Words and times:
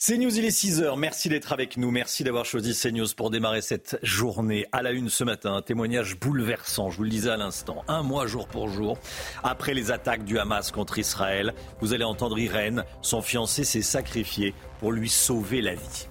CNews, 0.00 0.38
il 0.38 0.44
est 0.44 0.56
6h. 0.56 0.96
Merci 0.96 1.28
d'être 1.28 1.52
avec 1.52 1.76
nous. 1.76 1.90
Merci 1.90 2.22
d'avoir 2.22 2.44
choisi 2.44 2.72
CNews 2.72 3.08
pour 3.16 3.30
démarrer 3.30 3.60
cette 3.60 3.98
journée. 4.04 4.64
À 4.70 4.80
la 4.80 4.92
une 4.92 5.08
ce 5.08 5.24
matin, 5.24 5.54
un 5.54 5.60
témoignage 5.60 6.20
bouleversant, 6.20 6.88
je 6.92 6.98
vous 6.98 7.02
le 7.02 7.10
disais 7.10 7.30
à 7.30 7.36
l'instant. 7.36 7.82
Un 7.88 8.04
mois 8.04 8.28
jour 8.28 8.46
pour 8.46 8.68
jour, 8.68 8.96
après 9.42 9.74
les 9.74 9.90
attaques 9.90 10.24
du 10.24 10.38
Hamas 10.38 10.70
contre 10.70 10.98
Israël, 11.00 11.52
vous 11.80 11.94
allez 11.94 12.04
entendre 12.04 12.38
Irène, 12.38 12.84
son 13.02 13.22
fiancé 13.22 13.64
s'est 13.64 13.82
sacrifié 13.82 14.54
pour 14.78 14.92
lui 14.92 15.08
sauver 15.08 15.62
la 15.62 15.74
vie. 15.74 16.06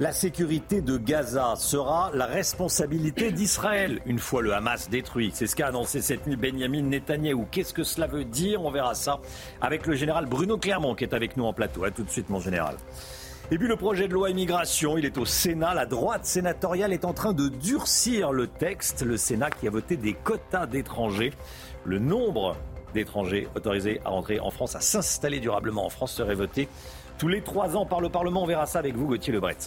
La 0.00 0.12
sécurité 0.12 0.80
de 0.80 0.96
Gaza 0.96 1.56
sera 1.56 2.10
la 2.14 2.24
responsabilité 2.24 3.32
d'Israël 3.32 4.00
une 4.06 4.18
fois 4.18 4.40
le 4.40 4.54
Hamas 4.54 4.88
détruit. 4.88 5.30
C'est 5.34 5.46
ce 5.46 5.54
qu'a 5.54 5.66
annoncé 5.66 6.00
cette 6.00 6.26
nuit 6.26 6.36
Benjamin 6.36 6.80
Netanyahou. 6.80 7.46
Qu'est-ce 7.50 7.74
que 7.74 7.84
cela 7.84 8.06
veut 8.06 8.24
dire? 8.24 8.62
On 8.64 8.70
verra 8.70 8.94
ça 8.94 9.20
avec 9.60 9.86
le 9.86 9.92
général 9.92 10.24
Bruno 10.24 10.56
Clermont 10.56 10.94
qui 10.94 11.04
est 11.04 11.12
avec 11.12 11.36
nous 11.36 11.44
en 11.44 11.52
plateau. 11.52 11.84
A 11.84 11.90
tout 11.90 12.02
de 12.02 12.08
suite, 12.08 12.30
mon 12.30 12.40
général. 12.40 12.76
Et 13.50 13.58
puis 13.58 13.68
le 13.68 13.76
projet 13.76 14.08
de 14.08 14.14
loi 14.14 14.30
immigration, 14.30 14.96
il 14.96 15.04
est 15.04 15.18
au 15.18 15.26
Sénat. 15.26 15.74
La 15.74 15.84
droite 15.84 16.24
sénatoriale 16.24 16.94
est 16.94 17.04
en 17.04 17.12
train 17.12 17.34
de 17.34 17.48
durcir 17.50 18.32
le 18.32 18.46
texte. 18.46 19.02
Le 19.02 19.18
Sénat 19.18 19.50
qui 19.50 19.68
a 19.68 19.70
voté 19.70 19.98
des 19.98 20.14
quotas 20.14 20.64
d'étrangers. 20.64 21.34
Le 21.84 21.98
nombre 21.98 22.56
d'étrangers 22.94 23.48
autorisés 23.54 24.00
à 24.06 24.08
rentrer 24.08 24.40
en 24.40 24.50
France, 24.50 24.74
à 24.74 24.80
s'installer 24.80 25.40
durablement 25.40 25.84
en 25.84 25.90
France 25.90 26.14
serait 26.14 26.34
voté 26.34 26.70
tous 27.18 27.28
les 27.28 27.42
trois 27.42 27.76
ans 27.76 27.84
par 27.84 28.00
le 28.00 28.08
Parlement. 28.08 28.44
On 28.44 28.46
verra 28.46 28.64
ça 28.64 28.78
avec 28.78 28.96
vous, 28.96 29.06
Gauthier 29.06 29.34
Lebret. 29.34 29.58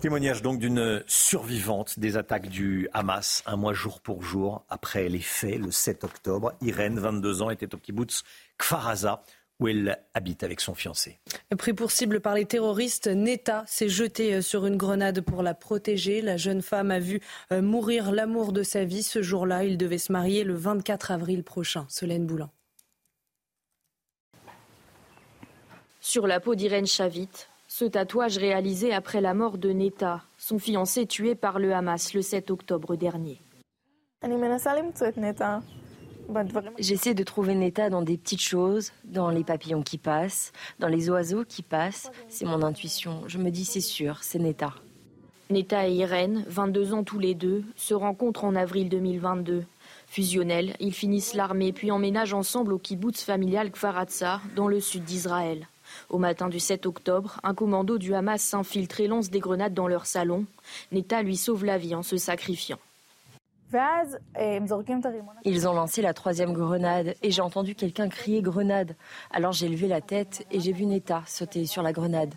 Témoignage 0.00 0.40
donc 0.40 0.58
d'une 0.58 1.04
survivante 1.06 1.98
des 1.98 2.16
attaques 2.16 2.48
du 2.48 2.88
Hamas, 2.94 3.42
un 3.44 3.56
mois 3.56 3.74
jour 3.74 4.00
pour 4.00 4.22
jour 4.22 4.64
après 4.70 5.10
les 5.10 5.20
faits, 5.20 5.58
le 5.58 5.70
7 5.70 6.04
octobre. 6.04 6.54
Irène, 6.62 6.98
22 6.98 7.42
ans, 7.42 7.50
était 7.50 7.74
au 7.74 7.76
kibbutz 7.76 8.22
Kfaraza, 8.56 9.22
où 9.58 9.68
elle 9.68 9.98
habite 10.14 10.42
avec 10.42 10.62
son 10.62 10.74
fiancé. 10.74 11.20
Pris 11.58 11.74
pour 11.74 11.90
cible 11.90 12.20
par 12.20 12.34
les 12.34 12.46
terroristes, 12.46 13.08
Neta 13.08 13.62
s'est 13.66 13.90
jeté 13.90 14.36
euh, 14.36 14.40
sur 14.40 14.64
une 14.64 14.78
grenade 14.78 15.20
pour 15.20 15.42
la 15.42 15.52
protéger. 15.52 16.22
La 16.22 16.38
jeune 16.38 16.62
femme 16.62 16.90
a 16.90 16.98
vu 16.98 17.20
euh, 17.52 17.60
mourir 17.60 18.10
l'amour 18.10 18.54
de 18.54 18.62
sa 18.62 18.84
vie. 18.84 19.02
Ce 19.02 19.20
jour-là, 19.20 19.64
il 19.64 19.76
devait 19.76 19.98
se 19.98 20.12
marier 20.12 20.44
le 20.44 20.54
24 20.54 21.10
avril 21.10 21.44
prochain. 21.44 21.84
Solène 21.90 22.24
Boulin. 22.24 22.50
Sur 26.00 26.26
la 26.26 26.40
peau 26.40 26.54
d'Irène 26.54 26.86
Chavit, 26.86 27.28
ce 27.80 27.86
tatouage 27.86 28.36
réalisé 28.36 28.92
après 28.92 29.22
la 29.22 29.32
mort 29.32 29.56
de 29.56 29.70
Neta, 29.70 30.22
son 30.36 30.58
fiancé 30.58 31.06
tué 31.06 31.34
par 31.34 31.58
le 31.58 31.72
Hamas 31.72 32.12
le 32.12 32.20
7 32.20 32.50
octobre 32.50 32.94
dernier. 32.94 33.40
J'essaie 36.78 37.14
de 37.14 37.22
trouver 37.22 37.54
Neta 37.54 37.88
dans 37.88 38.02
des 38.02 38.18
petites 38.18 38.42
choses, 38.42 38.92
dans 39.04 39.30
les 39.30 39.44
papillons 39.44 39.80
qui 39.80 39.96
passent, 39.96 40.52
dans 40.78 40.88
les 40.88 41.08
oiseaux 41.08 41.46
qui 41.46 41.62
passent. 41.62 42.10
C'est 42.28 42.44
mon 42.44 42.62
intuition. 42.62 43.22
Je 43.28 43.38
me 43.38 43.48
dis 43.48 43.64
c'est 43.64 43.80
sûr, 43.80 44.22
c'est 44.22 44.38
Neta. 44.38 44.74
Neta 45.48 45.88
et 45.88 45.94
Irène, 45.94 46.44
22 46.48 46.92
ans 46.92 47.02
tous 47.02 47.18
les 47.18 47.34
deux, 47.34 47.64
se 47.76 47.94
rencontrent 47.94 48.44
en 48.44 48.56
avril 48.56 48.90
2022. 48.90 49.64
Fusionnels, 50.06 50.76
ils 50.80 50.92
finissent 50.92 51.32
l'armée 51.32 51.72
puis 51.72 51.90
emménagent 51.90 52.34
ensemble 52.34 52.74
au 52.74 52.78
kibbutz 52.78 53.22
familial 53.22 53.70
Kfaratsa, 53.70 54.42
dans 54.54 54.68
le 54.68 54.80
sud 54.80 55.04
d'Israël. 55.04 55.66
Au 56.08 56.18
matin 56.18 56.48
du 56.48 56.60
7 56.60 56.86
octobre, 56.86 57.40
un 57.42 57.54
commando 57.54 57.98
du 57.98 58.14
Hamas 58.14 58.42
s'infiltre 58.42 59.00
et 59.00 59.08
lance 59.08 59.30
des 59.30 59.40
grenades 59.40 59.74
dans 59.74 59.88
leur 59.88 60.06
salon. 60.06 60.44
Neta 60.92 61.22
lui 61.22 61.36
sauve 61.36 61.64
la 61.64 61.78
vie 61.78 61.94
en 61.94 62.02
se 62.02 62.16
sacrifiant. 62.16 62.78
Ils 65.44 65.68
ont 65.68 65.72
lancé 65.72 66.02
la 66.02 66.12
troisième 66.12 66.52
grenade 66.52 67.14
et 67.22 67.30
j'ai 67.30 67.42
entendu 67.42 67.74
quelqu'un 67.74 68.08
crier 68.08 68.42
grenade. 68.42 68.96
Alors 69.30 69.52
j'ai 69.52 69.68
levé 69.68 69.86
la 69.86 70.00
tête 70.00 70.44
et 70.50 70.58
j'ai 70.58 70.72
vu 70.72 70.86
Neta 70.86 71.22
sauter 71.26 71.66
sur 71.66 71.82
la 71.82 71.92
grenade. 71.92 72.34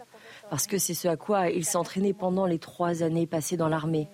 Parce 0.50 0.68
que 0.68 0.78
c'est 0.78 0.94
ce 0.94 1.08
à 1.08 1.18
quoi 1.18 1.50
il 1.50 1.66
s'entraînait 1.66 2.14
pendant 2.14 2.46
les 2.46 2.60
trois 2.60 3.02
années 3.02 3.26
passées 3.26 3.58
dans 3.58 3.68
l'armée. 3.68 4.08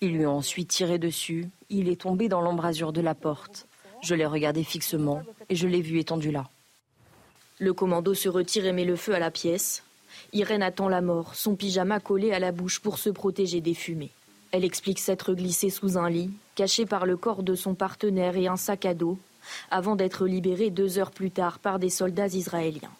Ils 0.00 0.12
lui 0.12 0.26
ont 0.26 0.36
ensuite 0.36 0.68
tiré 0.68 0.98
dessus. 0.98 1.50
Il 1.68 1.88
est 1.88 2.00
tombé 2.00 2.28
dans 2.28 2.40
l'embrasure 2.40 2.92
de 2.92 3.00
la 3.00 3.14
porte. 3.14 3.66
Je 4.02 4.14
l'ai 4.14 4.26
regardé 4.26 4.62
fixement 4.62 5.20
et 5.48 5.56
je 5.56 5.66
l'ai 5.66 5.82
vu 5.82 5.98
étendu 5.98 6.30
là. 6.30 6.44
Le 7.58 7.72
commando 7.72 8.12
se 8.12 8.28
retire 8.28 8.66
et 8.66 8.72
met 8.72 8.84
le 8.84 8.96
feu 8.96 9.14
à 9.14 9.18
la 9.18 9.30
pièce. 9.30 9.82
Irène 10.34 10.62
attend 10.62 10.88
la 10.88 11.00
mort, 11.00 11.34
son 11.34 11.56
pyjama 11.56 12.00
collé 12.00 12.32
à 12.32 12.38
la 12.38 12.52
bouche 12.52 12.80
pour 12.80 12.98
se 12.98 13.08
protéger 13.08 13.62
des 13.62 13.72
fumées. 13.72 14.10
Elle 14.52 14.64
explique 14.64 14.98
s'être 14.98 15.32
glissée 15.32 15.70
sous 15.70 15.96
un 15.96 16.10
lit, 16.10 16.30
cachée 16.54 16.84
par 16.84 17.06
le 17.06 17.16
corps 17.16 17.42
de 17.42 17.54
son 17.54 17.74
partenaire 17.74 18.36
et 18.36 18.46
un 18.46 18.56
sac 18.56 18.84
à 18.84 18.92
dos, 18.92 19.18
avant 19.70 19.96
d'être 19.96 20.26
libérée 20.26 20.70
deux 20.70 20.98
heures 20.98 21.10
plus 21.10 21.30
tard 21.30 21.58
par 21.58 21.78
des 21.78 21.88
soldats 21.88 22.26
israéliens. 22.26 22.90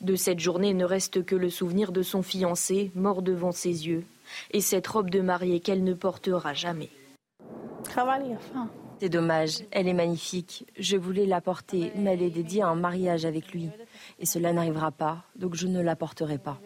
De 0.00 0.16
cette 0.16 0.40
journée 0.40 0.72
ne 0.72 0.84
reste 0.84 1.24
que 1.24 1.36
le 1.36 1.50
souvenir 1.50 1.92
de 1.92 2.02
son 2.02 2.22
fiancé, 2.22 2.90
mort 2.94 3.20
devant 3.20 3.52
ses 3.52 3.88
yeux, 3.88 4.04
et 4.52 4.60
cette 4.60 4.86
robe 4.86 5.10
de 5.10 5.20
mariée 5.20 5.60
qu'elle 5.60 5.84
ne 5.84 5.94
portera 5.94 6.54
jamais. 6.54 6.90
C'est 9.00 9.08
dommage, 9.08 9.60
elle 9.70 9.86
est 9.86 9.94
magnifique. 9.94 10.66
Je 10.78 10.96
voulais 10.96 11.26
la 11.26 11.40
porter, 11.40 11.92
mais 11.94 12.14
elle 12.14 12.22
est 12.22 12.30
dédiée 12.30 12.62
à 12.62 12.68
un 12.68 12.74
mariage 12.74 13.24
avec 13.24 13.52
lui. 13.52 13.70
Et 14.18 14.26
cela 14.26 14.52
n'arrivera 14.52 14.90
pas, 14.90 15.24
donc 15.36 15.54
je 15.54 15.68
ne 15.68 15.80
la 15.80 15.94
porterai 15.94 16.38
pas. 16.38 16.60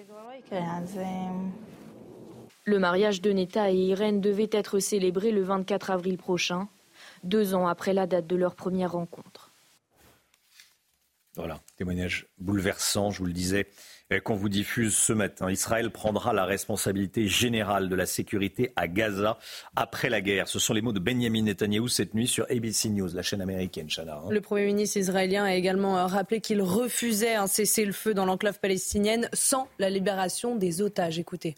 Le 2.65 2.79
mariage 2.79 3.21
de 3.21 3.33
Neta 3.33 3.71
et 3.71 3.77
Irène 3.77 4.21
devait 4.21 4.51
être 4.53 4.79
célébré 4.79 5.31
le 5.31 5.43
24 5.43 5.91
avril 5.91 6.17
prochain, 6.17 6.69
deux 7.25 7.55
ans 7.55 7.67
après 7.67 7.93
la 7.93 8.07
date 8.07 8.27
de 8.27 8.37
leur 8.37 8.55
première 8.55 8.93
rencontre. 8.93 9.51
Voilà, 11.35 11.61
témoignage 11.77 12.27
bouleversant, 12.39 13.11
je 13.11 13.19
vous 13.19 13.27
le 13.27 13.33
disais, 13.33 13.67
qu'on 14.21 14.35
vous 14.35 14.49
diffuse 14.49 14.95
ce 14.95 15.13
matin. 15.13 15.51
Israël 15.51 15.91
prendra 15.91 16.33
la 16.33 16.45
responsabilité 16.45 17.29
générale 17.29 17.89
de 17.89 17.95
la 17.95 18.07
sécurité 18.07 18.73
à 18.77 18.89
Gaza 18.89 19.39
après 19.77 20.11
la 20.11 20.21
guerre. 20.21 20.49
Ce 20.49 20.59
sont 20.59 20.75
les 20.75 20.83
mots 20.83 20.93
de 20.93 21.01
Benjamin 21.01 21.43
Netanyahou 21.43 21.89
cette 21.89 22.15
nuit 22.15 22.29
sur 22.29 22.45
ABC 22.51 22.91
News, 22.91 23.11
la 23.15 23.23
chaîne 23.23 23.41
américaine. 23.41 23.89
Chana, 23.89 24.17
hein. 24.17 24.31
Le 24.31 24.41
Premier 24.41 24.67
ministre 24.67 24.97
israélien 24.99 25.45
a 25.45 25.55
également 25.55 25.99
euh, 25.99 26.07
rappelé 26.07 26.41
qu'il 26.41 26.63
refusait 26.63 27.35
un 27.35 27.47
cessez-le-feu 27.47 28.15
dans 28.15 28.25
l'enclave 28.25 28.59
palestinienne 28.61 29.29
sans 29.33 29.69
la 29.79 29.91
libération 29.91 30.57
des 30.57 30.83
otages. 30.83 31.19
Écoutez. 31.19 31.55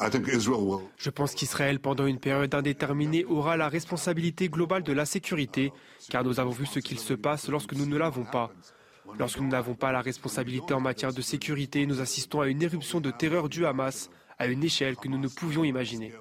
Je 0.00 1.10
pense 1.10 1.34
qu'Israël, 1.34 1.78
pendant 1.78 2.06
une 2.06 2.18
période 2.18 2.52
indéterminée, 2.52 3.24
aura 3.24 3.56
la 3.56 3.68
responsabilité 3.68 4.48
globale 4.48 4.82
de 4.82 4.92
la 4.92 5.06
sécurité, 5.06 5.72
car 6.10 6.24
nous 6.24 6.40
avons 6.40 6.50
vu 6.50 6.66
ce 6.66 6.80
qu'il 6.80 6.98
se 6.98 7.14
passe 7.14 7.48
lorsque 7.48 7.74
nous 7.74 7.86
ne 7.86 7.96
l'avons 7.96 8.24
pas. 8.24 8.50
Lorsque 9.18 9.38
nous 9.40 9.48
n'avons 9.48 9.74
pas 9.74 9.92
la 9.92 10.00
responsabilité 10.00 10.74
en 10.74 10.80
matière 10.80 11.12
de 11.12 11.20
sécurité, 11.20 11.86
nous 11.86 12.00
assistons 12.00 12.40
à 12.40 12.48
une 12.48 12.62
éruption 12.62 13.00
de 13.00 13.10
terreur 13.10 13.48
du 13.48 13.66
Hamas 13.66 14.10
à 14.38 14.46
une 14.46 14.64
échelle 14.64 14.96
que 14.96 15.08
nous 15.08 15.18
ne 15.18 15.28
pouvions 15.28 15.64
imaginer. 15.64 16.12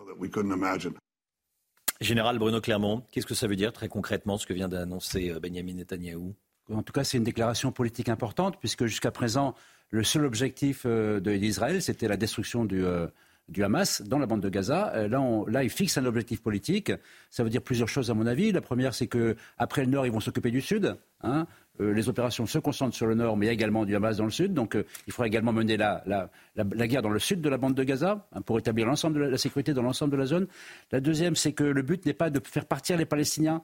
Général 2.02 2.38
Bruno 2.38 2.60
Clermont, 2.60 3.04
qu'est-ce 3.12 3.26
que 3.26 3.34
ça 3.34 3.48
veut 3.48 3.56
dire 3.56 3.72
très 3.72 3.88
concrètement 3.88 4.38
ce 4.38 4.46
que 4.46 4.54
vient 4.54 4.68
d'annoncer 4.68 5.32
euh, 5.32 5.40
Benjamin 5.40 5.74
Netanyahou 5.74 6.36
En 6.72 6.84
tout 6.84 6.94
cas, 6.94 7.04
c'est 7.04 7.18
une 7.18 7.24
déclaration 7.24 7.72
politique 7.72 8.10
importante, 8.10 8.58
puisque 8.60 8.86
jusqu'à 8.86 9.12
présent, 9.12 9.56
le 9.90 10.04
seul 10.04 10.26
objectif 10.26 10.84
euh, 10.86 11.20
d'Israël, 11.20 11.82
c'était 11.82 12.08
la 12.08 12.18
destruction 12.18 12.66
du, 12.66 12.84
euh, 12.84 13.08
du 13.48 13.64
Hamas 13.64 14.02
dans 14.02 14.20
la 14.20 14.26
bande 14.26 14.42
de 14.42 14.50
Gaza. 14.50 15.08
Là, 15.08 15.22
là, 15.48 15.64
ils 15.64 15.70
fixent 15.70 15.98
un 15.98 16.06
objectif 16.06 16.42
politique. 16.42 16.92
Ça 17.30 17.44
veut 17.44 17.50
dire 17.50 17.62
plusieurs 17.62 17.90
choses, 17.90 18.12
à 18.12 18.14
mon 18.14 18.28
avis. 18.28 18.52
La 18.52 18.62
première, 18.62 18.94
c'est 18.94 19.08
que 19.08 19.36
après 19.58 19.86
le 19.86 19.92
Nord, 19.92 20.06
ils 20.06 20.12
vont 20.12 20.20
s'occuper 20.20 20.52
du 20.52 20.62
Sud. 20.62 20.98
Hein. 21.22 21.48
Euh, 21.82 21.94
les 21.94 22.08
opérations 22.08 22.46
se 22.46 22.60
concentrent 22.60 22.96
sur 22.96 23.08
le 23.08 23.16
Nord, 23.16 23.36
mais 23.36 23.46
il 23.46 23.48
y 23.48 23.50
a 23.50 23.54
également 23.54 23.86
du 23.86 23.96
Hamas 23.96 24.18
dans 24.18 24.26
le 24.26 24.32
Sud. 24.32 24.54
Donc, 24.54 24.76
euh, 24.76 24.86
il 25.08 25.14
faudra 25.14 25.28
également 25.28 25.52
mener 25.52 25.76
la, 25.76 26.30
guerre 26.56 27.02
dans 27.02 27.10
le 27.10 27.20
Sud 27.20 27.42
de 27.42 27.50
la 27.50 27.58
bande 27.58 27.74
de 27.74 27.84
Gaza 27.84 28.28
hein, 28.32 28.42
pour 28.42 28.60
établir 28.60 28.86
l'ensemble 28.86 29.20
de 29.20 29.26
la, 29.26 29.38
sécurité 29.38 29.74
dans 29.74 29.82
l'ensemble 29.82 30.12
de 30.12 30.18
la 30.18 30.26
zone. 30.26 30.48
La 30.92 31.00
deuxième, 31.00 31.36
c'est 31.36 31.54
que 31.54 31.64
le 31.64 31.82
but 31.82 32.06
n'est 32.06 32.14
pas 32.14 32.30
de 32.30 32.40
faire 32.46 32.66
partir 32.66 32.98
les 32.98 33.06
Palestiniens. 33.06 33.64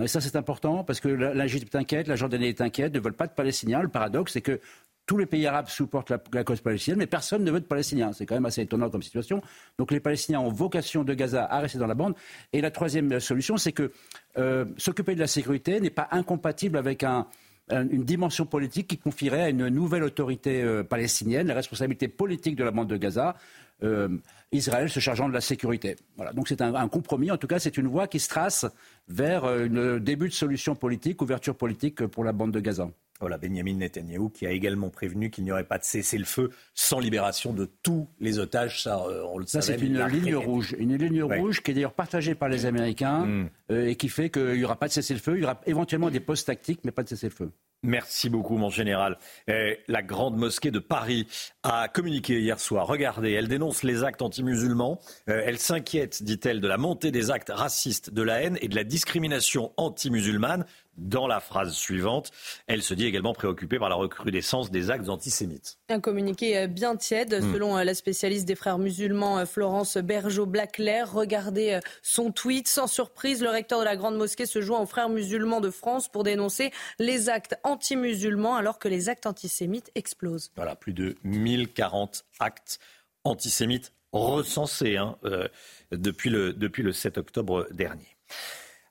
Et 0.00 0.06
ça, 0.06 0.20
c'est 0.20 0.36
important 0.36 0.84
parce 0.84 1.00
que 1.00 1.08
l'Égypte 1.08 1.74
est 1.74 1.78
inquiète, 1.78 2.08
la 2.08 2.16
Jordanie 2.16 2.46
est 2.46 2.60
inquiète, 2.62 2.94
ne 2.94 3.00
veulent 3.00 3.12
pas 3.12 3.26
de 3.26 3.34
Palestiniens. 3.34 3.82
Le 3.82 3.88
paradoxe, 3.88 4.32
c'est 4.32 4.40
que 4.40 4.58
tous 5.06 5.16
les 5.16 5.26
pays 5.26 5.46
arabes 5.46 5.68
supportent 5.68 6.10
la, 6.10 6.44
cause 6.44 6.60
palestinienne, 6.60 6.98
mais 6.98 7.06
personne 7.06 7.44
ne 7.44 7.50
veut 7.50 7.60
de 7.60 7.66
Palestiniens. 7.66 8.12
C'est 8.12 8.26
quand 8.26 8.34
même 8.34 8.46
assez 8.46 8.62
étonnant 8.62 8.88
comme 8.88 9.02
situation. 9.02 9.42
Donc 9.78 9.90
les 9.90 10.00
Palestiniens 10.00 10.40
ont 10.40 10.50
vocation 10.50 11.04
de 11.04 11.14
Gaza 11.14 11.44
à 11.44 11.58
rester 11.60 11.78
dans 11.78 11.86
la 11.86 11.94
bande. 11.94 12.14
Et 12.52 12.60
la 12.60 12.70
troisième 12.70 13.18
solution, 13.18 13.56
c'est 13.56 13.72
que 13.72 13.90
euh, 14.38 14.64
s'occuper 14.76 15.14
de 15.14 15.20
la 15.20 15.26
sécurité 15.26 15.80
n'est 15.80 15.90
pas 15.90 16.08
incompatible 16.12 16.78
avec 16.78 17.04
une 17.04 18.04
dimension 18.04 18.46
politique 18.46 18.88
qui 18.88 18.98
confierait 18.98 19.42
à 19.42 19.48
une 19.48 19.68
nouvelle 19.68 20.04
autorité 20.04 20.62
euh, 20.62 20.84
palestinienne 20.84 21.48
la 21.48 21.54
responsabilité 21.54 22.08
politique 22.08 22.56
de 22.56 22.64
la 22.64 22.70
bande 22.70 22.88
de 22.88 22.96
Gaza, 22.96 23.36
euh, 23.82 24.08
Israël 24.52 24.88
se 24.88 25.00
chargeant 25.00 25.28
de 25.28 25.34
la 25.34 25.40
sécurité. 25.40 25.96
Donc 26.34 26.46
c'est 26.46 26.60
un, 26.60 26.74
un, 26.74 26.88
compromis, 26.88 27.30
en 27.30 27.36
tout 27.36 27.46
cas 27.46 27.58
c'est 27.58 27.76
une 27.76 27.88
voie 27.88 28.06
qui 28.06 28.20
se 28.20 28.28
trace 28.28 28.66
vers 29.08 29.44
un 29.44 29.98
début 29.98 30.28
de 30.28 30.34
solution 30.34 30.74
politique, 30.76 31.22
ouverture 31.22 31.56
politique 31.56 32.06
pour 32.06 32.22
la 32.22 32.32
bande 32.32 32.52
de 32.52 32.60
Gaza. 32.60 32.88
Voilà, 33.22 33.38
Benjamin 33.38 33.74
Netanyahu 33.74 34.30
qui 34.30 34.48
a 34.48 34.50
également 34.50 34.90
prévenu 34.90 35.30
qu'il 35.30 35.44
n'y 35.44 35.52
aurait 35.52 35.62
pas 35.62 35.78
de 35.78 35.84
cessez-le-feu 35.84 36.50
sans 36.74 36.98
libération 36.98 37.52
de 37.52 37.70
tous 37.84 38.08
les 38.18 38.40
otages. 38.40 38.82
Ça, 38.82 38.98
euh, 39.06 39.22
on 39.32 39.38
le 39.38 39.46
Ça, 39.46 39.62
c'est 39.62 39.76
une 39.76 40.04
ligne 40.06 40.34
rouge. 40.34 40.74
Une 40.76 40.96
ligne 40.96 41.22
rouge 41.22 41.62
qui 41.62 41.70
est 41.70 41.74
d'ailleurs 41.74 41.94
partagée 41.94 42.34
par 42.34 42.48
les 42.48 42.66
Américains 42.66 43.24
mm. 43.24 43.50
euh, 43.70 43.86
et 43.86 43.94
qui 43.94 44.08
fait 44.08 44.28
qu'il 44.28 44.54
n'y 44.54 44.64
aura 44.64 44.76
pas 44.76 44.88
de 44.88 44.92
cessez-le-feu. 44.92 45.36
Il 45.36 45.42
y 45.42 45.44
aura 45.44 45.60
éventuellement 45.66 46.10
des 46.10 46.18
postes 46.18 46.48
tactiques, 46.48 46.80
mais 46.82 46.90
pas 46.90 47.04
de 47.04 47.10
cessez-le-feu. 47.10 47.52
Merci 47.84 48.30
beaucoup, 48.30 48.58
mon 48.58 48.70
général. 48.70 49.18
la 49.48 50.02
grande 50.02 50.36
mosquée 50.36 50.70
de 50.70 50.78
Paris 50.78 51.26
a 51.64 51.88
communiqué 51.88 52.40
hier 52.40 52.60
soir. 52.60 52.86
Regardez, 52.86 53.32
elle 53.32 53.48
dénonce 53.48 53.82
les 53.82 54.04
actes 54.04 54.22
anti-musulmans. 54.22 55.00
Euh, 55.28 55.42
elle 55.44 55.58
s'inquiète, 55.58 56.22
dit-elle, 56.22 56.60
de 56.60 56.68
la 56.68 56.78
montée 56.78 57.10
des 57.10 57.32
actes 57.32 57.50
racistes, 57.52 58.14
de 58.14 58.22
la 58.22 58.40
haine 58.40 58.56
et 58.60 58.68
de 58.68 58.76
la 58.76 58.84
discrimination 58.84 59.72
anti-musulmane 59.76 60.64
dans 60.96 61.26
la 61.26 61.40
phrase 61.40 61.72
suivante. 61.72 62.30
Elle 62.66 62.82
se 62.82 62.94
dit 62.94 63.06
également 63.06 63.32
préoccupée 63.32 63.78
par 63.78 63.88
la 63.88 63.94
recrudescence 63.94 64.70
des 64.70 64.90
actes 64.90 65.08
antisémites. 65.08 65.78
Un 65.88 66.00
communiqué 66.00 66.58
euh, 66.58 66.66
bien 66.66 66.96
tiède, 66.96 67.34
hmm. 67.34 67.52
selon 67.52 67.76
euh, 67.76 67.84
la 67.84 67.94
spécialiste 67.94 68.46
des 68.46 68.54
frères 68.54 68.78
musulmans 68.78 69.38
euh, 69.38 69.46
Florence 69.46 69.96
Bergeau-Blaclair. 69.96 71.12
Regardez 71.12 71.80
son 72.02 72.30
tweet. 72.30 72.68
Sans 72.68 72.86
surprise, 72.86 73.42
le 73.42 73.50
recteur 73.50 73.80
de 73.80 73.84
la 73.84 73.96
Grande 73.96 74.16
Mosquée 74.16 74.46
se 74.46 74.60
joint 74.60 74.80
aux 74.80 74.86
frères 74.86 75.08
musulmans 75.08 75.60
de 75.60 75.70
France 75.70 76.08
pour 76.08 76.24
dénoncer 76.24 76.70
les 76.98 77.28
actes 77.28 77.56
anti-musulmans 77.64 78.56
alors 78.56 78.78
que 78.78 78.88
les 78.88 79.08
actes 79.08 79.26
antisémites 79.26 79.90
explosent. 79.94 80.52
Voilà, 80.56 80.76
plus 80.76 80.92
de 80.92 81.16
1040 81.24 82.24
actes 82.40 82.78
antisémites 83.24 83.92
recensés 84.12 84.96
hein, 84.96 85.16
depuis, 85.90 86.28
le, 86.28 86.52
depuis 86.52 86.82
le 86.82 86.92
7 86.92 87.18
octobre 87.18 87.66
dernier. 87.70 88.16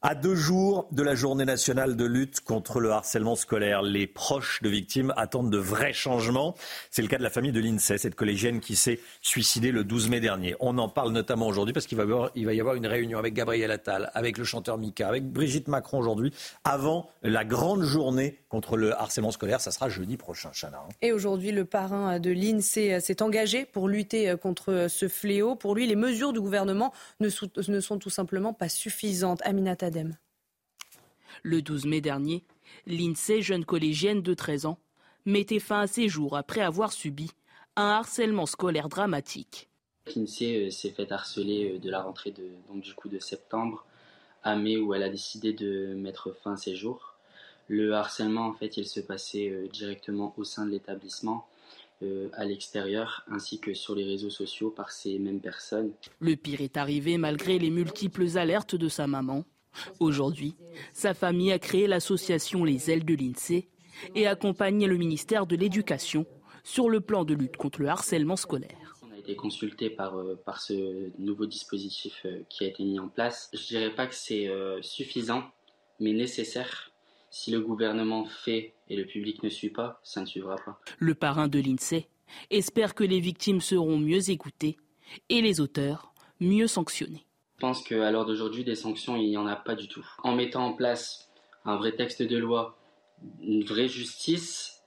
À 0.04 0.16
deux 0.16 0.34
jours 0.34 0.88
de 0.92 1.04
la 1.04 1.14
journée 1.14 1.46
nationale 1.46 1.96
de 1.96 2.06
lutte 2.06 2.42
contre 2.42 2.80
le 2.80 2.90
harcèlement 2.90 3.36
scolaire, 3.36 3.84
les 3.84 4.08
proches 4.08 4.60
de 4.64 4.68
victimes 4.70 5.14
attendent 5.16 5.52
de 5.52 5.60
vrais 5.60 5.94
changements. 5.94 6.56
C'est 6.90 7.04
le 7.04 7.08
cas 7.08 7.20
de 7.20 7.24
la 7.24 7.30
famille 7.30 7.52
de 7.52 7.60
l'INSEE, 7.60 8.00
cette 8.00 8.16
collégienne 8.16 8.62
qui 8.62 8.76
s'est 8.76 9.00
suicidée 9.22 9.72
le 9.72 9.84
12 9.84 10.10
mai 10.10 10.20
dernier. 10.20 10.56
On 10.60 10.80
en 10.80 10.90
parle 10.90 11.12
notamment 11.12 11.46
aujourd'hui 11.46 11.72
parce 11.72 11.86
qu'il 11.86 12.00
va, 12.00 12.32
y 12.34 12.60
avoir 12.60 12.74
une 12.74 12.88
réunion 12.88 13.20
avec 13.20 13.36
Gabriel 13.36 13.70
Attal, 13.70 14.10
avec 14.16 14.40
le 14.40 14.44
chanteur 14.44 14.80
Mika, 14.80 15.08
avec 15.08 15.32
Brigitte 15.32 15.68
Macron 15.68 16.00
aujourd'hui, 16.00 16.34
avant 16.64 17.08
la 17.22 17.46
grande 17.46 17.84
journée 17.84 18.40
contre 18.50 18.78
le 18.78 19.00
harcèlement 19.00 19.30
scolaire. 19.30 19.62
Ça 19.62 19.70
sera 19.70 19.88
jeudi 19.88 20.18
prochain, 20.18 20.50
Chana. 20.52 20.80
Hein. 20.80 20.94
Et 21.04 21.12
aujourd'hui, 21.12 21.52
le 21.52 21.66
parrain 21.66 22.20
de 22.20 22.32
l'INSEE 22.32 23.02
s'est 23.02 23.22
engagé 23.22 23.66
pour 23.66 23.88
lutter 23.88 24.34
contre 24.42 24.88
ce 24.90 25.08
fléau. 25.08 25.54
Pour 25.54 25.76
lui, 25.76 25.86
les 25.86 25.96
mesures 25.96 26.34
du 26.34 26.42
gouvernement 26.42 26.92
ne, 27.20 27.30
sont 27.30 28.00
tout 28.00 28.10
simplement 28.10 28.52
pas 28.52 28.68
suffisantes. 28.68 29.42
Aminata 29.46 29.91
le 31.44 31.62
12 31.62 31.86
mai 31.86 32.02
dernier, 32.02 32.44
l'INSEE, 32.86 33.42
jeune 33.42 33.66
collégienne 33.66 34.22
de 34.22 34.34
13 34.34 34.66
ans, 34.66 34.80
mettait 35.26 35.60
fin 35.60 35.82
à 35.82 35.88
ses 35.88 36.10
jours 36.10 36.36
après 36.36 36.62
avoir 36.62 36.92
subi 36.92 37.30
un 37.76 37.88
harcèlement 37.88 38.46
scolaire 38.46 38.90
dramatique. 38.90 39.70
L'INSEE 40.16 40.68
euh, 40.68 40.70
s'est 40.72 40.90
fait 40.90 41.12
harceler 41.12 41.74
euh, 41.74 41.80
de 41.80 41.90
la 41.90 42.02
rentrée 42.02 42.32
de, 42.32 42.44
donc 42.68 42.82
du 42.82 42.94
coup 42.94 43.08
de 43.08 43.20
septembre 43.20 43.86
à 44.44 44.56
mai 44.56 44.78
où 44.78 44.94
elle 44.94 45.04
a 45.04 45.10
décidé 45.10 45.54
de 45.54 45.94
mettre 45.94 46.36
fin 46.44 46.54
à 46.54 46.58
ses 46.58 46.76
jours. 46.76 47.14
Le 47.68 47.94
harcèlement, 47.94 48.48
en 48.48 48.54
fait, 48.54 48.78
il 48.78 48.88
se 48.88 49.00
passait 49.00 49.50
euh, 49.50 49.68
directement 49.68 50.34
au 50.38 50.44
sein 50.44 50.66
de 50.66 50.72
l'établissement, 50.72 51.48
à 52.34 52.46
l'extérieur, 52.46 53.24
ainsi 53.30 53.60
que 53.60 53.76
sur 53.76 53.94
les 53.94 54.04
réseaux 54.04 54.32
sociaux 54.32 54.72
par 54.72 54.90
ces 54.90 55.20
mêmes 55.20 55.40
personnes. 55.40 55.92
Le 56.20 56.36
pire 56.36 56.62
est 56.62 56.76
arrivé 56.76 57.20
malgré 57.20 57.60
les 57.60 57.70
multiples 57.70 58.40
alertes 58.40 58.74
de 58.74 58.90
sa 58.90 59.06
maman. 59.06 59.46
Aujourd'hui, 60.00 60.56
sa 60.94 61.14
famille 61.14 61.52
a 61.52 61.60
créé 61.60 61.88
l'association 61.88 62.64
Les 62.64 62.92
Ailes 62.92 63.06
de 63.06 63.16
l'INSEE 63.16 63.68
et 64.16 64.28
accompagne 64.28 64.86
le 64.86 64.98
ministère 64.98 65.46
de 65.46 65.56
l'Éducation 65.56 66.26
sur 66.64 66.90
le 66.90 67.02
plan 67.02 67.26
de 67.26 67.34
lutte 67.34 67.58
contre 67.58 67.82
le 67.82 67.88
harcèlement 67.88 68.36
scolaire. 68.36 68.96
On 69.02 69.12
a 69.12 69.18
été 69.18 69.36
consulté 69.36 69.90
par, 69.90 70.18
euh, 70.18 70.40
par 70.46 70.62
ce 70.62 71.12
nouveau 71.20 71.46
dispositif 71.46 72.22
euh, 72.26 72.44
qui 72.50 72.64
a 72.64 72.68
été 72.68 72.84
mis 72.84 73.00
en 73.00 73.08
place. 73.08 73.50
Je 73.54 73.60
ne 73.60 73.80
dirais 73.80 73.96
pas 73.96 74.08
que 74.08 74.16
c'est 74.16 74.48
euh, 74.48 74.82
suffisant, 74.82 75.44
mais 76.00 76.14
nécessaire. 76.14 76.92
Si 77.30 77.52
le 77.52 77.62
gouvernement 77.62 78.26
fait 78.26 78.74
et 78.90 78.96
le 78.96 79.06
public 79.06 79.42
ne 79.42 79.50
suit 79.50 79.70
pas, 79.70 80.00
ça 80.04 80.22
ne 80.22 80.26
suivra 80.26 80.58
pas. 80.58 80.80
Le 81.00 81.16
parrain 81.16 81.48
de 81.48 81.60
l'INSEE 81.60 82.08
espère 82.50 82.94
que 82.94 83.04
les 83.04 83.20
victimes 83.20 83.62
seront 83.62 83.98
mieux 83.98 84.30
écoutées 84.30 84.78
et 85.30 85.42
les 85.42 85.62
auteurs 85.62 86.14
mieux 86.40 86.68
sanctionnés. 86.68 87.26
Je 87.62 87.68
pense 87.68 87.84
qu'à 87.84 88.10
l'heure 88.10 88.26
d'aujourd'hui, 88.26 88.64
des 88.64 88.74
sanctions, 88.74 89.16
il 89.16 89.30
n'y 89.30 89.38
en 89.38 89.46
a 89.46 89.56
pas 89.56 89.76
du 89.76 89.88
tout. 89.88 90.04
En 90.24 90.34
mettant 90.34 90.66
en 90.66 90.74
place 90.74 91.30
un 91.64 91.76
vrai 91.76 91.92
texte 91.92 92.24
de 92.24 92.36
loi, 92.36 92.76
une 93.40 93.64
vraie 93.64 93.88
justice, 93.88 94.82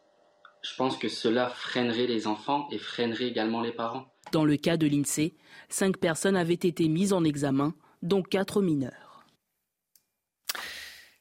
je 0.60 0.74
pense 0.74 0.96
que 0.96 1.08
cela 1.08 1.50
freinerait 1.50 2.08
les 2.08 2.26
enfants 2.26 2.66
et 2.72 2.78
freinerait 2.78 3.28
également 3.28 3.60
les 3.60 3.70
parents. 3.70 4.06
Dans 4.32 4.44
le 4.44 4.56
cas 4.56 4.76
de 4.76 4.88
l'INSEE, 4.88 5.34
cinq 5.68 5.98
personnes 5.98 6.34
avaient 6.34 6.54
été 6.54 6.88
mises 6.88 7.12
en 7.12 7.22
examen, 7.22 7.74
dont 8.02 8.22
quatre 8.22 8.60
mineurs. 8.60 9.24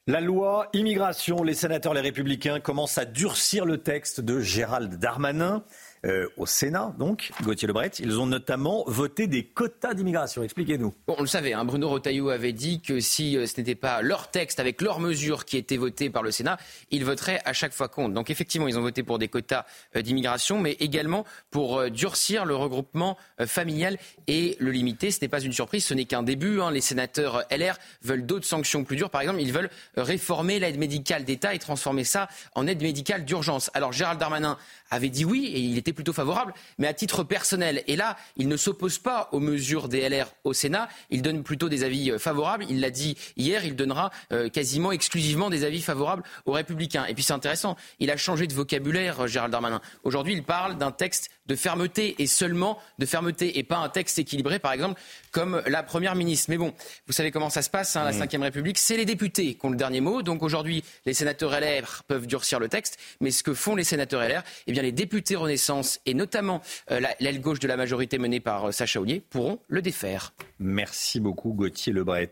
La 0.08 0.22
loi 0.22 0.70
immigration, 0.74 1.44
les 1.44 1.54
sénateurs, 1.54 1.94
les 1.94 2.02
républicains 2.02 2.62
commencent 2.62 2.98
à 2.98 3.06
durcir 3.06 3.66
le 3.66 3.78
texte 3.78 4.22
de 4.22 4.40
Gérald 4.40 4.96
Darmanin. 4.96 5.64
Euh, 6.06 6.28
au 6.36 6.46
Sénat, 6.46 6.94
donc, 7.00 7.32
Gauthier 7.44 7.66
Lebret. 7.66 7.92
Ils 8.00 8.20
ont 8.20 8.26
notamment 8.26 8.84
voté 8.88 9.26
des 9.28 9.46
quotas 9.46 9.94
d'immigration. 9.94 10.44
Expliquez-nous. 10.44 10.94
Bon, 11.08 11.16
on 11.18 11.22
le 11.22 11.28
savait, 11.28 11.54
hein, 11.54 11.64
Bruno 11.64 11.88
Retailleau 11.88 12.28
avait 12.28 12.52
dit 12.52 12.82
que 12.82 13.00
si 13.00 13.38
euh, 13.38 13.48
ce 13.48 13.58
n'était 13.58 13.76
pas 13.76 14.02
leur 14.02 14.30
texte 14.30 14.60
avec 14.60 14.82
leurs 14.82 15.00
mesures 15.00 15.46
qui 15.46 15.56
étaient 15.56 15.78
votées 15.78 16.10
par 16.10 16.22
le 16.22 16.32
Sénat, 16.32 16.58
ils 16.92 17.06
voteraient 17.06 17.42
à 17.46 17.54
chaque 17.54 17.72
fois 17.72 17.88
contre. 17.88 18.14
Donc 18.14 18.30
effectivement, 18.30 18.68
ils 18.68 18.78
ont 18.78 18.82
voté 18.82 19.02
pour 19.02 19.18
des 19.18 19.30
quotas 19.30 19.66
euh, 19.96 20.02
d'immigration, 20.02 20.60
mais 20.60 20.74
également 20.74 21.24
pour 21.52 21.90
durcir 21.90 22.44
le 22.44 22.58
regroupement 22.58 23.18
familial 23.46 23.98
et 24.28 24.58
le 24.60 24.72
limiter. 24.72 25.10
Ce 25.10 25.22
n'est 25.22 25.30
pas 25.30 25.40
une 25.40 25.54
surprise, 25.54 25.86
ce 25.86 25.94
n'est 25.94 26.04
qu'un 26.04 26.24
début. 26.24 26.60
Hein. 26.60 26.72
Les 26.72 26.82
sénateurs 26.82 27.46
LR 27.50 27.78
veulent 28.02 28.26
d'autres 28.26 28.46
sanctions 28.46 28.84
plus 28.84 28.98
dures. 28.98 29.10
Par 29.10 29.22
exemple, 29.22 29.40
ils 29.40 29.54
veulent 29.54 29.70
réformer 29.96 30.60
l'aide 30.60 30.78
médicale 30.78 31.24
d'État 31.24 31.54
et 31.56 31.60
transformer 31.60 32.04
ça 32.04 32.28
en 32.56 32.68
aide 32.68 32.82
médicale 32.82 33.24
d'urgence. 33.24 33.72
Alors 33.74 33.94
Gérald 33.94 34.20
Darmanin 34.20 34.58
avait 34.94 35.10
dit 35.10 35.26
oui 35.26 35.52
et 35.54 35.60
il 35.60 35.78
était 35.78 35.94
plutôt 35.94 36.14
favorable, 36.14 36.54
mais 36.78 36.88
à 36.88 36.94
titre 36.94 37.24
personnel. 37.24 37.84
Et 37.88 37.96
là, 37.96 38.18
il 38.38 38.48
ne 38.48 38.58
s'oppose 38.58 39.00
pas 39.00 39.30
aux 39.32 39.40
mesures 39.40 39.88
des 39.88 40.08
LR 40.08 40.28
au 40.44 40.54
Sénat, 40.54 40.88
il 41.10 41.22
donne 41.22 41.44
plutôt 41.44 41.70
des 41.70 41.84
avis 41.84 42.12
euh, 42.12 42.20
favorables. 42.20 42.66
Il 42.70 42.80
l'a 42.80 42.90
dit 42.90 43.18
hier, 43.38 43.66
il 43.66 43.76
donnera 43.76 44.12
euh, 44.32 44.50
quasiment 44.50 44.92
exclusivement 44.92 45.50
des 45.50 45.64
avis 45.64 45.82
favorables 45.82 46.24
aux 46.46 46.54
Républicains. 46.54 47.06
Et 47.06 47.14
puis 47.14 47.24
c'est 47.24 47.34
intéressant, 47.34 47.76
il 48.00 48.12
a 48.12 48.18
changé 48.18 48.48
de 48.48 48.54
vocabulaire, 48.54 49.22
euh, 49.22 49.28
Gérald 49.28 49.52
Darmanin. 49.52 49.82
Aujourd'hui, 50.04 50.34
il 50.34 50.44
parle 50.44 50.78
d'un 50.78 50.92
texte 50.92 51.30
de 51.46 51.56
fermeté 51.56 52.16
et 52.20 52.28
seulement 52.28 52.80
de 53.00 53.06
fermeté 53.06 53.58
et 53.58 53.64
pas 53.64 53.78
un 53.78 53.90
texte 53.90 54.20
équilibré, 54.20 54.60
par 54.60 54.72
exemple, 54.74 55.00
comme 55.32 55.62
la 55.68 55.84
Première 55.84 56.16
ministre. 56.16 56.50
Mais 56.50 56.58
bon, 56.58 56.74
vous 57.08 57.14
savez 57.14 57.32
comment 57.32 57.50
ça 57.50 57.62
se 57.62 57.70
passe, 57.70 57.96
hein, 57.96 58.10
la 58.12 58.12
Ve 58.12 58.42
République, 58.42 58.78
c'est 58.78 58.98
les 58.98 59.06
députés 59.06 59.56
qui 59.56 59.66
ont 59.66 59.70
le 59.70 59.76
dernier 59.76 60.02
mot. 60.02 60.22
Donc 60.22 60.44
aujourd'hui, 60.44 60.84
les 61.06 61.14
sénateurs 61.14 61.52
LR 61.52 62.04
peuvent 62.08 62.28
durcir 62.28 62.60
le 62.60 62.70
texte, 62.70 62.98
mais 63.20 63.32
ce 63.32 63.44
que 63.44 63.54
font 63.54 63.76
les 63.76 63.84
sénateurs 63.84 64.22
LR, 64.22 64.44
eh 64.68 64.72
bien 64.72 64.82
les 64.82 64.92
députés 64.92 65.36
Renaissance 65.36 66.00
et 66.06 66.14
notamment 66.14 66.62
euh, 66.92 67.02
l'aile 67.20 67.42
gauche 67.42 67.60
de 67.60 67.68
la 67.68 67.78
majorité 67.78 68.18
menée 68.18 68.40
par 68.40 68.66
euh, 68.66 68.72
Sacha 68.72 69.00
Ollier 69.00 69.22
pourront 69.30 69.60
le 69.68 69.82
défaire. 69.82 70.34
Merci 70.60 71.20
beaucoup 71.20 71.54
Gauthier 71.54 71.94
Lebret. 71.94 72.32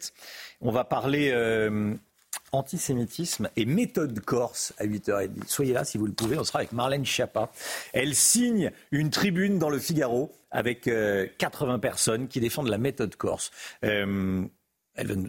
On 0.62 0.72
va 0.72 0.84
parler 0.84 1.32
euh, 1.34 1.94
antisémitisme 2.52 3.50
et 3.56 3.66
méthode 3.66 4.20
corse 4.20 4.74
à 4.78 4.86
8h30. 4.86 5.30
Soyez 5.48 5.74
là 5.74 5.84
si 5.84 5.98
vous 5.98 6.06
le 6.06 6.14
pouvez, 6.14 6.38
on 6.38 6.44
sera 6.44 6.60
avec 6.60 6.72
Marlène 6.72 7.06
Schiappa. 7.06 7.52
Elle 7.94 8.16
signe 8.16 8.72
une 8.92 9.10
tribune 9.10 9.60
dans 9.60 9.70
le 9.70 9.80
Figaro 9.80 10.32
avec 10.52 10.90
80 11.38 11.80
personnes 11.80 12.28
qui 12.28 12.40
défendent 12.40 12.68
la 12.68 12.78
méthode 12.78 13.16
corse. 13.16 13.52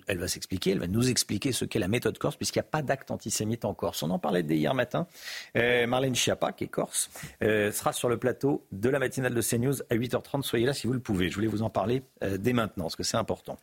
Elle 0.06 0.18
va, 0.18 0.28
s'expliquer, 0.28 0.72
elle 0.72 0.78
va 0.78 0.86
nous 0.86 1.10
expliquer 1.10 1.52
ce 1.52 1.64
qu'est 1.64 1.78
la 1.78 1.88
méthode 1.88 2.18
corse, 2.18 2.36
puisqu'il 2.36 2.58
n'y 2.58 2.66
a 2.66 2.70
pas 2.70 2.82
d'acte 2.82 3.10
antisémite 3.10 3.64
en 3.64 3.74
Corse. 3.74 4.02
On 4.02 4.10
en 4.10 4.18
parlait 4.18 4.42
dès 4.42 4.56
hier 4.56 4.74
matin. 4.74 5.06
Euh, 5.56 5.86
Marlène 5.86 6.14
Schiappa, 6.14 6.52
qui 6.52 6.64
est 6.64 6.68
corse, 6.68 7.10
euh, 7.42 7.72
sera 7.72 7.92
sur 7.92 8.08
le 8.08 8.18
plateau 8.18 8.64
de 8.72 8.88
la 8.88 8.98
matinale 8.98 9.34
de 9.34 9.40
CNews 9.40 9.82
à 9.90 9.94
8h30. 9.94 10.42
Soyez 10.42 10.66
là 10.66 10.74
si 10.74 10.86
vous 10.86 10.92
le 10.92 11.00
pouvez. 11.00 11.30
Je 11.30 11.34
voulais 11.34 11.46
vous 11.46 11.62
en 11.62 11.70
parler 11.70 12.02
euh, 12.22 12.36
dès 12.36 12.52
maintenant, 12.52 12.84
parce 12.84 12.96
que 12.96 13.02
c'est 13.02 13.16
important. 13.16 13.58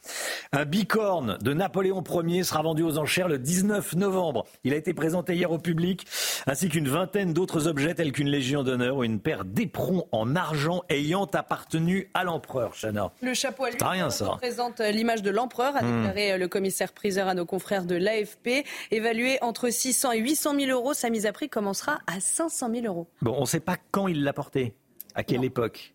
Un 0.52 0.66
bicorne 0.66 1.38
de 1.42 1.54
Napoléon 1.54 2.04
Ier 2.26 2.44
sera 2.44 2.62
vendu 2.62 2.84
aux 2.84 2.98
enchères 2.98 3.28
le 3.28 3.38
19 3.38 3.96
novembre. 3.96 4.46
Il 4.64 4.74
a 4.74 4.78
été 4.78 4.94
présenté 4.94 5.36
hier 5.36 5.52
au 5.52 5.60
public, 5.60 6.06
ainsi 6.48 6.70
qu'une 6.70 6.88
vingtaine 6.88 7.34
d'autres 7.34 7.68
objets, 7.68 7.94
tels 7.94 8.12
qu'une 8.12 8.30
légion 8.30 8.64
d'honneur 8.64 8.98
ou 8.98 9.04
une 9.04 9.20
paire 9.20 9.46
d'éperons 9.46 10.08
en 10.12 10.36
argent 10.36 10.84
ayant 10.90 11.26
appartenu 11.26 12.10
à 12.14 12.24
l'empereur. 12.24 12.74
Chana. 12.74 13.12
Le 13.22 13.34
chapeau 13.34 13.66
à 13.66 13.70
lui 13.70 13.78
rien, 13.82 14.10
ça. 14.10 14.30
représente 14.30 14.80
l'image 14.80 15.22
de 15.22 15.30
l'empereur 15.30 15.76
déclaré 16.00 16.36
hmm. 16.36 16.40
le 16.40 16.48
commissaire 16.48 16.94
priseur 16.94 17.28
à 17.28 17.34
nos 17.34 17.46
confrères 17.46 17.86
de 17.86 17.96
l'AFP. 17.96 18.66
Évalué 18.92 19.38
entre 19.42 19.70
600 19.70 20.14
et 20.14 20.20
800 20.20 20.60
000 20.60 20.72
euros, 20.72 20.94
sa 20.94 21.10
mise 21.10 21.26
à 21.26 21.32
prix 21.32 21.50
commencera 21.50 22.00
à 22.08 22.20
500 22.20 22.70
000 22.74 22.86
euros. 22.86 23.08
Bon, 23.22 23.36
on 23.38 23.42
ne 23.42 23.46
sait 23.46 23.60
pas 23.60 23.78
quand 23.92 24.08
il 24.08 24.24
l'a 24.24 24.34
porté, 24.34 24.74
à 25.16 25.24
quelle 25.24 25.44
époque? 25.44 25.94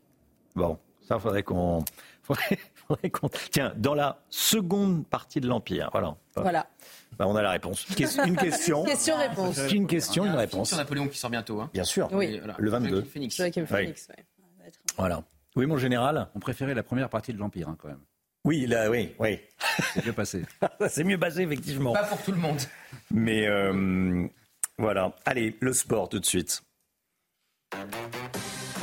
Bon, 0.54 0.78
ça, 1.08 1.18
faudrait 1.18 1.42
qu'on. 1.42 1.84
Faudrait, 2.24 2.58
Tiens, 3.50 3.74
dans 3.76 3.92
la 3.92 4.22
seconde 4.30 5.06
partie 5.06 5.40
de 5.42 5.46
l'Empire, 5.46 5.90
voilà. 5.92 6.16
Voilà. 6.36 6.66
Bah, 7.18 7.26
on 7.28 7.36
a 7.36 7.42
la 7.42 7.50
réponse. 7.50 7.86
Une 7.90 8.36
question. 8.36 8.84
Question-réponse. 8.84 9.58
Une 9.72 9.86
question, 9.86 10.24
une 10.24 10.34
réponse. 10.34 10.68
Sur 10.68 10.78
Napoléon 10.78 11.06
qui 11.08 11.18
sort 11.18 11.28
bientôt. 11.28 11.60
Hein. 11.60 11.70
Bien 11.74 11.84
sûr. 11.84 12.08
Oui. 12.12 12.40
Le 12.58 12.70
22. 12.70 13.02
Phoenix. 13.02 13.36
Joachim 13.36 13.66
Phoenix, 13.66 14.08
ouais. 14.08 14.24
Voilà. 14.96 15.22
Oui, 15.56 15.66
mon 15.66 15.76
général? 15.76 16.28
On 16.34 16.40
préférait 16.40 16.74
la 16.74 16.82
première 16.82 17.08
partie 17.08 17.32
de 17.32 17.38
l'Empire, 17.38 17.68
hein, 17.68 17.76
quand 17.78 17.88
même. 17.88 18.00
Oui, 18.44 18.66
là, 18.66 18.90
oui, 18.90 19.14
oui. 19.18 19.40
C'est 19.94 20.04
mieux 20.04 20.12
passé. 20.12 20.42
C'est 20.88 21.04
mieux 21.04 21.18
passé, 21.18 21.42
effectivement. 21.42 21.94
Pas 21.94 22.04
pour 22.04 22.22
tout 22.22 22.32
le 22.32 22.38
monde. 22.38 22.60
Mais 23.10 23.46
euh, 23.48 24.26
voilà. 24.76 25.12
Allez, 25.24 25.56
le 25.60 25.72
sport 25.72 26.10
tout 26.10 26.20
de 26.20 26.26
suite. 26.26 26.62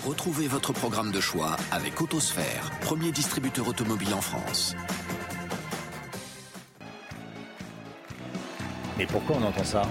Retrouvez 0.03 0.47
votre 0.47 0.73
programme 0.73 1.11
de 1.11 1.21
choix 1.21 1.55
avec 1.71 2.01
Autosphère, 2.01 2.71
premier 2.81 3.11
distributeur 3.11 3.67
automobile 3.67 4.13
en 4.15 4.21
France. 4.21 4.75
Et 8.99 9.05
pourquoi 9.05 9.37
on 9.37 9.43
entend 9.43 9.63
ça? 9.63 9.83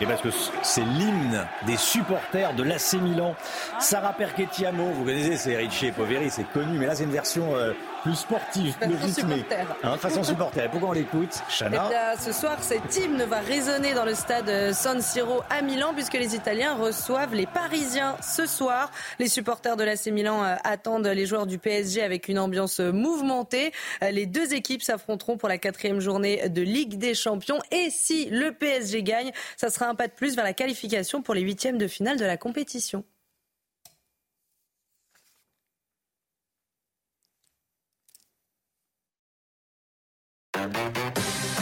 Et 0.00 0.06
parce 0.06 0.22
que 0.22 0.30
c'est 0.62 0.84
l'hymne 0.84 1.46
des 1.66 1.76
supporters 1.76 2.54
de 2.54 2.62
l'AC 2.62 2.94
Milan. 2.94 3.34
Sarah 3.80 4.12
Perchettiamo, 4.12 4.84
vous 4.92 5.04
connaissez, 5.04 5.36
c'est 5.36 5.56
Ricci 5.56 5.86
et 5.86 5.92
Poveri, 5.92 6.30
c'est 6.30 6.50
connu, 6.52 6.78
mais 6.78 6.86
là 6.86 6.94
c'est 6.94 7.04
une 7.04 7.10
version 7.10 7.54
euh, 7.54 7.72
plus 8.02 8.14
sportive, 8.16 8.76
plus 8.78 8.94
Façon 8.96 9.06
rythmée. 9.28 9.44
Hein, 9.82 9.96
façon 9.98 10.22
supporter. 10.22 10.70
Pourquoi 10.70 10.90
on 10.90 10.92
l'écoute 10.92 11.30
Eh 11.48 11.52
Chana 11.52 11.88
bien, 11.88 12.16
ce 12.18 12.32
soir, 12.32 12.62
cet 12.62 12.96
hymne 12.96 13.22
va 13.24 13.40
résonner 13.40 13.94
dans 13.94 14.04
le 14.04 14.14
stade 14.14 14.72
San 14.72 15.00
Siro 15.00 15.42
à 15.50 15.62
Milan 15.62 15.92
puisque 15.94 16.14
les 16.14 16.34
Italiens 16.34 16.74
reçoivent 16.74 17.34
les 17.34 17.46
Parisiens 17.46 18.16
ce 18.22 18.46
soir. 18.46 18.90
Les 19.18 19.28
supporters 19.28 19.76
de 19.76 19.84
l'AC 19.84 20.06
Milan 20.06 20.42
euh, 20.44 20.56
attendent 20.64 21.06
les 21.06 21.26
joueurs 21.26 21.46
du 21.46 21.58
PSG 21.58 22.02
avec 22.02 22.28
une 22.28 22.38
ambiance 22.38 22.80
mouvementée. 22.80 23.72
Euh, 24.02 24.10
Les 24.10 24.26
deux 24.26 24.54
équipes 24.54 24.82
s'affronteront 24.82 25.36
pour 25.36 25.48
la 25.48 25.58
quatrième 25.58 26.00
journée 26.00 26.48
de 26.48 26.62
Ligue 26.62 26.98
des 26.98 27.14
Champions 27.14 27.58
et 27.70 27.90
si 27.90 28.26
le 28.30 28.52
PSG 28.52 29.02
gagne, 29.02 29.32
ça 29.56 29.70
sera 29.70 29.86
un 29.86 29.94
pas 29.94 30.08
de 30.08 30.12
plus 30.12 30.36
vers 30.36 30.44
la 30.44 30.52
qualification 30.54 31.22
pour 31.22 31.34
les 31.34 31.42
huitièmes 31.42 31.78
de 31.78 31.86
finale 31.86 32.16
de 32.18 32.24
la 32.24 32.36
compétition. 32.36 33.04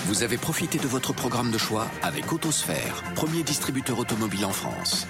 Vous 0.07 0.23
avez 0.23 0.39
profité 0.39 0.79
de 0.79 0.87
votre 0.87 1.13
programme 1.13 1.51
de 1.51 1.59
choix 1.59 1.87
avec 2.03 2.33
Autosphère, 2.33 3.03
premier 3.15 3.43
distributeur 3.43 3.99
automobile 3.99 4.45
en 4.45 4.51
France. 4.51 5.07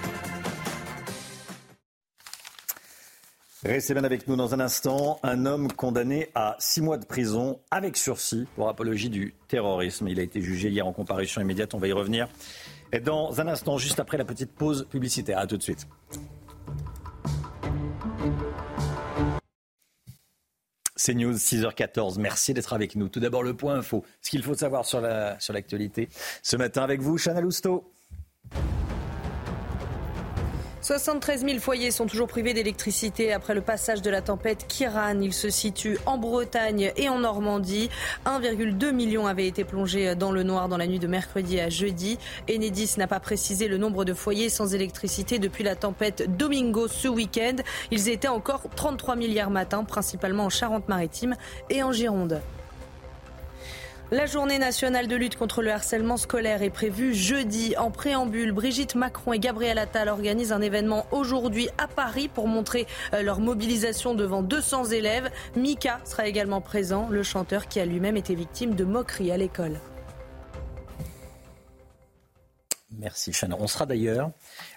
Restez 3.63 3.93
bien 3.93 4.05
avec 4.05 4.27
nous 4.27 4.37
dans 4.37 4.53
un 4.53 4.61
instant. 4.61 5.19
Un 5.21 5.45
homme 5.45 5.69
condamné 5.71 6.29
à 6.33 6.55
six 6.59 6.81
mois 6.81 6.97
de 6.97 7.05
prison 7.05 7.59
avec 7.71 7.97
sursis 7.97 8.47
pour 8.55 8.69
apologie 8.69 9.09
du 9.09 9.33
terrorisme. 9.49 10.07
Il 10.07 10.19
a 10.19 10.23
été 10.23 10.41
jugé 10.41 10.69
hier 10.69 10.87
en 10.87 10.93
comparution 10.93 11.41
immédiate. 11.41 11.73
On 11.73 11.77
va 11.77 11.87
y 11.87 11.91
revenir 11.91 12.29
Et 12.93 13.01
dans 13.01 13.41
un 13.41 13.47
instant, 13.47 13.77
juste 13.77 13.99
après 13.99 14.17
la 14.17 14.23
petite 14.23 14.51
pause 14.51 14.87
publicitaire. 14.89 15.39
À 15.39 15.45
tout 15.45 15.57
de 15.57 15.63
suite. 15.63 15.87
C'est 21.09 21.15
News 21.15 21.33
6h14. 21.33 22.19
Merci 22.19 22.53
d'être 22.53 22.71
avec 22.71 22.95
nous. 22.95 23.09
Tout 23.09 23.19
d'abord, 23.19 23.41
le 23.41 23.55
point 23.55 23.73
info. 23.79 24.05
Ce 24.21 24.29
qu'il 24.29 24.43
faut 24.43 24.53
savoir 24.53 24.85
sur 24.85 25.01
la- 25.01 25.39
sur 25.39 25.53
l'actualité. 25.55 26.07
Ce 26.43 26.55
matin, 26.55 26.83
avec 26.83 27.01
vous, 27.01 27.17
Chana 27.17 27.41
Lousteau. 27.41 27.91
73 30.89 31.45
000 31.45 31.59
foyers 31.59 31.91
sont 31.91 32.07
toujours 32.07 32.27
privés 32.27 32.55
d'électricité 32.55 33.31
après 33.31 33.53
le 33.53 33.61
passage 33.61 34.01
de 34.01 34.09
la 34.09 34.23
tempête 34.23 34.65
Kiran. 34.67 35.19
Il 35.21 35.33
se 35.33 35.51
situe 35.51 35.99
en 36.07 36.17
Bretagne 36.17 36.91
et 36.97 37.09
en 37.09 37.19
Normandie. 37.19 37.91
1,2 38.25 38.91
million 38.91 39.27
avaient 39.27 39.45
été 39.45 39.63
plongés 39.63 40.15
dans 40.15 40.31
le 40.31 40.41
noir 40.41 40.67
dans 40.67 40.77
la 40.77 40.87
nuit 40.87 40.97
de 40.97 41.05
mercredi 41.05 41.59
à 41.59 41.69
jeudi. 41.69 42.17
Enedis 42.49 42.95
n'a 42.97 43.05
pas 43.05 43.19
précisé 43.19 43.67
le 43.67 43.77
nombre 43.77 44.03
de 44.03 44.15
foyers 44.15 44.49
sans 44.49 44.73
électricité 44.73 45.37
depuis 45.37 45.63
la 45.63 45.75
tempête 45.75 46.35
Domingo 46.37 46.87
ce 46.87 47.07
week-end. 47.07 47.57
Ils 47.91 48.09
étaient 48.09 48.27
encore 48.27 48.63
33 48.75 49.15
000 49.15 49.27
hier 49.27 49.51
matin, 49.51 49.83
principalement 49.83 50.45
en 50.45 50.49
Charente-Maritime 50.49 51.35
et 51.69 51.83
en 51.83 51.91
Gironde. 51.91 52.41
La 54.11 54.25
journée 54.25 54.57
nationale 54.57 55.07
de 55.07 55.15
lutte 55.15 55.35
contre 55.35 55.61
le 55.61 55.71
harcèlement 55.71 56.17
scolaire 56.17 56.63
est 56.63 56.71
prévue 56.71 57.13
jeudi. 57.13 57.77
En 57.77 57.91
préambule, 57.91 58.51
Brigitte 58.51 58.95
Macron 58.95 59.33
et 59.33 59.39
Gabriel 59.39 59.77
Attal 59.77 60.09
organisent 60.09 60.51
un 60.51 60.61
événement 60.61 61.05
aujourd'hui 61.11 61.69
à 61.77 61.87
Paris 61.87 62.27
pour 62.27 62.47
montrer 62.47 62.87
euh, 63.13 63.21
leur 63.21 63.39
mobilisation 63.39 64.15
devant 64.15 64.41
200 64.41 64.85
élèves. 64.85 65.29
Mika 65.55 65.99
sera 66.05 66.27
également 66.27 66.59
présent, 66.59 67.07
le 67.11 67.21
chanteur 67.21 67.67
qui 67.67 67.79
a 67.79 67.85
lui-même 67.85 68.17
été 68.17 68.33
victime 68.33 68.73
de 68.73 68.83
moqueries 68.83 69.31
à 69.31 69.37
l'école. 69.37 69.79
Merci 72.97 73.31
Chana. 73.31 73.57
On 73.59 73.67
sera 73.67 73.85
d'ailleurs 73.85 74.31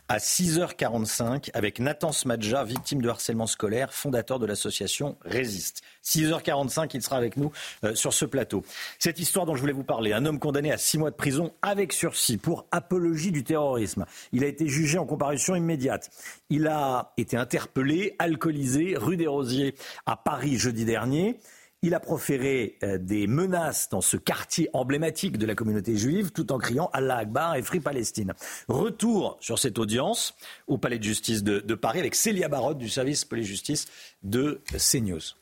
à 0.09 0.19
6h45 0.19 1.51
avec 1.55 1.79
Nathan 1.81 2.13
Smadja, 2.13 2.65
victime 2.65 3.01
de 3.01 3.09
harcèlement 3.09 3.47
scolaire, 3.47 3.93
fondateur 3.93 4.39
de 4.39 4.47
l'association 4.47 5.17
Résiste. 5.23 5.83
6h45, 6.05 6.91
il 6.95 7.03
sera 7.03 7.17
avec 7.17 7.37
nous 7.37 7.53
euh, 7.85 7.95
sur 7.95 8.13
ce 8.13 8.25
plateau. 8.25 8.65
Cette 8.99 9.19
histoire 9.19 9.47
dont 9.47 9.55
je 9.55 9.61
voulais 9.61 9.73
vous 9.73 9.85
parler, 9.85 10.13
un 10.13 10.27
homme 10.27 10.39
condamné 10.39 10.73
à 10.73 10.79
6 10.79 10.99
mois 10.99 11.11
de 11.11 11.17
prison 11.17 11.53
avec 11.63 11.93
sursis 11.93 12.37
pour 12.37 12.67
apologie 12.73 13.33
du 13.33 13.45
terrorisme. 13.45 14.05
Il 14.33 14.45
a 14.45 14.47
été 14.47 14.67
jugé 14.67 14.99
en 14.99 15.07
comparution 15.07 15.55
immédiate. 15.55 16.11
Il 16.51 16.67
a 16.67 17.13
été 17.17 17.37
interpellé, 17.37 18.17
alcoolisé, 18.19 18.95
rue 18.97 19.17
des 19.17 19.27
Rosiers 19.27 19.75
à 20.07 20.17
Paris 20.17 20.59
jeudi 20.59 20.85
dernier. 20.85 21.39
Il 21.85 21.95
a 21.95 22.01
proféré 22.01 22.79
euh, 22.85 22.97
des 22.97 23.27
menaces 23.27 23.89
dans 23.89 24.01
ce 24.01 24.17
quartier 24.17 24.71
emblématique 24.73 25.37
de 25.37 25.47
la 25.47 25.57
communauté 25.57 25.97
juive 25.97 26.31
tout 26.31 26.53
en 26.53 26.59
criant 26.59 26.89
Allah 26.93 27.17
Akbar 27.17 27.57
et 27.57 27.63
Free 27.63 27.81
Palestine. 27.81 28.35
Retour 28.69 29.37
sur 29.41 29.59
cette 29.59 29.81
audience 29.81 30.37
au 30.69 30.79
palais 30.79 30.99
de 30.99 31.05
justice 31.05 31.43
de, 31.43 31.75
Paris 31.75 31.99
avec 31.99 32.15
Célia 32.15 32.49
Barotte 32.49 32.79
du 32.79 32.89
service 32.89 33.25
police-justice 33.25 33.87
de 34.23 34.61
CNews. 34.79 35.42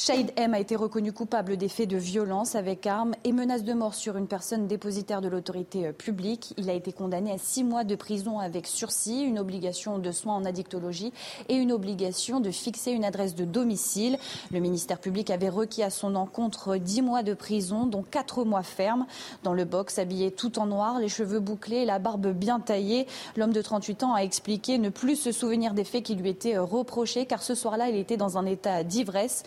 Shahid 0.00 0.32
M 0.36 0.54
a 0.54 0.60
été 0.60 0.76
reconnu 0.76 1.12
coupable 1.12 1.56
des 1.56 1.68
faits 1.68 1.88
de 1.88 1.96
violence 1.96 2.54
avec 2.54 2.86
arme 2.86 3.16
et 3.24 3.32
menace 3.32 3.64
de 3.64 3.72
mort 3.72 3.94
sur 3.94 4.16
une 4.16 4.28
personne 4.28 4.68
dépositaire 4.68 5.20
de 5.20 5.26
l'autorité 5.26 5.88
euh, 5.88 5.92
publique. 5.92 6.54
Il 6.56 6.70
a 6.70 6.72
été 6.72 6.92
condamné 6.92 7.32
à 7.32 7.36
six 7.36 7.64
mois 7.64 7.82
de 7.82 7.96
prison 7.96 8.38
avec 8.38 8.68
sursis, 8.68 9.22
une 9.22 9.40
obligation 9.40 9.98
de 9.98 10.12
soins 10.12 10.36
en 10.36 10.44
addictologie 10.44 11.12
et 11.48 11.56
une 11.56 11.72
obligation 11.72 12.38
de 12.38 12.52
fixer 12.52 12.92
une 12.92 13.04
adresse 13.04 13.34
de 13.34 13.44
domicile. 13.44 14.18
Le 14.52 14.60
ministère 14.60 15.00
public 15.00 15.30
avait 15.30 15.48
requis 15.48 15.82
à 15.82 15.90
son 15.90 16.14
encontre 16.14 16.76
dix 16.76 17.02
mois 17.02 17.24
de 17.24 17.34
prison, 17.34 17.84
dont 17.84 18.04
quatre 18.08 18.44
mois 18.44 18.62
fermes. 18.62 19.04
Dans 19.42 19.52
le 19.52 19.64
box, 19.64 19.98
habillé 19.98 20.30
tout 20.30 20.60
en 20.60 20.66
noir, 20.66 21.00
les 21.00 21.08
cheveux 21.08 21.40
bouclés, 21.40 21.84
la 21.84 21.98
barbe 21.98 22.28
bien 22.28 22.60
taillée, 22.60 23.08
l'homme 23.36 23.52
de 23.52 23.62
38 23.62 24.04
ans 24.04 24.14
a 24.14 24.20
expliqué 24.20 24.78
ne 24.78 24.90
plus 24.90 25.16
se 25.16 25.32
souvenir 25.32 25.74
des 25.74 25.82
faits 25.82 26.04
qui 26.04 26.14
lui 26.14 26.28
étaient 26.28 26.56
euh, 26.56 26.62
reprochés, 26.62 27.26
car 27.26 27.42
ce 27.42 27.56
soir-là, 27.56 27.88
il 27.88 27.96
était 27.96 28.16
dans 28.16 28.38
un 28.38 28.46
état 28.46 28.84
d'ivresse. 28.84 29.42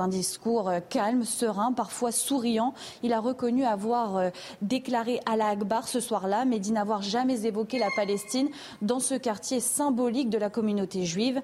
Un 0.00 0.08
discours 0.08 0.68
euh, 0.68 0.80
calme, 0.88 1.24
serein, 1.24 1.72
parfois 1.72 2.12
souriant, 2.12 2.74
il 3.02 3.12
a 3.12 3.20
reconnu 3.20 3.64
avoir 3.64 4.16
euh, 4.16 4.30
déclaré 4.62 5.20
Allah 5.26 5.48
Akbar 5.48 5.88
ce 5.88 6.00
soir-là, 6.00 6.44
mais 6.44 6.58
dit 6.58 6.72
n'avoir 6.72 7.02
jamais 7.02 7.44
évoqué 7.46 7.78
la 7.78 7.88
Palestine 7.94 8.48
dans 8.82 9.00
ce 9.00 9.14
quartier 9.14 9.60
symbolique 9.60 10.30
de 10.30 10.38
la 10.38 10.50
communauté 10.50 11.04
juive. 11.04 11.40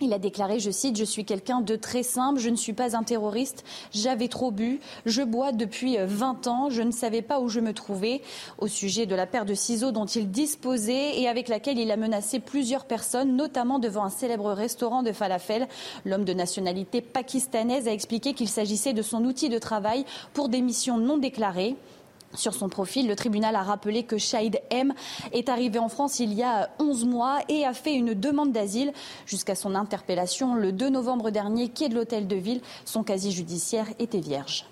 Il 0.00 0.12
a 0.12 0.18
déclaré, 0.20 0.60
je 0.60 0.70
cite, 0.70 0.96
Je 0.96 1.04
suis 1.04 1.24
quelqu'un 1.24 1.60
de 1.60 1.74
très 1.74 2.04
simple, 2.04 2.38
je 2.38 2.50
ne 2.50 2.56
suis 2.56 2.72
pas 2.72 2.96
un 2.96 3.02
terroriste, 3.02 3.64
j'avais 3.92 4.28
trop 4.28 4.52
bu, 4.52 4.78
je 5.06 5.22
bois 5.22 5.50
depuis 5.50 5.98
euh, 5.98 6.06
20 6.06 6.46
ans, 6.46 6.70
je 6.70 6.82
ne 6.82 6.92
savais 6.92 7.20
pas 7.20 7.40
où 7.40 7.48
je 7.48 7.58
me 7.58 7.74
trouvais. 7.74 8.22
Au 8.58 8.68
sujet 8.68 9.06
de 9.06 9.16
la 9.16 9.26
paire 9.26 9.44
de 9.44 9.54
ciseaux 9.54 9.90
dont 9.90 10.06
il 10.06 10.30
disposait 10.30 11.18
et 11.20 11.26
avec 11.26 11.48
laquelle 11.48 11.78
il 11.78 11.90
a 11.90 11.96
menacé 11.96 12.38
plusieurs 12.38 12.84
personnes, 12.84 13.34
notamment 13.34 13.80
devant 13.80 14.04
un 14.04 14.10
célèbre 14.10 14.52
restaurant 14.52 15.02
de 15.02 15.10
falafel, 15.10 15.66
l'homme 16.04 16.24
de 16.24 16.32
nationalité 16.32 17.00
pakistanaise 17.00 17.88
a 17.88 17.92
expliqué 17.92 18.34
qu'il 18.34 18.48
s'agissait 18.48 18.92
de 18.92 19.02
son 19.02 19.24
outil 19.24 19.48
de 19.48 19.58
travail 19.58 20.04
pour 20.32 20.48
des 20.48 20.60
missions 20.60 20.98
non 20.98 21.18
déclarées. 21.18 21.76
Sur 22.34 22.54
son 22.54 22.68
profil, 22.68 23.08
le 23.08 23.16
tribunal 23.16 23.56
a 23.56 23.62
rappelé 23.62 24.02
que 24.02 24.18
Shahid 24.18 24.60
M 24.70 24.92
est 25.32 25.48
arrivé 25.48 25.78
en 25.78 25.88
France 25.88 26.20
il 26.20 26.34
y 26.34 26.42
a 26.42 26.68
11 26.78 27.06
mois 27.06 27.38
et 27.48 27.64
a 27.64 27.72
fait 27.72 27.94
une 27.94 28.12
demande 28.12 28.52
d'asile. 28.52 28.92
Jusqu'à 29.26 29.54
son 29.54 29.74
interpellation 29.74 30.54
le 30.54 30.72
2 30.72 30.90
novembre 30.90 31.30
dernier, 31.30 31.68
quai 31.68 31.88
de 31.88 31.94
l'hôtel 31.94 32.26
de 32.26 32.36
ville, 32.36 32.60
son 32.84 33.02
casier 33.02 33.30
judiciaire 33.30 33.86
était 33.98 34.20
vierge. 34.20 34.66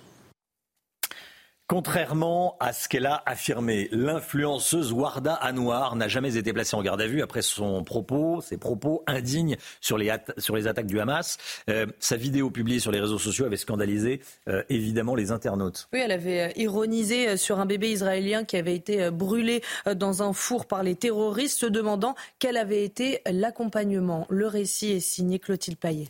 Contrairement 1.69 2.57
à 2.61 2.73
ce 2.73 2.89
qu'elle 2.89 3.07
a 3.07 3.25
affirmé, 3.27 3.89
l'influenceuse 3.91 4.93
Warda 4.93 5.41
Anwar 5.43 5.97
n'a 5.97 6.07
jamais 6.07 6.37
été 6.37 6.53
placée 6.53 6.77
en 6.77 6.83
garde 6.83 7.01
à 7.01 7.09
vue 7.09 7.23
après 7.23 7.43
son 7.43 7.83
propos, 7.83 8.41
ses 8.41 8.57
propos 8.57 9.03
indignes 9.09 9.57
sur 9.81 9.99
les, 9.99 10.15
sur 10.39 10.55
les 10.55 10.69
attaques 10.69 10.87
du 10.87 11.01
Hamas. 11.01 11.39
Euh, 11.69 11.87
sa 11.99 12.17
vidéo 12.17 12.51
publiée 12.51 12.79
sur 12.79 12.93
les 12.93 13.01
réseaux 13.01 13.19
sociaux 13.19 13.47
avait 13.47 13.57
scandalisé 13.57 14.21
euh, 14.49 14.63
évidemment 14.69 15.17
les 15.17 15.33
internautes. 15.33 15.89
Oui, 15.93 15.99
elle 16.05 16.13
avait 16.13 16.41
euh, 16.41 16.53
ironisé 16.55 17.37
sur 17.37 17.59
un 17.59 17.67
bébé 17.67 17.91
israélien 17.91 18.45
qui 18.45 18.57
avait 18.57 18.77
été 18.77 19.11
brûlé 19.11 19.61
dans 19.97 20.23
un 20.23 20.33
four 20.33 20.67
par 20.67 20.85
les 20.85 20.95
terroristes, 20.95 21.59
se 21.59 21.67
demandant 21.67 22.15
quel 22.39 22.59
avait 22.59 22.85
été 22.85 23.23
l'accompagnement. 23.27 24.29
Le 24.31 24.47
récit 24.47 24.93
est 24.93 25.01
signé 25.01 25.41
Clotilde 25.41 25.79
Paillet. 25.79 26.07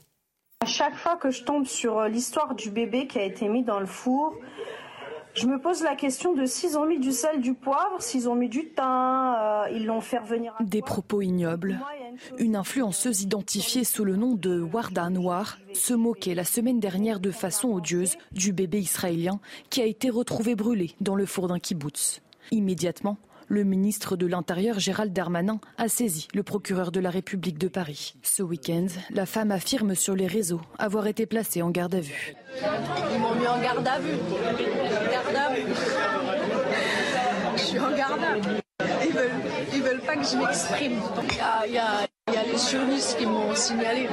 À 0.61 0.67
chaque 0.67 0.97
fois 0.97 1.17
que 1.17 1.31
je 1.31 1.45
tombe 1.45 1.65
sur 1.65 2.03
l'histoire 2.03 2.55
du 2.55 2.71
bébé 2.71 3.07
qui 3.07 3.19
a 3.19 3.25
été 3.25 3.49
mis 3.49 3.63
dans 3.63 3.81
le 3.81 3.87
four, 3.87 4.35
Je 5.37 5.47
me 5.47 5.61
pose 5.61 5.83
la 5.83 5.95
question 5.95 6.35
de 6.35 6.47
s'ils 6.47 6.79
ont 6.79 6.87
mis 6.87 6.99
du 6.99 7.13
sel, 7.13 7.43
du 7.43 7.53
poivre, 7.53 8.01
s'ils 8.01 8.27
ont 8.29 8.35
mis 8.35 8.49
du 8.49 8.71
thym, 8.71 9.35
euh, 9.39 9.69
ils 9.71 9.85
l'ont 9.85 10.01
fait 10.01 10.17
revenir. 10.17 10.55
Des 10.61 10.81
propos 10.81 11.21
ignobles. 11.21 11.79
Une 12.39 12.57
influenceuse 12.57 13.21
identifiée 13.21 13.85
sous 13.85 14.05
le 14.05 14.17
nom 14.17 14.33
de 14.33 14.63
Warda 14.63 15.11
Noir 15.11 15.59
se 15.75 15.93
moquait 15.93 16.35
la 16.35 16.45
semaine 16.45 16.81
dernière 16.81 17.21
de 17.21 17.31
façon 17.31 17.69
odieuse 17.69 18.17
du 18.33 18.55
bébé 18.55 18.79
israélien 18.79 19.39
qui 19.69 19.83
a 19.83 19.85
été 19.85 20.09
retrouvé 20.09 20.55
brûlé 20.55 20.95
dans 21.03 21.17
le 21.17 21.27
four 21.27 21.49
d'un 21.49 21.59
kibbutz. 21.59 22.23
Immédiatement, 22.51 23.19
le 23.49 23.65
ministre 23.65 24.17
de 24.17 24.27
l'Intérieur 24.27 24.79
Gérald 24.79 25.13
Darmanin 25.13 25.61
a 25.79 25.89
saisi 25.89 26.29
le 26.35 26.43
procureur 26.43 26.91
de 26.91 27.01
la 27.01 27.11
République 27.11 27.59
de 27.59 27.69
Paris. 27.69 28.15
Ce 28.23 28.43
week-end, 28.43 28.87
la 29.11 29.27
femme 29.27 29.51
affirme 29.51 29.95
sur 29.95 30.17
les 30.17 30.27
réseaux 30.27 30.61
avoir 30.79 31.07
été 31.07 31.27
placée 31.27 31.63
en 31.63 31.71
garde 31.71 31.95
à 31.95 32.01
vue. 32.01 32.35
Ils 33.13 33.21
m'ont 33.21 33.35
mis 33.35 33.47
en 33.47 33.61
garde 33.61 33.87
à 33.87 33.99
vue. 33.99 34.17
Garde 35.11 35.37
à 35.37 35.55
vue. 35.55 35.73
Je 37.57 37.63
suis 37.63 37.79
en 37.79 37.97
garde 37.97 38.23
à 38.23 38.35
vue. 38.39 38.61
Ils 39.07 39.13
veulent, 39.13 39.31
ils 39.75 39.83
veulent 39.83 40.01
pas 40.01 40.17
que 40.17 40.25
je 40.25 40.37
m'exprime. 40.37 41.01
Il 41.67 41.75
y 41.75 41.79
a, 41.79 42.07
il 42.29 42.35
y 42.35 42.37
a 42.37 42.45
les 42.45 42.59
sionistes 42.59 43.19
qui 43.19 43.27
m'ont 43.27 43.55
signalé. 43.55 44.09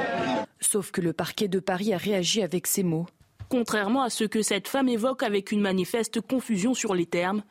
Sauf 0.59 0.91
que 0.91 1.01
le 1.01 1.13
parquet 1.13 1.47
de 1.47 1.59
Paris 1.59 1.93
a 1.93 1.97
réagi 1.97 2.41
avec 2.41 2.67
ces 2.67 2.83
mots. 2.83 3.07
Contrairement 3.49 4.03
à 4.03 4.09
ce 4.09 4.23
que 4.23 4.41
cette 4.41 4.67
femme 4.67 4.89
évoque 4.89 5.23
avec 5.23 5.51
une 5.51 5.61
manifeste 5.61 6.21
confusion 6.21 6.73
sur 6.73 6.95
les 6.95 7.05
termes, 7.05 7.43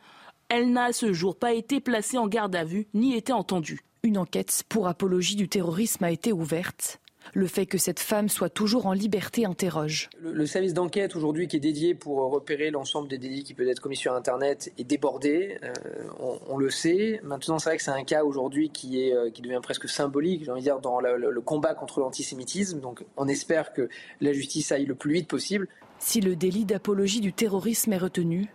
elle 0.53 0.71
n'a 0.71 0.85
à 0.85 0.93
ce 0.93 1.15
jour 1.15 1.35
pas 1.35 1.55
été 1.55 1.81
placée 1.81 2.19
en 2.19 2.29
garde 2.29 2.55
à 2.55 2.63
vue 2.63 2.87
ni 2.93 3.17
été 3.17 3.33
entendue. 3.33 3.81
Une 4.03 4.19
enquête 4.19 4.65
pour 4.69 4.87
apologie 4.87 5.35
du 5.35 5.49
terrorisme 5.49 6.05
a 6.05 6.11
été 6.11 6.31
ouverte. 6.31 7.01
Le 7.33 7.47
fait 7.47 7.65
que 7.65 7.79
cette 7.79 8.01
femme 8.01 8.29
soit 8.29 8.51
toujours 8.51 8.85
en 8.85 8.93
liberté 8.93 9.47
interroge. 9.47 10.11
Le, 10.21 10.33
le 10.35 10.45
service 10.45 10.75
d'enquête 10.75 11.17
aujourd'hui 11.17 11.49
qui 11.49 11.57
est 11.57 11.61
dédié 11.61 11.95
pour 11.95 12.19
repérer 12.31 12.71
l'ensemble 12.71 13.09
des 13.09 13.17
délits 13.17 13.45
qui 13.45 13.55
peuvent 13.55 13.69
être 13.69 13.81
commis 13.81 13.97
sur 13.97 14.13
Internet 14.13 14.71
est 14.77 14.85
débordé, 14.85 15.57
euh, 15.63 15.73
on, 16.21 16.39
on, 16.49 16.59
le 16.59 16.69
sait. 16.69 17.21
Maintenant, 17.23 17.59
c'est 17.59 17.71
vrai 17.71 17.77
que 17.79 17.83
c'est 17.83 17.91
un 17.91 18.05
cas 18.05 18.23
aujourd'hui 18.23 18.69
qui, 18.69 19.01
est, 19.01 19.15
euh, 19.15 19.31
qui 19.31 19.41
devient 19.41 19.61
presque 19.63 19.89
symbolique, 19.89 20.45
j'ai 20.45 20.51
envie 20.51 20.61
de 20.61 20.67
dire, 20.67 20.81
dans 20.81 21.01
le, 21.01 21.17
le 21.17 21.41
combat 21.41 21.75
contre 21.75 22.01
l'antisémitisme. 22.01 22.81
Donc 22.81 23.07
on 23.17 23.27
espère 23.27 23.73
que 23.73 23.89
la 24.21 24.35
justice 24.35 24.71
aille 24.71 24.85
le 24.85 24.97
plus 24.97 25.15
vite 25.15 25.29
possible. 25.29 25.67
Si 25.99 26.21
le 26.21 26.37
délit 26.37 26.67
d'apologie 26.67 27.21
du 27.21 27.33
terrorisme 27.33 27.95
est 27.95 27.99
retenu, 27.99 28.51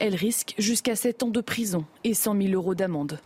elle 0.00 0.14
risque 0.14 0.54
jusqu'à 0.58 0.96
7 0.96 1.24
ans 1.24 1.28
de 1.28 1.40
prison 1.40 1.84
et 2.04 2.14
100 2.14 2.40
000 2.40 2.54
euros 2.54 2.74
d'amende. 2.74 3.18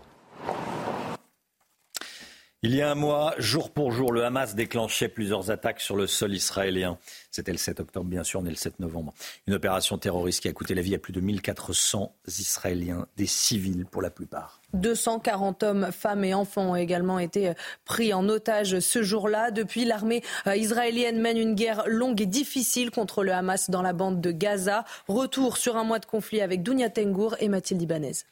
Il 2.62 2.74
y 2.74 2.80
a 2.80 2.90
un 2.90 2.94
mois, 2.94 3.34
jour 3.36 3.70
pour 3.70 3.92
jour, 3.92 4.12
le 4.12 4.24
Hamas 4.24 4.54
déclenchait 4.54 5.08
plusieurs 5.08 5.50
attaques 5.50 5.78
sur 5.78 5.94
le 5.94 6.06
sol 6.06 6.32
israélien. 6.32 6.96
C'était 7.30 7.52
le 7.52 7.58
7 7.58 7.80
octobre, 7.80 8.06
bien 8.06 8.24
sûr, 8.24 8.40
on 8.40 8.46
est 8.46 8.50
le 8.50 8.56
7 8.56 8.80
novembre. 8.80 9.12
Une 9.46 9.52
opération 9.52 9.98
terroriste 9.98 10.40
qui 10.40 10.48
a 10.48 10.52
coûté 10.54 10.74
la 10.74 10.80
vie 10.80 10.94
à 10.94 10.98
plus 10.98 11.12
de 11.12 11.20
1400 11.20 12.14
Israéliens, 12.26 13.06
des 13.18 13.26
civils 13.26 13.84
pour 13.84 14.00
la 14.00 14.08
plupart. 14.08 14.62
240 14.72 15.62
hommes, 15.64 15.92
femmes 15.92 16.24
et 16.24 16.32
enfants 16.32 16.70
ont 16.70 16.76
également 16.76 17.18
été 17.18 17.52
pris 17.84 18.14
en 18.14 18.26
otage 18.26 18.80
ce 18.80 19.02
jour-là. 19.02 19.50
Depuis, 19.50 19.84
l'armée 19.84 20.22
israélienne 20.46 21.20
mène 21.20 21.36
une 21.36 21.54
guerre 21.54 21.84
longue 21.86 22.22
et 22.22 22.26
difficile 22.26 22.90
contre 22.90 23.22
le 23.22 23.32
Hamas 23.32 23.68
dans 23.68 23.82
la 23.82 23.92
bande 23.92 24.22
de 24.22 24.32
Gaza. 24.32 24.86
Retour 25.08 25.58
sur 25.58 25.76
un 25.76 25.84
mois 25.84 25.98
de 25.98 26.06
conflit 26.06 26.40
avec 26.40 26.62
Dounia 26.62 26.88
Tengour 26.88 27.36
et 27.38 27.50
Mathilde 27.50 27.82
Ibanez. 27.82 28.24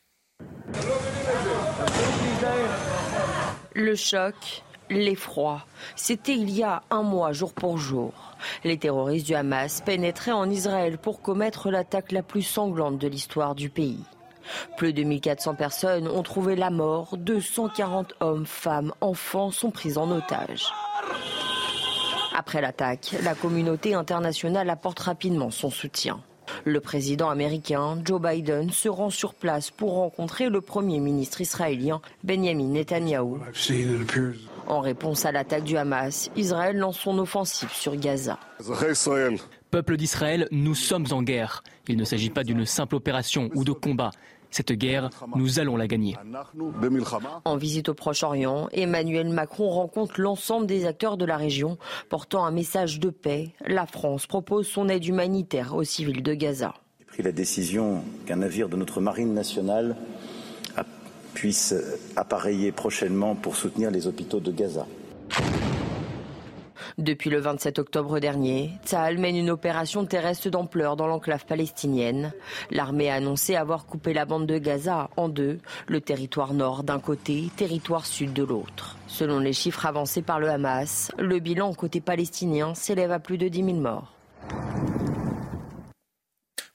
Le 3.76 3.96
choc, 3.96 4.62
l'effroi, 4.88 5.64
c'était 5.96 6.36
il 6.36 6.48
y 6.48 6.62
a 6.62 6.84
un 6.90 7.02
mois, 7.02 7.32
jour 7.32 7.52
pour 7.52 7.76
jour. 7.76 8.12
Les 8.62 8.78
terroristes 8.78 9.26
du 9.26 9.34
Hamas 9.34 9.80
pénétraient 9.80 10.30
en 10.30 10.48
Israël 10.48 10.96
pour 10.96 11.20
commettre 11.20 11.72
l'attaque 11.72 12.12
la 12.12 12.22
plus 12.22 12.42
sanglante 12.42 12.98
de 12.98 13.08
l'histoire 13.08 13.56
du 13.56 13.70
pays. 13.70 14.04
Plus 14.76 14.92
de 14.92 15.02
1400 15.02 15.56
personnes 15.56 16.06
ont 16.06 16.22
trouvé 16.22 16.54
la 16.54 16.70
mort, 16.70 17.16
240 17.16 18.14
hommes, 18.20 18.46
femmes, 18.46 18.92
enfants 19.00 19.50
sont 19.50 19.72
pris 19.72 19.98
en 19.98 20.08
otage. 20.12 20.66
Après 22.32 22.60
l'attaque, 22.60 23.16
la 23.24 23.34
communauté 23.34 23.94
internationale 23.94 24.70
apporte 24.70 25.00
rapidement 25.00 25.50
son 25.50 25.70
soutien. 25.70 26.20
Le 26.64 26.80
président 26.80 27.30
américain 27.30 27.98
Joe 28.04 28.20
Biden 28.20 28.70
se 28.70 28.88
rend 28.88 29.10
sur 29.10 29.34
place 29.34 29.70
pour 29.70 29.94
rencontrer 29.94 30.48
le 30.48 30.60
premier 30.60 31.00
ministre 31.00 31.40
israélien 31.40 32.00
Benjamin 32.22 32.68
Netanyahou. 32.68 33.38
En 34.66 34.80
réponse 34.80 35.26
à 35.26 35.32
l'attaque 35.32 35.64
du 35.64 35.76
Hamas, 35.76 36.30
Israël 36.36 36.76
lance 36.76 36.98
son 36.98 37.18
offensive 37.18 37.70
sur 37.70 37.96
Gaza. 37.96 38.38
Peuple 39.70 39.96
d'Israël, 39.96 40.46
nous 40.52 40.74
sommes 40.74 41.06
en 41.10 41.22
guerre. 41.22 41.64
Il 41.88 41.96
ne 41.96 42.04
s'agit 42.04 42.30
pas 42.30 42.44
d'une 42.44 42.64
simple 42.64 42.94
opération 42.94 43.50
ou 43.54 43.64
de 43.64 43.72
combat. 43.72 44.12
Cette 44.54 44.70
guerre, 44.70 45.10
nous 45.34 45.58
allons 45.58 45.76
la 45.76 45.88
gagner. 45.88 46.16
En 47.44 47.56
visite 47.56 47.88
au 47.88 47.94
Proche-Orient, 47.94 48.68
Emmanuel 48.70 49.28
Macron 49.28 49.68
rencontre 49.68 50.20
l'ensemble 50.20 50.68
des 50.68 50.86
acteurs 50.86 51.16
de 51.16 51.24
la 51.24 51.36
région, 51.36 51.76
portant 52.08 52.44
un 52.44 52.52
message 52.52 53.00
de 53.00 53.10
paix. 53.10 53.50
La 53.66 53.84
France 53.84 54.28
propose 54.28 54.68
son 54.68 54.88
aide 54.88 55.04
humanitaire 55.04 55.74
aux 55.74 55.82
civils 55.82 56.22
de 56.22 56.34
Gaza. 56.34 56.72
J'ai 57.00 57.04
pris 57.06 57.22
la 57.24 57.32
décision 57.32 58.04
qu'un 58.26 58.36
navire 58.36 58.68
de 58.68 58.76
notre 58.76 59.00
marine 59.00 59.34
nationale 59.34 59.96
puisse 61.32 61.74
appareiller 62.14 62.70
prochainement 62.70 63.34
pour 63.34 63.56
soutenir 63.56 63.90
les 63.90 64.06
hôpitaux 64.06 64.38
de 64.38 64.52
Gaza. 64.52 64.86
Depuis 66.98 67.30
le 67.30 67.40
27 67.40 67.78
octobre 67.78 68.18
dernier, 68.18 68.70
Tsahal 68.84 69.18
mène 69.18 69.36
une 69.36 69.50
opération 69.50 70.04
terrestre 70.04 70.50
d'ampleur 70.50 70.96
dans 70.96 71.06
l'enclave 71.06 71.44
palestinienne. 71.46 72.32
L'armée 72.70 73.10
a 73.10 73.14
annoncé 73.14 73.56
avoir 73.56 73.86
coupé 73.86 74.12
la 74.12 74.24
bande 74.24 74.46
de 74.46 74.58
Gaza 74.58 75.10
en 75.16 75.28
deux, 75.28 75.58
le 75.86 76.00
territoire 76.00 76.54
nord 76.54 76.82
d'un 76.82 77.00
côté, 77.00 77.50
territoire 77.56 78.06
sud 78.06 78.32
de 78.32 78.44
l'autre. 78.44 78.96
Selon 79.06 79.38
les 79.38 79.52
chiffres 79.52 79.86
avancés 79.86 80.22
par 80.22 80.40
le 80.40 80.48
Hamas, 80.50 81.12
le 81.18 81.38
bilan 81.38 81.72
côté 81.74 82.00
palestinien 82.00 82.74
s'élève 82.74 83.12
à 83.12 83.18
plus 83.18 83.38
de 83.38 83.48
10 83.48 83.64
000 83.64 83.76
morts. 83.76 84.12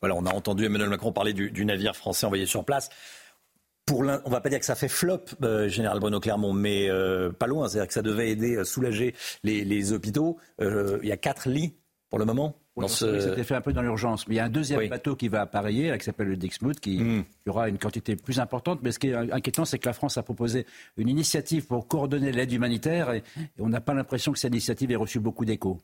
Voilà, 0.01 0.15
on 0.15 0.25
a 0.25 0.33
entendu 0.33 0.63
Emmanuel 0.65 0.89
Macron 0.89 1.11
parler 1.11 1.33
du, 1.33 1.51
du 1.51 1.65
navire 1.65 1.95
français 1.95 2.25
envoyé 2.25 2.45
sur 2.45 2.63
place 2.63 2.89
pour 3.89 4.01
on 4.01 4.29
va 4.29 4.39
pas 4.39 4.49
dire 4.49 4.59
que 4.59 4.65
ça 4.65 4.75
fait 4.75 4.87
flop, 4.87 5.25
euh, 5.41 5.67
général 5.67 5.99
Bruno 5.99 6.19
Clermont, 6.19 6.53
mais 6.53 6.87
euh, 6.89 7.31
pas 7.31 7.47
loin. 7.47 7.67
C'est-à-dire 7.67 7.87
que 7.87 7.93
ça 7.93 8.03
devait 8.03 8.29
aider 8.29 8.57
à 8.57 8.63
soulager 8.63 9.15
les, 9.43 9.65
les 9.65 9.93
hôpitaux. 9.93 10.37
Euh, 10.61 10.99
il 11.01 11.09
y 11.09 11.11
a 11.11 11.17
quatre 11.17 11.49
lits 11.49 11.73
pour 12.11 12.19
le 12.19 12.25
moment. 12.25 12.55
Oui, 12.75 12.87
ce... 12.87 13.19
C'était 13.19 13.43
fait 13.43 13.55
un 13.55 13.61
peu 13.61 13.73
dans 13.73 13.81
l'urgence. 13.81 14.27
Mais 14.27 14.35
il 14.35 14.37
y 14.37 14.41
a 14.41 14.45
un 14.45 14.49
deuxième 14.49 14.79
oui. 14.79 14.89
bateau 14.89 15.15
qui 15.15 15.27
va 15.27 15.41
appareiller, 15.41 15.97
qui 15.97 16.05
s'appelle 16.05 16.27
le 16.27 16.37
Dixmude, 16.37 16.79
qui 16.79 16.99
mm. 16.99 17.25
y 17.47 17.49
aura 17.49 17.67
une 17.67 17.79
quantité 17.79 18.15
plus 18.15 18.39
importante. 18.39 18.79
Mais 18.83 18.91
ce 18.91 18.99
qui 18.99 19.07
est 19.07 19.15
inquiétant, 19.15 19.65
c'est 19.65 19.79
que 19.79 19.87
la 19.87 19.93
France 19.93 20.19
a 20.19 20.23
proposé 20.23 20.67
une 20.95 21.09
initiative 21.09 21.65
pour 21.65 21.87
coordonner 21.87 22.31
l'aide 22.31 22.51
humanitaire 22.51 23.11
et, 23.11 23.23
et 23.37 23.61
on 23.61 23.69
n'a 23.69 23.81
pas 23.81 23.95
l'impression 23.95 24.31
que 24.31 24.37
cette 24.37 24.53
initiative 24.53 24.91
ait 24.91 24.95
reçu 24.95 25.19
beaucoup 25.19 25.45
d'écho. 25.45 25.79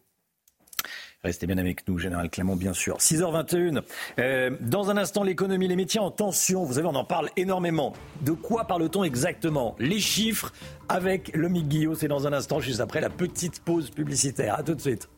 Restez 1.26 1.48
bien 1.48 1.58
avec 1.58 1.88
nous, 1.88 1.98
Général 1.98 2.30
Clément, 2.30 2.56
bien 2.56 2.74
sûr. 2.74 2.98
6h21. 2.98 3.82
Euh, 4.20 4.52
dans 4.62 4.92
un 4.92 4.98
instant, 4.98 5.24
l'économie, 5.24 5.68
les 5.68 5.76
métiers 5.76 6.00
en 6.00 6.12
tension. 6.12 6.64
Vous 6.64 6.74
savez, 6.74 6.86
on 6.86 6.94
en 6.94 7.04
parle 7.04 7.30
énormément. 7.36 7.94
De 8.22 8.32
quoi 8.32 8.66
parle-t-on 8.66 9.04
exactement? 9.04 9.76
Les 9.80 10.00
chiffres 10.00 10.54
avec 10.88 11.36
le 11.36 11.48
Guillot. 11.48 11.96
C'est 11.96 12.08
dans 12.08 12.28
un 12.28 12.34
instant, 12.34 12.60
juste 12.60 12.80
après 12.80 13.02
la 13.02 13.10
petite 13.10 13.60
pause 13.62 13.90
publicitaire. 13.90 14.54
À 14.60 14.62
tout 14.62 14.76
de 14.76 14.82
suite. 14.82 15.10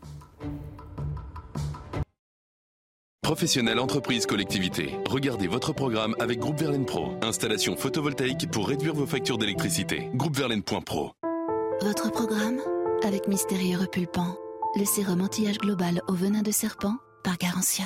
Professionnels, 3.22 3.80
entreprises, 3.80 4.26
collectivités. 4.26 4.96
Regardez 5.10 5.48
votre 5.48 5.74
programme 5.74 6.16
avec 6.22 6.40
Groupe 6.40 6.58
Verlaine 6.58 6.86
Pro. 6.86 7.18
Installation 7.22 7.76
photovoltaïque 7.76 8.50
pour 8.50 8.70
réduire 8.70 8.94
vos 8.94 9.06
factures 9.06 9.38
d'électricité. 9.38 10.10
Groupeverlaine.pro. 10.14 11.12
Votre 11.82 12.12
programme 12.14 12.62
avec 13.04 13.28
Mystérieux 13.28 13.78
Repulpant 13.78 14.38
le 14.76 14.86
sérum 14.86 15.22
anti-âge 15.22 15.58
global 15.58 16.02
au 16.08 16.14
venin 16.14 16.42
de 16.42 16.52
serpent 16.52 16.96
par 17.24 17.38
Garantia. 17.38 17.86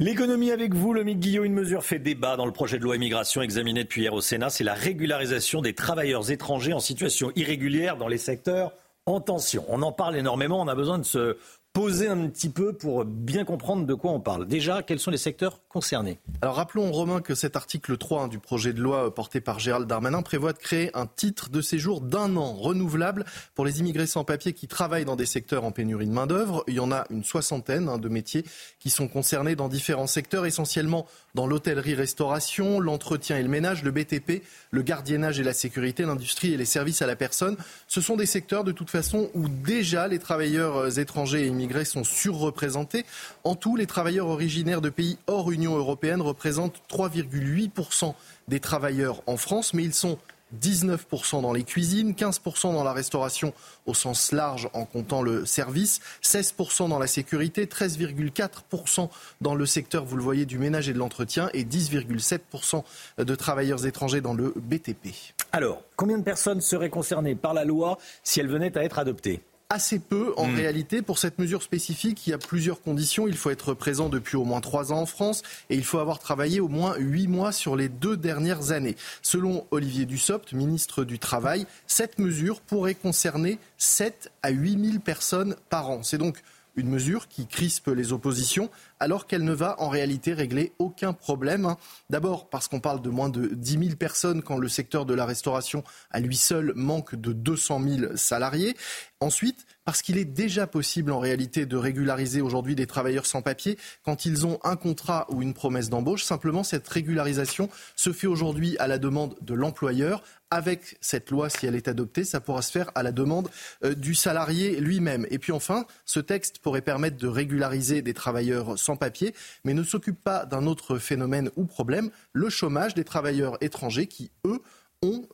L'économie 0.00 0.50
avec 0.50 0.74
vous, 0.74 0.92
le 0.92 1.04
Guillot, 1.04 1.44
une 1.44 1.54
mesure 1.54 1.84
fait 1.84 2.00
débat 2.00 2.36
dans 2.36 2.46
le 2.46 2.52
projet 2.52 2.78
de 2.78 2.82
loi 2.82 2.96
immigration 2.96 3.42
examiné 3.42 3.84
depuis 3.84 4.02
hier 4.02 4.12
au 4.12 4.20
Sénat, 4.20 4.50
c'est 4.50 4.64
la 4.64 4.74
régularisation 4.74 5.62
des 5.62 5.74
travailleurs 5.74 6.30
étrangers 6.30 6.72
en 6.72 6.80
situation 6.80 7.30
irrégulière 7.36 7.96
dans 7.96 8.08
les 8.08 8.18
secteurs 8.18 8.72
en 9.06 9.20
tension. 9.20 9.64
On 9.68 9.82
en 9.82 9.92
parle 9.92 10.16
énormément, 10.16 10.60
on 10.60 10.68
a 10.68 10.74
besoin 10.74 10.98
de 10.98 11.04
se 11.04 11.36
poser 11.74 12.06
un 12.06 12.28
petit 12.28 12.50
peu 12.50 12.72
pour 12.72 13.04
bien 13.04 13.44
comprendre 13.44 13.84
de 13.84 13.94
quoi 13.94 14.12
on 14.12 14.20
parle. 14.20 14.46
Déjà, 14.46 14.84
quels 14.84 15.00
sont 15.00 15.10
les 15.10 15.18
secteurs 15.18 15.60
concernés 15.68 16.20
Alors 16.40 16.54
rappelons, 16.54 16.92
Romain, 16.92 17.20
que 17.20 17.34
cet 17.34 17.56
article 17.56 17.96
3 17.96 18.22
hein, 18.22 18.28
du 18.28 18.38
projet 18.38 18.72
de 18.72 18.80
loi 18.80 19.12
porté 19.12 19.40
par 19.40 19.58
Gérald 19.58 19.88
Darmanin 19.88 20.22
prévoit 20.22 20.52
de 20.52 20.58
créer 20.58 20.96
un 20.96 21.06
titre 21.06 21.50
de 21.50 21.60
séjour 21.60 22.00
d'un 22.00 22.36
an 22.36 22.54
renouvelable 22.54 23.24
pour 23.56 23.64
les 23.64 23.80
immigrés 23.80 24.06
sans 24.06 24.22
papier 24.22 24.52
qui 24.52 24.68
travaillent 24.68 25.04
dans 25.04 25.16
des 25.16 25.26
secteurs 25.26 25.64
en 25.64 25.72
pénurie 25.72 26.06
de 26.06 26.12
main-d'œuvre. 26.12 26.62
Il 26.68 26.74
y 26.74 26.80
en 26.80 26.92
a 26.92 27.06
une 27.10 27.24
soixantaine 27.24 27.88
hein, 27.88 27.98
de 27.98 28.08
métiers 28.08 28.44
qui 28.78 28.88
sont 28.88 29.08
concernés 29.08 29.56
dans 29.56 29.68
différents 29.68 30.06
secteurs, 30.06 30.46
essentiellement 30.46 31.06
dans 31.34 31.48
l'hôtellerie-restauration, 31.48 32.78
l'entretien 32.78 33.36
et 33.36 33.42
le 33.42 33.48
ménage, 33.48 33.82
le 33.82 33.90
BTP, 33.90 34.44
le 34.74 34.82
gardiennage 34.82 35.38
et 35.38 35.44
la 35.44 35.54
sécurité, 35.54 36.02
l'industrie 36.02 36.52
et 36.52 36.56
les 36.56 36.64
services 36.64 37.00
à 37.00 37.06
la 37.06 37.14
personne. 37.14 37.56
Ce 37.86 38.00
sont 38.00 38.16
des 38.16 38.26
secteurs 38.26 38.64
de 38.64 38.72
toute 38.72 38.90
façon 38.90 39.30
où 39.34 39.48
déjà 39.48 40.08
les 40.08 40.18
travailleurs 40.18 40.98
étrangers 40.98 41.44
et 41.44 41.46
immigrés 41.46 41.84
sont 41.84 42.02
surreprésentés. 42.02 43.04
En 43.44 43.54
tout, 43.54 43.76
les 43.76 43.86
travailleurs 43.86 44.26
originaires 44.26 44.80
de 44.80 44.90
pays 44.90 45.16
hors 45.28 45.52
Union 45.52 45.76
européenne 45.76 46.20
représentent 46.20 46.82
3,8% 46.90 48.14
des 48.48 48.60
travailleurs 48.60 49.22
en 49.26 49.36
France, 49.36 49.74
mais 49.74 49.84
ils 49.84 49.94
sont 49.94 50.18
19% 50.60 51.42
dans 51.42 51.52
les 51.52 51.64
cuisines, 51.64 52.12
15% 52.12 52.72
dans 52.72 52.84
la 52.84 52.92
restauration 52.92 53.52
au 53.86 53.94
sens 53.94 54.32
large 54.32 54.68
en 54.72 54.84
comptant 54.84 55.22
le 55.22 55.46
service, 55.46 56.00
16% 56.22 56.88
dans 56.88 56.98
la 56.98 57.06
sécurité, 57.06 57.66
13,4% 57.66 59.08
dans 59.40 59.54
le 59.54 59.66
secteur, 59.66 60.04
vous 60.04 60.16
le 60.16 60.22
voyez, 60.22 60.46
du 60.46 60.58
ménage 60.58 60.88
et 60.88 60.92
de 60.92 60.98
l'entretien 60.98 61.50
et 61.52 61.64
10,7% 61.64 62.82
de 63.18 63.34
travailleurs 63.34 63.86
étrangers 63.86 64.20
dans 64.20 64.34
le 64.34 64.54
BTP. 64.56 65.08
Alors, 65.52 65.82
combien 65.96 66.18
de 66.18 66.24
personnes 66.24 66.60
seraient 66.60 66.90
concernées 66.90 67.34
par 67.34 67.54
la 67.54 67.64
loi 67.64 67.98
si 68.22 68.40
elle 68.40 68.48
venait 68.48 68.76
à 68.76 68.84
être 68.84 68.98
adoptée? 68.98 69.40
Assez 69.74 69.98
peu 69.98 70.32
en 70.36 70.46
hmm. 70.46 70.54
réalité. 70.54 71.02
Pour 71.02 71.18
cette 71.18 71.38
mesure 71.38 71.62
spécifique, 71.62 72.26
il 72.26 72.30
y 72.30 72.32
a 72.32 72.38
plusieurs 72.38 72.80
conditions. 72.80 73.26
Il 73.26 73.36
faut 73.36 73.50
être 73.50 73.74
présent 73.74 74.08
depuis 74.08 74.36
au 74.36 74.44
moins 74.44 74.60
trois 74.60 74.92
ans 74.92 75.00
en 75.00 75.06
France 75.06 75.42
et 75.68 75.74
il 75.74 75.84
faut 75.84 75.98
avoir 75.98 76.20
travaillé 76.20 76.60
au 76.60 76.68
moins 76.68 76.94
huit 76.96 77.26
mois 77.26 77.50
sur 77.50 77.74
les 77.74 77.88
deux 77.88 78.16
dernières 78.16 78.70
années. 78.70 78.94
Selon 79.20 79.66
Olivier 79.72 80.06
Dussopt, 80.06 80.52
ministre 80.52 81.02
du 81.02 81.18
Travail, 81.18 81.66
cette 81.88 82.18
mesure 82.20 82.60
pourrait 82.60 82.94
concerner 82.94 83.58
7 83.78 84.30
à 84.42 84.50
8 84.50 84.90
000 84.90 84.98
personnes 85.00 85.56
par 85.70 85.90
an. 85.90 86.04
C'est 86.04 86.18
donc 86.18 86.40
une 86.76 86.88
mesure 86.88 87.28
qui 87.28 87.46
crispe 87.46 87.88
les 87.88 88.12
oppositions 88.12 88.70
alors 89.04 89.26
qu'elle 89.26 89.44
ne 89.44 89.52
va 89.52 89.78
en 89.82 89.90
réalité 89.90 90.32
régler 90.32 90.72
aucun 90.78 91.12
problème. 91.12 91.74
D'abord 92.08 92.48
parce 92.48 92.68
qu'on 92.68 92.80
parle 92.80 93.02
de 93.02 93.10
moins 93.10 93.28
de 93.28 93.48
10 93.48 93.72
000 93.72 93.96
personnes 93.96 94.42
quand 94.42 94.56
le 94.56 94.68
secteur 94.68 95.04
de 95.04 95.12
la 95.12 95.26
restauration 95.26 95.84
à 96.10 96.20
lui 96.20 96.36
seul 96.36 96.72
manque 96.74 97.14
de 97.14 97.34
200 97.34 97.82
000 97.86 98.16
salariés. 98.16 98.74
Ensuite, 99.20 99.66
parce 99.84 100.00
qu'il 100.00 100.16
est 100.16 100.24
déjà 100.24 100.66
possible 100.66 101.12
en 101.12 101.18
réalité 101.18 101.66
de 101.66 101.76
régulariser 101.76 102.40
aujourd'hui 102.40 102.74
des 102.74 102.86
travailleurs 102.86 103.26
sans 103.26 103.42
papier 103.42 103.76
quand 104.04 104.24
ils 104.24 104.46
ont 104.46 104.58
un 104.64 104.76
contrat 104.76 105.26
ou 105.28 105.42
une 105.42 105.52
promesse 105.52 105.90
d'embauche. 105.90 106.24
Simplement, 106.24 106.64
cette 106.64 106.88
régularisation 106.88 107.68
se 107.96 108.12
fait 108.12 108.26
aujourd'hui 108.26 108.78
à 108.78 108.86
la 108.86 108.96
demande 108.96 109.36
de 109.42 109.52
l'employeur 109.52 110.22
avec 110.54 110.96
cette 111.00 111.30
loi, 111.30 111.50
si 111.50 111.66
elle 111.66 111.74
est 111.74 111.88
adoptée, 111.88 112.22
ça 112.22 112.40
pourra 112.40 112.62
se 112.62 112.70
faire 112.70 112.90
à 112.94 113.02
la 113.02 113.10
demande 113.10 113.48
euh, 113.82 113.94
du 113.94 114.14
salarié 114.14 114.78
lui-même. 114.78 115.26
Et 115.30 115.38
puis 115.38 115.50
enfin, 115.50 115.84
ce 116.04 116.20
texte 116.20 116.60
pourrait 116.60 116.80
permettre 116.80 117.16
de 117.16 117.26
régulariser 117.26 118.02
des 118.02 118.14
travailleurs 118.14 118.78
sans 118.78 118.93
papier, 118.96 119.34
mais 119.64 119.74
ne 119.74 119.82
s'occupe 119.82 120.22
pas 120.22 120.46
d'un 120.46 120.66
autre 120.66 120.98
phénomène 120.98 121.50
ou 121.56 121.64
problème, 121.64 122.10
le 122.32 122.48
chômage 122.48 122.94
des 122.94 123.04
travailleurs 123.04 123.56
étrangers 123.62 124.06
qui, 124.06 124.30
eux, 124.46 124.60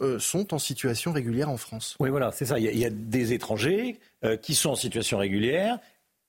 euh, 0.01 0.19
sont 0.19 0.53
en 0.53 0.59
situation 0.59 1.13
régulière 1.13 1.49
en 1.49 1.57
France. 1.57 1.97
Oui, 2.01 2.11
voilà, 2.11 2.33
c'est 2.33 2.45
ça. 2.45 2.59
Il 2.59 2.77
y, 2.77 2.85
a, 2.85 2.91
des 2.91 3.33
étrangers 3.33 4.01
euh, 4.25 4.37
qui 4.37 4.55
sont 4.55 4.71
en 4.71 4.75
situation 4.75 5.19
régulière 5.19 5.79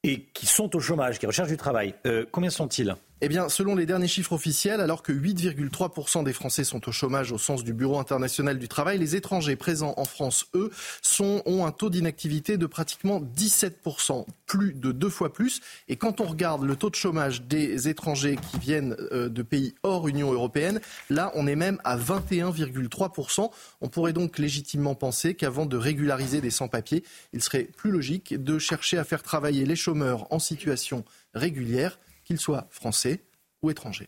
et 0.04 0.26
qui 0.34 0.46
sont 0.46 0.76
au 0.76 0.80
chômage, 0.80 1.18
qui 1.18 1.26
recherchent 1.26 1.50
du 1.50 1.58
travail. 1.58 1.96
combien 2.32 2.50
sont-ils? 2.50 2.96
Eh 3.22 3.30
bien, 3.30 3.50
selon 3.50 3.76
les 3.76 3.86
derniers 3.86 4.08
chiffres 4.08 4.34
officiels, 4.34 4.82
alors 4.82 5.04
que 5.04 5.12
8,3% 5.12 6.24
des 6.24 6.34
Français 6.34 6.64
sont 6.64 6.90
au 6.90 6.92
chômage 6.92 7.32
au 7.32 7.38
sens 7.38 7.64
du 7.64 7.72
Bureau 7.72 8.00
international 8.00 8.58
du 8.58 8.68
travail, 8.68 8.98
les 8.98 9.16
étrangers 9.16 9.56
présents 9.56 9.94
en 9.98 10.06
France, 10.06 10.48
eux, 10.56 10.72
ont 11.46 11.66
un 11.66 11.72
taux 11.72 11.92
d'inactivité 11.92 12.58
de 12.58 12.66
pratiquement 12.66 13.22
17%, 13.22 14.26
plus 14.48 14.74
de 14.74 14.92
deux 14.92 15.10
fois 15.10 15.32
plus. 15.32 15.62
Et 15.88 15.96
quand 15.96 16.20
on 16.20 16.26
regarde 16.26 16.64
le 16.64 16.76
taux 16.76 16.90
de 16.90 16.96
chômage 16.96 17.44
des 17.44 17.88
étrangers 17.88 18.38
qui 18.52 18.58
viennent 18.58 18.96
euh, 19.12 19.30
de 19.30 19.44
pays 19.44 19.76
hors 19.84 20.08
Union 20.08 20.32
européenne, 20.34 20.82
là, 21.12 21.32
on 21.36 21.46
est 21.46 21.56
même 21.56 21.80
à 21.84 21.98
21,3%. 21.98 23.52
On 23.82 23.88
pourrait 23.88 24.14
donc 24.14 24.40
légitimement 24.40 24.96
penser 24.96 25.36
qu'avant 25.36 25.68
de 25.68 25.78
régulariser 25.78 26.42
des 26.42 26.50
sans-papiers, 26.50 27.04
il 27.34 27.44
serait 27.44 27.70
plus 27.78 27.92
logique 27.92 28.42
de 28.42 28.58
chercher 28.58 28.98
à 28.98 29.04
faire 29.04 29.22
travailler 29.22 29.66
les 29.66 29.76
chômeurs 29.76 30.26
en 30.34 30.40
situation 30.40 31.06
régulière 31.36 32.00
qu'ils 32.32 32.40
soient 32.40 32.68
français 32.70 33.26
ou 33.62 33.70
étrangers. 33.70 34.08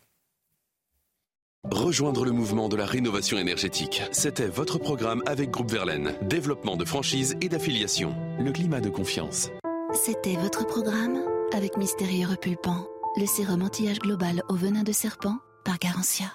Rejoindre 1.70 2.24
le 2.24 2.32
mouvement 2.32 2.70
de 2.70 2.76
la 2.76 2.86
rénovation 2.86 3.36
énergétique. 3.36 4.02
C'était 4.12 4.46
votre 4.46 4.78
programme 4.78 5.22
avec 5.26 5.50
Groupe 5.50 5.70
Verlaine. 5.70 6.14
Développement 6.22 6.76
de 6.76 6.86
franchise 6.86 7.36
et 7.42 7.50
d'affiliation. 7.50 8.14
Le 8.38 8.50
climat 8.50 8.80
de 8.80 8.88
confiance. 8.88 9.50
C'était 9.92 10.36
votre 10.36 10.66
programme 10.66 11.20
avec 11.52 11.76
Mystérieux 11.76 12.26
Repulpant. 12.26 12.86
Le 13.18 13.26
sérum 13.26 13.62
anti-âge 13.62 13.98
global 13.98 14.42
au 14.48 14.54
venin 14.54 14.82
de 14.84 14.92
serpent 14.92 15.36
par 15.64 15.78
Garantia. 15.78 16.32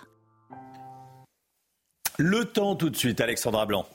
Le 2.20 2.46
temps 2.46 2.76
tout 2.76 2.92
de 2.92 2.96
suite, 2.96 3.20
Alexandra 3.20 3.66
Blanc. 3.66 3.88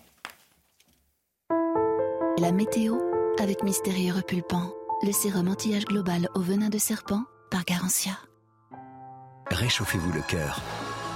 La 2.38 2.50
météo 2.50 2.96
avec 3.38 3.62
Mystérieux 3.62 4.14
Repulpant. 4.14 4.72
Le 5.02 5.12
sérum 5.12 5.48
anti-âge 5.48 5.85
global 5.85 6.28
au 6.35 6.40
venin 6.40 6.70
de 6.70 6.78
serpent 6.78 7.24
par 7.55 7.64
Garantia. 7.64 8.19
Réchauffez-vous 9.49 10.11
le 10.11 10.23
cœur. 10.23 10.61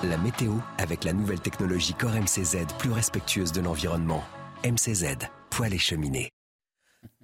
La 0.05 0.17
météo 0.17 0.53
avec 0.79 1.03
la 1.03 1.13
nouvelle 1.13 1.41
technologie 1.41 1.95
Core 1.95 2.13
MCZ 2.13 2.59
plus 2.79 2.93
respectueuse 2.93 3.51
de 3.51 3.61
l'environnement. 3.61 4.23
MCZ, 4.65 5.17
poêle 5.51 5.75
et 5.75 5.79
cheminée. 5.79 6.31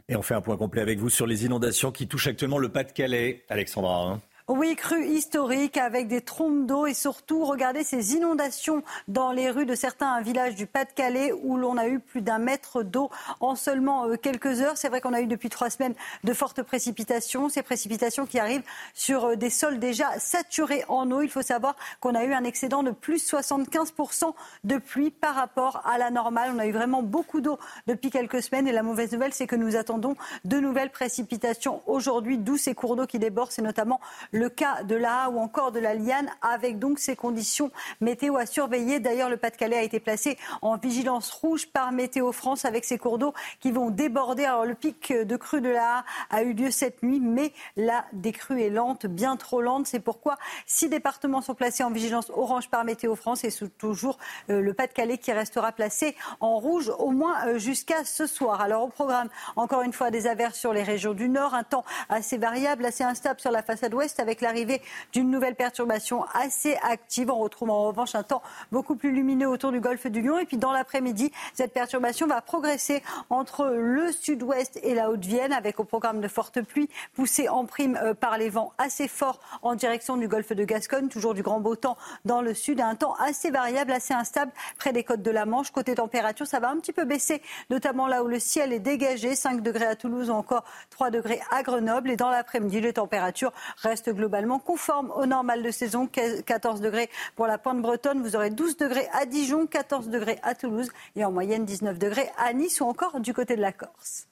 Et 0.08 0.16
on 0.16 0.22
fait 0.22 0.34
un 0.34 0.40
point 0.40 0.56
complet 0.56 0.82
avec 0.82 0.98
vous 0.98 1.10
sur 1.10 1.28
les 1.28 1.44
inondations 1.44 1.92
qui 1.92 2.08
touchent 2.08 2.26
actuellement 2.26 2.58
le 2.58 2.70
Pas-de-Calais, 2.70 3.44
Alexandra. 3.48 4.02
Hein. 4.02 4.20
Oui, 4.46 4.76
crue 4.76 5.06
historique 5.06 5.78
avec 5.78 6.06
des 6.06 6.20
trompes 6.20 6.66
d'eau 6.66 6.86
et 6.86 6.92
surtout, 6.92 7.46
regardez 7.46 7.82
ces 7.82 8.12
inondations 8.12 8.82
dans 9.08 9.32
les 9.32 9.48
rues 9.48 9.64
de 9.64 9.74
certains 9.74 10.20
villages 10.20 10.54
du 10.54 10.66
Pas-de-Calais 10.66 11.32
où 11.32 11.56
l'on 11.56 11.78
a 11.78 11.88
eu 11.88 11.98
plus 11.98 12.20
d'un 12.20 12.36
mètre 12.36 12.82
d'eau 12.82 13.10
en 13.40 13.56
seulement 13.56 14.04
euh, 14.04 14.16
quelques 14.18 14.60
heures. 14.60 14.76
C'est 14.76 14.90
vrai 14.90 15.00
qu'on 15.00 15.14
a 15.14 15.22
eu 15.22 15.26
depuis 15.26 15.48
trois 15.48 15.70
semaines 15.70 15.94
de 16.24 16.32
fortes 16.34 16.62
précipitations, 16.62 17.48
ces 17.48 17.62
précipitations 17.62 18.26
qui 18.26 18.38
arrivent 18.38 18.64
sur 18.92 19.24
euh, 19.24 19.36
des 19.36 19.48
sols 19.48 19.78
déjà 19.78 20.10
saturés 20.18 20.84
en 20.88 21.10
eau. 21.10 21.22
Il 21.22 21.30
faut 21.30 21.40
savoir 21.40 21.74
qu'on 22.00 22.14
a 22.14 22.22
eu 22.24 22.34
un 22.34 22.44
excédent 22.44 22.82
de 22.82 22.90
plus 22.90 23.26
75% 23.26 24.34
de 24.64 24.76
pluie 24.76 25.10
par 25.10 25.36
rapport 25.36 25.80
à 25.86 25.96
la 25.96 26.10
normale. 26.10 26.52
On 26.54 26.58
a 26.58 26.66
eu 26.66 26.72
vraiment 26.72 27.02
beaucoup 27.02 27.40
d'eau 27.40 27.58
depuis 27.86 28.10
quelques 28.10 28.42
semaines 28.42 28.68
et 28.68 28.72
la 28.72 28.82
mauvaise 28.82 29.10
nouvelle, 29.10 29.32
c'est 29.32 29.46
que 29.46 29.56
nous 29.56 29.74
attendons 29.74 30.16
de 30.44 30.58
nouvelles 30.58 30.90
précipitations 30.90 31.80
aujourd'hui, 31.86 32.36
d'où 32.36 32.58
ces 32.58 32.74
cours 32.74 32.94
d'eau 32.94 33.06
qui 33.06 33.18
débordent. 33.18 33.50
C'est 33.50 33.62
notamment 33.62 34.02
le 34.34 34.48
cas 34.48 34.82
de 34.82 34.96
la 34.96 35.30
ou 35.30 35.38
encore 35.38 35.70
de 35.70 35.78
la 35.78 35.94
Liane, 35.94 36.28
avec 36.42 36.78
donc 36.80 36.98
ces 36.98 37.14
conditions 37.14 37.70
météo 38.00 38.36
à 38.36 38.46
surveiller. 38.46 38.98
D'ailleurs, 38.98 39.30
le 39.30 39.36
Pas-de-Calais 39.36 39.76
a 39.76 39.82
été 39.82 40.00
placé 40.00 40.36
en 40.60 40.76
vigilance 40.76 41.30
rouge 41.30 41.68
par 41.68 41.92
Météo 41.92 42.32
France 42.32 42.64
avec 42.64 42.84
ces 42.84 42.98
cours 42.98 43.18
d'eau 43.18 43.32
qui 43.60 43.70
vont 43.70 43.90
déborder. 43.90 44.44
Alors, 44.44 44.66
le 44.66 44.74
pic 44.74 45.12
de 45.12 45.36
crue 45.36 45.60
de 45.60 45.68
la 45.68 46.04
a 46.30 46.42
eu 46.42 46.52
lieu 46.52 46.72
cette 46.72 47.04
nuit, 47.04 47.20
mais 47.20 47.52
la 47.76 48.04
décrue 48.12 48.60
est 48.60 48.70
lente, 48.70 49.06
bien 49.06 49.36
trop 49.36 49.62
lente. 49.62 49.86
C'est 49.86 50.00
pourquoi 50.00 50.36
six 50.66 50.88
départements 50.88 51.40
sont 51.40 51.54
placés 51.54 51.84
en 51.84 51.90
vigilance 51.92 52.30
orange 52.34 52.68
par 52.68 52.84
Météo 52.84 53.14
France 53.14 53.44
et 53.44 53.50
c'est 53.50 53.78
toujours 53.78 54.18
euh, 54.50 54.60
le 54.60 54.74
Pas-de-Calais 54.74 55.18
qui 55.18 55.30
restera 55.30 55.70
placé 55.70 56.16
en 56.40 56.58
rouge 56.58 56.92
au 56.98 57.12
moins 57.12 57.46
euh, 57.46 57.58
jusqu'à 57.58 58.04
ce 58.04 58.26
soir. 58.26 58.60
Alors, 58.60 58.82
au 58.82 58.88
programme, 58.88 59.28
encore 59.54 59.82
une 59.82 59.92
fois, 59.92 60.10
des 60.10 60.26
averses 60.26 60.58
sur 60.58 60.72
les 60.72 60.82
régions 60.82 61.14
du 61.14 61.28
Nord, 61.28 61.54
un 61.54 61.62
temps 61.62 61.84
assez 62.08 62.36
variable, 62.36 62.84
assez 62.84 63.04
instable 63.04 63.38
sur 63.38 63.52
la 63.52 63.62
façade 63.62 63.94
ouest 63.94 64.23
avec 64.24 64.40
l'arrivée 64.40 64.80
d'une 65.12 65.30
nouvelle 65.30 65.54
perturbation 65.54 66.24
assez 66.32 66.76
active. 66.82 67.30
On 67.30 67.38
retrouve 67.38 67.68
en 67.68 67.88
revanche 67.88 68.14
un 68.14 68.22
temps 68.22 68.42
beaucoup 68.72 68.96
plus 68.96 69.12
lumineux 69.12 69.48
autour 69.48 69.70
du 69.70 69.80
golfe 69.80 70.06
du 70.06 70.22
Lion. 70.22 70.38
Et 70.38 70.46
puis 70.46 70.56
dans 70.56 70.72
l'après-midi, 70.72 71.30
cette 71.52 71.74
perturbation 71.74 72.26
va 72.26 72.40
progresser 72.40 73.02
entre 73.28 73.66
le 73.66 74.12
sud-ouest 74.12 74.80
et 74.82 74.94
la 74.94 75.10
Haute-Vienne 75.10 75.52
avec 75.52 75.78
au 75.78 75.84
programme 75.84 76.22
de 76.22 76.28
fortes 76.28 76.62
pluies 76.62 76.88
poussées 77.12 77.50
en 77.50 77.66
prime 77.66 77.98
euh, 78.02 78.14
par 78.14 78.38
les 78.38 78.48
vents 78.48 78.72
assez 78.78 79.08
forts 79.08 79.40
en 79.60 79.74
direction 79.74 80.16
du 80.16 80.26
golfe 80.26 80.52
de 80.52 80.64
Gascogne. 80.64 81.08
Toujours 81.08 81.34
du 81.34 81.42
grand 81.42 81.60
beau 81.60 81.76
temps 81.76 81.98
dans 82.24 82.40
le 82.40 82.54
sud 82.54 82.80
et 82.80 82.82
un 82.82 82.94
temps 82.94 83.14
assez 83.16 83.50
variable, 83.50 83.92
assez 83.92 84.14
instable 84.14 84.52
près 84.78 84.94
des 84.94 85.04
côtes 85.04 85.22
de 85.22 85.30
la 85.30 85.44
Manche. 85.44 85.70
Côté 85.70 85.94
température, 85.94 86.46
ça 86.46 86.60
va 86.60 86.70
un 86.70 86.78
petit 86.78 86.94
peu 86.94 87.04
baisser, 87.04 87.42
notamment 87.68 88.06
là 88.06 88.24
où 88.24 88.28
le 88.28 88.38
ciel 88.38 88.72
est 88.72 88.78
dégagé. 88.78 89.34
5 89.34 89.60
degrés 89.60 89.84
à 89.84 89.96
Toulouse 89.96 90.30
ou 90.30 90.32
encore 90.32 90.64
3 90.90 91.10
degrés 91.10 91.40
à 91.50 91.62
Grenoble. 91.62 92.10
Et 92.10 92.16
dans 92.16 92.30
l'après-midi, 92.30 92.80
les 92.80 92.94
températures 92.94 93.52
restent 93.82 94.13
globalement 94.14 94.58
conforme 94.58 95.10
au 95.12 95.26
normal 95.26 95.62
de 95.62 95.70
saison. 95.70 96.08
14 96.08 96.80
degrés 96.80 97.10
pour 97.36 97.46
la 97.46 97.58
pointe 97.58 97.82
bretonne. 97.82 98.22
Vous 98.22 98.36
aurez 98.36 98.50
12 98.50 98.76
degrés 98.76 99.08
à 99.12 99.26
Dijon, 99.26 99.66
14 99.66 100.08
degrés 100.08 100.38
à 100.42 100.54
Toulouse 100.54 100.90
et 101.16 101.24
en 101.24 101.32
moyenne 101.32 101.64
19 101.64 101.98
degrés 101.98 102.30
à 102.38 102.52
Nice 102.52 102.80
ou 102.80 102.84
encore 102.84 103.20
du 103.20 103.34
côté 103.34 103.56
de 103.56 103.60
la 103.60 103.72
Corse. 103.72 104.28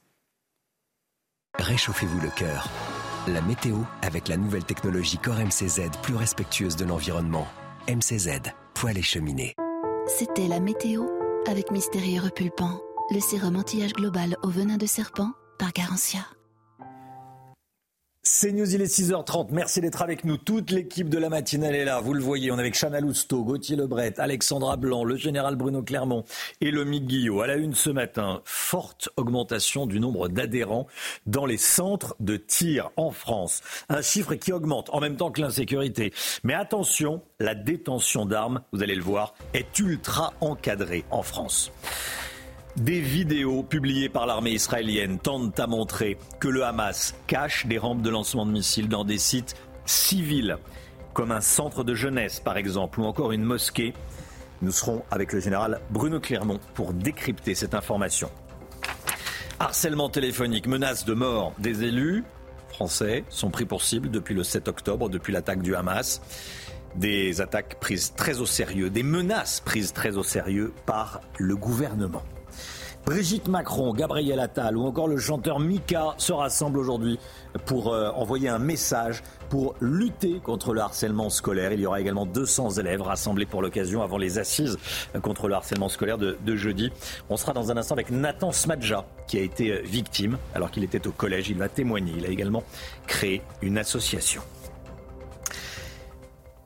Réchauffez-vous 1.59 2.21
le 2.21 2.31
cœur. 2.31 2.69
La 3.29 3.41
météo 3.41 3.77
avec 4.03 4.29
la 4.29 4.37
nouvelle 4.37 4.65
technologie 4.65 5.19
Core 5.19 5.39
MCZ 5.39 5.91
plus 6.03 6.17
respectueuse 6.17 6.77
de 6.77 6.85
l'environnement. 6.85 7.47
MCZ, 7.89 8.41
poêle 8.75 8.99
et 8.99 9.03
cheminée. 9.03 9.55
C'était 10.07 10.49
la 10.49 10.61
météo 10.61 11.07
avec 11.47 11.71
Mystérieux 11.71 12.21
Repulpant, 12.21 12.81
le 13.11 13.21
sérum 13.21 13.57
anti-âge 13.57 13.93
global 13.93 14.37
au 14.43 14.49
venin 14.49 14.77
de 14.77 14.87
serpent 14.87 15.31
par 15.59 15.73
Garantia. 15.73 16.21
C'est 18.25 18.53
News, 18.53 18.73
il 18.73 18.81
est 18.81 18.87
6h30. 18.87 19.49
Merci 19.51 19.81
d'être 19.81 20.01
avec 20.01 20.25
nous. 20.25 20.37
Toute 20.37 20.71
l'équipe 20.71 21.09
de 21.09 21.19
la 21.19 21.29
matinale 21.29 21.75
est 21.75 21.85
là. 21.85 21.99
Vous 21.99 22.15
le 22.15 22.23
voyez, 22.23 22.53
on 22.53 22.57
est 22.57 22.61
avec 22.61 22.79
Chana 22.79 23.01
Lousteau, 23.01 23.43
Gauthier 23.43 23.75
Lebret, 23.75 24.15
Alexandra 24.21 24.77
Blanc, 24.77 25.03
le 25.03 25.17
général 25.17 25.57
Bruno 25.57 25.83
Clermont 25.83 26.25
et 26.61 26.71
le 26.71 26.85
Guillot. 26.85 27.41
À 27.41 27.49
la 27.49 27.57
une 27.57 27.75
ce 27.75 27.91
matin, 27.91 28.41
forte 28.45 29.09
augmentation 29.17 29.87
du 29.87 29.99
nombre 29.99 30.29
d'adhérents 30.29 30.87
dans 31.27 31.47
les 31.47 31.57
centres 31.57 32.15
de 32.21 32.37
tir 32.37 32.91
en 32.97 33.11
France. 33.11 33.61
Un 33.89 34.03
chiffre 34.03 34.37
qui 34.37 34.53
augmente 34.53 34.89
en 34.93 35.01
même 35.01 35.17
temps 35.17 35.33
que 35.33 35.41
l'insécurité. 35.41 36.13
Mais 36.45 36.55
attention, 36.55 37.23
la 37.41 37.57
détention 37.57 38.25
d'armes, 38.25 38.63
vous 38.73 38.85
allez 38.85 38.95
le 38.95 39.03
voir, 39.03 39.35
est 39.53 39.81
ultra 39.81 40.33
encadrée 40.41 41.05
en 41.11 41.23
France. 41.23 41.73
Des 42.77 43.01
vidéos 43.01 43.63
publiées 43.63 44.09
par 44.09 44.25
l'armée 44.25 44.53
israélienne 44.53 45.19
tentent 45.19 45.61
à 45.61 45.67
montrer 45.67 46.17
que 46.41 46.49
le 46.49 46.65
Hamas 46.65 47.15
cache 47.27 47.67
des 47.67 47.77
rampes 47.77 48.01
de 48.01 48.09
lancement 48.09 48.47
de 48.47 48.51
missiles 48.51 48.89
dans 48.89 49.05
des 49.05 49.19
sites 49.19 49.57
civils, 49.85 50.57
comme 51.13 51.33
un 51.33 51.43
centre 51.43 51.85
de 51.85 51.95
jeunesse 51.95 52.41
par 52.41 52.57
exemple, 52.57 53.01
ou 53.01 53.05
encore 53.05 53.33
une 53.33 53.45
mosquée. 53.45 53.93
Nous 54.63 54.73
serons 54.73 55.03
avec 55.11 55.35
le 55.35 55.41
général 55.41 55.81
Bruno 55.91 56.19
Clermont 56.19 56.61
pour 56.73 56.95
décrypter 56.95 57.55
cette 57.55 57.75
information. 57.75 58.31
Harcèlement 59.61 60.09
téléphonique, 60.09 60.67
menace 60.67 61.05
de 61.05 61.13
mort 61.13 61.53
des 61.59 61.85
élus 61.85 62.25
français 62.71 63.25
sont 63.29 63.51
pris 63.51 63.67
pour 63.67 63.83
cible 63.83 64.11
depuis 64.11 64.35
le 64.35 64.45
7 64.45 64.69
octobre, 64.69 65.11
depuis 65.11 65.35
l'attaque 65.35 65.61
du 65.61 65.75
Hamas. 65.75 66.23
Des 66.97 67.43
attaques 67.43 67.79
prises 67.81 68.15
très 68.17 68.41
au 68.41 68.47
sérieux, 68.47 68.89
des 68.89 69.03
menaces 69.03 69.61
prises 69.61 69.93
très 69.93 70.17
au 70.17 70.23
sérieux 70.23 70.73
par 70.87 71.21
le 71.39 71.55
gouvernement. 71.55 72.23
Brigitte 73.05 73.49
Macron, 73.49 73.93
Gabriel 73.93 74.39
Attal 74.39 74.77
ou 74.77 74.87
encore 74.87 75.09
le 75.09 75.17
chanteur 75.19 75.59
Mika 75.59 76.15
se 76.19 76.33
rassemblent 76.33 76.79
aujourd'hui 76.79 77.19
pour 77.67 77.93
euh, 77.93 78.11
envoyer 78.11 78.49
un 78.49 78.61
message 78.61 79.25
pour 79.49 79.75
lutter 79.81 80.39
contre 80.39 80.73
le 80.73 80.81
harcèlement 80.81 81.29
scolaire. 81.29 81.73
Il 81.73 81.81
y 81.81 81.87
aura 81.87 82.01
également 82.01 82.27
200 82.27 82.71
élèves 82.71 83.03
rassemblés 83.03 83.45
pour 83.45 83.61
l'occasion 83.61 84.03
avant 84.03 84.19
les 84.19 84.39
assises 84.39 84.79
contre 85.21 85.49
le 85.49 85.55
harcèlement 85.55 85.89
scolaire 85.89 86.17
de, 86.17 86.39
de, 86.47 86.57
jeudi. 86.57 86.93
On 87.29 87.37
sera 87.37 87.53
dans 87.53 87.73
un 87.73 87.77
instant 87.77 87.95
avec 87.95 88.11
Nathan 88.11 88.53
Smadja 88.53 89.05
qui 89.27 89.37
a 89.39 89.43
été 89.43 89.73
euh, 89.73 89.81
victime 89.85 90.39
alors 90.55 90.71
qu'il 90.71 90.85
était 90.85 91.05
au 91.09 91.13
collège. 91.13 91.51
Il 91.51 91.59
va 91.59 91.69
témoigner. 91.69 92.13
Il 92.19 92.25
a 92.25 92.29
également 92.29 92.63
créé 93.09 93.43
une 93.63 93.79
association. 93.79 94.43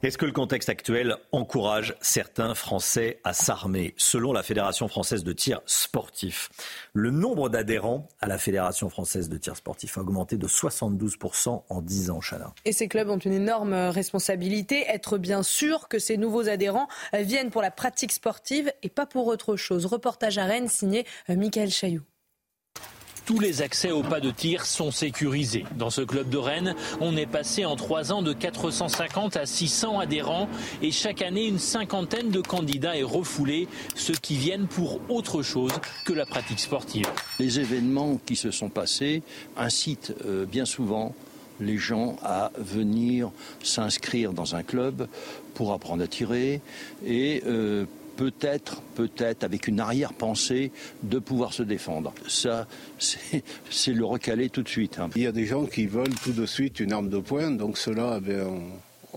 Est-ce 0.06 0.18
que 0.18 0.24
le 0.24 0.30
contexte 0.30 0.68
actuel 0.68 1.16
encourage 1.32 1.96
certains 2.00 2.54
Français 2.54 3.18
à 3.24 3.32
s'armer 3.32 3.92
Selon 3.96 4.32
la 4.32 4.44
Fédération 4.44 4.86
française 4.86 5.24
de 5.24 5.32
tir 5.32 5.62
sportif, 5.66 6.48
le 6.92 7.10
nombre 7.10 7.48
d'adhérents 7.48 8.06
à 8.20 8.28
la 8.28 8.38
Fédération 8.38 8.88
française 8.88 9.28
de 9.28 9.36
tir 9.36 9.56
sportif 9.56 9.98
a 9.98 10.02
augmenté 10.02 10.36
de 10.36 10.46
72% 10.46 11.64
en 11.68 11.82
10 11.82 12.10
ans, 12.10 12.20
Chana. 12.20 12.54
Et 12.64 12.70
ces 12.70 12.86
clubs 12.86 13.10
ont 13.10 13.18
une 13.18 13.32
énorme 13.32 13.74
responsabilité, 13.74 14.84
être 14.86 15.18
bien 15.18 15.42
sûr 15.42 15.88
que 15.88 15.98
ces 15.98 16.16
nouveaux 16.16 16.48
adhérents 16.48 16.86
viennent 17.12 17.50
pour 17.50 17.62
la 17.62 17.72
pratique 17.72 18.12
sportive 18.12 18.72
et 18.84 18.88
pas 18.88 19.06
pour 19.06 19.26
autre 19.26 19.56
chose. 19.56 19.86
Reportage 19.86 20.38
à 20.38 20.44
Rennes 20.44 20.68
signé 20.68 21.04
euh, 21.30 21.34
Michael 21.34 21.70
Chailloux. 21.70 22.04
Tous 23.26 23.40
les 23.40 23.60
accès 23.60 23.90
au 23.90 24.04
pas 24.04 24.20
de 24.20 24.30
tir 24.30 24.64
sont 24.64 24.92
sécurisés. 24.92 25.64
Dans 25.76 25.90
ce 25.90 26.00
club 26.00 26.28
de 26.28 26.36
Rennes, 26.36 26.76
on 27.00 27.16
est 27.16 27.26
passé 27.26 27.64
en 27.64 27.74
trois 27.74 28.12
ans 28.12 28.22
de 28.22 28.32
450 28.32 29.36
à 29.36 29.46
600 29.46 29.98
adhérents 29.98 30.48
et 30.80 30.92
chaque 30.92 31.22
année, 31.22 31.48
une 31.48 31.58
cinquantaine 31.58 32.30
de 32.30 32.40
candidats 32.40 32.96
est 32.96 33.02
refoulée, 33.02 33.66
ceux 33.96 34.14
qui 34.14 34.36
viennent 34.36 34.68
pour 34.68 35.00
autre 35.08 35.42
chose 35.42 35.72
que 36.04 36.12
la 36.12 36.24
pratique 36.24 36.60
sportive. 36.60 37.06
Les 37.40 37.58
événements 37.58 38.20
qui 38.24 38.36
se 38.36 38.52
sont 38.52 38.68
passés 38.68 39.24
incitent 39.56 40.14
euh, 40.24 40.46
bien 40.46 40.64
souvent 40.64 41.12
les 41.58 41.78
gens 41.78 42.16
à 42.22 42.52
venir 42.56 43.32
s'inscrire 43.60 44.34
dans 44.34 44.54
un 44.54 44.62
club 44.62 45.08
pour 45.54 45.72
apprendre 45.72 46.04
à 46.04 46.06
tirer 46.06 46.60
et 47.04 47.42
euh, 47.46 47.86
peut-être, 48.16 48.82
peut-être 48.94 49.44
avec 49.44 49.68
une 49.68 49.80
arrière-pensée 49.80 50.72
de 51.02 51.18
pouvoir 51.18 51.52
se 51.52 51.62
défendre. 51.62 52.12
Ça, 52.26 52.66
c'est 52.98 53.92
le 53.92 54.04
recaler 54.04 54.48
tout 54.48 54.62
de 54.62 54.68
suite. 54.68 54.98
Hein. 54.98 55.10
Il 55.16 55.22
y 55.22 55.26
a 55.26 55.32
des 55.32 55.46
gens 55.46 55.66
qui 55.66 55.86
veulent 55.86 56.14
tout 56.22 56.32
de 56.32 56.46
suite 56.46 56.80
une 56.80 56.92
arme 56.92 57.08
de 57.08 57.18
poing, 57.18 57.50
donc 57.50 57.78
cela, 57.78 58.20
eh 58.26 58.40
on, 58.40 58.62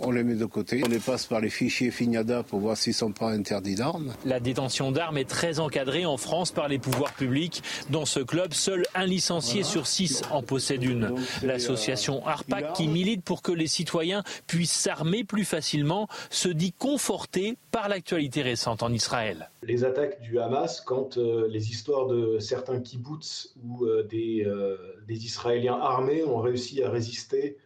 on 0.04 0.12
les 0.12 0.24
met 0.24 0.36
de 0.36 0.46
côté. 0.46 0.82
On 0.86 0.90
les 0.90 1.00
passe 1.00 1.26
par 1.26 1.40
les 1.40 1.50
fichiers 1.50 1.92
FINADA 1.92 2.44
pour 2.44 2.60
voir 2.60 2.78
s'ils 2.78 2.92
ne 2.92 2.98
sont 2.98 3.12
pas 3.12 3.32
interdits 3.32 3.76
d'armes. 3.76 4.14
La 4.26 4.40
détention 4.40 4.92
d'armes 4.92 5.18
est 5.18 5.30
très 5.30 5.60
encadrée 5.60 6.06
en 6.06 6.18
France 6.18 6.52
par 6.52 6.68
les 6.68 6.80
pouvoirs 6.80 7.14
publics. 7.14 7.64
Dans 7.90 8.06
ce 8.06 8.20
club, 8.20 8.54
seul 8.54 8.86
un 8.96 9.06
licencié 9.06 9.64
sur 9.64 9.88
six 9.88 10.22
en 10.32 10.44
possède 10.44 10.84
une. 10.84 11.16
L'association 11.44 12.26
ARPAC, 12.26 12.74
qui 12.74 12.88
milite 12.88 13.24
pour 13.24 13.42
que 13.42 13.52
les 13.52 13.68
citoyens 13.68 14.24
puissent 14.48 14.72
s'armer 14.72 15.24
plus 15.24 15.46
facilement, 15.46 16.08
se 16.30 16.50
dit 16.50 16.74
confortée 16.74 17.58
par 17.72 17.90
l'actualité 17.90 18.42
récente 18.42 18.84
en 18.84 18.92
Israël. 18.92 19.50
Les 19.64 19.84
attaques 19.84 20.22
du 20.22 20.40
Hamas, 20.40 20.82
quand 20.82 21.18
euh, 21.18 21.48
les 21.50 21.70
histoires 21.70 22.08
de 22.08 22.40
certains 22.40 22.80
kibbutz 22.80 23.54
ou 23.64 23.86
euh, 23.86 24.04
des, 24.04 24.44
euh, 24.46 24.78
des, 25.08 25.26
Israéliens 25.26 25.78
armés 25.80 26.24
ont 26.24 26.40
réussi 26.40 26.82
à 26.84 26.90
résister 26.90 27.58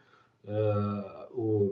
aux 1.36 1.72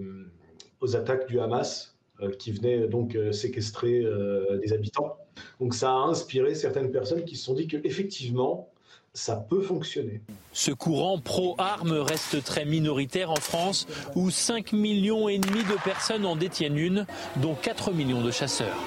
aux 0.82 0.96
attaques 0.96 1.28
du 1.28 1.40
Hamas 1.40 1.96
euh, 2.22 2.32
qui 2.38 2.52
venaient 2.52 2.88
donc 2.88 3.16
euh, 3.16 3.32
séquestrer 3.32 4.02
euh, 4.02 4.60
des 4.60 4.74
habitants. 4.74 5.18
Donc 5.60 5.74
ça 5.74 5.92
a 5.92 5.96
inspiré 5.96 6.56
certaines 6.56 6.92
personnes 6.92 7.24
qui 7.24 7.36
se 7.36 7.46
sont 7.46 7.54
dit 7.54 7.68
qu'effectivement, 7.68 8.70
ça 9.14 9.36
peut 9.36 9.62
fonctionner. 9.62 10.22
Ce 10.52 10.72
courant 10.72 11.20
pro-armes 11.20 11.94
reste 11.94 12.44
très 12.44 12.66
minoritaire 12.66 13.32
en 13.32 13.36
France, 13.36 13.88
où 14.16 14.30
5 14.30 14.74
millions 14.74 15.30
et 15.30 15.40
demi 15.40 15.64
de 15.64 15.84
personnes 15.84 16.26
en 16.26 16.36
détiennent 16.36 16.78
une, 16.78 17.06
dont 17.38 17.56
4 17.56 17.92
millions 17.92 18.22
de 18.22 18.32
chasseurs. 18.32 18.78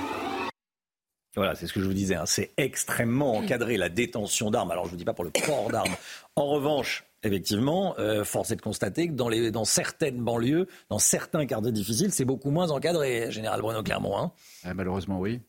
Voilà, 1.37 1.57
c'est 1.57 1.67
ce 1.67 1.73
que 1.73 1.81
je 1.81 1.87
vous 1.87 1.95
disais, 1.95 2.15
hein. 2.15 2.27
c'est 2.27 2.53
extrêmement 2.57 3.35
encadré 3.35 3.77
la 3.77 3.89
détention 3.89 4.53
d'armes. 4.53 4.71
Alors 4.71 4.85
je 4.85 4.91
ne 4.91 4.93
vous 4.93 4.99
dis 4.99 5.05
pas 5.05 5.15
pour 5.15 5.25
le 5.25 5.31
port 5.31 5.69
d'armes. 5.69 5.97
En 6.37 6.47
revanche, 6.47 7.05
effectivement, 7.25 7.95
euh, 7.99 8.25
force 8.25 8.51
est 8.51 8.57
de 8.57 8.63
constater 8.63 9.09
que 9.09 9.13
dans, 9.13 9.29
les, 9.29 9.51
dans 9.51 9.65
certaines 9.65 10.19
banlieues, 10.19 10.69
dans 10.91 10.99
certains 10.99 11.47
quartiers 11.47 11.73
difficiles, 11.73 12.13
c'est 12.13 12.25
beaucoup 12.25 12.51
moins 12.51 12.71
encadré, 12.71 13.31
Général 13.31 13.61
Bruno 13.61 13.83
Clermont. 13.83 14.19
Hein. 14.19 14.33
Ah, 14.65 14.75
malheureusement, 14.75 15.19
oui. 15.19 15.41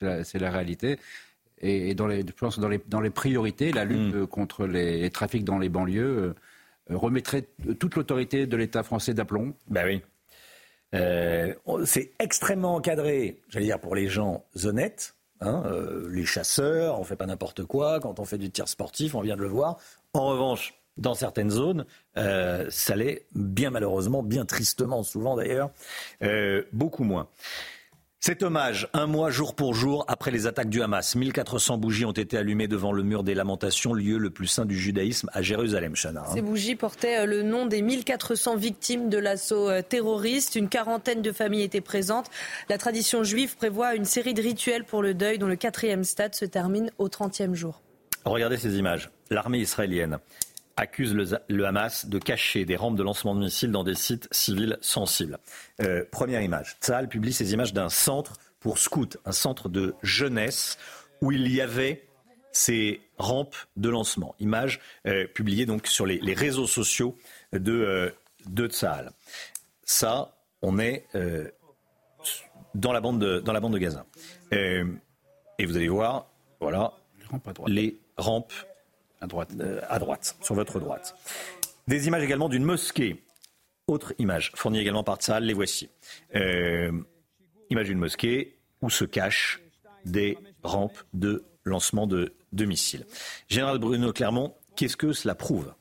C'est 0.00 0.38
la, 0.38 0.50
réalité. 0.50 0.98
Et, 1.60 1.94
dans 1.94 2.06
les, 2.06 2.20
je 2.20 2.32
pense 2.32 2.56
que 2.56 2.60
dans 2.60 2.68
les, 2.68 2.80
dans 2.86 3.00
les 3.00 3.10
priorités, 3.10 3.72
la 3.72 3.84
lutte 3.84 4.14
hmm. 4.14 4.26
contre 4.26 4.66
les, 4.66 5.10
trafics 5.10 5.44
dans 5.44 5.58
les 5.58 5.68
banlieues 5.68 6.34
euh, 6.90 6.96
remettrait 6.96 7.44
toute 7.80 7.96
l'autorité 7.96 8.46
de 8.46 8.56
l'État 8.56 8.84
français 8.84 9.12
d'aplomb. 9.12 9.54
Ben 9.66 9.84
oui. 9.84 10.02
Euh, 10.94 11.52
c'est 11.84 12.12
extrêmement 12.20 12.76
encadré, 12.76 13.40
j'allais 13.48 13.66
dire, 13.66 13.80
pour 13.80 13.94
les 13.94 14.08
gens 14.08 14.44
honnêtes. 14.64 15.14
Hein, 15.40 15.62
les 16.10 16.24
chasseurs, 16.24 16.98
on 16.98 17.04
fait 17.04 17.14
pas 17.14 17.26
n'importe 17.26 17.64
quoi. 17.64 18.00
Quand 18.00 18.18
on 18.18 18.24
fait 18.24 18.38
du 18.38 18.50
tir 18.50 18.66
sportif, 18.66 19.14
on 19.14 19.20
vient 19.20 19.36
de 19.36 19.42
le 19.42 19.48
voir. 19.48 19.78
En 20.12 20.26
revanche, 20.26 20.77
dans 20.98 21.14
certaines 21.14 21.50
zones, 21.50 21.86
euh, 22.16 22.66
ça 22.68 22.96
l'est 22.96 23.26
bien 23.34 23.70
malheureusement, 23.70 24.22
bien 24.22 24.44
tristement 24.44 25.02
souvent 25.02 25.36
d'ailleurs, 25.36 25.70
euh, 26.22 26.62
beaucoup 26.72 27.04
moins. 27.04 27.28
Cet 28.20 28.42
hommage, 28.42 28.88
un 28.94 29.06
mois 29.06 29.30
jour 29.30 29.54
pour 29.54 29.74
jour 29.74 30.04
après 30.08 30.32
les 30.32 30.48
attaques 30.48 30.68
du 30.68 30.82
Hamas, 30.82 31.14
1400 31.14 31.78
bougies 31.78 32.04
ont 32.04 32.10
été 32.10 32.36
allumées 32.36 32.66
devant 32.66 32.90
le 32.90 33.04
mur 33.04 33.22
des 33.22 33.32
lamentations, 33.32 33.94
lieu 33.94 34.18
le 34.18 34.30
plus 34.30 34.48
saint 34.48 34.66
du 34.66 34.76
judaïsme 34.76 35.30
à 35.32 35.40
Jérusalem, 35.40 35.94
Chana. 35.94 36.24
Ces 36.34 36.42
bougies 36.42 36.74
portaient 36.74 37.20
euh, 37.20 37.26
le 37.26 37.42
nom 37.42 37.66
des 37.66 37.80
1400 37.80 38.56
victimes 38.56 39.08
de 39.08 39.18
l'assaut 39.18 39.70
terroriste. 39.82 40.56
Une 40.56 40.68
quarantaine 40.68 41.22
de 41.22 41.30
familles 41.30 41.62
étaient 41.62 41.80
présentes. 41.80 42.28
La 42.68 42.76
tradition 42.76 43.22
juive 43.22 43.56
prévoit 43.56 43.94
une 43.94 44.04
série 44.04 44.34
de 44.34 44.42
rituels 44.42 44.84
pour 44.84 45.00
le 45.00 45.14
deuil 45.14 45.38
dont 45.38 45.46
le 45.46 45.56
quatrième 45.56 46.02
stade 46.02 46.34
se 46.34 46.44
termine 46.44 46.90
au 46.98 47.06
30e 47.08 47.54
jour. 47.54 47.80
Regardez 48.24 48.56
ces 48.56 48.76
images. 48.78 49.10
L'armée 49.30 49.58
israélienne 49.58 50.18
accuse 50.78 51.14
le, 51.48 51.66
Hamas 51.66 52.06
de 52.06 52.18
cacher 52.18 52.64
des 52.64 52.76
rampes 52.76 52.96
de 52.96 53.02
lancement 53.02 53.34
de 53.34 53.40
missiles 53.40 53.72
dans 53.72 53.84
des 53.84 53.94
sites 53.94 54.28
civils 54.30 54.78
sensibles. 54.80 55.38
Euh, 55.82 56.04
première 56.10 56.40
image. 56.40 56.76
Tzal 56.80 57.08
publie 57.08 57.32
ces 57.32 57.52
images 57.52 57.72
d'un 57.72 57.88
centre 57.88 58.34
pour 58.60 58.78
scouts, 58.78 59.08
un 59.24 59.32
centre 59.32 59.68
de 59.68 59.94
jeunesse 60.02 60.78
où 61.20 61.32
il 61.32 61.52
y 61.52 61.60
avait 61.60 62.06
ces 62.52 63.00
rampes 63.18 63.56
de 63.76 63.88
lancement. 63.88 64.34
Image 64.38 64.80
euh, 65.06 65.26
publiée 65.26 65.66
donc 65.66 65.86
sur 65.88 66.06
les, 66.06 66.34
réseaux 66.34 66.66
sociaux 66.68 67.16
de, 67.52 67.72
euh, 67.72 68.10
de 68.46 68.68
Tzal. 68.68 69.10
Ça, 69.84 70.36
on 70.62 70.78
est 70.78 71.06
dans, 72.74 72.92
la 72.92 73.00
bande 73.00 73.20
de, 73.20 73.40
dans 73.40 73.52
la 73.52 73.60
bande 73.60 73.72
de 73.72 73.78
Gaza. 73.78 74.06
et 74.52 74.84
vous 75.64 75.76
allez 75.76 75.88
voir, 75.88 76.30
voilà, 76.60 76.92
les 77.66 77.98
rampes 78.16 78.52
à 79.20 79.26
droite. 79.26 79.50
Euh, 79.60 79.80
à 79.88 79.98
droite, 79.98 80.36
sur 80.40 80.54
votre 80.54 80.80
droite. 80.80 81.14
Des 81.86 82.06
images 82.06 82.22
également 82.22 82.48
d'une 82.48 82.64
mosquée. 82.64 83.24
Autre 83.86 84.12
image, 84.18 84.52
fournie 84.54 84.80
également 84.80 85.02
par 85.02 85.16
Tsahal, 85.16 85.44
les 85.44 85.54
voici. 85.54 85.88
Euh, 86.34 86.92
image 87.70 87.86
d'une 87.86 87.98
mosquée 87.98 88.58
où 88.82 88.90
se 88.90 89.04
cachent 89.04 89.60
des 90.04 90.36
rampes 90.62 90.98
de 91.14 91.44
lancement 91.64 92.06
de, 92.06 92.34
de 92.52 92.64
missiles. 92.64 93.06
Général 93.48 93.78
Bruno 93.78 94.12
Clermont, 94.12 94.54
qu'est-ce 94.76 94.96
que 94.96 95.12
cela 95.12 95.34
prouve? 95.34 95.72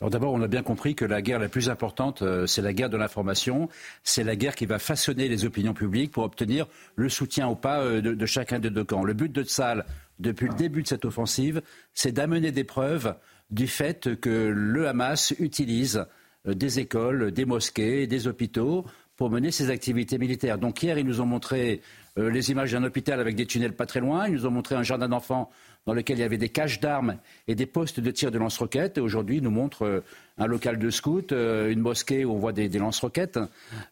Alors 0.00 0.10
d'abord, 0.10 0.32
on 0.32 0.42
a 0.42 0.48
bien 0.48 0.62
compris 0.62 0.94
que 0.94 1.04
la 1.04 1.22
guerre 1.22 1.38
la 1.38 1.48
plus 1.48 1.70
importante, 1.70 2.22
euh, 2.22 2.46
c'est 2.46 2.62
la 2.62 2.72
guerre 2.72 2.90
de 2.90 2.96
l'information. 2.96 3.68
C'est 4.02 4.24
la 4.24 4.34
guerre 4.34 4.56
qui 4.56 4.66
va 4.66 4.78
façonner 4.78 5.28
les 5.28 5.44
opinions 5.44 5.72
publiques 5.72 6.10
pour 6.10 6.24
obtenir 6.24 6.66
le 6.96 7.08
soutien 7.08 7.48
ou 7.48 7.54
pas 7.54 7.80
euh, 7.80 8.00
de, 8.00 8.26
chacun 8.26 8.58
des 8.58 8.70
deux 8.70 8.84
camps. 8.84 9.04
Le 9.04 9.14
but 9.14 9.30
de 9.30 9.44
Tsal, 9.44 9.86
depuis 10.18 10.48
le 10.48 10.54
début 10.54 10.82
de 10.82 10.88
cette 10.88 11.04
offensive, 11.04 11.62
c'est 11.92 12.12
d'amener 12.12 12.52
des 12.52 12.64
preuves 12.64 13.14
du 13.50 13.66
fait 13.66 14.18
que 14.20 14.52
le 14.54 14.88
Hamas 14.88 15.34
utilise 15.38 16.06
euh, 16.46 16.54
des 16.54 16.78
écoles, 16.78 17.30
des 17.30 17.44
mosquées, 17.44 18.06
des 18.06 18.26
hôpitaux 18.26 18.84
pour 19.16 19.30
mener 19.30 19.50
ses 19.50 19.70
activités 19.70 20.18
militaires. 20.18 20.58
Donc 20.58 20.82
hier, 20.82 20.98
ils 20.98 21.06
nous 21.06 21.20
ont 21.20 21.26
montré 21.26 21.80
les 22.16 22.52
images 22.52 22.70
d'un 22.70 22.84
hôpital 22.84 23.18
avec 23.20 23.34
des 23.34 23.46
tunnels 23.46 23.72
pas 23.72 23.86
très 23.86 24.00
loin. 24.00 24.26
Ils 24.28 24.34
nous 24.34 24.46
ont 24.46 24.50
montré 24.50 24.76
un 24.76 24.84
jardin 24.84 25.08
d'enfants 25.08 25.50
dans 25.86 25.92
lequel 25.92 26.18
il 26.18 26.20
y 26.20 26.24
avait 26.24 26.38
des 26.38 26.48
caches 26.48 26.80
d'armes 26.80 27.16
et 27.46 27.54
des 27.54 27.66
postes 27.66 28.00
de 28.00 28.10
tir 28.10 28.30
de 28.30 28.38
lance-roquettes. 28.38 28.98
Et 28.98 29.00
aujourd'hui, 29.00 29.40
nous 29.40 29.50
montre 29.50 29.84
euh, 29.84 30.00
un 30.38 30.46
local 30.46 30.78
de 30.78 30.90
scout, 30.90 31.32
euh, 31.32 31.70
une 31.70 31.80
mosquée 31.80 32.24
où 32.24 32.32
on 32.32 32.38
voit 32.38 32.52
des, 32.52 32.68
lance-roquettes. 32.68 33.38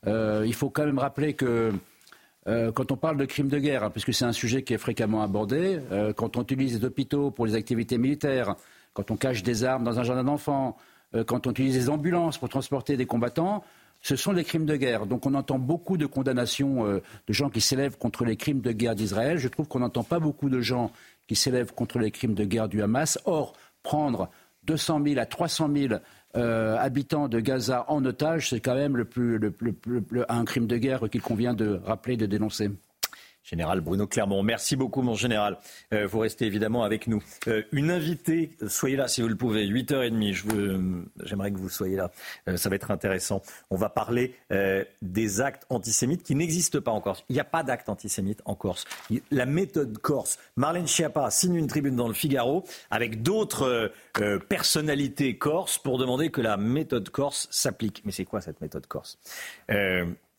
Euh, 0.06 0.44
il 0.46 0.54
faut 0.54 0.70
quand 0.70 0.86
même 0.86 0.98
rappeler 0.98 1.34
que 1.34 1.72
quand 2.46 2.90
on 2.92 2.96
parle 2.96 3.16
de 3.16 3.24
crimes 3.24 3.48
de 3.48 3.58
guerre, 3.58 3.84
hein, 3.84 3.90
puisque 3.90 4.12
c'est 4.12 4.24
un 4.24 4.32
sujet 4.32 4.62
qui 4.62 4.74
est 4.74 4.78
fréquemment 4.78 5.22
abordé, 5.22 5.80
quand 6.16 6.36
on 6.36 6.42
utilise 6.42 6.78
des 6.80 6.86
hôpitaux 6.86 7.30
pour 7.30 7.46
les 7.46 7.54
activités 7.54 7.98
militaires, 7.98 8.56
quand 8.94 9.10
on 9.10 9.16
cache 9.16 9.42
des 9.42 9.64
armes 9.64 9.84
dans 9.84 9.98
un 9.98 10.02
jardin 10.02 10.24
d'enfants, 10.24 10.76
quand 11.26 11.46
on 11.46 11.50
utilise 11.50 11.74
des 11.74 11.88
ambulances 11.88 12.38
pour 12.38 12.48
transporter 12.48 12.96
des 12.96 13.06
combattants, 13.06 13.62
ce 14.00 14.16
sont 14.16 14.32
des 14.32 14.42
crimes 14.42 14.66
de 14.66 14.74
guerre. 14.74 15.06
Donc 15.06 15.26
on 15.26 15.34
entend 15.34 15.60
beaucoup 15.60 15.96
de 15.96 16.06
condamnations 16.06 16.84
de 16.84 17.32
gens 17.32 17.48
qui 17.50 17.60
s'élèvent 17.60 17.96
contre 17.96 18.24
les 18.24 18.36
crimes 18.36 18.60
de 18.60 18.72
guerre 18.72 18.96
d'Israël. 18.96 19.38
Je 19.38 19.46
trouve 19.46 19.68
qu'on 19.68 19.78
n'entend 19.78 20.02
pas 20.02 20.18
beaucoup 20.18 20.50
de 20.50 20.60
gens 20.60 20.90
qui 21.28 21.36
s'élève 21.36 21.72
contre 21.72 22.00
les 22.00 22.10
crimes 22.10 22.34
de 22.34 22.44
guerre 22.44 22.68
du 22.68 22.82
Hamas. 22.82 23.20
Or, 23.24 23.52
prendre 23.84 24.28
200 24.64 25.02
000 25.04 25.20
à 25.20 25.26
300 25.26 25.70
000 25.74 25.94
euh, 26.36 26.76
habitants 26.78 27.28
de 27.28 27.40
Gaza 27.40 27.84
en 27.88 28.04
otage, 28.04 28.50
c'est 28.50 28.60
quand 28.60 28.74
même 28.74 28.96
le 28.96 29.04
plus, 29.04 29.38
un 30.28 30.44
crime 30.44 30.66
de 30.66 30.76
guerre 30.78 31.10
qu'il 31.10 31.22
convient 31.22 31.54
de 31.54 31.80
rappeler, 31.84 32.16
de 32.16 32.26
dénoncer. 32.26 32.70
Général 33.42 33.80
Bruno 33.80 34.06
Clermont, 34.06 34.42
merci 34.42 34.76
beaucoup 34.76 35.02
mon 35.02 35.14
général. 35.14 35.58
Euh, 35.92 36.06
vous 36.06 36.20
restez 36.20 36.46
évidemment 36.46 36.84
avec 36.84 37.08
nous. 37.08 37.22
Euh, 37.48 37.62
une 37.72 37.90
invitée, 37.90 38.50
soyez 38.68 38.96
là 38.96 39.08
si 39.08 39.20
vous 39.20 39.28
le 39.28 39.36
pouvez, 39.36 39.66
8h30, 39.66 40.32
je 40.32 40.42
j'aimerais 41.24 41.50
que 41.50 41.58
vous 41.58 41.68
soyez 41.68 41.96
là, 41.96 42.12
euh, 42.48 42.56
ça 42.56 42.68
va 42.68 42.76
être 42.76 42.90
intéressant. 42.90 43.42
On 43.70 43.76
va 43.76 43.88
parler 43.88 44.34
des 45.00 45.40
actes 45.40 45.64
antisémites 45.70 46.22
qui 46.22 46.34
n'existent 46.34 46.80
pas 46.80 46.90
en 46.90 47.00
Corse. 47.00 47.24
Il 47.28 47.34
n'y 47.34 47.40
a 47.40 47.44
pas 47.44 47.62
d'actes 47.62 47.88
antisémites 47.88 48.42
en 48.44 48.54
Corse. 48.54 48.84
La 49.30 49.46
méthode 49.46 49.98
corse, 49.98 50.38
Marlène 50.56 50.86
Schiappa 50.86 51.30
signe 51.30 51.54
une 51.56 51.66
tribune 51.66 51.96
dans 51.96 52.08
le 52.08 52.14
Figaro 52.14 52.64
avec 52.90 53.22
d'autres 53.22 53.92
personnalités 54.48 55.38
corses 55.38 55.78
pour 55.78 55.98
demander 55.98 56.30
que 56.30 56.40
la 56.40 56.56
méthode 56.56 57.08
corse 57.08 57.48
s'applique. 57.50 58.02
Mais 58.04 58.12
c'est 58.12 58.24
quoi 58.24 58.40
cette 58.40 58.60
méthode 58.60 58.86
corse? 58.86 59.18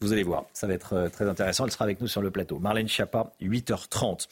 Vous 0.01 0.13
allez 0.13 0.23
voir, 0.23 0.45
ça 0.53 0.67
va 0.67 0.73
être 0.73 0.93
euh, 0.93 1.09
très 1.09 1.27
intéressant. 1.27 1.65
Elle 1.65 1.71
sera 1.71 1.85
avec 1.85 2.01
nous 2.01 2.07
sur 2.07 2.21
le 2.21 2.31
plateau. 2.31 2.59
Marlène 2.59 2.87
Schiappa, 2.87 3.31
8h30. 3.41 4.27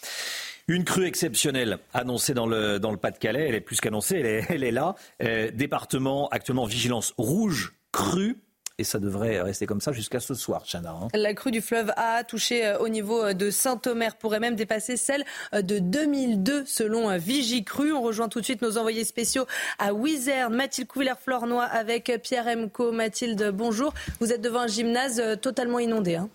Une 0.67 0.84
crue 0.84 1.06
exceptionnelle 1.06 1.80
annoncée 1.93 2.34
dans 2.34 2.45
le, 2.45 2.80
Pas-de-Calais. 2.97 3.47
Elle 3.47 3.56
est 3.56 3.62
plus 3.62 3.80
qu'annoncée, 3.80 4.19
elle 4.19 4.26
est, 4.26 4.45
elle 4.50 4.63
est 4.63 4.71
là. 4.71 4.95
Euh, 5.24 5.52
département 5.52 6.28
actuellement 6.30 6.65
vigilance 6.65 7.13
rouge 7.17 7.74
crue 7.91 8.38
et 8.82 8.84
ça 8.84 9.00
devrait 9.00 9.41
rester 9.41 9.67
comme 9.67 9.80
ça 9.80 9.91
jusqu'à 9.91 10.20
ce 10.20 10.34
soir, 10.34 10.63
Chana. 10.65 10.89
Hein. 10.89 11.08
La 11.13 11.34
crue 11.34 11.52
du 11.52 11.62
fleuve 11.62 11.94
A 11.98 12.24
touché 12.24 12.65
euh, 12.65 12.80
au 12.80 12.89
niveau 12.89 13.24
euh, 13.24 13.34
de 13.34 13.52
Saint-Omer 13.52 14.15
pourrait 14.15 14.39
même 14.39 14.56
dépasser 14.56 14.98
celle 14.98 15.24
euh, 15.54 15.62
de 15.62 15.78
2002 15.80 16.65
selon 16.65 17.15
Vigicru. 17.17 17.94
On 17.94 18.02
rejoint 18.02 18.28
tout 18.28 18.39
de 18.39 18.46
suite 18.46 18.62
nos 18.62 18.78
envoyés 18.78 19.04
spéciaux 19.04 19.46
à 19.78 19.94
Wizerne, 19.94 20.56
Mathilde 20.56 20.88
Couvillère-Flornois 20.88 21.63
avec 21.63 22.12
Pierre 22.24 22.48
Emco. 22.48 22.91
Mathilde, 22.91 23.52
bonjour. 23.54 23.94
Vous 24.20 24.34
êtes 24.34 24.41
devant 24.41 24.62
un 24.62 24.67
gymnase 24.67 25.22
totalement 25.41 25.80
inondé. 25.80 26.15
Hein. 26.15 26.28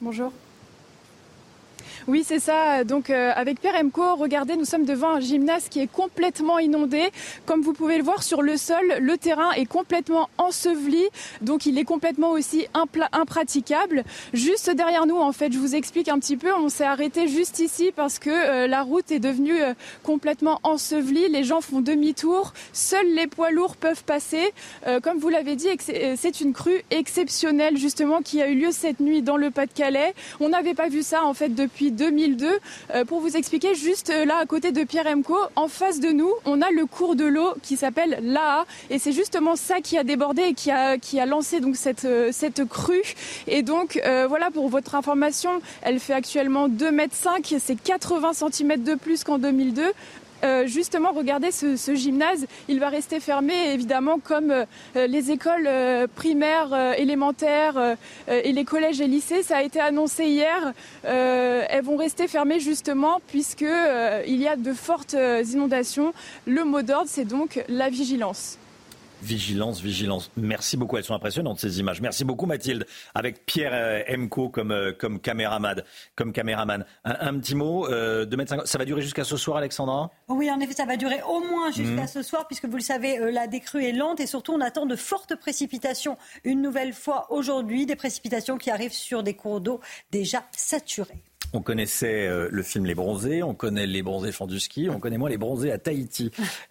Bonjour. 0.00 0.32
Oui, 2.08 2.22
c'est 2.24 2.38
ça. 2.38 2.84
Donc 2.84 3.10
euh, 3.10 3.32
avec 3.34 3.60
Pierre 3.60 3.74
Emco, 3.74 4.14
regardez, 4.14 4.54
nous 4.56 4.64
sommes 4.64 4.84
devant 4.84 5.16
un 5.16 5.20
gymnase 5.20 5.68
qui 5.68 5.80
est 5.80 5.90
complètement 5.90 6.60
inondé. 6.60 7.02
Comme 7.46 7.62
vous 7.62 7.72
pouvez 7.72 7.98
le 7.98 8.04
voir 8.04 8.22
sur 8.22 8.42
le 8.42 8.56
sol, 8.56 8.94
le 9.00 9.18
terrain 9.18 9.50
est 9.52 9.66
complètement 9.66 10.28
enseveli, 10.38 11.04
donc 11.40 11.66
il 11.66 11.76
est 11.78 11.84
complètement 11.84 12.30
aussi 12.30 12.68
impraticable. 13.12 14.04
Juste 14.32 14.70
derrière 14.70 15.06
nous, 15.06 15.16
en 15.16 15.32
fait, 15.32 15.52
je 15.52 15.58
vous 15.58 15.74
explique 15.74 16.08
un 16.08 16.20
petit 16.20 16.36
peu, 16.36 16.54
on 16.54 16.68
s'est 16.68 16.84
arrêté 16.84 17.26
juste 17.26 17.58
ici 17.58 17.90
parce 17.94 18.20
que 18.20 18.30
euh, 18.30 18.68
la 18.68 18.82
route 18.82 19.10
est 19.10 19.18
devenue 19.18 19.60
euh, 19.60 19.74
complètement 20.04 20.60
ensevelie, 20.62 21.28
les 21.28 21.42
gens 21.42 21.60
font 21.60 21.80
demi-tour, 21.80 22.52
seuls 22.72 23.14
les 23.16 23.26
poids 23.26 23.50
lourds 23.50 23.74
peuvent 23.74 24.04
passer. 24.04 24.52
comme 25.02 25.18
vous 25.18 25.28
l'avez 25.28 25.56
dit, 25.56 25.68
c'est 25.78 26.40
une 26.40 26.52
crue 26.52 26.82
exceptionnelle 26.92 27.76
justement 27.76 28.22
qui 28.22 28.40
a 28.40 28.48
eu 28.48 28.54
lieu 28.54 28.70
cette 28.70 29.00
nuit 29.00 29.22
dans 29.22 29.36
le 29.36 29.50
Pas-de-Calais. 29.50 30.14
On 30.38 30.50
n'avait 30.50 30.74
pas 30.74 30.88
vu 30.88 31.02
ça 31.02 31.24
en 31.24 31.34
fait 31.34 31.48
depuis 31.48 31.95
2002. 31.96 32.48
Euh, 32.94 33.04
pour 33.04 33.20
vous 33.20 33.36
expliquer, 33.36 33.74
juste 33.74 34.10
euh, 34.10 34.24
là 34.24 34.36
à 34.40 34.46
côté 34.46 34.72
de 34.72 34.84
Pierre 34.84 35.06
Emco, 35.06 35.36
en 35.56 35.68
face 35.68 36.00
de 36.00 36.10
nous, 36.10 36.30
on 36.44 36.62
a 36.62 36.70
le 36.70 36.86
cours 36.86 37.16
de 37.16 37.24
l'eau 37.24 37.54
qui 37.62 37.76
s'appelle 37.76 38.18
l'AA. 38.22 38.64
Et 38.90 38.98
c'est 38.98 39.12
justement 39.12 39.56
ça 39.56 39.80
qui 39.80 39.98
a 39.98 40.04
débordé 40.04 40.42
et 40.42 40.54
qui 40.54 40.70
a, 40.70 41.26
lancé 41.26 41.60
donc 41.60 41.76
cette, 41.76 42.04
euh, 42.04 42.30
cette 42.32 42.64
crue. 42.68 43.02
Et 43.46 43.62
donc 43.62 44.00
voilà, 44.28 44.50
pour 44.50 44.68
votre 44.68 44.94
information, 44.94 45.60
elle 45.82 45.98
fait 45.98 46.12
actuellement 46.12 46.68
2,5 46.68 46.92
mètres. 46.92 47.14
C'est 47.58 47.80
80 47.82 48.32
cm 48.34 48.82
de 48.82 48.94
plus 48.94 49.24
qu'en 49.24 49.38
2002. 49.38 49.92
Euh, 50.44 50.66
justement, 50.66 51.12
regardez 51.12 51.50
ce, 51.50 51.94
gymnase, 51.94 52.46
il 52.68 52.80
va 52.80 52.88
rester 52.88 53.20
fermé, 53.20 53.72
évidemment, 53.72 54.18
comme 54.18 54.50
euh, 54.50 54.64
les 55.06 55.30
écoles 55.30 55.66
euh, 55.66 56.06
primaires, 56.14 56.94
élémentaires 56.98 57.96
et 58.28 58.52
les 58.52 58.64
collèges 58.64 59.00
et 59.00 59.06
lycées. 59.06 59.42
Ça 59.42 59.58
a 59.58 59.62
été 59.62 59.80
annoncé 59.80 60.26
hier. 60.26 60.72
elles 61.04 61.84
vont 61.84 61.96
rester 61.96 62.28
fermées, 62.28 62.60
justement, 62.60 63.20
puisqu'il 63.28 64.36
y 64.36 64.48
a 64.48 64.56
de 64.56 64.72
fortes 64.72 65.16
inondations. 65.52 66.12
Le 66.46 66.64
mot 66.64 66.82
d'ordre, 66.82 67.08
c'est 67.08 67.24
donc 67.24 67.62
la 67.68 67.88
vigilance. 67.88 68.58
Vigilance, 69.26 69.80
vigilance. 69.80 70.30
Merci 70.36 70.76
beaucoup. 70.76 70.96
Elles 70.96 71.02
sont 71.02 71.14
impressionnantes 71.14 71.58
ces 71.58 71.80
images. 71.80 72.00
Merci 72.00 72.24
beaucoup 72.24 72.46
Mathilde. 72.46 72.86
Avec 73.12 73.44
Pierre 73.44 73.72
euh, 73.74 74.02
Emco 74.08 74.48
comme 74.48 74.70
euh, 74.70 74.92
comme 74.92 75.18
caméraman. 75.18 75.82
Comme 76.14 76.32
caméraman. 76.32 76.84
Un, 77.02 77.36
petit 77.40 77.56
mot 77.56 77.88
euh, 77.88 78.24
de. 78.24 78.36
Ça 78.64 78.78
va 78.78 78.84
durer 78.84 79.02
jusqu'à 79.02 79.24
ce 79.24 79.36
soir, 79.36 79.56
Alexandra? 79.56 80.12
Oui, 80.28 80.48
en 80.48 80.60
effet, 80.60 80.74
ça 80.74 80.84
va 80.84 80.96
durer 80.96 81.20
au 81.28 81.40
moins 81.40 81.72
jusqu'à 81.72 82.02
mhm. 82.02 82.06
ce 82.06 82.22
soir, 82.22 82.46
puisque 82.46 82.66
vous 82.66 82.76
le 82.76 82.82
savez, 82.82 83.32
la 83.32 83.48
décrue 83.48 83.84
est 83.84 83.92
lente 83.92 84.20
et 84.20 84.26
surtout 84.26 84.52
on 84.52 84.60
attend 84.60 84.86
de 84.86 84.94
fortes 84.94 85.34
précipitations. 85.34 86.16
Une 86.44 86.62
nouvelle 86.62 86.92
fois 86.92 87.26
aujourd'hui, 87.30 87.84
des 87.84 87.96
précipitations 87.96 88.58
qui 88.58 88.70
arrivent 88.70 88.92
sur 88.92 89.24
des 89.24 89.34
cours 89.34 89.60
d'eau 89.60 89.80
déjà 90.12 90.44
saturés. 90.52 91.24
On 91.52 91.62
connaissait 91.62 92.28
le 92.48 92.62
film 92.62 92.86
Les 92.86 92.94
Bronzés, 92.94 93.42
on 93.42 93.54
connaît 93.54 93.88
Les 93.88 94.02
Bronzés 94.02 94.30
font 94.30 94.46
du 94.46 94.60
ski, 94.60 94.88
on 94.88 95.00
connaît 95.00 95.18
moins 95.18 95.30
Les 95.30 95.38
Bronzés 95.38 95.72
à 95.72 95.78
Tahiti. 95.78 96.30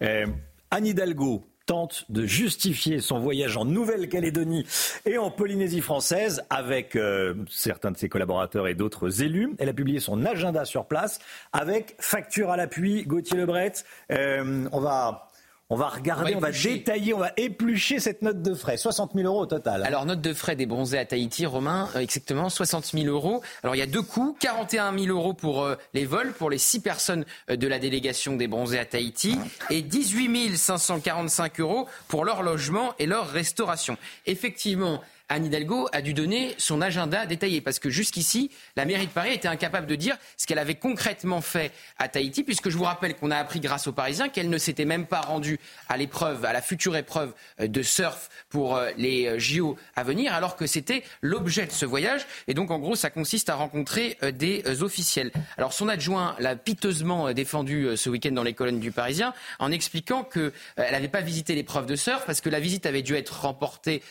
Anne 0.70 0.86
Hidalgo, 0.86 1.44
tente 1.66 2.04
de 2.08 2.24
justifier 2.24 3.00
son 3.00 3.18
voyage 3.18 3.56
en 3.56 3.64
Nouvelle-Calédonie 3.64 4.64
et 5.04 5.18
en 5.18 5.30
Polynésie 5.30 5.80
française 5.80 6.42
avec 6.48 6.96
euh, 6.96 7.34
certains 7.50 7.90
de 7.90 7.96
ses 7.96 8.08
collaborateurs 8.08 8.68
et 8.68 8.74
d'autres 8.74 9.22
élus. 9.22 9.54
Elle 9.58 9.68
a 9.68 9.74
publié 9.74 10.00
son 10.00 10.24
agenda 10.24 10.64
sur 10.64 10.86
place 10.86 11.18
avec 11.52 11.96
facture 11.98 12.50
à 12.50 12.56
l'appui. 12.56 13.04
Gauthier 13.04 13.36
Lebret, 13.36 13.72
euh, 14.12 14.68
on 14.72 14.80
va 14.80 15.25
on 15.68 15.74
va 15.74 15.88
regarder, 15.88 16.36
on 16.36 16.38
va, 16.38 16.52
détailler, 16.52 17.12
on 17.12 17.18
va 17.18 17.32
éplucher 17.36 17.98
cette 17.98 18.22
note 18.22 18.40
de 18.40 18.54
frais. 18.54 18.76
60 18.76 19.14
000 19.14 19.26
euros 19.26 19.42
au 19.42 19.46
total. 19.46 19.82
Alors, 19.84 20.06
note 20.06 20.20
de 20.20 20.32
frais 20.32 20.54
des 20.54 20.66
bronzés 20.66 20.98
à 20.98 21.04
Tahiti, 21.04 21.44
Romain, 21.44 21.88
euh, 21.96 22.00
exactement 22.00 22.48
60 22.48 22.92
000 22.94 23.06
euros. 23.06 23.42
Alors, 23.64 23.74
il 23.74 23.78
y 23.78 23.82
a 23.82 23.86
deux 23.86 24.02
coûts 24.02 24.36
41 24.38 24.96
000 24.96 25.06
euros 25.16 25.34
pour 25.34 25.64
euh, 25.64 25.74
les 25.92 26.04
vols 26.04 26.32
pour 26.32 26.50
les 26.50 26.58
six 26.58 26.80
personnes 26.80 27.24
euh, 27.50 27.56
de 27.56 27.66
la 27.66 27.80
délégation 27.80 28.36
des 28.36 28.46
bronzés 28.46 28.78
à 28.78 28.84
Tahiti 28.84 29.38
et 29.70 29.82
18 29.82 30.56
545 30.56 31.58
euros 31.58 31.88
pour 32.06 32.24
leur 32.24 32.42
logement 32.42 32.94
et 33.00 33.06
leur 33.06 33.28
restauration. 33.28 33.96
Effectivement, 34.26 35.02
Anne 35.28 35.46
Hidalgo 35.46 35.88
a 35.92 36.02
dû 36.02 36.14
donner 36.14 36.54
son 36.56 36.80
agenda 36.80 37.26
détaillé 37.26 37.60
parce 37.60 37.80
que 37.80 37.90
jusqu'ici, 37.90 38.50
la 38.76 38.84
mairie 38.84 39.08
de 39.08 39.12
Paris 39.12 39.32
était 39.32 39.48
incapable 39.48 39.88
de 39.88 39.96
dire 39.96 40.16
ce 40.36 40.46
qu'elle 40.46 40.58
avait 40.58 40.76
concrètement 40.76 41.40
fait 41.40 41.72
à 41.98 42.08
Tahiti, 42.08 42.44
puisque 42.44 42.68
je 42.68 42.76
vous 42.76 42.84
rappelle 42.84 43.16
qu'on 43.16 43.32
a 43.32 43.36
appris 43.36 43.58
grâce 43.58 43.88
aux 43.88 43.92
Parisiens 43.92 44.28
qu'elle 44.28 44.48
ne 44.48 44.58
s'était 44.58 44.84
même 44.84 45.06
pas 45.06 45.20
rendue 45.20 45.58
à 45.88 45.96
l'épreuve, 45.96 46.44
à 46.44 46.52
la 46.52 46.62
future 46.62 46.96
épreuve 46.96 47.34
euh, 47.60 47.66
de 47.66 47.82
surf 47.82 48.30
pour 48.50 48.76
euh, 48.76 48.90
les 48.96 49.26
euh, 49.26 49.38
JO 49.38 49.76
à 49.96 50.04
venir, 50.04 50.32
alors 50.32 50.54
que 50.54 50.66
c'était 50.66 51.02
l'objet 51.22 51.66
de 51.66 51.72
ce 51.72 51.86
voyage. 51.86 52.26
Et 52.46 52.54
donc, 52.54 52.70
en 52.70 52.78
gros, 52.78 52.94
ça 52.94 53.10
consiste 53.10 53.48
à 53.48 53.56
rencontrer 53.56 54.18
des 54.34 54.82
officiels. 54.82 55.32
Alors, 55.56 55.72
son 55.72 55.88
adjoint 55.88 56.36
l'a 56.38 56.54
piteusement 56.54 57.32
défendu 57.32 57.96
ce 57.96 58.10
week-end 58.10 58.32
dans 58.32 58.42
les 58.42 58.54
colonnes 58.54 58.80
du 58.80 58.92
Parisien 58.92 59.34
en 59.58 59.72
expliquant 59.72 60.22
qu'elle 60.24 60.52
n'avait 60.76 61.08
pas 61.08 61.20
visité 61.20 61.54
l'épreuve 61.54 61.86
de 61.86 61.96
surf 61.96 62.24
parce 62.26 62.40
que 62.40 62.48
la 62.48 62.60
visite 62.60 62.86
avait 62.86 63.02
dû 63.02 63.14
être 63.14 63.44
reportée 63.44 64.02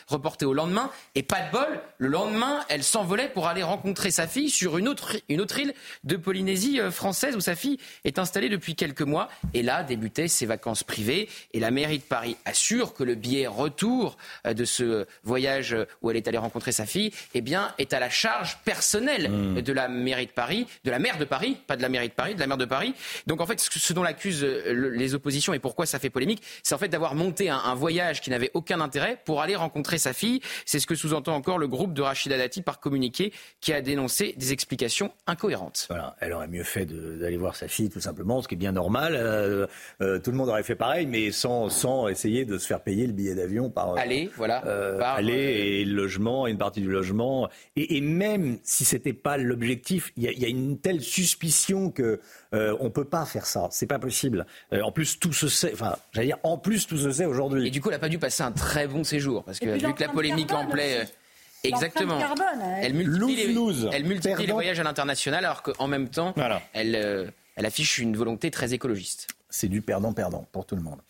au 0.44 0.52
lendemain 0.52 0.90
Et 1.16 1.22
pas 1.24 1.40
de 1.40 1.50
bol, 1.50 1.80
le 1.98 2.08
lendemain, 2.08 2.60
elle 2.68 2.84
s'envolait 2.84 3.28
pour 3.30 3.48
aller 3.48 3.62
rencontrer 3.62 4.10
sa 4.12 4.28
fille 4.28 4.50
sur 4.50 4.76
une 4.78 4.86
autre, 4.86 5.16
une 5.28 5.40
autre 5.40 5.58
île 5.58 5.72
de 6.04 6.14
Polynésie 6.16 6.78
euh, 6.78 6.90
française 6.92 7.34
où 7.36 7.40
sa 7.40 7.56
fille 7.56 7.78
est 8.04 8.18
installée 8.20 8.48
depuis 8.50 8.76
quelques 8.76 9.00
mois. 9.02 9.28
Et 9.54 9.62
là 9.62 9.82
débutaient 9.82 10.28
ses 10.28 10.46
vacances 10.46 10.84
privées. 10.84 11.28
Et 11.54 11.58
la 11.60 11.70
mairie 11.70 11.98
de 11.98 12.02
Paris 12.04 12.36
assure 12.44 12.92
que 12.94 13.02
le 13.02 13.14
billet 13.14 13.46
retour 13.46 14.16
euh, 14.46 14.52
de 14.54 14.64
ce 14.64 15.06
voyage 15.24 15.72
euh, 15.72 15.86
où 16.02 16.10
elle 16.10 16.16
est 16.18 16.28
allée 16.28 16.36
rencontrer 16.38 16.70
sa 16.72 16.84
fille, 16.86 17.12
eh 17.34 17.40
bien, 17.40 17.72
est 17.78 17.92
à 17.94 17.98
la 17.98 18.10
charge 18.10 18.58
personnelle 18.64 19.06
Mmh. 19.16 19.62
de 19.62 19.72
la 19.72 19.88
mairie 19.88 20.26
de 20.26 20.30
Paris, 20.30 20.66
de 20.84 20.90
la 20.90 20.98
maire 20.98 21.16
de 21.18 21.24
Paris, 21.24 21.56
pas 21.66 21.76
de 21.76 21.82
la 21.82 21.88
mairie 21.88 22.08
de 22.08 22.12
Paris, 22.12 22.34
de 22.34 22.40
la 22.40 22.46
maire 22.46 22.56
de 22.58 22.64
Paris. 22.66 22.94
Donc 23.26 23.40
en 23.40 23.46
fait, 23.46 23.58
ce 23.58 23.92
dont 23.94 24.02
l'accusent 24.02 24.42
le- 24.44 24.90
les 24.90 25.14
oppositions 25.14 25.54
et 25.54 25.58
pourquoi 25.58 25.86
ça 25.86 25.98
fait 25.98 26.10
polémique, 26.10 26.42
c'est 26.62 26.74
en 26.74 26.78
fait 26.78 26.88
d'avoir 26.88 27.14
monté 27.14 27.48
un, 27.48 27.56
un 27.58 27.74
voyage 27.74 28.20
qui 28.20 28.28
n'avait 28.30 28.50
aucun 28.54 28.80
intérêt 28.80 29.18
pour 29.24 29.40
aller 29.40 29.56
rencontrer 29.56 29.96
sa 29.98 30.12
fille. 30.12 30.40
C'est 30.66 30.78
ce 30.80 30.86
que 30.86 30.94
sous-entend 31.06 31.34
encore 31.34 31.58
le 31.58 31.68
groupe 31.68 31.92
de 31.94 32.02
Rachida 32.02 32.36
Dati 32.36 32.62
par 32.62 32.80
communiqué 32.80 33.32
qui 33.60 33.72
a 33.72 33.80
dénoncé 33.80 34.34
des 34.36 34.52
explications 34.52 35.12
incohérentes. 35.26 35.86
Voilà, 35.88 36.16
elle 36.20 36.32
aurait 36.32 36.48
mieux 36.48 36.64
fait 36.64 36.84
d'aller 36.86 37.36
voir 37.36 37.54
sa 37.54 37.68
fille 37.68 37.90
tout 37.90 38.00
simplement, 38.00 38.42
ce 38.42 38.48
qui 38.48 38.54
est 38.54 38.58
bien 38.58 38.72
normal. 38.72 39.14
Euh, 39.16 39.66
euh, 40.00 40.18
tout 40.18 40.30
le 40.32 40.36
monde 40.36 40.48
aurait 40.48 40.62
fait 40.64 40.74
pareil, 40.74 41.06
mais 41.06 41.30
sans, 41.30 41.68
sans 41.70 42.08
essayer 42.08 42.44
de 42.44 42.58
se 42.58 42.66
faire 42.66 42.80
payer 42.82 43.06
le 43.06 43.12
billet 43.12 43.34
d'avion 43.34 43.70
par 43.70 43.96
Aller, 43.96 44.30
voilà, 44.36 44.66
euh, 44.66 44.98
par, 44.98 45.14
aller 45.16 45.32
euh, 45.34 45.64
et 45.80 45.84
le 45.84 45.94
logement, 45.94 46.46
une 46.46 46.58
partie 46.58 46.80
du 46.80 46.90
logement. 46.90 47.48
Et, 47.76 47.96
et 47.96 48.00
même 48.00 48.58
si 48.64 48.84
c'était 48.84 49.12
pas 49.12 49.36
l'objectif, 49.36 50.12
il 50.16 50.24
y, 50.24 50.28
a- 50.28 50.32
il 50.32 50.38
y 50.40 50.44
a 50.44 50.48
une 50.48 50.78
telle 50.78 51.00
suspicion 51.00 51.90
que 51.90 52.20
euh, 52.56 52.76
on 52.80 52.90
peut 52.90 53.04
pas 53.04 53.24
faire 53.26 53.46
ça. 53.46 53.68
C'est 53.70 53.86
pas 53.86 53.98
possible. 53.98 54.46
Euh, 54.72 54.82
en 54.82 54.90
plus, 54.92 55.18
tout 55.18 55.32
se 55.32 55.48
sait. 55.48 55.72
Enfin, 55.74 55.96
j'allais 56.12 56.28
dire, 56.28 56.38
en 56.42 56.58
plus, 56.58 56.86
tout 56.86 56.98
se 56.98 57.10
sait 57.12 57.24
aujourd'hui. 57.26 57.66
Et 57.68 57.70
du 57.70 57.80
coup, 57.80 57.88
elle 57.90 57.94
n'a 57.96 58.00
pas 58.00 58.08
dû 58.08 58.18
passer 58.18 58.42
un 58.42 58.52
très 58.52 58.86
bon 58.88 59.04
séjour 59.04 59.44
parce 59.44 59.58
que 59.58 59.66
vu 59.66 59.94
que 59.94 60.02
la 60.02 60.08
polémique 60.08 60.52
en 60.52 60.66
plaît. 60.66 61.02
aussi. 61.02 61.10
euh, 61.12 61.68
Exactement. 61.68 62.18
Carbone, 62.18 62.44
elle. 62.78 62.84
Elle 62.84 62.94
multiplie, 62.94 63.34
les, 63.36 63.52
Lose-lose. 63.52 63.90
elle 63.92 64.04
multiplie 64.04 64.30
les 64.30 64.36
Perdant. 64.36 64.52
voyages 64.54 64.78
à 64.80 64.82
l'international 64.84 65.44
alors 65.44 65.62
qu'en 65.62 65.88
même 65.88 66.08
temps, 66.08 66.34
elle, 66.72 66.94
euh, 66.96 67.30
elle 67.56 67.66
affiche 67.66 67.98
une 67.98 68.16
volonté 68.16 68.50
très 68.50 68.72
écologiste. 68.74 69.28
C'est 69.50 69.68
du 69.68 69.80
perdant-perdant 69.82 70.46
pour 70.52 70.66
tout 70.66 70.76
le 70.76 70.82
monde. 70.82 71.00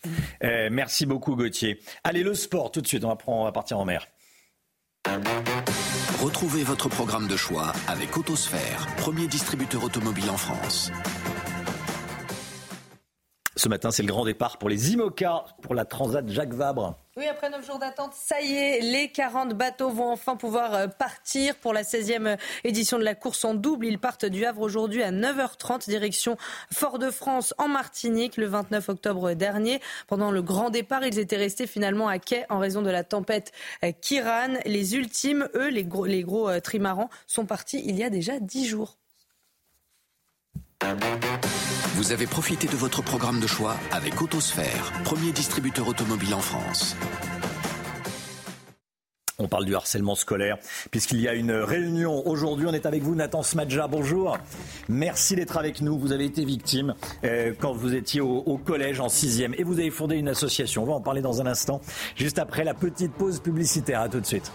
Euh, 0.43 0.69
merci 0.71 1.05
beaucoup, 1.05 1.35
Gauthier. 1.35 1.79
Allez, 2.03 2.23
le 2.23 2.33
sport, 2.33 2.71
tout 2.71 2.81
de 2.81 2.87
suite, 2.87 3.03
on 3.03 3.09
va, 3.09 3.15
prendre- 3.15 3.39
on 3.39 3.43
va 3.43 3.51
partir 3.51 3.77
en 3.77 3.85
mer. 3.85 4.07
Retrouvez 6.19 6.63
votre 6.63 6.89
programme 6.89 7.27
de 7.27 7.37
choix 7.37 7.73
avec 7.87 8.17
Autosphère, 8.17 8.87
premier 8.97 9.27
distributeur 9.27 9.83
automobile 9.83 10.31
en 10.31 10.37
France. 10.37 10.91
Ce 13.57 13.69
matin, 13.69 13.89
c'est 13.89 14.03
le 14.03 14.07
grand 14.07 14.23
départ 14.23 14.57
pour 14.59 14.69
les 14.69 14.93
IMOCA, 14.93 15.45
pour 15.63 15.73
la 15.73 15.83
Transat 15.83 16.29
Jacques 16.29 16.53
Vabre. 16.53 16.95
Oui, 17.17 17.25
après 17.25 17.49
9 17.49 17.65
jours 17.65 17.79
d'attente, 17.79 18.13
ça 18.13 18.39
y 18.39 18.53
est, 18.53 18.81
les 18.81 19.09
40 19.09 19.55
bateaux 19.55 19.89
vont 19.89 20.11
enfin 20.11 20.35
pouvoir 20.35 20.75
euh, 20.75 20.87
partir 20.87 21.55
pour 21.55 21.73
la 21.73 21.81
16e 21.81 22.37
édition 22.63 22.99
de 22.99 23.03
la 23.03 23.15
course 23.15 23.43
en 23.45 23.55
double. 23.55 23.87
Ils 23.87 23.97
partent 23.97 24.25
du 24.25 24.45
Havre 24.45 24.61
aujourd'hui 24.61 25.01
à 25.01 25.11
9h30, 25.11 25.89
direction 25.89 26.37
Fort-de-France 26.71 27.55
en 27.57 27.67
Martinique 27.67 28.37
le 28.37 28.45
29 28.45 28.89
octobre 28.89 29.33
dernier. 29.33 29.81
Pendant 30.05 30.29
le 30.29 30.43
grand 30.43 30.69
départ, 30.69 31.03
ils 31.03 31.17
étaient 31.17 31.35
restés 31.35 31.65
finalement 31.65 32.07
à 32.07 32.19
quai 32.19 32.45
en 32.49 32.59
raison 32.59 32.83
de 32.83 32.91
la 32.91 33.03
tempête 33.03 33.51
euh, 33.83 33.91
Kiran. 33.99 34.53
Les 34.65 34.95
ultimes, 34.95 35.49
eux, 35.55 35.69
les 35.69 35.83
gros, 35.83 36.05
les 36.05 36.21
gros 36.21 36.47
euh, 36.47 36.59
trimarans, 36.59 37.09
sont 37.25 37.47
partis 37.47 37.81
il 37.83 37.97
y 37.97 38.03
a 38.03 38.11
déjà 38.11 38.39
10 38.39 38.67
jours. 38.67 38.97
Vous 41.95 42.11
avez 42.11 42.27
profité 42.27 42.67
de 42.67 42.75
votre 42.75 43.01
programme 43.01 43.39
de 43.39 43.47
choix 43.47 43.75
avec 43.91 44.21
Autosphère, 44.21 44.93
premier 45.03 45.31
distributeur 45.31 45.87
automobile 45.87 46.33
en 46.35 46.39
France. 46.39 46.95
On 49.39 49.47
parle 49.47 49.65
du 49.65 49.75
harcèlement 49.75 50.15
scolaire, 50.15 50.57
puisqu'il 50.89 51.21
y 51.21 51.27
a 51.27 51.33
une 51.33 51.51
réunion 51.51 52.27
aujourd'hui. 52.27 52.65
On 52.67 52.73
est 52.73 52.85
avec 52.85 53.03
vous, 53.03 53.13
Nathan 53.13 53.43
Smadja. 53.43 53.87
Bonjour. 53.87 54.37
Merci 54.89 55.35
d'être 55.35 55.57
avec 55.57 55.81
nous. 55.81 55.97
Vous 55.97 56.11
avez 56.11 56.25
été 56.25 56.43
victime 56.45 56.95
euh, 57.23 57.53
quand 57.59 57.73
vous 57.73 57.93
étiez 57.93 58.21
au, 58.21 58.57
collège 58.57 58.99
en 58.99 59.09
sixième 59.09 59.53
et 59.57 59.63
vous 59.63 59.79
avez 59.79 59.91
fondé 59.91 60.15
une 60.15 60.29
association. 60.29 60.83
On 60.83 60.87
va 60.87 60.93
en 60.93 61.01
parler 61.01 61.21
dans 61.21 61.41
un 61.41 61.45
instant, 61.45 61.81
juste 62.15 62.39
après 62.39 62.63
la 62.63 62.73
petite 62.73 63.13
pause 63.13 63.39
publicitaire. 63.39 64.01
À 64.01 64.09
tout 64.09 64.19
de 64.19 64.25
suite. 64.25 64.51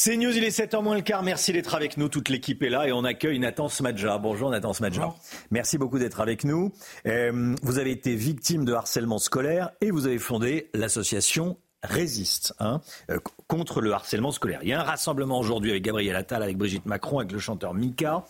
C'est 0.00 0.16
News, 0.16 0.30
il 0.36 0.44
est 0.44 0.56
7h 0.56 0.80
moins 0.80 0.94
le 0.94 1.02
quart. 1.02 1.24
Merci 1.24 1.52
d'être 1.52 1.74
avec 1.74 1.96
nous. 1.96 2.08
Toute 2.08 2.28
l'équipe 2.28 2.62
est 2.62 2.68
là 2.68 2.86
et 2.86 2.92
on 2.92 3.02
accueille 3.02 3.40
Nathan 3.40 3.68
Smadja. 3.68 4.16
Bonjour 4.18 4.48
Nathan 4.48 4.72
Smadja. 4.72 5.12
Merci 5.50 5.76
beaucoup 5.76 5.98
d'être 5.98 6.20
avec 6.20 6.44
nous. 6.44 6.70
Euh, 7.08 7.56
vous 7.64 7.80
avez 7.80 7.90
été 7.90 8.14
victime 8.14 8.64
de 8.64 8.74
harcèlement 8.74 9.18
scolaire 9.18 9.72
et 9.80 9.90
vous 9.90 10.06
avez 10.06 10.20
fondé 10.20 10.70
l'association 10.72 11.58
Résiste 11.82 12.54
hein, 12.60 12.80
euh, 13.10 13.18
contre 13.48 13.80
le 13.80 13.92
harcèlement 13.92 14.30
scolaire. 14.30 14.60
Il 14.62 14.68
y 14.68 14.72
a 14.72 14.80
un 14.80 14.84
rassemblement 14.84 15.40
aujourd'hui 15.40 15.72
avec 15.72 15.82
Gabriel 15.82 16.14
Attal, 16.14 16.44
avec 16.44 16.56
Brigitte 16.56 16.86
Macron, 16.86 17.18
avec 17.18 17.32
le 17.32 17.40
chanteur 17.40 17.74
Mika, 17.74 18.24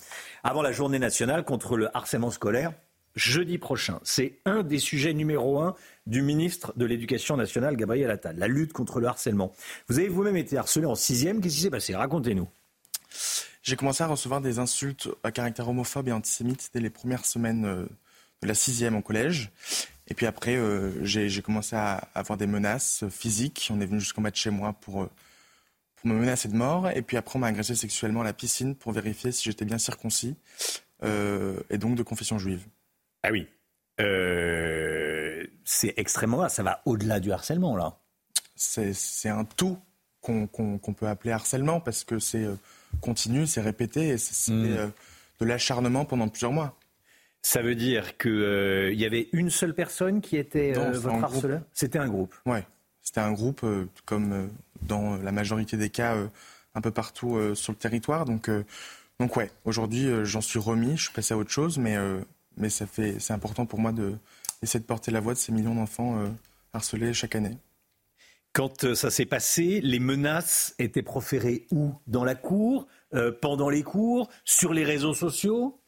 avant 0.45 0.63
la 0.63 0.73
journée 0.73 0.99
nationale 0.99 1.45
contre 1.45 1.77
le 1.77 1.95
harcèlement 1.95 2.31
scolaire. 2.31 2.73
Jeudi 3.17 3.59
prochain, 3.59 4.01
c'est 4.05 4.39
un 4.45 4.63
des 4.63 4.79
sujets 4.79 5.13
numéro 5.13 5.61
un 5.61 5.75
du 6.07 6.23
ministre 6.23 6.73
de 6.77 6.85
l'Éducation 6.85 7.37
nationale, 7.37 7.77
Gabriel 7.77 8.11
Attal, 8.11 8.37
la 8.39 8.49
lutte 8.49 8.73
contre 8.73 9.01
le 9.01 9.09
harcèlement. 9.09 9.53
Vous 9.89 9.99
avez 9.99 10.09
vous-même 10.09 10.37
été 10.37 10.57
harcelé 10.57 10.87
en 10.87 10.95
sixième. 10.95 11.41
Qu'est-ce 11.41 11.57
qui 11.57 11.63
s'est 11.63 11.71
passé? 11.71 11.97
Racontez-nous. 11.97 12.49
J'ai 13.63 13.77
commencé 13.77 14.03
à 14.03 14.07
recevoir 14.07 14.41
des 14.41 14.59
insultes 14.59 15.09
à 15.25 15.31
caractère 15.31 15.69
homophobe 15.69 16.09
et 16.09 16.13
antisémite. 16.13 16.63
C'était 16.63 16.81
les 16.81 16.91
premières 16.91 17.27
semaines 17.27 17.67
euh, 17.67 17.87
de 18.41 18.49
la 18.49 18.55
sixième 18.55 18.97
au 18.97 19.03
collège. 19.03 19.51
Et 20.07 20.15
puis 20.15 20.25
après, 20.25 20.57
euh, 20.57 21.05
j'ai 21.05 21.43
commencé 21.43 21.77
à 21.77 22.09
avoir 22.15 22.39
des 22.39 22.47
menaces 22.47 23.05
physiques. 23.11 23.69
On 23.71 23.81
est 23.81 23.87
venu 23.87 24.01
jusqu'en 24.01 24.23
bas 24.23 24.31
de 24.31 24.37
chez 24.37 24.51
moi 24.51 24.73
pour, 24.73 25.03
euh, 25.03 25.11
pour 25.97 26.09
me 26.09 26.15
menacer 26.15 26.49
de 26.49 26.57
mort. 26.57 26.89
Et 26.91 27.03
puis 27.03 27.17
après, 27.17 27.37
on 27.37 27.41
m'a 27.41 27.49
agressé 27.49 27.75
sexuellement 27.75 28.23
à 28.23 28.25
la 28.25 28.33
piscine 28.33 28.75
pour 28.75 28.93
vérifier 28.93 29.33
si 29.33 29.45
j'étais 29.45 29.65
bien 29.65 29.79
circoncis. 29.79 30.37
et 31.03 31.79
donc 31.79 31.95
de 31.95 32.03
confession 32.03 32.39
juive. 32.39 32.65
Ah 33.23 33.31
oui. 33.31 33.47
Euh, 34.01 35.45
c'est 35.65 35.95
extrêmement 35.97 36.39
grave. 36.39 36.51
Ça 36.51 36.63
va 36.63 36.83
au-delà 36.85 37.21
du 37.21 37.33
harcèlement, 37.33 37.77
là. 37.77 37.99
C'est 38.57 39.29
un 39.29 39.45
tout 39.45 39.79
qu'on 40.21 40.95
peut 40.95 41.07
appeler 41.07 41.33
harcèlement 41.33 41.81
parce 41.81 42.05
que 42.05 42.19
c'est 42.19 42.45
euh, 42.45 42.57
continu, 43.01 43.47
c'est 43.47 43.61
répété 43.61 44.09
et 44.09 44.19
c'est 44.19 44.35
c'est, 44.35 44.53
euh, 44.53 44.89
de 45.41 45.45
l'acharnement 45.45 46.05
pendant 46.05 46.29
plusieurs 46.29 46.53
mois. 46.53 46.77
Ça 47.41 47.63
veut 47.63 47.77
dire 47.77 48.19
qu'il 48.19 48.31
euh, 48.31 48.93
y 48.93 49.07
avait 49.07 49.29
une 49.33 49.49
seule 49.49 49.75
personne 49.75 50.21
qui 50.21 50.37
était 50.37 50.73
votre 50.73 51.25
harceleur? 51.25 51.63
C'était 51.73 51.99
un 51.99 52.09
groupe. 52.09 52.35
Ouais, 52.47 52.67
c'était 53.01 53.21
un 53.21 53.33
groupe 53.33 53.65
comme 54.05 54.51
dans 54.83 55.17
la 55.17 55.33
majorité 55.33 55.77
des 55.77 55.89
cas 55.89 56.17
un 56.75 56.81
peu 56.81 56.91
partout 56.91 57.55
sur 57.55 57.73
le 57.73 57.79
territoire. 57.79 58.25
Donc, 58.25 58.51
donc 59.21 59.37
ouais, 59.37 59.51
aujourd'hui 59.65 60.09
j'en 60.25 60.41
suis 60.41 60.59
remis, 60.59 60.97
je 60.97 61.05
suis 61.05 61.13
passé 61.13 61.33
à 61.33 61.37
autre 61.39 61.51
chose, 61.51 61.79
mais, 61.79 61.97
mais 62.59 62.71
ça 62.71 62.87
fait, 62.87 63.19
c'est 63.19 63.33
important 63.33 63.67
pour 63.67 63.79
moi 63.79 63.93
de 63.93 64.17
essayer 64.63 64.81
de 64.81 64.85
porter 64.85 65.11
la 65.11 65.21
voix 65.21 65.35
de 65.35 65.39
ces 65.39 65.53
millions 65.53 65.75
d'enfants 65.75 66.19
euh, 66.19 66.29
harcelés 66.73 67.15
chaque 67.15 67.37
année. 67.37 67.57
Quand 68.53 68.85
euh, 68.85 68.95
ça 68.95 69.11
s'est 69.11 69.27
passé, 69.27 69.81
les 69.83 70.01
menaces 70.01 70.75
étaient 70.79 71.03
proférées 71.03 71.67
où? 71.71 71.93
Dans 72.07 72.25
la 72.25 72.35
cour? 72.35 72.87
Euh, 73.15 73.31
Pendant 73.31 73.69
les 73.69 73.83
cours? 73.83 74.29
Sur 74.45 74.73
les 74.73 74.85
réseaux 74.85 75.15
sociaux? 75.15 75.81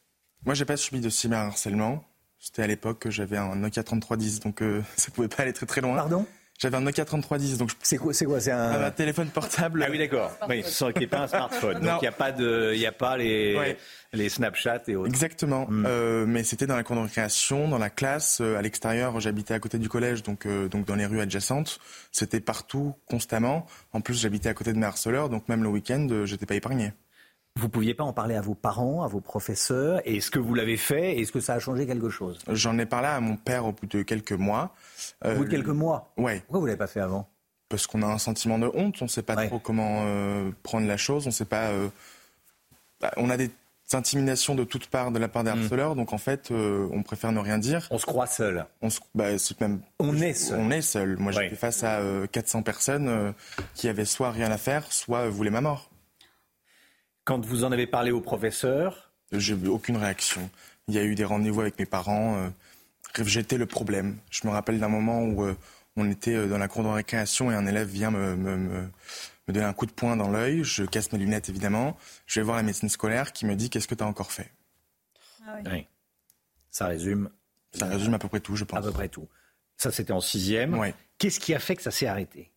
Moi, 0.45 0.55
j'ai 0.55 0.65
pas 0.65 0.77
subi 0.77 1.01
de 1.01 1.09
cyberharcèlement. 1.09 2.05
C'était 2.39 2.63
à 2.63 2.67
l'époque 2.67 3.01
que 3.01 3.11
j'avais 3.11 3.37
un 3.37 3.57
Nokia 3.57 3.83
3310, 3.83 4.41
donc 4.41 4.63
euh, 4.63 4.83
ça 4.97 5.11
pouvait 5.11 5.29
pas 5.29 5.43
aller 5.43 5.53
très 5.53 5.67
très 5.67 5.81
loin. 5.81 5.97
Pardon? 5.97 6.27
J'avais 6.61 6.77
un 6.77 6.83
Nokia 6.83 7.07
3310, 7.07 7.57
donc 7.57 7.71
c'est 7.83 7.97
quoi 7.97 8.13
C'est 8.13 8.27
quoi 8.27 8.39
C'est 8.39 8.51
un... 8.53 8.83
un 8.85 8.91
téléphone 8.91 9.29
portable. 9.29 9.83
Ah 9.83 9.91
oui, 9.91 9.97
d'accord. 9.99 10.31
Oui, 10.47 10.63
ce 10.63 10.93
qui 10.93 11.01
n'est 11.01 11.07
pas 11.07 11.21
un 11.23 11.27
smartphone. 11.27 11.79
Non. 11.83 11.93
Donc 11.93 12.03
il 12.03 12.05
n'y 12.05 12.09
a 12.09 12.13
pas 12.13 12.33
de, 12.33 12.73
il 12.77 12.87
a 12.87 12.93
pas 12.93 13.17
les, 13.17 13.57
Ouais. 13.57 13.79
les 14.13 14.29
Snapchat 14.29 14.83
et 14.89 14.95
autres. 14.97 15.09
Exactement. 15.09 15.67
Euh, 15.71 16.27
mais 16.27 16.45
c'était 16.45 16.67
dans 16.67 16.77
la 16.77 16.83
cour 16.83 16.97
de 16.97 17.01
récréation, 17.01 17.67
dans 17.69 17.79
la 17.79 17.89
classe, 17.89 18.41
euh, 18.43 18.57
à 18.59 18.63
l'extérieur. 18.63 19.19
J'habitais 19.21 19.55
à 19.55 19.59
côté 19.59 19.79
du 19.79 19.89
collège, 19.89 20.23
donc, 20.23 20.45
euh, 20.45 20.69
donc 20.69 20.85
dans 20.85 20.97
les 20.97 21.07
rues 21.07 21.21
adjacentes. 21.23 21.79
C'était 22.13 22.41
partout, 22.41 22.95
constamment. 23.09 23.67
En 23.95 24.03
plus, 24.03 24.21
j'habitais 24.21 24.51
à 24.51 24.55
côté 24.55 24.75
de 24.75 24.79
mes 24.79 24.85
harceleurs, 24.87 25.31
donc 25.31 25.49
même 25.49 25.63
le 25.63 25.71
week-end, 25.71 26.07
euh, 26.11 26.27
j'étais 26.27 26.45
pas 26.45 26.57
épargné. 26.57 26.93
Vous 27.57 27.69
pouviez 27.69 27.95
pas 27.95 28.05
en 28.05 28.13
parler 28.13 28.37
à 28.37 28.41
vos 28.41 28.55
parents, 28.55 29.03
à 29.03 29.09
vos 29.09 29.21
professeurs. 29.21 30.01
Et 30.05 30.17
Est-ce 30.17 30.31
que 30.31 30.39
vous 30.39 30.55
l'avez 30.55 30.77
fait 30.77 31.19
Est-ce 31.19 31.33
que 31.33 31.41
ça 31.41 31.55
a 31.55 31.59
changé 31.59 31.87
quelque 31.87 32.09
chose? 32.09 32.39
J'en 32.49 32.79
ai 32.79 32.87
parlé 32.87 33.09
à 33.09 33.21
mon 33.21 33.37
père 33.37 33.67
au 33.67 33.73
bout 33.73 33.87
de 33.87 34.03
quelques 34.03 34.33
mois. 34.33 34.75
Au 35.25 35.31
bout 35.35 35.41
de 35.45 35.49
Euh, 35.49 35.51
quelques 35.51 35.67
mois? 35.69 36.13
Ouais. 36.17 36.41
Pourquoi 36.41 36.61
vous 36.61 36.67
l'avez 36.67 36.79
pas 36.79 36.87
fait 36.87 37.01
avant? 37.01 37.29
Parce 37.69 37.87
qu'on 37.87 38.03
a 38.03 38.07
un 38.07 38.19
sentiment 38.19 38.59
de 38.59 38.71
honte, 38.75 38.97
on 39.01 39.05
ne 39.05 39.11
sait 39.11 39.23
pas 39.23 39.47
trop 39.47 39.59
comment 39.59 40.03
euh, 40.07 40.51
prendre 40.63 40.87
la 40.87 40.97
chose, 40.97 41.27
on 41.27 41.31
sait 41.31 41.45
pas. 41.45 41.69
euh, 41.69 41.89
bah, 43.01 43.13
on 43.17 43.31
a 43.31 43.37
des 43.37 43.51
intimidations 43.93 44.55
de 44.55 44.63
toutes 44.65 44.87
parts 44.87 45.11
de 45.11 45.19
la 45.19 45.29
part 45.29 45.43
des 45.45 45.51
harceleurs, 45.51 45.97
donc 45.97 46.13
en 46.13 46.19
fait, 46.19 46.51
on 46.53 47.03
préfère 47.03 47.33
ne 47.33 47.41
rien 47.41 47.59
dire. 47.59 47.89
On 47.91 47.99
se 47.99 48.07
croit 48.07 48.27
seul. 48.29 48.65
On 48.83 48.91
se, 48.91 49.01
bah, 49.17 49.37
c'est 49.39 49.61
même. 49.61 49.81
On 49.99 50.17
est 50.17 50.35
seul. 50.35 50.61
On 50.61 50.71
est 50.71 50.83
seul. 50.83 51.17
Moi, 51.17 51.33
Ouais. 51.35 51.45
j'étais 51.45 51.57
face 51.57 51.83
à 51.83 51.99
euh, 51.99 52.27
400 52.29 52.63
personnes 52.63 53.35
qui 53.75 53.89
avaient 53.89 54.05
soit 54.05 54.31
rien 54.31 54.51
à 54.53 54.59
faire, 54.59 54.93
soit 54.93 55.29
voulaient 55.29 55.51
ma 55.51 55.61
mort. 55.61 55.90
Quand 57.31 57.47
vous 57.47 57.63
en 57.63 57.71
avez 57.71 57.87
parlé 57.87 58.11
au 58.11 58.21
professeur? 58.21 59.13
J'ai 59.31 59.55
eu 59.55 59.69
aucune 59.69 59.97
réaction. 59.97 60.51
Il 60.89 60.95
y 60.95 60.99
a 60.99 61.05
eu 61.05 61.15
des 61.15 61.23
rendez-vous 61.23 61.61
avec 61.61 61.79
mes 61.79 61.87
parents. 61.87 62.37
euh, 62.39 62.49
j'étais 63.23 63.57
le 63.57 63.67
problème. 63.67 64.19
Je 64.33 64.49
me 64.49 64.53
rappelle 64.53 64.81
d'un 64.81 64.89
moment 64.89 65.23
où 65.23 65.45
euh, 65.45 65.55
On 65.97 66.11
était 66.11 66.49
dans 66.49 66.59
la 66.59 66.67
cour 66.67 66.83
de 66.83 66.89
récréation 66.89 67.53
et 67.53 67.55
un 67.55 67.69
élève 67.69 67.87
vient 67.87 68.11
me, 68.11 68.35
me, 68.35 68.57
me, 68.57 68.81
me 68.81 69.53
donner 69.53 69.65
un 69.65 69.73
coup 69.73 69.87
de 69.87 69.93
poing 69.93 70.17
dans 70.17 70.29
l'œil. 70.29 70.65
Je 70.65 70.83
casse 70.83 71.13
mes 71.13 71.21
lunettes 71.21 71.49
évidemment. 71.49 71.97
Je 72.27 72.41
vais 72.41 72.45
voir 72.45 72.57
la 72.57 72.65
médecine 72.65 72.89
scolaire 72.89 73.33
qui 73.33 73.47
me 73.47 73.55
dit 73.55 73.71
qu'est-ce 73.71 73.87
que 73.87 73.95
tu 73.95 74.03
as 74.03 74.09
encore 74.09 74.33
fait? 74.33 74.51
Ah 75.47 75.59
oui. 75.67 75.87
Ça 76.73 76.89
résume. 76.89 77.31
Ça 77.71 77.87
résume 77.87 78.15
à 78.15 78.19
peu 78.19 78.27
près 78.27 78.41
tout, 78.41 78.57
je 78.57 78.65
pense. 78.65 78.81
À 78.81 78.83
peu 78.83 78.91
près 78.91 79.09
tout. 79.09 79.29
Ça, 79.77 79.93
c'était 79.93 80.13
en 80.13 80.21
sixième. 80.21 80.77
Ouais. 80.77 80.97
Qu'est-ce 81.19 81.39
qui 81.39 81.55
a 81.55 81.61
fait 81.61 81.77
que 81.77 81.83
ça 81.83 81.93
s'est 81.93 82.09
arrêté? 82.09 82.51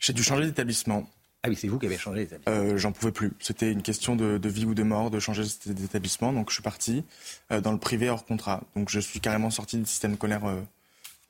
J'ai 0.00 0.12
dû 0.12 0.24
changer 0.24 0.44
d'établissement. 0.44 1.08
Ah 1.48 1.50
oui, 1.50 1.56
c'est 1.56 1.68
vous 1.68 1.78
qui 1.78 1.86
avez 1.86 1.96
changé 1.98 2.20
d'établissement. 2.26 2.52
Euh, 2.54 2.76
J'en 2.76 2.92
pouvais 2.92 3.12
plus. 3.12 3.32
C'était 3.40 3.72
une 3.72 3.82
question 3.82 4.16
de, 4.16 4.36
de, 4.38 4.48
vie 4.48 4.66
ou 4.66 4.74
de 4.74 4.82
mort 4.82 5.10
de 5.10 5.18
changer 5.18 5.42
d'établissement. 5.66 6.32
Donc 6.32 6.50
je 6.50 6.54
suis 6.54 6.62
parti 6.62 7.04
euh, 7.50 7.60
dans 7.60 7.72
le 7.72 7.78
privé 7.78 8.10
hors 8.10 8.24
contrat. 8.26 8.62
Donc 8.76 8.90
je 8.90 9.00
suis 9.00 9.20
carrément 9.20 9.50
sorti 9.50 9.78
du 9.78 9.86
système 9.86 10.14
scolaire 10.16 10.44
euh, 10.44 10.60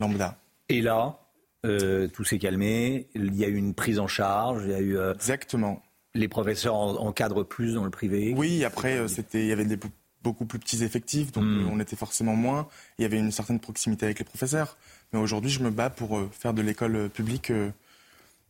lambda. 0.00 0.36
Et 0.68 0.80
là, 0.80 1.18
euh, 1.64 2.08
tout 2.08 2.24
s'est 2.24 2.38
calmé. 2.38 3.06
Il 3.14 3.34
y 3.36 3.44
a 3.44 3.48
eu 3.48 3.56
une 3.56 3.74
prise 3.74 3.98
en 3.98 4.06
charge. 4.08 4.62
Il 4.64 4.70
y 4.70 4.74
a 4.74 4.80
eu. 4.80 4.96
euh, 4.98 5.14
Exactement. 5.14 5.82
Les 6.14 6.28
professeurs 6.28 6.74
en- 6.74 6.96
encadrent 6.96 7.44
plus 7.46 7.74
dans 7.74 7.84
le 7.84 7.90
privé. 7.90 8.34
Oui, 8.36 8.64
après, 8.64 8.96
euh, 8.98 9.08
c'était, 9.08 9.40
il 9.42 9.46
y 9.46 9.52
avait 9.52 9.64
des 9.64 9.78
beaucoup 10.24 10.46
plus 10.46 10.58
petits 10.58 10.82
effectifs, 10.82 11.30
donc 11.30 11.44
Hmm. 11.44 11.68
on 11.70 11.78
était 11.78 11.94
forcément 11.96 12.34
moins. 12.34 12.66
Il 12.98 13.02
y 13.02 13.04
avait 13.04 13.18
une 13.18 13.30
certaine 13.30 13.60
proximité 13.60 14.04
avec 14.06 14.18
les 14.18 14.24
professeurs. 14.24 14.76
Mais 15.12 15.18
aujourd'hui, 15.20 15.50
je 15.50 15.60
me 15.62 15.70
bats 15.70 15.90
pour 15.90 16.18
euh, 16.18 16.28
faire 16.32 16.52
de 16.54 16.60
l'école 16.62 16.96
euh, 16.96 17.08
publique 17.08 17.50
euh, 17.50 17.70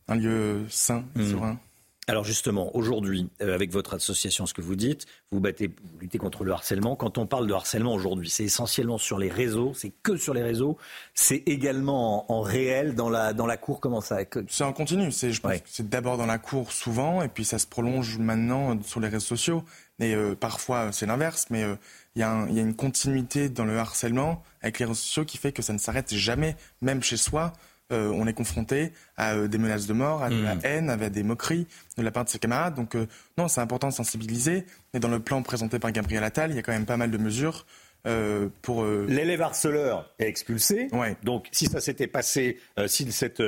un 0.09 0.15
lieu 0.15 0.65
sain 0.69 1.03
et 1.15 1.19
Hmm. 1.19 1.31
serein. 1.31 1.59
Alors 2.07 2.23
justement, 2.23 2.75
aujourd'hui, 2.75 3.29
euh, 3.43 3.53
avec 3.53 3.71
votre 3.71 3.93
association, 3.93 4.47
ce 4.47 4.55
que 4.55 4.61
vous 4.63 4.75
dites, 4.75 5.05
vous 5.31 5.39
battez, 5.39 5.67
vous 5.67 5.99
luttez 6.01 6.17
contre 6.17 6.43
le 6.43 6.51
harcèlement. 6.51 6.95
Quand 6.95 7.19
on 7.19 7.27
parle 7.27 7.45
de 7.45 7.53
harcèlement 7.53 7.93
aujourd'hui, 7.93 8.31
c'est 8.31 8.45
essentiellement 8.45 8.97
sur 8.97 9.19
les 9.19 9.29
réseaux, 9.29 9.73
c'est 9.75 9.91
que 10.01 10.17
sur 10.17 10.33
les 10.33 10.41
réseaux, 10.41 10.75
c'est 11.13 11.43
également 11.45 12.31
en, 12.31 12.37
en 12.37 12.41
réel 12.41 12.95
dans 12.95 13.11
la 13.11 13.33
dans 13.33 13.45
la 13.45 13.57
cour. 13.57 13.79
Comment 13.79 14.01
ça 14.01 14.17
C'est 14.47 14.63
en 14.63 14.73
continu. 14.73 15.11
C'est, 15.11 15.31
je 15.31 15.39
pense 15.39 15.53
que 15.57 15.67
c'est 15.67 15.87
d'abord 15.87 16.17
dans 16.17 16.25
la 16.25 16.39
cour 16.39 16.71
souvent, 16.71 17.21
et 17.21 17.27
puis 17.27 17.45
ça 17.45 17.59
se 17.59 17.67
prolonge 17.67 18.17
maintenant 18.17 18.71
euh, 18.71 18.75
sur 18.83 18.99
les 18.99 19.07
réseaux 19.07 19.27
sociaux. 19.27 19.63
Mais 19.99 20.15
euh, 20.15 20.33
parfois, 20.33 20.91
c'est 20.91 21.05
l'inverse. 21.05 21.45
Mais 21.51 21.63
euh, 21.63 21.75
il 22.15 22.21
y 22.21 22.23
a 22.23 22.63
une 22.63 22.75
continuité 22.75 23.49
dans 23.49 23.65
le 23.65 23.77
harcèlement 23.77 24.41
avec 24.63 24.79
les 24.79 24.85
réseaux 24.85 24.95
sociaux 24.95 25.25
qui 25.25 25.37
fait 25.37 25.51
que 25.51 25.61
ça 25.61 25.73
ne 25.73 25.77
s'arrête 25.77 26.11
jamais, 26.15 26.55
même 26.81 27.03
chez 27.03 27.17
soi. 27.17 27.53
Euh, 27.91 28.09
on 28.13 28.27
est 28.27 28.33
confronté 28.33 28.91
à 29.17 29.33
euh, 29.35 29.47
des 29.47 29.57
menaces 29.57 29.87
de 29.87 29.93
mort, 29.93 30.23
à 30.23 30.29
de 30.29 30.41
la 30.41 30.55
haine, 30.63 30.89
à 30.89 30.97
des 31.09 31.23
moqueries 31.23 31.67
de 31.97 32.03
la 32.03 32.11
part 32.11 32.25
de 32.25 32.29
ses 32.29 32.39
camarades. 32.39 32.75
Donc 32.75 32.95
euh, 32.95 33.07
non, 33.37 33.47
c'est 33.47 33.61
important 33.61 33.87
de 33.89 33.93
sensibiliser. 33.93 34.65
Et 34.93 34.99
dans 34.99 35.07
le 35.09 35.19
plan 35.19 35.41
présenté 35.41 35.79
par 35.79 35.91
Gabriel 35.91 36.23
Attal, 36.23 36.51
il 36.51 36.55
y 36.55 36.59
a 36.59 36.61
quand 36.61 36.71
même 36.71 36.85
pas 36.85 36.97
mal 36.97 37.11
de 37.11 37.17
mesures 37.17 37.65
euh, 38.07 38.47
pour... 38.61 38.83
euh, 38.83 39.05
L'élève 39.09 39.41
harceleur 39.41 40.13
est 40.19 40.27
expulsé. 40.27 40.87
Ouais. 40.91 41.17
Donc 41.23 41.47
si 41.51 41.65
ça 41.65 41.81
s'était 41.81 42.07
passé, 42.07 42.59
euh, 42.77 42.87
si 42.87 43.11
cette 43.11 43.41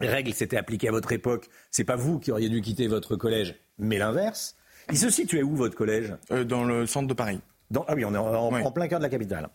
règle 0.00 0.34
s'était 0.34 0.56
appliquée 0.56 0.88
à 0.88 0.92
votre 0.92 1.12
époque, 1.12 1.48
c'est 1.70 1.84
pas 1.84 1.96
vous 1.96 2.18
qui 2.18 2.32
auriez 2.32 2.48
dû 2.48 2.60
quitter 2.60 2.88
votre 2.88 3.16
collège, 3.16 3.54
mais 3.78 3.98
l'inverse. 3.98 4.56
Il 4.90 4.98
se 4.98 5.10
situait 5.10 5.42
où 5.44 5.54
votre 5.54 5.76
collège? 5.76 6.12
Euh, 6.32 6.42
Dans 6.44 6.64
le 6.64 6.86
centre 6.86 7.06
de 7.06 7.14
Paris. 7.14 7.40
Dans- 7.70 7.84
ah 7.86 7.94
oui, 7.94 8.04
on 8.04 8.12
est 8.14 8.18
en, 8.18 8.52
en 8.52 8.70
plein 8.72 8.88
cœur 8.88 8.98
de 8.98 9.04
la 9.04 9.08
capitale. 9.08 9.48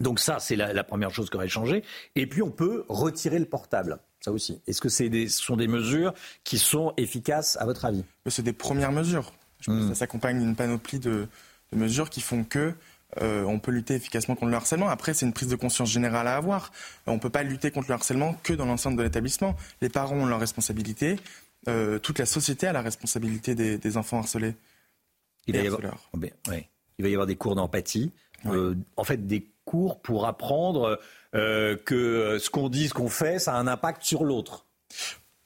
Donc 0.00 0.20
ça, 0.20 0.38
c'est 0.38 0.56
la, 0.56 0.72
la 0.72 0.84
première 0.84 1.12
chose 1.12 1.30
qui 1.30 1.36
aurait 1.36 1.48
changé. 1.48 1.82
Et 2.16 2.26
puis 2.26 2.42
on 2.42 2.50
peut 2.50 2.84
retirer 2.88 3.38
le 3.38 3.46
portable. 3.46 3.98
Ça 4.20 4.32
aussi. 4.32 4.60
Est-ce 4.66 4.80
que 4.80 4.88
c'est 4.88 5.08
des, 5.08 5.28
ce 5.28 5.42
sont 5.42 5.56
des 5.56 5.68
mesures 5.68 6.12
qui 6.42 6.58
sont 6.58 6.92
efficaces 6.96 7.56
à 7.60 7.64
votre 7.64 7.84
avis? 7.84 8.04
C'est 8.26 8.42
des 8.42 8.52
premières 8.52 8.92
mesures. 8.92 9.32
Je 9.60 9.70
pense 9.70 9.82
que 9.82 9.88
ça 9.88 9.94
s'accompagne 9.94 10.38
d'une 10.40 10.56
panoplie 10.56 10.98
de, 10.98 11.28
de 11.72 11.78
mesures 11.78 12.10
qui 12.10 12.20
font 12.20 12.44
que 12.44 12.74
euh, 13.22 13.44
on 13.44 13.58
peut 13.58 13.70
lutter 13.70 13.94
efficacement 13.94 14.34
contre 14.34 14.50
le 14.50 14.56
harcèlement. 14.56 14.88
Après, 14.88 15.14
c'est 15.14 15.24
une 15.24 15.32
prise 15.32 15.48
de 15.48 15.56
conscience 15.56 15.90
générale 15.90 16.26
à 16.26 16.36
avoir. 16.36 16.72
Euh, 17.06 17.12
On 17.12 17.14
ne 17.14 17.20
peut 17.20 17.30
pas 17.30 17.42
lutter 17.42 17.70
contre 17.70 17.88
le 17.88 17.94
harcèlement 17.94 18.34
que 18.42 18.52
dans 18.52 18.66
l'enceinte 18.66 18.96
de 18.96 19.02
l'établissement. 19.02 19.56
Les 19.80 19.88
parents 19.88 20.16
ont 20.16 20.26
leur 20.26 20.40
responsabilité. 20.40 21.18
Euh, 21.68 21.98
toute 21.98 22.18
la 22.18 22.26
société 22.26 22.66
a 22.66 22.72
la 22.72 22.82
responsabilité 22.82 23.54
des, 23.54 23.78
des 23.78 23.96
enfants 23.96 24.18
harcelés. 24.18 24.54
Il 25.46 25.56
va, 25.56 25.62
y 25.62 25.66
avoir. 25.66 26.10
Oh 26.12 26.18
ben, 26.18 26.30
ouais. 26.48 26.68
Il 26.98 27.02
va 27.02 27.08
y 27.08 27.14
avoir 27.14 27.26
des 27.26 27.36
cours 27.36 27.54
d'empathie. 27.54 28.12
Euh, 28.46 28.74
en 28.96 29.04
fait, 29.04 29.26
des 29.26 29.46
cours 29.68 30.00
pour 30.00 30.26
apprendre 30.26 30.98
euh, 31.34 31.76
que 31.76 32.38
ce 32.40 32.48
qu'on 32.50 32.68
dit, 32.68 32.88
ce 32.88 32.94
qu'on 32.94 33.08
fait, 33.08 33.38
ça 33.38 33.54
a 33.54 33.56
un 33.58 33.66
impact 33.66 34.02
sur 34.02 34.24
l'autre. 34.24 34.64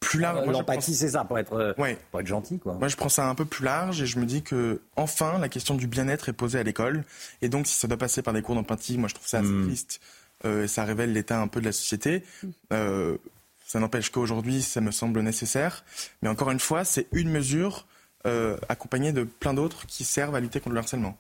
Plus 0.01 0.19
large. 0.21 0.47
L'empathie, 0.49 0.91
pense- 0.93 0.99
c'est 1.01 1.11
ça, 1.11 1.25
pour 1.25 1.39
être, 1.39 1.53
euh, 1.55 1.73
Ouais. 1.79 1.97
pour 2.11 2.21
être 2.21 2.27
gentil. 2.27 2.59
Quoi. 2.59 2.75
Moi, 2.75 2.89
je 2.89 2.97
prends 2.97 3.09
ça 3.09 3.29
un 3.29 3.35
peu 3.35 3.45
plus 3.45 3.65
large 3.65 4.03
et 4.03 4.07
je 4.07 4.19
me 4.19 4.27
dis 4.27 4.43
que, 4.43 4.81
enfin, 4.97 5.39
la 5.39 5.49
question 5.49 5.75
du 5.75 5.87
bien-être 5.87 6.29
est 6.29 6.33
posée 6.33 6.59
à 6.59 6.63
l'école. 6.63 7.05
Et 7.41 7.49
donc, 7.49 7.67
si 7.67 7.75
ça 7.75 7.87
doit 7.89 7.97
passer 7.99 8.21
par 8.23 8.35
des 8.35 8.43
cours 8.43 8.55
d'empathie, 8.55 8.99
moi, 8.99 9.09
je 9.09 9.15
trouve 9.15 9.27
ça 9.29 9.39
assez 9.39 9.49
Hmm. 9.49 9.67
triste. 9.67 10.01
Euh, 10.45 10.65
et 10.65 10.69
ça 10.69 10.85
révèle 10.85 11.13
l'état 11.13 11.41
un 11.41 11.47
peu 11.49 11.61
de 11.61 11.67
la 11.67 11.73
société. 11.73 12.25
Euh, 12.73 13.17
ça 13.65 13.79
n'empêche 13.79 14.11
qu'aujourd'hui, 14.11 14.61
ça 14.63 14.81
me 14.81 14.91
semble 14.91 15.21
nécessaire. 15.23 15.85
Mais 16.21 16.29
encore 16.29 16.51
une 16.51 16.61
fois, 16.61 16.85
c'est 16.85 17.07
une 17.13 17.31
mesure 17.31 17.87
euh, 18.27 18.57
accompagnée 18.69 19.13
de 19.13 19.25
plein 19.25 19.55
d'autres 19.55 19.87
qui 19.87 20.05
servent 20.05 20.35
à 20.37 20.41
lutter 20.41 20.61
contre 20.61 20.75
le 20.75 20.79
harcèlement. 20.81 21.17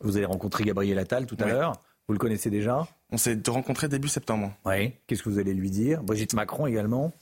Vous 0.00 0.16
avez 0.16 0.26
rencontré 0.26 0.64
Gabriel 0.64 0.98
Attal 0.98 1.26
tout 1.26 1.36
à 1.40 1.46
l'heure. 1.46 1.72
Vous 2.10 2.14
le 2.14 2.18
connaissez 2.18 2.50
déjà 2.50 2.88
On 3.12 3.16
s'est 3.16 3.38
rencontrés 3.46 3.86
début 3.86 4.08
septembre. 4.08 4.52
Oui. 4.64 4.94
Qu'est-ce 5.06 5.22
que 5.22 5.28
vous 5.28 5.38
allez 5.38 5.54
lui 5.54 5.70
dire? 5.70 6.02
Brigitte 6.02 6.34
Macron 6.34 6.66
également? 6.66 7.12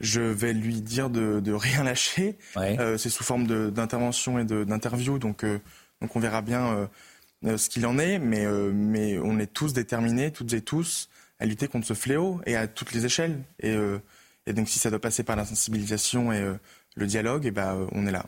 Je 0.00 0.20
vais 0.20 0.52
lui 0.52 0.80
dire 0.80 1.10
de, 1.10 1.38
de 1.38 1.52
rien 1.52 1.84
lâcher. 1.84 2.36
Euh, 2.56 2.98
c'est 2.98 3.08
sous 3.08 3.22
forme 3.22 3.46
d'intervention 3.70 4.40
et 4.40 4.44
d'interview, 4.44 5.20
donc, 5.20 5.44
euh, 5.44 5.60
donc 6.00 6.16
on 6.16 6.18
verra 6.18 6.42
bien 6.42 6.88
euh, 7.44 7.56
ce 7.56 7.68
qu'il 7.68 7.86
en 7.86 8.00
est. 8.00 8.18
Mais, 8.18 8.44
mais 8.72 9.16
on 9.20 9.38
est 9.38 9.46
tous 9.46 9.72
déterminés, 9.74 10.32
toutes 10.32 10.54
et 10.54 10.60
tous, 10.60 11.08
à 11.38 11.46
lutter 11.46 11.68
contre 11.68 11.86
ce 11.86 11.94
fléau 11.94 12.40
et 12.44 12.56
à 12.56 12.66
toutes 12.66 12.92
les 12.94 13.06
échelles. 13.06 13.38
Et, 13.60 13.76
et 14.46 14.52
donc 14.54 14.68
si 14.68 14.80
ça 14.80 14.90
doit 14.90 14.98
passer 15.00 15.22
par 15.22 15.36
la 15.36 15.44
sensibilisation 15.44 16.32
et 16.32 16.44
le 16.96 17.06
dialogue, 17.06 17.46
et 17.46 17.52
ben, 17.52 17.76
euh, 17.76 17.86
on 17.92 18.08
est 18.08 18.12
là. 18.12 18.26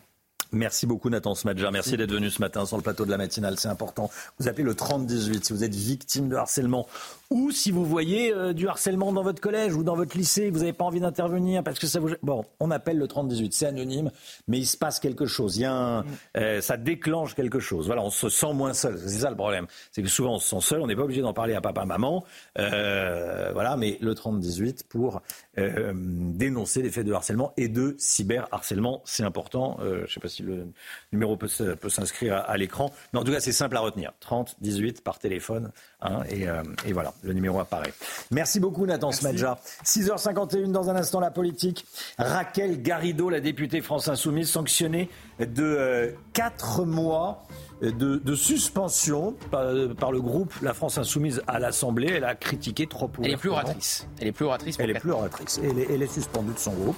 Merci 0.52 0.86
beaucoup 0.86 1.10
Nathan 1.10 1.34
Smadja. 1.34 1.70
Merci 1.70 1.96
d'être 1.96 2.12
venu 2.12 2.30
ce 2.30 2.40
matin 2.40 2.66
sur 2.66 2.76
le 2.76 2.82
plateau 2.82 3.04
de 3.04 3.10
la 3.10 3.16
matinale. 3.18 3.58
C'est 3.58 3.68
important. 3.68 4.10
Vous 4.38 4.48
appelez 4.48 4.64
le 4.64 4.74
3018 4.74 5.44
si 5.44 5.52
vous 5.52 5.64
êtes 5.64 5.74
victime 5.74 6.28
de 6.28 6.36
harcèlement 6.36 6.86
ou 7.30 7.50
si 7.50 7.70
vous 7.72 7.84
voyez 7.84 8.32
euh, 8.32 8.52
du 8.52 8.68
harcèlement 8.68 9.12
dans 9.12 9.22
votre 9.24 9.40
collège 9.40 9.74
ou 9.74 9.82
dans 9.82 9.96
votre 9.96 10.16
lycée, 10.16 10.50
vous 10.50 10.60
n'avez 10.60 10.72
pas 10.72 10.84
envie 10.84 11.00
d'intervenir 11.00 11.64
parce 11.64 11.78
que 11.78 11.86
ça 11.86 11.98
vous... 11.98 12.10
Bon, 12.22 12.44
on 12.60 12.70
appelle 12.70 12.96
le 12.98 13.08
3018. 13.08 13.52
C'est 13.52 13.66
anonyme, 13.66 14.10
mais 14.46 14.58
il 14.58 14.66
se 14.66 14.76
passe 14.76 15.00
quelque 15.00 15.26
chose. 15.26 15.56
Il 15.56 15.62
y 15.62 15.64
a 15.64 15.72
un... 15.74 16.04
euh, 16.36 16.60
ça 16.60 16.76
déclenche 16.76 17.34
quelque 17.34 17.58
chose. 17.58 17.86
Voilà, 17.86 18.02
on 18.02 18.10
se 18.10 18.28
sent 18.28 18.52
moins 18.52 18.72
seul. 18.72 19.00
C'est 19.00 19.20
ça 19.20 19.30
le 19.30 19.36
problème. 19.36 19.66
C'est 19.90 20.02
que 20.02 20.08
souvent 20.08 20.34
on 20.34 20.38
se 20.38 20.48
sent 20.48 20.60
seul. 20.60 20.80
On 20.80 20.86
n'est 20.86 20.94
pas 20.94 21.02
obligé 21.02 21.22
d'en 21.22 21.32
parler 21.32 21.54
à 21.54 21.60
papa, 21.60 21.84
maman. 21.84 22.24
Euh, 22.58 23.50
voilà, 23.52 23.76
mais 23.76 23.98
le 24.00 24.14
3018 24.14 24.84
pour 24.88 25.22
dénoncer 25.56 26.82
les 26.82 26.90
faits 26.90 27.06
de 27.06 27.12
harcèlement 27.12 27.52
et 27.56 27.68
de 27.68 27.94
cyberharcèlement, 27.98 29.02
c'est 29.04 29.22
important. 29.22 29.78
Je 29.80 30.12
sais 30.12 30.20
pas 30.20 30.28
si 30.28 30.33
le 30.40 30.68
numéro 31.12 31.36
peut, 31.36 31.48
s'inscrire 31.48 32.36
à 32.36 32.56
l'écran, 32.56 32.92
mais 33.12 33.18
en 33.18 33.24
tout 33.24 33.32
cas 33.32 33.40
c'est 33.40 33.52
simple 33.52 33.76
à 33.76 33.80
retenir. 33.80 34.12
30 34.20 34.56
18 34.60 35.02
par 35.02 35.18
téléphone, 35.18 35.72
hein, 36.04 36.22
et, 36.28 36.48
euh, 36.48 36.62
et 36.86 36.92
voilà, 36.92 37.12
le 37.22 37.32
numéro 37.32 37.58
apparaît. 37.58 37.92
Merci 38.30 38.60
beaucoup 38.60 38.86
Nathan 38.86 39.12
Smadja. 39.12 39.58
6h51 39.84 40.70
dans 40.70 40.90
un 40.90 40.96
instant 40.96 41.20
la 41.20 41.30
politique. 41.30 41.86
Raquel 42.18 42.82
Garrido, 42.82 43.28
la 43.28 43.40
députée 43.40 43.80
France 43.80 44.08
Insoumise, 44.08 44.50
sanctionnée 44.50 45.08
de 45.40 46.14
4 46.32 46.84
mois 46.84 47.44
de, 47.82 48.16
de 48.16 48.34
suspension 48.34 49.34
par, 49.50 49.72
par 49.98 50.12
le 50.12 50.20
groupe 50.20 50.52
La 50.62 50.74
France 50.74 50.98
Insoumise 50.98 51.42
à 51.46 51.58
l'Assemblée. 51.58 52.12
Elle 52.16 52.24
a 52.24 52.34
critiqué 52.34 52.86
trop 52.86 53.10
Elle 53.22 53.32
est 53.32 53.36
plus 53.36 53.50
oratrice. 53.50 54.06
Elle 54.20 54.28
est 54.28 54.32
plus 54.32 54.44
oratrice. 54.44 54.76
Elle 54.78 54.90
est 54.90 55.00
plus 55.00 55.10
oratrice. 55.10 55.60
Elle 55.62 55.78
est, 55.78 55.86
elle 55.90 56.02
est 56.02 56.12
suspendue 56.12 56.52
de 56.52 56.58
son 56.58 56.72
groupe. 56.72 56.96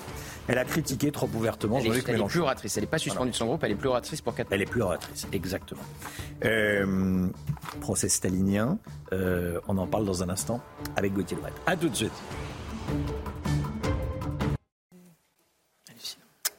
Elle 0.49 0.59
a 0.59 0.65
critiqué 0.65 1.11
trop 1.11 1.29
ouvertement 1.35 1.79
Elle 1.79 1.87
est, 1.97 2.09
elle 2.09 2.21
est 2.21 2.25
plus 2.25 2.41
oratrice. 2.41 2.77
Elle 2.77 2.85
n'est 2.85 2.91
pas 2.91 2.99
suspendue 2.99 3.31
de 3.31 3.37
son 3.37 3.47
groupe. 3.47 3.65
Elle 3.65 3.73
est 3.73 3.77
plus 3.77 3.89
oratrice 3.89 4.21
pour 4.21 4.35
4 4.35 4.49
Elle 4.51 4.63
est 4.63 4.67
plus 4.67 4.83
oratrice, 4.83 5.27
exactement. 5.33 5.83
Euh, 6.45 7.27
procès 7.81 8.09
stalinien, 8.09 8.79
euh, 9.13 9.61
on 9.69 9.79
en 9.79 9.87
parle 9.87 10.05
dans 10.05 10.23
un 10.23 10.29
instant 10.29 10.61
avec 10.97 11.13
Gauthier 11.13 11.37
Lebret. 11.37 11.53
A 11.67 11.77
tout 11.77 11.89
de 11.89 11.95
suite. 11.95 12.13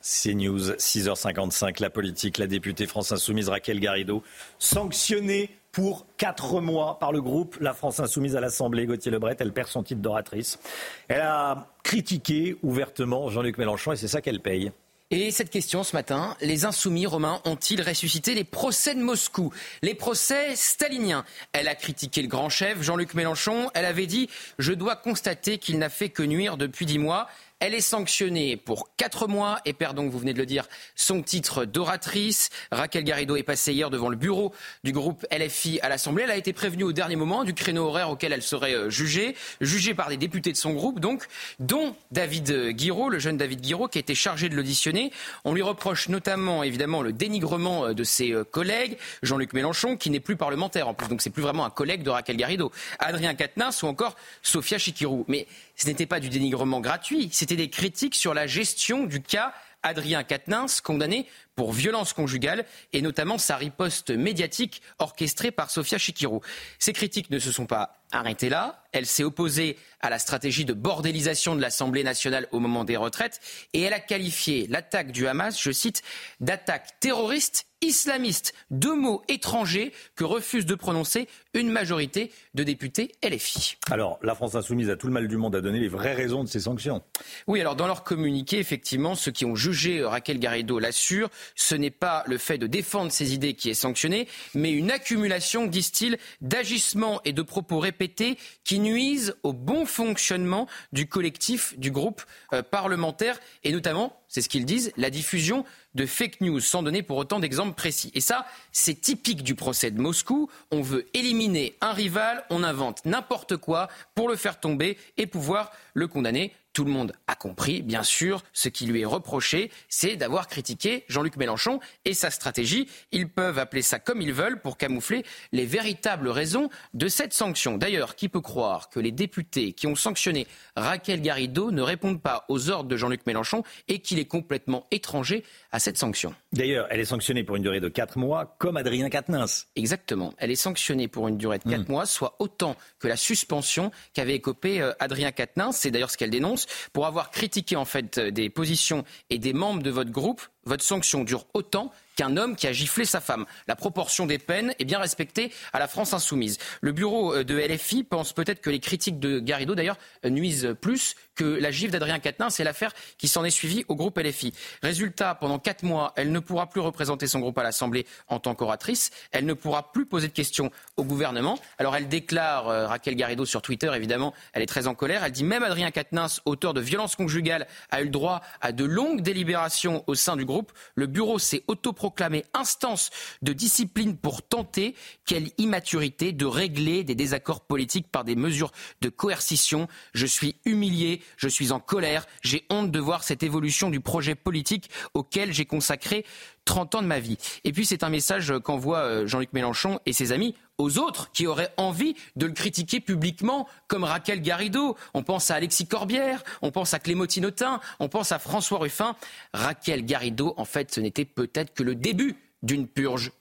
CNews, 0.02 0.72
6h55, 0.78 1.82
la 1.82 1.90
politique, 1.90 2.38
la 2.38 2.48
députée 2.48 2.86
France 2.86 3.12
Insoumise 3.12 3.50
Raquel 3.50 3.80
Garrido, 3.80 4.24
sanctionnée 4.58 5.50
pour 5.72 6.08
4 6.18 6.62
mois 6.62 6.98
par 6.98 7.12
le 7.12 7.22
groupe 7.22 7.58
La 7.60 7.74
France 7.74 8.00
Insoumise 8.00 8.36
à 8.36 8.42
l'Assemblée. 8.42 8.86
Gauthier 8.86 9.12
Lebret, 9.12 9.36
elle 9.40 9.52
perd 9.52 9.68
son 9.68 9.84
titre 9.84 10.02
d'oratrice. 10.02 10.60
Elle 11.08 11.22
a 11.22 11.68
critiqué 11.84 12.58
ouvertement 12.64 13.30
Jean-Luc 13.30 13.58
Mélenchon 13.58 13.92
et 13.92 13.96
c'est 13.96 14.08
ça 14.08 14.22
qu'elle 14.22 14.40
paye. 14.40 14.72
Et 15.10 15.32
cette 15.32 15.50
question 15.50 15.86
ce 15.86 15.96
matin, 15.96 16.36
les 16.42 16.66
insoumis 16.66 17.06
romains 17.06 17.42
ont-ils 17.46 17.82
ressuscité 17.82 18.34
les 18.34 18.44
procès 18.44 18.94
de 18.94 19.00
Moscou? 19.00 19.54
Les 19.82 19.94
procès 19.94 20.54
staliniens. 20.58 21.24
Elle 21.54 21.70
a 21.70 21.76
critiqué 21.76 22.22
le 22.22 22.28
grand 22.28 22.50
chef 22.50 22.82
Jean-Luc 22.82 23.14
Mélenchon. 23.14 23.72
Elle 23.74 23.86
avait 23.86 24.06
dit 24.06 24.30
Je 24.60 24.74
dois 24.74 24.98
constater 24.98 25.60
qu'il 25.60 25.78
n'a 25.80 25.88
fait 25.88 26.10
que 26.10 26.24
nuire 26.24 26.58
depuis 26.58 26.86
dix 26.86 27.00
mois. 27.00 27.30
Elle 27.60 27.74
est 27.74 27.82
sanctionnée 27.82 28.56
pour 28.56 28.96
4 28.98 29.28
mois 29.28 29.60
et 29.66 29.74
perd 29.74 29.96
donc, 29.96 30.12
vous 30.12 30.20
venez 30.20 30.34
de 30.34 30.38
le 30.38 30.46
dire, 30.46 30.68
son 30.96 31.24
titre 31.24 31.66
d'oratrice. 31.66 32.50
Raquel 32.72 33.04
Garrido 33.04 33.36
est 33.36 33.42
passée 33.42 33.74
hier 33.74 33.90
devant 33.90 34.10
le 34.10 34.16
bureau 34.16 34.54
du 34.84 34.92
groupe 34.92 35.26
LFI 35.32 35.80
à 35.82 35.90
l'Assemblée. 35.90 36.24
Elle 36.26 36.32
a 36.32 36.38
été 36.38 36.54
prévenue 36.54 36.84
au 36.84 36.94
dernier 36.94 37.16
moment 37.16 37.44
du 37.44 37.56
créneau 37.56 37.88
horaire 37.88 38.12
auquel 38.12 38.32
elle 38.32 38.44
serait 38.44 38.76
euh, 38.76 38.90
jugée, 38.92 39.36
jugée 39.60 39.96
par 39.96 40.10
des 40.10 40.18
députés 40.18 40.52
de 40.52 40.58
son 40.58 40.74
groupe, 40.74 41.00
donc, 41.00 41.26
dont 41.58 41.96
David 42.12 42.70
Guiraud, 42.74 43.10
le 43.10 43.18
jeune 43.18 43.38
David 43.38 43.62
Guiraud, 43.62 43.88
qui 43.88 43.98
a 43.98 44.02
été 44.02 44.14
chargé 44.14 44.50
de 44.50 44.56
l'auditionner. 44.56 45.12
On 45.44 45.56
lui 45.56 45.64
reproche 45.64 46.10
notamment, 46.10 46.62
évidemment, 46.62 47.02
le 47.02 47.12
dénigrement 47.12 47.88
euh, 47.88 47.94
de 47.96 48.04
ses 48.04 48.34
euh, 48.34 48.44
collègues, 48.44 49.00
Jean-Luc 49.24 49.54
Mélenchon, 49.54 49.98
qui 49.98 50.12
n'est 50.12 50.20
plus 50.20 50.36
parlementaire 50.36 50.88
en 50.88 50.94
plus, 50.94 51.08
donc 51.08 51.24
c'est 51.24 51.32
plus 51.32 51.42
vraiment 51.42 51.66
un 51.66 51.72
collègue 51.72 52.04
de 52.04 52.12
Raquel 52.12 52.38
Garrido, 52.38 52.72
Adrien 53.00 53.34
Quatennens 53.34 53.82
ou 53.82 53.88
encore 53.88 54.16
Sophia 54.44 54.78
Chikirou. 54.78 55.26
Mais 55.28 55.48
ce 55.76 55.88
n'était 55.88 56.06
pas 56.06 56.20
du 56.20 56.30
dénigrement 56.30 56.82
gratuit, 56.82 57.30
c'était 57.48 57.64
des 57.64 57.70
critiques 57.70 58.16
sur 58.16 58.34
la 58.34 58.46
gestion 58.46 59.06
du 59.06 59.22
cas 59.22 59.54
Adrien 59.82 60.26
Quatennens, 60.26 60.82
condamné 60.82 61.28
pour 61.56 61.72
violence 61.72 62.12
conjugale 62.12 62.66
et 62.92 63.02
notamment 63.02 63.38
sa 63.38 63.56
riposte 63.56 64.10
médiatique 64.10 64.82
orchestrée 65.00 65.52
par 65.52 65.72
Sofia 65.72 65.98
Chikirou. 65.98 66.42
Ces 66.78 66.92
critiques 66.92 67.30
ne 67.30 67.40
se 67.40 67.54
sont 67.54 67.66
pas 67.66 68.02
arrêtées 68.12 68.50
là. 68.50 68.84
Elle 68.92 69.06
s'est 69.06 69.24
opposée 69.24 69.78
à 70.02 70.10
la 70.10 70.20
stratégie 70.20 70.66
de 70.66 70.74
bordélisation 70.74 71.56
de 71.56 71.62
l'Assemblée 71.62 72.04
nationale 72.04 72.50
au 72.52 72.60
moment 72.60 72.84
des 72.84 72.98
retraites 72.98 73.40
et 73.72 73.82
elle 73.82 73.94
a 73.94 74.02
qualifié 74.02 74.68
l'attaque 74.68 75.14
du 75.14 75.26
Hamas, 75.26 75.58
je 75.58 75.72
cite, 75.72 76.02
d'attaque 76.42 77.00
terroriste 77.00 77.66
islamiste, 77.82 78.54
deux 78.72 78.96
mots 78.96 79.24
étrangers 79.28 79.92
que 80.16 80.24
refuse 80.24 80.66
de 80.66 80.76
prononcer 80.76 81.28
une 81.54 81.70
majorité 81.70 82.32
de 82.54 82.64
députés 82.64 83.12
LFI. 83.24 83.78
Alors, 83.92 84.20
la 84.22 84.36
France 84.36 84.56
insoumise 84.56 84.90
a 84.90 84.96
tout 84.96 85.08
le 85.08 85.14
mal 85.14 85.28
du 85.28 85.38
monde 85.38 85.56
à 85.56 85.62
donner 85.62 85.80
les 85.80 85.88
vraies 85.88 86.14
raisons 86.14 86.44
de 86.44 86.50
ces 86.50 86.62
sanctions. 86.62 87.04
Oui, 87.48 87.62
alors 87.62 87.76
dans 87.76 87.88
leur 87.88 88.04
communiqué, 88.04 88.60
effectivement, 88.60 89.16
ceux 89.16 89.32
qui 89.32 89.46
ont 89.46 89.56
jugé 89.56 90.04
Raquel 90.04 90.40
Garrido 90.40 90.80
l'assurent, 90.80 91.30
ce 91.56 91.76
n'est 91.76 91.92
pas 91.92 92.24
le 92.28 92.38
fait 92.38 92.58
de 92.58 92.68
défendre 92.68 93.12
ses 93.12 93.34
idées 93.34 93.54
qui 93.54 93.70
est 93.70 93.76
sanctionné, 93.76 94.28
mais 94.54 94.72
une 94.72 94.92
accumulation, 94.92 95.66
disent-ils, 95.66 96.18
d'agissements 96.42 97.22
et 97.26 97.34
de 97.34 97.42
propos 97.42 97.80
répétés 97.80 98.38
qui 98.64 98.80
nuisent 98.80 99.36
au 99.44 99.54
bon 99.54 99.86
fonctionnement 99.86 100.68
du 100.92 101.08
collectif, 101.08 101.78
du 101.78 101.92
groupe 101.92 102.24
euh, 102.54 102.64
parlementaire, 102.64 103.40
et 103.64 103.72
notamment, 103.72 104.22
c'est 104.38 104.44
ce 104.44 104.50
qu'ils 104.50 104.66
disent, 104.66 104.92
la 104.98 105.10
diffusion 105.10 105.66
de 105.96 106.06
fake 106.06 106.42
news, 106.42 106.60
sans 106.60 106.84
donner 106.84 107.02
pour 107.02 107.18
autant 107.18 107.40
d'exemples 107.40 107.74
précis. 107.74 108.12
Et 108.14 108.22
ça, 108.22 108.46
c'est 108.72 109.02
typique 109.02 109.42
du 109.42 109.56
procès 109.56 109.90
de 109.90 110.00
Moscou. 110.00 110.48
On 110.70 110.84
veut 110.84 111.08
éliminer 111.16 111.76
un 111.82 111.92
rival, 111.92 112.46
on 112.52 112.62
invente 112.62 113.04
n'importe 113.04 113.58
quoi 113.58 113.88
pour 114.14 114.30
le 114.30 114.36
faire 114.36 114.60
tomber 114.60 115.00
et 115.18 115.26
pouvoir 115.26 115.72
le 115.96 116.08
condamner. 116.08 116.54
Tout 116.78 116.86
le 116.86 116.92
monde 116.92 117.14
a 117.26 117.34
compris, 117.34 117.82
bien 117.82 118.04
sûr, 118.04 118.44
ce 118.54 118.70
qui 118.70 118.86
lui 118.86 119.02
est 119.02 119.06
reproché, 119.06 119.72
c'est 119.90 120.16
d'avoir 120.16 120.46
critiqué 120.46 121.06
Jean-Luc 121.08 121.36
Mélenchon 121.36 121.80
et 122.06 122.14
sa 122.14 122.30
stratégie. 122.30 122.88
Ils 123.12 123.28
peuvent 123.28 123.58
appeler 123.58 123.82
ça 123.82 123.98
comme 123.98 124.22
ils 124.22 124.32
veulent 124.32 124.62
pour 124.62 124.78
camoufler 124.78 125.26
les 125.52 125.66
véritables 125.66 126.30
raisons 126.30 126.70
de 126.94 127.08
cette 127.08 127.34
sanction. 127.34 127.80
D'ailleurs, 127.80 128.16
qui 128.16 128.30
peut 128.30 128.42
croire 128.42 128.92
que 128.92 129.00
les 129.00 129.12
députés 129.12 129.74
qui 129.74 129.88
ont 129.88 129.96
sanctionné 129.96 130.46
Raquel 130.76 131.20
Garrido 131.24 131.72
ne 131.72 131.82
répondent 131.82 132.22
pas 132.22 132.46
aux 132.48 132.70
ordres 132.70 132.90
de 132.90 132.96
Jean-Luc 132.96 133.26
Mélenchon 133.26 133.64
et 133.88 133.98
qu'il 133.98 134.20
est 134.20 134.26
complètement 134.26 134.86
étranger 134.92 135.44
à 135.72 135.80
cette 135.80 135.98
sanction? 135.98 136.36
D'ailleurs, 136.54 136.86
elle 136.92 137.00
est 137.00 137.06
sanctionnée 137.06 137.44
pour 137.44 137.56
une 137.56 137.64
durée 137.64 137.80
de 137.80 137.90
4 137.90 138.20
mois, 138.20 138.56
comme 138.60 138.78
Adrien 138.78 139.10
Quatennens. 139.10 139.66
Exactement. 139.76 140.32
Elle 140.38 140.52
est 140.52 140.56
sanctionnée 140.56 141.08
pour 141.08 141.28
une 141.28 141.40
durée 141.40 141.58
de 141.58 141.68
4 141.68 141.90
mois, 141.90 142.06
soit 142.06 142.36
autant 142.38 142.76
que 143.00 143.08
la 143.08 143.18
suspension 143.18 143.90
qu'avait 144.14 144.36
écopé 144.36 144.80
euh, 144.80 144.94
Adrien 145.00 145.32
Quatennens. 145.32 145.76
C'est 145.76 145.90
d'ailleurs 145.90 146.12
ce 146.12 146.18
qu'elle 146.18 146.30
dénonce 146.30 146.67
pour 146.94 147.06
avoir 147.06 147.32
critiqué 147.32 147.76
en 147.76 147.86
fait 147.86 148.18
euh, 148.18 148.32
des 148.32 148.50
positions 148.50 149.04
et 149.30 149.40
des 149.40 149.54
membres 149.54 149.84
de 149.84 149.92
votre 149.92 150.12
groupe. 150.12 150.42
Votre 150.66 150.84
sanction 150.84 151.24
dure 151.24 151.46
autant 151.54 151.92
qu'un 152.18 152.36
homme 152.36 152.58
qui 152.58 152.68
a 152.68 152.74
giflé 152.74 153.06
sa 153.06 153.22
femme. 153.22 153.46
La 153.68 153.78
proportion 153.78 154.26
des 154.26 154.40
peines 154.40 154.74
est 154.80 154.86
bien 154.86 155.00
respectée 155.00 155.54
à 155.72 155.80
la 155.80 155.88
France 155.88 156.14
insoumise. 156.14 156.58
Le 156.82 156.92
bureau 156.92 157.34
euh, 157.34 157.44
de 157.46 157.58
LFI 157.58 158.04
pense 158.04 158.34
peut-être 158.34 158.60
que 158.60 158.70
les 158.70 158.80
critiques 158.80 159.20
de 159.20 159.40
Garrido, 159.40 159.74
d'ailleurs, 159.76 159.98
euh, 160.26 160.30
nuisent 160.30 160.76
plus 160.82 161.16
que 161.36 161.46
la 161.46 161.72
gifle 161.72 161.92
d'Adrien 161.92 162.20
Quatennens. 162.20 162.56
C'est 162.56 162.64
l'affaire 162.64 162.94
qui 163.18 163.28
s'en 163.28 163.46
est 163.46 163.52
suivie 163.52 163.86
au 163.88 163.96
groupe 163.96 164.18
LFI. 164.18 164.54
Résultat, 164.82 165.36
pendant 165.36 165.60
quatre 165.60 165.84
mois, 165.84 166.12
elle 166.16 166.32
ne 166.32 166.40
pourra 166.40 166.68
plus 166.68 166.82
représenter 166.82 167.28
son 167.28 167.40
groupe 167.40 167.58
à 167.58 167.64
l'Assemblée 167.64 168.06
en 168.28 168.40
tant 168.40 168.56
qu'oratrice. 168.56 169.12
Elle 169.32 169.46
ne 169.46 169.54
pourra 169.54 169.92
plus 169.92 170.06
poser 170.06 170.28
de 170.28 170.34
questions 170.34 170.72
au 170.98 171.04
gouvernement. 171.04 171.60
Alors 171.78 171.96
elle 171.96 172.08
déclare, 172.08 172.90
Raquel 172.90 173.16
Garrido 173.16 173.46
sur 173.46 173.62
Twitter, 173.62 173.92
évidemment, 173.96 174.34
elle 174.54 174.64
est 174.64 174.68
très 174.68 174.88
en 174.88 174.96
colère. 174.96 175.24
Elle 175.24 175.32
dit 175.32 175.44
même 175.44 175.64
Adrien 175.64 175.92
Quatennens, 175.92 176.42
auteur 176.46 176.74
de 176.74 176.82
violences 176.82 177.16
conjugales, 177.16 177.68
a 177.92 178.02
eu 178.02 178.06
le 178.06 178.10
droit 178.10 178.42
à 178.62 178.72
de 178.72 178.84
longues 178.84 179.22
délibérations 179.22 180.04
au 180.08 180.16
sein 180.16 180.36
du 180.36 180.46
groupe 180.46 180.72
le 180.96 181.08
bureau 181.08 181.40
s'est 181.40 181.64
autoproclamé 182.08 182.46
instance 182.54 183.10
de 183.42 183.54
discipline 183.54 184.18
pour 184.18 184.42
tenter, 184.42 184.96
quelle 185.26 185.50
immaturité, 185.58 186.32
de 186.32 186.46
régler 186.46 187.04
des 187.04 187.16
désaccords 187.16 187.62
politiques 187.62 188.08
par 188.12 188.24
des 188.24 188.36
mesures 188.36 188.72
de 189.02 189.10
coercition. 189.10 189.88
Je 190.14 190.26
suis 190.26 190.56
humilié, 190.66 191.22
je 191.38 191.48
suis 191.48 191.72
en 191.72 191.80
colère, 191.80 192.26
j'ai 192.42 192.66
honte 192.70 192.92
de 192.92 193.00
voir 193.00 193.24
cette 193.24 193.44
évolution 193.44 193.90
du 193.90 194.00
projet 194.00 194.36
politique 194.36 194.90
auquel 195.14 195.54
j'ai 195.54 195.66
consacré 195.66 196.26
30 196.68 196.96
ans 196.96 197.02
de 197.02 197.08
ma 197.08 197.20
vie. 197.20 197.38
Et 197.64 197.72
puis 197.72 197.86
c'est 197.86 198.04
un 198.04 198.10
message 198.10 198.54
qu'envoie 198.64 199.00
euh, 199.00 199.26
Jean-Luc 199.26 199.54
Mélenchon 199.54 200.00
et 200.06 200.14
ses 200.14 200.32
amis 200.32 200.54
aux 200.78 201.00
autres 201.00 201.32
qui 201.32 201.48
auraient 201.48 201.74
envie 201.78 202.16
de 202.36 202.46
le 202.46 202.52
critiquer 202.52 203.00
publiquement, 203.00 203.68
comme 203.88 204.04
Raquel 204.04 204.42
Garrido. 204.42 204.96
On 205.16 205.24
pense 205.24 205.50
à 205.50 205.56
Alexis 205.56 205.88
Corbière, 205.88 206.44
on 206.62 206.70
pense 206.70 206.94
à 206.94 207.00
Clémentine 207.00 207.48
Autain, 207.48 207.80
on 208.00 208.10
pense 208.10 208.32
à 208.32 208.38
François 208.38 208.78
Ruffin. 208.80 209.16
Raquel 209.54 210.06
Garrido, 210.06 210.54
en 210.58 210.66
fait, 210.66 210.94
ce 210.94 211.00
n'était 211.00 211.26
peut-être 211.26 211.74
que 211.74 211.84
le 211.84 211.96
début 211.96 212.36
d'une 212.62 212.88
purge 212.88 213.32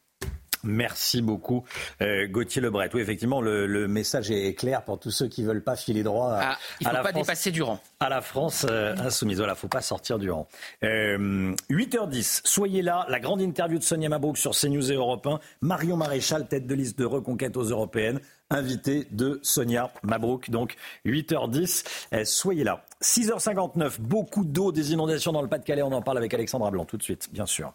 Merci 0.65 1.23
beaucoup, 1.23 1.65
euh, 2.03 2.27
Gauthier 2.27 2.61
Lebret. 2.63 2.91
Oui, 2.95 3.01
effectivement, 3.01 3.41
le, 3.41 3.87
message 3.87 4.31
est 4.31 4.55
clair 4.55 4.83
pour 4.83 4.99
tous 4.99 5.11
ceux 5.11 5.29
qui 5.29 5.43
ne 5.43 5.49
veulent 5.49 5.63
pas 5.63 5.77
filer 5.77 6.03
droit 6.03 6.33
à, 6.33 6.53
ah, 6.53 6.59
il 6.81 6.89
faut 6.89 7.03
pas 7.03 7.13
dépasser 7.13 7.51
du 7.51 7.63
rang. 7.63 7.81
À 8.01 8.09
la 8.09 8.21
France 8.21 8.67
euh, 8.69 8.95
insoumise. 8.99 9.39
Voilà, 9.39 9.55
faut 9.55 9.69
pas 9.69 9.81
sortir 9.81 10.19
du 10.19 10.31
rang. 10.31 10.49
8h10, 10.83 12.09
euh, 12.09 12.41
soyez 12.45 12.83
là. 12.83 13.07
La 13.09 13.21
grande 13.21 13.41
interview 13.41 13.79
de 13.79 13.85
Sonia 13.85 14.09
Mabrouk 14.09 14.39
sur 14.39 14.53
CNews 14.53 14.91
et 14.91 14.95
Europe 14.95 15.27
1. 15.27 15.41
Marion 15.61 15.97
Maréchal, 15.97 16.49
tête 16.49 16.67
de 16.67 16.75
liste 16.75 16.99
de 16.99 17.05
reconquête 17.05 17.57
aux 17.57 17.65
européennes. 17.65 18.21
Invité 18.51 19.07
de 19.11 19.41
Sonia 19.43 19.91
Mabrouk. 20.03 20.51
Donc 20.51 20.77
8h10, 21.05 22.25
soyez 22.25 22.65
là. 22.65 22.85
6h59, 23.03 24.01
beaucoup 24.01 24.45
d'eau, 24.45 24.73
des 24.73 24.93
inondations 24.93 25.33
dans 25.33 25.43
le 25.43 25.49
Pas-de-Calais. 25.49 25.83
On 25.83 25.93
en 25.93 26.03
parle 26.03 26.19
avec 26.19 26.33
Alexandra 26.35 26.71
Blanc 26.71 26.85
tout 26.85 26.97
de 26.97 27.03
suite, 27.03 27.29
bien 27.33 27.47
sûr. 27.47 27.73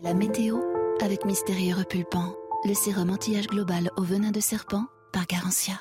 La 0.00 0.14
météo 0.14 0.71
avec 1.02 1.24
Mystérieux 1.24 1.74
Repulpant, 1.74 2.34
le 2.64 2.74
sérum 2.74 3.10
anti-âge 3.10 3.48
global 3.48 3.90
au 3.96 4.02
venin 4.02 4.30
de 4.30 4.40
serpent 4.40 4.86
par 5.12 5.26
Garantia. 5.26 5.74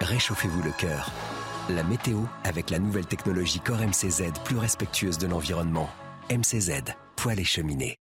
Réchauffez-vous 0.00 0.62
le 0.62 0.70
cœur. 0.70 1.10
La 1.68 1.82
météo 1.82 2.20
avec 2.44 2.70
la 2.70 2.78
nouvelle 2.78 3.06
technologie 3.06 3.60
Core 3.60 3.80
MCZ 3.80 4.32
plus 4.44 4.58
respectueuse 4.58 5.18
de 5.18 5.26
l'environnement. 5.26 5.90
MCZ, 6.30 6.94
poêle 7.16 7.40
et 7.40 7.44
cheminée. 7.44 7.96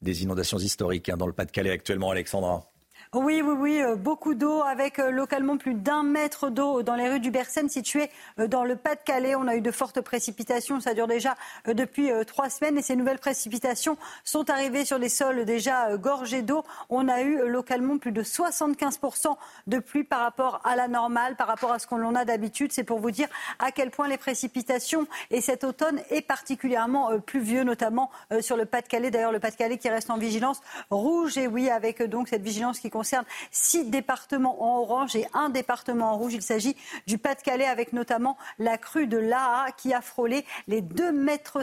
Des 0.00 0.22
inondations 0.22 0.58
historiques 0.58 1.08
hein, 1.08 1.16
dans 1.16 1.26
le 1.26 1.32
Pas-de-Calais 1.32 1.70
actuellement, 1.70 2.10
Alexandra. 2.10 2.67
Oui, 3.14 3.40
oui, 3.42 3.54
oui, 3.58 3.80
euh, 3.80 3.96
beaucoup 3.96 4.34
d'eau 4.34 4.60
avec 4.62 4.98
euh, 4.98 5.10
localement 5.10 5.56
plus 5.56 5.72
d'un 5.72 6.02
mètre 6.02 6.50
d'eau 6.50 6.82
dans 6.82 6.94
les 6.94 7.08
rues 7.08 7.20
du 7.20 7.30
Bercène 7.30 7.70
situées 7.70 8.10
euh, 8.38 8.48
dans 8.48 8.64
le 8.64 8.76
Pas-de-Calais. 8.76 9.34
On 9.34 9.48
a 9.48 9.56
eu 9.56 9.62
de 9.62 9.70
fortes 9.70 10.02
précipitations, 10.02 10.78
ça 10.78 10.92
dure 10.92 11.06
déjà 11.06 11.34
depuis 11.66 12.10
trois 12.26 12.50
semaines 12.50 12.76
et 12.76 12.82
ces 12.82 12.96
nouvelles 12.96 13.18
précipitations 13.18 13.96
sont 14.24 14.50
arrivées 14.50 14.84
sur 14.84 14.98
des 14.98 15.08
sols 15.08 15.46
déjà 15.46 15.96
gorgés 15.96 16.42
d'eau. 16.42 16.64
On 16.90 17.08
a 17.08 17.22
eu 17.22 17.48
localement 17.48 17.96
plus 17.96 18.12
de 18.12 18.22
75% 18.22 19.36
de 19.66 19.78
pluie 19.78 20.04
par 20.04 20.20
rapport 20.20 20.60
à 20.64 20.76
la 20.76 20.86
normale, 20.86 21.36
par 21.36 21.46
rapport 21.46 21.72
à 21.72 21.78
ce 21.78 21.86
qu'on 21.86 22.04
en 22.04 22.14
a 22.14 22.26
d'habitude. 22.26 22.72
C'est 22.72 22.84
pour 22.84 22.98
vous 22.98 23.10
dire 23.10 23.28
à 23.58 23.72
quel 23.72 23.90
point 23.90 24.08
les 24.08 24.18
précipitations 24.18 25.06
et 25.30 25.40
cet 25.40 25.64
automne 25.64 26.00
est 26.10 26.22
particulièrement 26.22 27.18
pluvieux, 27.20 27.64
notamment 27.64 28.10
sur 28.40 28.56
le 28.56 28.66
Pas-de-Calais. 28.66 29.10
D'ailleurs, 29.10 29.32
le 29.32 29.40
Pas-de-Calais 29.40 29.78
qui 29.78 29.88
reste 29.88 30.10
en 30.10 30.18
vigilance 30.18 30.60
rouge 30.90 31.38
et 31.38 31.46
oui, 31.46 31.70
avec 31.70 32.02
donc 32.02 32.28
cette 32.28 32.42
vigilance 32.42 32.80
qui 32.80 32.90
concerne 32.98 33.24
six 33.52 33.84
départements 33.84 34.60
en 34.60 34.80
orange 34.80 35.14
et 35.14 35.28
un 35.32 35.50
département 35.50 36.10
en 36.10 36.18
rouge. 36.18 36.34
Il 36.34 36.42
s'agit 36.42 36.74
du 37.06 37.16
Pas-de-Calais 37.16 37.64
avec 37.64 37.92
notamment 37.92 38.36
la 38.58 38.76
crue 38.76 39.06
de 39.06 39.18
l'Aa 39.18 39.66
qui 39.76 39.94
a 39.94 40.00
frôlé 40.00 40.44
les 40.66 40.82
2,57 40.82 41.12
mètres 41.12 41.58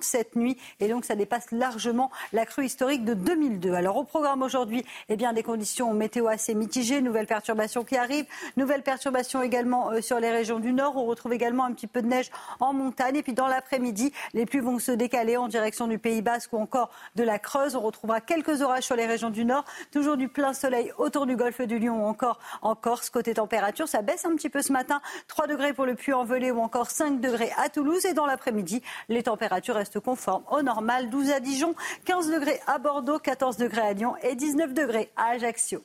cette 0.00 0.34
nuit 0.34 0.56
et 0.80 0.88
donc 0.88 1.04
ça 1.04 1.14
dépasse 1.14 1.52
largement 1.52 2.10
la 2.32 2.44
crue 2.44 2.64
historique 2.64 3.04
de 3.04 3.14
2002. 3.14 3.72
Alors 3.72 3.98
au 3.98 4.02
programme 4.02 4.42
aujourd'hui, 4.42 4.84
eh 5.08 5.14
bien 5.14 5.32
des 5.32 5.44
conditions 5.44 5.94
météo 5.94 6.26
assez 6.26 6.56
mitigées, 6.56 7.00
nouvelles 7.02 7.28
perturbations 7.28 7.84
qui 7.84 7.96
arrivent, 7.96 8.26
nouvelles 8.56 8.82
perturbations 8.82 9.44
également 9.44 9.92
euh, 9.92 10.00
sur 10.00 10.18
les 10.18 10.32
régions 10.32 10.58
du 10.58 10.72
nord. 10.72 10.96
On 10.96 11.06
retrouve 11.06 11.32
également 11.32 11.64
un 11.64 11.72
petit 11.72 11.86
peu 11.86 12.02
de 12.02 12.08
neige 12.08 12.30
en 12.58 12.72
montagne 12.72 13.14
et 13.14 13.22
puis 13.22 13.32
dans 13.32 13.46
l'après-midi, 13.46 14.12
les 14.34 14.44
pluies 14.44 14.58
vont 14.58 14.80
se 14.80 14.90
décaler 14.90 15.36
en 15.36 15.46
direction 15.46 15.86
du 15.86 16.00
Pays 16.00 16.20
Basque 16.20 16.52
ou 16.52 16.58
encore 16.58 16.90
de 17.14 17.22
la 17.22 17.38
Creuse. 17.38 17.76
On 17.76 17.80
retrouvera 17.80 18.20
quelques 18.20 18.60
orages 18.60 18.84
sur 18.84 18.96
les 18.96 19.06
régions 19.06 19.30
du 19.30 19.44
nord, 19.44 19.64
toujours 19.92 20.16
du 20.16 20.28
plein 20.28 20.52
soleil 20.52 20.79
soleil 20.80 20.92
autour 20.98 21.26
du 21.26 21.36
golfe 21.36 21.60
du 21.62 21.78
Lion 21.78 22.04
ou 22.04 22.06
encore 22.06 22.38
en 22.62 22.74
Corse. 22.74 23.10
Côté 23.10 23.34
température, 23.34 23.88
ça 23.88 24.02
baisse 24.02 24.24
un 24.24 24.34
petit 24.34 24.48
peu 24.48 24.62
ce 24.62 24.72
matin. 24.72 25.00
3 25.28 25.46
degrés 25.46 25.72
pour 25.72 25.86
le 25.86 25.94
Puy-en-Velay 25.94 26.50
ou 26.50 26.60
encore 26.60 26.90
5 26.90 27.20
degrés 27.20 27.52
à 27.56 27.68
Toulouse. 27.68 28.04
Et 28.06 28.14
dans 28.14 28.26
l'après-midi, 28.26 28.82
les 29.08 29.22
températures 29.22 29.74
restent 29.74 30.00
conformes 30.00 30.44
au 30.50 30.62
normal. 30.62 31.10
12 31.10 31.30
à 31.30 31.40
Dijon, 31.40 31.74
15 32.04 32.30
degrés 32.30 32.60
à 32.66 32.78
Bordeaux, 32.78 33.18
14 33.18 33.56
degrés 33.56 33.82
à 33.82 33.92
Lyon 33.92 34.14
et 34.22 34.34
19 34.34 34.74
degrés 34.74 35.10
à 35.16 35.30
Ajaccio. 35.30 35.84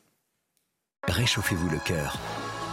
Réchauffez-vous 1.08 1.70
le 1.70 1.80
cœur. 1.80 2.18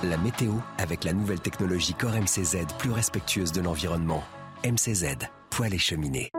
La 0.04 0.16
météo 0.16 0.52
avec 0.78 1.04
la 1.04 1.12
nouvelle 1.12 1.40
technologie 1.40 1.94
Core 1.94 2.12
MCZ 2.12 2.66
plus 2.78 2.90
respectueuse 2.90 3.52
de 3.52 3.60
l'environnement. 3.60 4.22
MCZ, 4.64 5.16
poêle 5.50 5.74
et 5.74 5.78
cheminée. 5.78 6.30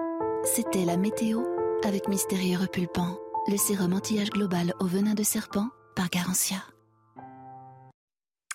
C'était 0.44 0.86
la 0.86 0.98
météo 0.98 1.42
avec 1.86 2.08
Mystérieux 2.08 2.58
Repulpant, 2.60 3.18
le 3.48 3.58
sérum 3.58 3.94
anti-âge 3.94 4.30
global 4.30 4.74
au 4.80 4.86
venin 4.86 5.14
de 5.14 5.24
serpent 5.24 5.68
par 5.96 6.10
Garantia. 6.10 6.58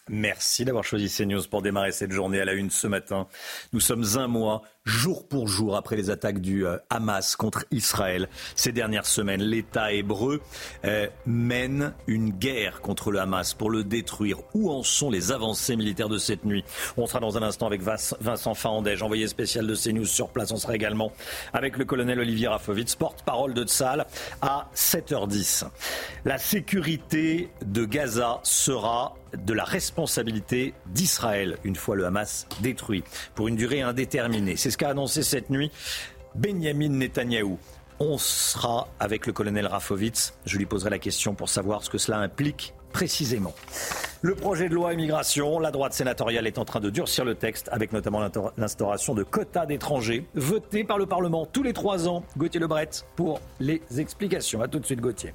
Merci 0.08 0.64
d'avoir 0.64 0.84
choisi 0.84 1.10
CNews 1.14 1.42
pour 1.50 1.60
démarrer 1.60 1.92
cette 1.92 2.12
journée 2.12 2.40
à 2.40 2.46
la 2.46 2.54
une 2.54 2.70
ce 2.70 2.86
matin. 2.86 3.28
Nous 3.74 3.80
sommes 3.80 4.04
un 4.16 4.26
mois 4.26 4.62
jour 4.88 5.28
pour 5.28 5.48
jour 5.48 5.76
après 5.76 5.96
les 5.96 6.10
attaques 6.10 6.40
du 6.40 6.66
euh, 6.66 6.78
Hamas 6.88 7.36
contre 7.36 7.66
Israël. 7.70 8.28
Ces 8.56 8.72
dernières 8.72 9.06
semaines, 9.06 9.42
l'État 9.42 9.92
hébreu 9.92 10.40
euh, 10.84 11.06
mène 11.26 11.92
une 12.06 12.30
guerre 12.30 12.80
contre 12.80 13.10
le 13.10 13.20
Hamas 13.20 13.52
pour 13.52 13.70
le 13.70 13.84
détruire. 13.84 14.38
Où 14.54 14.70
en 14.70 14.82
sont 14.82 15.10
les 15.10 15.30
avancées 15.30 15.76
militaires 15.76 16.08
de 16.08 16.18
cette 16.18 16.44
nuit? 16.44 16.64
On 16.96 17.06
sera 17.06 17.20
dans 17.20 17.36
un 17.36 17.42
instant 17.42 17.66
avec 17.66 17.82
Vincent 17.82 18.54
Fahandège, 18.54 19.02
envoyé 19.02 19.28
spécial 19.28 19.66
de 19.66 19.74
CNews 19.74 20.06
sur 20.06 20.30
place. 20.30 20.50
On 20.52 20.56
sera 20.56 20.74
également 20.74 21.12
avec 21.52 21.76
le 21.76 21.84
colonel 21.84 22.18
Olivier 22.20 22.48
Rafovitz, 22.48 22.94
porte-parole 22.94 23.52
de 23.52 23.64
Tzal, 23.64 24.06
à 24.40 24.70
7h10. 24.74 25.66
La 26.24 26.38
sécurité 26.38 27.50
de 27.64 27.84
Gaza 27.84 28.40
sera 28.42 29.14
de 29.36 29.52
la 29.52 29.64
responsabilité 29.64 30.74
d'Israël 30.86 31.58
une 31.64 31.76
fois 31.76 31.96
le 31.96 32.06
Hamas 32.06 32.46
détruit 32.60 33.04
pour 33.34 33.48
une 33.48 33.56
durée 33.56 33.82
indéterminée. 33.82 34.56
Qu'a 34.78 34.90
annoncé 34.90 35.22
cette 35.22 35.50
nuit 35.50 35.70
Benjamin 36.34 36.88
Netanyahou. 36.88 37.58
On 38.00 38.16
sera 38.16 38.88
avec 39.00 39.26
le 39.26 39.32
colonel 39.32 39.66
Rafovitz. 39.66 40.34
Je 40.46 40.56
lui 40.56 40.66
poserai 40.66 40.90
la 40.90 41.00
question 41.00 41.34
pour 41.34 41.48
savoir 41.48 41.82
ce 41.82 41.90
que 41.90 41.98
cela 41.98 42.18
implique 42.18 42.72
précisément. 42.92 43.54
Le 44.22 44.34
projet 44.34 44.68
de 44.68 44.74
loi 44.74 44.94
immigration, 44.94 45.58
la 45.58 45.70
droite 45.70 45.92
sénatoriale 45.92 46.46
est 46.46 46.58
en 46.58 46.64
train 46.64 46.80
de 46.80 46.90
durcir 46.90 47.24
le 47.24 47.34
texte 47.34 47.68
avec 47.72 47.92
notamment 47.92 48.20
l'instauration 48.56 49.14
de 49.14 49.24
quotas 49.24 49.66
d'étrangers 49.66 50.26
votés 50.34 50.84
par 50.84 50.98
le 50.98 51.06
Parlement 51.06 51.44
tous 51.44 51.62
les 51.62 51.72
trois 51.72 52.08
ans. 52.08 52.22
Gauthier 52.36 52.60
Lebret 52.60 52.88
pour 53.16 53.40
les 53.60 53.82
explications. 53.98 54.62
A 54.62 54.68
tout 54.68 54.78
de 54.78 54.86
suite 54.86 55.00
Gauthier. 55.00 55.34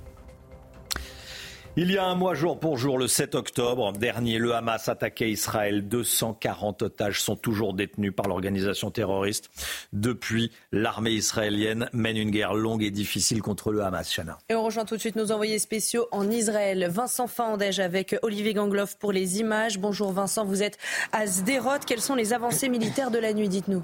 Il 1.76 1.90
y 1.90 1.98
a 1.98 2.06
un 2.06 2.14
mois 2.14 2.36
jour 2.36 2.60
pour 2.60 2.78
jour, 2.78 3.00
le 3.00 3.08
7 3.08 3.34
octobre 3.34 3.94
dernier, 3.94 4.38
le 4.38 4.54
Hamas 4.54 4.90
attaquait 4.90 5.32
Israël. 5.32 5.88
240 5.88 6.84
otages 6.84 7.20
sont 7.20 7.36
toujours 7.36 7.74
détenus 7.74 8.14
par 8.16 8.28
l'organisation 8.28 8.92
terroriste. 8.92 9.50
Depuis, 9.92 10.52
l'armée 10.72 11.14
israélienne 11.14 11.90
mène 11.92 12.18
une 12.18 12.30
guerre 12.30 12.54
longue 12.54 12.84
et 12.84 12.92
difficile 12.92 13.42
contre 13.42 13.72
le 13.72 13.82
Hamas. 13.82 14.14
Chana. 14.14 14.38
Et 14.50 14.54
on 14.54 14.62
rejoint 14.62 14.86
tout 14.86 14.98
de 14.98 15.00
suite 15.00 15.16
nos 15.16 15.32
envoyés 15.32 15.58
spéciaux 15.58 16.06
en 16.12 16.30
Israël. 16.30 16.88
Vincent 16.92 17.26
Fandège 17.26 17.80
avec 17.80 18.16
Olivier 18.22 18.54
Gangloff 18.54 19.00
pour 19.00 19.12
les 19.12 19.40
images. 19.40 19.80
Bonjour 19.80 20.12
Vincent, 20.12 20.46
vous 20.46 20.62
êtes 20.62 20.78
à 21.12 21.26
Sderot. 21.26 21.80
Quelles 21.88 22.02
sont 22.02 22.14
les 22.14 22.34
avancées 22.34 22.70
militaires 22.70 23.10
de 23.10 23.18
la 23.18 23.34
nuit 23.34 23.50
Dites-nous? 23.50 23.84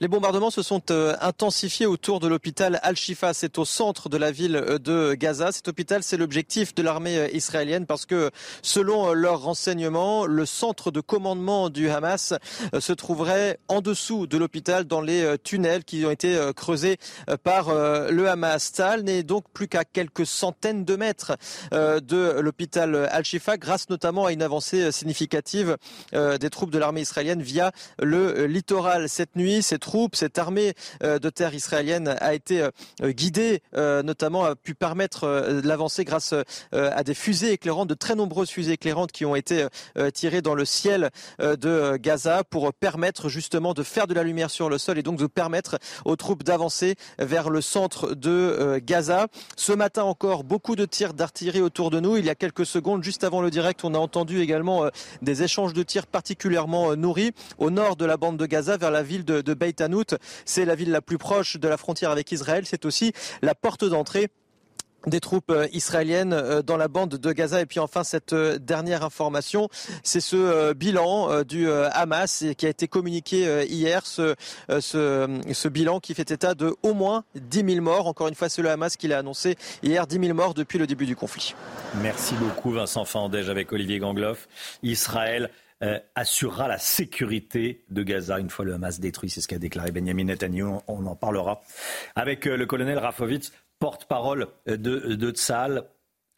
Les 0.00 0.08
bombardements 0.08 0.50
se 0.50 0.62
sont 0.62 0.90
euh, 0.90 1.14
intensifiés 1.20 1.86
autour 1.86 2.18
de 2.18 2.26
l'hôpital 2.26 2.80
Al-Shifa. 2.82 3.32
C'est 3.32 3.58
au 3.58 3.64
centre 3.64 4.08
de 4.08 4.16
la 4.16 4.32
ville 4.32 4.56
euh, 4.56 4.78
de 4.80 5.14
Gaza. 5.14 5.52
Cet 5.52 5.68
hôpital, 5.68 6.02
c'est 6.02 6.16
l'objectif 6.16 6.74
de 6.74 6.82
l'armée 6.82 7.16
euh, 7.16 7.28
israélienne 7.32 7.86
parce 7.86 8.04
que, 8.04 8.32
selon 8.60 9.12
leurs 9.12 9.42
renseignements, 9.42 10.26
le 10.26 10.46
centre 10.46 10.90
de 10.90 11.00
commandement 11.00 11.70
du 11.70 11.88
Hamas 11.88 12.34
se 12.76 12.92
trouverait 12.92 13.60
en 13.68 13.80
dessous 13.80 14.26
de 14.26 14.36
l'hôpital 14.36 14.84
dans 14.84 15.00
les 15.00 15.36
tunnels 15.44 15.84
qui 15.84 16.04
ont 16.04 16.10
été 16.10 16.38
creusés 16.56 16.98
par 17.42 17.72
le 17.72 18.28
Hamas. 18.28 18.72
Tal 18.72 19.02
n'est 19.02 19.22
donc 19.22 19.44
plus 19.52 19.68
qu'à 19.68 19.84
quelques 19.84 20.26
centaines 20.26 20.84
de 20.84 20.96
mètres 20.96 21.36
de 21.72 22.40
l'hôpital 22.40 23.08
Al-Shifa 23.10 23.56
grâce 23.58 23.88
notamment 23.90 24.26
à 24.26 24.32
une 24.32 24.42
avancée 24.42 24.92
significative 24.92 25.76
des 26.12 26.50
troupes 26.50 26.70
de 26.70 26.78
l'armée 26.78 27.02
israélienne 27.02 27.42
via 27.42 27.72
le 27.98 28.46
littoral. 28.46 29.08
Cette 29.08 29.36
nuit, 29.36 29.62
cette 29.62 29.84
troupes, 29.84 29.93
cette 30.12 30.38
armée 30.38 30.74
euh, 31.02 31.18
de 31.18 31.30
terre 31.30 31.54
israélienne 31.54 32.16
a 32.20 32.34
été 32.34 32.62
euh, 32.62 33.12
guidée, 33.12 33.62
euh, 33.76 34.02
notamment 34.02 34.44
a 34.44 34.56
pu 34.56 34.74
permettre 34.74 35.60
l'avancée 35.64 36.04
grâce 36.04 36.34
à 36.72 37.02
des 37.04 37.14
fusées 37.14 37.52
éclairantes, 37.52 37.88
de 37.88 37.94
très 37.94 38.14
nombreuses 38.14 38.50
fusées 38.50 38.72
éclairantes 38.72 39.12
qui 39.12 39.24
ont 39.24 39.36
été 39.36 39.66
tirées 40.12 40.42
dans 40.42 40.54
le 40.54 40.64
ciel 40.64 41.10
de 41.38 41.96
Gaza 41.96 42.44
pour 42.44 42.72
permettre 42.72 43.28
justement 43.28 43.74
de 43.74 43.82
faire 43.82 44.06
de 44.06 44.14
la 44.14 44.22
lumière 44.22 44.50
sur 44.50 44.68
le 44.68 44.78
sol 44.78 44.98
et 44.98 45.02
donc 45.02 45.18
de 45.18 45.26
permettre 45.26 45.78
aux 46.04 46.16
troupes 46.16 46.42
d'avancer 46.42 46.96
vers 47.18 47.50
le 47.50 47.60
centre 47.60 48.14
de 48.14 48.80
Gaza. 48.84 49.28
Ce 49.56 49.72
matin 49.72 50.04
encore, 50.04 50.44
beaucoup 50.44 50.76
de 50.76 50.84
tirs 50.84 51.14
d'artillerie 51.14 51.60
autour 51.60 51.90
de 51.90 52.00
nous. 52.00 52.16
Il 52.16 52.24
y 52.24 52.30
a 52.30 52.34
quelques 52.34 52.66
secondes, 52.66 53.02
juste 53.04 53.24
avant 53.24 53.40
le 53.40 53.50
direct, 53.50 53.84
on 53.84 53.94
a 53.94 53.98
entendu 53.98 54.40
également 54.40 54.88
des 55.22 55.42
échanges 55.42 55.72
de 55.72 55.82
tirs 55.82 56.06
particulièrement 56.06 56.96
nourris 56.96 57.32
au 57.58 57.70
nord 57.70 57.96
de 57.96 58.04
la 58.04 58.16
bande 58.16 58.36
de 58.36 58.46
Gaza 58.46 58.76
vers 58.76 58.90
la 58.90 59.02
ville 59.02 59.24
de, 59.24 59.40
de 59.40 59.54
Beit 59.54 59.73
C'est 60.44 60.64
la 60.64 60.74
ville 60.74 60.90
la 60.90 61.02
plus 61.02 61.18
proche 61.18 61.56
de 61.56 61.68
la 61.68 61.76
frontière 61.76 62.10
avec 62.10 62.30
Israël. 62.32 62.64
C'est 62.66 62.84
aussi 62.84 63.12
la 63.42 63.54
porte 63.54 63.84
d'entrée 63.84 64.30
des 65.06 65.20
troupes 65.20 65.50
euh, 65.50 65.66
israéliennes 65.72 66.32
euh, 66.32 66.62
dans 66.62 66.76
la 66.76 66.88
bande 66.88 67.10
de 67.10 67.32
Gaza. 67.32 67.60
Et 67.60 67.66
puis 67.66 67.80
enfin, 67.80 68.04
cette 68.04 68.32
euh, 68.32 68.58
dernière 68.58 69.04
information, 69.04 69.68
c'est 70.02 70.20
ce 70.20 70.72
bilan 70.72 71.42
du 71.42 71.70
Hamas 71.70 72.44
qui 72.56 72.66
a 72.66 72.68
été 72.68 72.88
communiqué 72.88 73.64
hier, 73.68 74.04
ce, 74.06 74.34
ce, 74.68 75.68
bilan 75.68 76.00
qui 76.00 76.14
fait 76.14 76.30
état 76.30 76.54
de 76.54 76.74
au 76.82 76.94
moins 76.94 77.24
10 77.34 77.74
000 77.74 77.80
morts. 77.82 78.06
Encore 78.06 78.28
une 78.28 78.34
fois, 78.34 78.48
c'est 78.48 78.62
le 78.62 78.70
Hamas 78.70 78.96
qui 78.96 79.08
l'a 79.08 79.18
annoncé 79.18 79.56
hier, 79.82 80.06
10 80.06 80.18
000 80.20 80.34
morts 80.34 80.54
depuis 80.54 80.78
le 80.78 80.86
début 80.86 81.06
du 81.06 81.16
conflit. 81.16 81.54
Merci 82.02 82.34
beaucoup 82.34 82.72
Vincent 82.72 83.04
Fandège 83.04 83.48
avec 83.48 83.72
Olivier 83.72 83.98
Gangloff. 83.98 84.48
Israël 84.82 85.50
euh, 85.82 85.98
assurera 86.14 86.68
la 86.68 86.78
sécurité 86.78 87.84
de 87.90 88.02
Gaza 88.02 88.38
une 88.38 88.50
fois 88.50 88.64
le 88.64 88.74
Hamas 88.74 89.00
détruit. 89.00 89.30
C'est 89.30 89.40
ce 89.40 89.48
qu'a 89.48 89.58
déclaré 89.58 89.90
Benjamin 89.90 90.24
Netanyahu. 90.24 90.78
On 90.86 91.06
en 91.06 91.16
parlera 91.16 91.62
avec 92.14 92.46
euh, 92.46 92.56
le 92.56 92.66
colonel 92.66 92.98
Rafovitz, 92.98 93.52
porte-parole 93.78 94.48
de, 94.66 94.76
de 94.76 95.30
Tzal 95.30 95.84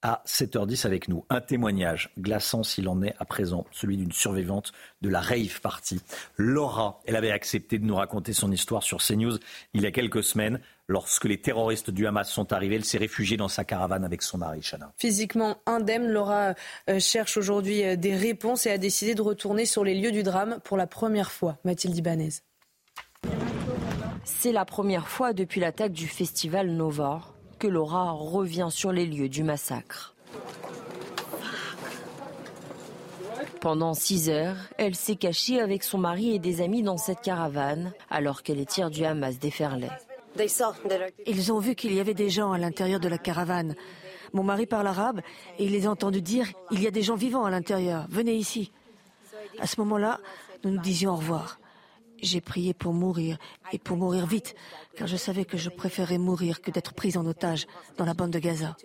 à 0.02 0.22
7h10 0.26 0.86
avec 0.86 1.08
nous. 1.08 1.24
Un 1.30 1.40
témoignage 1.40 2.10
glaçant 2.18 2.62
s'il 2.62 2.88
en 2.88 3.02
est 3.02 3.14
à 3.18 3.24
présent, 3.24 3.66
celui 3.72 3.96
d'une 3.96 4.12
survivante 4.12 4.72
de 5.02 5.08
la 5.08 5.20
rave 5.20 5.60
party. 5.60 6.00
Laura, 6.36 7.00
elle 7.06 7.16
avait 7.16 7.30
accepté 7.30 7.78
de 7.78 7.84
nous 7.84 7.96
raconter 7.96 8.32
son 8.32 8.52
histoire 8.52 8.82
sur 8.82 9.02
CNews 9.02 9.38
il 9.74 9.82
y 9.82 9.86
a 9.86 9.90
quelques 9.90 10.22
semaines. 10.22 10.60
Lorsque 10.88 11.24
les 11.24 11.40
terroristes 11.40 11.90
du 11.90 12.06
Hamas 12.06 12.30
sont 12.30 12.52
arrivés, 12.52 12.76
elle 12.76 12.84
s'est 12.84 12.98
réfugiée 12.98 13.36
dans 13.36 13.48
sa 13.48 13.64
caravane 13.64 14.04
avec 14.04 14.22
son 14.22 14.38
mari, 14.38 14.60
Chana. 14.60 14.92
Physiquement 14.96 15.56
indemne, 15.66 16.06
Laura 16.06 16.54
euh, 16.88 17.00
cherche 17.00 17.36
aujourd'hui 17.36 17.84
euh, 17.84 17.96
des 17.96 18.14
réponses 18.14 18.66
et 18.66 18.70
a 18.70 18.78
décidé 18.78 19.16
de 19.16 19.22
retourner 19.22 19.66
sur 19.66 19.82
les 19.82 19.94
lieux 19.94 20.12
du 20.12 20.22
drame 20.22 20.60
pour 20.62 20.76
la 20.76 20.86
première 20.86 21.32
fois. 21.32 21.58
Mathilde 21.64 21.96
Ibanez. 21.96 22.34
C'est 24.24 24.52
la 24.52 24.64
première 24.64 25.08
fois 25.08 25.32
depuis 25.32 25.60
l'attaque 25.60 25.92
du 25.92 26.06
festival 26.06 26.70
Novor 26.70 27.34
que 27.58 27.66
Laura 27.66 28.12
revient 28.12 28.68
sur 28.70 28.92
les 28.92 29.06
lieux 29.06 29.28
du 29.28 29.42
massacre. 29.42 30.14
Pendant 33.60 33.94
six 33.94 34.30
heures, 34.30 34.56
elle 34.78 34.94
s'est 34.94 35.16
cachée 35.16 35.60
avec 35.60 35.82
son 35.82 35.98
mari 35.98 36.34
et 36.34 36.38
des 36.38 36.60
amis 36.60 36.84
dans 36.84 36.96
cette 36.96 37.22
caravane, 37.22 37.92
alors 38.08 38.44
que 38.44 38.52
les 38.52 38.66
tirs 38.66 38.90
du 38.90 39.04
Hamas 39.04 39.40
déferlaient. 39.40 39.90
Ils 41.26 41.52
ont 41.52 41.58
vu 41.58 41.74
qu'il 41.74 41.94
y 41.94 42.00
avait 42.00 42.14
des 42.14 42.30
gens 42.30 42.52
à 42.52 42.58
l'intérieur 42.58 43.00
de 43.00 43.08
la 43.08 43.18
caravane. 43.18 43.74
Mon 44.32 44.42
mari 44.42 44.66
parle 44.66 44.86
arabe 44.86 45.20
et 45.58 45.64
il 45.64 45.72
les 45.72 45.86
a 45.86 45.90
entendus 45.90 46.22
dire 46.22 46.48
Il 46.70 46.82
y 46.82 46.86
a 46.86 46.90
des 46.90 47.02
gens 47.02 47.16
vivants 47.16 47.44
à 47.44 47.50
l'intérieur, 47.50 48.06
venez 48.08 48.34
ici. 48.34 48.72
À 49.58 49.66
ce 49.66 49.80
moment-là, 49.80 50.20
nous 50.64 50.70
nous 50.70 50.80
disions 50.80 51.12
au 51.12 51.16
revoir. 51.16 51.58
J'ai 52.22 52.40
prié 52.40 52.72
pour 52.72 52.94
mourir 52.94 53.36
et 53.72 53.78
pour 53.78 53.96
mourir 53.96 54.26
vite, 54.26 54.54
car 54.96 55.06
je 55.06 55.16
savais 55.16 55.44
que 55.44 55.58
je 55.58 55.68
préférais 55.68 56.18
mourir 56.18 56.62
que 56.62 56.70
d'être 56.70 56.94
prise 56.94 57.16
en 57.18 57.26
otage 57.26 57.66
dans 57.98 58.06
la 58.06 58.14
bande 58.14 58.30
de 58.30 58.38
Gaza. 58.38 58.76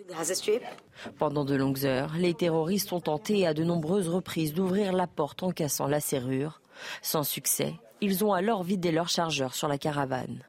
Pendant 1.18 1.44
de 1.44 1.54
longues 1.54 1.86
heures, 1.86 2.12
les 2.18 2.34
terroristes 2.34 2.92
ont 2.92 3.00
tenté 3.00 3.46
à 3.46 3.54
de 3.54 3.64
nombreuses 3.64 4.08
reprises 4.08 4.52
d'ouvrir 4.52 4.92
la 4.92 5.06
porte 5.06 5.42
en 5.42 5.50
cassant 5.50 5.86
la 5.86 6.00
serrure. 6.00 6.60
Sans 7.00 7.24
succès, 7.24 7.74
ils 8.00 8.24
ont 8.24 8.34
alors 8.34 8.64
vidé 8.64 8.92
leur 8.92 9.08
chargeur 9.08 9.54
sur 9.54 9.68
la 9.68 9.78
caravane. 9.78 10.44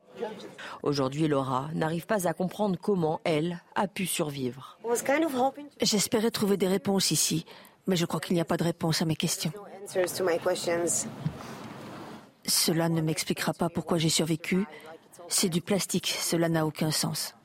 Aujourd'hui, 0.82 1.28
Laura 1.28 1.70
n'arrive 1.74 2.06
pas 2.06 2.28
à 2.28 2.34
comprendre 2.34 2.78
comment 2.82 3.20
elle 3.24 3.62
a 3.76 3.88
pu 3.88 4.06
survivre. 4.06 4.78
J'espérais 5.82 6.32
trouver 6.32 6.58
des 6.58 6.68
réponses 6.68 7.12
ici, 7.12 7.46
mais 7.88 7.96
je 7.96 8.06
crois 8.06 8.20
qu'il 8.20 8.36
n'y 8.36 8.42
a 8.42 8.46
pas 8.46 8.58
de 8.58 8.64
réponse 8.64 9.02
à 9.02 9.06
mes 9.06 9.16
questions. 9.16 9.52
Cela 12.46 12.90
ne 12.90 13.02
m'expliquera 13.02 13.54
pas 13.54 13.70
pourquoi 13.70 13.98
j'ai 13.98 14.10
survécu. 14.10 14.66
C'est 15.30 15.50
du 15.50 15.62
plastique, 15.62 16.08
cela 16.08 16.50
n'a 16.50 16.66
aucun 16.66 16.92
sens. 16.92 17.36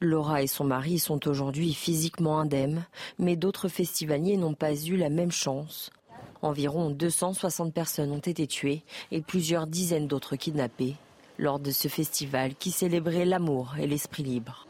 Laura 0.00 0.42
et 0.42 0.46
son 0.46 0.64
mari 0.64 0.98
sont 0.98 1.26
aujourd'hui 1.28 1.72
physiquement 1.72 2.38
indemnes, 2.38 2.84
mais 3.18 3.36
d'autres 3.36 3.68
festivaliers 3.68 4.36
n'ont 4.36 4.54
pas 4.54 4.74
eu 4.74 4.96
la 4.96 5.08
même 5.08 5.32
chance. 5.32 5.90
Environ 6.44 6.90
260 6.90 7.72
personnes 7.72 8.10
ont 8.10 8.18
été 8.18 8.46
tuées 8.46 8.82
et 9.10 9.22
plusieurs 9.22 9.66
dizaines 9.66 10.06
d'autres 10.06 10.36
kidnappées 10.36 10.96
lors 11.38 11.58
de 11.58 11.70
ce 11.70 11.88
festival 11.88 12.54
qui 12.54 12.70
célébrait 12.70 13.24
l'amour 13.24 13.76
et 13.80 13.86
l'esprit 13.86 14.24
libre. 14.24 14.66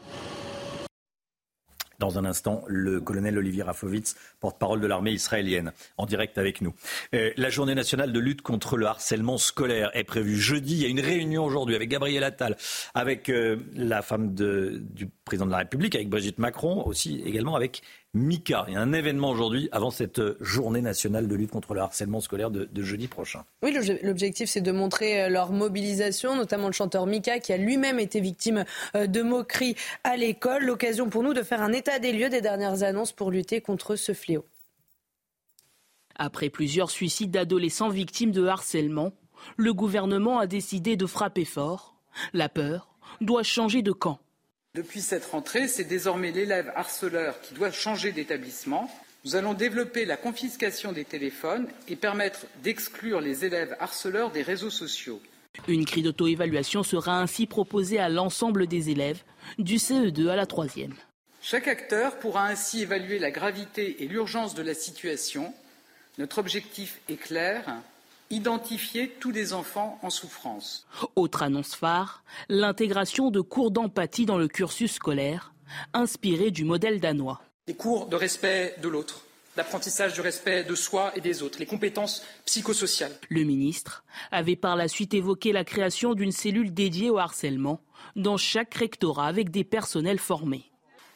Dans 1.99 2.17
un 2.17 2.23
instant, 2.23 2.63
le 2.67 3.01
colonel 3.01 3.37
Olivier 3.37 3.63
Rafovitz, 3.63 4.15
porte-parole 4.39 4.79
de 4.79 4.87
l'armée 4.87 5.11
israélienne, 5.11 5.73
en 5.97 6.05
direct 6.05 6.37
avec 6.37 6.61
nous. 6.61 6.73
Euh, 7.13 7.31
la 7.35 7.49
journée 7.49 7.75
nationale 7.75 8.13
de 8.13 8.19
lutte 8.19 8.41
contre 8.41 8.77
le 8.77 8.85
harcèlement 8.85 9.37
scolaire 9.37 9.91
est 9.93 10.05
prévue 10.05 10.37
jeudi. 10.37 10.75
Il 10.75 10.81
y 10.81 10.85
a 10.85 10.89
une 10.89 11.01
réunion 11.01 11.43
aujourd'hui 11.43 11.75
avec 11.75 11.89
Gabriel 11.89 12.23
Attal, 12.23 12.55
avec 12.93 13.29
euh, 13.29 13.57
la 13.73 14.01
femme 14.01 14.33
du 14.33 15.09
président 15.25 15.47
de 15.47 15.51
la 15.51 15.57
République, 15.57 15.95
avec 15.95 16.07
Brigitte 16.07 16.37
Macron, 16.37 16.85
aussi 16.85 17.21
également 17.25 17.55
avec 17.55 17.81
Mika. 18.13 18.65
Il 18.67 18.75
y 18.75 18.77
a 18.77 18.79
un 18.79 18.93
événement 18.93 19.31
aujourd'hui 19.31 19.67
avant 19.71 19.89
cette 19.89 20.21
journée 20.39 20.81
nationale 20.81 21.27
de 21.27 21.35
lutte 21.35 21.49
contre 21.49 21.73
le 21.73 21.81
harcèlement 21.81 22.21
scolaire 22.21 22.51
de, 22.51 22.69
jeudi 22.83 23.07
prochain. 23.07 23.43
Oui, 23.63 23.75
l'objectif 24.03 24.47
c'est 24.47 24.61
de 24.61 24.71
montrer 24.71 25.23
euh, 25.23 25.29
leur 25.29 25.51
mobilisation, 25.51 26.35
notamment 26.35 26.67
le 26.67 26.73
chanteur 26.73 27.07
Mika 27.07 27.39
qui 27.39 27.51
a 27.51 27.57
lui-même 27.57 27.99
été 27.99 28.21
victime 28.21 28.65
euh, 28.95 29.07
de 29.07 29.23
moqueries 29.23 29.75
à 30.03 30.15
l'école. 30.15 30.63
L'occasion 30.63 31.09
pour 31.09 31.23
nous 31.23 31.33
de 31.33 31.41
faire 31.41 31.63
un 31.63 31.73
état 31.73 31.97
des 31.97 32.11
lieux 32.11 32.29
des 32.29 32.41
dernières 32.41 32.83
annonces 32.83 33.11
pour 33.11 33.31
lutter 33.31 33.61
contre 33.61 33.95
ce 33.95 34.13
fléau. 34.13 34.45
Après 36.15 36.49
plusieurs 36.49 36.91
suicides 36.91 37.31
d'adolescents 37.31 37.89
victimes 37.89 38.31
de 38.31 38.45
harcèlement, 38.45 39.11
le 39.57 39.73
gouvernement 39.73 40.37
a 40.37 40.45
décidé 40.45 40.95
de 40.95 41.07
frapper 41.07 41.45
fort. 41.45 41.95
La 42.31 42.47
peur 42.47 42.95
doit 43.21 43.43
changer 43.43 43.81
de 43.81 43.91
camp. 43.91 44.19
Depuis 44.75 44.99
cette 44.99 45.23
rentrée, 45.23 45.69
c'est 45.69 45.85
désormais 45.85 46.31
l'élève 46.31 46.69
harceleur 46.75 47.39
qui 47.39 47.53
doit 47.53 47.71
changer 47.71 48.11
d'établissement. 48.11 48.91
Nous 49.23 49.37
allons 49.37 49.53
développer 49.53 50.03
la 50.03 50.17
confiscation 50.17 50.91
des 50.91 51.05
téléphones 51.05 51.69
et 51.87 51.95
permettre 51.95 52.41
d'exclure 52.61 53.21
les 53.21 53.45
élèves 53.45 53.77
harceleurs 53.79 54.31
des 54.31 54.41
réseaux 54.41 54.69
sociaux. 54.69 55.21
Une 55.69 55.85
grille 55.85 56.03
d'auto-évaluation 56.03 56.83
sera 56.83 57.21
ainsi 57.21 57.47
proposée 57.47 57.99
à 57.99 58.09
l'ensemble 58.09 58.67
des 58.67 58.89
élèves, 58.89 59.23
du 59.57 59.75
CE2 59.75 60.27
à 60.27 60.35
la 60.35 60.45
troisième. 60.45 60.93
Chaque 61.41 61.69
acteur 61.69 62.19
pourra 62.19 62.45
ainsi 62.45 62.81
évaluer 62.81 63.17
la 63.17 63.31
gravité 63.31 64.03
et 64.03 64.09
l'urgence 64.09 64.55
de 64.55 64.61
la 64.61 64.73
situation. 64.73 65.53
Notre 66.17 66.39
objectif 66.39 66.99
est 67.07 67.15
clair 67.15 67.63
identifier 68.29 69.09
tous 69.19 69.31
les 69.31 69.53
enfants 69.53 69.99
en 70.01 70.09
souffrance. 70.09 70.87
Autre 71.15 71.43
annonce 71.43 71.75
phare, 71.75 72.23
l'intégration 72.49 73.31
de 73.31 73.41
cours 73.41 73.71
d'empathie 73.71 74.25
dans 74.25 74.37
le 74.37 74.47
cursus 74.47 74.93
scolaire, 74.93 75.53
inspiré 75.93 76.51
du 76.51 76.63
modèle 76.63 76.99
danois. 76.99 77.41
Les 77.67 77.75
cours 77.75 78.07
de 78.07 78.15
respect 78.15 78.75
de 78.81 78.89
l'autre, 78.89 79.21
d'apprentissage 79.55 80.13
du 80.13 80.21
respect 80.21 80.63
de 80.63 80.75
soi 80.75 81.11
et 81.15 81.21
des 81.21 81.43
autres, 81.43 81.59
les 81.59 81.65
compétences 81.65 82.23
psychosociales. 82.45 83.15
Le 83.29 83.43
ministre 83.43 84.03
avait 84.31 84.55
par 84.55 84.75
la 84.75 84.87
suite 84.87 85.13
évoqué 85.13 85.51
la 85.51 85.63
création 85.63 86.13
d'une 86.13 86.31
cellule 86.31 86.73
dédiée 86.73 87.09
au 87.09 87.17
harcèlement 87.17 87.81
dans 88.15 88.37
chaque 88.37 88.73
rectorat 88.73 89.27
avec 89.27 89.49
des 89.49 89.63
personnels 89.63 90.19
formés. 90.19 90.71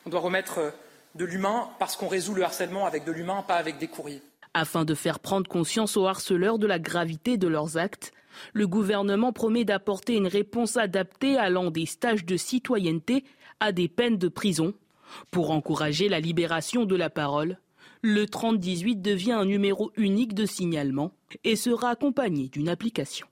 On 0.05 0.09
doit 0.09 0.21
remettre 0.21 0.73
de 1.15 1.25
l'humain 1.25 1.69
parce 1.79 1.95
qu'on 1.95 2.07
résout 2.07 2.33
le 2.33 2.43
harcèlement 2.43 2.85
avec 2.85 3.03
de 3.03 3.11
l'humain, 3.11 3.43
pas 3.47 3.55
avec 3.55 3.77
des 3.77 3.87
courriers. 3.87 4.21
Afin 4.53 4.83
de 4.83 4.95
faire 4.95 5.19
prendre 5.19 5.47
conscience 5.47 5.95
aux 5.95 6.07
harceleurs 6.07 6.57
de 6.57 6.67
la 6.67 6.79
gravité 6.79 7.37
de 7.37 7.47
leurs 7.47 7.77
actes, 7.77 8.11
le 8.53 8.67
gouvernement 8.67 9.31
promet 9.31 9.65
d'apporter 9.65 10.15
une 10.15 10.27
réponse 10.27 10.77
adaptée 10.77 11.37
allant 11.37 11.71
des 11.71 11.85
stages 11.85 12.25
de 12.25 12.37
citoyenneté 12.37 13.23
à 13.59 13.71
des 13.71 13.87
peines 13.87 14.17
de 14.17 14.27
prison. 14.27 14.73
Pour 15.31 15.51
encourager 15.51 16.09
la 16.09 16.19
libération 16.19 16.85
de 16.85 16.95
la 16.95 17.09
parole, 17.09 17.57
le 18.01 18.25
3018 18.25 19.01
devient 19.01 19.33
un 19.33 19.45
numéro 19.45 19.91
unique 19.97 20.33
de 20.33 20.45
signalement 20.45 21.11
et 21.43 21.55
sera 21.55 21.89
accompagné 21.89 22.47
d'une 22.47 22.69
application. 22.69 23.27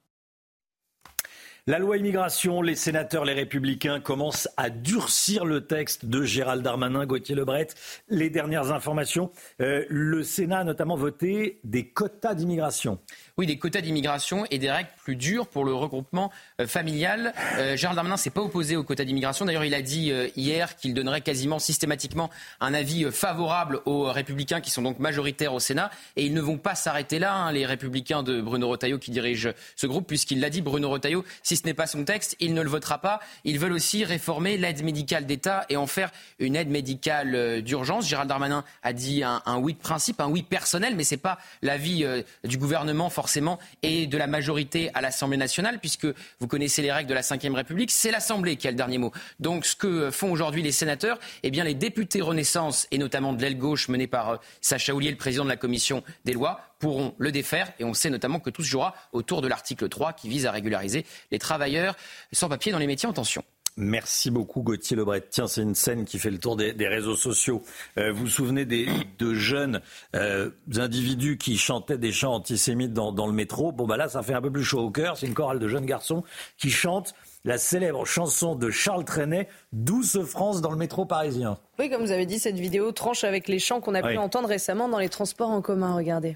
La 1.69 1.79
loi 1.79 1.97
immigration, 1.97 2.61
les 2.61 2.75
sénateurs, 2.75 3.25
les 3.25 3.33
républicains 3.33 3.99
commencent 3.99 4.47
à 4.55 4.69
durcir 4.69 5.43
le 5.43 5.67
texte 5.67 6.05
de 6.05 6.23
Gérald 6.23 6.63
Darmanin, 6.63 7.05
Gauthier 7.05 7.35
Lebret. 7.35 7.67
Les 8.07 8.29
dernières 8.29 8.71
informations, 8.71 9.31
euh, 9.59 9.83
le 9.89 10.23
Sénat 10.23 10.59
a 10.59 10.63
notamment 10.63 10.95
voté 10.95 11.59
des 11.65 11.89
quotas 11.89 12.35
d'immigration. 12.35 12.99
Oui, 13.39 13.45
des 13.45 13.59
quotas 13.59 13.81
d'immigration 13.81 14.45
et 14.49 14.57
des 14.57 14.71
règles 14.71 14.89
plus 15.03 15.15
dures 15.15 15.45
pour 15.45 15.63
le 15.63 15.71
regroupement 15.71 16.31
euh, 16.59 16.65
familial. 16.65 17.35
Euh, 17.59 17.77
Gérald 17.77 17.95
Darmanin 17.95 18.17
s'est 18.17 18.31
pas 18.31 18.41
opposé 18.41 18.75
aux 18.75 18.83
quotas 18.83 19.03
d'immigration. 19.03 19.45
D'ailleurs, 19.45 19.63
il 19.63 19.75
a 19.75 19.83
dit 19.83 20.11
euh, 20.11 20.27
hier 20.35 20.75
qu'il 20.75 20.95
donnerait 20.95 21.21
quasiment 21.21 21.59
systématiquement 21.59 22.31
un 22.61 22.73
avis 22.73 23.11
favorable 23.11 23.81
aux 23.85 24.11
républicains 24.11 24.59
qui 24.59 24.71
sont 24.71 24.81
donc 24.81 24.97
majoritaires 24.97 25.53
au 25.53 25.59
Sénat. 25.59 25.91
Et 26.15 26.25
ils 26.25 26.33
ne 26.33 26.41
vont 26.41 26.57
pas 26.57 26.73
s'arrêter 26.73 27.19
là, 27.19 27.35
hein, 27.35 27.51
les 27.51 27.67
républicains 27.67 28.23
de 28.23 28.41
Bruno 28.41 28.69
Retailleau 28.69 28.97
qui 28.97 29.11
dirige 29.11 29.53
ce 29.75 29.85
groupe, 29.85 30.07
puisqu'il 30.07 30.39
l'a 30.39 30.49
dit, 30.49 30.61
Bruno 30.61 30.89
Retailleau, 30.89 31.23
si 31.43 31.57
ce 31.57 31.65
n'est 31.67 31.75
pas 31.75 31.85
son 31.85 32.05
texte, 32.05 32.37
il 32.39 32.55
ne 32.55 32.63
le 32.63 32.69
votera 32.69 32.97
pas. 33.01 33.19
Ils 33.43 33.59
veulent 33.59 33.73
aussi 33.73 34.03
réformer 34.03 34.57
l'aide 34.57 34.83
médicale 34.83 35.27
d'État 35.27 35.63
et 35.69 35.77
en 35.77 35.85
faire 35.85 36.09
une 36.39 36.55
aide 36.55 36.69
médicale 36.69 37.61
d'urgence. 37.61 38.07
Gérald 38.07 38.29
Darmanin 38.29 38.63
a 38.81 38.93
dit 38.93 39.21
un, 39.23 39.41
oui 39.59 39.75
de 39.75 39.79
principe, 39.79 40.21
un 40.21 40.27
oui 40.27 40.41
personnel, 40.41 40.95
mais 40.95 41.03
c'est 41.03 41.17
pas 41.17 41.37
l'avis 41.61 42.03
du 42.43 42.57
gouvernement 42.57 43.11
forcément 43.27 43.59
et 43.83 44.07
de 44.07 44.17
la 44.17 44.25
majorité 44.25 44.89
à 44.93 45.01
l'Assemblée 45.01 45.35
nationale, 45.35 45.79
puisque 45.79 46.07
vous 46.39 46.47
connaissez 46.47 46.81
les 46.81 46.93
règles 46.93 47.09
de 47.09 47.13
la 47.13 47.19
Ve 47.19 47.55
République, 47.55 47.91
c'est 47.91 48.09
l'Assemblée 48.09 48.55
qui 48.55 48.69
a 48.69 48.71
le 48.71 48.77
dernier 48.77 48.99
mot. 48.99 49.11
Donc 49.41 49.65
ce 49.65 49.75
que 49.75 50.11
font 50.11 50.31
aujourd'hui 50.31 50.61
les 50.61 50.71
sénateurs, 50.71 51.19
eh 51.43 51.51
bien 51.51 51.65
les 51.65 51.73
députés 51.73 52.21
Renaissance, 52.21 52.87
et 52.89 52.97
notamment 52.97 53.33
de 53.33 53.41
l'aile 53.41 53.57
gauche 53.57 53.89
menée 53.89 54.07
par 54.07 54.29
euh, 54.29 54.37
Sacha 54.61 54.93
Oulier, 54.93 55.11
le 55.11 55.17
président 55.17 55.43
de 55.43 55.49
la 55.49 55.57
Commission 55.57 56.05
des 56.23 56.31
lois, 56.31 56.61
pourront 56.79 57.15
le 57.17 57.33
défaire. 57.33 57.73
Et 57.79 57.83
on 57.83 57.93
sait 57.93 58.09
notamment 58.09 58.39
que 58.39 58.49
tout 58.49 58.63
se 58.63 58.69
jouera 58.69 58.95
autour 59.11 59.41
de 59.41 59.49
l'article 59.49 59.89
3 59.89 60.13
qui 60.13 60.29
vise 60.29 60.45
à 60.45 60.51
régulariser 60.51 61.05
les 61.31 61.39
travailleurs 61.39 61.97
sans 62.31 62.47
papier 62.47 62.71
dans 62.71 62.79
les 62.79 62.87
métiers 62.87 63.09
en 63.09 63.13
tension. 63.13 63.43
Merci 63.77 64.31
beaucoup 64.31 64.63
Gauthier 64.63 64.97
Lebret. 64.97 65.23
Tiens, 65.29 65.45
c'est 65.45 65.61
une 65.61 65.75
scène 65.75 66.05
qui 66.05 66.17
fait 66.17 66.31
le 66.31 66.39
tour 66.39 66.55
des, 66.55 66.73
réseaux 66.87 67.15
sociaux. 67.15 67.61
Euh, 67.99 68.11
vous 68.11 68.21
vous 68.21 68.27
souvenez 68.27 68.65
des, 68.65 68.87
de 69.19 69.35
jeunes 69.35 69.81
euh, 70.15 70.49
individus 70.75 71.37
qui 71.37 71.57
chantaient 71.57 71.99
des 71.99 72.11
chants 72.11 72.33
antisémites 72.33 72.93
dans, 72.93 73.27
le 73.27 73.33
métro? 73.33 73.71
Bon, 73.71 73.85
bah 73.85 73.95
là, 73.95 74.09
ça 74.09 74.23
fait 74.23 74.33
un 74.33 74.41
peu 74.41 74.51
plus 74.51 74.63
chaud 74.63 74.79
au 74.79 74.89
cœur. 74.89 75.15
C'est 75.15 75.27
une 75.27 75.35
chorale 75.35 75.59
de 75.59 75.67
jeunes 75.67 75.85
garçons 75.85 76.23
qui 76.57 76.71
chantent 76.71 77.13
la 77.45 77.59
célèbre 77.59 78.03
chanson 78.05 78.55
de 78.55 78.71
Charles 78.71 79.05
Trenet, 79.05 79.47
Douce 79.71 80.19
France 80.25 80.59
dans 80.59 80.71
le 80.71 80.77
métro 80.77 81.05
parisien. 81.05 81.59
Oui, 81.77 81.89
comme 81.91 82.01
vous 82.01 82.11
avez 82.11 82.25
dit, 82.25 82.39
cette 82.39 82.59
vidéo 82.59 82.91
tranche 82.91 83.23
avec 83.23 83.47
les 83.47 83.59
chants 83.59 83.79
qu'on 83.79 83.93
a 83.93 84.01
pu 84.01 84.17
entendre 84.17 84.49
récemment 84.49 84.89
dans 84.89 84.99
les 84.99 85.09
transports 85.09 85.51
en 85.51 85.61
commun. 85.61 85.95
Regardez. 85.95 86.35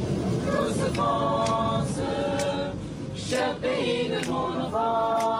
Douce 0.00 0.92
France, 0.92 2.00
cher 3.14 3.56
pays 3.58 4.08
de 4.08 4.26
mon 4.26 4.60
enfance, 4.60 5.39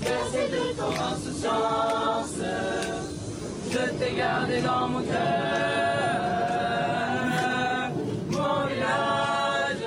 bercé 0.00 0.48
de 0.48 0.62
ton 0.76 0.92
insouciance, 1.12 2.40
je 3.70 3.78
t'ai 3.98 4.14
gardé 4.16 4.60
dans 4.60 4.88
mon 4.88 5.00
cœur. 5.00 5.18
Mon 8.30 8.66
village, 8.66 9.86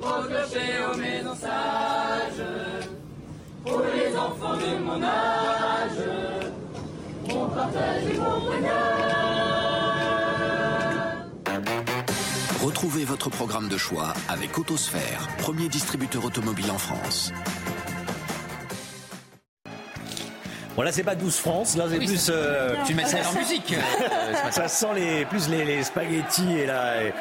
au 0.00 0.22
clocher, 0.22 0.70
aux 0.92 0.96
maisons 0.96 1.34
sages, 1.34 2.46
pour 3.64 3.80
les 3.80 4.16
enfants 4.16 4.56
de 4.56 4.84
mon 4.84 5.02
âge, 5.02 6.04
mon 7.28 7.46
partage 7.48 8.04
et 8.08 8.18
mon 8.18 8.40
poignard. 8.40 9.07
Retrouvez 12.62 13.04
votre 13.04 13.30
programme 13.30 13.68
de 13.68 13.76
choix 13.76 14.12
avec 14.28 14.58
Autosphère, 14.58 15.28
premier 15.38 15.68
distributeur 15.68 16.24
automobile 16.24 16.72
en 16.72 16.78
France. 16.78 17.32
Bon 20.74 20.82
là 20.82 20.90
c'est 20.90 21.04
pas 21.04 21.14
12 21.14 21.36
France, 21.36 21.76
là 21.76 21.84
c'est 21.88 21.98
plus... 21.98 22.28
Euh, 22.30 22.74
tu 22.84 22.94
mets 22.94 23.04
ça 23.04 23.18
en 23.30 23.38
musique. 23.38 23.76
ça 24.50 24.66
sent 24.66 24.88
les, 24.96 25.24
plus 25.26 25.48
les, 25.48 25.84
spaghettis 25.84 26.52
et 26.52 26.66
la, 26.66 27.04
et, 27.04 27.14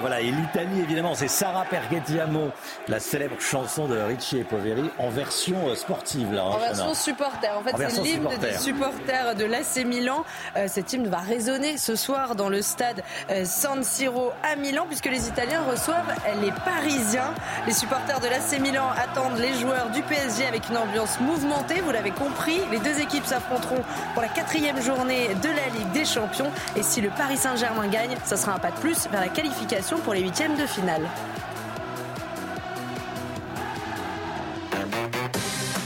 voilà, 0.00 0.20
et 0.20 0.30
l'Italie 0.30 0.80
évidemment, 0.80 1.14
c'est 1.14 1.28
Sarah 1.28 1.64
Perghettiamo, 1.64 2.50
la 2.88 2.98
célèbre 2.98 3.40
chanson 3.40 3.86
de 3.86 3.96
Ricci 3.98 4.38
et 4.38 4.44
Poveri 4.44 4.90
en 4.98 5.10
version 5.10 5.68
euh, 5.68 5.74
sportive. 5.74 6.32
Là, 6.32 6.42
hein, 6.42 6.54
en 6.54 6.58
version 6.58 6.94
supporter, 6.94 7.56
en 7.56 7.62
fait 7.62 7.88
c'est 7.88 8.02
l'hymne 8.02 8.28
des 8.40 8.58
supporters 8.58 9.34
de 9.36 9.44
l'AC 9.44 9.84
Milan. 9.86 10.24
Euh, 10.56 10.66
cet 10.68 10.92
hymne 10.92 11.08
va 11.08 11.18
résonner 11.18 11.76
ce 11.76 11.94
soir 11.94 12.34
dans 12.34 12.48
le 12.48 12.62
stade 12.62 13.02
San 13.44 13.82
Siro 13.84 14.32
à 14.42 14.56
Milan 14.56 14.86
puisque 14.86 15.06
les 15.06 15.28
Italiens 15.28 15.62
reçoivent 15.70 16.14
les 16.40 16.52
Parisiens. 16.64 17.32
Les 17.66 17.72
supporters 17.72 18.20
de 18.20 18.26
l'AC 18.26 18.60
Milan 18.60 18.88
attendent 18.96 19.38
les 19.38 19.54
joueurs 19.54 19.90
du 19.90 20.02
PSG 20.02 20.46
avec 20.46 20.68
une 20.68 20.76
ambiance 20.76 21.20
mouvementée, 21.20 21.80
vous 21.80 21.92
l'avez 21.92 22.10
compris. 22.10 22.60
Les 22.70 22.78
deux 22.78 22.98
équipes 23.00 23.24
s'affronteront 23.24 23.82
pour 24.14 24.22
la 24.22 24.28
quatrième 24.28 24.80
journée 24.82 25.28
de 25.42 25.48
la 25.48 25.78
Ligue 25.78 25.92
des 25.92 26.04
Champions. 26.04 26.50
Et 26.76 26.82
si 26.82 27.00
le 27.00 27.10
Paris 27.10 27.36
Saint-Germain 27.36 27.88
gagne, 27.88 28.16
ça 28.24 28.36
sera 28.36 28.54
un 28.54 28.58
pas 28.58 28.70
de 28.70 28.76
plus 28.80 29.08
vers 29.08 29.20
la 29.20 29.28
qualification 29.28 29.59
pour 30.04 30.14
les 30.14 30.22
huitièmes 30.22 30.56
de 30.56 30.66
finale. 30.66 31.02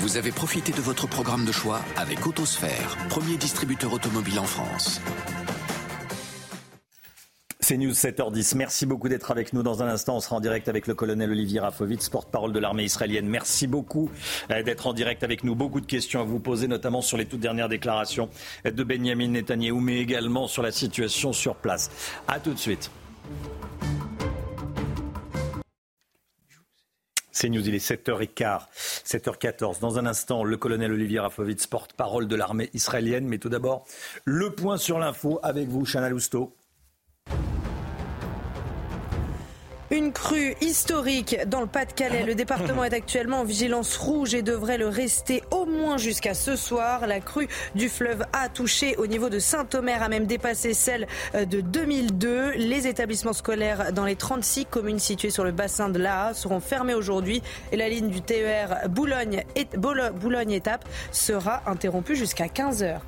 Vous 0.01 0.17
avez 0.17 0.31
profité 0.31 0.73
de 0.73 0.81
votre 0.81 1.07
programme 1.09 1.45
de 1.45 1.53
choix 1.53 1.81
avec 1.97 2.27
Autosphère, 2.27 2.97
premier 3.09 3.37
distributeur 3.37 3.93
automobile 3.93 4.39
en 4.39 4.45
France. 4.45 5.01
C'est 7.61 7.79
News 7.79 7.93
7h10. 7.93 8.57
Merci 8.57 8.85
beaucoup 8.85 9.09
d'être 9.09 9.31
avec 9.31 9.55
nous. 9.55 9.63
Dans 9.63 9.83
un 9.83 9.89
instant, 9.89 10.17
on 10.17 10.21
sera 10.21 10.37
en 10.37 10.41
direct 10.41 10.69
avec 10.69 10.87
le 10.87 10.95
colonel 10.95 11.31
Olivier 11.31 11.61
Rafovitz, 11.61 12.11
porte-parole 12.11 12.53
de 12.53 12.59
l'armée 12.59 12.85
israélienne. 12.85 13.27
Merci 13.27 13.67
beaucoup 13.67 14.11
euh, 14.51 14.63
d'être 14.63 14.87
en 14.87 14.93
direct 14.93 15.25
avec 15.25 15.45
nous. 15.45 15.55
Beaucoup 15.55 15.81
de 15.81 15.87
questions 15.87 16.21
à 16.21 16.25
vous 16.25 16.41
poser, 16.41 16.69
notamment 16.69 17.01
sur 17.01 17.17
les 17.17 17.25
toutes 17.25 17.41
dernières 17.41 17.71
déclarations 17.71 18.29
de 18.67 18.85
Benjamin 18.85 19.29
Netanyahou, 19.29 19.81
mais 19.81 19.99
également 19.99 20.47
sur 20.47 20.63
la 20.63 20.73
situation 20.73 21.33
sur 21.33 21.57
place. 21.57 21.91
A 22.29 22.39
tout 22.39 22.53
de 22.53 22.59
suite. 22.59 22.91
C'est 27.35 27.49
News, 27.49 27.69
il 27.69 27.75
est 27.75 27.85
7h15, 27.85 28.61
7h14. 29.05 29.81
Dans 29.81 29.99
un 29.99 30.07
instant, 30.07 30.45
le 30.45 30.57
colonel 30.57 30.93
Olivier 30.93 31.19
Rafovitz, 31.19 31.67
porte-parole 31.67 32.29
de 32.29 32.37
l'armée 32.37 32.71
israélienne. 32.75 33.27
Mais 33.27 33.39
tout 33.39 33.49
d'abord, 33.49 33.87
le 34.25 34.55
point 34.55 34.79
sur 34.79 34.99
l'info 34.99 35.41
avec 35.43 35.69
vous, 35.69 35.85
Chana 35.85 36.09
Lousteau. 36.09 36.55
Une 39.95 40.11
crue 40.11 40.57
historique 40.61 41.37
dans 41.47 41.61
le 41.61 41.69
Pas-de-Calais. 41.69 42.25
Le 42.25 42.35
département 42.35 42.83
est 42.83 42.93
actuellement 42.93 43.43
en 43.43 43.45
vigilance 43.45 43.97
rouge 43.97 44.35
et 44.35 44.43
devrait 44.43 44.77
le 44.77 44.89
rester 44.89 45.45
au 45.53 45.67
moins 45.67 45.99
jusqu'à 45.99 46.35
ce 46.35 46.57
soir. 46.57 47.07
La 47.07 47.21
crue 47.21 47.47
du 47.77 47.89
fleuve 47.89 48.25
a 48.33 48.49
touché 48.49 48.97
au 48.97 49.07
niveau 49.07 49.29
de 49.29 49.39
Saint-Omer, 49.39 50.03
a 50.03 50.09
même 50.09 50.27
dépassé 50.27 50.75
celle 50.75 51.07
de 51.33 51.61
2002. 51.61 52.55
Les 52.57 52.89
établissements 52.89 53.33
scolaires 53.33 53.93
dans 53.93 54.05
les 54.05 54.17
36 54.17 54.67
communes 54.67 54.99
situées 54.99 55.31
sur 55.31 55.45
le 55.45 55.53
bassin 55.53 55.89
de 55.89 56.01
l'Aa 56.01 56.35
seront 56.35 56.59
fermés 56.59 56.95
aujourd'hui 56.95 57.41
et 57.71 57.77
la 57.77 57.89
ligne 57.89 58.09
du 58.09 58.21
TER 58.21 58.89
Boulogne-Étape 58.89 60.89
sera 61.13 61.63
interrompue 61.67 62.17
jusqu'à 62.17 62.49
15 62.49 62.83
heures. 62.83 63.03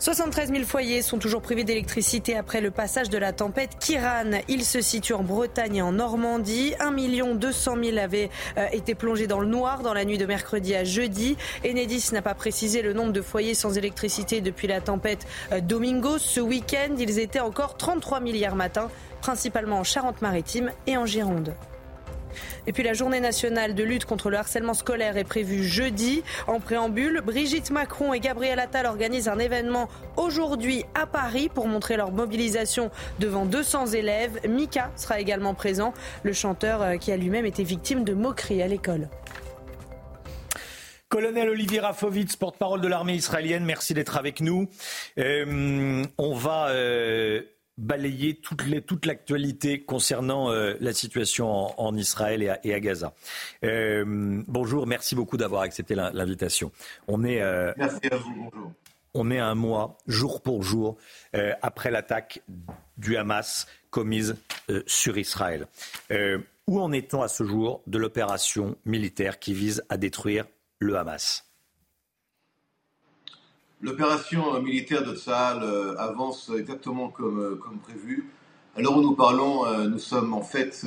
73 0.00 0.50
000 0.50 0.64
foyers 0.64 1.02
sont 1.02 1.18
toujours 1.18 1.42
privés 1.42 1.62
d'électricité 1.62 2.34
après 2.34 2.62
le 2.62 2.70
passage 2.70 3.10
de 3.10 3.18
la 3.18 3.34
tempête 3.34 3.78
Kiran. 3.78 4.40
Il 4.48 4.64
se 4.64 4.80
situe 4.80 5.12
en 5.12 5.22
Bretagne 5.22 5.76
et 5.76 5.82
en 5.82 5.92
Normandie. 5.92 6.72
1 6.80 7.34
200 7.34 7.76
000 7.84 7.98
avaient 7.98 8.30
euh, 8.56 8.66
été 8.72 8.94
plongés 8.94 9.26
dans 9.26 9.40
le 9.40 9.46
noir 9.46 9.82
dans 9.82 9.92
la 9.92 10.06
nuit 10.06 10.16
de 10.16 10.24
mercredi 10.24 10.74
à 10.74 10.84
jeudi. 10.84 11.36
Enedis 11.66 12.08
n'a 12.12 12.22
pas 12.22 12.32
précisé 12.32 12.80
le 12.80 12.94
nombre 12.94 13.12
de 13.12 13.20
foyers 13.20 13.52
sans 13.52 13.76
électricité 13.76 14.40
depuis 14.40 14.68
la 14.68 14.80
tempête 14.80 15.26
euh, 15.52 15.60
Domingo. 15.60 16.16
Ce 16.16 16.40
week-end, 16.40 16.94
ils 16.98 17.18
étaient 17.18 17.40
encore 17.40 17.76
33 17.76 18.20
000 18.20 18.32
hier 18.32 18.56
matin, 18.56 18.88
principalement 19.20 19.80
en 19.80 19.84
Charente-Maritime 19.84 20.72
et 20.86 20.96
en 20.96 21.04
Gironde. 21.04 21.54
Et 22.66 22.72
puis 22.72 22.82
la 22.82 22.92
journée 22.92 23.20
nationale 23.20 23.74
de 23.74 23.82
lutte 23.82 24.04
contre 24.04 24.30
le 24.30 24.36
harcèlement 24.36 24.74
scolaire 24.74 25.16
est 25.16 25.24
prévue 25.24 25.64
jeudi. 25.64 26.22
En 26.46 26.60
préambule, 26.60 27.20
Brigitte 27.24 27.70
Macron 27.70 28.12
et 28.12 28.20
Gabriel 28.20 28.58
Attal 28.58 28.86
organisent 28.86 29.28
un 29.28 29.38
événement 29.38 29.88
aujourd'hui 30.16 30.84
à 30.94 31.06
Paris 31.06 31.48
pour 31.52 31.66
montrer 31.66 31.96
leur 31.96 32.12
mobilisation 32.12 32.90
devant 33.18 33.46
200 33.46 33.88
élèves. 33.88 34.40
Mika 34.48 34.90
sera 34.96 35.20
également 35.20 35.54
présent, 35.54 35.92
le 36.22 36.32
chanteur 36.32 36.82
euh, 36.82 36.96
qui 36.96 37.12
a 37.12 37.16
lui-même 37.16 37.46
été 37.46 37.64
victime 37.64 38.04
de 38.04 38.14
moqueries 38.14 38.62
à 38.62 38.66
l'école. 38.66 39.08
Colonel 41.10 41.48
Olivier 41.48 41.80
Rafovitz, 41.80 42.36
porte-parole 42.36 42.80
de 42.80 42.86
l'armée 42.86 43.14
israélienne, 43.14 43.64
merci 43.64 43.94
d'être 43.94 44.16
avec 44.16 44.40
nous. 44.40 44.68
Euh, 45.18 46.04
on 46.18 46.34
va 46.36 46.68
euh, 46.68 47.42
balayer 47.80 48.36
toute, 48.36 49.06
l'actualité 49.06 49.82
concernant 49.82 50.50
euh, 50.50 50.74
la 50.80 50.92
situation 50.92 51.80
en, 51.80 51.96
Israël 51.96 52.42
et 52.62 52.74
à, 52.74 52.80
Gaza. 52.80 53.14
Euh, 53.64 54.04
bonjour, 54.46 54.86
merci 54.86 55.14
beaucoup 55.14 55.36
d'avoir 55.36 55.62
accepté 55.62 55.94
l'invitation. 55.94 56.70
On 57.08 57.24
est. 57.24 57.40
Euh, 57.40 57.72
merci 57.76 58.06
à 58.10 58.16
vous. 58.16 58.34
Bonjour. 58.34 58.72
On 59.12 59.30
est 59.32 59.40
un 59.40 59.56
mois, 59.56 59.98
jour 60.06 60.40
pour 60.40 60.62
jour, 60.62 60.96
après 61.62 61.90
l'attaque 61.90 62.42
du 62.96 63.16
Hamas 63.16 63.66
commise 63.90 64.36
sur 64.86 65.18
Israël. 65.18 65.66
où 66.68 66.80
en 66.80 66.92
est-on 66.92 67.20
à 67.20 67.26
ce 67.26 67.42
jour 67.42 67.82
de 67.88 67.98
l'opération 67.98 68.76
militaire 68.84 69.40
qui 69.40 69.52
vise 69.52 69.82
à 69.88 69.96
détruire 69.96 70.44
le 70.78 70.96
Hamas? 70.96 71.49
L'opération 73.82 74.60
militaire 74.60 75.04
de 75.04 75.14
Tsahal 75.16 75.62
euh, 75.62 75.96
avance 75.96 76.50
exactement 76.56 77.08
comme, 77.08 77.40
euh, 77.40 77.54
comme 77.56 77.78
prévu. 77.78 78.28
À 78.76 78.82
l'heure 78.82 78.96
où 78.96 79.00
nous 79.00 79.14
parlons, 79.14 79.66
euh, 79.66 79.88
nous 79.88 79.98
sommes 79.98 80.34
en 80.34 80.42
fait 80.42 80.86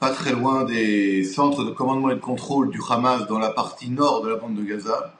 pas 0.00 0.10
très 0.10 0.32
loin 0.32 0.64
des 0.64 1.22
centres 1.22 1.64
de 1.64 1.70
commandement 1.70 2.10
et 2.10 2.14
de 2.14 2.20
contrôle 2.20 2.70
du 2.70 2.80
Hamas 2.88 3.26
dans 3.28 3.38
la 3.38 3.50
partie 3.50 3.90
nord 3.90 4.22
de 4.22 4.30
la 4.30 4.36
bande 4.36 4.56
de 4.56 4.64
Gaza. 4.64 5.14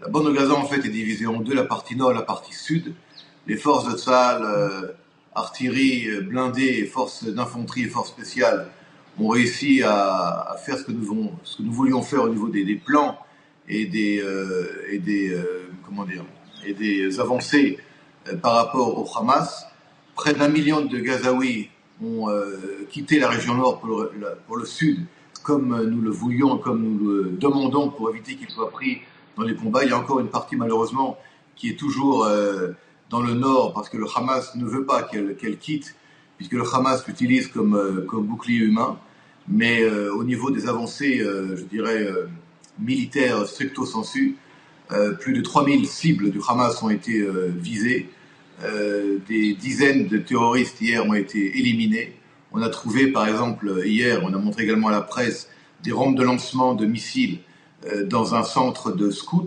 La 0.00 0.08
bande 0.08 0.26
de 0.26 0.32
Gaza 0.32 0.54
en 0.54 0.66
fait 0.66 0.84
est 0.84 0.90
divisée 0.90 1.26
en 1.26 1.40
deux, 1.40 1.54
la 1.54 1.64
partie 1.64 1.96
nord 1.96 2.10
et 2.10 2.14
la 2.14 2.22
partie 2.22 2.52
sud. 2.52 2.94
Les 3.46 3.56
forces 3.56 3.90
de 3.90 3.96
Tsahal, 3.96 4.94
artillerie 5.34 6.20
blindée 6.22 6.80
et 6.80 6.84
forces 6.84 7.24
d'infanterie 7.24 7.84
et 7.84 7.88
forces 7.88 8.10
spéciales 8.10 8.68
ont 9.18 9.28
réussi 9.28 9.82
à, 9.82 10.56
faire 10.64 10.78
ce 10.78 10.84
que, 10.84 10.92
nous 10.92 11.72
voulions 11.72 12.02
faire 12.02 12.24
au 12.24 12.28
niveau 12.28 12.48
des, 12.48 12.74
plans 12.76 13.18
et 13.68 13.86
des, 13.86 14.20
euh, 14.20 14.88
euh, 15.08 15.70
et 16.64 16.74
des 16.74 17.20
avancées 17.20 17.78
euh, 18.28 18.36
par 18.36 18.54
rapport 18.54 18.98
au 18.98 19.18
Hamas. 19.18 19.66
Près 20.14 20.34
d'un 20.34 20.48
million 20.48 20.82
de 20.82 20.98
Gazaouis 20.98 21.70
ont 22.04 22.28
quitté 22.90 23.20
la 23.20 23.28
région 23.28 23.54
nord 23.54 23.80
pour 23.80 24.56
le, 24.56 24.64
sud, 24.66 25.06
comme 25.42 25.88
nous 25.88 26.00
le 26.00 26.10
voulions, 26.10 26.58
comme 26.58 26.82
nous 26.82 26.98
le 26.98 27.30
demandons 27.30 27.90
pour 27.90 28.10
éviter 28.10 28.34
qu'ils 28.34 28.50
soient 28.50 28.70
pris 28.70 29.02
dans 29.36 29.44
les 29.44 29.54
combats. 29.54 29.84
Il 29.84 29.90
y 29.90 29.92
a 29.92 29.98
encore 29.98 30.18
une 30.18 30.28
partie 30.28 30.56
malheureusement 30.56 31.16
qui 31.54 31.70
est 31.70 31.78
toujours 31.78 32.28
dans 33.08 33.22
le 33.22 33.34
nord 33.34 33.72
parce 33.72 33.88
que 33.88 33.96
le 33.96 34.06
Hamas 34.16 34.56
ne 34.56 34.66
veut 34.66 34.84
pas 34.84 35.04
qu'elle 35.04 35.58
quitte, 35.58 35.94
puisque 36.36 36.54
le 36.54 36.64
Hamas 36.74 37.06
l'utilise 37.06 37.46
comme, 37.46 38.04
comme 38.08 38.26
bouclier 38.26 38.58
humain. 38.58 38.98
Mais 39.46 39.88
au 39.88 40.24
niveau 40.24 40.50
des 40.50 40.68
avancées, 40.68 41.18
je 41.20 41.62
dirais, 41.62 42.04
militaire 42.78 43.46
stricto 43.46 43.86
sensu. 43.86 44.36
Euh, 44.92 45.12
plus 45.12 45.32
de 45.32 45.40
3000 45.40 45.86
cibles 45.86 46.30
du 46.30 46.40
Hamas 46.46 46.82
ont 46.82 46.90
été 46.90 47.20
euh, 47.20 47.50
visées. 47.56 48.10
Euh, 48.62 49.18
des 49.28 49.54
dizaines 49.54 50.06
de 50.06 50.18
terroristes 50.18 50.80
hier 50.80 51.06
ont 51.06 51.14
été 51.14 51.58
éliminés. 51.58 52.14
On 52.52 52.60
a 52.60 52.68
trouvé, 52.68 53.06
par 53.06 53.26
exemple, 53.26 53.82
hier, 53.84 54.20
on 54.22 54.34
a 54.34 54.38
montré 54.38 54.64
également 54.64 54.88
à 54.88 54.92
la 54.92 55.00
presse 55.00 55.48
des 55.82 55.92
rampes 55.92 56.16
de 56.16 56.22
lancement 56.22 56.74
de 56.74 56.84
missiles 56.84 57.38
dans 58.04 58.36
un 58.36 58.44
centre 58.44 58.92
de 58.92 59.10
scouts 59.10 59.46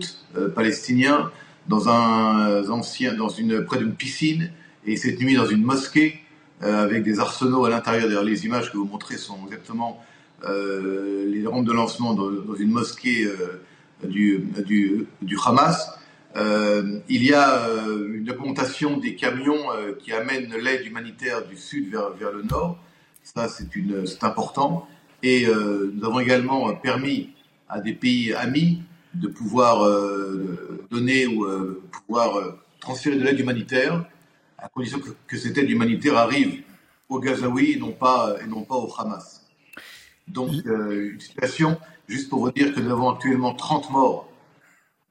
palestiniens, 0.54 1.30
dans 1.68 1.88
un 1.88 2.68
ancien, 2.68 3.14
dans 3.14 3.30
une 3.30 3.64
près 3.64 3.78
d'une 3.78 3.94
piscine, 3.94 4.50
et 4.84 4.96
cette 4.96 5.20
nuit 5.20 5.36
dans 5.36 5.46
une 5.46 5.62
mosquée 5.62 6.20
avec 6.60 7.04
des 7.04 7.20
arsenaux 7.20 7.64
à 7.64 7.70
l'intérieur. 7.70 8.08
D'ailleurs, 8.08 8.24
les 8.24 8.44
images 8.44 8.72
que 8.72 8.76
vous 8.76 8.84
montrez 8.84 9.16
sont 9.16 9.38
exactement 9.46 10.04
les 10.42 11.46
rampes 11.46 11.64
de 11.64 11.72
lancement 11.72 12.12
dans, 12.12 12.54
une 12.58 12.72
mosquée 12.72 13.26
du, 14.04 14.48
du, 14.66 15.06
du, 15.22 15.38
Hamas. 15.44 15.98
Euh, 16.36 17.00
il 17.08 17.24
y 17.24 17.32
a 17.32 17.68
une 18.12 18.30
augmentation 18.30 18.98
des 18.98 19.14
camions 19.14 19.64
qui 19.98 20.12
amènent 20.12 20.54
l'aide 20.56 20.86
humanitaire 20.86 21.46
du 21.46 21.56
sud 21.56 21.90
vers, 21.90 22.10
vers 22.10 22.32
le 22.32 22.42
nord. 22.42 22.78
Ça, 23.22 23.48
c'est 23.48 24.24
important. 24.24 24.86
Et 25.22 25.46
nous 25.46 26.04
avons 26.04 26.20
également 26.20 26.74
permis 26.74 27.30
à 27.68 27.80
des 27.80 27.94
pays 27.94 28.34
amis 28.34 28.82
de 29.14 29.28
pouvoir 29.28 29.78
donner 30.90 31.26
ou 31.26 31.46
pouvoir 31.90 32.56
transférer 32.80 33.16
de 33.16 33.24
l'aide 33.24 33.40
humanitaire 33.40 34.04
à 34.58 34.68
condition 34.68 34.98
que, 35.00 35.10
que, 35.26 35.36
cette 35.36 35.56
aide 35.58 35.70
humanitaire 35.70 36.16
arrive 36.16 36.62
aux 37.08 37.20
Gazaouis 37.20 37.72
et 37.72 37.78
non 37.78 37.92
pas, 37.92 38.36
et 38.42 38.46
non 38.46 38.62
pas 38.62 38.76
au 38.76 38.92
Hamas. 38.98 39.46
Donc, 40.28 40.50
euh, 40.66 41.12
une 41.12 41.20
situation, 41.20 41.78
juste 42.08 42.28
pour 42.28 42.40
vous 42.40 42.50
dire 42.50 42.74
que 42.74 42.80
nous 42.80 42.90
avons 42.90 43.10
actuellement 43.10 43.54
30 43.54 43.90
morts 43.90 44.28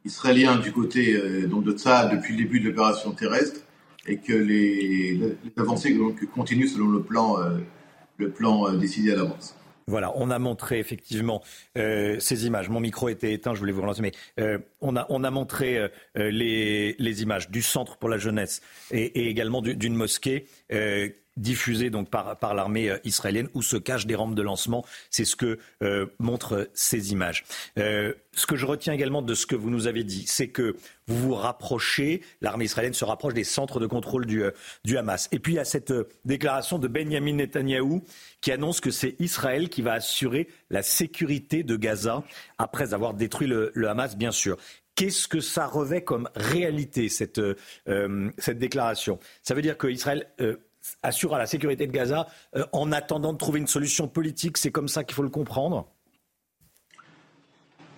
israéliens 0.06 0.58
du 0.58 0.72
côté 0.72 1.16
euh, 1.16 1.48
de 1.48 1.72
Tsaad 1.72 2.12
depuis 2.12 2.36
le 2.36 2.44
début 2.44 2.60
de 2.60 2.70
l'opération 2.70 3.12
terrestre 3.12 3.62
et 4.08 4.18
que 4.18 4.34
les, 4.34 5.20
avancées 5.58 5.98
continuent 6.34 6.68
selon 6.68 6.90
le 6.90 7.02
plan, 7.02 7.42
euh, 7.42 7.58
le 8.18 8.30
plan 8.30 8.72
décidé 8.74 9.12
à 9.14 9.16
l'avance. 9.16 9.56
Voilà, 9.88 10.12
on 10.16 10.32
a 10.32 10.40
montré 10.40 10.80
effectivement 10.80 11.44
ces 11.76 12.48
images. 12.48 12.70
Mon 12.70 12.80
micro 12.80 13.08
était 13.08 13.34
éteint, 13.34 13.54
je 13.54 13.60
voulais 13.60 13.72
vous 13.72 13.82
relancer, 13.82 14.02
mais 14.02 14.14
on, 14.82 14.96
a, 14.96 15.06
on 15.10 15.24
a 15.24 15.30
montré 15.30 15.88
les, 16.16 16.96
les, 16.98 17.22
images 17.22 17.52
du 17.52 17.62
centre 17.62 17.98
pour 17.98 18.10
la 18.10 18.18
jeunesse 18.18 18.62
et 18.90 19.30
également 19.30 19.62
d'une 19.62 19.94
mosquée 19.94 20.48
diffusée 21.38 21.90
donc 21.90 22.10
par, 22.10 22.38
par 22.38 22.54
l'armée 22.54 22.90
euh, 22.90 22.98
israélienne 23.04 23.50
où 23.54 23.62
se 23.62 23.78
cachent 23.78 24.06
des 24.06 24.16
rampes 24.16 24.36
de 24.36 24.42
lancement. 24.42 24.86
C'est 25.10 25.26
ce 25.26 25.36
que 25.36 25.60
euh, 25.84 26.06
montrent 26.20 26.70
ces 26.74 27.12
images. 27.12 27.44
Euh, 27.78 28.14
ce 28.34 28.46
que 28.46 28.56
je 28.56 28.66
retiens 28.66 28.94
également 28.94 29.22
de 29.22 29.34
ce 29.34 29.46
que 29.46 29.56
vous 29.56 29.70
nous 29.70 29.88
avez 29.88 30.04
dit, 30.04 30.26
c'est 30.28 30.48
que 30.48 30.76
vous 31.08 31.18
vous 31.18 31.34
rapprochez, 31.36 32.22
l'armée 32.42 32.66
israélienne 32.66 32.94
se 32.94 33.06
rapproche 33.06 33.34
des 33.34 33.44
centres 33.44 33.80
de 33.80 33.88
contrôle 33.88 34.26
du, 34.26 34.44
du 34.84 34.98
Hamas. 34.98 35.30
Et 35.32 35.40
puis 35.40 35.54
il 35.54 35.56
y 35.56 35.60
a 35.60 35.66
cette 35.66 35.94
déclaration 36.26 36.80
de 36.80 36.88
Benjamin 36.88 37.34
Netanyahou 37.34 38.04
qui 38.42 38.52
annonce 38.52 38.82
que 38.82 38.92
c'est 38.92 39.16
Israël 39.20 39.70
qui 39.70 39.82
va 39.82 39.94
assurer 39.94 40.48
la 40.70 40.84
sécurité 40.84 41.64
de 41.64 41.76
Gaza 41.76 42.24
après 42.58 42.94
avoir 42.94 43.14
détruit 43.14 43.48
le, 43.48 43.72
Hamas, 43.88 44.18
bien 44.18 44.32
sûr. 44.32 44.58
Qu'est-ce 44.96 45.28
que 45.28 45.42
ça 45.42 45.68
revêt 45.68 46.04
comme 46.04 46.30
réalité, 46.36 47.10
cette, 47.10 47.42
cette 48.38 48.60
déclaration? 48.60 49.20
Ça 49.44 49.54
veut 49.54 49.62
dire 49.62 49.78
qu'Israël 49.78 50.28
euh, 50.42 50.56
assurera 51.04 51.38
la 51.38 51.46
sécurité 51.46 51.88
de 51.88 51.92
Gaza 51.92 52.28
euh, 52.56 52.66
en 52.72 52.92
attendant 52.92 53.34
de 53.34 53.38
trouver 53.38 53.60
une 53.60 53.68
solution 53.68 54.08
politique. 54.08 54.58
C'est 54.58 54.72
comme 54.72 54.88
ça 54.88 55.04
qu'il 55.04 55.16
faut 55.16 55.24
le 55.24 55.30
comprendre 55.30 55.88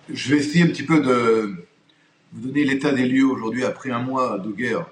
Je 0.08 0.34
vais 0.34 0.40
essayer 0.40 0.64
un 0.64 0.68
petit 0.68 0.84
peu 0.84 1.00
de 1.00 1.66
vous 2.32 2.48
donner 2.48 2.64
l'état 2.64 2.92
des 2.92 3.06
lieux 3.06 3.26
aujourd'hui 3.26 3.64
après 3.64 3.90
un 3.90 4.00
mois 4.00 4.38
de 4.38 4.50
guerre. 4.50 4.86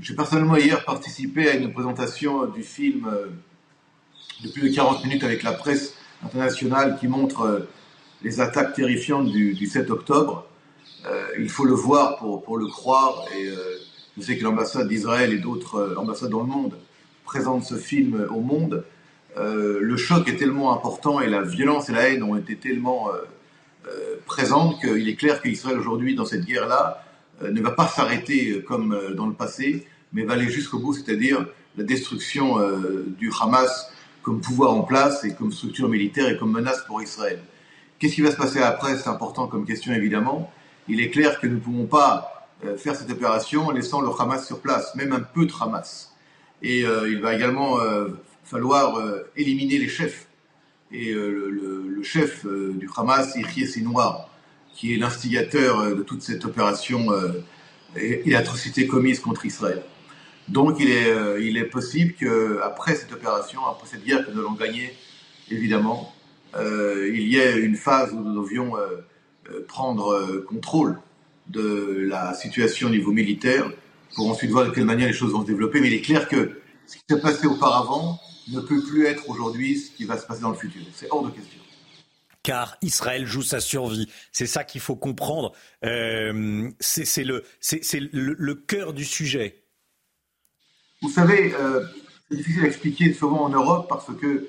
J'ai 0.00 0.14
personnellement 0.14 0.56
hier 0.56 0.84
participé 0.84 1.48
à 1.48 1.54
une 1.54 1.72
présentation 1.72 2.46
du 2.46 2.62
film 2.62 3.10
de 4.44 4.50
plus 4.50 4.68
de 4.68 4.74
40 4.74 5.04
minutes 5.04 5.24
avec 5.24 5.42
la 5.42 5.52
presse 5.52 5.94
internationale 6.22 6.98
qui 7.00 7.08
montre 7.08 7.66
les 8.22 8.40
attaques 8.40 8.74
terrifiantes 8.74 9.30
du, 9.30 9.54
du 9.54 9.66
7 9.66 9.90
octobre. 9.90 10.46
Euh, 11.06 11.28
il 11.38 11.48
faut 11.48 11.64
le 11.64 11.74
voir 11.74 12.16
pour, 12.16 12.58
le 12.58 12.66
croire. 12.66 13.24
Et 13.38 13.46
euh, 13.46 13.78
je 14.16 14.22
sais 14.22 14.36
que 14.36 14.44
l'ambassade 14.44 14.88
d'Israël 14.88 15.32
et 15.32 15.38
d'autres 15.38 15.76
euh, 15.76 15.96
ambassades 15.96 16.30
dans 16.30 16.40
le 16.40 16.46
monde 16.46 16.76
présentent 17.26 17.64
ce 17.64 17.74
film 17.74 18.26
au 18.30 18.40
monde. 18.40 18.84
le 19.36 19.96
choc 19.96 20.28
est 20.28 20.36
tellement 20.36 20.72
important 20.72 21.20
et 21.20 21.28
la 21.28 21.42
violence 21.42 21.90
et 21.90 21.92
la 21.92 22.08
haine 22.08 22.22
ont 22.22 22.36
été 22.36 22.56
tellement 22.56 23.10
présentes 24.24 24.80
qu'il 24.80 25.08
est 25.08 25.16
clair 25.16 25.42
qu'Israël 25.42 25.78
aujourd'hui, 25.78 26.14
dans 26.14 26.24
cette 26.24 26.46
guerre-là, 26.46 27.04
ne 27.42 27.60
va 27.60 27.72
pas 27.72 27.86
s'arrêter 27.86 28.62
comme 28.66 28.98
dans 29.14 29.26
le 29.26 29.34
passé, 29.34 29.86
mais 30.12 30.24
va 30.24 30.34
aller 30.34 30.48
jusqu'au 30.48 30.78
bout, 30.78 30.94
c'est-à-dire 30.94 31.46
la 31.76 31.84
destruction 31.84 32.56
du 33.18 33.30
Hamas 33.40 33.90
comme 34.22 34.40
pouvoir 34.40 34.72
en 34.72 34.82
place 34.82 35.24
et 35.24 35.34
comme 35.34 35.52
structure 35.52 35.88
militaire 35.88 36.28
et 36.30 36.38
comme 36.38 36.52
menace 36.52 36.82
pour 36.86 37.02
Israël. 37.02 37.40
Qu'est-ce 37.98 38.14
qui 38.14 38.22
va 38.22 38.30
se 38.30 38.36
passer 38.36 38.60
après? 38.60 38.96
C'est 38.96 39.08
important 39.08 39.46
comme 39.48 39.66
question 39.66 39.92
évidemment 39.92 40.50
il 40.88 41.00
est 41.00 41.10
clair 41.10 41.40
que 41.40 41.46
nous 41.46 41.56
ne 41.56 41.60
pouvons 41.60 41.86
pas 41.86 42.48
euh, 42.64 42.76
faire 42.76 42.94
cette 42.94 43.10
opération 43.10 43.66
en 43.66 43.70
laissant 43.72 44.00
le 44.00 44.08
Hamas 44.18 44.46
sur 44.46 44.60
place, 44.60 44.94
même 44.94 45.12
un 45.12 45.20
peu 45.20 45.46
de 45.46 45.52
Hamas. 45.60 46.12
Et 46.62 46.84
euh, 46.84 47.08
il 47.08 47.20
va 47.20 47.34
également 47.34 47.80
euh, 47.80 48.08
falloir 48.44 49.02
éliminer 49.36 49.78
les 49.78 49.88
chefs. 49.88 50.26
Et 50.92 51.12
le, 51.12 52.00
chef 52.02 52.46
du 52.46 52.88
Hamas, 52.96 53.34
Yahya 53.34 53.66
Sinwar, 53.66 54.30
qui 54.72 54.94
est 54.94 54.96
l'instigateur 54.96 55.96
de 55.96 56.02
toute 56.02 56.22
cette 56.22 56.44
opération 56.44 57.08
et, 57.96 58.22
l'atrocité 58.30 58.86
commise 58.86 59.18
contre 59.18 59.44
Israël. 59.44 59.82
Donc 60.46 60.76
il 60.78 60.88
est, 60.88 61.12
il 61.40 61.56
est 61.56 61.64
possible 61.64 62.12
qu'après 62.12 62.94
cette 62.94 63.12
opération, 63.12 63.66
après 63.66 63.88
cette 63.88 64.04
guerre 64.04 64.24
que 64.24 64.30
nous 64.30 64.38
allons 64.38 64.52
gagner, 64.52 64.94
évidemment, 65.50 66.14
il 66.56 67.26
y 67.26 67.38
ait 67.38 67.58
une 67.58 67.74
phase 67.74 68.12
où 68.12 68.20
nous 68.20 68.40
devions 68.40 68.76
euh, 69.50 69.64
prendre 69.68 70.12
euh, 70.12 70.44
contrôle 70.48 70.98
de 71.48 72.04
la 72.08 72.34
situation 72.34 72.88
au 72.88 72.90
niveau 72.90 73.12
militaire 73.12 73.70
pour 74.14 74.30
ensuite 74.30 74.50
voir 74.50 74.66
de 74.66 74.70
quelle 74.70 74.84
manière 74.84 75.08
les 75.08 75.14
choses 75.14 75.32
vont 75.32 75.42
se 75.42 75.46
développer. 75.46 75.80
Mais 75.80 75.88
il 75.88 75.94
est 75.94 76.02
clair 76.02 76.28
que 76.28 76.60
ce 76.86 76.96
qui 76.96 77.02
s'est 77.08 77.20
passé 77.20 77.46
auparavant 77.46 78.20
ne 78.48 78.60
peut 78.60 78.82
plus 78.82 79.06
être 79.06 79.28
aujourd'hui 79.28 79.78
ce 79.78 79.90
qui 79.90 80.04
va 80.04 80.16
se 80.18 80.26
passer 80.26 80.42
dans 80.42 80.50
le 80.50 80.56
futur. 80.56 80.82
C'est 80.94 81.08
hors 81.10 81.24
de 81.24 81.30
question. 81.30 81.60
Car 82.42 82.76
Israël 82.80 83.26
joue 83.26 83.42
sa 83.42 83.58
survie. 83.60 84.08
C'est 84.30 84.46
ça 84.46 84.62
qu'il 84.62 84.80
faut 84.80 84.94
comprendre. 84.94 85.52
Euh, 85.84 86.70
c'est 86.78 87.24
le, 87.24 87.42
le, 88.12 88.36
le, 88.38 88.54
cœur 88.54 88.92
du 88.92 89.04
sujet. 89.04 89.64
Vous 91.02 91.10
savez, 91.10 91.52
c'est 92.30 92.36
difficile 92.36 92.62
à 92.64 92.66
expliquer 92.66 93.12
souvent 93.12 93.42
en 93.42 93.48
Europe 93.48 93.86
parce 93.88 94.06
que 94.06 94.48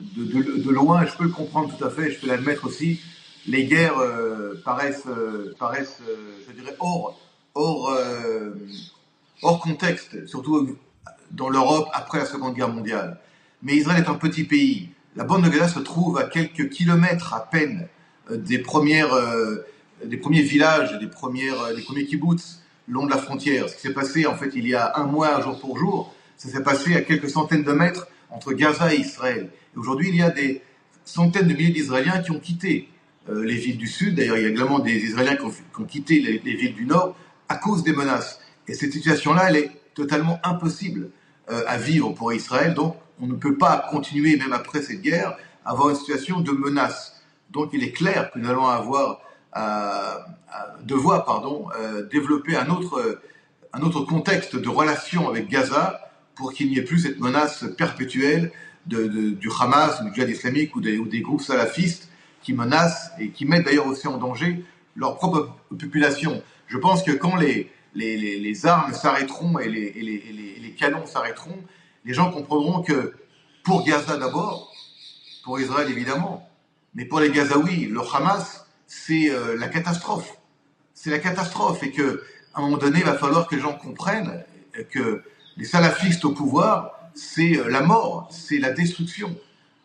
de, 0.00 0.24
de, 0.24 0.62
de, 0.62 0.70
loin, 0.70 1.04
je 1.06 1.16
peux 1.16 1.24
le 1.24 1.30
comprendre 1.30 1.76
tout 1.76 1.84
à 1.84 1.90
fait, 1.90 2.12
je 2.12 2.20
peux 2.20 2.26
l'admettre 2.28 2.66
aussi, 2.66 3.00
les 3.46 3.64
guerres 3.64 3.98
euh, 3.98 4.60
paraissent, 4.64 5.06
euh, 5.06 5.54
paraissent 5.58 6.00
euh, 6.08 6.38
je 6.46 6.52
dirais, 6.52 6.76
hors, 6.78 7.18
hors, 7.54 7.96
hors 9.42 9.60
contexte, 9.60 10.26
surtout 10.26 10.76
dans 11.30 11.48
l'Europe 11.48 11.88
après 11.92 12.18
la 12.18 12.26
Seconde 12.26 12.54
Guerre 12.54 12.68
mondiale. 12.68 13.20
Mais 13.62 13.74
Israël 13.74 14.02
est 14.02 14.08
un 14.08 14.14
petit 14.14 14.44
pays. 14.44 14.90
La 15.16 15.24
bande 15.24 15.44
de 15.44 15.48
Gaza 15.48 15.68
se 15.68 15.78
trouve 15.80 16.18
à 16.18 16.24
quelques 16.24 16.68
kilomètres 16.70 17.34
à 17.34 17.48
peine 17.50 17.88
des, 18.30 18.58
premières, 18.58 19.14
des 20.04 20.16
premiers 20.16 20.42
villages, 20.42 20.98
des, 20.98 21.08
premières, 21.08 21.74
des 21.74 21.82
premiers 21.82 22.06
kibbutz 22.06 22.62
long 22.88 23.06
de 23.06 23.10
la 23.10 23.18
frontière. 23.18 23.68
Ce 23.68 23.76
qui 23.76 23.82
s'est 23.82 23.92
passé 23.92 24.26
en 24.26 24.36
fait 24.36 24.50
il 24.54 24.66
y 24.66 24.74
a 24.74 24.96
un 24.96 25.04
mois, 25.04 25.40
jour 25.40 25.58
pour 25.60 25.78
jour, 25.78 26.14
ça 26.36 26.48
s'est 26.48 26.62
passé 26.62 26.96
à 26.96 27.02
quelques 27.02 27.28
centaines 27.28 27.64
de 27.64 27.72
mètres 27.72 28.08
entre 28.30 28.52
Gaza 28.52 28.94
et 28.94 28.98
Israël. 28.98 29.50
Et 29.74 29.78
aujourd'hui, 29.78 30.08
il 30.08 30.16
y 30.16 30.22
a 30.22 30.30
des 30.30 30.62
centaines 31.04 31.48
de 31.48 31.54
milliers 31.54 31.72
d'Israéliens 31.72 32.20
qui 32.20 32.30
ont 32.30 32.38
quitté 32.40 32.88
euh, 33.28 33.44
les 33.44 33.56
villes 33.56 33.78
du 33.78 33.86
Sud. 33.86 34.14
D'ailleurs, 34.16 34.36
il 34.36 34.42
y 34.42 34.46
a 34.46 34.48
également 34.48 34.78
des 34.78 34.96
Israéliens 34.96 35.36
qui 35.36 35.44
ont, 35.80 35.84
quitté 35.84 36.20
les, 36.20 36.54
villes 36.54 36.74
du 36.74 36.86
Nord 36.86 37.16
à 37.48 37.56
cause 37.56 37.82
des 37.82 37.92
menaces. 37.92 38.40
Et 38.68 38.74
cette 38.74 38.92
situation-là, 38.92 39.46
elle 39.48 39.56
est 39.56 39.70
totalement 39.94 40.38
impossible 40.44 41.10
euh, 41.50 41.62
à 41.66 41.78
vivre 41.78 42.12
pour 42.12 42.32
Israël. 42.32 42.74
Donc, 42.74 42.96
on 43.20 43.26
ne 43.26 43.34
peut 43.34 43.56
pas 43.56 43.88
continuer, 43.90 44.36
même 44.36 44.52
après 44.52 44.82
cette 44.82 45.00
guerre, 45.00 45.36
à 45.64 45.70
avoir 45.72 45.90
une 45.90 45.96
situation 45.96 46.40
de 46.40 46.52
menace. 46.52 47.22
Donc, 47.50 47.70
il 47.72 47.82
est 47.82 47.92
clair 47.92 48.30
que 48.30 48.38
nous 48.38 48.48
allons 48.48 48.66
avoir 48.66 49.20
à, 49.52 50.26
devoir 50.84 51.24
pardon, 51.24 51.68
euh, 51.78 52.06
développer 52.06 52.56
un 52.56 52.68
autre, 52.68 53.20
un 53.72 53.80
autre 53.80 54.02
contexte 54.02 54.56
de 54.56 54.68
relation 54.68 55.28
avec 55.28 55.48
Gaza 55.48 56.00
pour 56.34 56.52
qu'il 56.52 56.68
n'y 56.68 56.78
ait 56.78 56.82
plus 56.82 57.00
cette 57.00 57.18
menace 57.18 57.64
perpétuelle 57.76 58.52
du 58.86 59.50
Hamas, 59.60 60.02
du 60.02 60.14
djihad 60.14 60.30
islamique 60.30 60.76
ou 60.76 60.80
des, 60.80 60.98
ou 60.98 61.06
des 61.06 61.20
groupes 61.20 61.42
salafistes 61.42 62.08
qui 62.42 62.52
menacent 62.52 63.10
et 63.18 63.30
qui 63.30 63.44
mettent 63.44 63.64
d'ailleurs 63.64 63.86
aussi 63.86 64.06
en 64.06 64.18
danger 64.18 64.64
leur 64.96 65.16
propre 65.16 65.50
population. 65.70 66.42
Je 66.68 66.78
pense 66.78 67.02
que 67.02 67.12
quand 67.12 67.36
les, 67.36 67.70
les, 67.94 68.66
armes 68.66 68.92
s'arrêteront 68.92 69.58
et, 69.58 69.68
les, 69.68 69.92
les, 69.92 70.74
canons 70.78 71.06
s'arrêteront, 71.06 71.58
les 72.04 72.14
gens 72.14 72.30
comprendront 72.30 72.82
que 72.82 73.14
pour 73.64 73.84
Gaza 73.84 74.16
d'abord, 74.16 74.72
pour 75.44 75.58
Israël 75.60 75.90
évidemment, 75.90 76.48
mais 76.94 77.04
pour 77.04 77.20
les 77.20 77.30
Gazaouis, 77.30 77.86
le 77.86 78.00
Hamas, 78.00 78.66
c'est 78.86 79.30
euh, 79.30 79.56
la 79.58 79.68
catastrophe. 79.68 80.36
C'est 80.94 81.10
la 81.10 81.18
catastrophe 81.18 81.82
et 81.82 81.90
que 81.90 82.22
à 82.54 82.60
un 82.60 82.62
moment 82.62 82.78
donné, 82.78 83.00
il 83.00 83.04
va 83.04 83.14
falloir 83.14 83.46
que 83.46 83.54
les 83.54 83.60
gens 83.60 83.74
comprennent 83.74 84.44
que 84.90 85.22
les 85.56 85.64
salafistes 85.64 86.24
au 86.24 86.32
pouvoir, 86.32 87.10
c'est 87.14 87.58
euh, 87.58 87.68
la 87.68 87.82
mort, 87.82 88.28
c'est 88.30 88.58
la 88.58 88.70
destruction 88.70 89.36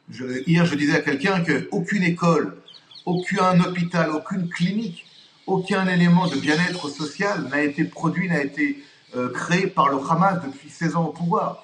hier, 0.10 0.66
je 0.66 0.76
disais 0.76 0.96
à 0.96 1.02
quelqu'un 1.02 1.44
qu'aucune 1.44 2.04
école, 2.04 2.58
aucun 3.06 3.60
hôpital, 3.62 4.12
aucune 4.12 4.50
clinique, 4.50 5.06
aucun 5.48 5.88
élément 5.88 6.28
de 6.28 6.36
bien-être 6.38 6.90
social 6.90 7.48
n'a 7.50 7.62
été 7.62 7.84
produit, 7.84 8.30
n'a 8.30 8.44
été 8.44 8.84
euh, 9.16 9.30
créé 9.30 9.68
par 9.68 9.90
le 9.90 9.98
Hamas 9.98 10.42
depuis 10.44 10.70
16 10.70 10.96
ans 10.96 11.06
au 11.06 11.12
pouvoir. 11.12 11.64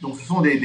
Donc 0.00 0.18
ce 0.18 0.26
sont 0.26 0.40
des, 0.40 0.58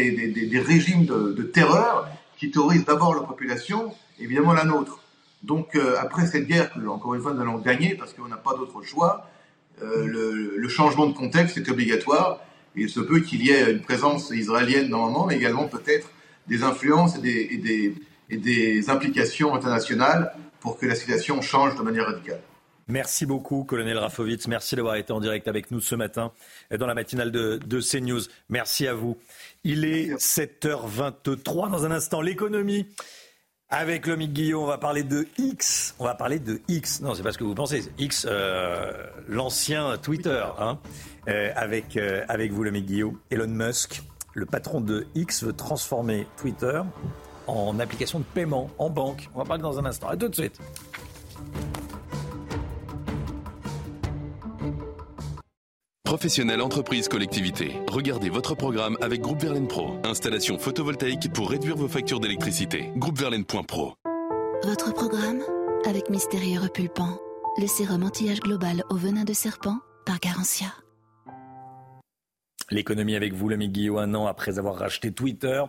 régimes 0.66 1.06
de, 1.06 1.44
terreur 1.44 2.08
qui 2.38 2.52
terrorisent 2.52 2.86
d'abord 2.86 3.16
la 3.16 3.22
population, 3.22 3.94
évidemment 4.20 4.54
la 4.54 4.64
nôtre. 4.64 5.00
Donc 5.44 5.76
euh, 5.76 5.96
après 6.00 6.26
cette 6.26 6.48
guerre 6.48 6.74
que, 6.74 6.86
encore 6.88 7.16
une 7.16 7.22
fois, 7.22 7.34
nous 7.34 7.42
allons 7.42 7.60
gagner 7.60 7.96
parce 7.96 8.14
qu'on 8.14 8.28
n'a 8.28 8.38
pas 8.38 8.56
d'autre 8.56 8.82
choix, 8.82 9.30
euh, 9.82 10.06
le, 10.58 10.68
changement 10.70 11.06
de 11.06 11.14
contexte 11.14 11.58
est 11.58 11.70
obligatoire. 11.70 12.40
Et 12.76 12.82
il 12.82 12.90
se 12.90 13.00
peut 13.00 13.20
qu'il 13.20 13.46
y 13.46 13.52
ait 13.52 13.72
une 13.72 13.82
présence 13.82 14.30
israélienne 14.32 14.90
normalement, 14.90 15.28
mais 15.28 15.36
également 15.36 15.68
peut-être 15.68 16.10
des 16.48 16.64
influences 16.64 17.18
et 17.18 17.22
des, 17.22 17.96
et 18.30 18.38
des, 18.38 18.90
implications 18.90 19.56
internationales 19.56 20.34
pour 20.60 20.78
que 20.78 20.86
la 20.86 20.96
situation 20.96 21.42
change 21.42 21.76
de 21.76 21.82
manière 21.82 22.06
radicale. 22.06 22.42
Merci 22.88 23.26
beaucoup, 23.26 23.64
colonel 23.64 23.98
Rafovitz. 23.98 24.48
Merci 24.48 24.76
d'avoir 24.76 24.96
été 24.96 25.12
en 25.12 25.20
direct 25.20 25.48
avec 25.48 25.72
nous 25.72 25.82
ce 25.82 25.96
matin 25.96 26.32
dans 26.78 26.86
la 26.86 26.94
matinale 26.94 27.32
de, 27.32 27.58
de 27.66 27.82
CNews. 27.82 28.22
Merci 28.50 28.88
à 28.88 28.94
vous. 28.94 29.18
Il 29.64 29.86
est 29.86 30.14
7h23 30.16 31.72
dans 31.72 31.86
un 31.86 31.92
instant. 31.92 32.22
L'économie. 32.22 32.88
Avec 33.70 34.06
Lomique 34.06 34.32
Guillaume, 34.32 34.64
on 34.64 34.68
va 34.68 34.78
parler 34.78 35.02
de 35.02 35.28
X. 35.40 35.96
On 35.98 36.06
va 36.06 36.14
parler 36.14 36.38
de 36.38 36.62
X. 36.68 37.02
Non, 37.02 37.16
c'est 37.16 37.24
pas 37.24 37.32
ce 37.32 37.40
que 37.40 37.44
vous 37.44 37.56
pensez. 37.56 37.84
X, 37.98 38.28
euh, 38.30 38.94
l'ancien 39.28 39.98
Twitter. 39.98 40.46
Hein, 40.60 40.78
euh, 41.28 41.52
avec, 41.56 41.98
euh, 41.98 42.24
avec 42.30 42.52
vous, 42.52 42.64
Lomique 42.64 42.86
Guillaume. 42.86 43.20
Elon 43.32 43.48
Musk 43.48 44.04
le 44.36 44.46
patron 44.46 44.82
de 44.82 45.08
X 45.16 45.44
veut 45.44 45.54
transformer 45.54 46.28
Twitter 46.38 46.82
en 47.48 47.80
application 47.80 48.20
de 48.20 48.26
paiement 48.26 48.70
en 48.78 48.90
banque. 48.90 49.30
On 49.34 49.40
va 49.40 49.46
parler 49.46 49.64
dans 49.64 49.80
un 49.80 49.86
instant. 49.86 50.10
À 50.10 50.18
tout 50.18 50.28
de 50.28 50.36
suite. 50.36 50.60
Professionnels, 56.06 56.62
entreprises, 56.62 57.08
collectivités. 57.08 57.82
Regardez 57.88 58.30
votre 58.30 58.54
programme 58.54 58.96
avec 59.02 59.22
Groupe 59.22 59.42
Verlaine 59.42 59.68
Pro. 59.68 59.98
Installation 60.04 60.60
photovoltaïque 60.60 61.34
pour 61.34 61.50
réduire 61.50 61.76
vos 61.76 61.88
factures 61.88 62.20
d'électricité. 62.20 62.92
Groupeverlaine.pro. 62.96 63.96
Votre 64.64 64.94
programme 64.94 65.42
avec 65.88 66.12
Mystérieux 66.12 66.62
Repulpant, 66.62 67.20
le 67.60 67.66
sérum 67.66 68.04
anti-âge 68.04 68.40
global 68.40 68.84
au 68.92 68.96
venin 68.96 69.24
de 69.24 69.34
serpent 69.34 69.80
par 70.06 70.20
Garantia. 70.20 70.68
L'économie 72.72 73.16
avec 73.16 73.34
vous, 73.34 73.48
l'ami 73.48 73.70
Guillaume, 73.70 73.98
un 73.98 74.16
an 74.16 74.26
après 74.26 74.58
avoir 74.58 74.76
racheté 74.76 75.12
Twitter. 75.12 75.64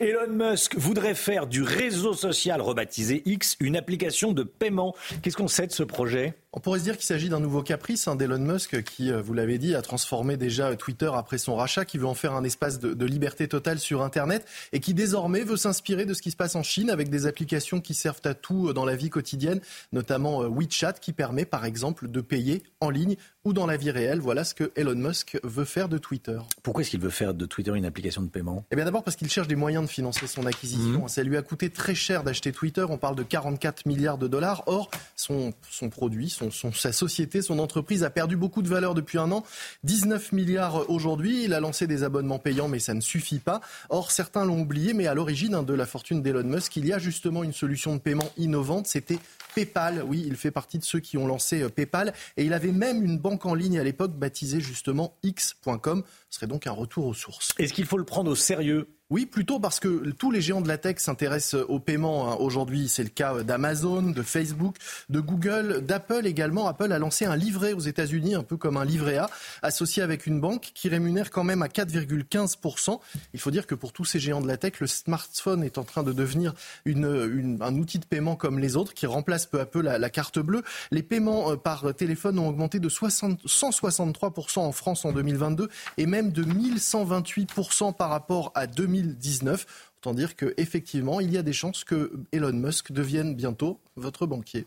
Elon 0.00 0.32
Musk 0.32 0.76
voudrait 0.76 1.14
faire 1.14 1.46
du 1.46 1.62
réseau 1.62 2.12
social 2.12 2.60
rebaptisé 2.60 3.22
X 3.24 3.56
une 3.60 3.76
application 3.76 4.32
de 4.32 4.42
paiement. 4.42 4.94
Qu'est-ce 5.22 5.36
qu'on 5.36 5.48
sait 5.48 5.68
de 5.68 5.72
ce 5.72 5.84
projet? 5.84 6.34
On 6.52 6.58
pourrait 6.58 6.80
se 6.80 6.84
dire 6.84 6.96
qu'il 6.96 7.06
s'agit 7.06 7.28
d'un 7.28 7.38
nouveau 7.38 7.62
caprice 7.62 8.08
hein, 8.08 8.16
d'Elon 8.16 8.38
Musk 8.38 8.82
qui, 8.82 9.12
euh, 9.12 9.22
vous 9.22 9.34
l'avez 9.34 9.58
dit, 9.58 9.74
a 9.76 9.82
transformé 9.82 10.36
déjà 10.36 10.74
Twitter 10.74 11.10
après 11.14 11.38
son 11.38 11.54
rachat, 11.54 11.84
qui 11.84 11.96
veut 11.96 12.06
en 12.06 12.14
faire 12.14 12.32
un 12.32 12.42
espace 12.42 12.80
de, 12.80 12.92
de, 12.92 13.06
liberté 13.06 13.46
totale 13.46 13.78
sur 13.78 14.02
Internet 14.02 14.44
et 14.72 14.80
qui 14.80 14.92
désormais 14.92 15.42
veut 15.42 15.56
s'inspirer 15.56 16.06
de 16.06 16.14
ce 16.14 16.22
qui 16.22 16.32
se 16.32 16.36
passe 16.36 16.56
en 16.56 16.64
Chine 16.64 16.90
avec 16.90 17.08
des 17.08 17.26
applications 17.26 17.80
qui 17.80 17.94
servent 17.94 18.20
à 18.24 18.34
tout 18.34 18.68
euh, 18.68 18.72
dans 18.72 18.84
la 18.84 18.96
vie 18.96 19.10
quotidienne, 19.10 19.60
notamment 19.92 20.42
euh, 20.42 20.48
WeChat 20.48 20.94
qui 20.94 21.12
permet 21.12 21.44
par 21.44 21.64
exemple 21.64 22.10
de 22.10 22.20
payer 22.20 22.64
en 22.80 22.90
ligne 22.90 23.16
ou 23.44 23.52
dans 23.52 23.66
la 23.66 23.76
vie 23.76 23.92
réelle. 23.92 24.18
Voilà 24.18 24.42
ce 24.42 24.54
que 24.54 24.72
Elon 24.74 24.96
Musk 24.96 25.38
veut 25.44 25.64
faire 25.64 25.88
de 25.88 25.98
Twitter. 25.98 26.38
Pourquoi 26.64 26.82
est-ce 26.82 26.90
qu'il 26.90 27.00
veut 27.00 27.10
faire 27.10 27.32
de 27.32 27.46
Twitter 27.46 27.72
une 27.74 27.84
application 27.84 28.22
de 28.22 28.28
paiement? 28.28 28.64
Eh 28.72 28.76
bien 28.76 28.84
d'abord 28.84 29.04
parce 29.04 29.16
qu'il 29.16 29.30
cherche 29.30 29.48
des 29.48 29.56
moyens 29.56 29.84
de 29.84 29.90
financer 29.90 30.26
son 30.26 30.46
acquisition. 30.46 31.04
Mmh. 31.04 31.08
Ça 31.08 31.22
lui 31.22 31.36
a 31.36 31.42
coûté 31.42 31.70
très 31.70 31.94
cher 31.94 32.24
d'acheter 32.24 32.52
Twitter. 32.52 32.84
On 32.88 32.98
parle 32.98 33.14
de 33.14 33.22
44 33.22 33.86
milliards 33.86 34.18
de 34.18 34.26
dollars. 34.26 34.64
Or, 34.66 34.90
son, 35.14 35.52
son 35.70 35.88
produit, 35.88 36.28
son, 36.48 36.72
sa 36.72 36.92
société, 36.92 37.42
son 37.42 37.58
entreprise 37.58 38.04
a 38.04 38.10
perdu 38.10 38.36
beaucoup 38.36 38.62
de 38.62 38.68
valeur 38.68 38.94
depuis 38.94 39.18
un 39.18 39.30
an. 39.32 39.44
19 39.84 40.32
milliards 40.32 40.88
aujourd'hui. 40.88 41.44
Il 41.44 41.52
a 41.52 41.60
lancé 41.60 41.86
des 41.86 42.02
abonnements 42.02 42.38
payants, 42.38 42.68
mais 42.68 42.78
ça 42.78 42.94
ne 42.94 43.00
suffit 43.00 43.38
pas. 43.38 43.60
Or, 43.90 44.10
certains 44.10 44.46
l'ont 44.46 44.60
oublié, 44.60 44.94
mais 44.94 45.06
à 45.06 45.14
l'origine 45.14 45.54
hein, 45.54 45.62
de 45.62 45.74
la 45.74 45.84
fortune 45.84 46.22
d'Elon 46.22 46.44
Musk, 46.44 46.76
il 46.76 46.86
y 46.86 46.92
a 46.92 46.98
justement 46.98 47.44
une 47.44 47.52
solution 47.52 47.94
de 47.94 48.00
paiement 48.00 48.30
innovante. 48.38 48.86
C'était 48.86 49.18
PayPal. 49.54 50.02
Oui, 50.06 50.24
il 50.26 50.36
fait 50.36 50.50
partie 50.50 50.78
de 50.78 50.84
ceux 50.84 51.00
qui 51.00 51.18
ont 51.18 51.26
lancé 51.26 51.62
euh, 51.62 51.68
PayPal. 51.68 52.14
Et 52.36 52.44
il 52.44 52.52
avait 52.54 52.72
même 52.72 53.04
une 53.04 53.18
banque 53.18 53.44
en 53.44 53.54
ligne 53.54 53.78
à 53.78 53.84
l'époque 53.84 54.12
baptisée 54.12 54.60
justement 54.60 55.16
X.com. 55.22 56.04
Ce 56.30 56.36
serait 56.36 56.46
donc 56.46 56.66
un 56.66 56.72
retour 56.72 57.06
aux 57.06 57.14
sources. 57.14 57.52
Est-ce 57.58 57.72
qu'il 57.72 57.86
faut 57.86 57.98
le 57.98 58.04
prendre 58.04 58.30
au 58.30 58.36
sérieux? 58.36 58.88
Oui, 59.10 59.26
plutôt 59.26 59.58
parce 59.58 59.80
que 59.80 60.10
tous 60.12 60.30
les 60.30 60.40
géants 60.40 60.60
de 60.60 60.68
la 60.68 60.78
tech 60.78 60.98
s'intéressent 60.98 61.64
au 61.68 61.80
paiement. 61.80 62.30
Hein. 62.30 62.36
Aujourd'hui, 62.38 62.88
c'est 62.88 63.02
le 63.02 63.08
cas 63.08 63.42
d'Amazon, 63.42 64.02
de 64.02 64.22
Facebook, 64.22 64.76
de 65.08 65.18
Google, 65.18 65.84
d'Apple 65.84 66.26
également. 66.26 66.68
Apple 66.68 66.92
a 66.92 66.98
lancé 67.00 67.24
un 67.24 67.34
livret 67.34 67.72
aux 67.72 67.80
États-Unis, 67.80 68.36
un 68.36 68.44
peu 68.44 68.56
comme 68.56 68.76
un 68.76 68.84
livret 68.84 69.18
A, 69.18 69.28
associé 69.62 70.04
avec 70.04 70.26
une 70.26 70.40
banque 70.40 70.70
qui 70.74 70.88
rémunère 70.88 71.32
quand 71.32 71.42
même 71.42 71.60
à 71.62 71.66
4,15%. 71.66 73.00
Il 73.34 73.40
faut 73.40 73.50
dire 73.50 73.66
que 73.66 73.74
pour 73.74 73.92
tous 73.92 74.04
ces 74.04 74.20
géants 74.20 74.40
de 74.40 74.46
la 74.46 74.56
tech, 74.56 74.74
le 74.78 74.86
smartphone 74.86 75.64
est 75.64 75.76
en 75.76 75.82
train 75.82 76.04
de 76.04 76.12
devenir 76.12 76.54
un 76.86 77.74
outil 77.74 77.98
de 77.98 78.06
paiement 78.06 78.36
comme 78.36 78.60
les 78.60 78.76
autres 78.76 78.94
qui 78.94 79.06
remplace 79.06 79.44
peu 79.44 79.58
à 79.58 79.66
peu 79.66 79.80
la, 79.80 80.10
carte 80.10 80.38
bleue. 80.38 80.62
Les 80.92 81.02
paiements 81.02 81.50
euh, 81.50 81.56
par 81.56 81.94
téléphone 81.96 82.38
ont 82.38 82.48
augmenté 82.48 82.78
de 82.78 82.88
60, 82.88 83.44
163% 83.44 84.60
en 84.60 84.72
France 84.72 85.04
en 85.04 85.12
2022 85.12 85.68
et 85.98 86.06
même 86.06 86.30
de 86.30 86.44
1128% 86.44 87.94
par 87.96 88.10
rapport 88.10 88.52
à 88.54 88.68
2000 88.68 88.99
2019. 89.02 89.66
Autant 89.98 90.14
dire 90.14 90.36
qu'effectivement, 90.36 91.20
il 91.20 91.32
y 91.32 91.38
a 91.38 91.42
des 91.42 91.52
chances 91.52 91.84
que 91.84 92.12
Elon 92.32 92.52
Musk 92.52 92.92
devienne 92.92 93.34
bientôt 93.34 93.80
votre 93.96 94.26
banquier. 94.26 94.66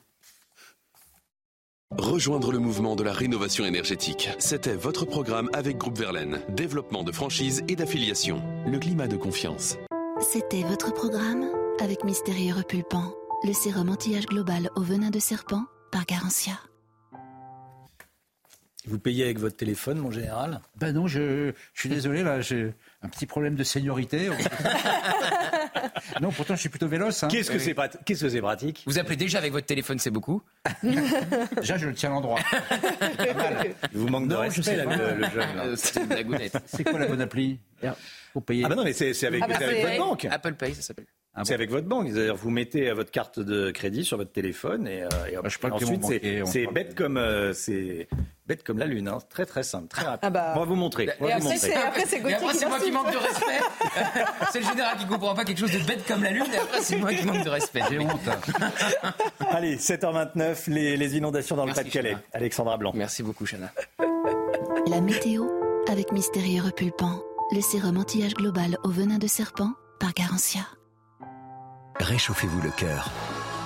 Rejoindre 1.98 2.52
le 2.52 2.58
mouvement 2.58 2.96
de 2.96 3.04
la 3.04 3.14
rénovation 3.14 3.66
énergétique. 3.66 4.30
C'était 4.40 4.76
votre 4.76 5.06
programme 5.06 5.50
avec 5.54 5.78
Groupe 5.78 5.98
Verlaine. 5.98 6.40
Développement 6.50 7.04
de 7.04 7.12
franchise 7.12 7.64
et 7.68 7.76
d'affiliation. 7.76 8.42
Le 8.66 8.80
climat 8.80 9.08
de 9.08 9.16
confiance. 9.16 9.78
C'était 10.22 10.64
votre 10.64 10.92
programme 10.94 11.46
avec 11.80 12.04
Mystérieux 12.04 12.56
Repulpant, 12.56 13.14
le 13.44 13.54
sérum 13.54 13.90
anti-âge 13.90 14.26
global 14.26 14.70
au 14.76 14.82
venin 14.82 15.12
de 15.12 15.20
serpent 15.20 15.66
par 15.92 16.06
Garantia. 16.06 16.54
Vous 18.86 19.00
payez 19.00 19.24
avec 19.24 19.40
votre 19.40 19.56
téléphone, 19.56 19.98
mon 19.98 20.12
général? 20.12 20.62
Ben 20.76 20.94
non, 20.94 21.08
je, 21.08 21.54
je 21.74 21.80
suis 21.80 21.90
désolé, 21.90 22.22
là, 22.22 22.42
j'ai 22.42 22.74
un 23.04 23.10
petit 23.10 23.26
problème 23.26 23.56
de 23.56 23.64
seniorité. 23.64 24.30
non, 26.22 26.32
pourtant, 26.32 26.56
je 26.56 26.62
suis 26.62 26.70
plutôt 26.70 26.88
véloce. 26.88 27.24
Hein. 27.24 27.28
Qu'est-ce 27.28 27.52
que 27.52 27.60
c'est 27.60 27.74
que 27.74 28.40
pratique? 28.40 28.84
Vous 28.86 28.98
appelez 28.98 29.18
déjà 29.18 29.40
avec 29.40 29.52
votre 29.52 29.68
téléphone, 29.68 30.00
c'est 30.00 30.10
beaucoup? 30.10 30.42
Déjà, 31.58 31.78
je 31.78 31.88
le 31.88 31.94
tiens 31.94 32.12
à 32.12 32.14
l'endroit. 32.14 32.40
Il 33.94 34.00
vous 34.00 34.08
manque 34.08 34.30
de 34.30 34.36
respect, 34.36 34.78
là, 34.78 34.86
le, 34.86 35.16
le, 35.16 35.30
jeune. 35.30 35.76
C'est 36.66 36.84
quoi 36.84 37.00
la 37.00 37.08
bonne 37.08 37.22
appli? 37.22 37.60
Pour 38.32 38.44
payer. 38.44 38.64
Ah 38.66 38.70
ben 38.70 38.76
non, 38.76 38.84
mais 38.84 38.94
c'est 38.94 39.28
avec, 39.28 39.44
ah 39.44 39.48
bah 39.48 39.56
avec 39.62 39.82
votre 39.82 39.98
banque. 39.98 40.26
Apple 40.26 40.54
Pay, 40.54 40.74
ça 40.74 40.82
s'appelle. 40.82 41.06
Ah 41.36 41.42
c'est 41.46 41.56
avec 41.56 41.72
votre 41.72 41.88
banque. 41.88 42.10
C'est-à-dire, 42.12 42.36
vous 42.36 42.52
mettez 42.52 42.92
votre 42.92 43.10
carte 43.10 43.40
de 43.40 43.72
crédit 43.72 44.06
sur 44.06 44.18
votre 44.18 44.32
téléphone 44.32 44.88
et, 44.88 45.04
euh, 45.04 45.08
et, 45.32 45.36
bah, 45.36 45.50
je 45.50 45.68
ensuite, 45.68 46.06
c'est 46.46 46.68
bête 46.68 46.94
comme 46.94 47.18
euh, 47.18 47.54
c'est 47.54 48.08
bête 48.48 48.64
comme 48.64 48.78
la 48.78 48.86
lune. 48.86 49.08
Hein. 49.08 49.18
Très 49.30 49.46
très 49.48 49.64
simple, 49.64 49.88
très 49.88 50.06
rapide. 50.06 50.20
Ah 50.22 50.30
bah... 50.30 50.54
On 50.56 50.60
va 50.60 50.66
vous 50.66 50.76
montrer. 50.76 51.06
et 51.06 51.32
après, 51.32 51.58
c'est 51.58 52.22
moi 52.22 52.80
qui 52.80 52.92
manque 52.92 53.12
de 53.12 53.18
respect. 53.18 53.60
c'est 54.52 54.60
le 54.60 54.66
général 54.66 54.98
qui 54.98 55.08
comprend 55.08 55.34
pas 55.34 55.44
quelque 55.44 55.60
chose 55.60 55.72
de 55.72 55.80
bête 55.80 56.06
comme 56.08 56.24
la 56.24 56.32
lune. 56.32 56.46
Et 56.54 56.58
après, 56.58 56.82
c'est 56.82 56.98
moi 56.98 57.12
qui 57.12 57.26
manque 57.26 57.44
de 57.44 57.50
respect. 57.50 57.82
J'ai 57.90 58.00
honte. 58.00 58.30
Allez, 59.50 59.78
7h29, 59.78 60.70
les, 60.70 60.98
les 60.98 61.18
inondations 61.18 61.56
dans 61.56 61.66
le 61.66 61.74
Pas-de-Calais. 61.74 62.18
Alexandra 62.34 62.78
Blanc. 62.78 62.92
Merci 62.94 63.24
beaucoup, 63.24 63.46
Chana. 63.48 63.72
La 64.88 65.02
météo 65.02 65.48
avec 65.90 66.12
Mystérieux 66.12 66.62
Repulpant, 66.62 67.22
le 67.52 67.62
sérum 67.62 67.98
anti-âge 67.98 68.36
global 68.36 68.78
au 68.84 68.90
venin 68.90 69.18
de 69.18 69.28
serpent 69.28 69.72
par 70.00 70.14
Garantia. 70.14 70.62
Réchauffez-vous 71.99 72.61
le 72.61 72.72
cœur. 72.72 73.11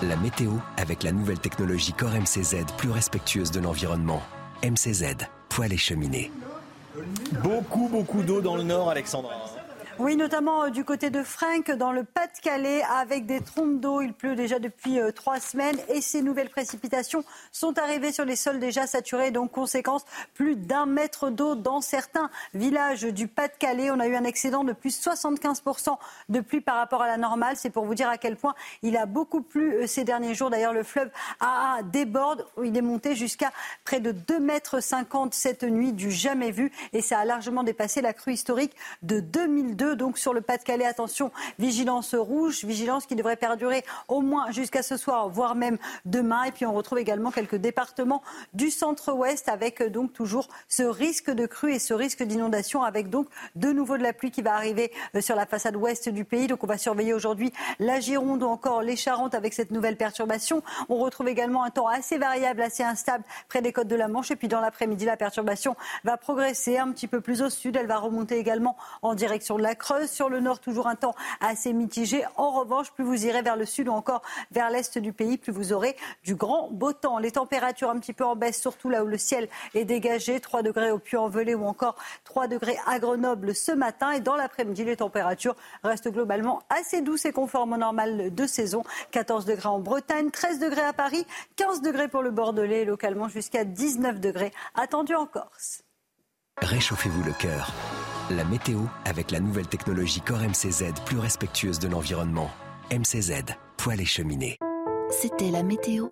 La 0.04 0.16
météo 0.16 0.52
avec 0.78 1.04
la 1.04 1.12
nouvelle 1.12 1.40
technologie 1.40 1.94
Core 1.94 2.12
MCZ 2.12 2.66
plus 2.78 2.92
respectueuse 2.92 3.52
de 3.52 3.60
l'environnement. 3.60 4.22
MCZ, 4.64 5.16
poêle 5.50 5.74
et 5.74 5.78
cheminée. 5.78 6.32
Beaucoup, 7.44 7.88
beaucoup 7.90 8.24
d'eau 8.24 8.42
dans 8.42 8.56
le 8.56 8.64
nord, 8.64 8.90
Alexandra. 8.90 9.34
Oui, 10.00 10.16
notamment 10.16 10.66
euh, 10.66 10.70
du 10.70 10.84
côté 10.84 11.10
de 11.10 11.24
Frank, 11.24 11.72
dans 11.72 11.92
le 11.92 12.04
Pas-de-Calais, 12.04 12.84
avec 12.84 13.26
des 13.26 13.42
trompes 13.42 13.80
d'eau. 13.80 14.02
Il 14.02 14.14
pleut 14.14 14.36
déjà 14.36 14.60
depuis 14.60 15.00
euh, 15.00 15.12
trois 15.12 15.40
semaines 15.40 15.78
et 15.90 16.02
ces 16.02 16.22
nouvelles 16.22 16.52
précipitations 16.52 17.24
sont 17.52 17.80
arrivées 17.80 18.12
sur 18.12 18.24
les 18.24 18.36
sols 18.36 18.60
déjà 18.60 18.86
saturés. 18.86 19.32
Donc, 19.32 19.52
conséquence, 19.52 20.06
plus 20.36 20.56
d'un 20.56 20.86
mètre 20.86 21.32
d'eau 21.32 21.56
dans 21.56 21.82
certains 21.82 22.30
villages 22.54 23.06
du 23.06 23.28
Pas-de-Calais. 23.28 23.90
On 23.90 24.00
a 24.00 24.06
eu 24.06 24.16
un 24.16 24.24
excédent 24.24 24.64
de 24.64 24.72
plus 24.72 24.96
de 25.00 25.04
75% 25.04 25.98
de 26.30 26.40
pluie 26.42 26.62
par 26.62 26.76
rapport 26.76 27.02
à 27.02 27.08
la 27.08 27.18
normale. 27.18 27.56
C'est 27.56 27.72
pour 27.72 27.86
vous 27.86 27.96
dire 27.96 28.08
à 28.10 28.20
quel 28.20 28.36
point 28.36 28.54
il 28.84 28.98
a 28.98 29.08
beaucoup 29.08 29.42
plu 29.42 29.74
euh, 29.74 29.88
ces 29.88 30.04
derniers 30.04 30.36
jours. 30.36 30.52
D'ailleurs, 30.52 30.74
le 30.74 30.84
fleuve 30.84 31.10
AA 31.40 31.82
déborde. 31.82 32.46
Il 32.64 32.78
est 32.78 32.82
monté 32.82 33.16
jusqu'à 33.16 33.52
près 33.84 34.00
de 34.00 34.12
2,50 34.12 34.42
mètres 34.42 34.80
cette 35.32 35.64
nuit, 35.64 35.92
du 35.92 36.12
jamais 36.12 36.52
vu. 36.52 36.72
Et 36.94 37.02
ça 37.02 37.18
a 37.18 37.26
largement 37.26 37.64
dépassé 37.64 38.02
la 38.02 38.14
crue 38.14 38.34
historique 38.34 38.76
de 39.02 39.20
2002 39.20 39.87
donc 39.96 40.18
sur 40.18 40.34
le 40.34 40.42
Pas-de-Calais. 40.42 40.86
Attention, 40.86 41.32
vigilance 41.60 42.16
rouge, 42.16 42.66
vigilance 42.66 43.06
qui 43.06 43.16
devrait 43.16 43.36
perdurer 43.36 43.84
au 44.08 44.22
moins 44.22 44.52
jusqu'à 44.52 44.84
ce 44.84 44.98
soir, 44.98 45.30
voire 45.30 45.56
même 45.56 45.78
demain. 46.06 46.44
Et 46.44 46.52
puis 46.52 46.66
on 46.66 46.74
retrouve 46.74 47.00
également 47.00 47.32
quelques 47.32 47.56
départements 47.56 48.22
du 48.54 48.70
centre-ouest 48.70 49.50
avec 49.50 49.82
euh, 49.82 49.90
donc 49.90 50.14
toujours 50.14 50.48
ce 50.68 50.84
risque 50.84 51.32
de 51.32 51.46
crue 51.46 51.74
et 51.74 51.80
ce 51.80 51.94
risque 51.94 52.24
d'inondation 52.24 52.84
avec 52.84 53.10
donc 53.10 53.28
de 53.56 53.72
nouveau 53.72 53.98
de 53.98 54.04
la 54.04 54.14
pluie 54.14 54.32
qui 54.32 54.42
va 54.42 54.54
arriver 54.54 54.92
euh, 55.16 55.22
sur 55.22 55.36
la 55.36 55.46
façade 55.46 55.76
ouest 55.76 56.10
du 56.10 56.26
pays. 56.26 56.48
Donc 56.48 56.64
on 56.64 56.68
va 56.68 56.78
surveiller 56.78 57.14
aujourd'hui 57.14 57.52
la 57.80 58.00
Gironde 58.00 58.44
ou 58.44 58.48
encore 58.48 58.82
les 58.82 58.96
Charentes 58.96 59.36
avec 59.36 59.54
cette 59.54 59.72
nouvelle 59.72 59.98
perturbation. 59.98 60.64
On 60.90 60.98
retrouve 60.98 61.28
également 61.28 61.64
un 61.64 61.70
temps 61.70 61.88
assez 61.88 62.18
variable, 62.18 62.62
assez 62.62 62.84
instable 62.84 63.24
près 63.50 63.62
des 63.62 63.74
côtes 63.74 63.88
de 63.88 63.96
la 63.96 64.08
Manche. 64.08 64.32
Et 64.32 64.36
puis 64.36 64.48
dans 64.48 64.62
l'après-midi, 64.62 65.06
la 65.06 65.18
perturbation 65.18 65.76
va 66.04 66.18
progresser 66.18 66.78
un 66.78 66.92
petit 66.92 67.08
peu 67.08 67.22
plus 67.22 67.42
au 67.42 67.50
sud. 67.50 67.76
Elle 67.76 67.88
va 67.88 67.98
remonter 67.98 68.38
également 68.38 68.76
en 69.02 69.16
direction 69.16 69.58
de 69.58 69.64
la 69.64 69.76
Creuse. 69.78 70.10
Sur 70.10 70.30
le 70.30 70.40
nord, 70.40 70.60
toujours 70.60 70.88
un 70.88 70.96
temps 70.96 71.16
assez 71.40 71.72
mitigé. 71.74 72.24
En 72.36 72.52
revanche, 72.52 72.92
plus 72.92 73.04
vous 73.04 73.26
irez 73.26 73.42
vers 73.42 73.56
le 73.56 73.66
sud 73.66 73.88
ou 73.88 73.92
encore 73.92 74.22
vers 74.52 74.70
l'est 74.70 74.98
du 74.98 75.14
pays, 75.14 75.38
plus 75.38 75.52
vous 75.52 75.74
aurez 75.74 75.96
du 76.24 76.36
grand 76.36 76.70
beau 76.72 76.94
temps. 76.94 77.20
Les 77.20 77.32
températures 77.32 77.90
un 77.90 78.00
petit 78.00 78.14
peu 78.14 78.26
en 78.26 78.36
baisse, 78.36 78.60
surtout 78.60 78.90
là 78.90 79.04
où 79.04 79.08
le 79.08 79.18
ciel 79.18 79.48
est 79.74 79.86
dégagé. 79.86 80.40
3 80.40 80.64
degrés 80.64 80.92
au 80.92 81.00
Puy-en-Velay 81.00 81.56
ou 81.56 81.66
encore 81.66 81.96
3 82.26 82.48
degrés 82.48 82.78
à 82.86 83.00
Grenoble 83.00 83.56
ce 83.56 83.72
matin. 83.72 84.12
Et 84.12 84.20
dans 84.20 84.36
l'après-midi, 84.36 84.84
les 84.84 84.98
températures 84.98 85.56
restent 85.84 86.10
globalement 86.10 86.62
assez 86.70 87.02
douces 87.02 87.26
et 87.26 87.32
conformes 87.32 87.74
au 87.74 87.78
normal 87.78 88.34
de 88.34 88.48
saison. 88.48 88.84
14 89.12 89.46
degrés 89.46 89.70
en 89.70 89.80
Bretagne, 89.80 90.32
13 90.32 90.60
degrés 90.60 90.82
à 90.82 90.94
Paris, 90.94 91.26
15 91.56 91.82
degrés 91.82 92.08
pour 92.08 92.22
le 92.22 92.32
Bordelais, 92.32 92.86
localement 92.86 93.30
jusqu'à 93.30 93.64
19 93.64 94.20
degrés 94.20 94.52
attendus 94.76 95.16
en 95.16 95.26
Corse. 95.26 95.84
Réchauffez-vous 96.62 97.24
le 97.24 97.34
cœur. 97.34 97.72
La 98.32 98.44
météo 98.44 98.80
avec 99.06 99.32
la 99.32 99.40
nouvelle 99.40 99.68
technologie 99.68 100.22
Core 100.22 100.40
MCZ 100.40 100.94
plus 101.06 101.20
respectueuse 101.20 101.80
de 101.80 101.88
l'environnement. 101.88 102.50
MCZ, 102.92 103.44
poêle 103.78 104.02
et 104.02 104.06
cheminée. 104.06 104.58
C'était 105.12 105.52
la 105.52 105.64
météo. 105.64 106.08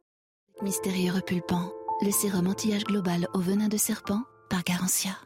Mystérieux 0.61 1.13
repulpant, 1.13 1.71
le 2.01 2.11
sérum 2.11 2.47
anti-âge 2.47 2.83
global 2.83 3.27
au 3.33 3.39
venin 3.39 3.67
de 3.67 3.77
serpent 3.77 4.21
par 4.49 4.63
Garantia. 4.63 5.17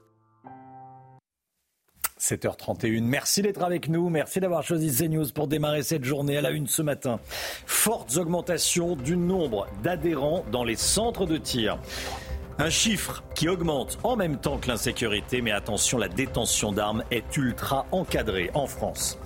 7h31. 2.19 3.03
Merci 3.03 3.41
d'être 3.41 3.63
avec 3.63 3.89
nous. 3.89 4.09
Merci 4.09 4.39
d'avoir 4.39 4.63
choisi 4.63 4.89
CNews 4.91 5.31
pour 5.33 5.47
démarrer 5.47 5.83
cette 5.83 6.03
journée 6.03 6.37
à 6.37 6.41
la 6.41 6.51
une 6.51 6.67
ce 6.67 6.81
matin. 6.81 7.19
Fortes 7.65 8.17
augmentations 8.17 8.95
du 8.95 9.15
nombre 9.15 9.67
d'adhérents 9.83 10.43
dans 10.51 10.63
les 10.63 10.75
centres 10.75 11.25
de 11.25 11.37
tir. 11.37 11.77
Un 12.61 12.69
chiffre 12.69 13.23
qui 13.35 13.47
augmente 13.47 13.97
en 14.03 14.17
même 14.17 14.35
temps 14.35 14.57
que 14.57 14.67
l'insécurité, 14.67 15.41
mais 15.41 15.51
attention, 15.51 15.97
la 15.97 16.09
détention 16.09 16.73
d'armes 16.73 17.05
est 17.09 17.37
ultra 17.37 17.85
encadrée 17.93 18.51
en 18.53 18.67
France. 18.67 19.17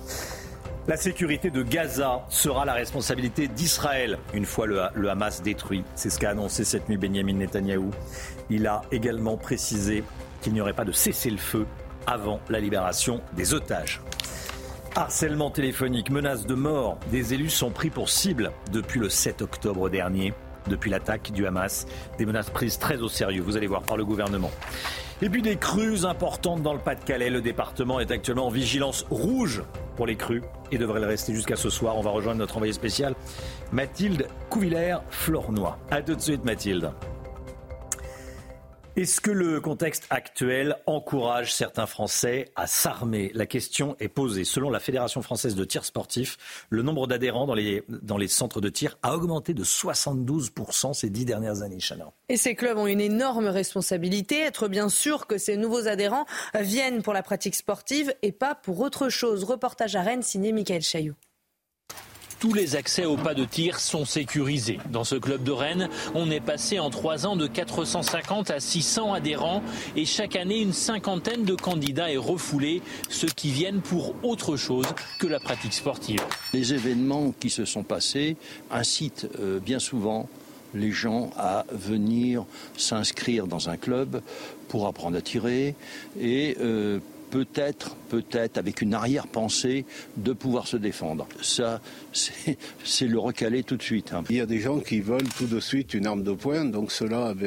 La 0.86 0.96
sécurité 0.96 1.50
de 1.50 1.64
Gaza 1.64 2.24
sera 2.28 2.64
la 2.64 2.74
responsabilité 2.74 3.48
d'Israël 3.48 4.18
une 4.34 4.46
fois 4.46 4.68
le, 4.68 5.10
Hamas 5.10 5.42
détruit. 5.42 5.82
C'est 5.96 6.10
ce 6.10 6.20
qu'a 6.20 6.30
annoncé 6.30 6.62
cette 6.62 6.88
nuit 6.88 6.96
Benjamin 6.96 7.32
Netanyahou. 7.32 7.90
Il 8.50 8.68
a 8.68 8.82
également 8.92 9.36
précisé 9.36 10.04
qu'il 10.40 10.52
n'y 10.52 10.60
aurait 10.60 10.72
pas 10.72 10.84
de 10.84 10.92
cessez-le-feu 10.92 11.66
avant 12.06 12.38
la 12.48 12.60
libération 12.60 13.20
des 13.32 13.52
otages. 13.52 14.00
Harcèlement 14.94 15.50
téléphonique, 15.50 16.08
menaces 16.08 16.46
de 16.46 16.54
mort, 16.54 16.98
des 17.10 17.34
élus 17.34 17.50
sont 17.50 17.70
pris 17.70 17.90
pour 17.90 18.10
cible 18.10 18.52
depuis 18.70 19.00
le 19.00 19.08
7 19.08 19.42
octobre 19.42 19.90
dernier, 19.90 20.34
depuis 20.68 20.90
l'attaque 20.90 21.32
du 21.32 21.46
Hamas. 21.46 21.86
Des 22.18 22.26
menaces 22.26 22.50
prises 22.50 22.78
très 22.78 22.98
au 22.98 23.08
sérieux, 23.08 23.42
vous 23.42 23.56
allez 23.56 23.66
voir, 23.66 23.82
par 23.82 23.96
le 23.96 24.04
gouvernement. 24.04 24.50
Et 25.22 25.28
puis 25.28 25.42
des 25.42 25.56
crues 25.56 26.04
importantes 26.04 26.62
dans 26.62 26.74
le 26.74 26.80
Pas-de-Calais. 26.80 27.30
Le 27.30 27.40
département 27.40 28.00
est 28.00 28.10
actuellement 28.10 28.46
en 28.46 28.50
vigilance 28.50 29.06
rouge 29.10 29.62
pour 29.96 30.06
les 30.06 30.16
crues 30.16 30.42
et 30.72 30.78
devrait 30.78 31.00
le 31.00 31.06
rester 31.06 31.34
jusqu'à 31.34 31.56
ce 31.56 31.70
soir. 31.70 31.96
On 31.96 32.02
va 32.02 32.10
rejoindre 32.10 32.38
notre 32.38 32.56
envoyé 32.56 32.72
spécial, 32.72 33.14
Mathilde 33.72 34.26
Couvillère-Flornois. 34.50 35.78
A 35.90 36.02
tout 36.02 36.14
de 36.14 36.20
suite, 36.20 36.44
Mathilde. 36.44 36.90
Est-ce 38.96 39.20
que 39.20 39.32
le 39.32 39.60
contexte 39.60 40.06
actuel 40.10 40.76
encourage 40.86 41.52
certains 41.52 41.86
Français 41.86 42.52
à 42.54 42.68
s'armer? 42.68 43.32
La 43.34 43.44
question 43.44 43.96
est 43.98 44.06
posée. 44.06 44.44
Selon 44.44 44.70
la 44.70 44.78
Fédération 44.78 45.20
française 45.20 45.56
de 45.56 45.64
tir 45.64 45.84
sportif, 45.84 46.36
le 46.70 46.82
nombre 46.82 47.08
d'adhérents 47.08 47.44
dans 47.44 47.54
les, 47.54 48.28
centres 48.28 48.60
de 48.60 48.68
tir 48.68 48.96
a 49.02 49.16
augmenté 49.16 49.52
de 49.52 49.64
72% 49.64 50.94
ces 50.94 51.10
dix 51.10 51.24
dernières 51.24 51.62
années, 51.62 51.80
Chana. 51.80 52.12
Et 52.28 52.36
ces 52.36 52.54
clubs 52.54 52.78
ont 52.78 52.86
une 52.86 53.00
énorme 53.00 53.48
responsabilité, 53.48 54.38
être 54.38 54.68
bien 54.68 54.88
sûr 54.88 55.26
que 55.26 55.38
ces 55.38 55.56
nouveaux 55.56 55.88
adhérents 55.88 56.26
viennent 56.54 57.02
pour 57.02 57.14
la 57.14 57.24
pratique 57.24 57.56
sportive 57.56 58.14
et 58.22 58.30
pas 58.30 58.54
pour 58.54 58.78
autre 58.78 59.08
chose. 59.08 59.42
Reportage 59.42 59.96
à 59.96 60.02
Rennes 60.02 60.22
signé 60.22 60.52
Michael 60.52 60.82
Chailloux. 60.82 61.16
Tous 62.40 62.52
les 62.52 62.76
accès 62.76 63.04
au 63.04 63.16
pas 63.16 63.34
de 63.34 63.44
tir 63.44 63.78
sont 63.80 64.04
sécurisés. 64.04 64.78
Dans 64.90 65.04
ce 65.04 65.14
club 65.14 65.42
de 65.44 65.52
Rennes, 65.52 65.88
on 66.14 66.30
est 66.30 66.40
passé 66.40 66.78
en 66.78 66.90
trois 66.90 67.26
ans 67.26 67.36
de 67.36 67.46
450 67.46 68.50
à 68.50 68.60
600 68.60 69.14
adhérents 69.14 69.62
et 69.96 70.04
chaque 70.04 70.36
année, 70.36 70.60
une 70.60 70.72
cinquantaine 70.72 71.44
de 71.44 71.54
candidats 71.54 72.12
est 72.12 72.18
refoulé, 72.18 72.82
ceux 73.08 73.28
qui 73.28 73.50
viennent 73.50 73.80
pour 73.80 74.14
autre 74.22 74.56
chose 74.56 74.86
que 75.18 75.26
la 75.26 75.40
pratique 75.40 75.74
sportive. 75.74 76.20
Les 76.52 76.74
événements 76.74 77.32
qui 77.38 77.50
se 77.50 77.64
sont 77.64 77.82
passés 77.82 78.36
incitent 78.70 79.28
euh, 79.40 79.58
bien 79.60 79.78
souvent 79.78 80.28
les 80.74 80.90
gens 80.90 81.30
à 81.36 81.64
venir 81.72 82.44
s'inscrire 82.76 83.46
dans 83.46 83.68
un 83.68 83.76
club 83.76 84.20
pour 84.68 84.86
apprendre 84.86 85.16
à 85.16 85.20
tirer 85.20 85.74
et 86.20 86.56
euh, 86.60 86.98
peut-être, 87.34 87.96
peut-être 88.10 88.58
avec 88.58 88.80
une 88.80 88.94
arrière-pensée 88.94 89.86
de 90.16 90.32
pouvoir 90.32 90.68
se 90.68 90.76
défendre. 90.76 91.26
Ça, 91.42 91.80
c'est 92.12 93.08
le 93.08 93.18
recaler 93.18 93.64
tout 93.64 93.76
de 93.76 93.82
suite. 93.82 94.12
Hein. 94.12 94.22
Il 94.30 94.36
y 94.36 94.40
a 94.40 94.46
des 94.46 94.60
gens 94.60 94.78
qui 94.78 95.00
veulent 95.00 95.28
tout 95.36 95.46
de 95.46 95.58
suite 95.58 95.94
une 95.94 96.06
arme 96.06 96.22
de 96.22 96.30
poing, 96.30 96.64
donc 96.64 96.92
cela, 96.92 97.34
eh 97.42 97.44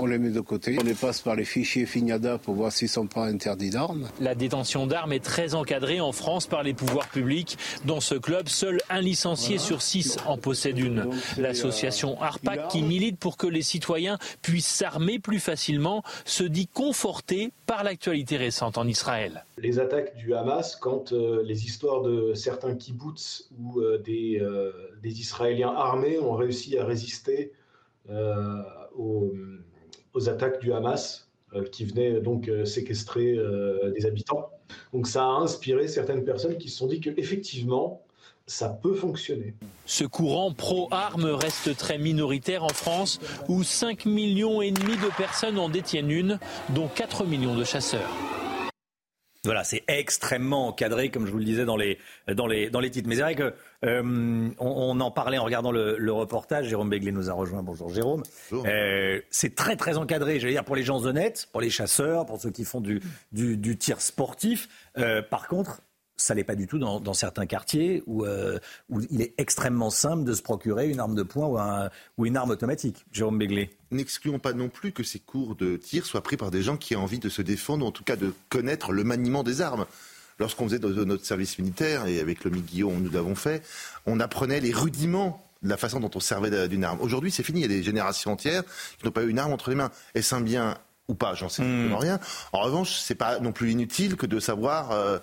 on, 0.00 0.06
les 0.06 0.18
met 0.18 0.30
de 0.30 0.40
côté. 0.40 0.76
On 0.80 0.84
les 0.84 0.94
passe 0.94 1.20
par 1.20 1.34
les 1.34 1.44
fichiers 1.44 1.86
FINADA 1.86 2.38
pour 2.38 2.54
voir 2.54 2.72
s'ils 2.72 2.86
ne 2.86 2.92
sont 2.92 3.06
pas 3.06 3.24
interdits 3.26 3.70
d'armes. 3.70 4.08
La 4.20 4.34
détention 4.34 4.86
d'armes 4.86 5.12
est 5.12 5.24
très 5.24 5.54
encadrée 5.54 6.00
en 6.00 6.12
France 6.12 6.46
par 6.46 6.62
les 6.62 6.74
pouvoirs 6.74 7.08
publics. 7.08 7.58
Dans 7.84 8.00
ce 8.00 8.14
club, 8.14 8.48
seul 8.48 8.80
un 8.90 9.00
licencié 9.00 9.56
voilà. 9.56 9.66
sur 9.66 9.82
six 9.82 10.16
en 10.26 10.36
possède 10.38 10.78
une. 10.78 11.08
L'association 11.36 12.20
ARPAC, 12.20 12.68
qui 12.68 12.82
milite 12.82 13.18
pour 13.18 13.36
que 13.36 13.46
les 13.46 13.62
citoyens 13.62 14.18
puissent 14.42 14.66
s'armer 14.66 15.18
plus 15.18 15.40
facilement, 15.40 16.02
se 16.24 16.44
dit 16.44 16.66
confortée 16.66 17.52
par 17.66 17.84
l'actualité 17.84 18.36
récente 18.36 18.78
en 18.78 18.86
Israël. 18.86 19.44
Les 19.58 19.78
attaques 19.78 20.16
du 20.16 20.34
Hamas, 20.34 20.76
quand 20.76 21.12
euh, 21.12 21.42
les 21.44 21.64
histoires 21.64 22.02
de 22.02 22.34
certains 22.34 22.74
kibbutz 22.74 23.50
ou 23.58 23.80
euh, 23.80 23.98
des, 23.98 24.38
euh, 24.40 24.72
des, 25.02 25.20
Israéliens 25.20 25.74
armés 25.74 26.18
ont 26.18 26.34
réussi 26.34 26.78
à 26.78 26.84
résister 26.84 27.52
euh, 28.10 28.62
aux 28.96 29.32
aux 30.18 30.28
attaques 30.28 30.60
du 30.60 30.72
Hamas 30.72 31.28
euh, 31.54 31.64
qui 31.64 31.84
venaient 31.84 32.20
donc 32.20 32.48
euh, 32.48 32.64
séquestrer 32.64 33.34
euh, 33.36 33.92
des 33.92 34.04
habitants. 34.04 34.50
Donc 34.92 35.06
ça 35.06 35.22
a 35.22 35.28
inspiré 35.28 35.88
certaines 35.88 36.24
personnes 36.24 36.58
qui 36.58 36.68
se 36.68 36.78
sont 36.78 36.88
dit 36.88 37.00
qu'effectivement, 37.00 38.02
ça 38.46 38.68
peut 38.68 38.94
fonctionner. 38.94 39.54
Ce 39.86 40.04
courant 40.04 40.52
pro-armes 40.52 41.26
reste 41.26 41.76
très 41.76 41.98
minoritaire 41.98 42.64
en 42.64 42.68
France, 42.68 43.20
où 43.48 43.62
5 43.62 44.06
millions 44.06 44.60
de 44.60 45.16
personnes 45.16 45.58
en 45.58 45.68
détiennent 45.68 46.10
une, 46.10 46.38
dont 46.74 46.88
4 46.88 47.24
millions 47.24 47.54
de 47.54 47.64
chasseurs. 47.64 48.10
Voilà, 49.48 49.64
c'est 49.64 49.82
extrêmement 49.88 50.68
encadré, 50.68 51.08
comme 51.08 51.24
je 51.24 51.32
vous 51.32 51.38
le 51.38 51.44
disais 51.46 51.64
dans 51.64 51.78
les, 51.78 51.96
dans 52.30 52.46
les, 52.46 52.68
dans 52.68 52.80
les 52.80 52.90
titres. 52.90 53.08
Mais 53.08 53.14
c'est 53.14 53.22
vrai 53.22 53.34
que 53.34 53.54
euh, 53.82 54.02
on, 54.02 54.52
on, 54.58 55.00
en 55.00 55.10
parlait 55.10 55.38
en 55.38 55.44
regardant 55.44 55.72
le, 55.72 55.96
le, 55.96 56.12
reportage. 56.12 56.66
Jérôme 56.66 56.90
Begley 56.90 57.12
nous 57.12 57.30
a 57.30 57.32
rejoint. 57.32 57.62
Bonjour 57.62 57.88
Jérôme. 57.88 58.24
Euh, 58.52 59.22
c'est 59.30 59.54
très 59.54 59.76
très 59.76 59.96
encadré. 59.96 60.38
Veux 60.38 60.50
dire 60.50 60.64
pour 60.64 60.76
les 60.76 60.82
gens 60.82 61.02
honnêtes, 61.06 61.48
pour 61.50 61.62
les 61.62 61.70
chasseurs, 61.70 62.26
pour 62.26 62.38
ceux 62.38 62.50
qui 62.50 62.66
font 62.66 62.82
du, 62.82 63.00
du, 63.32 63.56
du 63.56 63.78
tir 63.78 64.02
sportif. 64.02 64.68
Euh, 64.98 65.22
par 65.22 65.48
contre, 65.48 65.80
ça 66.18 66.34
l'est 66.34 66.44
pas 66.44 66.56
du 66.56 66.66
tout 66.66 66.78
dans, 66.78 67.00
dans 67.00 67.14
certains 67.14 67.46
quartiers 67.46 68.02
où, 68.06 68.24
euh, 68.24 68.58
où, 68.90 69.00
il 69.10 69.22
est 69.22 69.34
extrêmement 69.38 69.88
simple 69.88 70.24
de 70.24 70.34
se 70.34 70.42
procurer 70.42 70.90
une 70.90 71.00
arme 71.00 71.14
de 71.14 71.22
poing 71.22 71.46
ou, 71.46 71.58
un, 71.58 71.90
ou 72.18 72.26
une 72.26 72.36
arme 72.36 72.50
automatique. 72.50 73.06
Jérôme 73.12 73.38
Begley. 73.38 73.70
N'excluons 73.92 74.40
pas 74.40 74.52
non 74.52 74.68
plus 74.68 74.92
que 74.92 75.02
ces 75.02 75.20
cours 75.20 75.54
de 75.54 75.76
tir 75.76 76.04
soient 76.04 76.22
pris 76.22 76.36
par 76.36 76.50
des 76.50 76.62
gens 76.62 76.76
qui 76.76 76.96
ont 76.96 77.02
envie 77.02 77.20
de 77.20 77.28
se 77.28 77.40
défendre, 77.40 77.86
ou 77.86 77.88
en 77.88 77.92
tout 77.92 78.04
cas 78.04 78.16
de 78.16 78.34
connaître 78.48 78.92
le 78.92 79.04
maniement 79.04 79.42
des 79.42 79.62
armes. 79.62 79.86
Lorsqu'on 80.40 80.68
faisait 80.68 80.78
notre 80.78 81.24
service 81.24 81.58
militaire, 81.58 82.06
et 82.06 82.20
avec 82.20 82.44
le 82.44 82.50
Guillaume, 82.50 83.02
nous 83.02 83.10
l'avons 83.10 83.34
fait, 83.34 83.64
on 84.06 84.20
apprenait 84.20 84.60
les 84.60 84.72
rudiments 84.72 85.44
de 85.62 85.68
la 85.68 85.76
façon 85.76 85.98
dont 85.98 86.10
on 86.14 86.20
servait 86.20 86.68
d'une 86.68 86.84
arme. 86.84 87.00
Aujourd'hui, 87.00 87.32
c'est 87.32 87.42
fini. 87.42 87.60
Il 87.60 87.62
y 87.62 87.64
a 87.64 87.68
des 87.76 87.82
générations 87.82 88.32
entières 88.32 88.62
qui 88.98 89.04
n'ont 89.04 89.10
pas 89.10 89.22
eu 89.22 89.30
une 89.30 89.38
arme 89.38 89.52
entre 89.52 89.70
les 89.70 89.76
mains. 89.76 89.90
Est-ce 90.14 90.34
un 90.34 90.40
bien 90.40 90.78
ou 91.08 91.14
pas? 91.14 91.34
J'en 91.34 91.48
sais 91.48 91.64
mmh. 91.64 91.94
rien. 91.94 92.20
En 92.52 92.60
revanche, 92.60 93.00
c'est 93.00 93.16
pas 93.16 93.40
non 93.40 93.50
plus 93.50 93.72
inutile 93.72 94.16
que 94.16 94.26
de 94.26 94.38
savoir. 94.38 94.92
Euh, 94.92 95.18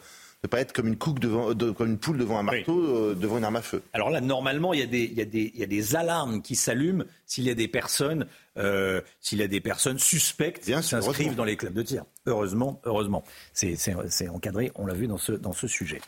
ne 0.46 0.50
pas 0.50 0.60
être 0.60 0.74
comme 0.74 0.88
une, 0.88 0.98
couque 0.98 1.20
devant, 1.20 1.54
de, 1.54 1.72
comme 1.72 1.90
une 1.90 1.98
poule 1.98 2.18
devant 2.18 2.38
un 2.38 2.44
marteau, 2.44 2.74
oui. 2.74 3.12
euh, 3.12 3.16
devant 3.16 3.38
une 3.38 3.44
arme 3.44 3.58
à 3.58 3.62
feu. 3.62 3.82
Alors 3.94 4.10
là, 4.10 4.22
normalement, 4.22 4.74
il 4.74 4.80
y 4.80 4.84
a 4.84 4.88
des, 4.88 5.04
il 5.04 5.14
y 5.14 5.22
a 5.22 5.26
des, 5.26 5.52
il 5.54 5.60
y 5.60 5.64
a 5.64 5.68
des 5.68 5.96
alarmes 5.96 6.42
qui 6.42 6.56
s'allument 6.56 7.04
s'il 7.26 7.46
y 7.46 7.50
a 7.50 7.56
des 7.56 7.68
personnes, 7.68 8.28
euh, 8.58 9.02
s'il 9.20 9.40
y 9.40 9.44
a 9.44 9.48
des 9.48 9.62
personnes 9.62 10.00
suspectes 10.00 10.66
Bien 10.66 10.82
qui 10.82 10.88
s'inscrivent 10.88 11.36
dans 11.36 11.44
les 11.44 11.58
clubs 11.58 11.74
de 11.74 11.82
tir. 11.82 12.06
Heureusement, 12.26 12.82
heureusement, 12.86 13.24
c'est 13.54 14.30
encadré. 14.30 14.72
On 14.76 14.86
l'a 14.86 14.94
vu 14.94 15.08
dans 15.08 15.18
ce, 15.18 15.32
dans 15.32 15.54
ce 15.54 15.68
sujet. 15.68 16.02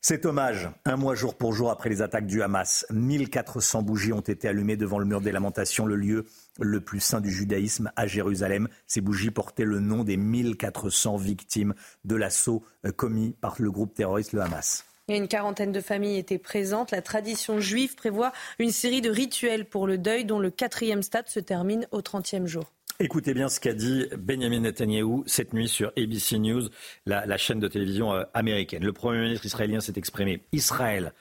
Cet 0.00 0.24
hommage, 0.24 0.70
un 0.84 0.96
mois 0.96 1.16
jour 1.16 1.34
pour 1.34 1.52
jour 1.52 1.68
après 1.68 1.88
les 1.88 2.00
attaques 2.00 2.26
du 2.28 2.40
Hamas, 2.40 2.86
1400 2.90 3.82
bougies 3.82 4.12
ont 4.12 4.20
été 4.20 4.46
allumées 4.46 4.76
devant 4.76 5.00
le 5.00 5.04
mur 5.04 5.20
des 5.20 5.32
lamentations, 5.32 5.84
le 5.84 5.96
lieu 5.96 6.26
le 6.60 6.80
plus 6.80 7.00
saint 7.00 7.20
du 7.20 7.30
judaïsme 7.30 7.90
à 7.96 8.06
Jérusalem. 8.06 8.68
Ces 8.86 9.00
bougies 9.00 9.30
portaient 9.30 9.64
le 9.64 9.80
nom 9.80 10.04
des 10.04 10.16
1400 10.16 11.16
victimes 11.16 11.74
de 12.04 12.16
l'assaut 12.16 12.62
commis 12.96 13.34
par 13.40 13.56
le 13.58 13.70
groupe 13.70 13.94
terroriste 13.94 14.32
le 14.32 14.40
Hamas. 14.42 14.84
Et 15.08 15.16
une 15.16 15.28
quarantaine 15.28 15.70
de 15.70 15.80
familles 15.80 16.18
étaient 16.18 16.38
présentes. 16.38 16.90
La 16.90 17.00
tradition 17.00 17.60
juive 17.60 17.94
prévoit 17.94 18.32
une 18.58 18.72
série 18.72 19.00
de 19.00 19.10
rituels 19.10 19.64
pour 19.64 19.86
le 19.86 19.98
deuil 19.98 20.24
dont 20.24 20.40
le 20.40 20.50
quatrième 20.50 21.02
stade 21.02 21.28
se 21.28 21.38
termine 21.38 21.86
au 21.92 22.00
30e 22.00 22.46
jour. 22.46 22.72
Écoutez 22.98 23.34
bien 23.34 23.48
ce 23.48 23.60
qu'a 23.60 23.74
dit 23.74 24.06
Benjamin 24.18 24.60
Netanyahou 24.60 25.22
cette 25.26 25.52
nuit 25.52 25.68
sur 25.68 25.92
ABC 25.96 26.38
News, 26.38 26.70
la, 27.04 27.26
la 27.26 27.36
chaîne 27.36 27.60
de 27.60 27.68
télévision 27.68 28.14
euh, 28.14 28.24
américaine. 28.34 28.82
Le 28.82 28.92
Premier 28.92 29.20
ministre 29.20 29.46
israélien 29.46 29.80
s'est 29.80 29.92
exprimé. 29.96 30.42
Israël 30.52 31.12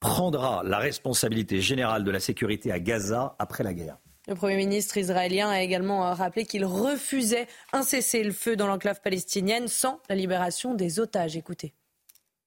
prendra 0.00 0.62
la 0.64 0.78
responsabilité 0.78 1.60
générale 1.60 2.04
de 2.04 2.10
la 2.10 2.20
sécurité 2.20 2.72
à 2.72 2.80
Gaza 2.80 3.36
après 3.38 3.62
la 3.64 3.72
guerre. 3.72 3.98
Le 4.30 4.36
Premier 4.36 4.58
ministre 4.58 4.96
israélien 4.96 5.50
a 5.50 5.60
également 5.60 6.02
rappelé 6.14 6.46
qu'il 6.46 6.64
refusait 6.64 7.48
un 7.72 7.82
cessez-le-feu 7.82 8.54
dans 8.54 8.68
l'enclave 8.68 9.00
palestinienne 9.00 9.66
sans 9.66 10.00
la 10.08 10.14
libération 10.14 10.76
des 10.76 11.00
otages. 11.00 11.36
Écoutez. 11.36 11.74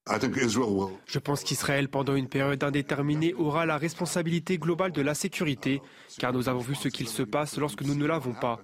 Je 0.10 1.20
pense 1.20 1.44
qu'Israël, 1.44 1.90
pendant 1.90 2.16
une 2.16 2.30
période 2.30 2.64
indéterminée, 2.64 3.34
aura 3.34 3.66
la 3.66 3.78
responsabilité 3.78 4.58
globale 4.58 4.94
de 4.94 5.02
la 5.02 5.14
sécurité, 5.14 5.82
car 6.20 6.32
nous 6.32 6.48
avons 6.48 6.62
vu 6.62 6.74
ce 6.74 6.88
qu'il 6.88 7.10
se 7.10 7.22
passe 7.22 7.58
lorsque 7.58 7.82
nous 7.82 7.96
ne 7.96 8.06
l'avons 8.06 8.34
pas. 8.34 8.62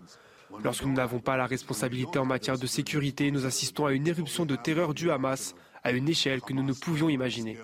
Lorsque 0.63 0.85
nous 0.85 0.93
n'avons 0.93 1.19
pas 1.19 1.35
la 1.35 1.45
responsabilité 1.45 2.19
en 2.19 2.25
matière 2.25 2.57
de 2.57 2.67
sécurité, 2.67 3.31
nous 3.31 3.45
assistons 3.45 3.85
à 3.85 3.91
une 3.91 4.07
éruption 4.07 4.45
de 4.45 4.55
terreur 4.55 4.93
du 4.93 5.11
Hamas 5.11 5.55
à 5.83 5.91
une 5.91 6.07
échelle 6.07 6.39
que 6.39 6.53
nous 6.53 6.63
ne 6.63 6.71
pouvions 6.71 7.09
imaginer. 7.09 7.57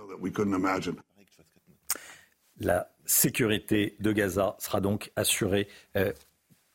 La 2.60 2.90
sécurité 3.06 3.96
de 4.00 4.12
Gaza 4.12 4.56
sera 4.60 4.82
donc 4.82 5.12
assurée 5.16 5.68
euh, 5.96 6.12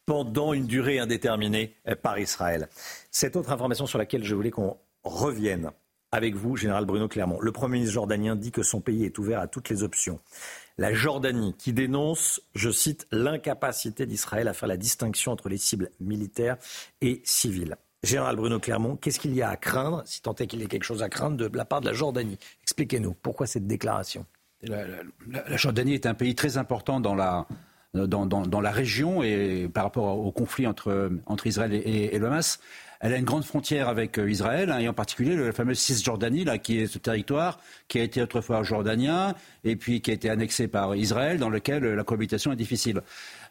pendant 0.07 0.53
une 0.53 0.67
durée 0.67 0.99
indéterminée 0.99 1.75
euh, 1.89 1.95
par 1.95 2.19
Israël. 2.19 2.69
Cette 3.11 3.37
autre 3.37 3.53
information 3.53 3.87
sur 3.87 3.99
laquelle 3.99 4.25
je 4.25 4.35
voulais 4.35 4.51
qu'on 4.51 4.77
revienne 5.05 5.71
avec 6.13 6.35
vous, 6.35 6.57
général 6.57 6.85
Bruno 6.85 7.09
Clermont. 7.09 7.41
Le 7.41 7.53
Premier 7.53 7.75
ministre 7.75 7.95
jordanien 7.95 8.35
dit 8.35 8.51
que 8.51 8.63
son 8.63 8.81
pays 8.81 9.05
est 9.05 9.19
ouvert 9.19 9.39
à 9.39 9.47
toutes 9.47 9.69
les 9.69 9.83
options. 9.83 10.19
La 10.79 10.93
Jordanie 10.93 11.55
qui 11.57 11.73
dénonce, 11.73 12.43
je 12.55 12.71
cite, 12.71 13.07
l'incapacité 13.13 14.07
d'Israël 14.07 14.49
à 14.49 14.55
faire 14.55 14.69
la 14.69 14.77
distinction 14.77 15.31
entre 15.31 15.49
les 15.49 15.59
cibles 15.59 15.91
militaires 16.01 16.57
et 17.01 17.21
civiles. 17.25 17.77
Général 18.03 18.37
Bruno 18.37 18.59
Clermont, 18.59 18.97
qu'est-ce 18.97 19.21
qu'il 19.21 19.35
y 19.35 19.43
a 19.43 19.51
à 19.51 19.57
craindre, 19.57 20.03
si 20.07 20.23
tant 20.23 20.35
est 20.35 20.47
qu'il 20.47 20.61
y 20.61 20.65
ait 20.65 20.69
quelque 20.69 20.85
chose 20.85 21.03
à 21.03 21.11
craindre, 21.11 21.37
de 21.37 21.57
la 21.57 21.67
part 21.67 21.83
de 21.83 21.87
la 21.87 21.93
Jordanie? 21.93 22.39
Expliquez-nous, 22.63 23.15
pourquoi 23.15 23.47
cette 23.47 23.67
déclaration 23.67 24.25
la, 24.63 25.57
Jordanie 25.57 25.95
est 25.95 26.07
un 26.07 26.15
pays 26.15 26.35
très 26.35 26.59
important 26.59 27.01
dans 27.01 27.15
la, 27.15 27.47
dans, 27.95 28.27
dans, 28.27 28.61
la 28.61 28.71
région 28.71 29.23
et 29.23 29.69
par 29.73 29.85
rapport 29.85 30.19
au 30.19 30.33
conflit 30.33 30.67
entre, 30.67 31.11
entre 31.27 31.47
Israël 31.47 31.73
et, 31.73 32.19
le 32.19 32.27
Hamas. 32.27 32.61
Elle 33.03 33.15
a 33.15 33.17
une 33.17 33.25
grande 33.25 33.45
frontière 33.45 33.89
avec 33.89 34.19
euh, 34.19 34.31
Israël, 34.31 34.71
hein, 34.71 34.79
et 34.79 34.87
en 34.87 34.93
particulier 34.93 35.35
le 35.35 35.53
fameux 35.53 35.73
Cisjordanie, 35.73 36.45
là, 36.45 36.59
qui 36.59 36.81
est 36.81 36.87
ce 36.87 36.99
territoire 36.99 37.59
qui 37.89 37.99
a 37.99 38.03
été 38.03 38.21
autrefois 38.21 38.63
jordanien 38.63 39.35
et 39.65 39.75
puis 39.75 40.03
qui 40.03 40.11
a 40.11 40.15
été 40.15 40.29
annexé 40.29 40.69
par 40.69 40.95
Israël, 40.95 41.39
dans 41.39 41.49
lequel 41.49 41.83
euh, 41.83 41.97
la 41.97 42.05
cohabitation 42.05 42.53
est 42.53 42.57
difficile. 42.57 43.01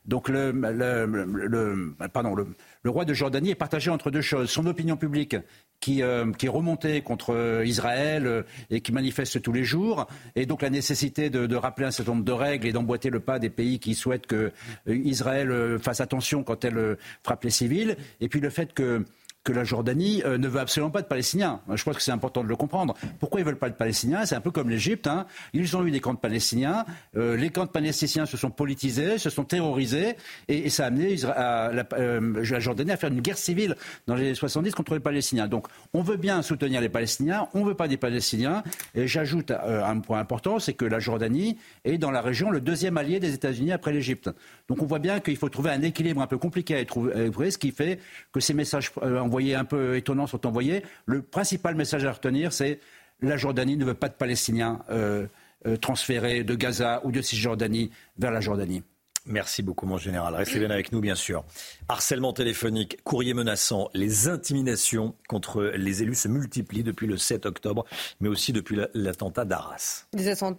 Donc 0.05 0.29
le, 0.29 0.51
le, 0.51 1.95
pardon, 2.13 2.35
le, 2.35 2.89
roi 2.89 3.05
de 3.05 3.13
Jordanie 3.15 3.49
est 3.49 3.55
partagé 3.55 3.89
entre 3.89 4.11
deux 4.11 4.21
choses. 4.21 4.51
Son 4.51 4.67
opinion 4.67 4.97
publique 4.97 5.35
qui, 5.79 6.01
euh, 6.01 6.31
est 6.41 6.47
remontée 6.47 7.01
contre 7.01 7.63
Israël 7.65 8.45
et 8.69 8.81
qui 8.81 8.91
manifeste 8.91 9.41
tous 9.41 9.53
les 9.53 9.63
jours, 9.63 10.07
et 10.35 10.45
donc 10.45 10.61
la 10.61 10.69
nécessité 10.69 11.29
de, 11.29 11.47
de, 11.47 11.55
rappeler 11.55 11.87
un 11.87 11.91
certain 11.91 12.11
nombre 12.13 12.25
de 12.25 12.31
règles 12.31 12.67
et 12.67 12.71
d'emboîter 12.71 13.09
le 13.09 13.19
pas 13.19 13.39
des 13.39 13.49
pays 13.49 13.79
qui 13.79 13.95
souhaitent 13.95 14.27
que 14.27 14.51
Israël 14.87 15.77
fasse 15.79 16.01
attention 16.01 16.43
quand 16.43 16.63
elle 16.65 16.97
frappe 17.23 17.43
les 17.43 17.49
civils, 17.49 17.95
et 18.21 18.29
puis 18.29 18.39
le 18.39 18.49
fait 18.49 18.73
que 18.73 19.05
que 19.43 19.53
la 19.53 19.63
Jordanie 19.63 20.21
euh, 20.25 20.37
ne 20.37 20.47
veut 20.47 20.59
absolument 20.59 20.91
pas 20.91 21.01
de 21.01 21.07
Palestiniens. 21.07 21.61
Je 21.73 21.83
pense 21.83 21.95
que 21.95 22.01
c'est 22.01 22.11
important 22.11 22.43
de 22.43 22.49
le 22.49 22.55
comprendre. 22.55 22.95
Pourquoi 23.19 23.39
ils 23.39 23.45
veulent 23.45 23.57
pas 23.57 23.69
de 23.69 23.75
Palestiniens? 23.75 24.25
C'est 24.25 24.35
un 24.35 24.41
peu 24.41 24.51
comme 24.51 24.69
l'Égypte. 24.69 25.07
Hein. 25.07 25.25
Ils 25.53 25.77
ont 25.77 25.85
eu 25.85 25.91
des 25.91 26.01
camps 26.01 26.13
de 26.13 26.19
Palestiniens. 26.19 26.85
Euh, 27.15 27.37
les 27.37 27.49
camps 27.49 27.65
de 27.65 27.69
Palestiniens 27.69 28.25
se 28.25 28.35
sont 28.35 28.51
politisés, 28.51 29.17
se 29.17 29.29
sont 29.29 29.45
terrorisés, 29.45 30.17
et, 30.47 30.69
ça 30.69 30.85
a 30.85 30.87
amené 30.87 31.15
la, 31.17 31.87
euh, 31.93 32.43
la, 32.49 32.59
Jordanie 32.59 32.91
à 32.91 32.97
faire 32.97 33.11
une 33.11 33.21
guerre 33.21 33.37
civile 33.37 33.75
dans 34.07 34.15
les 34.15 34.25
années 34.25 34.35
70 34.35 34.71
contre 34.71 34.93
les 34.93 34.99
Palestiniens. 34.99 35.47
Donc 35.47 35.67
on 35.93 36.01
veut 36.01 36.17
bien 36.17 36.41
soutenir 36.41 36.81
les 36.81 36.89
Palestiniens, 36.89 37.47
on 37.53 37.63
veut 37.63 37.75
pas 37.75 37.87
des 37.87 37.97
Palestiniens. 37.97 38.63
Et 38.93 39.07
j'ajoute 39.07 39.51
un 39.51 39.99
point 39.99 40.19
important, 40.19 40.59
c'est 40.59 40.73
que 40.73 40.85
la 40.85 40.99
Jordanie 40.99 41.57
est 41.85 41.97
dans 41.97 42.11
la 42.11 42.21
région 42.21 42.51
le 42.51 42.59
deuxième 42.61 42.97
allié 42.97 43.19
des 43.19 43.33
États-Unis 43.33 43.71
après 43.71 43.93
l'Égypte. 43.93 44.29
Donc 44.67 44.81
on 44.81 44.85
voit 44.85 44.99
bien 44.99 45.19
qu'il 45.19 45.37
faut 45.37 45.49
trouver 45.49 45.71
un 45.71 45.81
équilibre 45.81 46.21
un 46.21 46.27
peu 46.27 46.37
compliqué 46.37 46.75
à 46.75 46.85
trouver, 46.85 47.51
ce 47.51 47.57
qui 47.57 47.71
fait 47.71 47.99
que 48.31 48.39
ces 48.39 48.53
messages 48.53 48.91
envoyés 49.29 49.53
un 49.53 49.63
peu 49.63 49.95
étonnants 49.95 50.25
sont 50.25 50.47
envoyés. 50.47 50.83
Le 51.05 51.21
principal 51.21 51.75
message 51.75 52.03
à 52.03 52.11
retenir, 52.11 52.51
c'est 52.51 52.79
la 53.21 53.37
Jordanie 53.37 53.77
ne 53.77 53.85
veut 53.85 53.93
pas 53.93 54.09
de 54.09 54.15
Palestiniens 54.15 54.79
euh, 54.89 55.27
euh, 55.67 55.77
transférés 55.77 56.43
de 56.43 56.55
Gaza 56.55 57.01
ou 57.03 57.11
de 57.11 57.21
Cisjordanie 57.21 57.91
vers 58.17 58.31
la 58.31 58.41
Jordanie. 58.41 58.81
Merci 59.25 59.61
beaucoup, 59.61 59.85
mon 59.85 59.97
général. 59.97 60.33
Restez 60.33 60.57
bien 60.57 60.71
avec 60.71 60.91
nous, 60.91 61.01
bien 61.01 61.13
sûr. 61.13 61.43
Harcèlement 61.89 62.33
téléphonique, 62.33 63.03
courrier 63.03 63.35
menaçant, 63.35 63.89
les 63.93 64.27
intimidations 64.27 65.13
contre 65.27 65.65
les 65.75 66.01
élus 66.01 66.15
se 66.15 66.27
multiplient 66.27 66.81
depuis 66.81 67.05
le 67.05 67.17
7 67.17 67.45
octobre, 67.45 67.85
mais 68.21 68.29
aussi 68.29 68.53
depuis 68.53 68.79
l'attentat 68.95 69.45
d'Arras. 69.45 70.07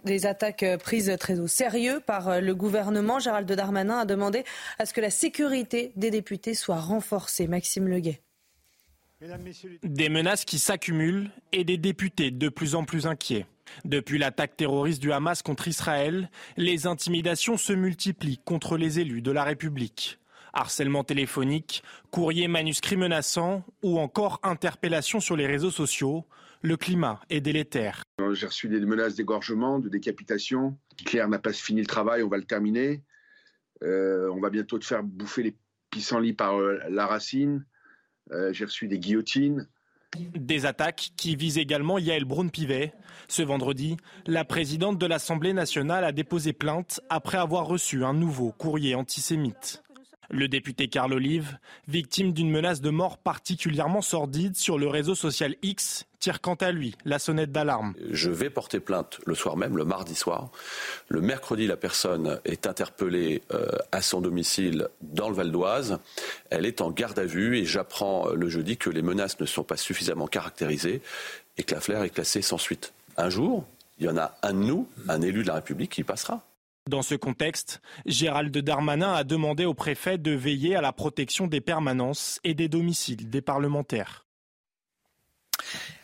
Des 0.05 0.25
attaques 0.25 0.65
prises 0.81 1.11
très 1.19 1.39
au 1.39 1.47
sérieux 1.47 1.99
par 2.05 2.39
le 2.39 2.55
gouvernement. 2.55 3.19
Gérald 3.19 3.51
Darmanin 3.51 3.97
a 3.97 4.05
demandé 4.05 4.45
à 4.79 4.85
ce 4.85 4.93
que 4.93 5.01
la 5.01 5.11
sécurité 5.11 5.91
des 5.97 6.11
députés 6.11 6.53
soit 6.53 6.79
renforcée. 6.79 7.47
Maxime 7.47 7.89
Leguet. 7.89 8.21
Des 9.83 10.09
menaces 10.09 10.45
qui 10.45 10.57
s'accumulent 10.57 11.29
et 11.51 11.63
des 11.63 11.77
députés 11.77 12.31
de 12.31 12.49
plus 12.49 12.73
en 12.73 12.85
plus 12.85 13.05
inquiets. 13.05 13.45
Depuis 13.85 14.17
l'attaque 14.17 14.57
terroriste 14.57 15.01
du 15.01 15.11
Hamas 15.11 15.43
contre 15.43 15.67
Israël, 15.67 16.29
les 16.57 16.87
intimidations 16.87 17.55
se 17.55 17.71
multiplient 17.71 18.39
contre 18.43 18.77
les 18.77 18.99
élus 18.99 19.21
de 19.21 19.31
la 19.31 19.43
République. 19.43 20.19
Harcèlement 20.53 21.03
téléphonique, 21.03 21.83
courrier 22.09 22.47
manuscrit 22.47 22.97
menaçant 22.97 23.63
ou 23.83 23.99
encore 23.99 24.39
interpellation 24.43 25.19
sur 25.19 25.35
les 25.35 25.45
réseaux 25.45 25.71
sociaux, 25.71 26.25
le 26.63 26.75
climat 26.75 27.21
est 27.29 27.41
délétère. 27.41 28.03
J'ai 28.33 28.47
reçu 28.47 28.69
des 28.69 28.79
menaces 28.79 29.15
d'égorgement, 29.15 29.79
de 29.79 29.87
décapitation. 29.87 30.77
Claire 31.05 31.29
n'a 31.29 31.39
pas 31.39 31.53
fini 31.53 31.81
le 31.81 31.87
travail, 31.87 32.23
on 32.23 32.27
va 32.27 32.37
le 32.37 32.43
terminer. 32.43 33.03
Euh, 33.83 34.29
on 34.31 34.39
va 34.39 34.49
bientôt 34.49 34.79
te 34.79 34.85
faire 34.85 35.03
bouffer 35.03 35.43
les 35.43 35.55
pissenlits 35.91 36.33
par 36.33 36.59
euh, 36.59 36.79
la 36.89 37.05
racine. 37.05 37.65
Euh, 38.31 38.53
j'ai 38.53 38.65
reçu 38.65 38.87
des 38.87 38.99
guillotines. 38.99 39.67
Des 40.17 40.65
attaques 40.65 41.11
qui 41.15 41.35
visent 41.35 41.57
également 41.57 41.97
Yael 41.97 42.25
Braun-Pivet. 42.25 42.93
Ce 43.29 43.41
vendredi, 43.41 43.95
la 44.27 44.43
présidente 44.43 44.97
de 44.97 45.05
l'Assemblée 45.05 45.53
nationale 45.53 46.03
a 46.03 46.11
déposé 46.11 46.51
plainte 46.51 46.99
après 47.09 47.37
avoir 47.37 47.65
reçu 47.65 48.03
un 48.03 48.13
nouveau 48.13 48.51
courrier 48.51 48.93
antisémite. 48.93 49.83
Le 50.33 50.47
député 50.47 50.87
Carl 50.87 51.11
Olive, 51.11 51.57
victime 51.89 52.31
d'une 52.31 52.49
menace 52.49 52.79
de 52.79 52.89
mort 52.89 53.17
particulièrement 53.17 54.01
sordide 54.01 54.55
sur 54.55 54.79
le 54.79 54.87
réseau 54.87 55.13
social 55.13 55.55
X, 55.61 56.05
tire 56.19 56.39
quant 56.39 56.55
à 56.55 56.71
lui 56.71 56.95
la 57.03 57.19
sonnette 57.19 57.51
d'alarme. 57.51 57.93
Je 58.11 58.29
vais 58.29 58.49
porter 58.49 58.79
plainte 58.79 59.19
le 59.25 59.35
soir 59.35 59.57
même, 59.57 59.75
le 59.75 59.83
mardi 59.83 60.15
soir. 60.15 60.49
Le 61.09 61.19
mercredi, 61.19 61.67
la 61.67 61.75
personne 61.75 62.39
est 62.45 62.65
interpellée 62.65 63.41
euh, 63.53 63.67
à 63.91 64.01
son 64.01 64.21
domicile 64.21 64.87
dans 65.01 65.27
le 65.27 65.35
Val 65.35 65.51
d'Oise. 65.51 65.99
Elle 66.49 66.65
est 66.65 66.79
en 66.79 66.91
garde 66.91 67.19
à 67.19 67.25
vue 67.25 67.57
et 67.57 67.65
j'apprends 67.65 68.29
le 68.29 68.47
jeudi 68.47 68.77
que 68.77 68.89
les 68.89 69.01
menaces 69.01 69.37
ne 69.41 69.45
sont 69.45 69.63
pas 69.63 69.77
suffisamment 69.77 70.27
caractérisées 70.27 71.01
et 71.57 71.63
que 71.63 71.75
l'affaire 71.75 72.03
est 72.03 72.09
classée 72.09 72.41
sans 72.41 72.57
suite. 72.57 72.93
Un 73.17 73.29
jour, 73.29 73.67
il 73.99 74.05
y 74.05 74.09
en 74.09 74.17
a 74.17 74.37
un 74.43 74.53
de 74.53 74.59
nous, 74.59 74.87
un 75.09 75.21
élu 75.21 75.43
de 75.43 75.47
la 75.47 75.55
République, 75.55 75.91
qui 75.91 76.03
passera. 76.03 76.41
Dans 76.89 77.03
ce 77.03 77.13
contexte, 77.13 77.79
Gérald 78.07 78.57
Darmanin 78.57 79.13
a 79.13 79.23
demandé 79.23 79.65
au 79.65 79.73
préfet 79.75 80.17
de 80.17 80.31
veiller 80.31 80.75
à 80.75 80.81
la 80.81 80.91
protection 80.91 81.45
des 81.45 81.61
permanences 81.61 82.39
et 82.43 82.55
des 82.55 82.69
domiciles 82.69 83.29
des 83.29 83.41
parlementaires. 83.41 84.25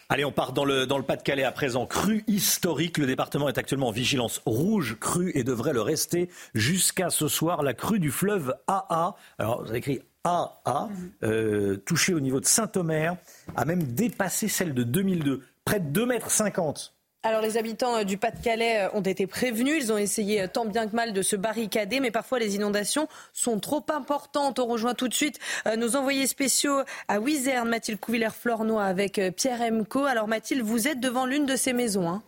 Allez, 0.09 0.23
on 0.23 0.31
part 0.31 0.53
dans 0.53 0.63
le, 0.63 0.85
Pas-de-Calais 0.85 1.43
à 1.43 1.51
présent. 1.51 1.85
Crue 1.85 2.23
historique, 2.27 2.97
le 2.99 3.07
département 3.07 3.49
est 3.49 3.57
actuellement 3.57 3.89
en 3.89 3.91
vigilance 3.91 4.41
rouge 4.45 4.95
crue 4.99 5.31
et 5.33 5.43
devrait 5.43 5.73
le 5.73 5.81
rester 5.81 6.29
jusqu'à 6.53 7.09
ce 7.09 7.27
soir. 7.27 7.63
La 7.63 7.73
crue 7.73 7.99
du 7.99 8.11
fleuve 8.11 8.55
AA, 8.67 9.15
alors 9.39 9.63
vous 9.63 9.69
avez 9.69 9.79
écrit 9.79 10.01
AA, 10.23 10.89
euh, 11.23 11.75
touchée 11.77 12.13
au 12.13 12.19
niveau 12.19 12.39
de 12.39 12.45
Saint-Omer, 12.45 13.17
a 13.55 13.65
même 13.65 13.83
dépassé 13.83 14.47
celle 14.47 14.73
de 14.73 14.83
2002, 14.83 15.41
près 15.65 15.79
de 15.79 16.05
2,50 16.05 16.05
mètres. 16.05 16.93
Alors 17.23 17.41
les 17.41 17.57
habitants 17.57 17.98
euh, 17.98 18.03
du 18.03 18.18
Pas-de-Calais 18.18 18.85
euh, 18.85 18.89
ont 18.94 19.02
été 19.02 19.26
prévenus, 19.26 19.84
ils 19.85 19.91
ont 19.91 19.98
essayé 19.98 20.44
euh, 20.44 20.48
tant 20.48 20.65
bien 20.65 20.88
que 20.88 20.95
mal 20.95 21.14
de 21.14 21.22
se 21.22 21.35
barricader, 21.35 21.99
mais 21.99 22.11
parfois 22.11 22.38
les 22.38 22.56
inondations 22.56 23.07
sont 23.34 23.60
trop 23.60 23.84
importantes. 23.89 24.60
On 24.60 24.68
rejoint 24.68 24.94
tout 24.94 25.07
de 25.07 25.14
suite 25.14 25.39
nos 25.77 25.95
envoyés 25.95 26.27
spéciaux 26.27 26.81
à 27.07 27.19
Wizerne, 27.19 27.69
Mathilde 27.69 27.99
Couvillère-Flornois 27.99 28.84
avec 28.84 29.19
Pierre 29.35 29.61
Emco. 29.61 30.06
Alors 30.06 30.27
Mathilde, 30.27 30.61
vous 30.61 30.88
êtes 30.88 30.99
devant 30.99 31.26
l'une 31.26 31.45
de 31.45 31.56
ces 31.56 31.73
maisons. 31.73 32.07
Hein 32.07 32.23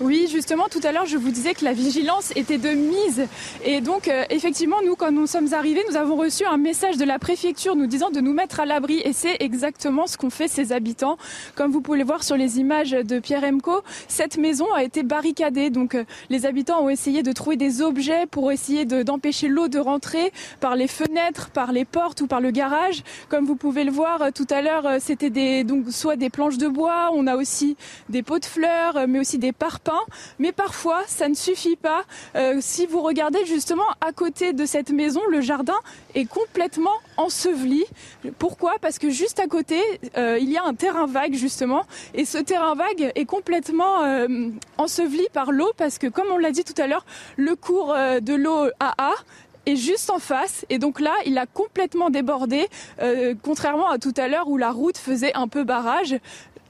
oui, 0.00 0.28
justement, 0.30 0.68
tout 0.70 0.80
à 0.84 0.92
l'heure, 0.92 1.06
je 1.06 1.16
vous 1.16 1.30
disais 1.30 1.54
que 1.54 1.64
la 1.64 1.72
vigilance 1.72 2.32
était 2.36 2.58
de 2.58 2.70
mise. 2.70 3.26
Et 3.64 3.80
donc, 3.80 4.08
euh, 4.08 4.24
effectivement, 4.30 4.76
nous, 4.84 4.96
quand 4.96 5.12
nous 5.12 5.26
sommes 5.26 5.52
arrivés, 5.52 5.82
nous 5.90 5.96
avons 5.96 6.16
reçu 6.16 6.44
un 6.44 6.56
message 6.56 6.96
de 6.96 7.04
la 7.04 7.18
préfecture 7.18 7.76
nous 7.76 7.86
disant 7.86 8.10
de 8.10 8.20
nous 8.20 8.32
mettre 8.32 8.60
à 8.60 8.66
l'abri. 8.66 9.00
Et 9.04 9.12
c'est 9.12 9.36
exactement 9.40 10.06
ce 10.06 10.16
qu'ont 10.16 10.30
fait 10.30 10.48
ces 10.48 10.72
habitants. 10.72 11.18
Comme 11.54 11.70
vous 11.70 11.80
pouvez 11.80 11.98
le 11.98 12.04
voir 12.04 12.24
sur 12.24 12.36
les 12.36 12.58
images 12.58 12.92
de 12.92 13.18
Pierre 13.18 13.44
Emco, 13.44 13.82
cette 14.08 14.38
maison 14.38 14.72
a 14.72 14.82
été 14.82 15.02
barricadée. 15.02 15.70
Donc, 15.70 15.94
euh, 15.94 16.04
les 16.30 16.46
habitants 16.46 16.82
ont 16.82 16.88
essayé 16.88 17.22
de 17.22 17.32
trouver 17.32 17.56
des 17.56 17.82
objets 17.82 18.26
pour 18.26 18.50
essayer 18.50 18.84
d'empêcher 18.84 19.48
l'eau 19.48 19.68
de 19.68 19.78
rentrer 19.78 20.32
par 20.60 20.76
les 20.76 20.88
fenêtres, 20.88 21.50
par 21.50 21.72
les 21.72 21.84
portes 21.84 22.20
ou 22.22 22.26
par 22.26 22.40
le 22.40 22.50
garage. 22.50 23.02
Comme 23.28 23.44
vous 23.44 23.56
pouvez 23.56 23.84
le 23.84 23.92
voir 23.92 24.22
euh, 24.22 24.30
tout 24.34 24.46
à 24.50 24.62
l'heure, 24.62 24.88
c'était 25.00 25.30
des, 25.30 25.64
donc, 25.64 25.86
soit 25.90 26.16
des 26.16 26.30
planches 26.30 26.58
de 26.58 26.68
bois, 26.68 27.10
on 27.12 27.26
a 27.26 27.36
aussi 27.36 27.76
des 28.08 28.22
pots 28.22 28.38
de 28.38 28.44
fleurs, 28.44 29.06
mais 29.06 29.18
aussi 29.18 29.38
des 29.38 29.52
parpaings 29.52 29.81
mais 30.38 30.52
parfois 30.52 31.02
ça 31.06 31.28
ne 31.28 31.34
suffit 31.34 31.76
pas. 31.76 32.04
Euh, 32.36 32.58
si 32.60 32.86
vous 32.86 33.00
regardez 33.02 33.44
justement 33.46 33.86
à 34.00 34.12
côté 34.12 34.52
de 34.52 34.66
cette 34.66 34.90
maison, 34.90 35.20
le 35.30 35.40
jardin 35.40 35.78
est 36.14 36.24
complètement 36.24 36.94
enseveli. 37.16 37.84
Pourquoi? 38.38 38.74
Parce 38.80 38.98
que 38.98 39.10
juste 39.10 39.40
à 39.40 39.46
côté, 39.46 39.80
euh, 40.16 40.38
il 40.40 40.50
y 40.50 40.56
a 40.56 40.64
un 40.64 40.74
terrain 40.74 41.06
vague 41.06 41.34
justement, 41.34 41.84
et 42.14 42.24
ce 42.24 42.38
terrain 42.38 42.74
vague 42.74 43.12
est 43.14 43.24
complètement 43.24 44.02
euh, 44.04 44.48
enseveli 44.78 45.26
par 45.32 45.52
l'eau 45.52 45.72
parce 45.76 45.98
que 45.98 46.06
comme 46.06 46.28
on 46.30 46.38
l'a 46.38 46.50
dit 46.50 46.64
tout 46.64 46.80
à 46.80 46.86
l'heure, 46.86 47.04
le 47.36 47.56
cours 47.56 47.94
de 47.94 48.34
l'eau 48.34 48.68
AA 48.80 49.12
est 49.66 49.76
juste 49.76 50.10
en 50.10 50.18
face 50.18 50.66
et 50.70 50.78
donc 50.78 50.98
là 50.98 51.12
il 51.24 51.38
a 51.38 51.46
complètement 51.46 52.10
débordé 52.10 52.66
contrairement 53.42 53.88
à 53.88 53.98
tout 53.98 54.14
à 54.16 54.26
l'heure 54.26 54.48
où 54.48 54.56
la 54.56 54.70
route 54.72 54.98
faisait 54.98 55.34
un 55.34 55.46
peu 55.46 55.62
barrage 55.62 56.16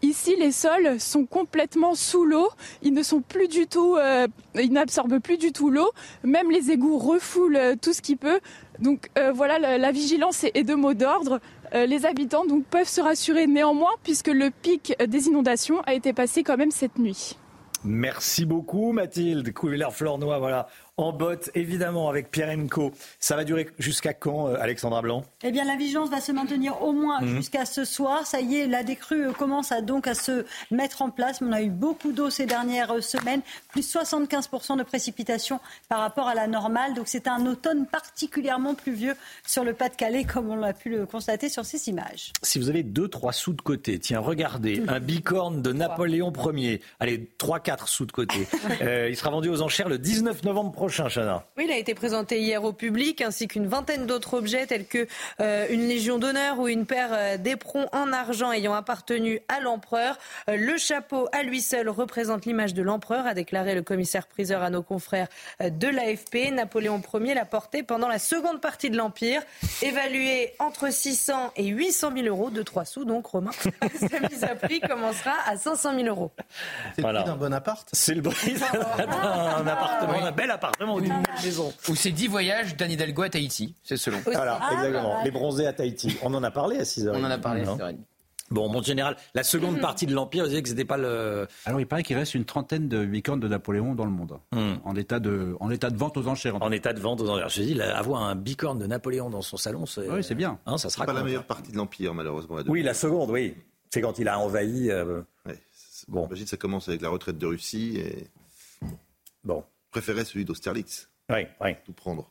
Ici, 0.02 0.34
les 0.36 0.50
sols 0.50 0.98
sont 0.98 1.26
complètement 1.26 1.94
sous 1.94 2.24
l'eau. 2.24 2.48
Ils 2.82 2.92
ne 2.92 3.04
sont 3.04 3.20
plus 3.20 3.46
du 3.46 3.68
tout, 3.68 3.96
euh, 3.96 4.26
ils 4.56 4.72
n'absorbent 4.72 5.20
plus 5.20 5.38
du 5.38 5.52
tout 5.52 5.70
l'eau. 5.70 5.90
Même 6.24 6.50
les 6.50 6.72
égouts 6.72 6.98
refoulent 6.98 7.56
euh, 7.56 7.74
tout 7.80 7.92
ce 7.92 8.02
qui 8.02 8.16
peut. 8.16 8.40
Donc 8.80 9.10
euh, 9.16 9.30
voilà, 9.30 9.60
la, 9.60 9.78
la 9.78 9.92
vigilance 9.92 10.42
est, 10.42 10.64
de 10.64 10.74
mot 10.74 10.94
d'ordre. 10.94 11.40
Les 11.74 12.04
habitants 12.04 12.44
peuvent 12.68 12.88
se 12.88 13.00
rassurer 13.00 13.46
néanmoins 13.46 13.92
puisque 14.02 14.28
le 14.28 14.50
pic 14.50 14.94
des 15.08 15.28
inondations 15.28 15.80
a 15.86 15.94
été 15.94 16.12
passé 16.12 16.42
quand 16.42 16.58
même 16.58 16.70
cette 16.70 16.98
nuit. 16.98 17.38
Merci 17.84 18.44
beaucoup 18.44 18.92
Mathilde. 18.92 19.52
Couvillère-Flornois, 19.54 20.38
voilà. 20.38 20.68
En 20.98 21.10
botte, 21.10 21.48
évidemment, 21.54 22.10
avec 22.10 22.30
Pierre 22.30 22.50
Emco. 22.50 22.92
Ça 23.18 23.34
va 23.34 23.44
durer 23.44 23.66
jusqu'à 23.78 24.12
quand, 24.12 24.48
euh, 24.48 24.56
Alexandra 24.60 25.00
Blanc? 25.00 25.24
Eh 25.42 25.50
bien, 25.50 25.64
la 25.64 25.74
vigilance 25.74 26.10
va 26.10 26.20
se 26.20 26.32
maintenir 26.32 26.82
au 26.82 26.92
moins 26.92 27.22
Mhm. 27.22 27.36
jusqu'à 27.36 27.64
ce 27.64 27.86
soir. 27.86 28.26
Ça 28.26 28.42
y 28.42 28.56
est, 28.56 28.66
la 28.66 28.82
décrue 28.82 29.32
commence 29.32 29.72
à, 29.72 29.80
donc 29.80 30.06
à 30.06 30.12
se 30.12 30.44
mettre 30.70 31.00
en 31.00 31.08
place. 31.08 31.38
On 31.40 31.50
a 31.50 31.62
eu 31.62 31.70
beaucoup 31.70 32.12
d'eau 32.12 32.28
ces 32.28 32.44
dernières 32.44 32.90
euh, 32.92 33.00
semaines, 33.00 33.40
plus 33.70 33.90
75% 33.90 34.76
de 34.76 34.82
précipitations 34.82 35.60
par 35.88 36.00
rapport 36.00 36.28
à 36.28 36.34
la 36.34 36.46
normale. 36.46 36.92
Donc, 36.92 37.08
c'est 37.08 37.26
un 37.26 37.46
automne 37.46 37.86
particulièrement 37.86 38.74
pluvieux 38.74 39.14
sur 39.46 39.64
le 39.64 39.72
Pas-de-Calais, 39.72 40.24
comme 40.24 40.50
on 40.50 40.56
l'a 40.56 40.74
pu 40.74 40.90
le 40.90 41.06
constater 41.06 41.48
sur 41.48 41.64
ces 41.64 41.88
images. 41.88 42.34
Si 42.42 42.58
vous 42.58 42.68
avez 42.68 42.82
deux, 42.82 43.08
trois 43.08 43.32
sous 43.32 43.54
de 43.54 43.62
côté, 43.62 43.98
tiens, 43.98 44.20
regardez, 44.20 44.82
un 44.88 45.00
bicorne 45.00 45.62
de 45.62 45.72
Napoléon 45.72 46.30
Ier. 46.54 46.82
Allez, 47.00 47.30
trois, 47.38 47.60
quatre 47.60 47.88
sous 47.88 48.04
de 48.04 48.12
côté. 48.12 48.46
Euh, 48.82 49.08
il 49.08 49.16
sera 49.16 49.30
vendu 49.30 49.48
aux 49.48 49.62
enchères 49.62 49.88
le 49.88 49.98
19 49.98 50.42
novembre 50.44 50.72
prochain, 50.72 50.81
Chana. 50.88 51.44
Oui, 51.56 51.64
il 51.66 51.72
a 51.72 51.76
été 51.76 51.94
présenté 51.94 52.40
hier 52.40 52.64
au 52.64 52.72
public, 52.72 53.22
ainsi 53.22 53.48
qu'une 53.48 53.66
vingtaine 53.66 54.06
d'autres 54.06 54.34
objets 54.34 54.66
tels 54.66 54.86
que 54.86 55.06
euh, 55.40 55.66
une 55.70 55.86
Légion 55.86 56.18
d'honneur 56.18 56.58
ou 56.58 56.68
une 56.68 56.86
paire 56.86 57.10
euh, 57.12 57.36
d'éperons 57.36 57.88
en 57.92 58.12
argent 58.12 58.52
ayant 58.52 58.74
appartenu 58.74 59.40
à 59.48 59.60
l'empereur. 59.60 60.18
Euh, 60.48 60.56
le 60.56 60.76
chapeau 60.76 61.28
à 61.32 61.42
lui 61.42 61.60
seul 61.60 61.88
représente 61.88 62.46
l'image 62.46 62.74
de 62.74 62.82
l'empereur, 62.82 63.26
a 63.26 63.34
déclaré 63.34 63.74
le 63.74 63.82
commissaire-priseur 63.82 64.62
à 64.62 64.70
nos 64.70 64.82
confrères 64.82 65.28
de 65.60 65.88
l'AFP. 65.88 66.50
Napoléon 66.52 67.00
Ier 67.14 67.34
l'a 67.34 67.44
porté 67.44 67.82
pendant 67.82 68.08
la 68.08 68.18
seconde 68.18 68.60
partie 68.60 68.90
de 68.90 68.96
l'Empire, 68.96 69.42
évalué 69.82 70.54
entre 70.58 70.92
600 70.92 71.52
et 71.56 71.66
800 71.66 72.12
000 72.16 72.26
euros, 72.26 72.50
de 72.50 72.62
3 72.62 72.84
sous 72.84 73.04
donc, 73.04 73.26
Romain. 73.26 73.50
Sa 74.10 74.20
mise 74.20 74.44
à 74.44 74.54
prix 74.54 74.80
commencera 74.80 75.34
à 75.46 75.56
500 75.56 75.94
000 75.94 76.06
euros. 76.08 76.32
C'est 76.96 77.02
le 77.02 77.12
prix 77.12 77.24
d'un 77.24 77.36
bon 77.36 77.52
appart 77.52 77.88
C'est 77.92 78.14
le 78.14 78.22
prix 78.22 78.54
d'un 78.54 79.66
appartement, 79.66 80.24
un 80.24 80.32
bel 80.32 80.50
appartement 80.50 80.71
maison. 81.44 81.72
Ou 81.88 81.94
c'est 81.94 82.10
10 82.10 82.28
voyages 82.28 82.76
d'Anne 82.76 82.90
Hidalgo 82.92 83.22
à 83.22 83.28
Tahiti, 83.30 83.74
c'est 83.82 83.96
selon. 83.96 84.18
Voilà, 84.24 84.60
exactement. 84.72 85.22
Les 85.24 85.30
bronzés 85.30 85.66
à 85.66 85.72
Tahiti. 85.72 86.16
On 86.22 86.32
en 86.34 86.42
a 86.42 86.50
parlé 86.50 86.78
à 86.78 86.82
6h. 86.82 87.10
On 87.14 87.24
en 87.24 87.30
a 87.30 87.38
parlé 87.38 87.62
à 87.62 87.64
6h30. 87.64 87.96
Bon, 88.50 88.68
mon 88.68 88.82
général, 88.82 89.16
la 89.34 89.44
seconde 89.44 89.80
partie 89.80 90.04
de 90.04 90.12
l'Empire, 90.14 90.42
vous 90.44 90.48
disiez 90.50 90.62
que 90.62 90.68
c'était 90.68 90.84
pas 90.84 90.98
le. 90.98 91.46
Alors 91.64 91.80
il 91.80 91.86
paraît 91.86 92.02
qu'il 92.02 92.16
reste 92.18 92.34
une 92.34 92.44
trentaine 92.44 92.86
de 92.86 93.02
bicornes 93.06 93.40
de 93.40 93.48
Napoléon 93.48 93.94
dans 93.94 94.04
le 94.04 94.10
monde, 94.10 94.38
en, 94.52 94.94
état 94.94 95.20
de, 95.20 95.56
en 95.60 95.70
état 95.70 95.88
de 95.88 95.96
vente 95.96 96.18
aux 96.18 96.28
enchères. 96.28 96.62
En 96.62 96.70
état 96.70 96.92
de 96.92 97.00
vente 97.00 97.22
aux 97.22 97.30
enchères. 97.30 97.48
Je 97.48 97.62
dis, 97.62 97.72
là, 97.72 97.96
avoir 97.96 98.22
un 98.22 98.34
bicorne 98.34 98.78
de 98.78 98.86
Napoléon 98.86 99.30
dans 99.30 99.40
son 99.40 99.56
salon, 99.56 99.86
c'est. 99.86 100.06
Oui, 100.10 100.22
c'est 100.22 100.34
bien. 100.34 100.58
Hein, 100.66 100.76
ça 100.76 100.90
sera 100.90 101.04
C'est 101.04 101.12
pas 101.12 101.18
la 101.18 101.24
meilleure 101.24 101.46
partie 101.46 101.72
de 101.72 101.78
l'Empire, 101.78 102.12
malheureusement. 102.12 102.56
Oui, 102.66 102.82
la 102.82 102.92
seconde, 102.92 103.30
oui. 103.30 103.54
C'est 103.88 104.02
quand 104.02 104.18
il 104.18 104.28
a 104.28 104.38
envahi. 104.38 104.90
euh, 104.90 105.22
Bon. 106.08 106.24
J'imagine 106.24 106.44
que 106.44 106.50
ça 106.50 106.56
commence 106.58 106.88
avec 106.88 107.00
la 107.00 107.08
retraite 107.08 107.38
de 107.38 107.46
Russie 107.46 107.96
et. 107.96 108.26
Bon. 109.44 109.64
Préférait 109.92 110.24
celui 110.24 110.46
d'Austerlitz. 110.46 111.08
Oui, 111.30 111.46
oui. 111.60 111.76
Tout 111.84 111.92
prendre. 111.92 112.30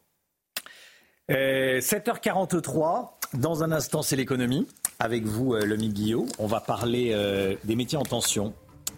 Euh, 1.30 1.80
7h43. 1.80 3.12
Dans 3.36 3.64
un 3.64 3.72
instant, 3.72 4.02
c'est 4.02 4.16
l'économie. 4.16 4.68
Avec 5.00 5.24
vous, 5.26 5.54
euh, 5.54 5.64
Lomi 5.64 5.90
Guillot. 5.90 6.26
On 6.40 6.48
va 6.48 6.60
parler 6.60 7.12
euh, 7.14 7.56
des 7.64 7.76
métiers 7.76 7.98
en 7.98 8.04
tension 8.04 8.54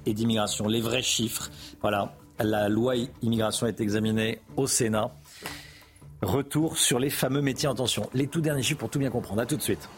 et 0.06 0.14
d'immigration. 0.14 0.68
Les 0.68 0.82
vrais 0.82 1.02
chiffres. 1.02 1.52
Voilà. 1.82 2.16
La 2.40 2.70
loi 2.70 2.96
immigration 3.22 3.68
est 3.68 3.80
examinée 3.82 4.40
au 4.56 4.66
Sénat. 4.66 5.12
Retour 6.22 6.78
sur 6.78 7.00
les 7.00 7.10
fameux 7.10 7.42
métiers 7.42 7.68
en 7.68 7.76
tension. 7.76 8.10
Les 8.14 8.28
tout 8.28 8.42
derniers 8.42 8.64
chiffres 8.64 8.80
pour 8.80 8.90
tout 8.90 9.00
bien 9.00 9.12
comprendre. 9.12 9.42
À 9.42 9.46
tout 9.46 9.58
de 9.58 9.62
suite. 9.62 9.90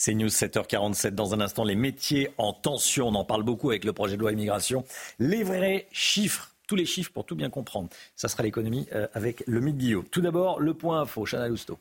C'est 0.00 0.14
News 0.14 0.28
7h47. 0.28 1.10
Dans 1.10 1.34
un 1.34 1.40
instant, 1.40 1.64
les 1.64 1.74
métiers 1.74 2.30
en 2.38 2.52
tension. 2.52 3.08
On 3.08 3.14
en 3.16 3.24
parle 3.24 3.42
beaucoup 3.42 3.70
avec 3.70 3.84
le 3.84 3.92
projet 3.92 4.14
de 4.14 4.20
loi 4.20 4.32
immigration. 4.32 4.84
Les 5.18 5.42
vrais 5.42 5.88
chiffres. 5.90 6.54
Tous 6.68 6.76
les 6.76 6.86
chiffres 6.86 7.10
pour 7.12 7.24
tout 7.24 7.34
bien 7.34 7.50
comprendre. 7.50 7.88
Ça 8.14 8.28
sera 8.28 8.44
l'économie 8.44 8.86
euh, 8.94 9.08
avec 9.12 9.42
le 9.46 9.58
Guillaume. 9.60 10.04
Tout 10.04 10.20
d'abord, 10.20 10.60
le 10.60 10.72
point 10.72 11.00
info. 11.00 11.24
Chana 11.24 11.48
Lousteau. 11.48 11.78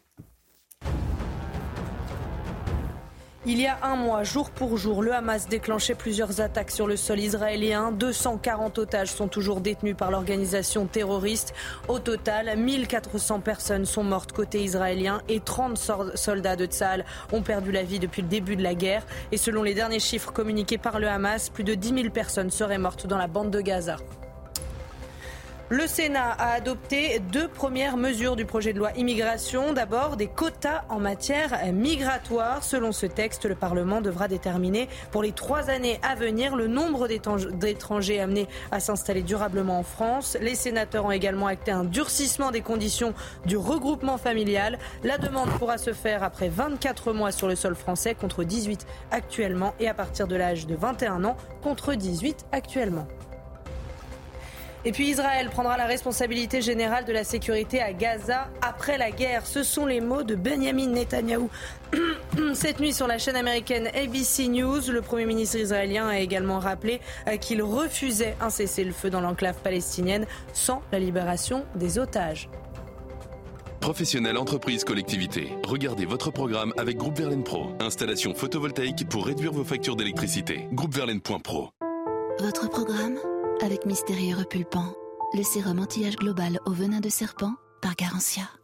Il 3.50 3.62
y 3.62 3.66
a 3.66 3.78
un 3.82 3.96
mois, 3.96 4.24
jour 4.24 4.50
pour 4.50 4.76
jour, 4.76 5.02
le 5.02 5.14
Hamas 5.14 5.48
déclenchait 5.48 5.96
plusieurs 5.96 6.42
attaques 6.42 6.70
sur 6.70 6.86
le 6.86 6.98
sol 6.98 7.18
israélien. 7.18 7.94
240 7.94 8.78
otages 8.78 9.08
sont 9.08 9.30
toujours 9.30 9.62
détenus 9.62 9.96
par 9.96 10.12
l'organisation 10.12 10.86
terroriste. 10.86 11.54
Au 11.88 12.00
total, 12.00 12.58
1400 12.58 13.40
personnes 13.40 13.86
sont 13.86 14.04
mortes 14.04 14.34
côté 14.34 14.62
israélien 14.62 15.22
et 15.30 15.40
30 15.40 15.78
soldats 16.16 16.58
de 16.58 16.66
Tsahal 16.66 17.06
ont 17.32 17.42
perdu 17.42 17.72
la 17.72 17.84
vie 17.84 18.00
depuis 18.00 18.22
le 18.22 18.28
début 18.28 18.58
de 18.58 18.64
la 18.64 18.76
guerre. 18.76 19.06
Et 19.32 19.38
selon 19.38 19.64
les 19.64 19.74
derniers 19.74 20.02
chiffres 20.02 20.34
communiqués 20.34 20.78
par 20.78 21.00
le 21.00 21.08
Hamas, 21.08 21.50
plus 21.50 21.64
de 21.64 21.74
10 21.74 22.02
000 22.02 22.10
personnes 22.10 22.52
seraient 22.52 22.78
mortes 22.78 23.08
dans 23.08 23.18
la 23.18 23.28
bande 23.28 23.52
de 23.52 23.62
Gaza. 23.62 23.96
Le 25.70 25.86
Sénat 25.86 26.32
a 26.32 26.54
adopté 26.54 27.20
deux 27.20 27.50
premières 27.50 27.98
mesures 27.98 28.38
du 28.38 28.46
projet 28.46 28.72
de 28.72 28.80
loi 28.80 28.92
immigration. 28.96 29.74
D'abord, 29.74 30.16
des 30.16 30.28
quotas 30.28 30.86
en 30.88 30.98
matière 30.98 31.60
migratoire. 31.74 32.64
Selon 32.64 32.94
ce 32.94 33.06
texte, 33.06 33.44
le 33.44 33.54
Parlement 33.54 34.00
devra 34.00 34.30
déterminer 34.30 34.88
pour 35.12 35.24
les 35.24 35.34
trois 35.34 35.70
années 35.70 36.00
à 36.04 36.16
venir 36.16 36.56
le 36.56 36.68
nombre 36.68 37.10
d'étrangers 37.10 38.22
amenés 38.22 38.48
à 38.72 38.80
s'installer 38.80 39.24
durablement 39.24 39.80
en 39.80 39.84
France. 39.84 40.38
Les 40.40 40.56
sénateurs 40.56 41.04
ont 41.04 41.12
également 41.12 41.48
acté 41.48 41.72
un 41.72 41.84
durcissement 41.84 42.52
des 42.52 42.62
conditions 42.62 43.14
du 43.46 43.58
regroupement 43.58 44.18
familial. 44.18 44.80
La 45.04 45.18
demande 45.18 45.50
pourra 45.60 45.78
se 45.78 45.92
faire 45.92 46.24
après 46.24 46.48
24 46.48 47.12
mois 47.12 47.34
sur 47.34 47.50
le 47.50 47.58
sol 47.58 47.76
français 47.76 48.16
contre 48.16 48.46
18 48.46 48.88
actuellement 49.12 49.74
et 49.82 49.90
à 49.90 49.94
partir 49.94 50.28
de 50.28 50.38
l'âge 50.38 50.66
de 50.66 50.76
21 50.76 51.26
ans 51.26 51.36
contre 51.62 51.94
18 51.94 52.46
actuellement. 52.54 53.06
Et 54.88 54.94
puis 54.94 55.10
Israël 55.10 55.50
prendra 55.50 55.76
la 55.76 55.86
responsabilité 55.86 56.62
générale 56.62 57.04
de 57.04 57.12
la 57.12 57.26
sécurité 57.26 57.82
à 57.82 57.92
Gaza 57.92 58.48
après 58.62 58.98
la 58.98 59.12
guerre. 59.12 59.46
Ce 59.46 59.62
sont 59.62 59.86
les 59.86 60.00
mots 60.00 60.24
de 60.24 60.34
Benjamin 60.34 60.88
Netanyahou. 60.88 61.50
Cette 62.54 62.80
nuit 62.80 62.94
sur 62.94 63.06
la 63.06 63.18
chaîne 63.18 63.36
américaine 63.36 63.88
ABC 63.88 64.48
News, 64.48 64.80
le 64.90 65.02
Premier 65.02 65.26
ministre 65.26 65.58
israélien 65.58 66.08
a 66.08 66.20
également 66.20 66.60
rappelé 66.60 67.02
qu'il 67.42 67.62
refusait 67.64 68.38
un 68.40 68.50
cessez-le-feu 68.50 69.10
dans 69.10 69.20
l'enclave 69.20 69.58
palestinienne 69.62 70.26
sans 70.54 70.82
la 70.94 71.00
libération 71.00 71.66
des 71.76 72.00
otages. 72.00 72.50
Professionnels, 73.82 74.38
entreprises, 74.38 74.86
collectivités. 74.86 75.50
Regardez 75.66 76.06
votre 76.06 76.32
programme 76.32 76.72
avec 76.78 76.96
Groupe 76.96 77.18
Verlaine 77.18 77.44
Pro. 77.44 77.72
Installation 77.82 78.34
photovoltaïque 78.34 79.10
pour 79.10 79.26
réduire 79.26 79.52
vos 79.52 79.66
factures 79.66 79.98
d'électricité. 79.98 80.70
Groupeverlaine.pro. 80.72 81.72
Votre 82.40 82.70
programme 82.70 83.18
avec 83.62 83.86
Mystérieux 83.86 84.36
Repulpant, 84.36 84.94
le 85.34 85.44
sérum 85.44 85.80
anti-âge 85.80 86.16
global 86.16 86.60
au 86.66 86.72
venin 86.72 87.00
de 87.00 87.10
serpent 87.10 87.54
par 87.82 87.96
Garantia. 87.96 88.57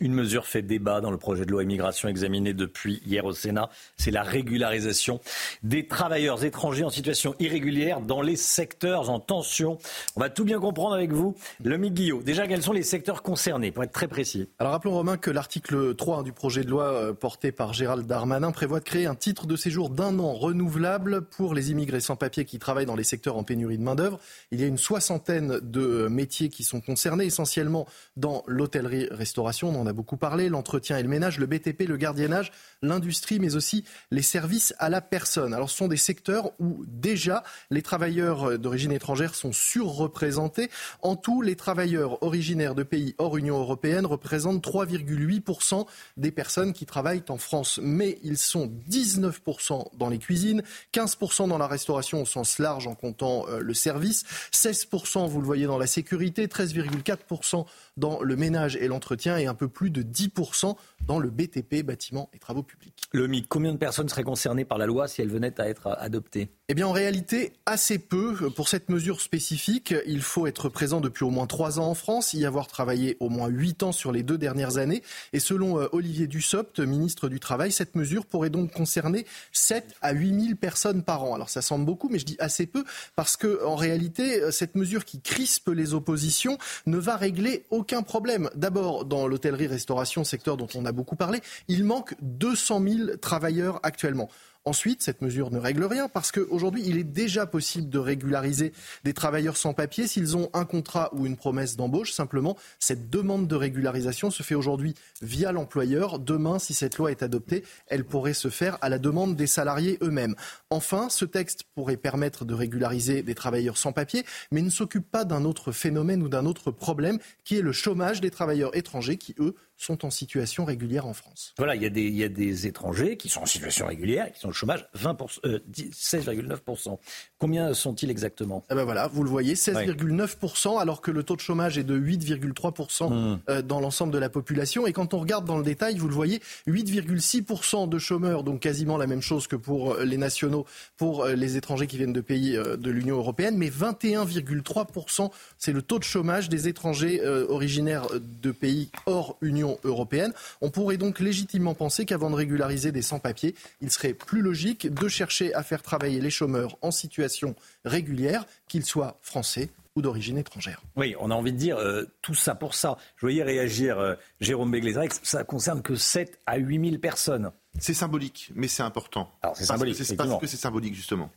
Une 0.00 0.14
mesure 0.14 0.46
fait 0.46 0.62
débat 0.62 1.00
dans 1.00 1.10
le 1.10 1.16
projet 1.16 1.44
de 1.44 1.50
loi 1.50 1.64
immigration 1.64 2.08
examiné 2.08 2.54
depuis 2.54 3.02
hier 3.04 3.24
au 3.24 3.32
Sénat, 3.32 3.68
c'est 3.96 4.12
la 4.12 4.22
régularisation 4.22 5.20
des 5.64 5.88
travailleurs 5.88 6.44
étrangers 6.44 6.84
en 6.84 6.90
situation 6.90 7.34
irrégulière 7.40 8.00
dans 8.00 8.22
les 8.22 8.36
secteurs 8.36 9.10
en 9.10 9.18
tension. 9.18 9.78
On 10.14 10.20
va 10.20 10.30
tout 10.30 10.44
bien 10.44 10.60
comprendre 10.60 10.94
avec 10.94 11.12
vous. 11.12 11.34
Le 11.64 11.76
Guillot, 11.88 12.22
déjà 12.22 12.46
quels 12.46 12.62
sont 12.62 12.72
les 12.72 12.82
secteurs 12.84 13.22
concernés, 13.22 13.72
pour 13.72 13.82
être 13.82 13.92
très 13.92 14.06
précis 14.06 14.48
Alors 14.58 14.72
rappelons 14.72 14.92
Romain 14.92 15.16
que 15.16 15.30
l'article 15.30 15.94
3 15.96 16.22
du 16.22 16.32
projet 16.32 16.62
de 16.62 16.70
loi 16.70 16.84
euh, 16.84 17.12
porté 17.12 17.50
par 17.50 17.72
Gérald 17.72 18.06
Darmanin 18.06 18.52
prévoit 18.52 18.78
de 18.80 18.84
créer 18.84 19.06
un 19.06 19.14
titre 19.14 19.46
de 19.46 19.56
séjour 19.56 19.90
d'un 19.90 20.18
an 20.18 20.32
renouvelable 20.32 21.22
pour 21.22 21.54
les 21.54 21.72
immigrés 21.72 22.00
sans 22.00 22.14
papier 22.14 22.44
qui 22.44 22.58
travaillent 22.58 22.86
dans 22.86 22.94
les 22.94 23.04
secteurs 23.04 23.36
en 23.36 23.42
pénurie 23.42 23.78
de 23.78 23.82
main-d'œuvre. 23.82 24.20
Il 24.52 24.60
y 24.60 24.64
a 24.64 24.66
une 24.66 24.78
soixantaine 24.78 25.58
de 25.60 26.06
métiers 26.08 26.50
qui 26.50 26.62
sont 26.62 26.80
concernés, 26.80 27.24
essentiellement 27.24 27.86
dans 28.16 28.44
l'hôtellerie-restauration. 28.46 29.87
A 29.88 29.92
beaucoup 29.92 30.16
parlé, 30.16 30.48
l'entretien 30.48 30.98
et 30.98 31.02
le 31.02 31.08
ménage, 31.08 31.38
le 31.38 31.46
BTP, 31.46 31.88
le 31.88 31.96
gardiennage, 31.96 32.52
l'industrie, 32.82 33.38
mais 33.38 33.56
aussi 33.56 33.84
les 34.10 34.22
services 34.22 34.74
à 34.78 34.90
la 34.90 35.00
personne. 35.00 35.54
Alors 35.54 35.70
ce 35.70 35.76
sont 35.76 35.88
des 35.88 35.96
secteurs 35.96 36.52
où 36.58 36.84
déjà 36.86 37.42
les 37.70 37.82
travailleurs 37.82 38.58
d'origine 38.58 38.92
étrangère 38.92 39.34
sont 39.34 39.52
surreprésentés. 39.52 40.70
En 41.02 41.16
tout, 41.16 41.40
les 41.40 41.56
travailleurs 41.56 42.22
originaires 42.22 42.74
de 42.74 42.82
pays 42.82 43.14
hors 43.18 43.36
Union 43.36 43.58
européenne 43.58 44.04
représentent 44.04 44.64
3,8% 44.64 45.86
des 46.16 46.30
personnes 46.30 46.72
qui 46.72 46.86
travaillent 46.86 47.24
en 47.28 47.38
France. 47.38 47.80
Mais 47.82 48.18
ils 48.22 48.38
sont 48.38 48.70
19% 48.90 49.96
dans 49.96 50.08
les 50.08 50.18
cuisines, 50.18 50.62
15% 50.92 51.48
dans 51.48 51.58
la 51.58 51.66
restauration 51.66 52.22
au 52.22 52.26
sens 52.26 52.58
large 52.58 52.86
en 52.86 52.94
comptant 52.94 53.46
euh, 53.48 53.60
le 53.60 53.74
service, 53.74 54.24
16% 54.52 55.28
vous 55.28 55.40
le 55.40 55.46
voyez 55.46 55.66
dans 55.66 55.78
la 55.78 55.86
sécurité, 55.86 56.46
13,4% 56.46 57.64
dans 57.96 58.20
le 58.22 58.36
ménage 58.36 58.76
et 58.76 58.88
l'entretien 58.88 59.38
et 59.38 59.46
un 59.46 59.54
peu 59.54 59.68
plus 59.68 59.77
plus 59.78 59.90
de 59.90 60.02
10% 60.02 60.74
dans 61.06 61.20
le 61.20 61.30
BTP, 61.30 61.84
bâtiments 61.84 62.28
et 62.34 62.40
travaux 62.40 62.64
publics. 62.64 63.00
Le 63.12 63.28
MIC, 63.28 63.48
combien 63.48 63.72
de 63.72 63.78
personnes 63.78 64.08
seraient 64.08 64.24
concernées 64.24 64.64
par 64.64 64.76
la 64.76 64.86
loi 64.86 65.06
si 65.06 65.22
elle 65.22 65.28
venait 65.28 65.60
à 65.60 65.68
être 65.68 65.96
adoptée? 66.00 66.48
Eh 66.68 66.74
bien, 66.74 66.88
en 66.88 66.92
réalité, 66.92 67.52
assez 67.64 67.98
peu. 67.98 68.50
Pour 68.50 68.68
cette 68.68 68.88
mesure 68.88 69.20
spécifique, 69.20 69.94
il 70.04 70.20
faut 70.20 70.48
être 70.48 70.68
présent 70.68 71.00
depuis 71.00 71.22
au 71.22 71.30
moins 71.30 71.46
trois 71.46 71.78
ans 71.78 71.86
en 71.86 71.94
France, 71.94 72.34
y 72.34 72.44
avoir 72.44 72.66
travaillé 72.66 73.16
au 73.20 73.28
moins 73.28 73.46
huit 73.46 73.84
ans 73.84 73.92
sur 73.92 74.10
les 74.10 74.24
deux 74.24 74.36
dernières 74.36 74.78
années. 74.78 75.02
Et 75.32 75.38
selon 75.38 75.80
euh, 75.80 75.86
Olivier 75.92 76.26
Dussopt, 76.26 76.80
ministre 76.80 77.28
du 77.28 77.38
Travail, 77.38 77.70
cette 77.70 77.94
mesure 77.94 78.26
pourrait 78.26 78.50
donc 78.50 78.72
concerner 78.72 79.26
7 79.52 79.94
à 80.02 80.12
8 80.12 80.40
000 80.40 80.54
personnes 80.56 81.04
par 81.04 81.22
an. 81.22 81.36
Alors, 81.36 81.50
ça 81.50 81.62
semble 81.62 81.86
beaucoup, 81.86 82.08
mais 82.08 82.18
je 82.18 82.26
dis 82.26 82.36
assez 82.40 82.66
peu 82.66 82.84
parce 83.14 83.36
que, 83.36 83.64
en 83.64 83.76
réalité, 83.76 84.42
euh, 84.42 84.50
cette 84.50 84.74
mesure 84.74 85.04
qui 85.04 85.20
crispe 85.20 85.70
les 85.72 85.94
oppositions 85.94 86.58
ne 86.86 86.98
va 86.98 87.16
régler 87.16 87.64
aucun 87.70 88.02
problème. 88.02 88.50
D'abord, 88.56 89.04
dans 89.04 89.28
l'hôtellerie-restauration, 89.68 90.24
secteur 90.24 90.56
dont 90.56 90.68
on 90.74 90.84
a 90.84 90.92
beaucoup 90.92 91.16
parlé, 91.16 91.40
il 91.68 91.84
manque 91.84 92.14
200 92.22 92.82
000 92.82 93.16
travailleurs 93.20 93.80
actuellement. 93.82 94.28
Ensuite, 94.68 95.00
cette 95.00 95.22
mesure 95.22 95.50
ne 95.50 95.58
règle 95.58 95.84
rien 95.84 96.10
parce 96.10 96.30
qu'aujourd'hui, 96.30 96.82
il 96.84 96.98
est 96.98 97.02
déjà 97.02 97.46
possible 97.46 97.88
de 97.88 97.98
régulariser 97.98 98.74
des 99.02 99.14
travailleurs 99.14 99.56
sans 99.56 99.72
papier 99.72 100.06
s'ils 100.06 100.36
ont 100.36 100.50
un 100.52 100.66
contrat 100.66 101.08
ou 101.14 101.24
une 101.24 101.38
promesse 101.38 101.74
d'embauche. 101.74 102.12
Simplement, 102.12 102.54
cette 102.78 103.08
demande 103.08 103.46
de 103.46 103.54
régularisation 103.54 104.30
se 104.30 104.42
fait 104.42 104.54
aujourd'hui 104.54 104.94
via 105.22 105.52
l'employeur. 105.52 106.18
Demain, 106.18 106.58
si 106.58 106.74
cette 106.74 106.98
loi 106.98 107.10
est 107.10 107.22
adoptée, 107.22 107.64
elle 107.86 108.04
pourrait 108.04 108.34
se 108.34 108.50
faire 108.50 108.76
à 108.82 108.90
la 108.90 108.98
demande 108.98 109.36
des 109.36 109.46
salariés 109.46 109.96
eux-mêmes. 110.02 110.34
Enfin, 110.68 111.08
ce 111.08 111.24
texte 111.24 111.64
pourrait 111.74 111.96
permettre 111.96 112.44
de 112.44 112.52
régulariser 112.52 113.22
des 113.22 113.34
travailleurs 113.34 113.78
sans 113.78 113.92
papier, 113.92 114.26
mais 114.52 114.60
ne 114.60 114.68
s'occupe 114.68 115.10
pas 115.10 115.24
d'un 115.24 115.46
autre 115.46 115.72
phénomène 115.72 116.22
ou 116.22 116.28
d'un 116.28 116.44
autre 116.44 116.70
problème 116.72 117.18
qui 117.42 117.56
est 117.56 117.62
le 117.62 117.72
chômage 117.72 118.20
des 118.20 118.30
travailleurs 118.30 118.76
étrangers 118.76 119.16
qui, 119.16 119.34
eux, 119.38 119.54
sont 119.78 120.04
en 120.04 120.10
situation 120.10 120.64
régulière 120.64 121.06
en 121.06 121.14
France. 121.14 121.54
Voilà, 121.56 121.76
il 121.76 121.82
y, 121.82 121.86
a 121.86 121.90
des, 121.90 122.02
il 122.02 122.16
y 122.16 122.24
a 122.24 122.28
des 122.28 122.66
étrangers 122.66 123.16
qui 123.16 123.28
sont 123.28 123.42
en 123.42 123.46
situation 123.46 123.86
régulière 123.86 124.26
et 124.26 124.32
qui 124.32 124.40
sont 124.40 124.48
au 124.48 124.52
chômage 124.52 124.86
16,9%. 124.94 126.92
Euh, 126.92 126.96
Combien 127.38 127.72
sont-ils 127.72 128.10
exactement? 128.10 128.64
Eh 128.70 128.74
ben 128.74 128.82
voilà, 128.84 129.06
Vous 129.06 129.22
le 129.22 129.30
voyez, 129.30 129.54
16,9%, 129.54 130.80
alors 130.80 131.00
que 131.00 131.12
le 131.12 131.22
taux 131.22 131.36
de 131.36 131.40
chômage 131.40 131.78
est 131.78 131.84
de 131.84 131.96
8,3% 131.96 133.08
mmh. 133.08 133.38
euh, 133.48 133.62
dans 133.62 133.78
l'ensemble 133.78 134.12
de 134.12 134.18
la 134.18 134.28
population. 134.28 134.86
Et 134.88 134.92
quand 134.92 135.14
on 135.14 135.20
regarde 135.20 135.44
dans 135.44 135.56
le 135.56 135.64
détail, 135.64 135.96
vous 135.96 136.08
le 136.08 136.14
voyez, 136.14 136.40
8,6% 136.66 137.88
de 137.88 137.98
chômeurs, 137.98 138.42
donc 138.42 138.60
quasiment 138.60 138.96
la 138.96 139.06
même 139.06 139.22
chose 139.22 139.46
que 139.46 139.56
pour 139.56 139.92
euh, 139.92 140.04
les 140.04 140.16
nationaux, 140.16 140.66
pour 140.96 141.24
les 141.26 141.56
étrangers 141.56 141.86
qui 141.86 141.96
viennent 141.96 142.12
de 142.12 142.20
pays 142.20 142.52
de 142.52 142.90
l'Union 142.90 143.16
européenne, 143.16 143.56
mais 143.56 143.68
21,3%, 143.68 145.30
c'est 145.56 145.72
le 145.72 145.82
taux 145.82 146.00
de 146.00 146.04
chômage 146.04 146.48
des 146.48 146.66
étrangers 146.66 147.24
originaires 147.48 148.06
de 148.42 148.50
pays 148.50 148.90
hors 149.06 149.36
Union 149.42 149.67
européenne. 149.84 150.32
On 150.60 150.70
pourrait 150.70 150.96
donc 150.96 151.20
légitimement 151.20 151.74
penser 151.74 152.06
qu'avant 152.06 152.30
de 152.30 152.34
régulariser 152.34 152.92
des 152.92 153.02
sans-papiers, 153.02 153.54
il 153.80 153.90
serait 153.90 154.14
plus 154.14 154.40
logique 154.40 154.92
de 154.92 155.08
chercher 155.08 155.52
à 155.54 155.62
faire 155.62 155.82
travailler 155.82 156.20
les 156.20 156.30
chômeurs 156.30 156.76
en 156.82 156.90
situation 156.90 157.54
régulière, 157.84 158.46
qu'ils 158.68 158.84
soient 158.84 159.18
français 159.22 159.68
ou 159.96 160.02
d'origine 160.02 160.38
étrangère. 160.38 160.80
Oui, 160.96 161.14
on 161.18 161.30
a 161.30 161.34
envie 161.34 161.52
de 161.52 161.58
dire 161.58 161.76
euh, 161.76 162.04
tout 162.22 162.34
ça 162.34 162.54
pour 162.54 162.74
ça. 162.74 162.96
Je 163.16 163.22
voyais 163.22 163.42
réagir 163.42 163.98
euh, 163.98 164.14
Jérôme 164.40 164.70
Béglésarek, 164.70 165.12
ça 165.22 165.44
concerne 165.44 165.82
que 165.82 165.96
7 165.96 166.38
à 166.46 166.56
8 166.56 166.90
000 166.90 167.00
personnes. 167.00 167.50
C'est 167.78 167.94
symbolique, 167.94 168.50
mais 168.54 168.68
c'est 168.68 168.82
important. 168.82 169.30
Alors 169.42 169.56
c'est 169.56 169.64
symbolique. 169.64 169.96
C'est 169.96 170.16
parce 170.16 170.38
que 170.40 170.46
c'est 170.46 170.56
symbolique, 170.56 170.94
justement. 170.94 171.30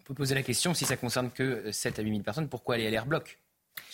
On 0.00 0.04
peut 0.04 0.14
poser 0.14 0.34
la 0.34 0.42
question, 0.42 0.74
si 0.74 0.84
ça 0.84 0.96
concerne 0.96 1.30
que 1.30 1.70
7 1.70 1.98
à 1.98 2.02
8 2.02 2.10
000 2.10 2.22
personnes, 2.22 2.48
pourquoi 2.48 2.74
aller 2.74 2.86
à 2.86 2.90
l'air 2.90 3.06
bloc? 3.06 3.38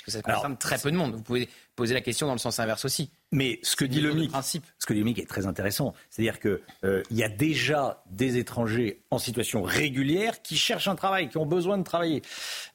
Que 0.08 0.12
ça 0.12 0.22
concerne 0.22 0.56
très 0.56 0.78
peu 0.78 0.90
de 0.90 0.96
monde. 0.96 1.14
Vous 1.14 1.22
pouvez 1.22 1.48
poser 1.76 1.94
la 1.94 2.00
question 2.00 2.26
dans 2.26 2.32
le 2.32 2.38
sens 2.38 2.58
inverse 2.58 2.84
aussi. 2.84 3.10
Mais 3.32 3.60
ce 3.62 3.76
que 3.76 3.84
dit 3.84 4.00
le 4.00 4.12
MIC, 4.12 4.30
ce 4.78 4.86
que 4.86 4.92
dit 4.92 5.00
le 5.00 5.04
MIC 5.04 5.18
est 5.20 5.28
très 5.28 5.46
intéressant. 5.46 5.94
C'est-à-dire 6.10 6.40
qu'il 6.40 6.60
euh, 6.84 7.02
y 7.10 7.22
a 7.22 7.28
déjà 7.28 8.02
des 8.10 8.36
étrangers 8.38 9.02
en 9.10 9.18
situation 9.18 9.62
régulière 9.62 10.42
qui 10.42 10.56
cherchent 10.56 10.88
un 10.88 10.96
travail, 10.96 11.28
qui 11.28 11.36
ont 11.38 11.46
besoin 11.46 11.78
de 11.78 11.84
travailler. 11.84 12.22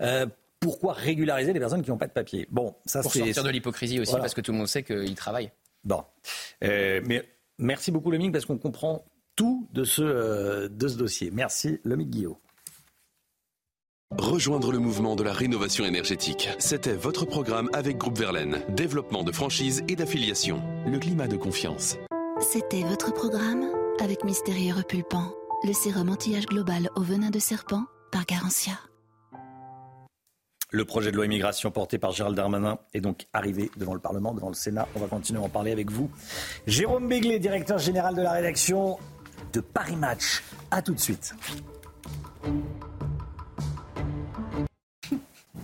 Euh, 0.01 0.25
pourquoi 0.59 0.93
régulariser 0.93 1.51
les 1.51 1.59
personnes 1.59 1.83
qui 1.83 1.89
n'ont 1.89 1.97
pas 1.97 2.07
de 2.07 2.13
papier? 2.13 2.47
Bon, 2.49 2.75
ça 2.85 3.01
Pour 3.01 3.13
sortir 3.13 3.43
de 3.43 3.49
l'hypocrisie 3.49 3.99
aussi, 3.99 4.15
parce 4.15 4.33
que 4.33 4.41
tout 4.41 4.51
le 4.51 4.57
monde 4.57 4.67
sait 4.67 4.83
qu'ils 4.83 5.15
travaillent. 5.15 5.51
Bon. 5.83 6.03
Euh, 6.63 7.01
mais 7.05 7.27
merci 7.57 7.91
beaucoup, 7.91 8.11
le 8.11 8.17
MIC, 8.17 8.31
parce 8.31 8.45
qu'on 8.45 8.57
comprend 8.57 9.03
tout 9.35 9.67
de 9.73 9.83
ce, 9.83 10.67
de 10.67 10.87
ce 10.87 10.95
dossier. 10.95 11.31
Merci, 11.31 11.79
le 11.83 11.97
MIC 11.97 12.09
Guillaume. 12.09 12.37
Rejoindre 14.17 14.71
le 14.71 14.79
mouvement 14.79 15.15
de 15.15 15.23
la 15.23 15.33
rénovation 15.33 15.85
énergétique. 15.85 16.49
C'était 16.59 16.93
votre 16.93 17.25
programme 17.25 17.69
avec 17.73 17.97
Groupe 17.97 18.17
Verlaine. 18.17 18.61
Développement 18.69 19.23
de 19.23 19.31
franchise 19.31 19.83
et 19.87 19.95
d'affiliation. 19.95 20.61
Le 20.85 20.99
climat 20.99 21.27
de 21.27 21.35
confiance. 21.35 21.97
C'était 22.39 22.83
votre 22.83 23.13
programme 23.13 23.65
avec 23.99 24.23
Mystérieux 24.23 24.73
Repulpant. 24.75 25.33
Le 25.63 25.73
sérum 25.73 26.09
anti-âge 26.09 26.45
global 26.45 26.89
au 26.95 27.01
venin 27.01 27.29
de 27.29 27.39
serpent 27.39 27.83
par 28.11 28.25
Garantia. 28.25 28.73
Le 30.71 30.85
projet 30.85 31.11
de 31.11 31.15
loi 31.15 31.25
immigration 31.25 31.71
porté 31.71 31.97
par 31.97 32.11
Gérald 32.11 32.35
Darmanin 32.35 32.79
est 32.93 33.01
donc 33.01 33.27
arrivé 33.33 33.71
devant 33.77 33.93
le 33.93 33.99
Parlement, 33.99 34.33
devant 34.33 34.49
le 34.49 34.55
Sénat. 34.55 34.87
On 34.95 34.99
va 34.99 35.07
continuer 35.07 35.39
à 35.39 35.43
en 35.43 35.49
parler 35.49 35.71
avec 35.71 35.91
vous. 35.91 36.09
Jérôme 36.67 37.07
Béglé, 37.07 37.39
directeur 37.39 37.77
général 37.77 38.15
de 38.15 38.21
la 38.21 38.31
rédaction 38.31 38.97
de 39.53 39.59
Paris 39.59 39.95
Match. 39.95 40.43
A 40.71 40.81
tout 40.81 40.93
de 40.93 40.99
suite. 40.99 41.35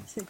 Sí. 0.05 0.21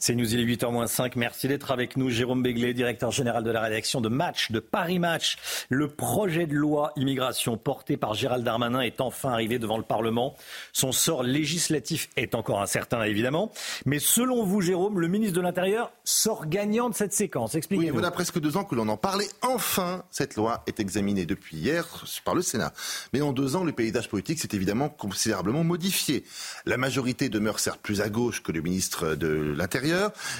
C'est 0.00 0.14
News, 0.14 0.32
il 0.32 0.38
est 0.38 0.56
8h-5. 0.56 1.14
Merci 1.16 1.48
d'être 1.48 1.72
avec 1.72 1.96
nous. 1.96 2.08
Jérôme 2.08 2.40
Béglé, 2.40 2.72
directeur 2.72 3.10
général 3.10 3.42
de 3.42 3.50
la 3.50 3.60
rédaction 3.60 4.00
de 4.00 4.08
Match, 4.08 4.52
de 4.52 4.60
Paris 4.60 5.00
Match. 5.00 5.38
Le 5.70 5.88
projet 5.88 6.46
de 6.46 6.54
loi 6.54 6.92
immigration 6.94 7.56
porté 7.56 7.96
par 7.96 8.14
Gérald 8.14 8.44
Darmanin 8.44 8.80
est 8.80 9.00
enfin 9.00 9.32
arrivé 9.32 9.58
devant 9.58 9.76
le 9.76 9.82
Parlement. 9.82 10.36
Son 10.72 10.92
sort 10.92 11.24
législatif 11.24 12.10
est 12.16 12.36
encore 12.36 12.62
incertain, 12.62 13.02
évidemment. 13.02 13.50
Mais 13.86 13.98
selon 13.98 14.44
vous, 14.44 14.60
Jérôme, 14.60 15.00
le 15.00 15.08
ministre 15.08 15.34
de 15.34 15.40
l'Intérieur 15.40 15.90
sort 16.04 16.46
gagnant 16.46 16.90
de 16.90 16.94
cette 16.94 17.12
séquence. 17.12 17.56
Expliquez-vous. 17.56 17.88
Oui, 17.88 17.92
voilà 17.92 18.12
presque 18.12 18.38
deux 18.38 18.56
ans 18.56 18.62
que 18.62 18.76
l'on 18.76 18.88
en 18.88 18.96
parlait. 18.96 19.28
Enfin, 19.42 20.04
cette 20.10 20.36
loi 20.36 20.62
est 20.68 20.78
examinée 20.78 21.26
depuis 21.26 21.56
hier 21.56 22.04
par 22.24 22.36
le 22.36 22.42
Sénat. 22.42 22.72
Mais 23.12 23.20
en 23.20 23.32
deux 23.32 23.56
ans, 23.56 23.64
le 23.64 23.72
paysage 23.72 24.08
politique 24.08 24.38
s'est 24.38 24.50
évidemment 24.52 24.90
considérablement 24.90 25.64
modifié. 25.64 26.22
La 26.66 26.76
majorité 26.76 27.28
demeure 27.28 27.58
certes 27.58 27.80
plus 27.82 28.00
à 28.00 28.08
gauche 28.08 28.44
que 28.44 28.52
le 28.52 28.60
ministre 28.60 29.16
de 29.16 29.54
l'Intérieur 29.56 29.87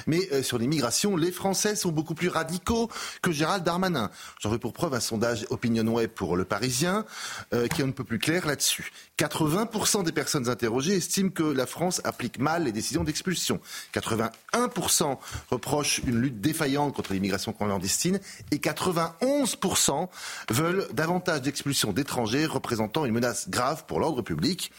mais 0.07 0.19
euh, 0.31 0.43
sur 0.43 0.57
l'immigration, 0.57 1.15
les 1.15 1.31
Français 1.31 1.75
sont 1.75 1.91
beaucoup 1.91 2.15
plus 2.15 2.29
radicaux 2.29 2.89
que 3.21 3.31
Gérald 3.31 3.63
Darmanin. 3.63 4.09
J'en 4.39 4.49
veux 4.49 4.59
pour 4.59 4.73
preuve 4.73 4.93
un 4.93 4.99
sondage 4.99 5.45
Opinion 5.49 5.87
Web 5.87 6.11
pour 6.11 6.35
Le 6.35 6.45
Parisien 6.45 7.05
euh, 7.53 7.67
qui 7.67 7.81
est 7.81 7.85
un 7.85 7.91
peu 7.91 8.03
plus 8.03 8.19
clair 8.19 8.45
là-dessus. 8.45 8.91
80% 9.17 10.03
des 10.03 10.11
personnes 10.11 10.49
interrogées 10.49 10.95
estiment 10.95 11.29
que 11.29 11.43
la 11.43 11.65
France 11.65 12.01
applique 12.03 12.39
mal 12.39 12.63
les 12.63 12.71
décisions 12.71 13.03
d'expulsion. 13.03 13.59
81% 13.93 15.17
reprochent 15.49 16.01
une 16.05 16.19
lutte 16.19 16.41
défaillante 16.41 16.93
contre 16.95 17.13
l'immigration 17.13 17.53
clandestine 17.53 18.19
et 18.51 18.57
91% 18.57 20.07
veulent 20.49 20.87
davantage 20.93 21.41
d'expulsions 21.41 21.93
d'étrangers 21.93 22.45
représentant 22.45 23.05
une 23.05 23.13
menace 23.13 23.49
grave 23.49 23.85
pour 23.87 23.99
l'ordre 23.99 24.21
public. 24.21 24.71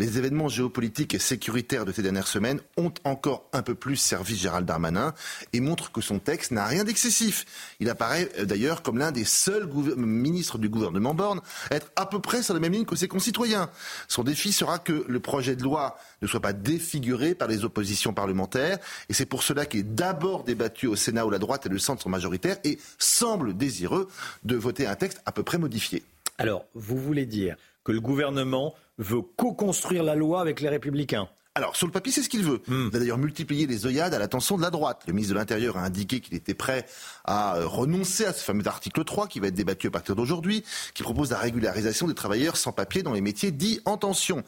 Les 0.00 0.16
événements 0.16 0.48
géopolitiques 0.48 1.12
et 1.12 1.18
sécuritaires 1.18 1.84
de 1.84 1.92
ces 1.92 2.00
dernières 2.00 2.26
semaines 2.26 2.58
ont 2.78 2.90
encore 3.04 3.50
un 3.52 3.60
peu 3.60 3.74
plus 3.74 3.96
servi 3.96 4.34
Gérald 4.34 4.64
Darmanin 4.64 5.12
et 5.52 5.60
montrent 5.60 5.92
que 5.92 6.00
son 6.00 6.18
texte 6.18 6.52
n'a 6.52 6.64
rien 6.64 6.84
d'excessif. 6.84 7.44
Il 7.80 7.90
apparaît 7.90 8.30
euh, 8.38 8.46
d'ailleurs 8.46 8.80
comme 8.80 8.96
l'un 8.96 9.12
des 9.12 9.26
seuls 9.26 9.68
ministres 9.98 10.56
du 10.56 10.70
gouvernement 10.70 11.12
Borne 11.12 11.42
à 11.70 11.76
être 11.76 11.92
à 11.96 12.06
peu 12.06 12.18
près 12.18 12.42
sur 12.42 12.54
la 12.54 12.60
même 12.60 12.72
ligne 12.72 12.86
que 12.86 12.96
ses 12.96 13.08
concitoyens. 13.08 13.68
Son 14.08 14.24
défi 14.24 14.52
sera 14.52 14.78
que 14.78 15.04
le 15.06 15.20
projet 15.20 15.54
de 15.54 15.62
loi 15.62 15.98
ne 16.22 16.26
soit 16.26 16.40
pas 16.40 16.54
défiguré 16.54 17.34
par 17.34 17.48
les 17.48 17.66
oppositions 17.66 18.14
parlementaires 18.14 18.78
et 19.10 19.12
c'est 19.12 19.26
pour 19.26 19.42
cela 19.42 19.66
qu'il 19.66 19.80
est 19.80 19.94
d'abord 19.94 20.44
débattu 20.44 20.86
au 20.86 20.96
Sénat 20.96 21.26
où 21.26 21.30
la 21.30 21.38
droite 21.38 21.66
et 21.66 21.68
le 21.68 21.78
centre 21.78 22.00
sont 22.00 22.08
majoritaires 22.08 22.56
et 22.64 22.78
semble 22.96 23.54
désireux 23.54 24.08
de 24.44 24.56
voter 24.56 24.86
un 24.86 24.96
texte 24.96 25.20
à 25.26 25.32
peu 25.32 25.42
près 25.42 25.58
modifié. 25.58 26.02
Alors, 26.38 26.64
vous 26.72 26.96
voulez 26.96 27.26
dire 27.26 27.56
que 27.84 27.92
le 27.92 28.00
gouvernement 28.00 28.74
veut 28.98 29.22
co-construire 29.22 30.02
la 30.02 30.14
loi 30.14 30.40
avec 30.40 30.60
les 30.60 30.68
républicains. 30.68 31.28
Alors, 31.56 31.74
sur 31.74 31.88
le 31.88 31.92
papier, 31.92 32.12
c'est 32.12 32.22
ce 32.22 32.28
qu'il 32.28 32.44
veut. 32.44 32.62
Hmm. 32.68 32.90
Il 32.92 32.96
a 32.96 32.98
d'ailleurs 33.00 33.18
multiplié 33.18 33.66
les 33.66 33.84
œillades 33.84 34.14
à 34.14 34.20
l'attention 34.20 34.56
de 34.56 34.62
la 34.62 34.70
droite. 34.70 35.02
Le 35.08 35.12
ministre 35.12 35.34
de 35.34 35.38
l'Intérieur 35.38 35.76
a 35.76 35.82
indiqué 35.82 36.20
qu'il 36.20 36.34
était 36.34 36.54
prêt 36.54 36.86
à 37.24 37.56
euh, 37.56 37.66
renoncer 37.66 38.24
à 38.24 38.32
ce 38.32 38.44
fameux 38.44 38.66
article 38.68 39.02
3 39.02 39.26
qui 39.26 39.40
va 39.40 39.48
être 39.48 39.54
débattu 39.54 39.88
à 39.88 39.90
partir 39.90 40.14
d'aujourd'hui, 40.14 40.64
qui 40.94 41.02
propose 41.02 41.30
la 41.30 41.38
régularisation 41.38 42.06
des 42.06 42.14
travailleurs 42.14 42.56
sans 42.56 42.70
papier 42.70 43.02
dans 43.02 43.12
les 43.12 43.20
métiers 43.20 43.50
dits 43.50 43.80
en 43.84 43.96
tension. 43.96 44.44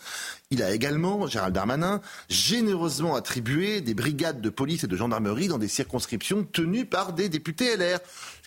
Il 0.52 0.62
a 0.62 0.70
également, 0.70 1.26
Gérald 1.26 1.54
Darmanin, 1.54 2.02
généreusement 2.28 3.14
attribué 3.14 3.80
des 3.80 3.94
brigades 3.94 4.42
de 4.42 4.50
police 4.50 4.84
et 4.84 4.86
de 4.86 4.96
gendarmerie 4.96 5.48
dans 5.48 5.56
des 5.56 5.66
circonscriptions 5.66 6.44
tenues 6.44 6.84
par 6.84 7.14
des 7.14 7.30
députés 7.30 7.74
LR 7.74 8.00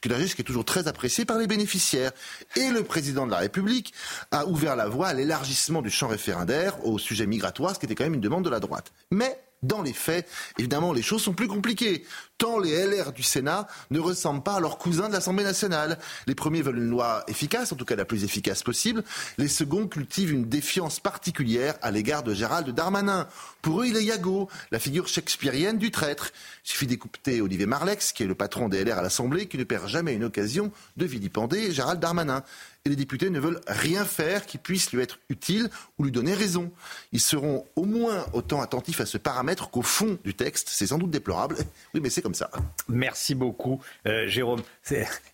ce 0.10 0.36
qui 0.36 0.42
est 0.42 0.46
toujours 0.46 0.66
très 0.66 0.88
apprécié 0.88 1.26
par 1.26 1.38
les 1.38 1.48
bénéficiaires. 1.48 2.12
Et 2.56 2.70
le 2.70 2.84
président 2.84 3.26
de 3.26 3.32
la 3.32 3.38
République 3.38 3.94
a 4.32 4.46
ouvert 4.46 4.76
la 4.76 4.88
voie 4.88 5.08
à 5.08 5.14
l'élargissement 5.14 5.82
du 5.82 5.90
champ 5.90 6.08
référendaire 6.08 6.86
au 6.86 6.98
sujet 6.98 7.26
migratoire, 7.26 7.74
ce 7.74 7.80
qui 7.80 7.86
était 7.86 7.96
quand 7.96 8.04
même 8.04 8.14
une 8.14 8.22
demande 8.22 8.46
de 8.46 8.50
la 8.50 8.60
droite. 8.60 8.92
Mais 9.12 9.40
dans 9.64 9.82
les 9.82 9.94
faits, 9.94 10.28
évidemment, 10.60 10.94
les 10.94 11.02
choses 11.02 11.24
sont 11.24 11.34
plus 11.34 11.48
compliquées. 11.48 12.06
Tant 12.38 12.60
les 12.60 12.86
LR 12.86 13.14
du 13.14 13.24
Sénat 13.24 13.68
ne 13.92 14.00
ressemblent 14.00 14.44
pas 14.44 14.56
à 14.56 14.60
leurs 14.60 14.78
cousins 14.78 15.08
de 15.08 15.14
l'Assemblée 15.14 15.44
nationale. 15.44 15.98
Les 16.28 16.36
premiers 16.36 16.62
veulent 16.62 16.78
une 16.78 16.90
loi 16.90 17.24
efficace, 17.28 17.72
en 17.72 17.76
tout 17.76 17.86
cas 17.86 17.96
la 17.96 18.06
plus 18.06 18.24
efficace 18.26 18.62
possible. 18.62 19.04
Les 19.38 19.48
seconds 19.48 19.88
cultivent 19.88 20.34
une 20.34 20.50
défiance 20.50 21.00
particulière 21.00 21.76
à 21.82 21.92
l'égard 21.92 22.24
de 22.24 22.34
Gérald 22.34 22.70
Darmanin. 22.70 23.28
Pour 23.62 23.82
eux, 23.82 23.88
il 23.88 23.96
est 23.96 24.04
Yago, 24.04 24.50
la 24.72 24.80
figure 24.80 25.08
shakespearienne 25.08 25.78
du 25.78 25.92
traître. 25.92 26.32
Il 26.66 26.72
suffit 26.72 26.88
d'écouter 26.88 27.42
Olivier 27.42 27.66
Marlex, 27.66 28.12
qui 28.12 28.24
est 28.24 28.28
le 28.28 28.36
patron 28.36 28.68
des 28.68 28.84
LR 28.84 28.98
à 28.98 29.02
l'Assemblée, 29.02 29.48
qui 29.48 29.58
ne 29.58 29.64
perd 29.64 29.88
jamais 29.88 30.14
une 30.14 30.26
occasion 30.26 30.72
de 30.98 31.06
vilipender 31.06 31.72
Gérald 31.72 32.02
Darmanin 32.02 32.44
et 32.86 32.90
les 32.90 32.96
députés 32.96 33.32
ne 33.32 33.40
veulent 33.40 33.62
rien 33.68 34.06
faire 34.06 34.46
qui 34.46 34.60
puisse 34.60 34.92
lui 34.92 35.02
être 35.02 35.18
utile 35.30 35.70
ou 35.98 36.04
lui 36.04 36.12
donner 36.12 36.36
raison. 36.36 36.72
Ils 37.14 37.20
seront 37.20 37.66
au 37.76 37.84
moins 37.84 38.26
autant 38.34 38.62
attentifs 38.62 39.02
à 39.02 39.08
ce 39.08 39.18
paramètre 39.18 39.72
qu'au 39.72 39.82
fond 39.82 40.20
du 40.24 40.36
texte. 40.36 40.70
C'est 40.70 40.86
sans 40.86 41.00
doute 41.00 41.10
déplorable. 41.10 41.56
Oui, 41.96 42.02
mais 42.02 42.12
c'est 42.12 42.22
comme 42.22 42.36
ça. 42.36 42.52
Merci 42.88 43.34
beaucoup, 43.34 43.82
euh, 44.06 44.28
Jérôme. 44.28 44.62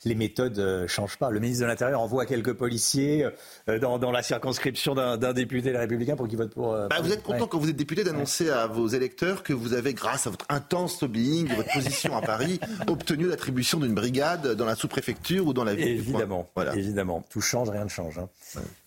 Les 0.06 0.16
méthodes 0.16 0.58
ne 0.58 0.64
euh, 0.64 0.88
changent 0.88 1.18
pas. 1.18 1.30
Le 1.30 1.42
ministre 1.42 1.64
de 1.64 1.68
l'Intérieur 1.68 2.00
envoie 2.00 2.26
quelques 2.26 2.54
policiers 2.54 3.28
euh, 3.68 3.80
dans, 3.80 4.12
la 4.12 4.24
circonscription 4.24 4.96
d'un 4.96 5.34
député 5.34 5.76
républicain 5.76 6.16
pour 6.16 6.30
qu'il 6.30 6.38
vote 6.38 6.54
pour. 6.54 6.72
Bah, 6.72 7.02
vous 7.02 7.12
êtes 7.12 7.24
content 7.24 7.48
quand 7.48 7.60
vous 7.60 7.70
êtes 7.70 7.76
député 7.76 8.06
d'annoncer 8.06 8.50
à 8.50 8.68
vos 8.68 8.88
électeurs 8.88 9.44
que 9.44 9.52
vous 9.52 9.74
avez, 9.74 9.94
grâce 9.94 10.26
à 10.26 10.30
votre 10.30 10.46
intense 10.48 11.02
lobbying, 11.02 11.48
votre 11.56 11.74
position 11.74 12.16
à 12.16 12.22
Paris, 12.22 12.62
obtenu 12.88 13.28
l'attribution 13.28 13.80
d'une 13.80 13.94
brigade 13.94 14.56
dans 14.56 14.66
la 14.66 14.76
sous-préfecture 14.76 15.48
ou 15.48 15.54
dans 15.54 15.66
la 15.66 15.76
ville. 15.76 16.00
Évidemment, 16.00 16.50
voilà. 16.56 16.76
évidemment 16.76 17.26
change, 17.42 17.70
rien 17.70 17.84
ne 17.84 17.90
change. 17.90 18.20
Hein. 18.20 18.30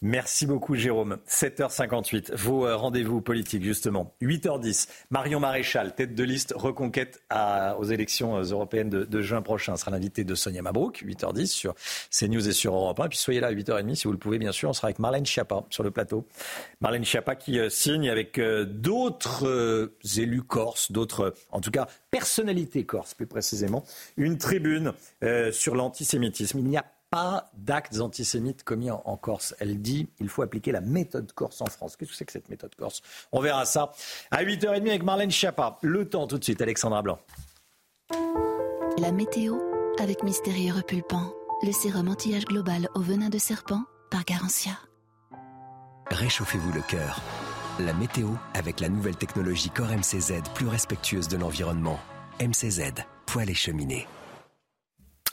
Merci 0.03 0.47
beaucoup, 0.47 0.75
Jérôme. 0.75 1.19
7h58, 1.29 2.35
vos 2.35 2.67
euh, 2.67 2.77
rendez-vous 2.77 3.21
politiques, 3.21 3.65
justement. 3.65 4.15
8h10, 4.23 4.89
Marion 5.11 5.41
Maréchal, 5.41 5.95
tête 5.95 6.15
de 6.15 6.25
liste 6.25 6.55
reconquête 6.57 7.23
aux 7.79 7.85
élections 7.85 8.37
euh, 8.37 8.45
européennes 8.45 8.91
de, 8.91 9.23
juin 9.23 9.43
prochain, 9.43 9.77
sera 9.77 9.91
l'invité 9.91 10.25
de 10.25 10.35
Sonia 10.35 10.63
Mabrouk, 10.63 11.03
8h10 11.05 11.47
sur 11.47 11.75
CNews 12.11 12.49
et 12.49 12.53
sur 12.53 12.75
Europe 12.75 13.01
1. 13.01 13.09
Puis 13.09 13.19
soyez 13.19 13.41
là 13.41 13.49
à 13.49 13.53
8h30 13.53 13.95
si 13.95 14.05
vous 14.05 14.13
le 14.13 14.19
pouvez, 14.19 14.39
bien 14.39 14.53
sûr. 14.53 14.71
On 14.71 14.73
sera 14.73 14.89
avec 14.89 14.99
Marlène 14.99 15.27
Schiappa 15.27 15.65
sur 15.71 15.83
le 15.83 15.91
plateau. 15.91 16.27
Marlène 16.81 17.05
Schiappa 17.05 17.35
qui 17.35 17.59
euh, 17.59 17.69
signe 17.69 18.09
avec 18.09 18.41
d'autres 18.41 19.91
élus 20.17 20.43
corses, 20.43 20.93
d'autres, 20.93 21.35
en 21.51 21.61
tout 21.61 21.71
cas, 21.71 21.87
personnalités 22.11 22.85
corses 22.85 23.15
plus 23.15 23.27
précisément, 23.27 23.85
une 24.17 24.39
tribune 24.39 24.93
sur 25.53 25.75
l'antisémitisme. 25.75 26.59
Il 26.59 26.65
n'y 26.65 26.77
a 26.77 26.85
pas 27.15 27.49
d'actes 27.55 28.01
antisémites 28.01 28.65
commis 28.65 28.91
en, 28.91 29.17
Corse. 29.17 29.55
Elle 29.61 29.81
dit 29.81 30.09
il 30.19 30.29
faut 30.29 30.43
appliquer 30.43 30.73
la 30.73 30.81
méthode 30.81 31.31
corse 31.33 31.61
en 31.61 31.67
France. 31.67 31.97
Qu'est-ce 31.97 32.11
que 32.11 32.17
c'est 32.17 32.25
que 32.25 32.33
cette 32.33 32.49
méthode 32.49 32.75
corse 32.75 33.03
On 33.31 33.41
verra 33.41 33.65
ça 33.67 33.93
à 34.33 34.43
8h30 34.43 34.89
avec 34.89 35.05
Marlène 35.05 35.31
Schiappa. 35.31 35.79
Le 35.83 36.09
temps 36.09 36.27
tout 36.27 36.39
de 36.39 36.45
suite, 36.45 36.61
Alexandra 36.61 37.03
Blanc. 37.03 37.21
La 38.99 39.13
météo 39.13 39.57
avec 40.01 40.25
Mystérieux 40.25 40.75
Repulpant, 40.75 41.33
le 41.63 41.71
sérum 41.71 42.09
anti-âge 42.09 42.47
global 42.47 42.89
au 42.97 43.01
venin 43.01 43.29
de 43.29 43.39
serpent 43.39 43.85
par 44.11 44.25
Garantia. 44.25 44.73
Réchauffez-vous 46.11 46.73
le 46.73 46.83
cœur. 46.83 47.21
La 47.79 47.93
météo 47.93 48.31
avec 48.55 48.81
la 48.81 48.89
nouvelle 48.89 49.17
technologie 49.17 49.71
Core 49.71 49.93
MCZ 49.93 50.43
plus 50.55 50.67
respectueuse 50.67 51.29
de 51.29 51.37
l'environnement. 51.37 52.01
MCZ, 52.41 52.93
poêle 53.27 53.51
et 53.51 53.55
cheminée. 53.55 54.09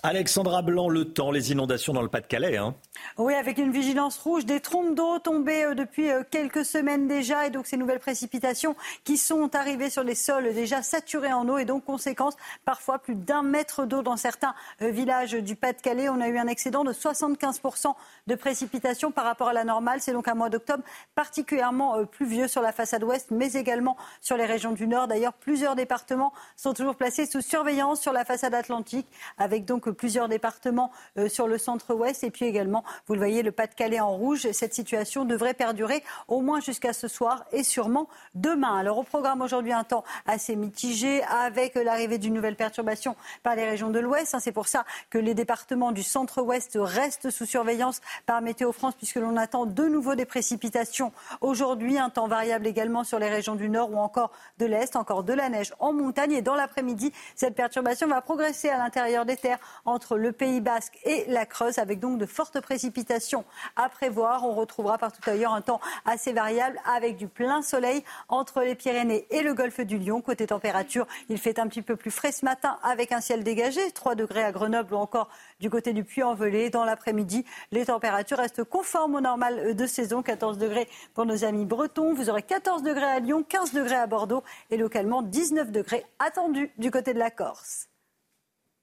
Alexandra 0.03 0.63
Blanc, 0.63 0.89
le 0.89 1.05
temps, 1.05 1.29
les 1.29 1.51
inondations 1.51 1.93
dans 1.93 2.01
le 2.01 2.07
Pas-de-Calais. 2.07 2.57
Hein. 2.57 2.73
Oui, 3.19 3.35
avec 3.35 3.59
une 3.59 3.71
vigilance 3.71 4.17
rouge, 4.17 4.47
des 4.47 4.59
trompes 4.59 4.95
d'eau 4.95 5.19
tombées 5.19 5.63
euh, 5.63 5.75
depuis 5.75 6.09
euh, 6.09 6.23
quelques 6.29 6.65
semaines 6.65 7.07
déjà, 7.07 7.45
et 7.45 7.51
donc 7.51 7.67
ces 7.67 7.77
nouvelles 7.77 7.99
précipitations 7.99 8.75
qui 9.03 9.15
sont 9.15 9.55
arrivées 9.55 9.91
sur 9.91 10.03
les 10.03 10.15
sols 10.15 10.55
déjà 10.55 10.81
saturés 10.81 11.31
en 11.31 11.47
eau, 11.47 11.59
et 11.59 11.65
donc 11.65 11.85
conséquence, 11.85 12.35
parfois 12.65 12.97
plus 12.97 13.13
d'un 13.13 13.43
mètre 13.43 13.85
d'eau 13.85 14.01
dans 14.01 14.17
certains 14.17 14.55
euh, 14.81 14.89
villages 14.89 15.33
du 15.33 15.55
Pas-de-Calais. 15.55 16.09
On 16.09 16.19
a 16.19 16.29
eu 16.29 16.39
un 16.39 16.47
excédent 16.47 16.83
de 16.83 16.93
75% 16.93 17.93
de 18.25 18.35
précipitations 18.35 19.11
par 19.11 19.25
rapport 19.25 19.49
à 19.49 19.53
la 19.53 19.65
normale. 19.65 19.99
C'est 20.01 20.13
donc 20.13 20.27
un 20.27 20.33
mois 20.33 20.49
d'octobre 20.49 20.83
particulièrement 21.13 22.05
pluvieux 22.05 22.47
sur 22.47 22.63
la 22.63 22.71
façade 22.71 23.03
ouest, 23.03 23.29
mais 23.29 23.53
également 23.53 23.97
sur 24.19 24.35
les 24.35 24.45
régions 24.45 24.71
du 24.71 24.87
nord. 24.87 25.07
D'ailleurs, 25.07 25.33
plusieurs 25.33 25.75
départements 25.75 26.33
sont 26.55 26.73
toujours 26.73 26.95
placés 26.95 27.27
sous 27.27 27.41
surveillance 27.41 28.01
sur 28.01 28.13
la 28.13 28.25
façade 28.25 28.55
atlantique, 28.55 29.05
avec 29.37 29.65
donc 29.65 29.90
plusieurs 29.93 30.27
départements 30.27 30.91
euh, 31.17 31.29
sur 31.29 31.47
le 31.47 31.57
centre-ouest. 31.57 32.23
Et 32.23 32.31
puis 32.31 32.45
également, 32.45 32.83
vous 33.07 33.13
le 33.13 33.19
voyez, 33.19 33.43
le 33.43 33.51
Pas-de-Calais 33.51 33.99
en 33.99 34.15
rouge. 34.15 34.51
Cette 34.51 34.73
situation 34.73 35.25
devrait 35.25 35.53
perdurer 35.53 36.03
au 36.27 36.41
moins 36.41 36.59
jusqu'à 36.59 36.93
ce 36.93 37.07
soir 37.07 37.45
et 37.51 37.63
sûrement 37.63 38.07
demain. 38.35 38.77
Alors 38.77 38.97
au 38.97 39.03
programme 39.03 39.41
aujourd'hui, 39.41 39.73
un 39.73 39.83
temps 39.83 40.03
assez 40.25 40.55
mitigé 40.55 41.23
avec 41.23 41.75
l'arrivée 41.75 42.17
d'une 42.17 42.33
nouvelle 42.33 42.55
perturbation 42.55 43.15
par 43.43 43.55
les 43.55 43.65
régions 43.65 43.89
de 43.89 43.99
l'ouest. 43.99 44.35
Hein, 44.35 44.39
c'est 44.39 44.51
pour 44.51 44.67
ça 44.67 44.85
que 45.09 45.17
les 45.17 45.33
départements 45.33 45.91
du 45.91 46.03
centre-ouest 46.03 46.77
restent 46.79 47.29
sous 47.29 47.45
surveillance 47.45 48.01
par 48.25 48.41
Météo 48.41 48.71
France 48.71 48.95
puisque 48.95 49.15
l'on 49.15 49.37
attend 49.37 49.65
de 49.65 49.85
nouveau 49.85 50.15
des 50.15 50.25
précipitations 50.25 51.11
aujourd'hui. 51.41 51.97
Un 51.97 52.09
temps 52.09 52.27
variable 52.27 52.67
également 52.67 53.03
sur 53.03 53.19
les 53.19 53.29
régions 53.29 53.55
du 53.55 53.69
nord 53.69 53.91
ou 53.91 53.97
encore 53.97 54.31
de 54.59 54.65
l'est, 54.65 54.95
encore 54.95 55.23
de 55.23 55.33
la 55.33 55.49
neige 55.49 55.73
en 55.79 55.93
montagne. 55.93 56.31
Et 56.33 56.41
dans 56.41 56.55
l'après-midi, 56.55 57.11
cette 57.35 57.55
perturbation 57.55 58.07
va 58.07 58.21
progresser 58.21 58.69
à 58.69 58.77
l'intérieur 58.77 59.25
des 59.25 59.37
terres 59.37 59.59
entre 59.85 60.17
le 60.17 60.31
Pays 60.31 60.61
basque 60.61 60.97
et 61.03 61.25
la 61.27 61.45
Creuse, 61.45 61.79
avec 61.79 61.99
donc 61.99 62.17
de 62.17 62.25
fortes 62.25 62.59
précipitations 62.61 63.45
à 63.75 63.89
prévoir. 63.89 64.43
On 64.45 64.53
retrouvera 64.53 64.97
partout 64.97 65.21
ailleurs 65.29 65.53
un 65.53 65.61
temps 65.61 65.79
assez 66.05 66.33
variable 66.33 66.79
avec 66.85 67.17
du 67.17 67.27
plein 67.27 67.61
soleil 67.61 68.03
entre 68.29 68.61
les 68.61 68.75
Pyrénées 68.75 69.27
et 69.29 69.41
le 69.41 69.53
golfe 69.53 69.81
du 69.81 69.97
Lion. 69.97 70.21
Côté 70.21 70.47
température, 70.47 71.07
il 71.29 71.37
fait 71.37 71.59
un 71.59 71.67
petit 71.67 71.81
peu 71.81 71.95
plus 71.95 72.11
frais 72.11 72.31
ce 72.31 72.45
matin 72.45 72.77
avec 72.83 73.11
un 73.11 73.21
ciel 73.21 73.43
dégagé, 73.43 73.91
3 73.91 74.15
degrés 74.15 74.43
à 74.43 74.51
Grenoble 74.51 74.93
ou 74.93 74.97
encore 74.97 75.29
du 75.59 75.69
côté 75.69 75.93
du 75.93 76.03
Puy-en-Velay. 76.03 76.69
Dans 76.69 76.85
l'après-midi, 76.85 77.45
les 77.71 77.85
températures 77.85 78.37
restent 78.37 78.63
conformes 78.63 79.15
au 79.15 79.21
normal 79.21 79.75
de 79.75 79.85
saison, 79.85 80.21
14 80.21 80.57
degrés 80.57 80.87
pour 81.13 81.25
nos 81.25 81.43
amis 81.43 81.65
bretons. 81.65 82.13
Vous 82.13 82.29
aurez 82.29 82.43
14 82.43 82.83
degrés 82.83 83.03
à 83.03 83.19
Lyon, 83.19 83.43
15 83.47 83.73
degrés 83.73 83.95
à 83.95 84.07
Bordeaux 84.07 84.43
et 84.69 84.77
localement 84.77 85.21
19 85.21 85.71
degrés 85.71 86.05
attendus 86.19 86.71
du 86.77 86.91
côté 86.91 87.13
de 87.13 87.19
la 87.19 87.31
Corse. 87.31 87.90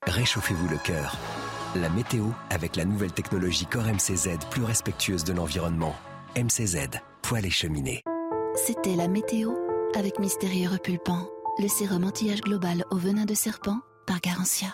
Réchauffez-vous 0.07 0.69
le 0.69 0.79
cœur. 0.79 1.17
La 1.75 1.89
météo 1.91 2.27
avec 2.51 2.77
la 2.77 2.85
nouvelle 2.85 3.13
technologie 3.13 3.67
Core 3.67 3.85
MCZ 3.85 4.39
plus 4.51 4.63
respectueuse 4.63 5.25
de 5.25 5.33
l'environnement. 5.33 5.95
MCZ, 6.37 6.89
poêle 7.23 7.47
et 7.47 7.51
cheminée. 7.51 8.03
C'était 8.55 8.97
la 8.97 9.09
météo 9.09 9.53
avec 9.95 10.19
Mystérieux 10.19 10.69
Repulpant, 10.71 11.29
le 11.59 11.69
sérum 11.69 12.05
anti-âge 12.05 12.41
global 12.41 12.85
au 12.91 12.97
venin 12.97 13.25
de 13.25 13.35
serpent 13.35 13.81
par 14.07 14.21
Garantia. 14.21 14.69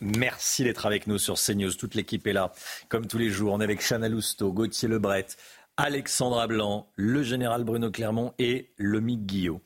Merci 0.00 0.64
d'être 0.64 0.86
avec 0.86 1.06
nous 1.06 1.18
sur 1.18 1.34
CNews. 1.34 1.74
Toute 1.74 1.94
l'équipe 1.94 2.26
est 2.26 2.32
là, 2.32 2.52
comme 2.88 3.06
tous 3.06 3.18
les 3.18 3.28
jours. 3.28 3.52
On 3.52 3.60
est 3.60 3.64
avec 3.64 3.86
Chana 3.86 4.08
Lousteau, 4.08 4.50
Gauthier 4.52 4.88
Lebret, 4.88 5.26
Alexandra 5.82 6.46
Blanc, 6.46 6.88
le 6.96 7.22
général 7.22 7.64
Bruno 7.64 7.90
Clermont 7.90 8.34
et 8.38 8.68
Lomique 8.76 9.24
Guillot. 9.24 9.62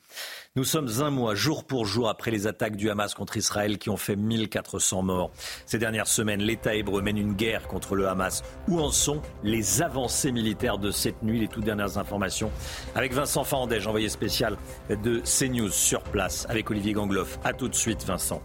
Nous 0.55 0.63
sommes 0.63 0.87
un 1.01 1.09
mois, 1.09 1.35
jour 1.35 1.65
pour 1.65 1.85
jour, 1.85 2.07
après 2.07 2.31
les 2.31 2.47
attaques 2.47 2.77
du 2.77 2.89
Hamas 2.89 3.13
contre 3.13 3.35
Israël 3.35 3.77
qui 3.77 3.89
ont 3.89 3.97
fait 3.97 4.15
1400 4.15 5.01
morts. 5.03 5.31
Ces 5.65 5.77
dernières 5.77 6.07
semaines, 6.07 6.41
l'État 6.41 6.73
hébreu 6.73 7.01
mène 7.01 7.17
une 7.17 7.33
guerre 7.33 7.67
contre 7.67 7.95
le 7.95 8.07
Hamas. 8.07 8.43
Où 8.69 8.79
en 8.79 8.91
sont 8.91 9.21
les 9.43 9.81
avancées 9.81 10.31
militaires 10.31 10.77
de 10.77 10.89
cette 10.89 11.21
nuit? 11.21 11.41
Les 11.41 11.49
toutes 11.49 11.65
dernières 11.65 11.97
informations 11.97 12.49
avec 12.95 13.11
Vincent 13.11 13.43
Fandège, 13.43 13.85
envoyé 13.85 14.07
spécial 14.07 14.55
de 14.89 15.19
CNews 15.19 15.67
sur 15.69 16.01
place, 16.01 16.45
avec 16.47 16.71
Olivier 16.71 16.93
Gangloff. 16.93 17.39
A 17.43 17.51
tout 17.51 17.67
de 17.67 17.75
suite, 17.75 18.05
Vincent. 18.05 18.41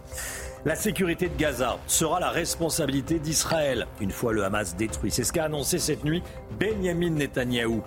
La 0.63 0.75
sécurité 0.75 1.27
de 1.27 1.35
Gaza 1.35 1.79
sera 1.87 2.19
la 2.19 2.29
responsabilité 2.29 3.17
d'Israël 3.17 3.87
une 3.99 4.11
fois 4.11 4.31
le 4.31 4.43
Hamas 4.43 4.75
détruit. 4.75 5.09
C'est 5.09 5.23
ce 5.23 5.33
qu'a 5.33 5.45
annoncé 5.45 5.79
cette 5.79 6.05
nuit 6.05 6.21
Benjamin 6.59 7.09
Netanyahou. 7.09 7.81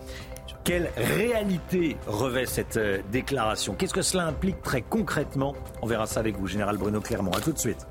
Quelle 0.65 0.91
réalité 0.97 1.97
revêt 2.09 2.47
cette 2.47 2.77
euh, 2.77 2.99
déclaration? 3.13 3.75
Qu'est-ce 3.75 3.95
que 3.95 4.03
cela 4.03 4.25
implique 4.25 4.61
très 4.63 4.83
concrètement? 4.83 5.55
On 5.83 5.87
verra 5.87 6.07
ça 6.07 6.19
avec 6.19 6.37
vous, 6.37 6.49
Général 6.49 6.77
Bruno 6.77 7.01
Clermont. 7.01 7.31
A 7.31 7.41
tout 7.41 7.53
de 7.53 7.59
suite. 7.59 7.87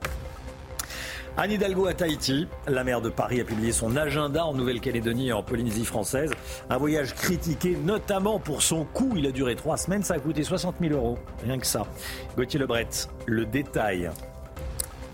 Anne 1.37 1.51
Hidalgo 1.51 1.87
à 1.87 1.93
Tahiti. 1.93 2.47
La 2.67 2.83
maire 2.83 2.99
de 2.99 3.09
Paris 3.09 3.39
a 3.39 3.45
publié 3.45 3.71
son 3.71 3.95
agenda 3.95 4.45
en 4.45 4.53
Nouvelle-Calédonie 4.53 5.29
et 5.29 5.33
en 5.33 5.43
Polynésie 5.43 5.85
française. 5.85 6.31
Un 6.69 6.77
voyage 6.77 7.13
critiqué 7.15 7.77
notamment 7.81 8.37
pour 8.37 8.61
son 8.61 8.83
coût. 8.83 9.13
Il 9.15 9.27
a 9.27 9.31
duré 9.31 9.55
trois 9.55 9.77
semaines, 9.77 10.03
ça 10.03 10.15
a 10.15 10.19
coûté 10.19 10.43
60 10.43 10.75
000 10.81 10.93
euros. 10.93 11.17
Rien 11.43 11.57
que 11.57 11.67
ça. 11.67 11.87
Gauthier 12.35 12.59
Lebret, 12.59 12.89
le 13.27 13.45
détail 13.45 14.11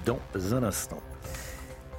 dans 0.06 0.20
un 0.54 0.64
instant. 0.64 1.02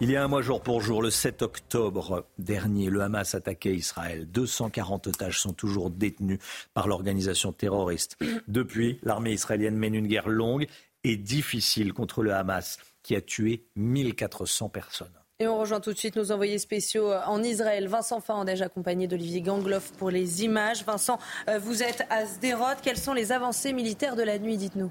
Il 0.02 0.10
y 0.10 0.16
a 0.16 0.24
un 0.24 0.28
mois 0.28 0.40
jour 0.40 0.62
pour 0.62 0.80
jour, 0.80 1.02
le 1.02 1.10
7 1.10 1.42
octobre 1.42 2.26
dernier, 2.38 2.88
le 2.88 3.02
Hamas 3.02 3.34
attaquait 3.34 3.74
Israël. 3.74 4.26
240 4.30 5.08
otages 5.08 5.38
sont 5.38 5.52
toujours 5.52 5.90
détenus 5.90 6.38
par 6.72 6.88
l'organisation 6.88 7.52
terroriste. 7.52 8.16
Depuis, 8.48 8.98
l'armée 9.02 9.32
israélienne 9.32 9.76
mène 9.76 9.94
une 9.94 10.06
guerre 10.06 10.28
longue 10.28 10.66
et 11.04 11.18
difficile 11.18 11.92
contre 11.92 12.22
le 12.22 12.32
Hamas 12.32 12.78
qui 13.02 13.14
a 13.14 13.20
tué 13.20 13.66
1400 13.76 14.70
personnes. 14.70 15.12
Et 15.38 15.46
on 15.46 15.58
rejoint 15.58 15.80
tout 15.80 15.92
de 15.92 15.98
suite 15.98 16.16
nos 16.16 16.32
envoyés 16.32 16.58
spéciaux 16.58 17.12
en 17.26 17.42
Israël. 17.42 17.86
Vincent 17.86 18.20
Fandège, 18.20 18.62
accompagné 18.62 19.06
d'Olivier 19.06 19.42
Gangloff 19.42 19.92
pour 19.92 20.10
les 20.10 20.44
images. 20.44 20.84
Vincent, 20.84 21.18
vous 21.60 21.82
êtes 21.82 22.06
à 22.08 22.26
Sderot. 22.26 22.80
Quelles 22.82 22.98
sont 22.98 23.14
les 23.14 23.32
avancées 23.32 23.72
militaires 23.74 24.16
de 24.16 24.22
la 24.22 24.38
nuit 24.38 24.56
Dites-nous? 24.56 24.90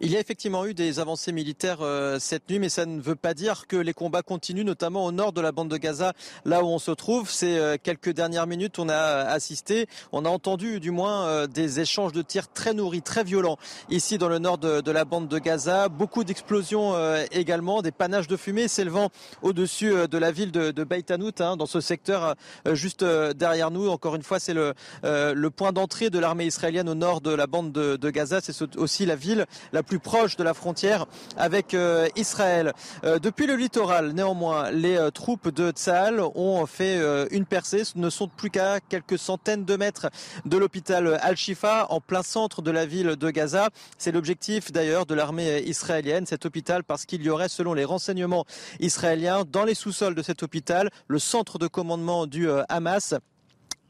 Il 0.00 0.12
y 0.12 0.16
a 0.16 0.20
effectivement 0.20 0.64
eu 0.64 0.74
des 0.74 1.00
avancées 1.00 1.32
militaires 1.32 1.78
euh, 1.80 2.20
cette 2.20 2.48
nuit, 2.48 2.60
mais 2.60 2.68
ça 2.68 2.86
ne 2.86 3.00
veut 3.00 3.16
pas 3.16 3.34
dire 3.34 3.66
que 3.66 3.76
les 3.76 3.92
combats 3.92 4.22
continuent, 4.22 4.62
notamment 4.62 5.04
au 5.04 5.10
nord 5.10 5.32
de 5.32 5.40
la 5.40 5.50
bande 5.50 5.68
de 5.68 5.76
Gaza, 5.76 6.12
là 6.44 6.62
où 6.62 6.68
on 6.68 6.78
se 6.78 6.92
trouve. 6.92 7.28
Ces 7.28 7.58
euh, 7.58 7.76
quelques 7.82 8.10
dernières 8.10 8.46
minutes, 8.46 8.78
on 8.78 8.88
a 8.88 8.94
assisté, 8.94 9.88
on 10.12 10.24
a 10.24 10.28
entendu 10.28 10.78
du 10.78 10.92
moins 10.92 11.26
euh, 11.26 11.46
des 11.48 11.80
échanges 11.80 12.12
de 12.12 12.22
tirs 12.22 12.46
très 12.46 12.74
nourris, 12.74 13.02
très 13.02 13.24
violents, 13.24 13.58
ici 13.90 14.18
dans 14.18 14.28
le 14.28 14.38
nord 14.38 14.58
de, 14.58 14.88
la 14.88 15.04
bande 15.04 15.26
de 15.26 15.38
Gaza. 15.40 15.88
Beaucoup 15.88 16.22
d'explosions 16.22 16.94
également, 17.32 17.82
des 17.82 17.90
panaches 17.90 18.28
de 18.28 18.36
fumée 18.36 18.68
s'élevant 18.68 19.10
au-dessus 19.42 19.92
de 20.08 20.18
la 20.18 20.30
ville 20.30 20.52
de, 20.52 20.70
de 20.70 20.84
Beit 20.84 21.10
hein, 21.10 21.56
dans 21.56 21.66
ce 21.66 21.80
secteur 21.80 22.36
juste 22.72 23.04
derrière 23.04 23.70
nous. 23.72 23.88
Encore 23.88 24.14
une 24.14 24.22
fois, 24.22 24.38
c'est 24.38 24.54
le, 24.54 24.74
le 25.02 25.48
point 25.50 25.72
d'entrée 25.72 26.08
de 26.08 26.18
l'armée 26.18 26.46
israélienne 26.46 26.88
au 26.88 26.94
nord 26.94 27.20
de 27.20 27.30
la 27.30 27.46
bande 27.46 27.72
de, 27.72 27.96
de 27.96 28.10
Gaza. 28.10 28.40
C'est 28.40 28.76
aussi 28.76 29.04
la 29.04 29.16
ville 29.16 29.44
la 29.72 29.82
plus 29.88 29.98
proche 29.98 30.36
de 30.36 30.44
la 30.44 30.54
frontière 30.54 31.06
avec 31.36 31.74
euh, 31.74 32.08
Israël. 32.14 32.74
Euh, 33.04 33.18
depuis 33.18 33.46
le 33.46 33.56
littoral, 33.56 34.12
néanmoins, 34.12 34.70
les 34.70 34.96
euh, 34.96 35.10
troupes 35.10 35.48
de 35.48 35.70
Tsahal 35.70 36.20
ont 36.20 36.66
fait 36.66 36.98
une 37.30 37.46
percée. 37.46 37.82
Ne 37.96 38.10
sont 38.10 38.28
plus 38.28 38.50
qu'à 38.50 38.80
quelques 38.80 39.18
centaines 39.18 39.64
de 39.64 39.76
mètres 39.76 40.10
de 40.44 40.58
l'hôpital 40.58 41.18
Al-Shifa, 41.22 41.86
en 41.90 42.00
plein 42.00 42.22
centre 42.22 42.60
de 42.60 42.70
la 42.70 42.84
ville 42.86 43.16
de 43.16 43.30
Gaza. 43.30 43.70
C'est 43.96 44.12
l'objectif 44.12 44.70
d'ailleurs 44.72 45.06
de 45.06 45.14
l'armée 45.14 45.60
israélienne, 45.62 46.26
cet 46.26 46.44
hôpital, 46.44 46.84
parce 46.84 47.06
qu'il 47.06 47.22
y 47.22 47.30
aurait, 47.30 47.48
selon 47.48 47.72
les 47.72 47.84
renseignements 47.84 48.44
israéliens, 48.80 49.44
dans 49.50 49.64
les 49.64 49.74
sous-sols 49.74 50.14
de 50.14 50.22
cet 50.22 50.42
hôpital, 50.42 50.90
le 51.06 51.18
centre 51.18 51.58
de 51.58 51.66
commandement 51.66 52.26
du 52.26 52.48
Hamas 52.68 53.14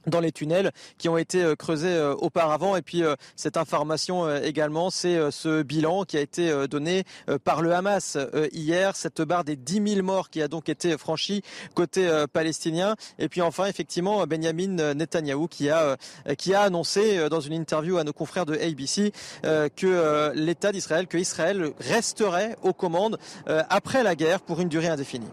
dans 0.09 0.21
les 0.21 0.33
tunnels 0.33 0.73
qui 0.99 1.09
ont 1.09 1.17
été 1.17 1.43
euh, 1.43 1.55
creusés 1.55 1.89
euh, 1.89 2.15
auparavant. 2.15 2.77
Et 2.77 2.83
puis 2.83 3.03
euh, 3.03 3.15
cette 3.37 3.57
information 3.57 4.29
également, 4.37 4.91
c'est 4.91 5.19
ce 5.31 5.63
bilan 5.63 6.05
qui 6.05 6.17
a 6.17 6.21
été 6.21 6.67
donné 6.69 7.05
par 7.45 7.63
le 7.63 7.73
Hamas 7.73 8.17
hier, 8.53 8.97
cette 8.97 9.23
barre 9.23 9.45
des 9.45 9.57
10 9.57 9.95
000 9.95 10.07
morts 10.07 10.31
qui 10.31 10.43
a 10.43 10.49
donc 10.49 10.69
été 10.69 10.97
franchie 10.97 11.43
côté 11.75 12.09
palestinien. 12.33 12.97
Et 13.19 13.29
puis 13.29 13.43
enfin, 13.43 13.67
effectivement, 13.67 14.27
Benjamin 14.27 14.95
Netanyahou 14.95 15.49
qui 15.49 15.71
a, 15.71 15.97
qui 16.37 16.55
a 16.55 16.63
annoncé 16.63 17.29
dans 17.29 17.41
une 17.41 17.53
interview 17.53 17.99
à 17.99 18.05
nos 18.05 18.13
confrères 18.13 18.47
de 18.47 18.55
ABC 18.55 19.13
que 19.43 20.33
l'État 20.35 20.73
d'Israël, 20.73 21.07
que 21.07 21.19
Israël 21.19 21.71
resterait 21.79 22.57
aux 22.63 22.73
commandes 22.73 23.19
après 23.47 24.03
la 24.03 24.15
guerre 24.15 24.41
pour 24.41 24.61
une 24.61 24.69
durée 24.69 24.89
indéfinie. 24.89 25.31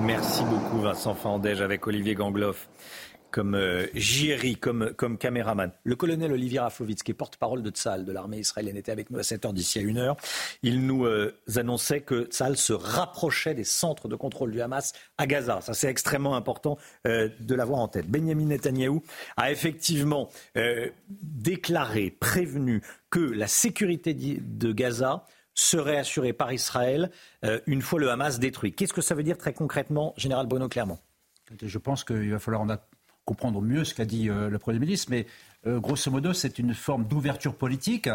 Merci 0.00 0.44
beaucoup 0.44 0.80
Vincent 0.80 1.14
Fandège 1.14 1.62
avec 1.62 1.86
Olivier 1.86 2.14
Gangloff 2.14 2.68
comme 3.36 3.54
euh, 3.54 3.86
comme, 4.62 4.94
comme 4.96 5.18
caméraman. 5.18 5.70
Le 5.84 5.94
colonel 5.94 6.32
Olivier 6.32 6.60
Rafovitz, 6.60 7.02
qui 7.02 7.10
est 7.10 7.14
porte-parole 7.14 7.62
de 7.62 7.68
Tzal, 7.68 8.06
de 8.06 8.12
l'armée 8.12 8.38
israélienne, 8.38 8.78
était 8.78 8.92
avec 8.92 9.10
nous 9.10 9.18
à 9.18 9.22
7h 9.22 9.52
d'ici 9.52 9.78
à 9.78 9.82
1h. 9.82 10.16
Il 10.62 10.86
nous 10.86 11.04
euh, 11.04 11.38
annonçait 11.54 12.00
que 12.00 12.24
Tzal 12.30 12.56
se 12.56 12.72
rapprochait 12.72 13.52
des 13.52 13.64
centres 13.64 14.08
de 14.08 14.16
contrôle 14.16 14.52
du 14.52 14.62
Hamas 14.62 14.94
à 15.18 15.26
Gaza. 15.26 15.60
Ça, 15.60 15.74
c'est 15.74 15.88
extrêmement 15.88 16.34
important 16.34 16.78
euh, 17.06 17.28
de 17.38 17.54
l'avoir 17.54 17.80
en 17.80 17.88
tête. 17.88 18.08
Benjamin 18.08 18.46
Netanyahou 18.46 19.02
a 19.36 19.52
effectivement 19.52 20.30
euh, 20.56 20.88
déclaré, 21.10 22.10
prévenu 22.10 22.80
que 23.10 23.20
la 23.20 23.48
sécurité 23.48 24.14
de 24.14 24.72
Gaza 24.72 25.26
serait 25.52 25.98
assurée 25.98 26.32
par 26.32 26.52
Israël 26.52 27.10
une 27.66 27.80
fois 27.80 27.98
le 27.98 28.10
Hamas 28.10 28.38
détruit. 28.38 28.74
Qu'est-ce 28.74 28.92
que 28.92 29.00
ça 29.00 29.14
veut 29.14 29.22
dire 29.22 29.38
très 29.38 29.54
concrètement, 29.54 30.12
Général 30.18 30.46
Bruno 30.46 30.68
Clermont? 30.68 30.98
Je 31.62 31.78
pense 31.78 32.04
qu'il 32.04 32.30
va 32.30 32.38
falloir 32.38 32.62
en 32.62 32.68
comprendre 33.26 33.60
mieux 33.60 33.84
ce 33.84 33.92
qu'a 33.92 34.06
dit 34.06 34.30
euh, 34.30 34.48
le 34.48 34.58
Premier 34.58 34.78
ministre, 34.78 35.08
mais 35.10 35.26
euh, 35.66 35.78
grosso 35.80 36.10
modo, 36.10 36.32
c'est 36.32 36.58
une 36.58 36.72
forme 36.72 37.04
d'ouverture 37.04 37.54
politique. 37.54 38.08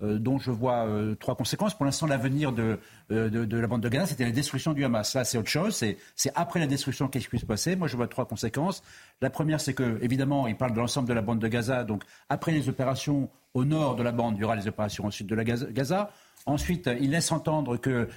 Euh, 0.00 0.16
dont 0.16 0.38
je 0.38 0.52
vois 0.52 0.86
trois 1.18 1.34
conséquences. 1.34 1.74
Pour 1.74 1.84
l'instant, 1.84 2.06
l'avenir 2.06 2.52
de, 2.52 2.78
de, 3.10 3.56
la 3.58 3.66
bande 3.66 3.80
de 3.80 3.88
Gaza, 3.88 4.06
c'était 4.06 4.26
la 4.26 4.30
destruction 4.30 4.72
du 4.72 4.84
Hamas. 4.84 5.10
Ça, 5.10 5.24
c'est 5.24 5.36
autre 5.38 5.48
chose. 5.48 5.74
C'est 5.74 6.32
après 6.36 6.60
la 6.60 6.68
destruction 6.68 7.08
qu'est-ce 7.08 7.28
qui 7.28 7.36
se 7.36 7.44
passer? 7.44 7.74
Moi, 7.74 7.88
je 7.88 7.96
vois 7.96 8.06
trois 8.06 8.24
conséquences. 8.24 8.84
La 9.20 9.28
première, 9.28 9.60
c'est 9.60 9.74
que, 9.74 9.98
évidemment, 10.00 10.46
il 10.46 10.56
parle 10.56 10.72
de 10.72 10.78
l'ensemble 10.78 11.08
de 11.08 11.14
la 11.14 11.20
bande 11.20 11.40
de 11.40 11.48
Gaza. 11.48 11.82
Donc, 11.82 12.04
après 12.28 12.52
les 12.52 12.68
opérations 12.68 13.28
au 13.54 13.64
nord 13.64 13.96
de 13.96 14.04
la 14.04 14.12
bande, 14.12 14.36
il 14.36 14.42
y 14.42 14.44
aura 14.44 14.54
les 14.54 14.68
opérations 14.68 15.04
au 15.04 15.10
sud 15.10 15.26
de 15.26 15.34
la 15.34 15.42
Gaza. 15.42 16.10
Ensuite, 16.46 16.88
il 17.00 17.10
laisse 17.10 17.32
entendre 17.32 17.76
que 17.76 18.08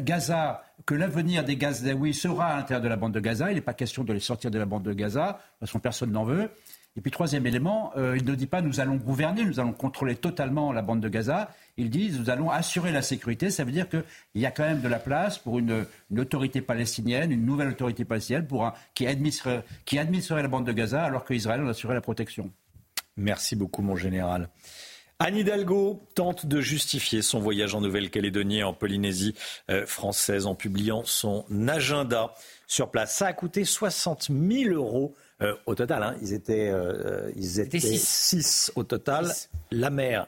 Gaza 0.00 0.62
que 0.90 0.96
l'avenir 0.96 1.44
des 1.44 1.54
Gazaouis 1.54 2.12
sera 2.12 2.46
à 2.46 2.56
l'intérieur 2.56 2.82
de 2.82 2.88
la 2.88 2.96
bande 2.96 3.12
de 3.12 3.20
Gaza. 3.20 3.52
Il 3.52 3.54
n'est 3.54 3.60
pas 3.60 3.74
question 3.74 4.02
de 4.02 4.12
les 4.12 4.18
sortir 4.18 4.50
de 4.50 4.58
la 4.58 4.64
bande 4.66 4.82
de 4.82 4.92
Gaza, 4.92 5.40
parce 5.60 5.70
que 5.70 5.78
personne 5.78 6.10
n'en 6.10 6.24
veut. 6.24 6.50
Et 6.96 7.00
puis 7.00 7.12
troisième 7.12 7.46
élément, 7.46 7.92
euh, 7.96 8.16
il 8.16 8.24
ne 8.24 8.34
dit 8.34 8.48
pas 8.48 8.60
nous 8.60 8.80
allons 8.80 8.96
gouverner, 8.96 9.44
nous 9.44 9.60
allons 9.60 9.72
contrôler 9.72 10.16
totalement 10.16 10.72
la 10.72 10.82
bande 10.82 10.98
de 10.98 11.08
Gaza. 11.08 11.48
Il 11.76 11.90
dit 11.90 12.10
nous 12.18 12.28
allons 12.28 12.50
assurer 12.50 12.90
la 12.90 13.02
sécurité. 13.02 13.50
Ça 13.50 13.62
veut 13.62 13.70
dire 13.70 13.88
qu'il 13.88 14.02
y 14.34 14.46
a 14.46 14.50
quand 14.50 14.64
même 14.64 14.80
de 14.80 14.88
la 14.88 14.98
place 14.98 15.38
pour 15.38 15.60
une, 15.60 15.86
autorité 16.18 16.60
palestinienne, 16.60 17.30
une 17.30 17.46
nouvelle 17.46 17.68
autorité 17.68 18.04
palestinienne 18.04 18.48
pour 18.48 18.72
qui, 18.92 19.06
administrerait, 19.06 19.62
qui 19.84 19.96
administrerait 19.96 20.42
la 20.42 20.48
bande 20.48 20.66
de 20.66 20.72
Gaza 20.72 21.04
alors 21.04 21.24
qu'Israël 21.24 21.60
en 21.60 21.68
assurait 21.68 21.94
la 21.94 22.00
protection. 22.00 22.50
Merci 23.16 23.54
beaucoup 23.54 23.82
mon 23.82 23.94
général. 23.94 24.48
Anne 25.22 25.36
Hidalgo 25.36 26.00
tente 26.14 26.46
de 26.46 26.62
justifier 26.62 27.20
son 27.20 27.40
voyage 27.40 27.74
en 27.74 27.82
Nouvelle-Calédonie 27.82 28.60
et 28.60 28.64
en 28.64 28.72
Polynésie 28.72 29.34
euh, 29.70 29.84
française 29.84 30.46
en 30.46 30.54
publiant 30.54 31.02
son 31.04 31.44
agenda 31.68 32.32
sur 32.66 32.90
place. 32.90 33.14
Ça 33.14 33.26
a 33.26 33.34
coûté 33.34 33.66
60 33.66 34.30
000 34.30 34.74
euros 34.74 35.14
euh, 35.42 35.54
au 35.66 35.74
total. 35.74 36.02
Hein. 36.04 36.16
Ils 36.22 36.32
étaient, 36.32 36.70
euh, 36.70 37.30
ils 37.36 37.60
étaient 37.60 37.80
6 37.80 38.72
au 38.76 38.82
total. 38.82 39.30
La 39.70 39.90
mère 39.90 40.26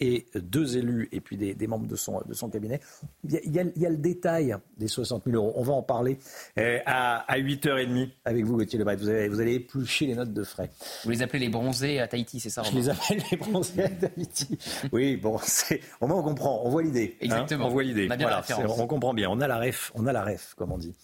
et 0.00 0.26
deux 0.34 0.76
élus 0.76 1.08
et 1.12 1.20
puis 1.20 1.36
des, 1.36 1.66
membres 1.66 1.86
de 1.86 1.96
son, 1.96 2.22
de 2.26 2.34
son 2.34 2.48
cabinet. 2.48 2.80
Il 3.24 3.52
y, 3.52 3.58
a, 3.58 3.90
le 3.90 3.96
détail 3.96 4.56
des 4.78 4.88
60 4.88 5.24
000 5.26 5.36
euros. 5.36 5.52
On 5.56 5.62
va 5.62 5.74
en 5.74 5.82
parler 5.82 6.18
euh, 6.58 6.78
à, 6.86 7.18
à 7.30 7.38
8h30 7.38 8.08
avec 8.24 8.44
vous, 8.44 8.56
Gauthier 8.56 8.78
Lebret. 8.78 8.96
Vous, 8.96 9.04
vous 9.04 9.40
allez 9.40 9.54
éplucher 9.54 10.06
les 10.06 10.14
notes 10.14 10.32
de 10.32 10.42
frais. 10.42 10.70
Vous 11.04 11.10
les 11.10 11.22
appelez 11.22 11.40
les 11.40 11.48
bronzés 11.48 12.00
à 12.00 12.08
Tahiti, 12.08 12.40
c'est 12.40 12.50
ça 12.50 12.62
Je 12.62 12.74
les 12.74 12.88
appelle 12.88 13.22
les 13.30 13.36
bronzés 13.36 13.84
à 13.84 13.88
Tahiti. 13.88 14.58
Oui, 14.92 15.16
bon, 15.16 15.38
au 16.00 16.06
moins 16.06 16.18
on 16.18 16.22
comprend, 16.22 16.62
on 16.64 16.70
voit 16.70 16.82
l'idée. 16.82 17.16
Hein. 17.16 17.24
Exactement. 17.24 17.66
on 17.66 17.70
voit 17.70 17.82
l'idée. 17.82 18.08
On, 18.10 18.82
on, 18.82 18.86
comprend 18.86 19.14
bien. 19.14 19.28
On 19.30 19.40
a 19.40 19.46
la 19.46 19.58
ref, 19.58 19.92
on 19.94 20.06
a 20.06 20.12
la 20.12 20.24
ref, 20.24 20.54
comme 20.56 20.72
on 20.72 20.78
dit. 20.78 20.94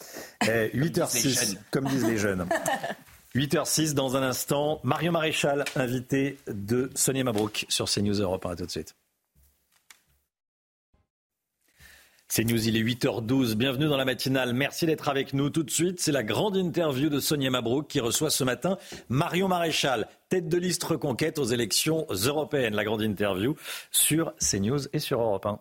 8h06, 0.43 1.55
euh, 1.55 1.59
comme 1.71 1.85
disent 1.87 2.07
les 2.07 2.19
jeunes. 2.19 2.47
8h06 3.37 3.93
dans 3.93 4.17
un 4.17 4.23
instant. 4.23 4.81
Mario 4.83 5.13
Maréchal, 5.13 5.67
invité 5.77 6.39
de 6.49 6.91
Sonia 6.95 7.23
Mabrouk 7.23 7.67
sur 7.69 7.85
CNews 7.85 8.19
Europe. 8.19 8.47
À 8.47 8.57
tout 8.57 8.65
de 8.65 8.71
suite. 8.71 8.97
CNews, 12.35 12.67
il 12.67 12.79
est 12.79 12.83
8h12. 12.83 13.55
Bienvenue 13.55 13.89
dans 13.89 13.99
la 13.99 14.07
matinale. 14.07 14.55
Merci 14.55 14.87
d'être 14.87 15.11
avec 15.11 15.35
nous 15.35 15.51
tout 15.51 15.63
de 15.63 15.71
suite. 15.71 16.01
C'est 16.01 16.13
la 16.13 16.23
grande 16.23 16.57
interview 16.57 17.11
de 17.11 17.21
Sonia 17.21 17.51
Mabrouk 17.51 17.87
qui 17.87 18.01
reçoit 18.01 18.31
ce 18.31 18.43
matin 18.43 18.79
Marion 19.11 19.49
Maréchal, 19.49 20.09
tête 20.31 20.49
de 20.49 20.57
liste 20.57 20.83
reconquête 20.85 21.39
aux 21.39 21.45
élections 21.45 22.07
européennes. 22.09 22.75
La 22.75 22.85
grande 22.85 23.03
interview 23.03 23.55
sur 23.91 24.33
CNews 24.39 24.89
et 24.95 24.99
sur 24.99 25.21
Europe 25.21 25.45
1. 25.45 25.61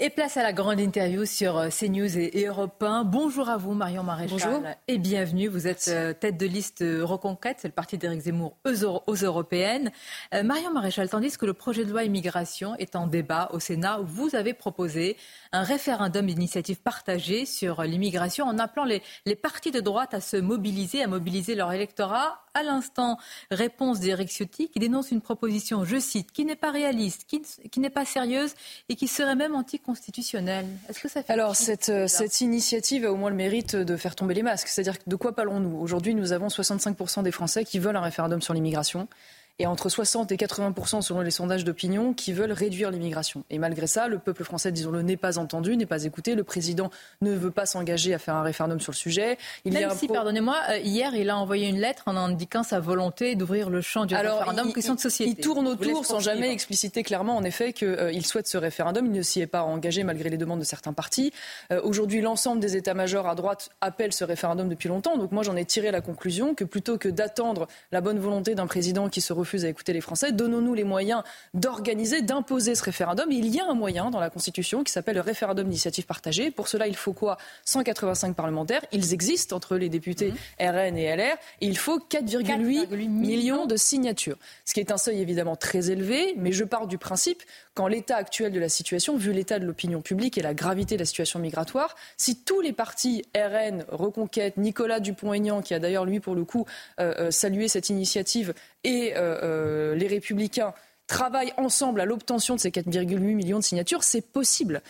Et 0.00 0.10
place 0.10 0.36
à 0.36 0.44
la 0.44 0.52
grande 0.52 0.78
interview 0.78 1.24
sur 1.24 1.58
euh, 1.58 1.70
CNews 1.70 2.16
et 2.16 2.46
Europe 2.46 2.80
1. 2.80 3.02
Bonjour 3.02 3.48
à 3.48 3.56
vous, 3.56 3.74
Marion 3.74 4.04
Maréchal. 4.04 4.38
Bonjour. 4.38 4.62
Et 4.86 4.96
bienvenue. 4.96 5.48
Vous 5.48 5.66
êtes 5.66 5.88
euh, 5.88 6.12
tête 6.12 6.36
de 6.36 6.46
liste 6.46 6.82
euh, 6.82 7.04
Reconquête, 7.04 7.56
c'est 7.58 7.66
le 7.66 7.74
parti 7.74 7.98
d'Éric 7.98 8.20
Zemmour 8.20 8.56
aux 8.64 9.14
européennes. 9.14 9.90
Marion 10.44 10.72
Maréchal, 10.72 11.08
tandis 11.08 11.36
que 11.36 11.46
le 11.46 11.52
projet 11.52 11.84
de 11.84 11.90
loi 11.90 12.04
immigration 12.04 12.76
est 12.76 12.94
en 12.94 13.08
débat 13.08 13.48
au 13.52 13.58
Sénat, 13.58 13.98
vous 14.04 14.36
avez 14.36 14.54
proposé 14.54 15.16
un 15.50 15.64
référendum 15.64 16.26
d'initiative 16.26 16.80
partagée 16.80 17.44
sur 17.44 17.82
l'immigration 17.82 18.46
en 18.46 18.58
appelant 18.58 18.84
les, 18.84 19.02
les 19.26 19.34
partis 19.34 19.72
de 19.72 19.80
droite 19.80 20.14
à 20.14 20.20
se 20.20 20.36
mobiliser, 20.36 21.02
à 21.02 21.08
mobiliser 21.08 21.56
leur 21.56 21.72
électorat 21.72 22.40
à 22.58 22.62
l'instant, 22.62 23.18
réponse 23.50 24.00
d'Éric 24.00 24.28
Ciotti 24.30 24.68
qui 24.68 24.78
dénonce 24.78 25.10
une 25.10 25.20
proposition, 25.20 25.84
je 25.84 25.98
cite, 25.98 26.32
qui 26.32 26.44
n'est 26.44 26.56
pas 26.56 26.70
réaliste, 26.70 27.24
qui, 27.26 27.80
n'est 27.80 27.90
pas 27.90 28.04
sérieuse 28.04 28.54
et 28.88 28.96
qui 28.96 29.08
serait 29.08 29.36
même 29.36 29.54
anticonstitutionnelle. 29.54 30.66
Est-ce 30.88 31.00
que 31.00 31.08
ça 31.08 31.22
fait 31.22 31.32
Alors 31.32 31.56
cette, 31.56 31.88
euh, 31.88 32.06
cette 32.06 32.40
initiative 32.40 33.04
a 33.04 33.12
au 33.12 33.16
moins 33.16 33.30
le 33.30 33.36
mérite 33.36 33.76
de 33.76 33.96
faire 33.96 34.14
tomber 34.14 34.34
les 34.34 34.42
masques. 34.42 34.68
C'est-à-dire 34.68 34.94
de 35.06 35.16
quoi 35.16 35.34
parlons-nous? 35.34 35.78
Aujourd'hui, 35.78 36.14
nous 36.14 36.32
avons 36.32 36.48
65% 36.48 37.22
des 37.22 37.32
Français 37.32 37.64
qui 37.64 37.78
veulent 37.78 37.96
un 37.96 38.02
référendum 38.02 38.42
sur 38.42 38.54
l'immigration 38.54 39.08
et 39.58 39.66
entre 39.66 39.88
60 39.88 40.30
et 40.30 40.36
80% 40.36 41.02
selon 41.02 41.20
les 41.20 41.30
sondages 41.30 41.64
d'opinion 41.64 42.14
qui 42.14 42.32
veulent 42.32 42.52
réduire 42.52 42.90
l'immigration. 42.90 43.44
Et 43.50 43.58
malgré 43.58 43.88
ça, 43.88 44.06
le 44.06 44.18
peuple 44.18 44.44
français, 44.44 44.70
disons-le, 44.70 45.02
n'est 45.02 45.16
pas 45.16 45.38
entendu, 45.38 45.76
n'est 45.76 45.86
pas 45.86 46.04
écouté. 46.04 46.36
Le 46.36 46.44
président 46.44 46.90
ne 47.22 47.32
veut 47.32 47.50
pas 47.50 47.66
s'engager 47.66 48.14
à 48.14 48.18
faire 48.18 48.36
un 48.36 48.42
référendum 48.42 48.78
sur 48.78 48.92
le 48.92 48.96
sujet. 48.96 49.36
Il 49.64 49.72
Même 49.72 49.90
si, 49.90 50.06
pardonnez-moi, 50.06 50.56
euh, 50.70 50.78
hier, 50.78 51.14
il 51.14 51.28
a 51.28 51.36
envoyé 51.36 51.68
une 51.68 51.80
lettre 51.80 52.04
en 52.06 52.16
indiquant 52.16 52.62
sa 52.62 52.78
volonté 52.78 53.34
d'ouvrir 53.34 53.68
le 53.68 53.80
champ 53.80 54.06
du 54.06 54.14
référendum 54.14 54.72
question 54.72 54.94
de 54.94 55.00
société. 55.00 55.30
Il 55.30 55.42
tourne 55.42 55.66
autour 55.66 56.06
sans 56.06 56.20
jamais 56.20 56.52
expliciter 56.52 57.02
clairement, 57.02 57.36
en 57.36 57.42
effet, 57.42 57.72
qu'il 57.72 57.88
euh, 57.88 58.20
souhaite 58.20 58.46
ce 58.46 58.58
référendum. 58.58 59.06
Il 59.06 59.12
ne 59.12 59.22
s'y 59.22 59.40
est 59.40 59.46
pas 59.48 59.62
engagé 59.62 60.04
malgré 60.04 60.30
les 60.30 60.36
demandes 60.36 60.60
de 60.60 60.64
certains 60.64 60.92
partis. 60.92 61.32
Euh, 61.72 61.80
aujourd'hui, 61.82 62.20
l'ensemble 62.20 62.60
des 62.60 62.76
états-majors 62.76 63.28
à 63.28 63.34
droite 63.34 63.70
appellent 63.80 64.12
ce 64.12 64.24
référendum 64.24 64.68
depuis 64.68 64.88
longtemps. 64.88 65.16
Donc 65.16 65.32
moi, 65.32 65.42
j'en 65.42 65.56
ai 65.56 65.64
tiré 65.64 65.90
la 65.90 66.00
conclusion 66.00 66.54
que 66.54 66.64
plutôt 66.64 66.96
que 66.96 67.08
d'attendre 67.08 67.66
la 67.90 68.00
bonne 68.00 68.20
volonté 68.20 68.54
d'un 68.54 68.66
président 68.66 69.08
qui 69.08 69.20
se 69.20 69.32
refuse 69.32 69.47
à 69.56 69.68
écouter 69.68 69.92
les 69.92 70.00
Français, 70.00 70.32
donnons-nous 70.32 70.74
les 70.74 70.84
moyens 70.84 71.22
d'organiser, 71.54 72.22
d'imposer 72.22 72.74
ce 72.74 72.82
référendum. 72.82 73.30
il 73.30 73.46
y 73.48 73.60
a 73.60 73.66
un 73.66 73.74
moyen 73.74 74.10
dans 74.10 74.20
la 74.20 74.30
Constitution 74.30 74.84
qui 74.84 74.92
s'appelle 74.92 75.16
le 75.16 75.20
référendum 75.20 75.66
d'initiative 75.66 76.06
partagée. 76.06 76.50
Pour 76.50 76.68
cela, 76.68 76.86
il 76.86 76.96
faut 76.96 77.12
quoi? 77.12 77.38
185 77.64 78.34
parlementaires. 78.34 78.84
Ils 78.92 79.12
existent 79.12 79.56
entre 79.56 79.76
les 79.76 79.88
députés 79.88 80.32
mmh. 80.60 80.64
RN 80.64 80.96
et 80.96 81.16
LR. 81.16 81.36
Et 81.60 81.66
il 81.66 81.78
faut 81.78 81.98
4,8 81.98 83.08
millions 83.08 83.66
de 83.66 83.76
signatures. 83.76 84.36
Ce 84.64 84.74
qui 84.74 84.80
est 84.80 84.92
un 84.92 84.98
seuil 84.98 85.20
évidemment 85.20 85.56
très 85.56 85.90
élevé, 85.90 86.34
mais 86.36 86.52
je 86.52 86.64
pars 86.64 86.86
du 86.86 86.98
principe 86.98 87.42
qu'en 87.78 87.86
l'état 87.86 88.16
actuel 88.16 88.50
de 88.50 88.58
la 88.58 88.68
situation, 88.68 89.16
vu 89.16 89.32
l'état 89.32 89.60
de 89.60 89.64
l'opinion 89.64 90.02
publique 90.02 90.36
et 90.36 90.42
la 90.42 90.52
gravité 90.52 90.96
de 90.96 91.00
la 91.00 91.04
situation 91.04 91.38
migratoire, 91.38 91.94
si 92.16 92.42
tous 92.42 92.60
les 92.60 92.72
partis 92.72 93.24
RN, 93.36 93.84
Reconquête, 93.88 94.56
Nicolas 94.56 94.98
Dupont-Aignan, 94.98 95.62
qui 95.62 95.74
a 95.74 95.78
d'ailleurs 95.78 96.04
lui 96.04 96.18
pour 96.18 96.34
le 96.34 96.44
coup 96.44 96.66
euh, 96.98 97.14
euh, 97.20 97.30
salué 97.30 97.68
cette 97.68 97.88
initiative, 97.88 98.52
et 98.82 99.12
euh, 99.14 99.94
les 99.94 100.08
Républicains 100.08 100.74
travaillent 101.06 101.54
ensemble 101.56 102.00
à 102.00 102.04
l'obtention 102.04 102.56
de 102.56 102.60
ces 102.60 102.70
4,8 102.70 103.16
millions 103.16 103.60
de 103.60 103.64
signatures, 103.64 104.02
c'est 104.02 104.22
possible. 104.22 104.82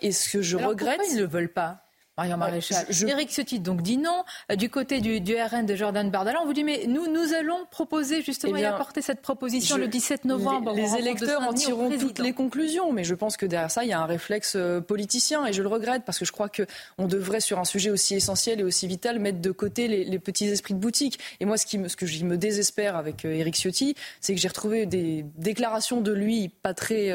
et 0.00 0.10
ce 0.10 0.30
que 0.30 0.40
je 0.40 0.56
regrette, 0.56 1.02
ils 1.10 1.16
ne 1.16 1.20
le 1.20 1.26
veulent 1.26 1.52
pas? 1.52 1.84
Marion 2.18 2.36
Maréchal. 2.36 2.84
Je, 2.90 3.06
Éric 3.06 3.30
Ciotti 3.30 3.58
donc 3.58 3.80
dit 3.80 3.96
non. 3.96 4.24
Euh, 4.50 4.56
du 4.56 4.68
côté 4.68 5.00
du, 5.00 5.34
RN 5.34 5.64
de 5.64 5.74
Jordan 5.74 6.10
Bardella, 6.10 6.40
on 6.42 6.46
vous 6.46 6.52
dit 6.52 6.62
mais 6.62 6.84
nous 6.86 7.10
nous 7.10 7.32
allons 7.32 7.64
proposer 7.70 8.20
justement 8.20 8.56
eh 8.58 8.62
et 8.62 8.64
apporter 8.66 9.00
cette 9.00 9.22
proposition 9.22 9.78
le 9.78 9.88
17 9.88 10.26
novembre. 10.26 10.74
Les, 10.74 10.94
électeurs 10.96 11.40
en 11.40 11.54
tireront 11.54 11.90
toutes 11.98 12.18
les 12.18 12.34
conclusions, 12.34 12.92
mais 12.92 13.02
je 13.02 13.14
pense 13.14 13.38
que 13.38 13.46
derrière 13.46 13.70
ça 13.70 13.84
il 13.84 13.88
y 13.88 13.94
a 13.94 14.00
un 14.00 14.04
réflexe 14.04 14.56
euh, 14.56 14.82
politicien 14.82 15.46
et 15.46 15.54
je 15.54 15.62
le 15.62 15.68
regrette 15.68 16.04
parce 16.04 16.18
que 16.18 16.26
je 16.26 16.32
crois 16.32 16.50
que 16.50 16.64
on 16.98 17.06
devrait 17.06 17.40
sur 17.40 17.58
un 17.58 17.64
sujet 17.64 17.88
aussi 17.88 18.14
essentiel 18.14 18.60
et 18.60 18.64
aussi 18.64 18.86
vital 18.86 19.18
mettre 19.18 19.40
de 19.40 19.50
côté 19.50 19.88
les, 19.88 20.18
petits 20.18 20.48
esprits 20.48 20.74
de 20.74 20.80
boutique. 20.80 21.18
Et 21.40 21.46
moi 21.46 21.56
ce 21.56 21.64
qui 21.64 21.78
me, 21.78 21.88
ce 21.88 21.96
que 21.96 22.04
je 22.04 22.24
me 22.26 22.36
désespère 22.36 22.94
avec 22.94 23.24
euh, 23.24 23.32
Éric 23.32 23.56
Ciotti, 23.56 23.94
c'est 24.20 24.34
que 24.34 24.40
j'ai 24.40 24.48
retrouvé 24.48 24.84
des 24.84 25.24
déclarations 25.38 26.02
de 26.02 26.12
lui 26.12 26.50
pas 26.50 26.74
très 26.74 27.10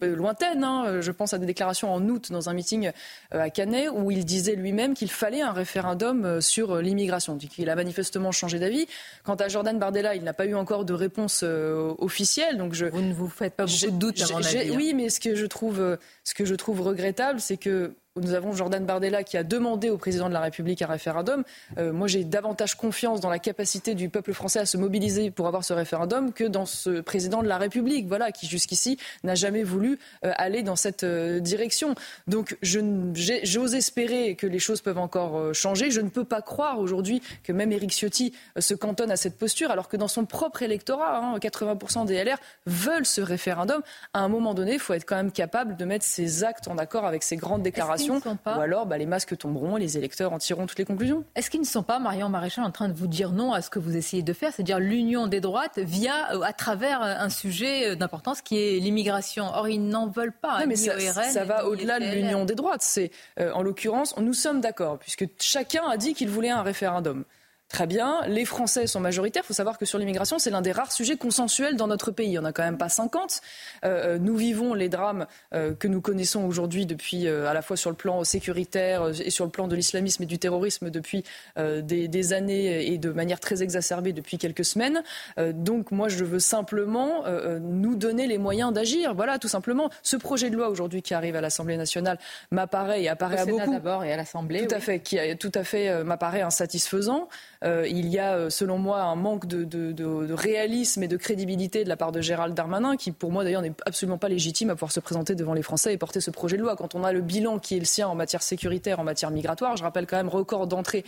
lointaines. 0.00 0.62
Hein. 0.62 1.00
Je 1.00 1.10
pense 1.10 1.34
à 1.34 1.38
des 1.38 1.46
déclarations 1.46 1.92
en 1.92 2.08
août 2.08 2.30
dans 2.30 2.48
un 2.48 2.54
meeting 2.54 2.92
à 3.32 3.50
Canet 3.50 3.79
où 3.88 4.10
il 4.10 4.24
disait 4.24 4.54
lui-même 4.54 4.94
qu'il 4.94 5.10
fallait 5.10 5.42
un 5.42 5.52
référendum 5.52 6.24
euh, 6.24 6.40
sur 6.40 6.72
euh, 6.72 6.82
l'immigration. 6.82 7.38
Il 7.58 7.70
a 7.70 7.76
manifestement 7.76 8.32
changé 8.32 8.58
d'avis. 8.58 8.86
Quant 9.24 9.34
à 9.34 9.48
Jordan 9.48 9.78
Bardella, 9.78 10.14
il 10.14 10.22
n'a 10.22 10.32
pas 10.32 10.46
eu 10.46 10.54
encore 10.54 10.84
de 10.84 10.92
réponse 10.92 11.42
euh, 11.44 11.94
officielle. 11.98 12.58
Donc 12.58 12.74
je, 12.74 12.86
vous 12.86 13.02
ne 13.02 13.14
vous 13.14 13.28
faites 13.28 13.54
pas 13.54 13.66
beaucoup 13.66 13.92
de 13.92 13.98
doutes, 13.98 14.22
à 14.22 14.32
mon 14.32 14.44
avis. 14.44 14.70
Hein. 14.70 14.74
Oui, 14.76 14.92
mais 14.94 15.08
ce 15.08 15.20
que 15.20 15.34
je 15.34 15.46
trouve, 15.46 15.98
ce 16.24 16.34
que 16.34 16.44
je 16.44 16.54
trouve 16.54 16.80
regrettable, 16.82 17.40
c'est 17.40 17.56
que 17.56 17.94
nous 18.16 18.34
avons 18.34 18.52
Jordan 18.52 18.84
Bardella 18.84 19.22
qui 19.22 19.36
a 19.36 19.44
demandé 19.44 19.88
au 19.88 19.96
président 19.96 20.28
de 20.28 20.34
la 20.34 20.40
République 20.40 20.82
un 20.82 20.88
référendum. 20.88 21.44
Euh, 21.78 21.92
moi, 21.92 22.08
j'ai 22.08 22.24
davantage 22.24 22.74
confiance 22.74 23.20
dans 23.20 23.30
la 23.30 23.38
capacité 23.38 23.94
du 23.94 24.08
peuple 24.08 24.32
français 24.32 24.58
à 24.58 24.66
se 24.66 24.76
mobiliser 24.76 25.30
pour 25.30 25.46
avoir 25.46 25.62
ce 25.62 25.72
référendum 25.72 26.32
que 26.32 26.42
dans 26.42 26.66
ce 26.66 27.00
président 27.02 27.40
de 27.40 27.46
la 27.46 27.56
République, 27.56 28.08
voilà, 28.08 28.32
qui 28.32 28.48
jusqu'ici 28.48 28.98
n'a 29.22 29.36
jamais 29.36 29.62
voulu 29.62 30.00
euh, 30.24 30.32
aller 30.38 30.64
dans 30.64 30.74
cette 30.74 31.04
euh, 31.04 31.38
direction. 31.38 31.94
Donc, 32.26 32.58
j'ose 32.62 33.74
espérer 33.76 34.34
que 34.34 34.48
les 34.48 34.58
choses 34.58 34.80
peuvent 34.80 34.98
encore 34.98 35.54
changer. 35.54 35.92
Je 35.92 36.00
ne 36.00 36.08
peux 36.08 36.24
pas 36.24 36.42
croire 36.42 36.80
aujourd'hui 36.80 37.22
que 37.44 37.52
même 37.52 37.70
Éric 37.70 37.92
Ciotti 37.92 38.32
se 38.58 38.74
cantonne 38.74 39.12
à 39.12 39.16
cette 39.16 39.38
posture, 39.38 39.70
alors 39.70 39.88
que 39.88 39.96
dans 39.96 40.08
son 40.08 40.24
propre 40.24 40.62
électorat, 40.62 41.18
hein, 41.18 41.38
80% 41.38 42.06
des 42.06 42.24
LR 42.24 42.38
veulent 42.66 43.06
ce 43.06 43.20
référendum. 43.20 43.82
À 44.14 44.20
un 44.20 44.28
moment 44.28 44.52
donné, 44.52 44.74
il 44.74 44.78
faut 44.80 44.94
être 44.94 45.06
quand 45.06 45.16
même 45.16 45.32
capable 45.32 45.76
de 45.76 45.84
mettre 45.84 46.04
ses 46.04 46.42
actes 46.42 46.66
en 46.66 46.76
accord 46.76 47.04
avec 47.04 47.22
ses 47.22 47.36
grandes 47.36 47.62
déclarations 47.62 47.99
ou 48.08 48.60
alors 48.60 48.86
bah, 48.86 48.98
les 48.98 49.06
masques 49.06 49.36
tomberont 49.36 49.76
et 49.76 49.80
les 49.80 49.98
électeurs 49.98 50.32
en 50.32 50.38
tireront 50.38 50.66
toutes 50.66 50.78
les 50.78 50.84
conclusions. 50.84 51.24
Est-ce 51.34 51.50
qu'ils 51.50 51.60
ne 51.60 51.66
sont 51.66 51.82
pas, 51.82 51.98
Marion 51.98 52.28
Maréchal, 52.28 52.64
en 52.64 52.70
train 52.70 52.88
de 52.88 52.94
vous 52.94 53.06
dire 53.06 53.32
non 53.32 53.52
à 53.52 53.62
ce 53.62 53.70
que 53.70 53.78
vous 53.78 53.96
essayez 53.96 54.22
de 54.22 54.32
faire, 54.32 54.52
c'est-à-dire 54.52 54.78
l'union 54.78 55.26
des 55.26 55.40
droites 55.40 55.78
via, 55.78 56.34
euh, 56.34 56.42
à 56.42 56.52
travers 56.52 57.02
un 57.02 57.28
sujet 57.28 57.90
euh, 57.90 57.94
d'importance 57.96 58.42
qui 58.42 58.58
est 58.58 58.80
l'immigration? 58.80 59.46
Or, 59.54 59.68
ils 59.68 59.86
n'en 59.86 60.08
veulent 60.08 60.32
pas. 60.32 60.60
Non, 60.60 60.66
mais 60.66 60.76
ça, 60.76 60.98
ça 60.98 61.44
va 61.44 61.66
au-delà 61.66 62.00
de 62.00 62.06
l'union 62.06 62.44
des 62.44 62.54
droites. 62.54 62.82
C'est, 62.82 63.10
euh, 63.38 63.52
en 63.52 63.62
l'occurrence, 63.62 64.16
nous 64.16 64.34
sommes 64.34 64.60
d'accord, 64.60 64.98
puisque 64.98 65.26
chacun 65.38 65.82
a 65.88 65.96
dit 65.96 66.14
qu'il 66.14 66.28
voulait 66.28 66.50
un 66.50 66.62
référendum. 66.62 67.24
Très 67.70 67.86
bien, 67.86 68.22
les 68.26 68.44
Français 68.44 68.88
sont 68.88 68.98
majoritaires. 68.98 69.44
Il 69.44 69.46
faut 69.46 69.54
savoir 69.54 69.78
que 69.78 69.84
sur 69.84 69.96
l'immigration, 69.96 70.40
c'est 70.40 70.50
l'un 70.50 70.60
des 70.60 70.72
rares 70.72 70.90
sujets 70.90 71.16
consensuels 71.16 71.76
dans 71.76 71.86
notre 71.86 72.10
pays. 72.10 72.26
Il 72.26 72.30
n'y 72.30 72.38
en 72.38 72.44
a 72.44 72.52
quand 72.52 72.64
même 72.64 72.78
pas 72.78 72.88
50. 72.88 73.40
Euh, 73.84 74.18
nous 74.18 74.34
vivons 74.34 74.74
les 74.74 74.88
drames 74.88 75.28
euh, 75.54 75.72
que 75.72 75.86
nous 75.86 76.00
connaissons 76.00 76.42
aujourd'hui 76.42 76.84
depuis, 76.84 77.28
euh, 77.28 77.48
à 77.48 77.54
la 77.54 77.62
fois 77.62 77.76
sur 77.76 77.90
le 77.90 77.94
plan 77.94 78.24
sécuritaire 78.24 79.10
et 79.24 79.30
sur 79.30 79.44
le 79.44 79.52
plan 79.52 79.68
de 79.68 79.76
l'islamisme 79.76 80.24
et 80.24 80.26
du 80.26 80.40
terrorisme 80.40 80.90
depuis 80.90 81.22
des, 81.56 82.08
des, 82.08 82.32
années 82.32 82.92
et 82.92 82.98
de 82.98 83.10
manière 83.10 83.38
très 83.38 83.62
exacerbée 83.62 84.12
depuis 84.12 84.36
quelques 84.36 84.64
semaines. 84.64 85.02
donc 85.38 85.92
moi, 85.92 86.08
je 86.08 86.24
veux 86.24 86.38
simplement 86.38 87.24
nous 87.60 87.94
donner 87.94 88.26
les 88.26 88.38
moyens 88.38 88.72
d'agir. 88.72 89.14
Voilà, 89.14 89.38
tout 89.38 89.48
simplement. 89.48 89.90
Ce 90.02 90.16
projet 90.16 90.50
de 90.50 90.56
loi 90.56 90.68
aujourd'hui 90.68 91.02
qui 91.02 91.14
arrive 91.14 91.36
à 91.36 91.40
l'Assemblée 91.40 91.76
nationale 91.76 92.18
m'apparaît 92.50 93.02
et 93.02 93.08
apparaît 93.08 93.38
à 93.38 93.46
beaucoup. 93.46 93.72
d'abord 93.72 94.04
et 94.04 94.12
à 94.12 94.16
l'Assemblée. 94.16 94.66
Tout 94.66 94.74
à 94.74 94.80
fait, 94.80 95.00
qui 95.00 95.18
tout 95.38 95.52
à 95.54 95.64
fait 95.64 96.02
m'apparaît 96.04 96.42
insatisfaisant. 96.42 97.28
Euh, 97.62 97.86
il 97.86 98.08
y 98.08 98.18
a, 98.18 98.36
euh, 98.36 98.50
selon 98.50 98.78
moi, 98.78 99.02
un 99.02 99.16
manque 99.16 99.46
de, 99.46 100.32
réalisme 100.32 101.02
et 101.02 101.08
de 101.08 101.16
crédibilité 101.16 101.84
de 101.84 101.88
la 101.88 101.96
part 101.96 102.12
de 102.12 102.20
Gérald 102.20 102.54
Darmanin, 102.54 102.96
qui, 102.96 103.12
pour 103.12 103.30
moi, 103.30 103.44
d'ailleurs, 103.44 103.62
n'est 103.62 103.72
absolument 103.84 104.18
pas 104.18 104.28
légitime 104.28 104.70
à 104.70 104.74
pouvoir 104.74 104.92
se 104.92 105.00
présenter 105.00 105.34
devant 105.34 105.52
les 105.52 105.62
Français 105.62 105.92
et 105.92 105.98
porter 105.98 106.20
ce 106.20 106.30
projet 106.30 106.56
de 106.56 106.62
loi. 106.62 106.76
Quand 106.76 106.94
on 106.94 107.04
a 107.04 107.12
le 107.12 107.20
bilan 107.20 107.58
qui 107.58 107.76
est 107.76 107.78
le 107.78 107.84
sien 107.84 108.08
en 108.08 108.14
matière 108.14 108.42
sécuritaire, 108.42 109.00
en 109.00 109.04
matière 109.04 109.30
migratoire, 109.30 109.76
je 109.76 109.82
rappelle 109.82 110.06
quand 110.06 110.16
même 110.16 110.28
record 110.28 110.66
d'entrée 110.66 111.04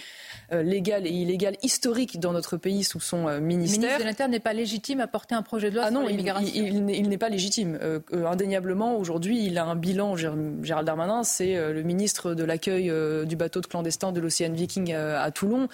euh, 0.52 0.62
légale 0.62 1.06
et 1.06 1.10
illégale 1.10 1.56
historique 1.62 2.20
dans 2.20 2.32
notre 2.32 2.56
pays 2.56 2.84
sous 2.84 3.00
son 3.00 3.40
ministère. 3.40 3.80
Le 3.80 3.86
ministre 3.86 3.98
de 4.00 4.04
l'Intérieur 4.04 4.30
n'est 4.30 4.40
pas 4.40 4.52
légitime 4.52 5.00
à 5.00 5.06
porter 5.06 5.34
un 5.34 5.42
projet 5.42 5.70
de 5.70 5.76
loi 5.76 5.84
ah 5.86 5.90
sur 5.90 6.02
l'immigration 6.02 6.48
Il, 6.54 6.90
il, 6.90 7.08
n'est 7.08 7.18
pas 7.18 7.28
légitime. 7.28 7.78
indéniablement, 8.12 8.96
aujourd'hui, 8.96 9.46
il 9.46 9.56
a 9.58 9.64
un 9.64 9.76
bilan, 9.76 10.16
Gérald 10.16 10.86
Darmanin, 10.86 11.24
c'est 11.24 11.54
le 11.72 11.82
ministre 11.82 12.34
de 12.34 12.44
l'accueil 12.44 12.92
du 13.26 13.36
bateau 13.36 13.60
de 13.60 13.66
clandestins 13.66 14.12
de 14.12 14.20
l'Océan 14.20 14.52
Viking 14.52 14.92
à 14.94 15.30
Toulon 15.30 15.68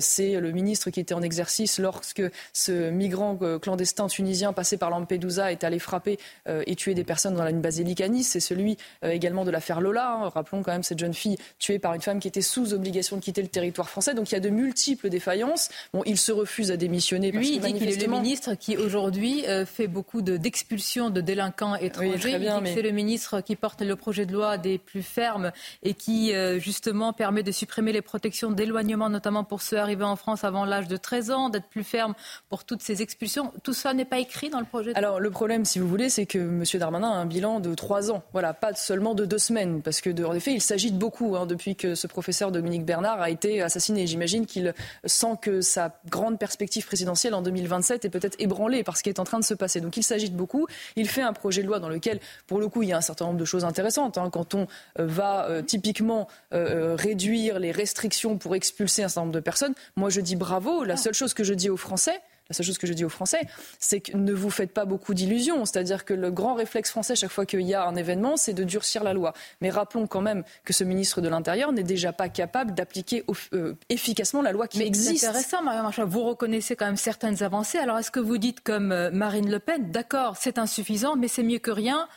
c'est 0.00 0.17
le 0.18 0.52
ministre 0.52 0.90
qui 0.90 1.00
était 1.00 1.14
en 1.14 1.22
exercice 1.22 1.78
lorsque 1.78 2.22
ce 2.52 2.90
migrant 2.90 3.38
euh, 3.42 3.58
clandestin 3.58 4.06
tunisien 4.06 4.52
passé 4.52 4.76
par 4.76 4.90
Lampedusa 4.90 5.52
est 5.52 5.64
allé 5.64 5.78
frapper 5.78 6.18
euh, 6.48 6.62
et 6.66 6.76
tuer 6.76 6.94
des 6.94 7.04
personnes 7.04 7.34
dans 7.34 7.44
la 7.44 7.52
basilique 7.52 8.00
à 8.00 8.08
Nice. 8.08 8.30
C'est 8.30 8.40
celui 8.40 8.76
euh, 9.04 9.10
également 9.10 9.44
de 9.44 9.50
l'affaire 9.50 9.80
Lola. 9.80 10.10
Hein. 10.10 10.28
Rappelons 10.28 10.62
quand 10.62 10.72
même 10.72 10.82
cette 10.82 10.98
jeune 10.98 11.14
fille 11.14 11.36
tuée 11.58 11.78
par 11.78 11.94
une 11.94 12.00
femme 12.00 12.20
qui 12.20 12.28
était 12.28 12.42
sous 12.42 12.74
obligation 12.74 13.16
de 13.16 13.22
quitter 13.22 13.42
le 13.42 13.48
territoire 13.48 13.88
français. 13.88 14.14
Donc 14.14 14.30
il 14.30 14.34
y 14.34 14.36
a 14.36 14.40
de 14.40 14.50
multiples 14.50 15.08
défaillances. 15.08 15.68
Bon, 15.92 16.02
il 16.06 16.18
se 16.18 16.32
refuse 16.32 16.70
à 16.70 16.76
démissionner. 16.76 17.30
Lui, 17.30 17.54
il 17.54 17.60
dit 17.60 17.74
qu'il 17.74 17.88
est 17.88 18.02
le 18.02 18.10
ministre 18.10 18.54
qui 18.54 18.76
aujourd'hui 18.76 19.44
fait 19.66 19.86
beaucoup 19.86 20.22
d'expulsions 20.22 21.10
de, 21.10 21.20
délinquants 21.20 21.74
étrangers. 21.76 22.32
il 22.32 22.38
dit 22.38 22.46
que 22.46 22.74
c'est 22.74 22.82
le 22.82 22.90
ministre 22.90 23.40
qui 23.40 23.56
porte 23.56 23.82
le 23.82 23.96
projet 23.96 24.26
de 24.26 24.32
loi 24.32 24.58
des 24.58 24.78
plus 24.78 25.02
fermes 25.02 25.52
et 25.82 25.94
qui 25.94 26.32
justement 26.58 27.12
permet 27.12 27.42
de 27.42 27.52
supprimer 27.52 27.92
les 27.92 28.02
protections 28.02 28.50
d'éloignement, 28.50 29.08
notamment 29.08 29.44
pour 29.44 29.62
ceux 29.62 29.78
arrivés 29.78 30.04
en 30.04 30.07
France 30.16 30.44
avant 30.44 30.64
l'âge 30.64 30.88
de 30.88 30.96
13 30.96 31.30
ans, 31.30 31.48
d'être 31.48 31.68
plus 31.68 31.84
ferme 31.84 32.14
pour 32.48 32.64
toutes 32.64 32.82
ces 32.82 33.02
expulsions. 33.02 33.52
Tout 33.62 33.72
ça 33.72 33.94
n'est 33.94 34.04
pas 34.04 34.18
écrit 34.18 34.50
dans 34.50 34.60
le 34.60 34.66
projet 34.66 34.92
de 34.92 34.98
Alors 34.98 35.20
le 35.20 35.30
problème, 35.30 35.64
si 35.64 35.78
vous 35.78 35.88
voulez, 35.88 36.08
c'est 36.08 36.26
que 36.26 36.38
M. 36.38 36.64
Darmanin 36.74 37.10
a 37.10 37.14
un 37.14 37.26
bilan 37.26 37.60
de 37.60 37.74
3 37.74 38.10
ans. 38.10 38.22
Voilà, 38.32 38.54
pas 38.54 38.74
seulement 38.74 39.14
de 39.14 39.24
2 39.24 39.38
semaines. 39.38 39.82
Parce 39.82 40.00
que, 40.00 40.10
en 40.24 40.34
effet, 40.34 40.52
il 40.52 40.62
s'agite 40.62 40.96
beaucoup 40.96 41.36
hein, 41.36 41.46
depuis 41.46 41.76
que 41.76 41.94
ce 41.94 42.06
professeur 42.06 42.52
Dominique 42.52 42.84
Bernard 42.84 43.20
a 43.20 43.30
été 43.30 43.62
assassiné. 43.62 44.06
J'imagine 44.06 44.46
qu'il 44.46 44.74
sent 45.04 45.38
que 45.40 45.60
sa 45.60 46.00
grande 46.08 46.38
perspective 46.38 46.86
présidentielle 46.86 47.34
en 47.34 47.42
2027 47.42 48.04
est 48.04 48.10
peut-être 48.10 48.36
ébranlée 48.38 48.82
par 48.82 48.96
ce 48.96 49.02
qui 49.02 49.08
est 49.08 49.20
en 49.20 49.24
train 49.24 49.38
de 49.38 49.44
se 49.44 49.54
passer. 49.54 49.80
Donc 49.80 49.96
il 49.96 50.02
s'agite 50.02 50.34
beaucoup. 50.34 50.66
Il 50.96 51.08
fait 51.08 51.22
un 51.22 51.32
projet 51.32 51.62
de 51.62 51.66
loi 51.66 51.78
dans 51.78 51.88
lequel, 51.88 52.20
pour 52.46 52.58
le 52.58 52.68
coup, 52.68 52.82
il 52.82 52.90
y 52.90 52.92
a 52.92 52.96
un 52.96 53.02
certain 53.02 53.26
nombre 53.26 53.38
de 53.38 53.44
choses 53.44 53.64
intéressantes. 53.64 54.18
Hein. 54.18 54.30
Quand 54.30 54.54
on 54.54 54.66
euh, 54.98 55.06
va 55.06 55.48
euh, 55.48 55.62
typiquement 55.62 56.28
euh, 56.52 56.96
réduire 56.96 57.58
les 57.58 57.72
restrictions 57.72 58.38
pour 58.38 58.54
expulser 58.54 59.02
un 59.02 59.08
certain 59.08 59.22
nombre 59.22 59.34
de 59.34 59.40
personnes, 59.40 59.74
moi 59.98 60.10
je 60.10 60.20
dis 60.20 60.36
bravo. 60.36 60.84
La 60.84 60.96
seule 60.96 61.14
chose 61.14 61.34
que 61.34 61.44
je 61.44 61.54
dis 61.54 61.68
aux 61.68 61.76
Français, 61.76 62.20
la 62.48 62.54
seule 62.54 62.64
chose 62.64 62.78
que 62.78 62.86
je 62.86 62.94
dis 62.94 63.04
aux 63.04 63.10
Français, 63.10 63.40
c'est 63.78 64.00
que 64.00 64.16
ne 64.16 64.32
vous 64.32 64.48
faites 64.48 64.72
pas 64.72 64.86
beaucoup 64.86 65.12
d'illusions. 65.12 65.66
C'est-à-dire 65.66 66.06
que 66.06 66.14
le 66.14 66.30
grand 66.30 66.54
réflexe 66.54 66.90
français, 66.90 67.14
chaque 67.14 67.30
fois 67.30 67.44
qu'il 67.44 67.60
y 67.60 67.74
a 67.74 67.84
un 67.84 67.94
événement, 67.94 68.38
c'est 68.38 68.54
de 68.54 68.64
durcir 68.64 69.04
la 69.04 69.12
loi. 69.12 69.34
Mais 69.60 69.68
rappelons 69.68 70.06
quand 70.06 70.22
même 70.22 70.44
que 70.64 70.72
ce 70.72 70.82
ministre 70.82 71.20
de 71.20 71.28
l'Intérieur 71.28 71.72
n'est 71.72 71.82
déjà 71.82 72.12
pas 72.12 72.30
capable 72.30 72.72
d'appliquer 72.72 73.22
euh, 73.52 73.74
efficacement 73.90 74.40
la 74.40 74.52
loi 74.52 74.66
qui 74.66 74.82
existe. 74.82 75.20
C'est 75.20 75.26
intéressant, 75.26 75.62
Marion. 75.62 76.06
Vous 76.06 76.22
reconnaissez 76.22 76.74
quand 76.74 76.86
même 76.86 76.96
certaines 76.96 77.42
avancées. 77.42 77.78
Alors, 77.78 77.98
est-ce 77.98 78.10
que 78.10 78.20
vous 78.20 78.38
dites 78.38 78.60
comme 78.60 78.92
euh, 78.92 79.10
Marine 79.10 79.50
Le 79.50 79.58
Pen, 79.58 79.90
d'accord, 79.90 80.36
c'est 80.38 80.56
insuffisant, 80.56 81.16
mais 81.16 81.28
c'est 81.28 81.42
mieux 81.42 81.58
que 81.58 81.70
rien 81.70 82.08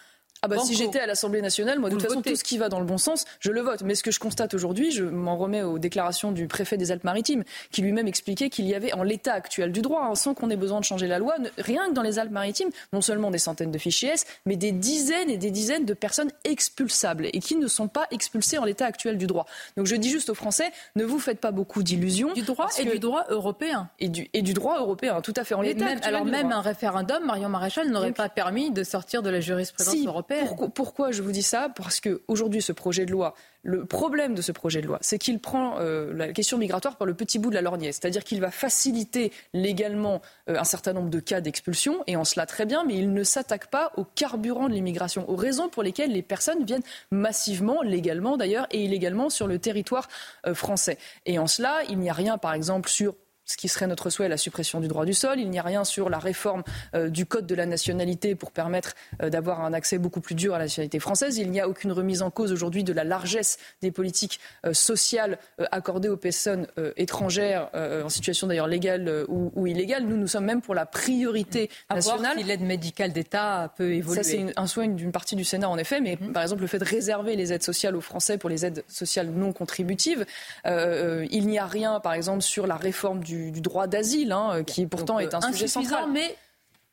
ah 0.43 0.47
bah 0.47 0.57
si 0.57 0.75
j'étais 0.75 0.99
à 0.99 1.05
l'Assemblée 1.05 1.41
nationale, 1.41 1.77
moi 1.77 1.89
de 1.89 1.95
toute 1.95 2.03
façon 2.03 2.23
tout 2.23 2.35
ce 2.35 2.43
qui 2.43 2.57
va 2.57 2.67
dans 2.67 2.79
le 2.79 2.85
bon 2.85 2.97
sens, 2.97 3.25
je 3.39 3.51
le 3.51 3.61
vote. 3.61 3.83
Mais 3.83 3.93
ce 3.93 4.01
que 4.01 4.09
je 4.09 4.19
constate 4.19 4.55
aujourd'hui, 4.55 4.89
je 4.89 5.03
m'en 5.03 5.37
remets 5.37 5.61
aux 5.61 5.77
déclarations 5.77 6.31
du 6.31 6.47
préfet 6.47 6.77
des 6.77 6.91
Alpes-Maritimes, 6.91 7.43
qui 7.69 7.83
lui-même 7.83 8.07
expliquait 8.07 8.49
qu'il 8.49 8.65
y 8.65 8.73
avait 8.73 8.91
en 8.93 9.03
l'état 9.03 9.33
actuel 9.33 9.71
du 9.71 9.83
droit, 9.83 10.03
hein, 10.03 10.15
sans 10.15 10.33
qu'on 10.33 10.49
ait 10.49 10.55
besoin 10.55 10.79
de 10.79 10.85
changer 10.85 11.05
la 11.05 11.19
loi, 11.19 11.35
rien 11.59 11.89
que 11.89 11.93
dans 11.93 12.01
les 12.01 12.17
Alpes-Maritimes, 12.17 12.69
non 12.91 13.01
seulement 13.01 13.29
des 13.29 13.37
centaines 13.37 13.69
de 13.69 13.77
fichiers 13.77 14.09
S, 14.09 14.25
mais 14.47 14.55
des 14.55 14.71
dizaines 14.71 15.29
et 15.29 15.37
des 15.37 15.51
dizaines 15.51 15.85
de 15.85 15.93
personnes 15.93 16.31
expulsables 16.43 17.27
et 17.27 17.39
qui 17.39 17.55
ne 17.55 17.67
sont 17.67 17.87
pas 17.87 18.07
expulsées 18.09 18.57
en 18.57 18.65
l'état 18.65 18.87
actuel 18.87 19.19
du 19.19 19.27
droit. 19.27 19.45
Donc 19.77 19.85
je 19.85 19.95
dis 19.95 20.09
juste 20.09 20.31
aux 20.31 20.35
Français, 20.35 20.71
ne 20.95 21.05
vous 21.05 21.19
faites 21.19 21.39
pas 21.39 21.51
beaucoup 21.51 21.83
d'illusions. 21.83 22.33
Du 22.33 22.41
droit 22.41 22.67
et 22.79 22.85
du 22.85 22.97
droit 22.97 23.25
européen. 23.29 23.89
Et 23.99 24.09
du, 24.09 24.27
et 24.33 24.41
du 24.41 24.55
droit 24.55 24.79
européen, 24.79 25.21
tout 25.21 25.35
à 25.35 25.43
fait 25.43 25.53
en 25.53 25.61
l'état. 25.61 25.85
Alors 26.01 26.25
même 26.25 26.51
un 26.51 26.61
référendum, 26.61 27.23
Marion 27.25 27.49
Maréchal 27.49 27.91
n'aurait 27.91 28.11
pas 28.11 28.27
permis 28.27 28.71
de 28.71 28.83
sortir 28.83 29.21
de 29.21 29.29
la 29.29 29.39
jurisprudence 29.39 29.95
européenne. 30.03 30.30
Pourquoi 30.73 31.11
je 31.11 31.21
vous 31.21 31.31
dis 31.31 31.43
ça? 31.43 31.69
Parce 31.75 31.99
qu'aujourd'hui, 31.99 32.61
ce 32.61 32.71
projet 32.71 33.05
de 33.05 33.11
loi, 33.11 33.33
le 33.63 33.85
problème 33.85 34.33
de 34.33 34.41
ce 34.41 34.51
projet 34.51 34.81
de 34.81 34.87
loi, 34.87 34.97
c'est 35.01 35.19
qu'il 35.19 35.39
prend 35.39 35.79
euh, 35.79 36.11
la 36.13 36.33
question 36.33 36.57
migratoire 36.57 36.97
par 36.97 37.05
le 37.05 37.13
petit 37.13 37.37
bout 37.37 37.49
de 37.49 37.55
la 37.55 37.61
lorgnette. 37.61 37.93
C'est-à-dire 37.93 38.23
qu'il 38.23 38.41
va 38.41 38.49
faciliter 38.49 39.31
légalement 39.53 40.21
euh, 40.49 40.57
un 40.57 40.63
certain 40.63 40.93
nombre 40.93 41.09
de 41.09 41.19
cas 41.19 41.41
d'expulsion, 41.41 42.03
et 42.07 42.15
en 42.15 42.23
cela 42.23 42.45
très 42.45 42.65
bien, 42.65 42.83
mais 42.83 42.95
il 42.95 43.13
ne 43.13 43.23
s'attaque 43.23 43.67
pas 43.67 43.91
au 43.97 44.03
carburant 44.03 44.67
de 44.67 44.73
l'immigration, 44.73 45.29
aux 45.29 45.35
raisons 45.35 45.69
pour 45.69 45.83
lesquelles 45.83 46.11
les 46.11 46.23
personnes 46.23 46.65
viennent 46.65 46.83
massivement, 47.11 47.81
légalement 47.83 48.37
d'ailleurs, 48.37 48.67
et 48.71 48.83
illégalement 48.83 49.29
sur 49.29 49.47
le 49.47 49.59
territoire 49.59 50.07
euh, 50.47 50.55
français. 50.55 50.97
Et 51.27 51.37
en 51.37 51.47
cela, 51.47 51.81
il 51.89 51.99
n'y 51.99 52.09
a 52.09 52.13
rien, 52.13 52.37
par 52.37 52.53
exemple, 52.53 52.89
sur 52.89 53.15
ce 53.51 53.57
qui 53.57 53.67
serait 53.67 53.87
notre 53.87 54.09
souhait, 54.09 54.29
la 54.29 54.37
suppression 54.37 54.79
du 54.79 54.87
droit 54.87 55.05
du 55.05 55.13
sol. 55.13 55.39
Il 55.39 55.49
n'y 55.49 55.59
a 55.59 55.63
rien 55.63 55.83
sur 55.83 56.09
la 56.09 56.19
réforme 56.19 56.63
euh, 56.95 57.09
du 57.09 57.25
code 57.25 57.45
de 57.45 57.55
la 57.55 57.65
nationalité 57.65 58.33
pour 58.35 58.51
permettre 58.51 58.93
euh, 59.21 59.29
d'avoir 59.29 59.61
un 59.61 59.73
accès 59.73 59.97
beaucoup 59.97 60.21
plus 60.21 60.35
dur 60.35 60.55
à 60.55 60.57
la 60.57 60.65
nationalité 60.65 60.99
française. 60.99 61.37
Il 61.37 61.51
n'y 61.51 61.59
a 61.59 61.67
aucune 61.67 61.91
remise 61.91 62.21
en 62.21 62.31
cause 62.31 62.51
aujourd'hui 62.51 62.83
de 62.83 62.93
la 62.93 63.03
largesse 63.03 63.57
des 63.81 63.91
politiques 63.91 64.39
euh, 64.65 64.73
sociales 64.73 65.37
accordées 65.71 66.07
aux 66.09 66.17
personnes 66.17 66.67
étrangères 66.95 67.69
en 67.73 68.09
situation 68.09 68.47
d'ailleurs 68.47 68.67
légale 68.67 69.25
ou, 69.27 69.67
illégale. 69.67 70.05
Nous, 70.05 70.17
nous 70.17 70.27
sommes 70.27 70.45
même 70.45 70.61
pour 70.61 70.75
la 70.75 70.85
priorité 70.85 71.69
nationale. 71.89 72.37
si 72.37 72.43
l'aide 72.43 72.61
médicale 72.61 73.11
d'État 73.11 73.73
peut 73.75 73.93
évoluer. 73.93 74.23
Ça, 74.23 74.29
c'est 74.29 74.45
un 74.55 74.67
souhait 74.67 74.87
d'une 74.87 75.11
partie 75.11 75.35
du 75.35 75.43
Sénat, 75.43 75.69
en 75.69 75.77
effet. 75.77 75.99
Mais 75.99 76.17
mhm. 76.19 76.31
par 76.31 76.43
exemple, 76.43 76.61
le 76.61 76.67
fait 76.67 76.79
de 76.79 76.85
réserver 76.85 77.35
les 77.35 77.53
aides 77.53 77.63
sociales 77.63 77.95
aux 77.95 78.01
Français 78.01 78.37
pour 78.37 78.49
les 78.49 78.65
aides 78.65 78.83
sociales 78.87 79.29
non 79.29 79.53
contributives. 79.53 80.25
il 80.65 81.47
n'y 81.47 81.59
a 81.59 81.65
rien, 81.65 81.99
par 81.99 82.13
exemple, 82.13 82.41
sur 82.41 82.67
la 82.67 82.75
réforme 82.75 83.23
du 83.23 83.40
du, 83.49 83.61
droit 83.61 83.87
d'asile, 83.87 84.31
hein, 84.31 84.63
qui 84.63 84.85
pourtant 84.85 85.19
est 85.19 85.33
un 85.33 85.41
sujet 85.41 85.67
central. 85.67 86.05
Mais 86.11 86.35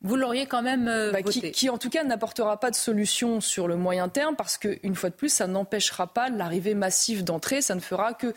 vous 0.01 0.17
l'auriez 0.17 0.47
quand 0.47 0.63
même 0.63 0.89
euh, 0.89 1.11
bah, 1.13 1.19
voté. 1.23 1.41
Qui, 1.41 1.53
qui, 1.53 1.71
en 1.71 1.79
tout 1.79 1.91
cas 1.91 2.05
n'apportera 2.05 2.61
pas 2.61 2.71
de 2.71 2.77
solution 2.77 3.41
sur 3.41 3.69
le 3.69 3.77
moyen 3.77 4.09
terme 4.09 4.37
parce 4.37 4.57
qu'une 4.57 4.95
fois 4.95 5.11
de 5.11 5.15
plus, 5.15 5.29
ça 5.29 5.47
n'empêchera 5.47 6.07
pas 6.07 6.29
l'arrivée 6.29 6.75
massive 6.75 7.25
d'entrées. 7.25 7.63
Ça 7.63 7.75
ne 7.75 7.81
fera 7.81 8.15
que 8.15 8.33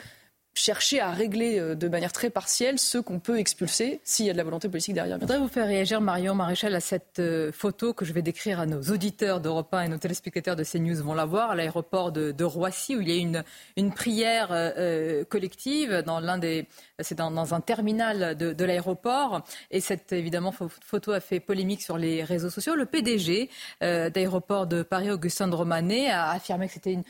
chercher 0.53 0.99
à 0.99 1.11
régler 1.11 1.59
euh, 1.59 1.75
de 1.75 1.87
manière 1.87 2.11
très 2.11 2.29
partielle 2.29 2.77
ceux 2.77 3.01
qu'on 3.01 3.19
peut 3.19 3.39
expulser 3.39 4.01
s'il 4.03 4.25
y 4.25 4.29
a 4.29 4.33
de 4.33 4.37
la 4.37 4.43
volonté 4.43 4.67
politique 4.67 4.93
derrière. 4.93 5.15
Je 5.15 5.21
voudrais 5.21 5.39
vous 5.39 5.47
faire 5.47 5.65
réagir, 5.65 6.01
Marion 6.01 6.35
Maréchal, 6.35 6.75
à 6.75 6.81
cette 6.81 7.19
euh, 7.19 7.51
photo 7.51 7.93
que 7.93 8.03
je 8.03 8.11
vais 8.11 8.21
décrire 8.21 8.59
à 8.59 8.65
nos 8.65 8.81
auditeurs 8.81 9.39
d'Europe 9.39 9.73
1 9.73 9.83
et 9.83 9.87
nos 9.87 9.97
téléspectateurs 9.97 10.55
de 10.55 10.63
CNews 10.63 11.01
vont 11.03 11.13
la 11.13 11.25
voir, 11.25 11.51
à 11.51 11.55
l'aéroport 11.55 12.11
de, 12.11 12.43
Roissy, 12.43 12.95
où 12.95 13.01
il 13.01 13.09
y 13.09 13.13
a 13.13 13.15
une, 13.15 13.43
une 13.77 13.93
prière 13.93 14.49
euh, 14.51 15.23
collective 15.25 16.03
dans 16.05 16.19
l'un 16.19 16.37
des... 16.37 16.67
C'est 16.99 17.15
dans, 17.15 17.53
un 17.53 17.61
terminal 17.61 18.35
de, 18.35 18.65
l'aéroport. 18.65 19.43
Et 19.69 19.79
cette, 19.79 20.11
évidemment, 20.11 20.51
photo 20.51 21.11
a 21.11 21.19
fait 21.19 21.39
polémique 21.39 21.81
sur 21.81 21.97
les 21.97 22.23
réseaux 22.23 22.49
sociaux. 22.49 22.75
Le 22.75 22.85
PDG 22.85 23.49
d'aéroport 23.79 24.67
de 24.67 24.83
Paris, 24.83 25.09
Augustin 25.09 25.47
de 25.47 25.55
Romanet, 25.55 26.09
a 26.09 26.31
affirmé 26.31 26.67
que 26.67 26.73
c'était 26.73 26.93
une 26.93 27.03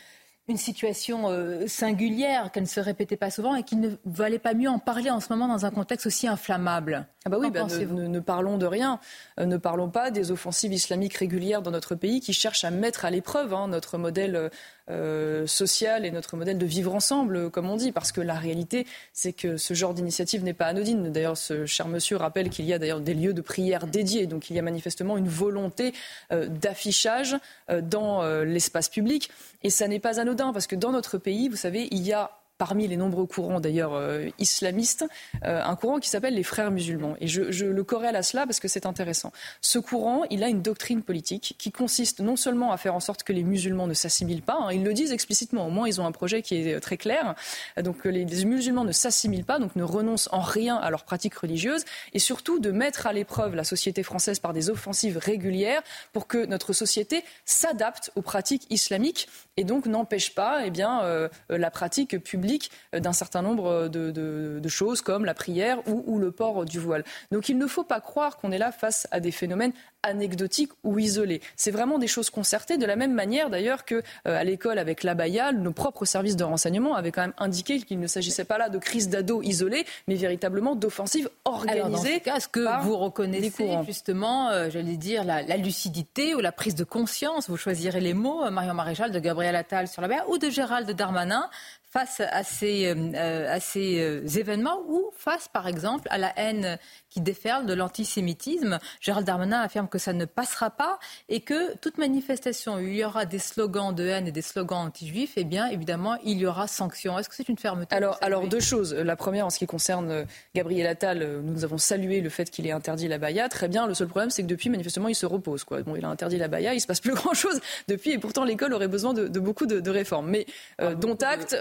une 0.47 0.57
situation 0.57 1.29
euh, 1.29 1.67
singulière 1.67 2.51
qu'elle 2.51 2.63
ne 2.63 2.67
se 2.67 2.79
répétait 2.79 3.17
pas 3.17 3.29
souvent 3.29 3.55
et 3.55 3.63
qu'il 3.63 3.79
ne 3.79 3.89
valait 4.05 4.39
pas 4.39 4.53
mieux 4.53 4.69
en 4.69 4.79
parler 4.79 5.09
en 5.09 5.19
ce 5.19 5.27
moment 5.29 5.47
dans 5.47 5.65
un 5.65 5.71
contexte 5.71 6.07
aussi 6.07 6.27
inflammable. 6.27 7.07
Ah 7.23 7.29
bah 7.29 7.37
oui, 7.39 7.51
bah 7.51 7.67
ne, 7.67 8.19
parlons 8.19 8.57
de 8.57 8.65
rien. 8.65 8.99
Euh, 9.39 9.45
ne 9.45 9.57
parlons 9.57 9.91
pas 9.91 10.09
des 10.09 10.31
offensives 10.31 10.73
islamiques 10.73 11.13
régulières 11.13 11.61
dans 11.61 11.69
notre 11.69 11.93
pays 11.93 12.19
qui 12.19 12.33
cherchent 12.33 12.63
à 12.63 12.71
mettre 12.71 13.05
à 13.05 13.11
l'épreuve 13.11 13.53
hein, 13.53 13.67
notre 13.67 13.99
modèle 13.99 14.49
euh, 14.89 15.45
social 15.45 16.03
et 16.03 16.09
notre 16.09 16.35
modèle 16.35 16.57
de 16.57 16.65
vivre 16.65 16.95
ensemble, 16.95 17.51
comme 17.51 17.69
on 17.69 17.75
dit. 17.75 17.91
Parce 17.91 18.11
que 18.11 18.21
la 18.21 18.33
réalité, 18.33 18.87
c'est 19.13 19.33
que 19.33 19.57
ce 19.57 19.75
genre 19.75 19.93
d'initiative 19.93 20.43
n'est 20.43 20.55
pas 20.55 20.65
anodine. 20.65 21.11
D'ailleurs, 21.11 21.37
ce 21.37 21.67
cher 21.67 21.87
monsieur 21.87 22.17
rappelle 22.17 22.49
qu'il 22.49 22.65
y 22.65 22.73
a 22.73 22.79
d'ailleurs 22.79 23.01
des 23.01 23.13
lieux 23.13 23.33
de 23.33 23.41
prière 23.41 23.85
dédiés. 23.85 24.25
Donc 24.25 24.49
il 24.49 24.55
y 24.55 24.59
a 24.59 24.63
manifestement 24.63 25.15
une 25.15 25.29
volonté 25.29 25.93
d'affichage 26.31 27.37
dans 27.83 28.23
l'espace 28.43 28.89
public. 28.89 29.29
Et 29.61 29.69
ça 29.69 29.87
n'est 29.87 29.99
pas 29.99 30.19
anodin 30.19 30.53
parce 30.53 30.65
que 30.65 30.75
dans 30.75 30.91
notre 30.91 31.19
pays, 31.19 31.49
vous 31.49 31.55
savez, 31.55 31.87
il 31.91 32.01
y 32.01 32.13
a 32.13 32.31
parmi 32.61 32.87
les 32.87 32.95
nombreux 32.95 33.25
courants 33.25 33.59
d'ailleurs 33.59 33.95
euh, 33.95 34.29
islamistes, 34.37 35.03
euh, 35.45 35.63
un 35.63 35.75
courant 35.75 35.97
qui 35.97 36.09
s'appelle 36.09 36.35
les 36.35 36.43
frères 36.43 36.69
musulmans. 36.69 37.15
Et 37.19 37.25
je, 37.25 37.65
le 37.65 37.83
corrèle 37.83 38.15
à 38.15 38.21
cela 38.21 38.45
parce 38.45 38.59
que 38.59 38.67
c'est 38.67 38.85
intéressant. 38.85 39.31
Ce 39.61 39.79
courant, 39.79 40.25
il 40.29 40.43
a 40.43 40.47
une 40.47 40.61
doctrine 40.61 41.01
politique 41.01 41.55
qui 41.57 41.71
consiste 41.71 42.19
non 42.19 42.35
seulement 42.35 42.71
à 42.71 42.77
faire 42.77 42.93
en 42.93 42.99
sorte 42.99 43.23
que 43.23 43.33
les 43.33 43.41
musulmans 43.41 43.87
ne 43.87 43.95
s'assimilent 43.95 44.43
pas, 44.43 44.59
hein, 44.61 44.71
ils 44.71 44.83
le 44.83 44.93
disent 44.93 45.11
explicitement, 45.11 45.65
au 45.65 45.71
moins 45.71 45.87
ils 45.87 45.99
ont 45.99 46.05
un 46.05 46.11
projet 46.11 46.43
qui 46.43 46.53
est 46.55 46.79
très 46.81 46.97
clair, 46.97 47.33
donc 47.81 48.05
les, 48.05 48.25
les 48.25 48.45
musulmans 48.45 48.83
ne 48.83 48.91
s'assimilent 48.91 49.43
pas, 49.43 49.57
donc 49.57 49.75
ne 49.75 49.83
renoncent 49.83 50.29
en 50.31 50.41
rien 50.41 50.75
à 50.75 50.91
leurs 50.91 51.03
pratiques 51.03 51.33
religieuses, 51.33 51.83
et 52.13 52.19
surtout 52.19 52.59
de 52.59 52.69
mettre 52.69 53.07
à 53.07 53.13
l'épreuve 53.13 53.55
la 53.55 53.63
société 53.63 54.03
française 54.03 54.39
par 54.39 54.53
des 54.53 54.69
offensives 54.69 55.17
régulières 55.17 55.81
pour 56.13 56.27
que 56.27 56.45
notre 56.45 56.73
société 56.73 57.23
s'adapte 57.43 58.11
aux 58.15 58.21
pratiques 58.21 58.67
islamiques 58.69 59.27
et 59.57 59.63
donc 59.63 59.87
n'empêche 59.87 60.35
pas 60.35 60.65
eh 60.65 60.69
bien, 60.69 61.03
euh, 61.03 61.27
la 61.49 61.71
pratique 61.71 62.23
publique 62.23 62.50
d'un 62.93 63.13
certain 63.13 63.41
nombre 63.41 63.87
de, 63.87 64.61
choses 64.67 65.01
comme 65.01 65.25
la 65.25 65.33
prière 65.33 65.79
ou, 65.87 66.17
le 66.19 66.31
port 66.31 66.65
du 66.65 66.79
voile. 66.79 67.03
Donc 67.31 67.49
il 67.49 67.57
ne 67.57 67.67
faut 67.67 67.83
pas 67.83 67.99
croire 67.99 68.37
qu'on 68.37 68.51
est 68.51 68.57
là 68.57 68.71
face 68.71 69.07
à 69.11 69.19
des 69.19 69.31
phénomènes 69.31 69.73
anecdotiques 70.03 70.71
ou 70.83 70.97
isolés. 70.99 71.41
C'est 71.55 71.71
vraiment 71.71 71.99
des 71.99 72.07
choses 72.07 72.29
concertées, 72.29 72.77
de 72.77 72.85
la 72.85 72.95
même 72.95 73.13
manière 73.13 73.49
d'ailleurs 73.49 73.85
que 73.85 73.95
euh, 73.95 74.39
à 74.39 74.43
l'école 74.43 74.79
avec 74.79 75.03
l'abaya, 75.03 75.51
nos 75.51 75.73
propres 75.73 76.05
services 76.05 76.35
de 76.35 76.43
renseignement 76.43 76.95
avaient 76.95 77.11
quand 77.11 77.21
même 77.21 77.33
indiqué 77.37 77.79
qu'il 77.79 77.99
ne 77.99 78.07
s'agissait 78.07 78.45
pas 78.45 78.57
là 78.57 78.69
de 78.69 78.77
crise 78.77 79.09
d'ados 79.09 79.45
isolés, 79.45 79.85
mais 80.07 80.15
véritablement 80.15 80.75
d'offensives 80.75 81.29
organisées. 81.45 82.21
est-ce 82.25 82.47
que 82.47 82.83
vous 82.83 82.97
reconnaissez 82.97 83.77
justement, 83.85 84.49
euh, 84.49 84.69
j'allais 84.69 84.97
dire, 84.97 85.23
la, 85.23 85.57
lucidité 85.57 86.33
ou 86.33 86.39
la 86.39 86.51
prise 86.51 86.75
de 86.75 86.83
conscience, 86.83 87.49
vous 87.49 87.57
choisirez 87.57 87.99
les 87.99 88.13
mots, 88.13 88.43
euh, 88.43 88.51
Marion 88.51 88.73
Maréchal, 88.73 89.11
de 89.11 89.19
Gabriel 89.19 89.55
Attal 89.55 89.87
sur 89.87 90.01
l'abaya 90.01 90.27
ou 90.29 90.37
de 90.37 90.49
Gérald 90.49 90.89
Darmanin 90.91 91.49
face 91.91 92.21
à 92.21 92.43
ces, 92.43 92.87
à 93.15 93.59
ces 93.59 94.23
événements 94.39 94.81
ou 94.87 95.11
face, 95.15 95.47
par 95.49 95.67
exemple, 95.67 96.07
à 96.09 96.17
la 96.17 96.31
haine 96.39 96.79
qui 97.11 97.21
déferle 97.21 97.65
de 97.67 97.73
l'antisémitisme. 97.73 98.79
Gérald 98.99 99.27
Darmanin 99.27 99.61
affirme 99.61 99.87
que 99.87 99.99
ça 99.99 100.13
ne 100.13 100.25
passera 100.25 100.71
pas 100.71 100.97
et 101.29 101.41
que 101.41 101.75
toute 101.77 101.97
manifestation 101.97 102.75
où 102.75 102.79
il 102.79 102.95
y 102.95 103.03
aura 103.03 103.25
des 103.25 103.37
slogans 103.37 103.93
de 103.93 104.07
haine 104.07 104.27
et 104.27 104.31
des 104.31 104.41
slogans 104.41 104.87
anti-juifs, 104.87 105.33
eh 105.35 105.43
bien, 105.43 105.67
évidemment, 105.67 106.17
il 106.23 106.39
y 106.39 106.45
aura 106.45 106.67
sanction. 106.67 107.19
Est-ce 107.19 107.29
que 107.29 107.35
c'est 107.35 107.49
une 107.49 107.57
fermeté 107.57 107.93
Alors, 107.93 108.17
alors 108.21 108.47
deux 108.47 108.61
choses. 108.61 108.93
La 108.93 109.17
première, 109.17 109.45
en 109.45 109.49
ce 109.49 109.59
qui 109.59 109.67
concerne 109.67 110.09
euh, 110.09 110.25
Gabriel 110.55 110.87
Attal, 110.87 111.21
euh, 111.21 111.41
nous 111.43 111.65
avons 111.65 111.77
salué 111.77 112.21
le 112.21 112.29
fait 112.29 112.49
qu'il 112.49 112.65
ait 112.65 112.71
interdit 112.71 113.09
la 113.09 113.17
baya. 113.17 113.49
Très 113.49 113.67
bien. 113.67 113.87
Le 113.87 113.93
seul 113.93 114.07
problème, 114.07 114.29
c'est 114.29 114.43
que 114.43 114.47
depuis, 114.47 114.69
manifestement, 114.69 115.09
il 115.09 115.15
se 115.15 115.25
repose. 115.25 115.65
Quoi. 115.65 115.83
Bon, 115.83 115.97
il 115.97 116.05
a 116.05 116.07
interdit 116.07 116.37
la 116.37 116.47
baya, 116.47 116.73
il 116.73 116.79
se 116.79 116.87
passe 116.87 117.01
plus 117.01 117.13
grand-chose 117.15 117.59
depuis, 117.89 118.11
et 118.11 118.17
pourtant, 118.19 118.45
l'école 118.45 118.73
aurait 118.73 118.87
besoin 118.87 119.13
de, 119.13 119.27
beaucoup 119.39 119.65
de, 119.65 119.89
réformes. 119.91 120.29
Mais 120.29 120.45
euh, 120.79 120.95
dont 120.95 121.15
acte, 121.15 121.57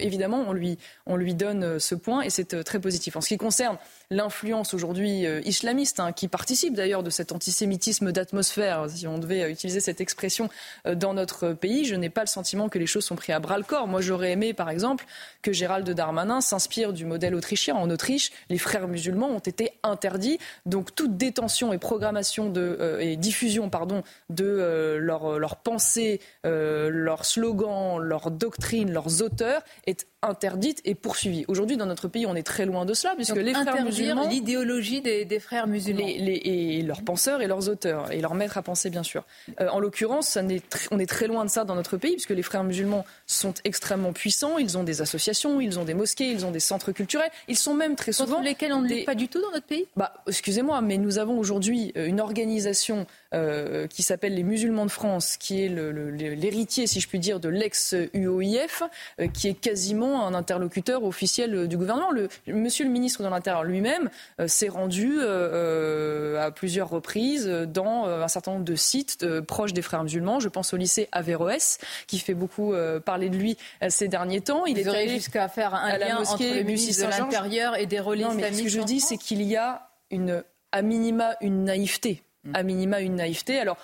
évidemment, 0.00 0.44
on 0.48 0.52
lui, 0.52 0.78
on 1.06 1.14
lui 1.14 1.34
donne 1.34 1.78
ce 1.78 1.94
point, 1.94 2.22
et 2.22 2.30
c'est 2.30 2.64
très 2.64 2.80
positif. 2.80 3.14
En 3.14 3.20
ce 3.20 3.28
qui 3.28 3.36
concerne 3.36 3.78
l'influence 4.10 4.47
aujourd'hui 4.52 5.26
euh, 5.26 5.40
islamiste, 5.44 6.00
hein, 6.00 6.12
qui 6.12 6.28
participe 6.28 6.74
d'ailleurs 6.74 7.02
de 7.02 7.10
cet 7.10 7.32
antisémitisme 7.32 8.12
d'atmosphère, 8.12 8.86
si 8.88 9.06
on 9.06 9.18
devait 9.18 9.42
euh, 9.42 9.50
utiliser 9.50 9.80
cette 9.80 10.00
expression 10.00 10.48
euh, 10.86 10.94
dans 10.94 11.14
notre 11.14 11.52
pays. 11.52 11.84
Je 11.84 11.94
n'ai 11.94 12.10
pas 12.10 12.22
le 12.22 12.26
sentiment 12.26 12.68
que 12.68 12.78
les 12.78 12.86
choses 12.86 13.04
sont 13.04 13.16
prises 13.16 13.34
à 13.34 13.40
bras 13.40 13.58
le 13.58 13.64
corps. 13.64 13.86
Moi, 13.86 14.00
j'aurais 14.00 14.32
aimé, 14.32 14.52
par 14.52 14.70
exemple, 14.70 15.04
que 15.42 15.52
Gérald 15.52 15.88
Darmanin 15.88 16.40
s'inspire 16.40 16.92
du 16.92 17.04
modèle 17.04 17.34
autrichien. 17.34 17.74
En 17.74 17.90
Autriche, 17.90 18.32
les 18.48 18.58
frères 18.58 18.88
musulmans 18.88 19.28
ont 19.28 19.38
été 19.38 19.72
interdits, 19.82 20.38
donc 20.66 20.94
toute 20.94 21.16
détention 21.16 21.72
et 21.72 21.78
programmation 21.78 22.50
de, 22.50 22.98
et 23.00 23.16
diffusion 23.16 23.70
pardon, 23.70 24.02
de 24.30 24.98
leurs 25.00 25.38
leur 25.38 25.56
pensées, 25.56 26.20
leurs 26.44 27.24
slogans, 27.24 27.98
leurs 27.98 28.30
doctrines, 28.30 28.90
leurs 28.92 29.22
auteurs 29.22 29.62
est 29.86 30.06
interdite 30.22 30.80
et 30.84 30.94
poursuivie. 30.94 31.44
Aujourd'hui, 31.46 31.76
dans 31.76 31.86
notre 31.86 32.08
pays, 32.08 32.26
on 32.26 32.34
est 32.34 32.42
très 32.42 32.66
loin 32.66 32.84
de 32.84 32.92
cela, 32.92 33.14
puisque 33.14 33.36
les 33.36 33.54
frères 33.54 33.84
musulmans... 33.84 34.28
l'idéologie 34.28 35.00
des, 35.00 35.40
frères 35.40 35.68
musulmans. 35.68 36.04
et 36.06 36.82
leurs 36.82 37.02
penseurs 37.02 37.40
et 37.40 37.46
leurs 37.46 37.68
auteurs, 37.68 38.10
et 38.10 38.20
leurs 38.20 38.34
maîtres 38.34 38.58
à 38.58 38.62
penser, 38.62 38.90
bien 38.90 39.04
sûr. 39.04 39.24
Euh, 39.60 39.68
en 39.68 39.78
l'occurrence, 39.78 40.36
on 40.90 40.98
est 40.98 41.06
très 41.06 41.26
loin 41.28 41.44
de 41.44 41.50
ça 41.50 41.64
dans 41.64 41.76
notre 41.76 41.96
pays, 41.96 42.12
puisque 42.12 42.30
les 42.30 42.42
frères 42.42 42.64
musulmans 42.64 43.04
sont 43.26 43.54
extrêmement 43.64 44.12
puissants, 44.12 44.58
ils 44.58 44.76
ont 44.76 44.82
des 44.82 45.02
associations, 45.02 45.60
ils 45.60 45.78
ont 45.78 45.84
des 45.84 45.94
mosquées, 45.94 46.30
ils 46.30 46.44
ont 46.44 46.50
des 46.50 46.60
centres 46.60 46.90
culturels, 46.90 47.30
ils 47.46 47.56
sont 47.56 47.74
même 47.74 47.94
très 47.94 48.12
souvent... 48.12 48.36
Contre 48.36 48.48
lesquels 48.48 48.72
on 48.72 48.82
ne 48.82 48.88
l'est 48.88 49.04
pas 49.04 49.14
du 49.14 49.28
tout 49.28 49.40
dans 49.40 49.52
notre 49.52 49.66
pays? 49.66 49.86
Bah, 49.96 50.14
Excusez-moi, 50.26 50.80
mais 50.80 50.98
nous 50.98 51.18
avons 51.18 51.38
aujourd'hui 51.38 51.92
euh, 51.96 52.06
une 52.06 52.20
organisation 52.20 53.06
euh, 53.34 53.86
qui 53.86 54.02
s'appelle 54.02 54.34
les 54.34 54.42
musulmans 54.42 54.86
de 54.86 54.90
France, 54.90 55.36
qui 55.36 55.64
est 55.64 55.68
l'héritier, 55.68 56.86
si 56.86 57.00
je 57.00 57.08
puis 57.08 57.18
dire, 57.18 57.40
de 57.40 57.48
l'ex-UOIF, 57.48 58.82
qui 59.32 59.48
est 59.48 59.54
quasiment 59.54 60.26
un 60.26 60.34
interlocuteur 60.34 61.04
officiel 61.04 61.68
du 61.68 61.76
gouvernement. 61.76 62.10
Le, 62.10 62.28
monsieur 62.46 62.84
le 62.84 62.90
ministre 62.90 63.22
de 63.22 63.28
l'Intérieur 63.28 63.64
lui-même 63.64 64.10
euh, 64.40 64.48
s'est 64.48 64.68
rendu 64.68 65.18
euh, 65.18 65.24
euh, 65.26 66.46
à 66.46 66.50
plusieurs 66.50 66.88
reprises 66.88 67.46
dans 67.46 68.06
un 68.06 68.28
certain 68.28 68.52
nombre 68.52 68.64
de 68.64 68.74
sites 68.74 69.26
proches 69.40 69.72
des 69.72 69.82
frères 69.82 70.02
musulmans. 70.02 70.40
Je 70.40 70.48
pense 70.48 70.72
au 70.72 70.76
lycée 70.76 71.08
Averroès, 71.12 71.78
qui 72.06 72.18
fait 72.18 72.34
beaucoup 72.34 72.74
parler 73.04 73.28
de 73.28 73.36
lui 73.36 73.56
ces 73.88 74.08
derniers 74.08 74.40
temps. 74.40 74.66
Il 74.66 74.78
est 74.78 74.88
allé 74.88 75.08
jusqu'à 75.08 75.48
faire 75.48 75.74
un 75.74 75.96
lien 75.98 76.18
entre 76.18 76.42
le 76.42 76.62
ministre 76.62 77.06
de 77.06 77.10
l'Intérieur 77.10 77.76
et 77.76 77.86
des 77.86 78.00
relais 78.00 78.24
non, 78.24 78.30
Ce 78.30 78.62
que 78.62 78.68
je 78.68 78.80
dis, 78.80 79.00
c'est 79.00 79.16
qu'il 79.16 79.42
y 79.42 79.56
a 79.56 79.90
une, 80.10 80.42
à 80.72 80.82
minima 80.82 81.34
une 81.40 81.64
naïveté. 81.64 82.22
À 82.54 82.62
minima 82.62 83.00
une 83.00 83.16
naïveté. 83.16 83.58
Alors, 83.58 83.76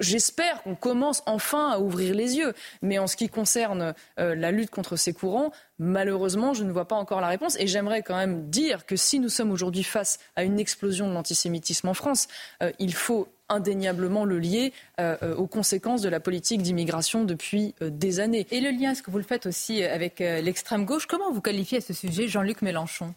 J'espère 0.00 0.62
qu'on 0.62 0.74
commence 0.74 1.22
enfin 1.26 1.70
à 1.70 1.78
ouvrir 1.78 2.14
les 2.14 2.36
yeux. 2.36 2.52
Mais 2.82 2.98
en 2.98 3.06
ce 3.06 3.16
qui 3.16 3.28
concerne 3.28 3.94
euh, 4.18 4.34
la 4.34 4.50
lutte 4.50 4.70
contre 4.70 4.96
ces 4.96 5.12
courants, 5.12 5.50
malheureusement, 5.78 6.52
je 6.52 6.64
ne 6.64 6.70
vois 6.70 6.86
pas 6.86 6.96
encore 6.96 7.20
la 7.20 7.28
réponse. 7.28 7.56
Et 7.58 7.66
j'aimerais 7.66 8.02
quand 8.02 8.16
même 8.16 8.50
dire 8.50 8.84
que 8.84 8.96
si 8.96 9.18
nous 9.18 9.30
sommes 9.30 9.50
aujourd'hui 9.50 9.82
face 9.82 10.18
à 10.36 10.44
une 10.44 10.60
explosion 10.60 11.08
de 11.08 11.14
l'antisémitisme 11.14 11.88
en 11.88 11.94
France, 11.94 12.28
euh, 12.62 12.70
il 12.78 12.92
faut 12.92 13.28
indéniablement 13.48 14.26
le 14.26 14.38
lier 14.38 14.74
euh, 15.00 15.34
aux 15.36 15.46
conséquences 15.46 16.02
de 16.02 16.10
la 16.10 16.20
politique 16.20 16.60
d'immigration 16.60 17.24
depuis 17.24 17.74
des 17.80 18.20
années. 18.20 18.46
Et 18.50 18.60
le 18.60 18.70
lien, 18.70 18.92
est-ce 18.92 19.02
que 19.02 19.10
vous 19.10 19.16
le 19.16 19.24
faites 19.24 19.46
aussi 19.46 19.82
avec 19.82 20.18
l'extrême 20.18 20.84
gauche? 20.84 21.06
Comment 21.06 21.32
vous 21.32 21.40
qualifiez 21.40 21.78
à 21.78 21.80
ce 21.80 21.94
sujet 21.94 22.28
Jean-Luc 22.28 22.60
Mélenchon? 22.60 23.14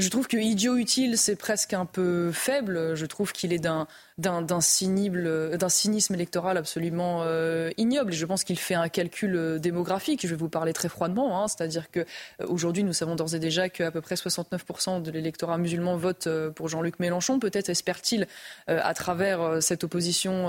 Je 0.00 0.08
trouve 0.08 0.26
que 0.26 0.36
idiot 0.36 0.76
utile, 0.76 1.18
c'est 1.18 1.36
presque 1.36 1.72
un 1.72 1.86
peu 1.86 2.32
faible. 2.32 2.94
Je 2.94 3.06
trouve 3.06 3.32
qu'il 3.32 3.52
est 3.52 3.58
d'un 3.58 3.86
d'un 4.20 4.60
cynisme 4.60 6.14
électoral 6.14 6.56
absolument 6.56 7.22
euh, 7.24 7.70
ignoble. 7.76 8.12
Et 8.12 8.16
je 8.16 8.26
pense 8.26 8.44
qu'il 8.44 8.58
fait 8.58 8.74
un 8.74 8.88
calcul 8.88 9.34
euh, 9.34 9.58
démographique. 9.58 10.22
Je 10.22 10.28
vais 10.28 10.36
vous 10.36 10.48
parler 10.48 10.72
très 10.72 10.88
froidement. 10.88 11.42
Hein. 11.42 11.48
C'est-à-dire 11.48 11.90
que 11.90 12.00
euh, 12.00 12.46
aujourd'hui, 12.46 12.84
nous 12.84 12.92
savons 12.92 13.16
d'ores 13.16 13.34
et 13.34 13.38
déjà 13.38 13.68
qu'à 13.68 13.90
peu 13.90 14.00
près 14.00 14.14
69% 14.16 15.02
de 15.02 15.10
l'électorat 15.10 15.58
musulman 15.58 15.96
vote 15.96 16.28
pour 16.54 16.68
Jean-Luc 16.68 17.00
Mélenchon. 17.00 17.38
Peut-être 17.38 17.68
espère-t-il, 17.68 18.26
à 18.66 18.94
travers 18.94 19.62
cette 19.62 19.84
opposition 19.84 20.48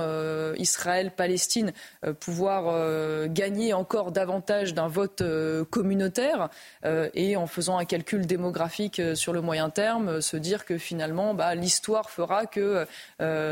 Israël-Palestine, 0.57 1.71
pouvoir 2.19 3.27
gagner 3.27 3.73
encore 3.73 4.11
davantage 4.11 4.73
d'un 4.73 4.87
vote 4.87 5.23
communautaire 5.69 6.49
et 7.13 7.35
en 7.35 7.47
faisant 7.47 7.77
un 7.77 7.85
calcul 7.85 8.25
démographique 8.25 9.01
sur 9.15 9.33
le 9.33 9.41
moyen 9.41 9.69
terme, 9.69 10.21
se 10.21 10.37
dire 10.37 10.65
que 10.65 10.77
finalement, 10.77 11.33
bah, 11.33 11.55
l'histoire 11.55 12.09
fera 12.09 12.45
que 12.45 12.85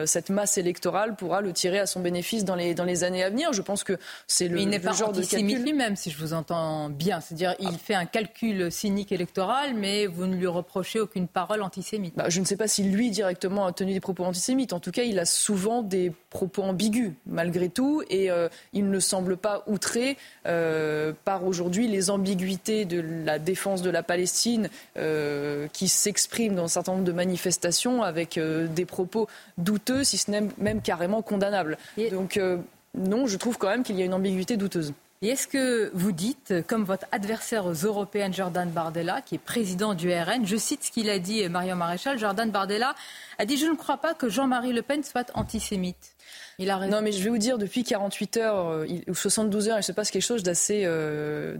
cette 0.09 0.29
masse 0.29 0.57
électorale 0.57 1.15
pourra 1.15 1.41
le 1.41 1.53
tirer 1.53 1.79
à 1.79 1.85
son 1.85 2.01
bénéfice 2.01 2.43
dans 2.43 2.55
les, 2.55 2.73
dans 2.73 2.83
les 2.83 3.03
années 3.03 3.23
à 3.23 3.29
venir. 3.29 3.53
Je 3.53 3.61
pense 3.61 3.83
que 3.83 3.97
c'est 4.27 4.47
le, 4.47 4.59
il 4.59 4.67
n'est 4.67 4.79
pas 4.79 4.91
genre 4.91 5.13
de 5.13 5.23
calcul. 5.23 5.63
lui-même, 5.63 5.95
si 5.95 6.11
je 6.11 6.17
vous 6.17 6.33
entends 6.33 6.89
bien. 6.89 7.21
C'est-à-dire, 7.21 7.55
il 7.59 7.77
fait 7.77 7.93
un 7.93 8.05
calcul 8.05 8.71
cynique 8.71 9.11
électoral, 9.11 9.73
mais 9.73 10.05
vous 10.05 10.25
ne 10.25 10.35
lui 10.35 10.47
reprochez 10.47 10.99
aucune 10.99 11.27
parole 11.27 11.61
antisémite. 11.61 12.15
Bah, 12.15 12.29
je 12.29 12.39
ne 12.39 12.45
sais 12.45 12.57
pas 12.57 12.67
si 12.67 12.83
lui 12.83 13.11
directement 13.11 13.65
a 13.65 13.71
tenu 13.71 13.93
des 13.93 13.99
propos 13.99 14.25
antisémites. 14.25 14.73
En 14.73 14.79
tout 14.79 14.91
cas, 14.91 15.03
il 15.03 15.19
a 15.19 15.25
souvent 15.25 15.81
des 15.83 16.11
propos 16.29 16.63
ambigus, 16.63 17.11
malgré 17.25 17.69
tout, 17.69 18.03
et 18.09 18.29
euh, 18.29 18.49
il 18.73 18.89
ne 18.89 18.99
semble 18.99 19.37
pas 19.37 19.63
outré 19.67 20.17
euh, 20.45 21.13
par 21.25 21.45
aujourd'hui 21.45 21.87
les 21.87 22.09
ambiguïtés 22.09 22.85
de 22.85 23.03
la 23.25 23.39
défense 23.39 23.81
de 23.81 23.89
la 23.89 24.03
Palestine 24.03 24.69
euh, 24.97 25.67
qui 25.73 25.87
s'expriment 25.87 26.55
dans 26.55 26.65
un 26.65 26.67
certain 26.67 26.93
nombre 26.93 27.03
de 27.03 27.11
manifestations 27.11 28.03
avec 28.03 28.39
des 28.39 28.85
propos 28.85 29.27
douteux 29.57 29.98
si 30.03 30.17
ce 30.17 30.31
n'est 30.31 30.43
même 30.57 30.81
carrément 30.81 31.21
condamnable. 31.21 31.77
Donc 32.11 32.37
euh, 32.37 32.57
non, 32.95 33.27
je 33.27 33.37
trouve 33.37 33.57
quand 33.57 33.69
même 33.69 33.83
qu'il 33.83 33.97
y 33.97 34.01
a 34.01 34.05
une 34.05 34.13
ambiguïté 34.13 34.57
douteuse. 34.57 34.93
Et 35.21 35.29
est-ce 35.29 35.49
que 35.49 35.91
vous 35.93 36.13
dites, 36.13 36.53
comme 36.65 36.85
votre 36.85 37.05
adversaire 37.11 37.65
aux 37.65 37.73
européennes, 37.73 38.33
Jordan 38.33 38.69
Bardella, 38.69 39.21
qui 39.21 39.35
est 39.35 39.39
président 39.39 39.93
du 39.93 40.09
RN, 40.13 40.45
je 40.45 40.55
cite 40.55 40.85
ce 40.85 40.91
qu'il 40.91 41.09
a 41.09 41.19
dit, 41.19 41.47
Marion 41.49 41.75
Maréchal, 41.75 42.17
Jordan 42.17 42.49
Bardella 42.49 42.95
a 43.37 43.45
dit 43.45 43.57
Je 43.57 43.65
ne 43.65 43.75
crois 43.75 43.97
pas 43.97 44.13
que 44.13 44.29
Jean-Marie 44.29 44.71
Le 44.71 44.81
Pen 44.81 45.03
soit 45.03 45.29
antisémite. 45.33 46.15
Il 46.57 46.69
a 46.69 46.77
raison. 46.77 46.97
Non, 46.97 47.01
mais 47.01 47.11
je 47.11 47.23
vais 47.23 47.29
vous 47.29 47.37
dire, 47.37 47.57
depuis 47.57 47.83
48 47.83 48.37
heures 48.37 48.67
euh, 48.67 48.85
ou 49.07 49.15
72 49.15 49.69
heures, 49.69 49.79
il 49.79 49.83
se 49.83 49.91
passe 49.93 50.11
quelque 50.11 50.21
chose 50.23 50.43
d'assez. 50.43 50.83
Euh, 50.85 51.57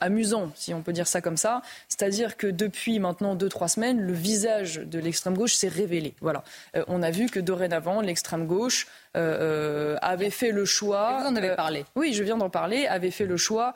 amusant, 0.00 0.50
si 0.54 0.72
on 0.74 0.82
peut 0.82 0.92
dire 0.92 1.06
ça 1.06 1.20
comme 1.20 1.36
ça. 1.36 1.62
C'est-à-dire 1.88 2.36
que 2.36 2.46
depuis 2.46 2.98
maintenant 2.98 3.34
deux, 3.34 3.48
trois 3.48 3.68
semaines, 3.68 4.00
le 4.00 4.12
visage 4.12 4.76
de 4.76 4.98
l'extrême 4.98 5.34
gauche 5.34 5.54
s'est 5.54 5.68
révélé. 5.68 6.14
Voilà. 6.20 6.44
on 6.88 7.02
a 7.02 7.10
vu 7.10 7.26
que 7.26 7.40
dorénavant, 7.40 8.00
l'extrême 8.00 8.46
gauche 8.46 8.86
euh, 9.16 9.94
euh, 9.94 9.96
avait 10.02 10.30
fait 10.30 10.52
le 10.52 10.64
choix. 10.64 11.18
vous 11.22 11.30
en 11.30 11.34
avez 11.34 11.50
euh, 11.50 11.56
parlé. 11.56 11.84
Oui, 11.96 12.12
je 12.12 12.22
viens 12.22 12.36
d'en 12.36 12.48
parler. 12.48 12.86
Avait 12.86 13.10
fait 13.10 13.26
le 13.26 13.36
choix 13.36 13.74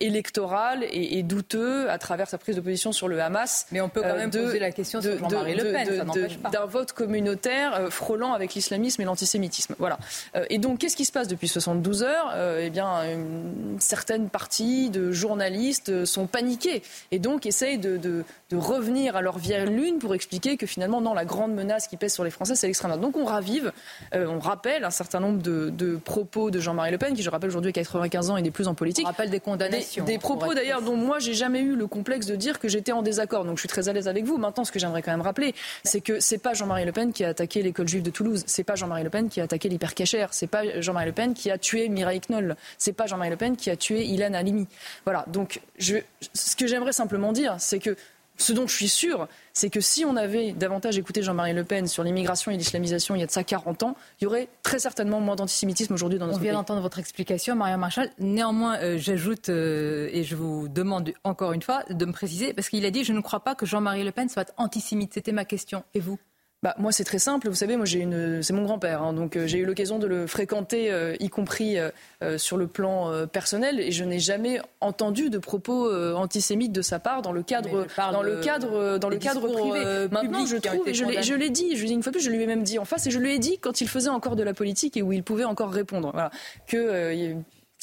électoral 0.00 0.86
et, 0.90 1.22
douteux 1.22 1.90
à 1.90 1.98
travers 1.98 2.28
sa 2.28 2.38
prise 2.38 2.56
de 2.56 2.60
position 2.62 2.92
sur 2.92 3.08
le 3.08 3.20
Hamas. 3.20 3.66
Mais 3.72 3.82
on 3.82 3.90
peut 3.90 4.00
quand 4.00 4.16
même 4.16 4.30
poser 4.30 4.58
la 4.58 4.70
question 4.70 5.00
de, 5.00 5.18
Jean-Marie 5.18 5.54
Le 5.54 5.72
Pen. 5.72 6.06
D'un 6.50 6.64
vote 6.64 6.92
communautaire 6.92 7.88
frôlant 7.90 8.32
avec 8.32 8.54
l'islamisme 8.54 9.02
et 9.02 9.04
l'antisémitisme. 9.04 9.74
Voilà. 9.78 9.98
et 10.48 10.58
donc, 10.58 10.78
qu'est-ce 10.78 10.96
qui 10.96 11.04
se 11.04 11.12
passe 11.12 11.28
depuis 11.28 11.48
72 11.48 12.02
heures? 12.02 12.34
Eh 12.58 12.70
bien, 12.70 13.02
une 13.04 13.78
certaine 13.80 14.30
partie 14.30 14.88
de 14.88 15.12
journalistes 15.12 16.06
sont 16.06 16.26
paniqués 16.26 16.82
et 17.10 17.18
donc 17.18 17.44
essayent 17.44 17.78
de, 17.78 17.98
de 17.98 18.56
revenir 18.56 19.16
à 19.16 19.22
leur 19.22 19.38
vieille 19.38 19.66
lune 19.66 19.98
pour 19.98 20.14
expliquer 20.14 20.56
que 20.56 20.66
finalement, 20.66 21.00
non, 21.00 21.12
la 21.12 21.24
grande 21.24 21.52
menace 21.52 21.86
qui 21.86 21.96
pèse 21.96 22.14
sur 22.14 22.24
les 22.24 22.30
Français, 22.30 22.54
c'est 22.54 22.66
l'extrême 22.66 22.90
droite. 22.90 23.02
Donc, 23.02 23.16
on 23.16 23.26
ravive, 23.26 23.72
on 24.12 24.38
rappelle 24.54 24.84
un 24.84 24.90
certain 24.90 25.18
nombre 25.18 25.42
de, 25.42 25.96
propos 25.96 26.50
de 26.50 26.60
Jean-Marie 26.60 26.92
Le 26.92 26.98
Pen, 26.98 27.14
qui 27.14 27.22
je 27.22 27.30
rappelle 27.30 27.50
aujourd'hui 27.50 27.70
a 27.70 27.72
95 27.72 28.30
ans 28.30 28.36
et 28.36 28.42
n'est 28.42 28.52
plus 28.52 28.68
en 28.68 28.74
politique. 28.74 29.04
On 29.04 29.08
rappelle 29.08 29.30
des 29.30 29.40
condamnations. 29.40 30.04
Des, 30.04 30.18
propos 30.18 30.54
d'ailleurs 30.54 30.80
dont 30.80 30.96
moi 30.96 31.18
j'ai 31.18 31.34
jamais 31.34 31.60
eu 31.60 31.74
le 31.74 31.86
complexe 31.86 32.26
de 32.26 32.36
dire 32.36 32.60
que 32.60 32.68
j'étais 32.68 32.92
en 32.92 33.02
désaccord. 33.02 33.44
Donc 33.44 33.56
je 33.56 33.62
suis 33.62 33.68
très 33.68 33.88
à 33.88 33.92
l'aise 33.92 34.06
avec 34.06 34.24
vous. 34.24 34.38
Maintenant, 34.38 34.64
ce 34.64 34.70
que 34.70 34.78
j'aimerais 34.78 35.02
quand 35.02 35.10
même 35.10 35.22
rappeler, 35.22 35.54
c'est 35.82 36.00
que 36.00 36.20
c'est 36.20 36.38
pas 36.38 36.54
Jean-Marie 36.54 36.84
Le 36.84 36.92
Pen 36.92 37.12
qui 37.12 37.24
a 37.24 37.28
attaqué 37.28 37.62
l'école 37.62 37.88
juive 37.88 38.02
de 38.02 38.10
Toulouse. 38.10 38.44
C'est 38.46 38.64
pas 38.64 38.76
Jean-Marie 38.76 39.02
Le 39.02 39.10
Pen 39.10 39.28
qui 39.28 39.40
a 39.40 39.44
attaqué 39.44 39.68
l'hypercachère. 39.68 40.28
C'est 40.32 40.46
pas 40.46 40.80
Jean-Marie 40.80 41.06
Le 41.06 41.12
Pen 41.12 41.34
qui 41.34 41.50
a 41.50 41.58
tué 41.58 41.88
Mireille 41.88 42.20
Knoll. 42.28 42.56
C'est 42.78 42.92
pas 42.92 43.06
Jean-Marie 43.06 43.30
Le 43.30 43.36
Pen 43.36 43.56
qui 43.56 43.70
a 43.70 43.76
tué 43.76 44.04
Ilan 44.04 44.34
Halimi. 44.34 44.68
Voilà. 45.04 45.24
Donc 45.28 45.60
je, 45.78 45.96
ce 46.32 46.54
que 46.54 46.66
j'aimerais 46.68 46.92
simplement 46.92 47.32
dire, 47.32 47.56
c'est 47.58 47.80
que 47.80 47.96
ce 48.36 48.52
dont 48.52 48.66
je 48.66 48.74
suis 48.74 48.88
sûr, 48.88 49.28
c'est 49.52 49.70
que 49.70 49.80
si 49.80 50.04
on 50.04 50.16
avait 50.16 50.52
davantage 50.52 50.98
écouté 50.98 51.22
Jean-Marie 51.22 51.52
Le 51.52 51.64
Pen 51.64 51.86
sur 51.86 52.02
l'immigration 52.02 52.50
et 52.50 52.56
l'islamisation 52.56 53.14
il 53.14 53.20
y 53.20 53.22
a 53.22 53.26
de 53.26 53.30
ça 53.30 53.44
40 53.44 53.84
ans, 53.84 53.96
il 54.20 54.24
y 54.24 54.26
aurait 54.26 54.48
très 54.62 54.78
certainement 54.78 55.20
moins 55.20 55.36
d'antisémitisme 55.36 55.94
aujourd'hui 55.94 56.18
dans 56.18 56.26
notre 56.26 56.38
pays. 56.38 56.48
On 56.48 56.50
vient 56.50 56.58
d'entendre 56.58 56.80
votre 56.80 56.98
explication, 56.98 57.54
Maria 57.54 57.76
Marchal. 57.76 58.10
Néanmoins, 58.18 58.78
euh, 58.78 58.98
j'ajoute, 58.98 59.48
euh, 59.48 60.08
et 60.12 60.24
je 60.24 60.34
vous 60.34 60.68
demande 60.68 61.12
encore 61.22 61.52
une 61.52 61.62
fois 61.62 61.84
de 61.88 62.04
me 62.04 62.12
préciser, 62.12 62.52
parce 62.52 62.68
qu'il 62.68 62.84
a 62.84 62.90
dit, 62.90 63.04
je 63.04 63.12
ne 63.12 63.20
crois 63.20 63.40
pas 63.40 63.54
que 63.54 63.66
Jean-Marie 63.66 64.04
Le 64.04 64.12
Pen 64.12 64.28
soit 64.28 64.52
antisémite. 64.56 65.14
C'était 65.14 65.32
ma 65.32 65.44
question. 65.44 65.84
Et 65.94 66.00
vous? 66.00 66.18
Bah, 66.64 66.74
moi, 66.78 66.92
c'est 66.92 67.04
très 67.04 67.18
simple. 67.18 67.50
Vous 67.50 67.54
savez, 67.54 67.76
moi, 67.76 67.84
j'ai 67.84 67.98
une, 67.98 68.42
c'est 68.42 68.54
mon 68.54 68.62
grand-père, 68.62 69.02
hein, 69.02 69.12
donc 69.12 69.36
euh, 69.36 69.46
j'ai 69.46 69.58
eu 69.58 69.66
l'occasion 69.66 69.98
de 69.98 70.06
le 70.06 70.26
fréquenter, 70.26 70.90
euh, 70.90 71.14
y 71.20 71.28
compris 71.28 71.76
euh, 71.78 72.38
sur 72.38 72.56
le 72.56 72.66
plan 72.66 73.12
personnel, 73.26 73.80
et 73.80 73.92
je 73.92 74.02
n'ai 74.02 74.18
jamais 74.18 74.62
entendu 74.80 75.28
de 75.28 75.36
propos 75.36 75.92
antisémites 76.14 76.72
de 76.72 76.80
sa 76.80 76.98
part 76.98 77.20
dans 77.20 77.32
le 77.32 77.42
cadre, 77.42 77.86
dans 77.98 78.22
le 78.22 78.40
cadre, 78.40 78.96
dans 78.96 79.10
le 79.10 79.18
cadre 79.18 79.46
privé. 79.46 80.08
Maintenant, 80.10 80.46
je 80.46 80.56
trouve, 80.56 80.90
je 80.90 81.34
l'ai 81.34 81.50
dit, 81.50 81.76
je 81.76 81.84
une 81.84 82.02
fois 82.02 82.12
plus, 82.12 82.22
je 82.22 82.30
lui 82.30 82.42
ai 82.42 82.46
même 82.46 82.62
dit 82.62 82.78
en 82.78 82.86
face, 82.86 83.06
et 83.06 83.10
je 83.10 83.18
lui 83.18 83.34
ai 83.34 83.38
dit 83.38 83.58
quand 83.58 83.82
il 83.82 83.88
faisait 83.88 84.08
encore 84.08 84.34
de 84.34 84.42
la 84.42 84.54
politique 84.54 84.96
et 84.96 85.02
où 85.02 85.12
il 85.12 85.22
pouvait 85.22 85.44
encore 85.44 85.70
répondre, 85.70 86.12
voilà, 86.12 86.30
que 86.66 87.34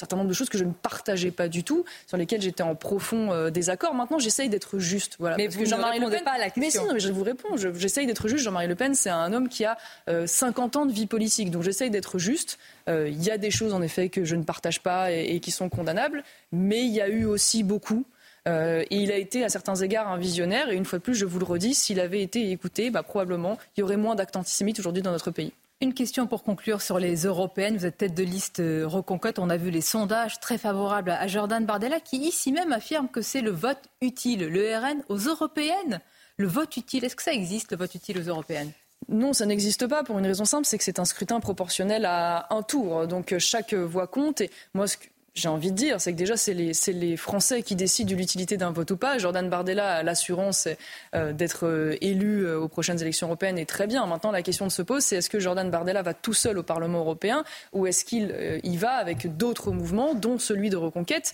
certain 0.02 0.18
nombre 0.18 0.30
de 0.30 0.34
choses 0.34 0.50
que 0.50 0.58
je 0.58 0.64
ne 0.64 0.74
partageais 0.74 1.32
pas 1.32 1.48
du 1.48 1.64
tout, 1.64 1.86
sur 2.08 2.18
lesquelles 2.18 2.42
j'étais 2.42 2.64
en 2.64 2.76
profond 2.76 3.32
euh, 3.32 3.50
désaccord. 3.50 3.94
Maintenant, 3.94 4.20
j'essaye 4.20 4.50
d'être 4.50 4.80
juste. 4.80 5.16
Voilà, 5.20 5.38
mais 5.38 5.48
vous 5.48 5.66
Jean-Marie 5.66 6.00
Le 6.00 6.10
Pen, 6.10 6.24
pas 6.24 6.32
à 6.32 6.38
la 6.38 6.50
question. 6.50 6.84
Mais 6.84 6.88
si, 6.90 6.94
mais 6.94 7.00
je 7.00 7.12
vous 7.12 7.24
réponds. 7.24 7.56
J'essaye 7.76 8.08
d'être 8.08 8.28
juste. 8.28 8.44
Jean-Marie 8.44 8.68
Le 8.68 8.76
Pen, 8.76 8.96
c'est 8.96 9.10
un 9.10 9.32
homme 9.32 9.48
qui 9.48 9.64
a 9.64 9.78
50 10.26 10.76
euh, 10.76 10.80
ans 10.80 10.86
de 10.86 10.92
vie 10.92 11.06
politique. 11.06 11.52
Donc 11.52 11.64
j'essaye 11.64 11.90
d'être 11.90 12.18
juste. 12.18 12.58
Euh, 12.90 13.08
il 13.10 13.22
y 13.24 13.30
a 13.30 13.38
des 13.38 13.52
choses, 13.52 13.74
en 13.74 13.82
effet, 13.82 14.10
que 14.10 14.26
je 14.26 14.36
ne 14.36 14.44
partage 14.44 14.82
pas 14.82 15.12
et, 15.12 15.40
qui 15.40 15.52
sont 15.52 15.70
condamnables. 15.70 16.24
Mais 16.52 16.82
il 16.82 16.92
y 16.92 17.02
a 17.02 17.08
eu 17.08 17.26
aussi 17.26 17.64
beaucoup. 17.64 18.06
et 18.48 18.88
il 18.90 19.12
a 19.12 19.18
été 19.18 19.44
à 19.44 19.50
certains 19.50 19.76
égards 19.76 20.10
un 20.10 20.18
visionnaire. 20.18 20.70
Et 20.70 20.76
une 20.76 20.86
fois 20.86 21.00
de 21.00 21.04
plus, 21.04 21.16
je 21.16 21.26
vous 21.26 21.40
le 21.40 21.46
redis, 21.46 21.76
s'il 21.76 22.00
avait 22.00 22.22
été 22.22 22.50
écouté, 22.50 22.90
bah, 22.90 23.04
probablement, 23.04 23.58
il 23.78 23.82
y 23.82 23.84
aurait 23.84 23.98
moins 23.98 24.16
d'actes 24.16 24.36
antisémites 24.36 24.80
aujourd'hui 24.80 25.04
dans 25.04 25.12
notre 25.12 25.30
pays. 25.30 25.54
Une 25.84 25.96
question 25.96 26.28
pour 26.28 26.44
conclure 26.44 26.80
sur 26.80 27.00
les 27.00 27.24
européennes. 27.24 27.76
Vous 27.76 27.88
êtes 27.88 27.98
tête 27.98 28.14
de 28.14 28.22
liste 28.22 28.60
euh, 28.60 28.86
Reconquête. 28.86 29.40
On 29.40 29.50
a 29.50 29.58
vu 29.58 29.72
les 29.72 29.82
sondages 29.82 30.40
très 30.40 30.60
favorables 30.60 31.10
à 31.10 31.26
Jordan 31.26 31.66
Bardella 31.66 32.00
qui 32.00 32.18
ici 32.18 32.52
même 32.52 32.72
affirme 32.72 33.08
que 33.08 33.24
c'est 33.24 33.42
le 33.42 33.50
vote 33.50 33.80
utile, 34.00 34.46
le 34.46 34.78
RN 34.78 35.04
aux 35.10 35.18
européennes. 35.18 36.00
Le 36.38 36.46
vote 36.46 36.78
utile, 36.78 37.04
est-ce 37.04 37.16
que 37.16 37.24
ça 37.24 37.34
existe, 37.34 37.72
le 37.72 37.78
vote 37.78 37.96
utile 37.96 38.20
aux 38.20 38.30
européennes? 38.30 38.72
Non, 39.10 39.34
ça 39.34 39.48
n'existe 39.48 39.88
pas 39.88 40.04
pour 40.04 40.20
une 40.20 40.28
raison 40.28 40.46
simple, 40.46 40.68
c'est 40.68 40.78
que 40.78 40.84
c'est 40.84 41.00
un 41.00 41.06
scrutin 41.06 41.40
proportionnel 41.40 42.06
à 42.06 42.46
un 42.52 42.62
tour. 42.62 43.08
Donc 43.08 43.36
chaque 43.40 43.74
voix 43.74 44.06
compte. 44.06 44.42
Et 44.42 44.52
moi, 44.76 44.86
j'ai 45.34 45.48
envie 45.48 45.72
de 45.72 45.78
dire, 45.78 46.02
c'est 46.02 46.12
que 46.12 46.18
déjà, 46.18 46.36
c'est 46.36 46.54
les, 46.54 46.74
les, 46.88 47.16
Français 47.16 47.64
qui 47.64 47.76
décident 47.76 48.12
de 48.12 48.16
l'utilité 48.16 48.58
d'un 48.58 48.72
vote 48.72 48.92
ou 48.92 48.98
pas. 48.98 49.18
Jordan 49.18 49.50
Bardella 49.50 49.96
a 49.96 50.04
l'assurance 50.04 50.68
euh, 51.16 51.32
d'être 51.32 51.66
euh, 51.68 51.96
élu 52.02 52.46
euh, 52.46 52.60
aux 52.60 52.68
prochaines 52.68 53.02
élections 53.02 53.28
européennes 53.28 53.58
et 53.58 53.66
très 53.66 53.88
bien. 53.88 54.06
Maintenant, 54.06 54.32
la 54.32 54.42
question 54.42 54.70
se 54.70 54.82
pose, 54.82 55.04
c'est 55.04 55.18
est-ce 55.18 55.30
que 55.30 55.40
Jordan 55.40 55.70
Bardella 55.72 56.02
va 56.02 56.14
tout 56.14 56.34
seul 56.34 56.58
au 56.58 56.64
Parlement 56.64 57.00
européen 57.00 57.46
ou 57.72 57.88
est-ce 57.88 58.04
qu'il 58.04 58.60
y 58.64 58.78
va 58.78 58.92
avec 58.92 59.38
d'autres 59.38 59.72
mouvements, 59.72 60.16
dont 60.16 60.38
celui 60.38 60.70
de 60.70 60.78
Reconquête, 60.78 61.34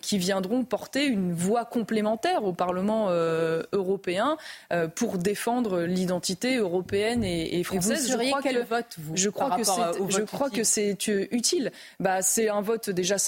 qui 0.00 0.18
viendront 0.18 0.64
porter 0.64 1.06
une 1.06 1.32
voix 1.32 1.64
complémentaire 1.64 2.44
au 2.44 2.52
Parlement 2.52 3.08
européen 3.72 4.36
pour 4.94 5.18
défendre 5.18 5.82
l'identité 5.82 6.56
européenne 6.56 7.24
et, 7.24 7.62
française? 7.64 8.10
je 8.10 8.16
crois 8.16 8.42
quel 8.42 8.60
que, 8.60 8.68
vote, 8.68 8.96
vous, 8.98 9.16
Je 9.16 9.30
crois 9.30 9.56
que 9.56 9.64
c'est, 9.64 9.72
je 10.08 10.22
crois 10.22 10.50
que 10.50 10.62
c'est 10.62 10.96
utile. 11.30 11.72
Bah, 12.00 12.22
c'est 12.22 12.48
un 12.48 12.60
vote 12.60 12.90
déjà 12.90 13.18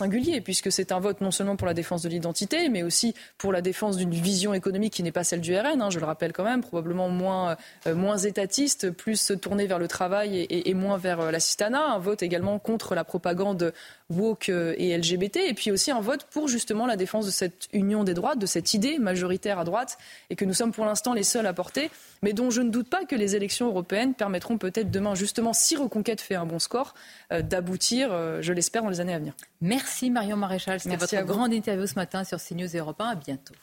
puisque 0.45 0.73
c'est 0.73 0.93
un 0.93 1.01
vote 1.01 1.21
non 1.21 1.31
seulement 1.31 1.57
pour 1.57 1.67
la 1.67 1.75
défense 1.75 2.03
de 2.03 2.09
l'identité, 2.09 2.69
mais 2.69 2.83
aussi 2.83 3.15
pour 3.39 3.53
la 3.53 3.61
défense 3.61 3.97
d'une 3.97 4.11
vision 4.11 4.55
économique 4.55 4.93
qui 4.93 5.03
n'est 5.03 5.13
pas 5.13 5.25
celle 5.25 5.41
du 5.41 5.57
RN, 5.57 5.81
hein, 5.81 5.91
je 5.91 5.99
le 5.99 6.07
rappelle 6.07 6.33
quand 6.33 6.45
même, 6.45 6.61
probablement 6.61 7.09
moins, 7.09 7.57
euh, 7.87 7.95
moins 7.95 8.19
étatiste, 8.19 8.91
plus 8.91 9.33
tourné 9.41 9.67
vers 9.67 9.79
le 9.79 9.89
travail 9.89 10.47
et, 10.49 10.75
moins 10.75 10.99
vers 10.99 11.21
euh, 11.21 11.31
l'assistanat. 11.31 11.85
Un 11.85 11.99
vote 11.99 12.23
également 12.23 12.59
contre 12.59 12.95
la 12.95 13.05
propagande 13.05 13.73
woke 14.11 14.49
euh, 14.49 14.75
et 14.79 14.97
LGBT, 14.97 15.39
et 15.49 15.55
puis 15.55 15.71
aussi 15.71 15.91
un 15.91 16.01
vote 16.01 16.25
pour 16.31 16.49
justement 16.49 16.87
la 16.87 16.97
défense 16.97 17.27
de 17.27 17.31
cette 17.31 17.69
union 17.73 18.05
des 18.05 18.15
droites, 18.15 18.39
de 18.39 18.47
cette 18.47 18.75
idée 18.75 18.99
majoritaire 18.99 19.59
à 19.59 19.65
droite, 19.65 19.99
et 20.31 20.37
que 20.37 20.45
nous 20.45 20.55
sommes 20.55 20.73
pour 20.73 20.85
l'instant 20.85 21.15
les 21.15 21.23
seuls 21.23 21.47
à 21.47 21.53
porter, 21.53 21.91
mais 22.23 22.33
dont 22.33 22.51
je 22.51 22.63
ne 22.63 22.71
doute 22.71 22.89
pas 22.89 23.05
que 23.05 23.17
les 23.17 23.37
élections 23.37 23.67
européennes 23.67 24.15
permettront 24.15 24.59
peut-être 24.59 24.91
demain, 24.91 25.15
justement, 25.15 25.53
si 25.53 25.77
Reconquête 25.77 26.21
fait 26.21 26.35
un 26.35 26.47
bon 26.47 26.59
score, 26.59 26.95
d'aboutir, 27.31 28.11
je 28.41 28.53
l'espère, 28.53 28.83
dans 28.83 28.89
les 28.89 29.01
années 29.01 29.15
à 29.15 29.19
venir. 29.19 29.35
Merci. 29.61 29.94
Merci 29.95 30.11
Marion 30.11 30.37
Maréchal. 30.37 30.81
C'était 30.81 30.97
votre 30.97 31.23
grande 31.23 31.53
interview 31.53 31.87
ce 31.87 31.95
matin 31.95 32.25
sur 32.25 32.43
CNews 32.43 32.75
et 32.75 32.81
Europe 32.81 33.01
1. 33.01 33.11
À 33.11 33.15
bientôt. 33.15 33.55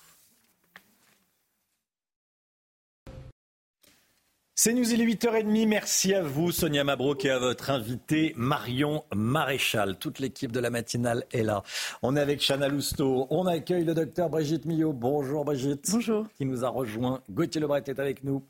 C'est 4.55 4.71
nous, 4.71 4.89
il 4.93 5.01
est 5.01 5.05
8h30. 5.05 5.67
Merci 5.67 6.13
à 6.13 6.23
vous, 6.23 6.53
Sonia 6.53 6.85
Mabrouk, 6.85 7.25
et 7.25 7.31
à 7.31 7.39
votre 7.39 7.69
invité, 7.69 8.31
Marion 8.37 9.03
Maréchal. 9.13 9.97
Toute 9.97 10.19
l'équipe 10.19 10.53
de 10.53 10.61
la 10.61 10.69
matinale 10.69 11.25
est 11.33 11.43
là. 11.43 11.63
On 12.01 12.15
est 12.15 12.21
avec 12.21 12.39
Chana 12.39 12.69
Lousteau. 12.69 13.27
On 13.29 13.45
accueille 13.45 13.83
le 13.83 13.93
docteur 13.93 14.29
Brigitte 14.29 14.63
Millot. 14.63 14.93
Bonjour, 14.93 15.43
Brigitte. 15.43 15.89
Bonjour. 15.91 16.27
Qui 16.37 16.45
nous 16.45 16.63
a 16.63 16.69
rejoint. 16.69 17.19
Gauthier 17.29 17.59
Lebret 17.59 17.83
est 17.87 17.99
avec 17.99 18.23
nous. 18.23 18.45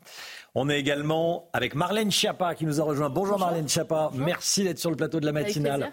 On 0.54 0.68
est 0.68 0.78
également 0.78 1.48
avec 1.52 1.74
Marlène 1.74 2.12
Schiappa 2.12 2.54
qui 2.54 2.64
nous 2.64 2.80
a 2.80 2.84
rejoint. 2.84 3.10
Bonjour, 3.10 3.40
Marlène 3.40 3.68
Schiappa. 3.68 4.12
Merci 4.14 4.62
d'être 4.62 4.78
sur 4.78 4.90
le 4.90 4.96
plateau 4.96 5.18
de 5.18 5.26
la 5.26 5.32
matinale. 5.32 5.92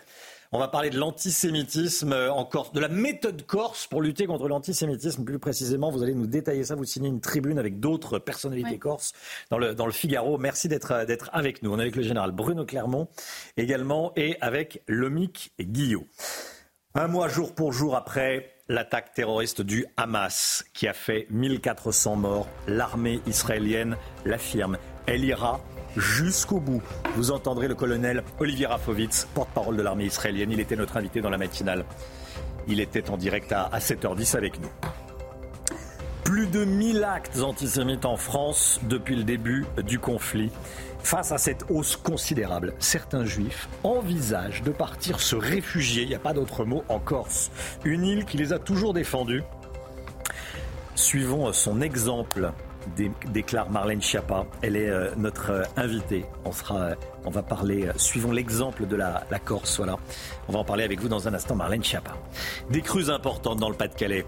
On 0.52 0.58
va 0.58 0.68
parler 0.68 0.90
de 0.90 0.98
l'antisémitisme 0.98 2.12
euh, 2.12 2.32
en 2.32 2.44
Corse, 2.44 2.72
de 2.74 2.80
la 2.80 2.88
méthode 2.88 3.46
corse 3.46 3.86
pour 3.86 4.02
lutter 4.02 4.26
contre 4.26 4.48
l'antisémitisme. 4.48 5.24
Plus 5.24 5.38
précisément, 5.38 5.92
vous 5.92 6.02
allez 6.02 6.16
nous 6.16 6.26
détailler 6.26 6.64
ça. 6.64 6.74
Vous 6.74 6.86
signez 6.86 7.08
une 7.08 7.22
tribune 7.22 7.60
avec 7.60 7.80
d'autres 7.80 8.18
personnalités 8.18 8.80
corses 8.80 9.14
dans 9.52 9.60
le, 9.60 9.76
dans 9.76 9.86
le 9.86 9.92
Figaro. 9.92 10.40
Merci 10.40 10.68
d'être 10.68 10.92
avec 11.34 11.62
nous. 11.62 11.72
On 11.72 11.78
est 11.78 11.84
avec 11.84 11.96
le 11.96 12.02
général 12.02 12.32
Bruno 12.32 12.66
Clermont 12.66 13.08
également 13.58 14.12
et 14.16 14.38
avec 14.42 14.82
Lomic 14.88 15.52
Guillot. 15.60 16.08
Un 16.96 17.08
mois 17.08 17.28
jour 17.28 17.54
pour 17.54 17.72
jour 17.72 17.96
après 17.96 18.52
l'attaque 18.70 19.14
terroriste 19.14 19.62
du 19.62 19.86
Hamas 19.98 20.66
qui 20.74 20.88
a 20.88 20.94
fait 20.94 21.28
1400 21.30 22.16
morts, 22.16 22.48
l'armée 22.68 23.20
israélienne 23.28 23.98
l'affirme. 24.26 24.80
Elle 25.06 25.24
ira 25.24 25.62
jusqu'au 26.00 26.60
bout. 26.60 26.82
Vous 27.16 27.32
entendrez 27.32 27.68
le 27.68 27.76
colonel 27.76 28.24
Olivier 28.40 28.66
Rafovitz, 28.66 29.28
porte-parole 29.34 29.78
de 29.78 29.82
l'armée 29.82 30.06
israélienne. 30.06 30.52
Il 30.52 30.60
était 30.60 30.76
notre 30.76 30.98
invité 30.98 31.22
dans 31.22 31.30
la 31.30 31.38
matinale. 31.38 31.86
Il 32.68 32.80
était 32.80 33.10
en 33.10 33.18
direct 33.18 33.52
à, 33.52 33.70
7h10 33.78 34.36
avec 34.36 34.60
nous. 34.60 34.70
Plus 36.24 36.48
de 36.48 36.64
1000 36.64 37.04
actes 37.04 37.40
antisémites 37.40 38.06
en 38.06 38.16
France 38.16 38.80
depuis 38.84 39.16
le 39.16 39.24
début 39.24 39.66
du 39.86 40.00
conflit. 40.00 40.52
Face 41.02 41.32
à 41.32 41.38
cette 41.38 41.66
hausse 41.70 41.96
considérable, 41.96 42.74
certains 42.78 43.26
juifs 43.26 43.68
envisagent 43.84 44.64
de 44.64 44.72
partir 44.72 45.22
se 45.22 45.36
réfugier, 45.36 46.04
il 46.04 46.10
n'y 46.10 46.16
a 46.16 46.20
pas 46.20 46.34
d'autre 46.34 46.66
mot, 46.66 46.84
en 46.90 47.00
Corse, 47.00 47.52
une 47.86 48.04
île 48.04 48.26
qui 48.26 48.38
les 48.38 48.54
a 48.54 48.60
toujours 48.60 48.94
défendus. 48.94 49.44
Suivons 50.96 51.52
son 51.54 51.80
exemple 51.80 52.52
déclare 53.34 53.70
Marlène 53.70 54.02
Schiappa. 54.02 54.46
Elle 54.62 54.76
est 54.76 54.90
euh, 54.90 55.12
notre 55.18 55.52
euh, 55.52 55.64
invitée. 55.78 56.26
Euh, 56.46 56.96
on 57.26 57.30
va 57.30 57.42
parler, 57.42 57.90
suivons 57.98 58.32
l'exemple 58.32 58.86
de 58.88 58.96
la, 58.96 59.24
Corse. 59.44 59.78
Voilà. 59.78 59.98
On 60.48 60.54
va 60.54 60.60
en 60.60 60.64
parler 60.64 60.84
avec 60.84 61.00
vous 61.00 61.10
dans 61.10 61.28
un 61.28 61.34
instant, 61.34 61.56
Marlène 61.56 61.84
Schiappa. 61.84 62.16
Des 62.70 62.82
crues 62.82 63.10
importantes 63.10 63.60
dans 63.60 63.70
le 63.70 63.76
Pas-de-Calais. 63.76 64.26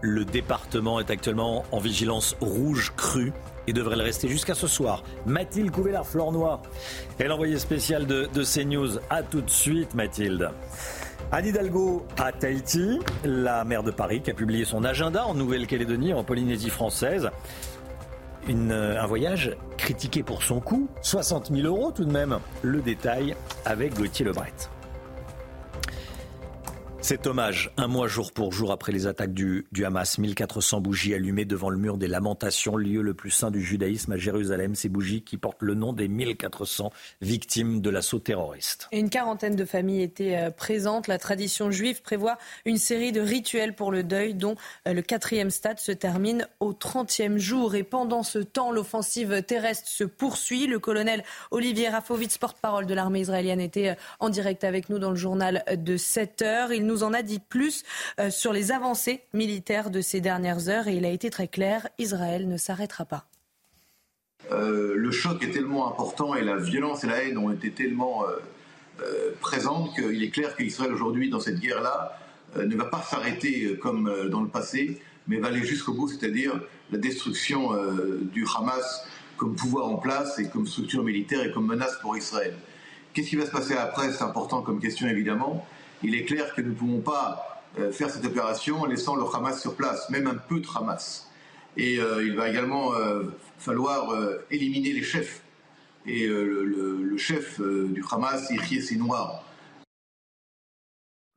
Le 0.00 0.24
département 0.24 1.00
est 1.00 1.10
actuellement 1.10 1.64
en 1.72 1.78
vigilance 1.78 2.36
rouge 2.40 2.92
crue 2.96 3.32
et 3.66 3.72
devrait 3.72 3.96
le 3.96 4.04
rester 4.04 4.28
jusqu'à 4.28 4.54
ce 4.54 4.68
soir. 4.68 5.02
Mathilde 5.26 5.72
Couvillard-Flornois 5.72 6.62
est 7.18 7.26
l'envoyée 7.26 7.58
spéciale 7.58 8.06
de, 8.06 8.28
de 8.32 8.44
CNews. 8.44 9.00
A 9.10 9.22
tout 9.22 9.40
de 9.40 9.50
suite, 9.50 9.94
Mathilde. 9.94 10.50
Anne 11.30 11.44
Hidalgo 11.44 12.06
à 12.16 12.32
Tahiti, 12.32 13.00
la 13.22 13.62
maire 13.64 13.82
de 13.82 13.90
Paris 13.90 14.22
qui 14.22 14.30
a 14.30 14.34
publié 14.34 14.64
son 14.64 14.82
agenda 14.82 15.26
en 15.26 15.34
Nouvelle-Calédonie, 15.34 16.14
en 16.14 16.24
Polynésie 16.24 16.70
française. 16.70 17.30
Euh, 18.50 18.98
un 18.98 19.06
voyage 19.06 19.54
critiqué 19.76 20.22
pour 20.22 20.42
son 20.42 20.60
coût, 20.60 20.88
60 21.02 21.50
000 21.52 21.66
euros 21.66 21.92
tout 21.92 22.04
de 22.04 22.12
même. 22.12 22.38
Le 22.62 22.80
détail 22.80 23.36
avec 23.64 23.94
Gauthier 23.94 24.24
Lebret. 24.24 24.52
Cet 27.00 27.28
hommage, 27.28 27.70
un 27.76 27.86
mois 27.86 28.08
jour 28.08 28.32
pour 28.32 28.52
jour 28.52 28.72
après 28.72 28.90
les 28.90 29.06
attaques 29.06 29.32
du, 29.32 29.66
du, 29.70 29.84
Hamas, 29.84 30.18
1400 30.18 30.80
bougies 30.80 31.14
allumées 31.14 31.44
devant 31.44 31.70
le 31.70 31.78
mur 31.78 31.96
des 31.96 32.08
lamentations, 32.08 32.76
lieu 32.76 33.02
le 33.02 33.14
plus 33.14 33.30
saint 33.30 33.52
du 33.52 33.62
judaïsme 33.62 34.12
à 34.12 34.16
Jérusalem. 34.16 34.74
Ces 34.74 34.88
bougies 34.88 35.22
qui 35.22 35.36
portent 35.36 35.62
le 35.62 35.74
nom 35.74 35.92
des 35.92 36.08
1400 36.08 36.90
victimes 37.20 37.80
de 37.80 37.88
l'assaut 37.88 38.18
terroriste. 38.18 38.88
une 38.90 39.10
quarantaine 39.10 39.54
de 39.54 39.64
familles 39.64 40.02
étaient 40.02 40.36
euh, 40.36 40.50
présentes. 40.50 41.06
La 41.06 41.18
tradition 41.18 41.70
juive 41.70 42.02
prévoit 42.02 42.36
une 42.64 42.78
série 42.78 43.12
de 43.12 43.20
rituels 43.20 43.74
pour 43.74 43.92
le 43.92 44.02
deuil, 44.02 44.34
dont 44.34 44.56
euh, 44.86 44.92
le 44.92 45.00
quatrième 45.00 45.50
stade 45.50 45.78
se 45.78 45.92
termine 45.92 46.48
au 46.58 46.72
30e 46.72 47.38
jour. 47.38 47.76
Et 47.76 47.84
pendant 47.84 48.24
ce 48.24 48.40
temps, 48.40 48.72
l'offensive 48.72 49.44
terrestre 49.44 49.88
se 49.88 50.04
poursuit. 50.04 50.66
Le 50.66 50.80
colonel 50.80 51.22
Olivier 51.52 51.90
Rafovitz, 51.90 52.38
porte-parole 52.38 52.86
de 52.86 52.94
l'armée 52.94 53.20
israélienne, 53.20 53.60
était 53.60 53.90
euh, 53.90 53.94
en 54.18 54.30
direct 54.30 54.64
avec 54.64 54.90
nous 54.90 54.98
dans 54.98 55.10
le 55.10 55.16
journal 55.16 55.62
de 55.72 55.96
7 55.96 56.42
heures. 56.42 56.72
Nous 56.88 57.04
en 57.04 57.12
a 57.12 57.22
dit 57.22 57.38
plus 57.38 57.84
euh, 58.18 58.30
sur 58.30 58.52
les 58.52 58.72
avancées 58.72 59.20
militaires 59.32 59.90
de 59.90 60.00
ces 60.00 60.20
dernières 60.20 60.68
heures 60.68 60.88
et 60.88 60.96
il 60.96 61.04
a 61.04 61.10
été 61.10 61.30
très 61.30 61.46
clair, 61.46 61.86
Israël 61.98 62.48
ne 62.48 62.56
s'arrêtera 62.56 63.04
pas. 63.04 63.26
Euh, 64.50 64.94
le 64.96 65.10
choc 65.12 65.44
est 65.44 65.50
tellement 65.50 65.88
important 65.88 66.34
et 66.34 66.42
la 66.42 66.56
violence 66.56 67.04
et 67.04 67.06
la 67.06 67.22
haine 67.22 67.38
ont 67.38 67.52
été 67.52 67.70
tellement 67.70 68.24
euh, 68.24 69.32
présentes 69.40 69.94
qu'il 69.94 70.22
est 70.22 70.30
clair 70.30 70.56
qu'Israël 70.56 70.92
aujourd'hui, 70.92 71.28
dans 71.30 71.40
cette 71.40 71.60
guerre-là, 71.60 72.18
ne 72.56 72.74
va 72.76 72.86
pas 72.86 73.02
s'arrêter 73.02 73.76
comme 73.76 74.10
dans 74.30 74.40
le 74.40 74.48
passé, 74.48 75.02
mais 75.26 75.36
va 75.36 75.48
aller 75.48 75.62
jusqu'au 75.62 75.92
bout, 75.92 76.08
c'est-à-dire 76.08 76.58
la 76.90 76.96
destruction 76.96 77.72
du 78.32 78.46
Hamas 78.56 79.04
comme 79.36 79.54
pouvoir 79.54 79.86
en 79.86 79.96
place 79.96 80.38
et 80.38 80.48
comme 80.48 80.66
structure 80.66 81.04
militaire 81.04 81.44
et 81.44 81.52
comme 81.52 81.66
menace 81.66 81.98
pour 82.00 82.16
Israël. 82.16 82.54
Qu'est-ce 83.12 83.28
qui 83.28 83.36
va 83.36 83.44
se 83.44 83.50
passer 83.50 83.74
après? 83.74 84.10
C'est 84.12 84.24
important 84.24 84.62
comme 84.62 84.80
question 84.80 85.06
évidemment 85.08 85.66
il 86.02 86.14
est 86.14 86.24
clair 86.24 86.54
que 86.54 86.60
nous 86.60 86.70
ne 86.70 86.74
pouvons 86.74 87.00
pas 87.00 87.62
euh, 87.78 87.92
faire 87.92 88.10
cette 88.10 88.24
opération 88.24 88.80
en 88.80 88.86
laissant 88.86 89.16
le 89.16 89.24
Hamas 89.24 89.60
sur 89.60 89.74
place, 89.74 90.08
même 90.10 90.26
un 90.26 90.34
peu 90.34 90.60
de 90.60 90.66
Hamas. 90.74 91.28
Et 91.76 91.98
euh, 91.98 92.24
il 92.24 92.34
va 92.34 92.48
également 92.48 92.94
euh, 92.94 93.24
falloir 93.58 94.16
éliminer 94.50 94.92
les 94.92 95.02
chefs. 95.02 95.42
Et 96.06 96.26
le, 96.26 97.16
chef 97.18 97.60
du 97.60 98.02
Hamas, 98.10 98.48
Yahya 98.50 98.80
Sinoir, 98.80 99.44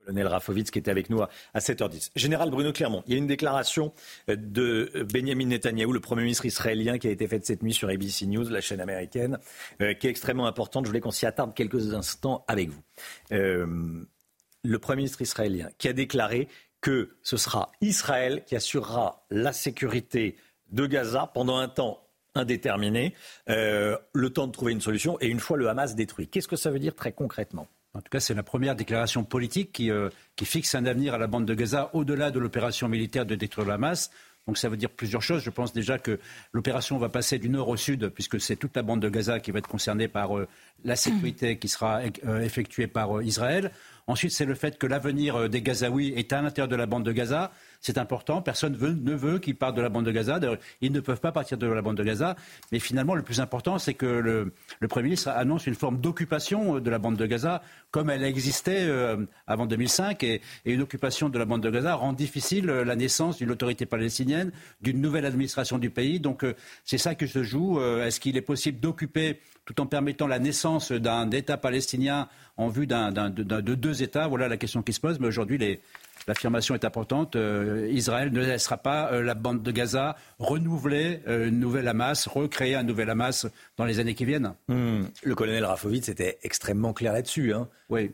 colonel 0.05 0.27
Rafovitz 0.27 0.71
qui 0.71 0.79
était 0.79 0.89
avec 0.89 1.09
nous 1.09 1.21
à 1.21 1.59
7h10. 1.59 2.11
Général 2.15 2.49
Bruno 2.49 2.71
Clermont, 2.71 3.03
il 3.05 3.13
y 3.13 3.15
a 3.15 3.17
une 3.17 3.27
déclaration 3.27 3.93
de 4.27 5.05
Benjamin 5.11 5.45
Netanyahou, 5.45 5.91
le 5.91 5.99
Premier 5.99 6.23
ministre 6.23 6.45
israélien, 6.45 6.97
qui 6.99 7.07
a 7.07 7.11
été 7.11 7.27
faite 7.27 7.45
cette 7.45 7.63
nuit 7.63 7.73
sur 7.73 7.89
ABC 7.89 8.27
News, 8.27 8.47
la 8.49 8.61
chaîne 8.61 8.79
américaine, 8.79 9.39
qui 9.79 10.07
est 10.07 10.09
extrêmement 10.09 10.47
importante. 10.47 10.85
Je 10.85 10.89
voulais 10.89 11.01
qu'on 11.01 11.11
s'y 11.11 11.25
attarde 11.25 11.53
quelques 11.53 11.93
instants 11.93 12.45
avec 12.47 12.69
vous 12.69 12.81
le 14.63 14.79
Premier 14.79 14.97
ministre 14.97 15.21
israélien 15.21 15.69
qui 15.77 15.87
a 15.87 15.93
déclaré 15.93 16.47
que 16.81 17.15
ce 17.21 17.37
sera 17.37 17.71
Israël 17.81 18.43
qui 18.45 18.55
assurera 18.55 19.25
la 19.29 19.53
sécurité 19.53 20.35
de 20.71 20.85
Gaza 20.85 21.29
pendant 21.33 21.57
un 21.57 21.67
temps 21.67 22.01
indéterminée, 22.33 23.13
euh, 23.49 23.97
le 24.13 24.29
temps 24.29 24.47
de 24.47 24.51
trouver 24.51 24.71
une 24.71 24.81
solution 24.81 25.17
et 25.19 25.27
une 25.27 25.39
fois 25.39 25.57
le 25.57 25.69
Hamas 25.69 25.95
détruit. 25.95 26.27
Qu'est-ce 26.27 26.47
que 26.47 26.55
ça 26.55 26.71
veut 26.71 26.79
dire 26.79 26.95
très 26.95 27.11
concrètement? 27.11 27.67
En 27.93 27.99
tout 27.99 28.09
cas, 28.09 28.21
c'est 28.21 28.33
la 28.33 28.43
première 28.43 28.75
déclaration 28.75 29.25
politique 29.25 29.73
qui, 29.73 29.91
euh, 29.91 30.09
qui, 30.37 30.45
fixe 30.45 30.75
un 30.75 30.85
avenir 30.85 31.13
à 31.13 31.17
la 31.17 31.27
bande 31.27 31.45
de 31.45 31.53
Gaza 31.53 31.89
au-delà 31.93 32.31
de 32.31 32.39
l'opération 32.39 32.87
militaire 32.87 33.25
de 33.25 33.35
détruire 33.35 33.67
le 33.67 33.73
Hamas. 33.73 34.11
Donc 34.47 34.57
ça 34.57 34.69
veut 34.69 34.77
dire 34.77 34.89
plusieurs 34.89 35.21
choses. 35.21 35.43
Je 35.43 35.49
pense 35.49 35.73
déjà 35.73 35.99
que 35.99 36.17
l'opération 36.53 36.97
va 36.97 37.09
passer 37.09 37.37
du 37.37 37.49
nord 37.49 37.67
au 37.67 37.75
sud, 37.75 38.07
puisque 38.09 38.39
c'est 38.39 38.55
toute 38.55 38.75
la 38.77 38.81
bande 38.81 39.01
de 39.01 39.09
Gaza 39.09 39.41
qui 39.41 39.51
va 39.51 39.59
être 39.59 39.67
concernée 39.67 40.07
par 40.07 40.37
euh, 40.37 40.47
la 40.85 40.95
sécurité 40.95 41.59
qui 41.59 41.67
sera 41.67 42.01
effectuée 42.41 42.87
par 42.87 43.21
Israël. 43.21 43.71
Ensuite, 44.07 44.31
c'est 44.31 44.45
le 44.45 44.55
fait 44.55 44.77
que 44.77 44.87
l'avenir 44.87 45.49
des 45.49 45.61
Gazaouis 45.61 46.13
est 46.15 46.33
à 46.33 46.41
l'intérieur 46.41 46.67
de 46.67 46.75
la 46.75 46.85
bande 46.85 47.05
de 47.05 47.11
Gaza. 47.11 47.51
C'est 47.81 47.97
important. 47.97 48.41
Personne 48.41 48.77
ne 48.79 49.15
veut 49.15 49.39
qu'ils 49.39 49.55
partent 49.55 49.75
de 49.75 49.81
la 49.81 49.89
bande 49.89 50.05
de 50.05 50.11
Gaza. 50.11 50.39
Ils 50.81 50.91
ne 50.91 50.99
peuvent 50.99 51.19
pas 51.19 51.31
partir 51.31 51.57
de 51.57 51.65
la 51.65 51.81
bande 51.81 51.97
de 51.97 52.03
Gaza. 52.03 52.35
Mais 52.71 52.79
finalement, 52.79 53.15
le 53.15 53.23
plus 53.23 53.39
important, 53.39 53.79
c'est 53.79 53.95
que 53.95 54.05
le, 54.05 54.53
Premier 54.87 55.05
ministre 55.05 55.29
annonce 55.29 55.65
une 55.65 55.75
forme 55.75 55.99
d'occupation 55.99 56.79
de 56.79 56.89
la 56.89 56.99
bande 56.99 57.17
de 57.17 57.25
Gaza, 57.25 57.63
comme 57.89 58.09
elle 58.09 58.23
existait 58.23 58.83
euh, 58.83 59.25
avant 59.47 59.65
2005. 59.65 60.23
Et, 60.23 60.41
une 60.65 60.81
occupation 60.81 61.29
de 61.29 61.39
la 61.39 61.45
bande 61.45 61.63
de 61.63 61.69
Gaza 61.69 61.95
rend 61.95 62.13
difficile 62.13 62.65
la 62.65 62.95
naissance 62.95 63.37
d'une 63.37 63.51
autorité 63.51 63.85
palestinienne, 63.85 64.51
d'une 64.81 65.01
nouvelle 65.01 65.25
administration 65.25 65.79
du 65.79 65.89
pays. 65.89 66.19
Donc, 66.19 66.43
euh, 66.43 66.53
c'est 66.85 66.99
ça 66.99 67.15
que 67.15 67.25
se 67.25 67.41
joue. 67.41 67.79
Euh, 67.79 68.05
est-ce 68.05 68.19
qu'il 68.19 68.37
est 68.37 68.41
possible 68.41 68.79
d'occuper 68.79 69.39
tout 69.65 69.79
en 69.79 69.85
permettant 69.85 70.27
la 70.27 70.39
naissance 70.39 70.91
d'un 70.91 71.29
État 71.31 71.57
palestinien 71.57 72.27
en 72.57 72.67
vue 72.67 72.87
de 72.87 73.75
deux 73.75 74.03
États 74.03 74.27
Voilà 74.27 74.47
la 74.47 74.57
question 74.57 74.81
qui 74.81 74.93
se 74.93 74.99
pose. 74.99 75.19
Mais 75.19 75.27
aujourd'hui, 75.27 75.57
les, 75.57 75.79
L'affirmation 76.27 76.75
est 76.75 76.85
importante. 76.85 77.35
Euh, 77.35 77.89
Israël 77.91 78.31
ne 78.31 78.41
laissera 78.41 78.77
pas 78.77 79.11
euh, 79.11 79.21
la 79.21 79.33
bande 79.33 79.63
de 79.63 79.71
Gaza 79.71 80.15
renouveler 80.39 81.19
euh, 81.27 81.47
une 81.47 81.59
nouvelle 81.59 81.87
Hamas, 81.87 82.27
recréer 82.27 82.75
un 82.75 82.83
nouvel 82.83 83.09
Hamas 83.09 83.47
dans 83.77 83.85
les 83.85 83.99
années 83.99 84.15
qui 84.15 84.25
viennent. 84.25 84.53
Hmm. 84.67 85.03
Le 85.23 85.35
colonel 85.35 85.65
Rafovitz 85.65 86.09
était 86.09 86.37
extrêmement 86.43 86.93
clair 86.93 87.13
là-dessus. 87.13 87.53
Hein. 87.53 87.67
Oui. 87.89 88.11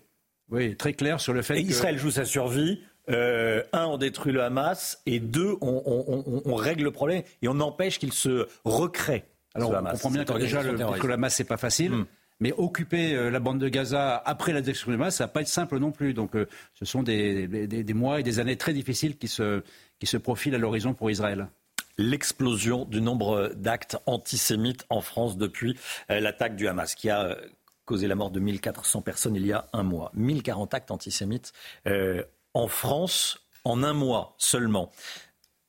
oui, 0.50 0.76
très 0.76 0.94
clair 0.94 1.20
sur 1.20 1.34
le 1.34 1.42
fait 1.42 1.56
que... 1.56 1.68
Israël 1.68 1.98
joue 1.98 2.12
sa 2.12 2.26
survie. 2.26 2.82
un, 3.10 3.86
on 3.86 3.98
détruit 3.98 4.34
le 4.34 4.42
Hamas, 4.42 5.02
et 5.06 5.20
deux, 5.20 5.56
on, 5.62 6.56
règle 6.56 6.84
le 6.84 6.92
problème 6.92 7.24
et 7.42 7.48
on 7.48 7.60
empêche 7.60 8.00
qu'il 8.00 8.14
se 8.14 8.48
recrée. 8.64 9.26
Alors, 9.58 9.72
on 9.72 9.84
comprend 9.92 10.12
bien 10.12 10.24
que 10.24 10.38
déjà, 10.38 10.64
le, 10.64 10.78
que 10.78 11.08
le 11.08 11.14
Hamas, 11.14 11.34
c'est 11.34 11.44
pas 11.44 11.58
facile. 11.58 11.92
Hmm. 11.92 12.06
Mais 12.40 12.54
occuper 12.56 13.16
euh, 13.16 13.32
la 13.32 13.40
bande 13.40 13.60
de 13.60 13.68
Gaza 13.68 14.22
après 14.24 14.54
la 14.54 14.62
destruction 14.62 14.92
du 14.92 14.96
Hamas, 15.02 15.16
ça 15.16 15.26
va 15.26 15.28
pas 15.30 15.42
être 15.42 15.48
simple 15.48 15.80
non 15.80 15.92
plus. 15.92 16.14
Donc 16.14 16.36
euh, 16.36 16.48
ce 16.76 16.86
sont 16.86 17.02
des, 17.04 17.84
mois 17.96 18.20
et 18.20 18.24
des 18.24 18.40
années 18.40 18.58
très 18.58 18.74
difficiles 18.74 19.18
qui 19.18 19.28
se, 19.28 19.64
qui 20.00 20.06
se 20.06 20.18
profilent 20.18 20.56
à 20.56 20.60
l'horizon 20.60 20.94
pour 20.94 21.10
Israël 21.12 21.48
l'explosion 22.00 22.86
du 22.86 23.02
nombre 23.02 23.54
d'actes 23.56 23.98
antisémites 24.06 24.86
en 24.92 25.02
France 25.02 25.36
depuis 25.36 25.80
euh, 26.12 26.20
l'attaque 26.20 26.56
du 26.56 26.68
Hamas, 26.68 26.94
qui 26.94 27.10
a 27.10 27.36
causé 27.86 28.08
la 28.08 28.14
mort 28.14 28.30
de 28.30 28.40
1400 28.40 29.02
personnes 29.02 29.36
il 29.36 29.48
y 29.48 29.52
a 29.52 29.66
un 29.74 29.82
mois. 29.82 30.12
1040 30.14 30.76
actes 30.76 30.92
antisémites 30.92 31.54
en 32.54 32.68
France 32.68 33.48
en 33.64 33.82
un 33.82 33.94
mois 33.94 34.36
seulement. 34.38 34.92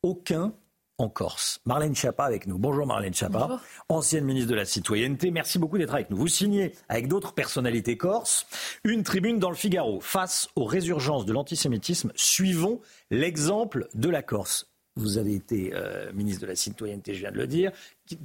Aucun 0.02 0.52
en 0.98 1.08
Corse. 1.08 1.60
Marlène 1.64 1.94
Schiappa 1.94 2.24
avec 2.24 2.46
nous. 2.46 2.58
Bonjour 2.58 2.84
Marlène 2.84 3.14
Schiappa, 3.14 3.60
ancienne 3.88 4.24
ministre 4.24 4.50
de 4.50 4.56
la 4.56 4.64
Citoyenneté. 4.64 5.30
Merci 5.30 5.58
beaucoup 5.58 5.78
d'être 5.78 5.94
avec 5.94 6.10
nous. 6.10 6.16
Vous 6.16 6.28
signez 6.28 6.72
avec 6.88 7.06
d'autres 7.06 7.32
personnalités 7.32 7.96
corses 7.96 8.46
une 8.82 9.04
tribune 9.04 9.38
dans 9.38 9.50
le 9.50 9.56
Figaro 9.56 10.00
face 10.00 10.48
aux 10.56 10.64
résurgences 10.64 11.24
de 11.24 11.32
l'antisémitisme. 11.32 12.12
Suivons 12.16 12.80
l'exemple 13.10 13.88
de 13.94 14.10
la 14.10 14.22
Corse. 14.22 14.66
Vous 14.96 15.16
avez 15.16 15.34
été 15.34 15.70
euh, 15.74 16.12
ministre 16.12 16.42
de 16.42 16.46
la 16.48 16.56
Citoyenneté, 16.56 17.14
je 17.14 17.20
viens 17.20 17.30
de 17.30 17.36
le 17.36 17.46
dire. 17.46 17.70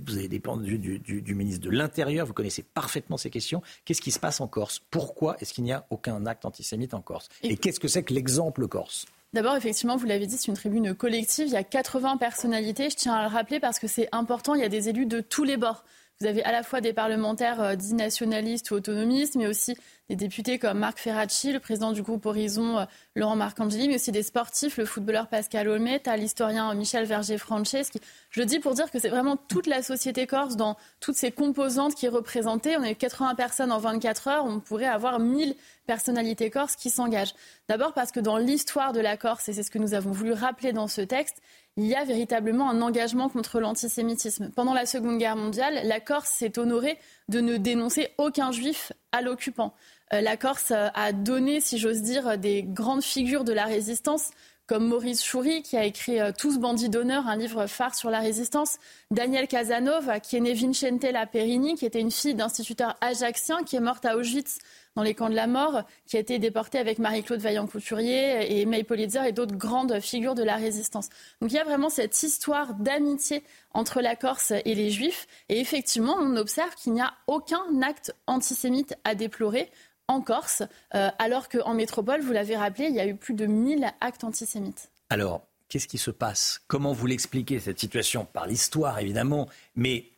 Vous 0.08 0.18
avez 0.18 0.28
dépendu 0.28 0.80
du, 0.80 1.36
ministre 1.36 1.64
de 1.64 1.70
l'Intérieur. 1.70 2.26
Vous 2.26 2.34
connaissez 2.34 2.64
parfaitement 2.64 3.18
ces 3.18 3.30
questions. 3.30 3.62
Qu'est-ce 3.86 4.02
qui 4.02 4.10
se 4.10 4.20
passe 4.20 4.42
en 4.42 4.48
Corse? 4.48 4.82
Pourquoi 4.90 5.38
est-ce 5.40 5.54
qu'il 5.54 5.66
n'y 5.66 5.72
a 5.74 5.86
aucun 5.92 6.26
acte 6.26 6.46
antisémite 6.46 6.96
en 6.96 7.02
Corse? 7.02 7.30
Et 7.44 7.58
qu'est-ce 7.58 7.80
que 7.80 7.88
c'est 7.88 8.02
que 8.02 8.16
l'exemple 8.16 8.68
corse? 8.68 9.06
D'abord, 9.34 9.56
effectivement, 9.56 9.96
vous 9.96 10.06
l'avez 10.06 10.28
dit, 10.28 10.38
c'est 10.38 10.48
une 10.48 10.54
tribune 10.54 10.94
collective. 10.94 11.48
Il 11.48 11.54
y 11.54 11.58
a 11.58 11.64
80 11.64 12.18
personnalités. 12.18 12.92
Je 12.92 12.96
tiens 12.96 13.16
à 13.16 13.24
le 13.24 13.34
rappeler 13.34 13.60
parce 13.60 13.80
que 13.80 13.88
c'est 13.88 14.08
important. 14.12 14.54
Il 14.54 14.62
y 14.62 14.66
a 14.66 14.70
des 14.70 14.90
élus 14.90 15.08
de 15.08 15.22
tous 15.22 15.44
les 15.44 15.58
bords. 15.58 15.84
Vous 16.22 16.28
avez 16.28 16.44
à 16.44 16.52
la 16.52 16.64
fois 16.64 16.80
des 16.80 16.94
parlementaires 16.94 17.62
euh, 17.62 17.76
dits 17.76 17.96
nationalistes 17.96 18.72
ou 18.72 18.76
autonomistes, 18.76 19.36
mais 19.36 19.48
aussi 19.48 19.76
des 20.10 20.16
députés 20.16 20.60
comme 20.60 20.80
Marc 20.80 21.00
Ferracci, 21.00 21.52
le 21.52 21.60
président 21.60 21.92
du 21.92 22.02
groupe 22.02 22.26
Horizon, 22.26 22.80
euh, 22.80 22.86
Laurent 23.16 23.36
Marcangeli, 23.36 23.88
mais 23.88 23.96
aussi 23.96 24.12
des 24.12 24.24
sportifs, 24.24 24.78
le 24.78 24.86
footballeur 24.86 25.28
Pascal 25.28 25.68
Olmeta, 25.68 26.16
l'historien 26.16 26.74
Michel 26.76 27.06
Verger-Franceschi. 27.06 28.00
Je 28.30 28.40
le 28.40 28.46
dis 28.46 28.60
pour 28.60 28.74
dire 28.74 28.92
que 28.92 29.00
c'est 29.00 29.10
vraiment 29.10 29.38
toute 29.38 29.68
la 29.68 29.82
société 29.82 30.28
corse 30.28 30.56
dans 30.56 30.78
toutes 31.00 31.16
ces 31.16 31.32
composantes 31.32 31.96
qui 31.96 32.06
est 32.06 32.10
représentée. 32.10 32.78
On 32.78 32.84
a 32.84 32.92
eu 32.92 32.96
80 32.96 33.36
personnes 33.36 33.72
en 33.72 33.80
24 33.80 34.28
heures, 34.28 34.46
on 34.46 34.60
pourrait 34.60 34.86
avoir 34.86 35.20
1000 35.20 35.56
personnalités 35.88 36.50
corses 36.50 36.76
qui 36.76 36.90
s'engagent. 36.90 37.34
D'abord 37.68 37.94
parce 37.94 38.12
que 38.12 38.20
dans 38.20 38.38
l'histoire 38.38 38.94
de 38.94 39.02
la 39.02 39.18
Corse, 39.18 39.50
et 39.50 39.54
c'est 39.54 39.64
ce 39.64 39.72
que 39.72 39.80
nous 39.80 39.94
avons 39.94 40.12
voulu 40.12 40.34
rappeler 40.34 40.74
dans 40.74 40.88
ce 40.88 41.02
texte, 41.02 41.42
il 41.78 41.86
y 41.86 41.96
a 41.96 42.04
véritablement 42.04 42.70
un 42.70 42.82
engagement 42.82 43.30
contre 43.30 43.60
l'antisémitisme. 43.60 44.52
Pendant 44.56 44.74
la 44.74 44.86
Seconde 44.86 45.18
Guerre 45.18 45.36
mondiale, 45.36 45.82
la 45.86 46.00
Corse 46.00 46.30
s'est 46.30 46.60
honorée 46.60 47.00
de 47.30 47.40
ne 47.40 47.58
dénoncer 47.58 48.10
aucun 48.18 48.52
juif 48.52 48.94
à 49.12 49.22
l'occupant. 49.22 49.74
Euh, 50.14 50.22
la 50.22 50.38
Corse 50.38 50.72
a 50.72 51.12
donné, 51.12 51.62
si 51.62 51.80
j'ose 51.80 52.02
dire, 52.02 52.38
des 52.38 52.64
grandes 52.64 53.04
figures 53.04 53.44
de 53.44 53.54
la 53.54 53.66
résistance 53.66 54.30
comme 54.66 54.88
Maurice 54.88 55.24
Choury, 55.24 55.62
qui 55.62 55.76
a 55.76 55.84
écrit 55.84 56.22
euh, 56.22 56.32
Tous 56.38 56.58
bandits 56.58 56.90
d'honneur, 56.90 57.28
un 57.28 57.36
livre 57.36 57.68
phare 57.68 57.96
sur 57.96 58.10
la 58.10 58.20
résistance, 58.20 58.78
Daniel 59.12 59.48
Casanova, 59.48 60.20
qui 60.20 60.38
est 60.38 60.40
né 60.40 60.54
Vincente 60.54 61.06
Perini, 61.32 61.76
qui 61.76 61.86
était 61.86 62.00
une 62.00 62.12
fille 62.12 62.36
d'instituteur 62.36 62.96
ajaxien, 63.02 63.64
qui 63.64 63.76
est 63.76 63.82
morte 63.82 64.06
à 64.06 64.16
Auschwitz 64.16 64.60
dans 64.96 65.04
les 65.04 65.14
camps 65.14 65.30
de 65.30 65.36
la 65.36 65.48
mort, 65.48 65.84
qui 66.06 66.18
a 66.18 66.20
été 66.20 66.40
déportée 66.40 66.78
avec 66.78 67.00
Marie-Claude 67.00 67.40
Vaillant-Couturier 67.40 68.60
et 68.60 68.66
May 68.66 68.84
Politzer 68.84 69.24
et 69.26 69.32
d'autres 69.32 69.56
grandes 69.56 70.00
figures 70.00 70.36
de 70.36 70.44
la 70.44 70.56
résistance. 70.56 71.10
Donc 71.42 71.52
il 71.52 71.56
y 71.56 71.60
a 71.60 71.64
vraiment 71.64 71.90
cette 71.90 72.22
histoire 72.22 72.76
d'amitié 72.76 73.44
entre 73.74 74.02
la 74.02 74.16
Corse 74.16 74.52
et 74.52 74.76
les 74.76 74.92
Juifs. 74.92 75.28
Et 75.50 75.60
effectivement, 75.60 76.16
on 76.20 76.36
observe 76.36 76.74
qu'il 76.76 76.94
n'y 76.94 77.02
a 77.02 77.14
aucun 77.28 77.82
acte 77.82 78.16
antisémite 78.28 78.96
à 79.04 79.16
déplorer 79.16 79.72
en 80.08 80.22
Corse, 80.22 80.64
euh, 80.96 81.10
alors 81.18 81.48
qu'en 81.48 81.74
métropole, 81.74 82.22
vous 82.22 82.34
l'avez 82.34 82.58
rappelé, 82.58 82.88
il 82.88 82.96
y 82.96 83.00
a 83.00 83.08
eu 83.08 83.16
plus 83.16 83.34
de 83.34 83.46
1000 83.46 83.90
actes 84.02 84.26
antisémites. 84.26 84.92
Alors, 85.10 85.48
qu'est-ce 85.70 85.88
qui 85.88 85.98
se 85.98 86.12
passe? 86.12 86.62
Comment 86.68 86.92
vous 86.92 87.08
l'expliquez, 87.08 87.60
cette 87.60 87.80
situation? 87.80 88.26
Par 88.26 88.46
l'histoire, 88.46 89.00
évidemment, 89.00 89.48
mais 89.76 90.14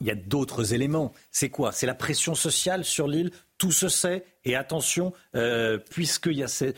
il 0.00 0.06
y 0.06 0.10
a 0.10 0.14
d'autres 0.14 0.74
éléments. 0.74 1.12
C'est 1.30 1.50
quoi? 1.50 1.72
C'est 1.72 1.86
la 1.86 1.94
pression 1.94 2.34
sociale 2.34 2.84
sur 2.84 3.08
l'île? 3.08 3.30
Tout 3.58 3.72
se 3.72 3.88
sait. 3.88 4.24
Et 4.46 4.54
attention, 4.54 5.12
euh, 5.34 5.76
puisqu'il 5.76 6.34
y 6.34 6.44
a 6.44 6.46
ce, 6.46 6.72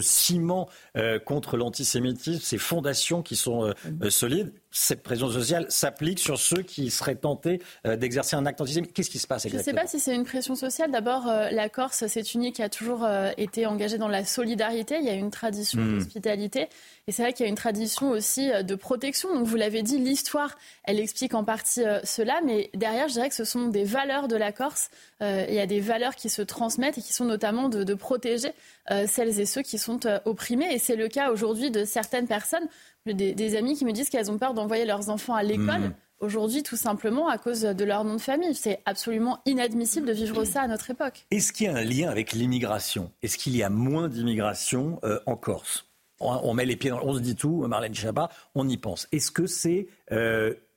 ciment 0.00 0.68
euh, 0.96 1.20
contre 1.20 1.56
l'antisémitisme, 1.56 2.40
ces 2.42 2.58
fondations 2.58 3.22
qui 3.22 3.36
sont 3.36 3.72
euh, 4.02 4.10
solides, 4.10 4.52
cette 4.72 5.04
pression 5.04 5.30
sociale 5.30 5.66
s'applique 5.70 6.18
sur 6.18 6.38
ceux 6.38 6.60
qui 6.60 6.90
seraient 6.90 7.14
tentés 7.14 7.62
d'exercer 7.86 8.36
un 8.36 8.44
acte 8.44 8.60
antisémite. 8.60 8.92
Qu'est-ce 8.92 9.08
qui 9.08 9.18
se 9.18 9.26
passe 9.26 9.46
exactement 9.46 9.64
Je 9.64 9.70
ne 9.70 9.78
sais 9.78 9.82
pas 9.82 9.90
si 9.90 10.00
c'est 10.00 10.14
une 10.14 10.24
pression 10.26 10.54
sociale. 10.54 10.90
D'abord, 10.90 11.24
la 11.24 11.70
Corse, 11.70 12.04
c'est 12.08 12.34
une 12.34 12.44
île 12.44 12.52
qui 12.52 12.62
a 12.62 12.68
toujours 12.68 13.08
été 13.38 13.64
engagée 13.64 13.96
dans 13.96 14.08
la 14.08 14.26
solidarité. 14.26 14.98
Il 14.98 15.06
y 15.06 15.08
a 15.08 15.14
une 15.14 15.30
tradition 15.30 15.80
hmm. 15.80 15.98
d'hospitalité. 15.98 16.68
Et 17.06 17.12
c'est 17.12 17.22
vrai 17.22 17.32
qu'il 17.32 17.44
y 17.44 17.46
a 17.46 17.48
une 17.48 17.56
tradition 17.56 18.10
aussi 18.10 18.50
de 18.50 18.74
protection. 18.74 19.32
Donc, 19.32 19.46
vous 19.46 19.56
l'avez 19.56 19.82
dit, 19.82 19.96
l'histoire, 19.96 20.58
elle 20.84 21.00
explique 21.00 21.32
en 21.32 21.44
partie 21.44 21.82
cela. 22.04 22.42
Mais 22.44 22.68
derrière, 22.74 23.08
je 23.08 23.14
dirais 23.14 23.30
que 23.30 23.34
ce 23.34 23.44
sont 23.44 23.68
des 23.68 23.84
valeurs 23.84 24.28
de 24.28 24.36
la 24.36 24.52
Corse. 24.52 24.90
il 25.22 25.54
y 25.54 25.60
a 25.60 25.66
des 25.66 25.80
valeurs 25.80 26.16
qui 26.16 26.28
se 26.28 26.42
transmettent 26.56 26.98
et 26.98 27.02
qui 27.02 27.12
sont 27.12 27.26
notamment 27.26 27.68
de, 27.68 27.94
protéger 27.94 28.50
euh, 28.90 29.06
celles 29.06 29.38
et 29.40 29.46
ceux 29.46 29.62
qui 29.62 29.78
sont 29.78 30.06
euh, 30.06 30.18
opprimés. 30.24 30.72
Et 30.72 30.78
c'est 30.78 30.96
le 30.96 31.08
cas 31.08 31.30
aujourd'hui 31.30 31.70
de 31.70 31.84
certaines 31.84 32.26
personnes, 32.26 32.66
des, 33.06 33.56
amis 33.56 33.76
qui 33.76 33.84
me 33.84 33.92
disent 33.92 34.08
qu'elles 34.08 34.30
ont 34.30 34.38
peur 34.38 34.54
d'envoyer 34.54 34.84
leurs 34.84 35.10
enfants 35.10 35.34
à 35.34 35.42
l'école. 35.42 35.80
Mmh. 35.80 35.94
Aujourd'hui, 36.20 36.62
tout 36.62 36.76
simplement 36.76 37.28
à 37.28 37.36
cause 37.36 37.60
de 37.60 37.84
leur 37.84 38.04
nom 38.04 38.14
de 38.14 38.20
famille. 38.20 38.54
C'est 38.54 38.80
absolument 38.86 39.40
inadmissible 39.44 40.06
de 40.06 40.14
vivre 40.14 40.44
ça 40.44 40.62
à 40.62 40.68
notre 40.68 40.90
époque. 40.90 41.26
Est-ce 41.30 41.52
qu'il 41.52 41.66
y 41.66 41.68
a 41.68 41.76
un 41.76 41.84
lien 41.84 42.08
avec 42.08 42.32
l'immigration? 42.32 43.12
Est-ce 43.22 43.36
qu'il 43.36 43.54
y 43.54 43.62
a 43.62 43.68
moins 43.68 44.08
d'immigration 44.08 44.98
euh, 45.04 45.20
en 45.26 45.36
Corse? 45.36 45.84
On, 46.18 46.54
met 46.54 46.64
les 46.64 46.76
pieds 46.76 46.88
dans, 46.88 47.02
on 47.02 47.12
se 47.12 47.20
dit 47.20 47.36
tout, 47.36 47.66
Marlène 47.66 47.94
Chabat, 47.94 48.30
on 48.54 48.66
y 48.66 48.78
pense. 48.78 49.06
Est-ce 49.12 49.30
que 49.30 49.46
c'est 49.46 49.88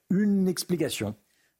une 0.09 0.49
explication? 0.49 1.15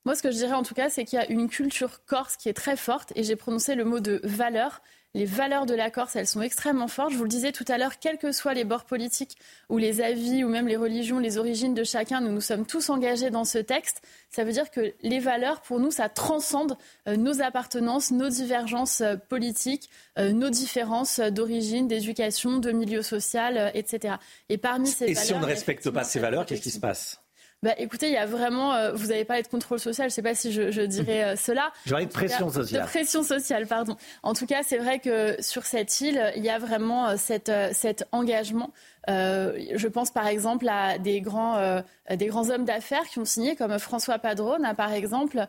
Moi, 0.06 0.16
ce 0.16 0.24
que 0.24 0.32
je 0.32 0.38
dirais 0.38 0.54
en 0.54 0.64
tout 0.64 0.74
cas, 0.74 0.90
c'est 0.90 1.06
qu'il 1.06 1.20
y 1.20 1.22
a 1.22 1.30
une 1.30 1.50
culture 1.50 2.06
corse 2.06 2.38
qui 2.38 2.50
est 2.50 2.54
très 2.54 2.78
forte 2.78 3.12
et 3.16 3.24
j'ai 3.24 3.36
prononcé 3.36 3.76
le 3.76 3.86
mot 3.86 4.00
de 4.00 4.22
valeur. 4.24 4.82
Les 5.16 5.26
valeurs 5.26 5.66
de 5.66 5.74
la 5.74 5.90
Corse, 5.90 6.16
elles 6.16 6.28
sont 6.28 6.42
extrêmement 6.42 6.88
fortes. 6.88 7.12
Je 7.12 7.18
vous 7.18 7.24
le 7.24 7.30
disais 7.30 7.52
tout 7.52 7.66
à 7.68 7.80
l'heure, 7.80 7.98
quels 7.98 8.20
que 8.20 8.32
soient 8.32 8.54
les 8.54 8.64
bords 8.64 8.86
politiques 8.86 9.38
ou 9.68 9.80
les 9.80 10.02
avis 10.02 10.44
ou 10.44 10.50
même 10.50 10.68
les 10.68 10.78
religions, 10.78 11.18
les 11.18 11.40
origines 11.40 11.74
de 11.74 11.84
chacun, 11.84 12.22
nous 12.22 12.32
nous 12.32 12.42
sommes 12.42 12.68
tous 12.68 12.92
engagés 12.92 13.32
dans 13.32 13.44
ce 13.44 13.58
texte. 13.58 14.04
Ça 14.30 14.44
veut 14.44 14.52
dire 14.52 14.70
que 14.70 14.94
les 15.02 15.20
valeurs, 15.20 15.62
pour 15.62 15.80
nous, 15.80 15.90
ça 15.90 16.10
transcende 16.10 16.78
euh, 17.08 17.16
nos 17.16 17.42
appartenances, 17.42 18.12
nos 18.12 18.30
divergences 18.30 19.02
euh, 19.02 19.16
politiques, 19.16 19.90
euh, 20.20 20.32
nos 20.32 20.52
différences 20.52 21.20
d'origine, 21.20 21.88
d'éducation, 21.88 22.60
de 22.60 22.72
milieu 22.72 23.02
social, 23.02 23.72
etc. 23.74 24.16
Et 24.50 24.60
parmi 24.60 24.88
ces 24.88 25.06
Et 25.06 25.16
si 25.16 25.34
on 25.34 25.40
ne 25.40 25.46
respecte 25.46 25.90
pas 25.90 26.04
ces 26.04 26.20
valeurs, 26.20 26.46
qu'est-ce 26.46 26.62
qui 26.62 26.72
se 26.72 26.80
passe? 26.80 27.20
Bah, 27.62 27.74
écoutez, 27.78 28.08
il 28.08 28.14
y 28.14 28.18
a 28.18 28.26
vraiment, 28.26 28.74
euh, 28.74 28.94
vous 28.94 29.12
avez 29.12 29.26
parlé 29.26 29.44
de 29.44 29.48
contrôle 29.50 29.80
social, 29.80 30.06
je 30.10 30.14
ne 30.14 30.16
sais 30.16 30.22
pas 30.22 30.34
si 30.34 30.54
je, 30.54 30.82
dirais 30.82 31.24
euh, 31.24 31.36
cela. 31.36 31.74
Je 31.86 31.92
parlais 31.92 32.06
de 32.06 32.12
pression 32.12 32.50
sociale. 32.50 32.84
De 32.84 32.88
pression 32.88 33.22
sociale, 33.22 33.68
pardon. 33.68 33.98
En 34.24 34.34
tout 34.34 34.46
cas, 34.46 34.62
c'est 34.64 34.78
vrai 34.78 35.00
que 35.00 35.36
sur 35.42 35.66
cette 35.66 36.00
île, 36.00 36.32
il 36.38 36.44
y 36.44 36.50
a 36.50 36.58
vraiment 36.58 37.18
cette, 37.18 37.52
cet 37.74 38.08
engagement. 38.14 38.72
je 39.08 39.88
pense 39.88 40.12
par 40.12 40.28
exemple 40.28 40.70
à 40.70 40.98
des 41.00 41.20
grands, 41.20 41.82
des 42.10 42.28
grands 42.28 42.50
hommes 42.50 42.64
d'affaires 42.64 43.04
qui 43.10 43.20
ont 43.20 43.26
signé, 43.26 43.56
comme 43.56 43.78
François 43.78 44.20
Padrone, 44.20 44.74
par 44.78 44.94
exemple, 44.94 45.48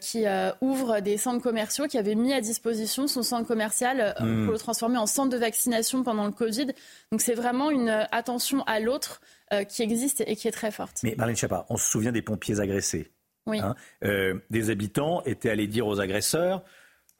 qui 0.00 0.24
ouvre 0.60 1.00
des 1.00 1.16
centres 1.18 1.42
commerciaux, 1.42 1.86
qui 1.86 1.98
avait 1.98 2.16
mis 2.16 2.32
à 2.32 2.40
disposition 2.40 3.06
son 3.06 3.22
centre 3.22 3.46
commercial 3.46 4.14
hmm. 4.18 4.44
pour 4.44 4.52
le 4.52 4.58
transformer 4.58 4.98
en 4.98 5.06
centre 5.06 5.30
de 5.30 5.38
vaccination 5.38 6.02
pendant 6.02 6.26
le 6.26 6.32
Covid. 6.32 6.66
Donc 7.12 7.20
c'est 7.20 7.34
vraiment 7.34 7.70
une 7.70 8.06
attention 8.10 8.64
à 8.64 8.80
l'autre. 8.80 9.20
Euh, 9.52 9.64
qui 9.64 9.82
existe 9.82 10.24
et 10.26 10.36
qui 10.36 10.48
est 10.48 10.52
très 10.52 10.70
forte. 10.70 11.00
Mais 11.02 11.14
Marlène 11.18 11.36
Schiappa, 11.36 11.66
on 11.68 11.76
se 11.76 11.90
souvient 11.90 12.12
des 12.12 12.22
pompiers 12.22 12.60
agressés. 12.60 13.12
Oui. 13.46 13.60
Hein. 13.60 13.74
Euh, 14.02 14.38
des 14.48 14.70
habitants 14.70 15.22
étaient 15.24 15.50
allés 15.50 15.66
dire 15.66 15.86
aux 15.86 16.00
agresseurs 16.00 16.64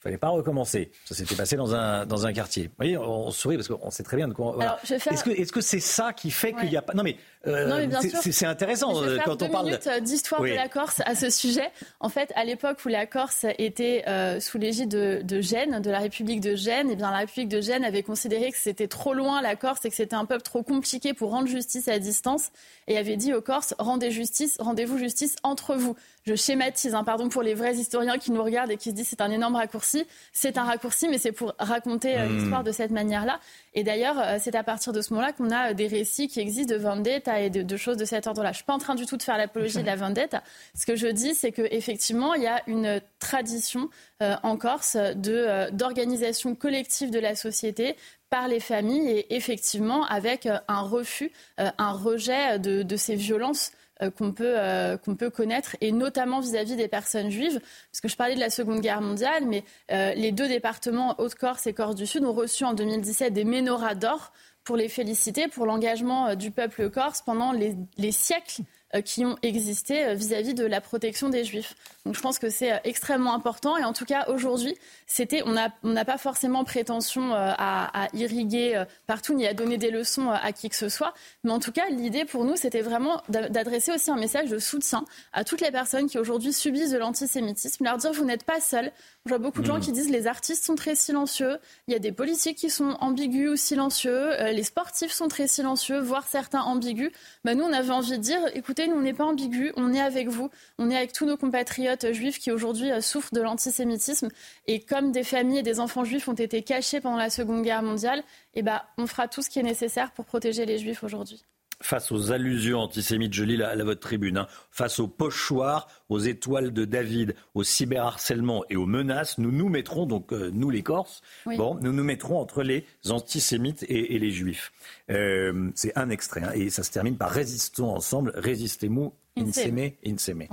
fallait 0.05 0.19
pas 0.19 0.29
recommencer. 0.29 0.91
Ça 1.07 1.15
s'était 1.15 1.35
passé 1.35 1.57
dans 1.57 1.75
un, 1.75 2.05
dans 2.05 2.27
un 2.27 2.33
quartier. 2.35 2.65
Vous 2.67 2.75
voyez, 2.77 2.99
on, 2.99 3.31
sourit 3.31 3.57
parce 3.57 3.69
qu'on 3.69 3.91
sait 3.91 4.03
très 4.03 4.19
bien 4.19 4.29
de 4.29 4.35
quoi. 4.35 4.53
Voilà. 4.53 4.79
Est-ce 4.85 5.25
que 5.25 5.31
est-ce 5.31 5.51
que 5.51 5.63
c'est 5.63 5.81
ça 5.81 6.13
qui 6.13 6.31
fait 6.31 6.53
qu'il 6.53 6.69
n'y 6.69 6.77
a 6.77 6.83
pas 6.83 6.93
Non 6.93 7.03
mais, 7.03 7.17
euh, 7.47 7.89
c'est 8.21 8.47
intéressant 8.47 8.95
je 8.95 9.11
vais 9.11 9.17
faire 9.17 9.25
quand 9.25 9.37
deux 9.37 9.47
on 9.47 9.51
parle 9.51 9.67
minutes 9.67 9.89
d'histoire 10.03 10.43
de 10.43 10.49
la 10.49 10.69
Corse 10.69 11.03
à 11.05 11.15
ce 11.15 11.31
sujet. 11.31 11.71
En 12.01 12.09
fait, 12.09 12.33
à 12.37 12.45
l'époque 12.45 12.79
où 12.85 12.89
la 12.89 13.07
Corse 13.07 13.47
était 13.59 14.05
euh, 14.09 14.41
sous 14.41 14.59
l'égide 14.59 14.89
de, 14.89 15.21
de, 15.23 15.41
Gênes, 15.41 15.81
de 15.81 15.91
la 15.91 15.99
République 15.99 16.41
de 16.41 16.55
Gênes, 16.55 16.89
et 16.89 16.93
eh 16.93 16.97
bien 16.97 17.11
la 17.11 17.19
République 17.19 17.49
de 17.49 17.61
Gênes 17.61 17.85
avait 17.85 18.03
considéré 18.03 18.51
que 18.51 18.59
c'était 18.59 18.89
trop 18.89 19.15
loin 19.15 19.43
la 19.43 19.57
Corse 19.57 19.85
et 19.85 19.91
que 19.91 19.97
c'était 19.97 20.15
un 20.15 20.25
peuple 20.25 20.43
trop 20.43 20.63
compliqué 20.63 21.15
pour 21.15 21.31
rendre 21.31 21.49
justice 21.49 21.89
à 21.89 21.99
distance 21.99 22.51
et 22.89 22.99
avait 22.99 23.17
dit 23.17 23.35
aux 23.35 23.43
Corses 23.43 23.75
rendez 23.79 24.11
justice, 24.11 24.57
rendez-vous 24.59 24.99
justice 24.99 25.37
entre 25.43 25.75
vous 25.75 25.97
je 26.27 26.35
schématise, 26.35 26.95
hein, 26.95 27.05
pardon 27.05 27.29
pour 27.29 27.43
les 27.43 27.55
vrais 27.55 27.75
historiens 27.75 28.17
qui 28.17 28.33
nous 28.33 28.43
regardent 28.43 28.71
et 28.71 28.79
qui 28.79 28.91
se 28.91 28.95
disent 28.95 29.09
c'est 29.09 29.21
un 29.21 29.31
énorme 29.31 29.57
raccourci. 29.57 30.07
C'est 30.33 30.57
un 30.57 30.65
raccourci, 30.65 31.07
mais 31.09 31.19
c'est 31.19 31.33
pour 31.33 31.55
raconter 31.59 32.17
euh, 32.17 32.27
hmm. 32.27 32.39
l'histoire 32.39 32.65
de 32.65 32.73
cette 32.73 32.91
manière-là. 32.91 33.41
Et 33.75 33.85
d'ailleurs, 33.85 34.19
euh, 34.19 34.39
c'est 34.41 34.55
à 34.55 34.63
partir 34.63 34.93
de 34.93 35.03
ce 35.03 35.13
moment-là 35.13 35.33
qu'on 35.33 35.51
a 35.51 35.71
euh, 35.71 35.75
des 35.75 35.87
récits 35.87 36.29
qui 36.29 36.41
existent 36.41 36.75
de 36.75 36.81
vendetta 36.81 37.34
et 37.41 37.51
de, 37.51 37.77
choses 37.77 37.97
de 37.97 38.05
cet 38.05 38.27
ordre-là. 38.27 38.53
Je 38.53 38.57
suis 38.57 38.65
pas 38.65 38.75
en 38.75 38.79
train 38.79 38.95
du 38.95 39.07
tout 39.07 39.17
de 39.17 39.23
faire 39.23 39.39
l'apologie 39.39 39.79
de 39.79 39.87
la 39.87 39.97
vendetta. 39.97 40.43
Ce 40.75 40.87
que 40.87 40.97
je 40.97 41.07
dis, 41.07 41.35
c'est 41.35 41.53
qu'effectivement, 41.53 42.35
il 42.35 42.43
y 42.43 42.47
a 42.47 42.63
une 42.67 43.01
tradition 43.19 43.89
en 44.21 44.57
Corse 44.57 44.97
de, 44.97 45.71
d'organisation 45.71 46.55
collective 46.55 47.11
de 47.11 47.19
la 47.19 47.35
société 47.35 47.97
par 48.31 48.49
les 48.49 48.61
familles 48.61 49.09
et 49.09 49.35
effectivement 49.35 50.05
avec 50.07 50.47
un 50.47 50.81
refus, 50.81 51.33
un 51.59 51.93
rejet 51.93 52.59
de, 52.59 52.83
de 52.83 52.97
ces 52.97 53.17
violences 53.17 53.73
euh, 54.03 54.11
qu'on 54.11 54.33
peut, 54.33 54.55
euh, 54.57 54.97
peut 54.97 55.31
connaître, 55.31 55.77
et 55.81 55.93
notamment 55.93 56.41
vis-à-vis 56.41 56.75
des 56.75 56.89
personnes 56.89 57.31
juives, 57.31 57.61
parce 57.93 58.01
que 58.01 58.09
je 58.09 58.17
parlais 58.17 58.35
de 58.35 58.41
la 58.41 58.51
Seconde 58.51 58.81
Guerre 58.81 59.01
mondiale, 59.01 59.45
mais 59.47 59.63
euh, 59.93 60.13
les 60.15 60.33
deux 60.33 60.49
départements, 60.49 61.15
Haute-Corse 61.19 61.69
et 61.69 61.75
Corse 61.75 61.95
du 61.95 62.05
Sud, 62.05 62.25
ont 62.25 62.33
reçu 62.33 62.65
en 62.65 62.75
2017 62.75 63.33
des 63.33 63.45
menorahs 63.45 63.95
d'or 63.95 64.33
pour 64.65 64.77
les 64.77 64.89
féliciter 64.89 65.49
pour 65.49 65.67
l'engagement 65.67 66.35
du 66.35 66.51
peuple 66.51 66.91
corse 66.91 67.23
pendant 67.23 67.53
les, 67.53 67.77
les 67.97 68.13
siècles 68.13 68.63
euh, 68.63 68.84
qui 69.01 69.25
ont 69.25 69.37
existé 69.43 70.05
euh, 70.05 70.15
vis-à-vis 70.15 70.55
de 70.55 70.65
la 70.65 70.81
protection 70.81 71.29
des 71.29 71.45
juifs. 71.45 71.75
Donc 72.05 72.15
je 72.15 72.21
pense 72.21 72.39
que 72.39 72.51
c'est 72.51 72.73
euh, 72.73 72.79
extrêmement 72.85 73.35
important 73.35 73.77
et 73.77 73.85
en 73.85 73.93
tout 73.93 74.05
cas 74.05 74.27
aujourd'hui, 74.29 74.75
c'était 75.07 75.43
on 75.45 75.53
n'a 75.53 75.75
on 75.83 75.95
pas 76.05 76.19
forcément 76.19 76.65
prétention 76.65 77.33
à, 77.35 78.09
irriguer 78.13 78.83
partout 79.07 79.33
ni 79.35 79.47
à 79.47 79.55
donner 79.55 79.79
des 79.79 79.91
leçons 79.91 80.29
à 80.31 80.53
qui 80.53 80.69
que 80.69 80.77
ce 80.77 80.89
soit, 80.89 81.15
mais 81.45 81.51
en 81.51 81.59
tout 81.59 81.73
cas 81.73 81.89
l'idée 81.89 82.25
pour 82.25 82.45
nous 82.45 82.57
c'était 82.57 82.83
vraiment 82.83 83.23
d'adresser 83.29 83.93
aussi 83.93 84.11
un 84.11 84.17
message 84.17 84.51
de 84.51 84.59
soutien 84.59 85.05
à 85.33 85.45
toutes 85.45 85.63
les 85.63 85.71
personnes 85.71 86.09
qui 86.09 86.19
aujourd'hui 86.19 86.53
subissent 86.53 86.91
de 86.91 86.99
l'antisémitisme, 86.99 87.85
leur 87.85 87.97
dire 87.97 88.13
vous 88.13 88.25
n'êtes 88.25 88.45
pas 88.45 88.61
seuls. 88.61 88.93
Je 89.25 89.31
vois 89.31 89.39
beaucoup 89.39 89.63
de 89.63 89.67
gens 89.67 89.79
mmh. 89.79 89.81
qui 89.81 89.93
disent 89.93 90.11
les 90.11 90.27
artistes 90.27 90.65
sont 90.65 90.75
très 90.75 90.95
silencieux, 90.95 91.57
il 91.89 91.93
y 91.93 91.97
a 91.97 92.01
des 92.01 92.13
politiques 92.13 92.59
qui 92.59 92.69
sont 92.69 92.97
ambigus 93.01 93.51
ou 93.51 93.57
silencieux, 93.57 94.31
les 94.53 94.65
sportifs 94.65 95.13
sont 95.13 95.29
très 95.29 95.49
silencieux, 95.49 96.01
voire 96.01 96.27
certains 96.27 96.61
ambigus. 96.61 97.11
Ben, 97.45 97.57
nous 97.57 97.65
on 97.65 97.73
avait 97.73 97.91
envie 97.91 98.13
de 98.13 98.17
dire 98.17 98.41
écoutez 98.55 98.84
nous, 98.87 98.97
on 98.97 99.03
n'est 99.03 99.15
pas 99.15 99.25
ambigu, 99.25 99.73
on 99.77 99.93
est 99.93 100.01
avec 100.01 100.29
vous, 100.29 100.51
on 100.79 100.91
est 100.91 100.97
avec 100.97 101.13
tous 101.13 101.27
nos 101.27 101.37
compatriotes 101.37 102.13
juifs 102.13 102.39
qui 102.39 102.51
aujourd'hui 102.51 102.91
euh, 102.91 103.01
souffrent 103.01 103.35
de 103.35 103.41
l'antisémitisme. 103.41 104.29
Et 104.67 104.81
comme 104.81 105.13
des 105.13 105.25
familles 105.25 105.59
et 105.59 105.63
des 105.63 105.81
enfants 105.81 106.05
juifs 106.05 106.29
ont 106.29 106.35
été 106.35 106.63
cachés 106.63 107.01
pendant 107.01 107.17
la 107.17 107.31
Seconde 107.31 107.63
Guerre 107.63 107.83
mondiale, 107.83 108.23
eh 108.55 108.63
ben, 108.63 108.83
on 108.99 109.07
fera 109.07 109.29
tout 109.29 109.43
ce 109.43 109.51
qui 109.51 109.59
est 109.59 109.65
nécessaire 109.65 110.13
pour 110.13 110.25
protéger 110.25 110.67
les 110.67 110.79
juifs 110.79 111.05
aujourd'hui 111.05 111.45
face 111.85 112.11
aux 112.13 112.33
allusions 112.33 112.81
antisémites, 112.81 113.35
je 113.35 113.45
lis 113.45 113.57
la, 113.57 113.77
votre 113.85 114.01
tribune, 114.01 114.39
hein, 114.39 114.47
face 114.71 115.01
aux 115.01 115.07
pochoirs, 115.07 115.87
aux 116.09 116.19
étoiles 116.19 116.73
de 116.73 116.85
David, 116.85 117.35
au 117.55 117.63
cyberharcèlement 117.63 118.65
et 118.71 118.77
aux 118.77 118.87
menaces, 118.87 119.39
nous 119.39 119.53
nous 119.53 119.69
mettrons, 119.69 120.07
donc 120.07 120.33
euh, 120.33 120.51
nous 120.53 120.71
les 120.71 120.83
Corses, 120.83 121.23
bon, 121.45 121.77
nous 121.81 121.93
nous 121.93 122.05
mettrons 122.05 122.39
entre 122.39 122.63
les 122.63 122.87
antisémites 123.11 123.85
et, 123.89 124.19
les 124.19 124.31
juifs. 124.31 124.73
Euh, 125.11 125.71
c'est 125.75 125.97
un 125.97 126.09
extrait, 126.09 126.43
hein, 126.43 126.53
et 126.55 126.71
ça 126.71 126.83
se 126.83 126.91
termine 126.91 127.17
par 127.17 127.31
résistons 127.31 127.95
ensemble, 127.95 128.33
résistez-nous, 128.35 129.13
inseme, 129.37 129.91
inseme. 130.07 130.45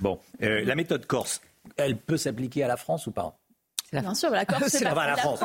Bon, 0.00 0.18
euh, 0.42 0.64
la 0.64 0.74
méthode 0.74 1.06
corse, 1.06 1.40
elle 1.76 1.96
peut 1.96 2.16
s'appliquer 2.16 2.64
à 2.64 2.68
la 2.68 2.76
France 2.76 3.06
ou 3.06 3.12
pas? 3.12 3.38
Bien 4.00 4.14
sûr, 4.14 4.30
la 4.30 4.44
Corse, 4.44 4.64
c'est 4.68 4.84
pas 4.84 5.06
la, 5.06 5.16
France. 5.16 5.40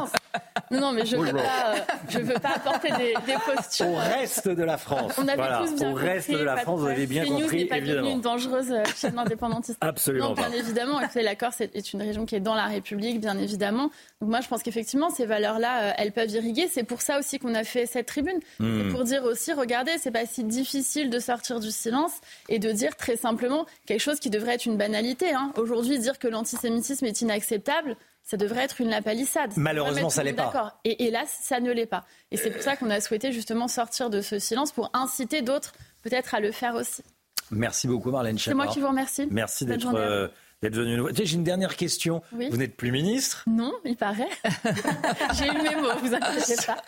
Non, 0.72 0.82
non, 0.82 0.92
mais 0.92 1.06
je 1.06 1.18
ne 1.18 1.26
veux, 1.26 1.34
pas, 1.34 1.76
euh, 1.76 2.20
veux 2.20 2.34
pas 2.36 2.54
apporter 2.56 2.90
des, 2.92 3.14
des 3.26 3.38
postures. 3.46 3.88
Au 3.88 3.96
reste 3.96 4.48
de 4.48 4.64
la 4.64 4.78
France. 4.78 5.14
On 5.18 5.28
avait 5.28 5.36
voilà. 5.36 5.60
tous 5.60 5.76
bien 5.76 5.92
Au 5.92 5.96
reste 5.96 6.32
de 6.32 6.38
la 6.38 6.58
France, 6.58 6.80
vous 6.82 6.88
avez 6.88 7.08
bien 7.08 7.26
compris, 7.26 7.66
pas 7.66 7.78
évidemment. 7.78 8.12
une 8.12 8.22
dangereuse 8.22 8.72
euh, 8.72 8.84
chaîne 8.96 9.18
indépendantiste. 9.18 9.78
Absolument 9.82 10.30
non, 10.30 10.34
bien 10.36 10.52
évidemment. 10.52 11.00
la 11.16 11.36
Corse 11.36 11.62
est 11.62 11.94
une 11.94 12.02
région 12.02 12.26
qui 12.26 12.36
est 12.36 12.40
dans 12.40 12.56
la 12.56 12.66
République, 12.66 13.20
bien 13.20 13.38
évidemment. 13.38 13.90
Donc 14.22 14.30
moi, 14.30 14.42
je 14.42 14.48
pense 14.48 14.62
qu'effectivement, 14.62 15.10
ces 15.10 15.26
valeurs-là, 15.26 15.82
euh, 15.82 15.94
elles 15.98 16.12
peuvent 16.12 16.30
irriguer. 16.30 16.68
C'est 16.72 16.84
pour 16.84 17.02
ça 17.02 17.18
aussi 17.18 17.40
qu'on 17.40 17.56
a 17.56 17.64
fait 17.64 17.86
cette 17.86 18.06
tribune. 18.06 18.40
Hmm. 18.60 18.92
pour 18.92 19.04
dire 19.04 19.24
aussi, 19.24 19.54
regardez, 19.54 19.98
c'est 20.00 20.12
pas 20.12 20.26
si 20.26 20.44
difficile 20.44 21.10
de 21.10 21.20
sortir 21.20 21.60
du 21.60 21.72
silence 21.72 22.14
et 22.48 22.60
de 22.60 22.72
dire 22.72 22.96
très 22.96 23.16
simplement 23.16 23.66
quelque 23.86 24.02
chose 24.02 24.20
qui 24.20 24.30
devrait 24.30 24.56
être 24.56 24.66
une 24.66 24.78
banalité. 24.78 25.34
Hein. 25.34 25.52
Aujourd'hui, 25.58 26.00
dire 26.00 26.20
que 26.20 26.28
l'antisémitisme 26.28 27.06
est 27.06 27.22
inacceptable, 27.22 27.96
ça 28.30 28.38
devrait 28.38 28.64
être 28.64 28.80
une 28.80 28.90
lapalissade. 28.90 29.54
Malheureusement, 29.56 30.12
ça 30.12 30.24
l'est 30.24 30.34
pas. 30.34 30.80
Et 30.86 31.08
hélas, 31.08 31.36
ça 31.42 31.60
ne 31.60 31.72
l'est 31.72 31.88
pas. 31.88 32.06
Et 32.30 32.38
c'est 32.38 32.52
pour 32.52 32.62
ça 32.62 32.76
qu'on 32.76 32.92
a 32.92 33.02
souhaité 33.02 33.32
justement 33.32 33.68
sortir 33.68 34.12
de 34.12 34.22
ce 34.22 34.38
silence 34.38 34.72
pour 34.72 34.92
inciter 34.94 35.42
d'autres 35.42 35.74
peut-être 36.04 36.36
à 36.36 36.40
le 36.40 36.52
faire 36.52 36.76
aussi. 36.76 37.02
Merci 37.50 37.88
beaucoup 37.88 38.12
Marlène 38.12 38.38
C'est 38.38 38.54
moi 38.54 38.68
qui 38.68 38.82
vous 38.82 38.88
remercie. 38.88 39.28
Merci 39.32 39.66
d'être 39.66 39.96
euh, 39.96 40.28
d'être 40.62 40.76
venu 40.76 40.98
nous 40.98 41.10
J'ai 41.12 41.34
une 41.34 41.44
dernière 41.44 41.76
question. 41.76 42.22
Vous 42.32 42.58
n'êtes 42.58 42.76
plus 42.76 42.92
ministre? 42.92 43.46
Non, 43.48 43.74
il 43.84 43.98
paraît. 43.98 44.30
J'ai 45.34 45.48
eu 45.48 45.64
mes 45.64 45.76
mots, 45.76 45.90
vous 46.04 46.14
inquiétez 46.14 46.56
pas. 46.68 46.84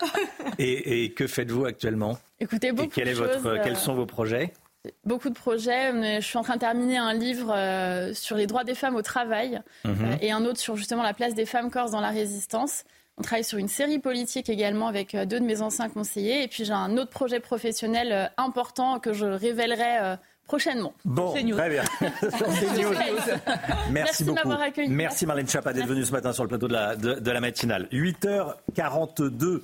Et, 0.60 1.12
que 1.14 1.26
faites-vous 1.26 1.66
actuellement? 1.66 2.20
Écoutez, 2.40 2.72
beaucoup 2.72 2.92
quel 2.94 3.08
est 3.08 3.14
votre, 3.14 3.58
Quels 3.64 3.74
euh, 3.74 3.76
sont 3.76 3.96
vos 3.96 4.06
projets? 4.06 4.54
Beaucoup 5.06 5.30
de 5.30 5.36
projets. 5.36 6.20
Je 6.20 6.26
suis 6.26 6.38
en 6.38 6.44
train 6.44 6.56
de 6.56 6.60
terminer 6.60 6.98
un 6.98 7.14
livre 7.14 7.54
euh, 7.56 8.14
sur 8.14 8.36
les 8.36 8.48
droits 8.48 8.64
des 8.64 8.74
femmes 8.74 8.96
au 8.96 9.04
travail 9.04 9.62
mhm. 9.86 9.96
euh, 10.02 10.16
et 10.22 10.32
un 10.32 10.44
autre 10.44 10.60
sur 10.60 10.76
justement 10.76 11.04
la 11.04 11.14
place 11.14 11.36
des 11.36 11.46
femmes 11.46 11.70
corses 11.70 11.92
dans 11.92 12.02
la 12.02 12.10
résistance. 12.10 12.84
On 13.18 13.22
travaille 13.22 13.44
sur 13.44 13.60
une 13.60 13.68
série 13.68 14.00
politique 14.00 14.50
également 14.50 14.88
avec 14.88 15.14
euh, 15.14 15.26
deux 15.26 15.40
de 15.40 15.46
mes 15.46 15.62
anciens 15.62 15.90
conseillers. 15.90 16.44
Et 16.44 16.48
puis 16.48 16.66
j'ai 16.66 16.74
un 16.74 16.98
autre 16.98 17.12
projet 17.12 17.40
professionnel 17.40 18.32
important 18.38 19.00
que 19.00 19.14
je 19.14 19.26
révélerai 19.26 20.18
prochainement. 20.46 20.94
Bon, 21.06 21.32
très 21.32 21.44
bien. 21.44 21.84
Merci, 22.02 23.92
Merci 23.92 24.24
beaucoup. 24.24 24.52
Accueilli. 24.52 24.90
Merci 24.90 25.26
Marlène 25.26 25.48
Chapa 25.48 25.74
d'être 25.74 25.88
venue 25.88 26.04
ce 26.04 26.12
matin 26.12 26.34
sur 26.34 26.44
le 26.44 26.50
plateau 26.50 26.68
de 26.68 26.74
la, 26.74 26.96
de, 26.96 27.32
la 27.32 27.40
matinale. 27.40 27.88
8h42. 27.92 29.62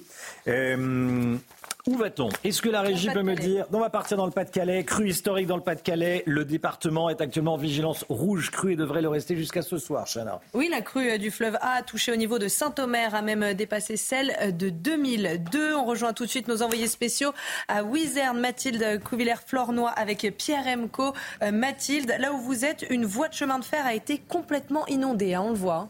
Où 1.88 1.96
va-t-on? 1.96 2.28
Est-ce 2.44 2.62
que 2.62 2.68
la 2.68 2.82
régie 2.82 3.10
peut 3.10 3.24
me 3.24 3.34
dire 3.34 3.66
On 3.72 3.80
va 3.80 3.90
partir 3.90 4.18
dans 4.18 4.26
le 4.26 4.32
Pas-de-Calais, 4.32 4.84
crue 4.84 5.08
historique 5.08 5.48
dans 5.48 5.56
le 5.56 5.64
Pas-de-Calais. 5.64 6.22
Le 6.26 6.44
département 6.44 7.10
est 7.10 7.22
actuellement 7.22 7.54
en 7.54 7.58
vigilance 7.58 8.04
rouge 8.10 8.52
crue 8.52 8.74
et 8.74 8.76
devrait 8.76 9.02
le 9.02 9.08
rester 9.08 9.38
jusqu'à 9.38 9.62
ce 9.62 9.78
soir, 9.78 10.06
Chana. 10.06 10.42
Oui, 10.54 10.68
la 10.70 10.82
crue 10.82 11.12
euh, 11.12 11.18
du 11.18 11.32
fleuve 11.32 11.56
A 11.62 11.78
a 11.78 11.82
touché 11.84 12.12
au 12.12 12.18
niveau 12.18 12.40
de 12.40 12.50
Saint-Omer, 12.50 13.16
a 13.16 13.22
même 13.22 13.42
euh, 13.42 13.54
dépassé 13.54 13.96
celle 13.96 14.36
euh, 14.42 14.52
de 14.52 14.70
2002. 14.70 15.76
On 15.76 15.86
rejoint 15.86 16.12
tout 16.12 16.26
de 16.26 16.30
suite 16.30 16.50
nos 16.50 16.62
envoyés 16.62 16.88
spéciaux 16.88 17.32
à 17.70 17.84
Wizerne, 17.84 18.38
Mathilde 18.38 19.02
Couvillère-Flornois 19.02 19.92
avec 19.92 20.28
Pierre 20.38 20.68
Emco. 20.68 21.14
Mathilde, 21.54 22.14
là 22.20 22.34
où 22.34 22.38
vous 22.38 22.66
êtes, 22.66 22.86
une 22.90 23.06
voie 23.06 23.30
de 23.30 23.34
chemin 23.34 23.60
de 23.60 23.66
fer 23.66 23.86
a 23.86 23.94
été 23.94 24.18
complètement 24.18 24.86
inondée, 24.88 25.36
hein, 25.36 25.44
on 25.46 25.52
le 25.52 25.56
voit. 25.56 25.88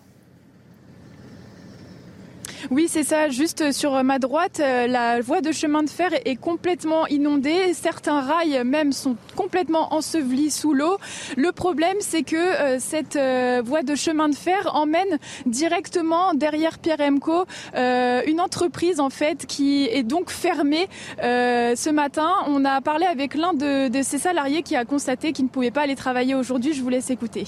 Oui, 2.71 2.87
c'est 2.89 3.03
ça. 3.03 3.29
Juste 3.29 3.71
sur 3.71 4.03
ma 4.03 4.19
droite, 4.19 4.59
la 4.59 5.21
voie 5.21 5.41
de 5.41 5.51
chemin 5.51 5.83
de 5.83 5.89
fer 5.89 6.11
est 6.25 6.35
complètement 6.35 7.07
inondée. 7.07 7.73
Certains 7.73 8.21
rails 8.21 8.63
même 8.65 8.91
sont 8.91 9.15
complètement 9.35 9.93
ensevelis 9.93 10.51
sous 10.51 10.73
l'eau. 10.73 10.97
Le 11.35 11.51
problème, 11.51 11.97
c'est 11.99 12.23
que 12.23 12.77
cette 12.79 13.17
voie 13.65 13.83
de 13.83 13.95
chemin 13.95 14.29
de 14.29 14.35
fer 14.35 14.71
emmène 14.75 15.19
directement 15.45 16.33
derrière 16.33 16.79
Pierre 16.79 17.01
Emco 17.01 17.45
une 17.75 18.41
entreprise 18.41 18.99
en 18.99 19.09
fait 19.09 19.45
qui 19.45 19.85
est 19.85 20.03
donc 20.03 20.29
fermée 20.29 20.87
ce 21.21 21.89
matin. 21.89 22.31
On 22.47 22.65
a 22.65 22.81
parlé 22.81 23.05
avec 23.05 23.35
l'un 23.35 23.53
de, 23.53 23.87
de 23.87 24.01
ces 24.01 24.17
salariés 24.17 24.63
qui 24.63 24.75
a 24.75 24.85
constaté 24.85 25.31
qu'il 25.31 25.45
ne 25.45 25.49
pouvait 25.49 25.71
pas 25.71 25.81
aller 25.81 25.95
travailler 25.95 26.35
aujourd'hui. 26.35 26.73
Je 26.73 26.81
vous 26.81 26.89
laisse 26.89 27.09
écouter. 27.09 27.45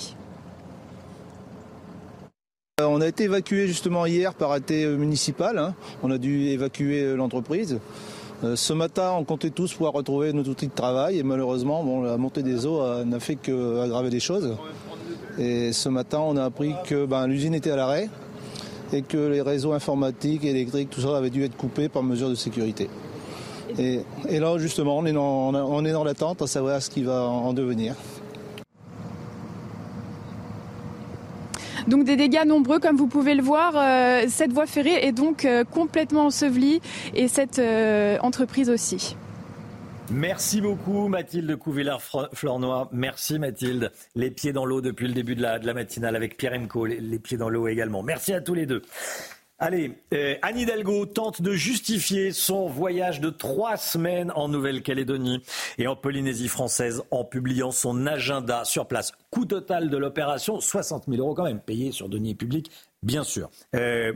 Euh, 2.79 2.85
on 2.85 3.01
a 3.01 3.07
été 3.07 3.25
évacué 3.25 3.67
justement 3.67 4.05
hier 4.05 4.33
par 4.33 4.55
été 4.55 4.87
municipal. 4.87 5.57
Hein. 5.57 5.73
On 6.01 6.11
a 6.11 6.17
dû 6.17 6.47
évacuer 6.47 7.01
euh, 7.01 7.15
l'entreprise. 7.15 7.79
Euh, 8.43 8.55
ce 8.55 8.71
matin, 8.71 9.15
on 9.17 9.25
comptait 9.25 9.49
tous 9.49 9.73
pouvoir 9.73 9.91
retrouver 9.91 10.31
nos 10.31 10.43
outils 10.43 10.67
de 10.67 10.73
travail 10.73 11.19
et 11.19 11.23
malheureusement, 11.23 12.01
la 12.03 12.15
montée 12.15 12.41
des 12.41 12.65
eaux 12.65 12.81
n'a 13.03 13.19
fait 13.19 13.35
qu'aggraver 13.35 14.09
les 14.09 14.21
choses. 14.21 14.55
Et 15.37 15.73
ce 15.73 15.89
matin, 15.89 16.19
on 16.19 16.37
a 16.37 16.45
appris 16.45 16.73
que 16.85 17.05
ben, 17.05 17.27
l'usine 17.27 17.53
était 17.53 17.71
à 17.71 17.75
l'arrêt 17.75 18.09
et 18.93 19.01
que 19.01 19.17
les 19.17 19.41
réseaux 19.41 19.73
informatiques, 19.73 20.45
électriques, 20.45 20.89
tout 20.89 21.01
ça 21.01 21.17
avait 21.17 21.29
dû 21.29 21.43
être 21.43 21.57
coupés 21.57 21.89
par 21.89 22.01
mesure 22.01 22.29
de 22.29 22.35
sécurité. 22.35 22.89
Et, 23.77 24.03
là, 24.39 24.57
justement, 24.57 24.97
on 24.97 25.05
est 25.05 25.91
dans 25.91 26.03
l'attente 26.03 26.41
à 26.41 26.47
savoir 26.47 26.81
ce 26.81 26.89
qui 26.89 27.03
va 27.03 27.23
en 27.23 27.53
devenir. 27.53 27.95
Donc 31.87 32.03
des 32.05 32.15
dégâts 32.15 32.45
nombreux, 32.45 32.79
comme 32.79 32.97
vous 32.97 33.07
pouvez 33.07 33.35
le 33.35 33.43
voir. 33.43 33.73
Euh, 33.75 34.25
cette 34.27 34.51
voie 34.51 34.65
ferrée 34.65 35.05
est 35.05 35.11
donc 35.11 35.45
euh, 35.45 35.63
complètement 35.63 36.25
ensevelie 36.25 36.81
et 37.15 37.27
cette 37.27 37.59
euh, 37.59 38.17
entreprise 38.21 38.69
aussi. 38.69 39.15
Merci 40.11 40.59
beaucoup 40.59 41.07
Mathilde 41.07 41.55
Couvillard-Flornois. 41.55 42.89
Merci 42.91 43.37
Mathilde. 43.37 43.91
Les 44.15 44.31
pieds 44.31 44.53
dans 44.53 44.65
l'eau 44.65 44.81
depuis 44.81 45.07
le 45.07 45.13
début 45.13 45.35
de 45.35 45.41
la, 45.43 45.59
de 45.59 45.67
la 45.67 45.75
matinale 45.75 46.15
avec 46.15 46.35
Pierre 46.35 46.53
Emco, 46.53 46.85
les 46.85 47.19
pieds 47.19 47.37
dans 47.37 47.49
l'eau 47.49 47.67
également. 47.67 48.01
Merci 48.01 48.33
à 48.33 48.41
tous 48.41 48.55
les 48.55 48.65
deux. 48.65 48.81
Allez, 49.61 49.91
euh, 50.13 50.35
Anne 50.41 50.57
Hidalgo 50.57 51.05
tente 51.05 51.41
de 51.41 51.51
justifier 51.51 52.31
son 52.31 52.67
voyage 52.67 53.19
de 53.19 53.29
trois 53.29 53.75
semaines 53.75 54.31
en 54.35 54.47
Nouvelle-Calédonie 54.47 55.43
et 55.77 55.85
en 55.85 55.97
Polynésie 55.97 56.47
française 56.47 57.03
en 57.11 57.25
publiant 57.25 57.71
son 57.71 58.07
agenda 58.07 58.63
sur 58.63 58.87
place. 58.87 59.11
Coût 59.31 59.45
total 59.45 59.89
de 59.89 59.97
l'opération, 59.97 60.61
60 60.61 61.07
000 61.09 61.21
euros 61.21 61.35
quand 61.35 61.43
même, 61.43 61.59
payé 61.59 61.91
sur 61.91 62.07
deniers 62.07 62.35
publics, 62.35 62.71
bien 63.03 63.25
sûr. 63.25 63.49
Euh, 63.75 64.13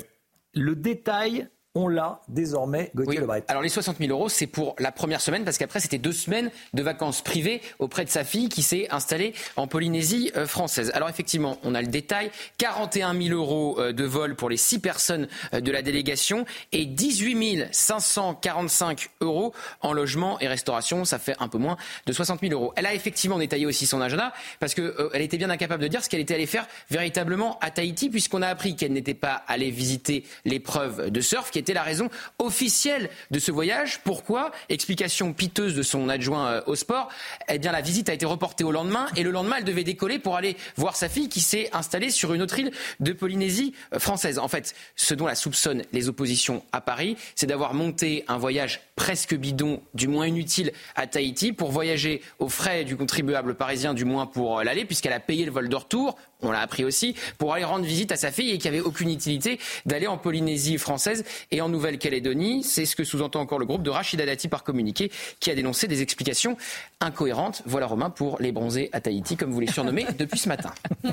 le 0.54 0.76
détail 0.78 1.50
on 1.76 1.88
l'a 1.88 2.22
désormais, 2.28 2.92
Gauthier 2.94 3.22
oui. 3.22 3.40
Alors 3.48 3.64
les 3.64 3.70
60 3.70 3.98
000 3.98 4.12
euros, 4.12 4.30
c'est 4.30 4.46
pour 4.46 4.76
la 4.78 4.92
première 4.92 5.22
semaine, 5.22 5.44
parce 5.44 5.58
qu'après 5.58 5.80
c'était 5.80 5.98
deux 5.98 6.12
semaines 6.12 6.52
de 6.74 6.84
vacances 6.84 7.24
privées 7.24 7.62
auprès 7.80 8.06
de 8.06 8.10
sa 8.10 8.24
fille 8.24 8.48
qui 8.48 8.62
s'est 8.62 8.88
installée 8.92 9.34
en 9.56 9.66
Polynésie 9.66 10.32
euh, 10.36 10.46
française. 10.46 10.92
Alors 10.94 11.10
effectivement, 11.10 11.58
on 11.64 11.74
a 11.74 11.82
le 11.82 11.88
détail, 11.88 12.30
41 12.60 13.20
000 13.20 13.36
euros 13.36 13.80
euh, 13.80 13.92
de 13.92 14.04
vol 14.04 14.36
pour 14.36 14.52
les 14.52 14.58
six 14.58 14.80
personnes 14.80 15.28
euh, 15.54 15.62
de 15.62 15.72
la 15.72 15.82
délégation 15.82 16.46
et 16.74 16.86
18 16.86 17.70
545 17.72 19.10
euros 19.22 19.54
en 19.82 19.94
logement 19.94 20.40
et 20.40 20.48
restauration, 20.48 21.06
ça 21.06 21.18
fait 21.18 21.36
un 21.40 21.48
peu 21.48 21.58
moins 21.58 21.78
de 22.06 22.14
60 22.14 22.42
000 22.42 22.54
euros. 22.54 22.74
Elle 22.76 22.86
a 22.86 22.94
effectivement 22.94 23.40
détaillé 23.40 23.66
aussi 23.66 23.88
son 23.88 24.00
agenda, 24.00 24.32
parce 24.60 24.76
qu'elle 24.76 24.94
elle 25.14 25.22
était 25.24 25.38
bien 25.38 25.50
incapable 25.50 25.82
de 25.82 25.88
dire 25.88 26.04
ce 26.04 26.10
qu'elle 26.10 26.20
était 26.20 26.36
allée 26.36 26.46
faire 26.46 26.68
véritablement 26.92 27.58
à 27.62 27.72
Tahiti, 27.72 28.12
puisqu'on 28.12 28.44
a 28.44 28.48
appris 28.48 28.76
qu'elle 28.76 28.94
n'était 28.94 29.16
pas 29.16 29.44
allée 29.48 29.72
visiter 29.72 30.24
l'épreuve 30.46 31.10
de 31.10 31.22
surf, 31.22 31.50
qui 31.50 31.63
était 31.64 31.74
la 31.74 31.84
raison 31.84 32.10
officielle 32.40 33.10
de 33.32 33.40
ce 33.40 33.52
voyage. 33.52 34.02
Pourquoi? 34.04 34.52
Explication 34.70 35.34
piteuse 35.34 35.76
de 35.76 35.82
son 35.82 36.10
adjoint 36.10 36.48
euh, 36.48 36.62
au 36.68 36.76
sport. 36.76 37.10
Eh 37.50 37.58
bien, 37.58 37.72
la 37.72 37.82
visite 37.82 38.10
a 38.10 38.14
été 38.14 38.26
reportée 38.26 38.64
au 38.64 38.72
lendemain 38.72 39.08
et 39.16 39.24
le 39.24 39.32
lendemain, 39.32 39.56
elle 39.60 39.64
devait 39.64 39.84
décoller 39.84 40.20
pour 40.20 40.36
aller 40.36 40.58
voir 40.76 40.96
sa 40.96 41.10
fille 41.10 41.30
qui 41.30 41.40
s'est 41.40 41.70
installée 41.74 42.12
sur 42.12 42.34
une 42.34 42.42
autre 42.42 42.60
île 42.60 42.72
de 43.00 43.14
Polynésie 43.14 43.74
euh, 43.94 44.00
française. 44.00 44.40
En 44.40 44.48
fait, 44.48 44.76
ce 44.96 45.14
dont 45.14 45.26
la 45.26 45.36
soupçonnent 45.36 45.84
les 45.94 46.10
oppositions 46.10 46.64
à 46.72 46.82
Paris, 46.82 47.18
c'est 47.36 47.48
d'avoir 47.48 47.74
monté 47.74 48.26
un 48.28 48.38
voyage 48.38 48.82
presque 48.96 49.36
bidon, 49.36 49.82
du 49.94 50.08
moins 50.08 50.28
inutile, 50.28 50.72
à 50.96 51.08
Tahiti 51.08 51.54
pour 51.54 51.72
voyager 51.72 52.22
aux 52.40 52.50
frais 52.50 52.84
du 52.84 52.96
contribuable 52.96 53.56
parisien, 53.56 53.94
du 53.94 54.06
moins 54.06 54.26
pour 54.26 54.60
euh, 54.60 54.64
l'aller, 54.64 54.86
puisqu'elle 54.86 55.14
a 55.14 55.20
payé 55.20 55.46
le 55.46 55.52
vol 55.52 55.70
de 55.70 55.76
retour 55.76 56.16
on 56.44 56.52
l'a 56.52 56.60
appris 56.60 56.84
aussi, 56.84 57.16
pour 57.38 57.54
aller 57.54 57.64
rendre 57.64 57.86
visite 57.86 58.12
à 58.12 58.16
sa 58.16 58.32
fille 58.32 58.52
et 58.52 58.58
qu'il 58.58 58.72
n'y 58.72 58.78
avait 58.78 58.86
aucune 58.86 59.10
utilité 59.10 59.60
d'aller 59.86 60.08
en 60.08 60.18
Polynésie 60.18 60.78
française 60.78 61.24
et 61.52 61.62
en 61.62 61.70
Nouvelle-Calédonie. 61.70 62.64
C'est 62.64 62.86
ce 62.86 62.96
que 62.96 63.04
sous-entend 63.04 63.42
encore 63.42 63.60
le 63.60 63.66
groupe 63.66 63.84
de 63.84 63.90
Rachida 63.90 64.26
Dati 64.26 64.48
par 64.48 64.64
communiqué 64.64 65.12
qui 65.40 65.52
a 65.52 65.56
dénoncé 65.56 65.88
des 65.88 66.02
explications 66.02 66.58
incohérentes. 67.00 67.64
Voilà 67.66 67.88
Romain 67.88 68.10
pour 68.10 68.38
les 68.40 68.52
bronzés 68.52 68.90
à 68.94 69.02
Tahiti, 69.02 69.38
comme 69.38 69.52
vous 69.52 69.60
les 69.60 69.72
surnommez 69.72 70.06
depuis 70.18 70.40
ce 70.40 70.50
matin. 70.50 70.74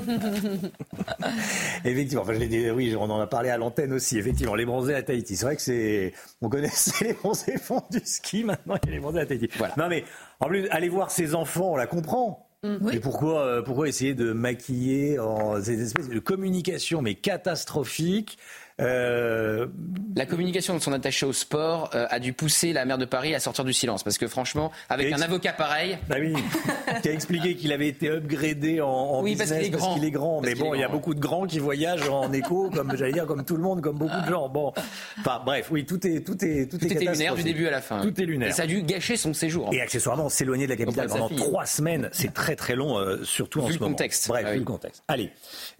effectivement, 1.85 2.23
enfin, 2.23 2.33
je 2.33 2.45
dit, 2.45 2.69
oui, 2.71 2.95
on 2.95 3.09
en 3.09 3.19
a 3.19 3.27
parlé 3.27 3.49
à 3.49 3.57
l'antenne 3.57 3.93
aussi. 3.93 4.17
Effectivement, 4.17 4.55
les 4.55 4.65
bronzés 4.65 4.95
à 4.95 5.03
Tahiti. 5.03 5.35
C'est 5.35 5.45
vrai 5.45 5.55
que 5.55 5.61
c'est, 5.61 6.13
on 6.41 6.49
connaissait 6.49 7.05
les 7.05 7.13
bronzés 7.13 7.57
font 7.71 7.83
du 7.89 8.01
ski, 8.03 8.43
maintenant 8.43 8.75
il 8.83 8.89
y 8.89 8.93
a 8.93 9.25
les. 9.25 9.49
Voilà. 9.57 9.73
Non 9.77 9.87
mais, 9.87 10.03
en 10.39 10.47
plus, 10.47 10.67
aller 10.69 10.89
voir 10.89 11.11
ses 11.11 11.35
enfants, 11.35 11.73
on 11.73 11.75
la 11.75 11.87
comprend. 11.87 12.47
Mais 12.63 12.99
pourquoi, 12.99 13.41
euh, 13.41 13.61
pourquoi 13.63 13.87
essayer 13.87 14.13
de 14.13 14.33
maquiller 14.33 15.17
en 15.17 15.59
ces 15.59 15.81
espèces 15.81 16.09
de 16.09 16.19
communication 16.19 17.01
mais 17.01 17.15
catastrophique 17.15 18.37
euh, 18.81 19.67
La 20.15 20.25
communication 20.25 20.73
de 20.73 20.79
son 20.79 20.93
attaché 20.93 21.25
au 21.25 21.33
sport 21.33 21.89
euh, 21.93 22.05
a 22.09 22.19
dû 22.19 22.33
pousser 22.33 22.73
la 22.73 22.85
maire 22.85 22.97
de 22.97 23.05
Paris 23.05 23.33
à 23.35 23.39
sortir 23.39 23.63
du 23.63 23.73
silence. 23.73 24.03
Parce 24.03 24.17
que 24.17 24.27
franchement, 24.27 24.71
avec 24.89 25.11
un 25.13 25.21
avocat 25.21 25.53
pareil. 25.53 25.97
Bah 26.07 26.15
oui, 26.19 26.33
qui 27.01 27.09
a 27.09 27.13
expliqué 27.13 27.55
qu'il 27.55 27.71
avait 27.71 27.87
été 27.87 28.09
upgradé 28.09 28.81
en, 28.81 28.89
en 28.89 29.23
oui, 29.23 29.35
business 29.35 29.49
parce 29.49 29.59
qu'il 29.59 29.65
est 29.67 29.69
grand. 29.69 30.01
est 30.03 30.11
grand. 30.11 30.41
Mais 30.41 30.55
bon, 30.55 30.73
il 30.73 30.81
y 30.81 30.83
a 30.83 30.89
beaucoup 30.89 31.13
de 31.13 31.19
grands 31.19 31.45
qui 31.45 31.59
voyagent 31.59 32.09
en 32.09 32.31
écho, 32.33 32.69
comme 32.73 32.95
j'allais 32.95 33.13
dire, 33.13 33.25
comme 33.25 33.45
tout 33.45 33.55
le 33.55 33.63
monde, 33.63 33.81
comme 33.81 33.97
beaucoup 33.97 34.21
de 34.21 34.29
gens. 34.29 34.49
Bon, 34.49 34.73
enfin 35.19 35.41
bref, 35.45 35.69
oui, 35.71 35.85
tout 35.85 36.05
est 36.07 36.21
tout 36.21 36.43
est 36.43 36.69
tout, 36.69 36.77
tout 36.77 36.85
est, 36.85 36.99
lunaire 36.99 37.35
du 37.35 37.43
début 37.43 37.67
à 37.67 37.71
la 37.71 37.81
fin. 37.81 38.01
Tout 38.01 38.19
est 38.19 38.25
lunaire. 38.25 38.49
Et 38.49 38.53
ça 38.53 38.63
a 38.63 38.67
dû 38.67 38.83
gâcher 38.83 39.17
son 39.17 39.33
séjour. 39.33 39.69
Et 39.71 39.81
accessoirement, 39.81 40.29
s'éloigner 40.29 40.65
de 40.65 40.71
la 40.71 40.77
capitale 40.77 41.07
pendant 41.07 41.29
trois 41.29 41.65
semaines, 41.65 42.09
c'est 42.11 42.33
très 42.33 42.55
très 42.55 42.75
long, 42.75 42.97
euh, 42.97 43.23
surtout 43.23 43.61
vu 43.61 43.65
en 43.65 43.69
ce 43.69 43.79
moment. 43.79 43.91
Contexte. 43.91 44.27
Bref, 44.27 44.45
ah 44.47 44.53
vu 44.53 44.59
le 44.59 44.65
contexte. 44.65 45.03
Allez, 45.07 45.31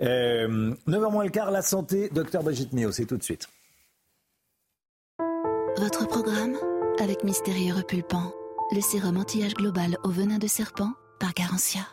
euh, 0.01 0.73
9h 0.87 1.11
moins 1.11 1.23
le 1.23 1.29
quart, 1.29 1.51
la 1.51 1.61
santé, 1.61 2.09
docteur 2.13 2.43
Brigitte 2.43 2.73
Mio, 2.73 2.90
c'est 2.91 3.05
tout 3.05 3.17
de 3.17 3.23
suite. 3.23 3.47
Votre 5.77 6.07
programme 6.07 6.57
avec 6.99 7.23
Mystérieux 7.23 7.73
Repulpant, 7.73 8.33
le 8.71 8.81
sérum 8.81 9.17
anti-âge 9.17 9.53
global 9.53 9.97
au 10.03 10.09
venin 10.09 10.37
de 10.37 10.47
serpent 10.47 10.91
par 11.19 11.33
Garantia. 11.33 11.87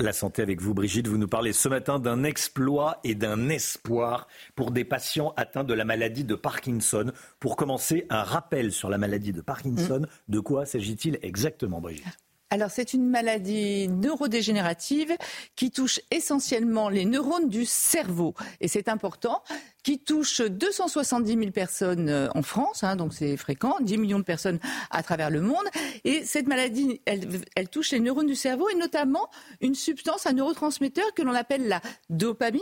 La 0.00 0.12
santé 0.14 0.40
avec 0.40 0.62
vous, 0.62 0.72
Brigitte. 0.72 1.08
Vous 1.08 1.18
nous 1.18 1.28
parlez 1.28 1.52
ce 1.52 1.68
matin 1.68 1.98
d'un 1.98 2.24
exploit 2.24 3.00
et 3.04 3.14
d'un 3.14 3.50
espoir 3.50 4.28
pour 4.54 4.70
des 4.70 4.84
patients 4.84 5.34
atteints 5.36 5.64
de 5.64 5.74
la 5.74 5.84
maladie 5.84 6.24
de 6.24 6.34
Parkinson. 6.34 7.12
Pour 7.38 7.56
commencer, 7.56 8.06
un 8.08 8.22
rappel 8.22 8.72
sur 8.72 8.88
la 8.88 8.96
maladie 8.96 9.32
de 9.32 9.42
Parkinson. 9.42 10.06
De 10.28 10.40
quoi 10.40 10.64
s'agit-il 10.64 11.18
exactement, 11.20 11.82
Brigitte? 11.82 12.06
Alors 12.50 12.70
c'est 12.70 12.94
une 12.94 13.08
maladie 13.08 13.88
neurodégénérative 13.88 15.16
qui 15.54 15.70
touche 15.70 16.00
essentiellement 16.10 16.88
les 16.88 17.04
neurones 17.04 17.48
du 17.48 17.64
cerveau. 17.64 18.34
Et 18.60 18.66
c'est 18.66 18.88
important, 18.88 19.42
qui 19.82 20.00
touche 20.00 20.42
270 20.42 21.38
000 21.38 21.50
personnes 21.52 22.08
euh, 22.08 22.28
en 22.34 22.42
France, 22.42 22.84
hein, 22.84 22.96
donc 22.96 23.14
c'est 23.14 23.36
fréquent, 23.36 23.76
10 23.80 23.98
millions 23.98 24.18
de 24.18 24.24
personnes 24.24 24.58
à 24.90 25.02
travers 25.02 25.30
le 25.30 25.40
monde. 25.40 25.64
Et 26.04 26.24
cette 26.24 26.48
maladie, 26.48 27.00
elle, 27.06 27.26
elle 27.54 27.68
touche 27.68 27.92
les 27.92 28.00
neurones 28.00 28.26
du 28.26 28.34
cerveau 28.34 28.68
et 28.68 28.74
notamment 28.74 29.30
une 29.60 29.74
substance, 29.74 30.26
un 30.26 30.32
neurotransmetteur 30.32 31.14
que 31.14 31.22
l'on 31.22 31.34
appelle 31.34 31.68
la 31.68 31.80
dopamine 32.10 32.60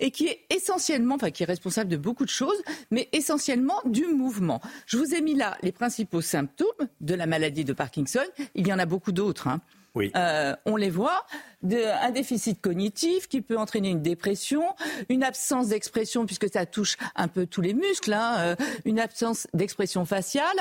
et 0.00 0.10
qui 0.10 0.26
est 0.26 0.40
essentiellement, 0.50 1.16
enfin 1.16 1.30
qui 1.30 1.42
est 1.42 1.46
responsable 1.46 1.90
de 1.90 1.96
beaucoup 1.96 2.24
de 2.24 2.30
choses, 2.30 2.62
mais 2.90 3.08
essentiellement 3.12 3.80
du 3.84 4.06
mouvement. 4.06 4.60
Je 4.86 4.96
vous 4.96 5.14
ai 5.14 5.20
mis 5.20 5.34
là 5.34 5.56
les 5.62 5.72
principaux 5.72 6.20
symptômes 6.20 6.88
de 7.00 7.14
la 7.14 7.26
maladie 7.26 7.64
de 7.64 7.72
Parkinson. 7.72 8.24
Il 8.54 8.66
y 8.66 8.72
en 8.72 8.78
a 8.78 8.86
beaucoup 8.86 9.12
d'autres. 9.12 9.48
Hein. 9.48 9.60
Euh, 9.96 10.56
on 10.64 10.76
les 10.76 10.90
voit. 10.90 11.24
Un 11.72 12.10
déficit 12.10 12.60
cognitif 12.60 13.26
qui 13.26 13.40
peut 13.40 13.56
entraîner 13.56 13.88
une 13.88 14.02
dépression, 14.02 14.62
une 15.08 15.24
absence 15.24 15.68
d'expression 15.68 16.26
puisque 16.26 16.52
ça 16.52 16.66
touche 16.66 16.98
un 17.16 17.26
peu 17.26 17.46
tous 17.46 17.62
les 17.62 17.72
muscles, 17.72 18.12
hein, 18.12 18.36
euh, 18.38 18.56
une 18.84 19.00
absence 19.00 19.46
d'expression 19.54 20.04
faciale, 20.04 20.56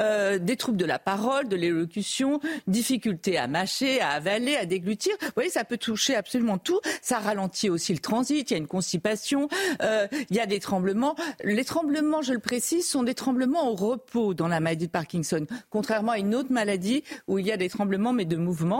euh, 0.00 0.40
des 0.40 0.56
troubles 0.56 0.78
de 0.78 0.84
la 0.84 0.98
parole, 0.98 1.46
de 1.46 1.54
l'élocution, 1.54 2.40
difficulté 2.66 3.38
à 3.38 3.46
mâcher, 3.46 4.00
à 4.00 4.08
avaler, 4.08 4.56
à 4.56 4.66
déglutir. 4.66 5.14
Vous 5.20 5.28
voyez, 5.36 5.50
ça 5.50 5.62
peut 5.62 5.76
toucher 5.76 6.16
absolument 6.16 6.58
tout. 6.58 6.80
Ça 7.02 7.20
ralentit 7.20 7.70
aussi 7.70 7.92
le 7.92 8.00
transit. 8.00 8.50
Il 8.50 8.54
y 8.54 8.56
a 8.56 8.58
une 8.58 8.66
constipation. 8.66 9.48
Il 9.80 10.36
y 10.36 10.40
a 10.40 10.46
des 10.46 10.58
tremblements. 10.58 11.14
Les 11.44 11.64
tremblements, 11.64 12.22
je 12.22 12.32
le 12.32 12.40
précise, 12.40 12.88
sont 12.88 13.04
des 13.04 13.14
tremblements 13.14 13.70
au 13.70 13.76
repos 13.76 14.34
dans 14.34 14.48
la 14.48 14.58
maladie 14.58 14.86
de 14.86 14.92
Parkinson, 14.92 15.46
contrairement 15.70 16.12
à 16.12 16.18
une 16.18 16.34
autre 16.34 16.50
maladie 16.50 17.04
où 17.28 17.38
il 17.38 17.46
y 17.46 17.52
a 17.52 17.56
des 17.56 17.68
tremblements 17.68 18.12
mais 18.12 18.24
de 18.24 18.36
mouvement. 18.36 18.77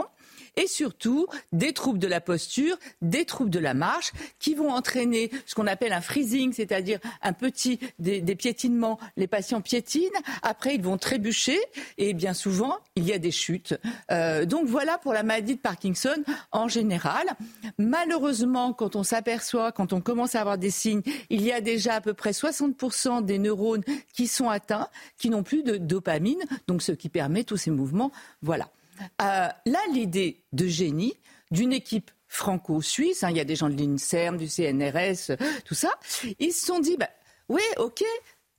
Et 0.55 0.67
surtout 0.67 1.27
des 1.51 1.73
troubles 1.73 1.99
de 1.99 2.07
la 2.07 2.21
posture, 2.21 2.77
des 3.01 3.25
troubles 3.25 3.49
de 3.49 3.59
la 3.59 3.73
marche 3.73 4.11
qui 4.39 4.53
vont 4.53 4.71
entraîner 4.71 5.31
ce 5.45 5.55
qu'on 5.55 5.67
appelle 5.67 5.93
un 5.93 6.01
freezing, 6.01 6.53
c'est-à-dire 6.53 6.99
un 7.21 7.33
petit 7.33 7.79
des, 7.99 8.21
piétinements. 8.35 8.99
Les 9.17 9.27
patients 9.27 9.61
piétinent, 9.61 10.19
après 10.43 10.75
ils 10.75 10.81
vont 10.81 10.97
trébucher 10.97 11.59
et 11.97 12.13
bien 12.13 12.33
souvent 12.33 12.77
il 12.95 13.05
y 13.05 13.13
a 13.13 13.19
des 13.19 13.31
chutes. 13.31 13.75
Euh, 14.11 14.45
donc 14.45 14.65
voilà 14.67 14.97
pour 14.97 15.13
la 15.13 15.23
maladie 15.23 15.55
de 15.55 15.61
Parkinson 15.61 16.23
en 16.51 16.67
général. 16.67 17.25
Malheureusement, 17.77 18.73
quand 18.73 18.95
on 18.95 19.03
s'aperçoit, 19.03 19.71
quand 19.71 19.93
on 19.93 20.01
commence 20.01 20.35
à 20.35 20.41
avoir 20.41 20.57
des 20.57 20.71
signes, 20.71 21.01
il 21.29 21.41
y 21.41 21.51
a 21.51 21.61
déjà 21.61 21.95
à 21.95 22.01
peu 22.01 22.13
près 22.13 22.31
60% 22.31 23.23
des 23.25 23.39
neurones 23.39 23.83
qui 24.13 24.27
sont 24.27 24.49
atteints, 24.49 24.89
qui 25.17 25.29
n'ont 25.29 25.43
plus 25.43 25.63
de 25.63 25.77
dopamine, 25.77 26.41
donc 26.67 26.81
ce 26.81 26.91
qui 26.91 27.09
permet 27.09 27.43
tous 27.43 27.57
ces 27.57 27.71
mouvements. 27.71 28.11
Voilà. 28.41 28.69
Euh, 29.21 29.47
là, 29.65 29.79
l'idée 29.93 30.43
de 30.51 30.67
génie 30.67 31.15
d'une 31.51 31.73
équipe 31.73 32.11
franco-suisse, 32.27 33.23
hein, 33.23 33.29
il 33.31 33.37
y 33.37 33.39
a 33.39 33.45
des 33.45 33.55
gens 33.55 33.69
de 33.69 33.75
l'INSERM, 33.75 34.37
du 34.37 34.47
CNRS, 34.47 35.35
tout 35.65 35.73
ça, 35.73 35.91
ils 36.39 36.53
se 36.53 36.65
sont 36.65 36.79
dit, 36.79 36.95
bah, 36.95 37.09
oui, 37.49 37.61
ok, 37.77 38.03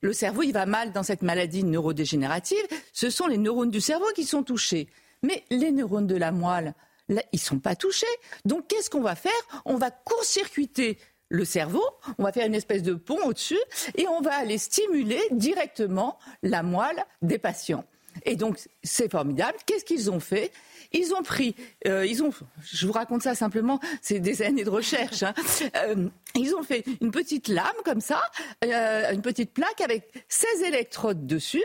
le 0.01 0.13
cerveau, 0.13 0.43
il 0.43 0.51
va 0.51 0.65
mal 0.65 0.91
dans 0.91 1.03
cette 1.03 1.21
maladie 1.21 1.63
neurodégénérative, 1.63 2.63
ce 2.91 3.09
sont 3.09 3.27
les 3.27 3.37
neurones 3.37 3.69
du 3.69 3.81
cerveau 3.81 4.07
qui 4.15 4.25
sont 4.25 4.43
touchés. 4.43 4.89
Mais 5.23 5.43
les 5.49 5.71
neurones 5.71 6.07
de 6.07 6.15
la 6.15 6.31
moelle, 6.31 6.73
là, 7.07 7.21
ils 7.31 7.37
ne 7.37 7.41
sont 7.41 7.59
pas 7.59 7.75
touchés. 7.75 8.07
Donc, 8.43 8.67
qu'est-ce 8.67 8.89
qu'on 8.89 9.01
va 9.01 9.15
faire? 9.15 9.31
On 9.65 9.75
va 9.75 9.91
court-circuiter 9.91 10.97
le 11.29 11.45
cerveau, 11.45 11.83
on 12.17 12.23
va 12.23 12.33
faire 12.33 12.45
une 12.45 12.55
espèce 12.55 12.83
de 12.83 12.93
pont 12.93 13.19
au-dessus 13.25 13.59
et 13.95 14.05
on 14.07 14.19
va 14.19 14.35
aller 14.35 14.57
stimuler 14.57 15.21
directement 15.31 16.19
la 16.43 16.61
moelle 16.61 17.05
des 17.21 17.37
patients. 17.37 17.85
Et 18.25 18.35
donc, 18.35 18.59
c'est 18.83 19.11
formidable. 19.11 19.57
Qu'est-ce 19.65 19.85
qu'ils 19.85 20.11
ont 20.11 20.19
fait? 20.19 20.51
Ils 20.93 21.13
ont 21.13 21.23
pris, 21.23 21.55
euh, 21.87 22.05
ils 22.05 22.21
ont, 22.23 22.31
je 22.63 22.85
vous 22.85 22.91
raconte 22.91 23.21
ça 23.21 23.33
simplement, 23.35 23.79
c'est 24.01 24.19
des 24.19 24.41
années 24.41 24.63
de 24.63 24.69
recherche. 24.69 25.23
Hein. 25.23 25.33
Euh, 25.75 26.09
ils 26.35 26.53
ont 26.55 26.63
fait 26.63 26.83
une 27.01 27.11
petite 27.11 27.47
lame 27.47 27.67
comme 27.85 28.01
ça, 28.01 28.21
euh, 28.65 29.13
une 29.13 29.21
petite 29.21 29.53
plaque 29.53 29.79
avec 29.81 30.11
16 30.27 30.63
électrodes 30.63 31.25
dessus. 31.25 31.63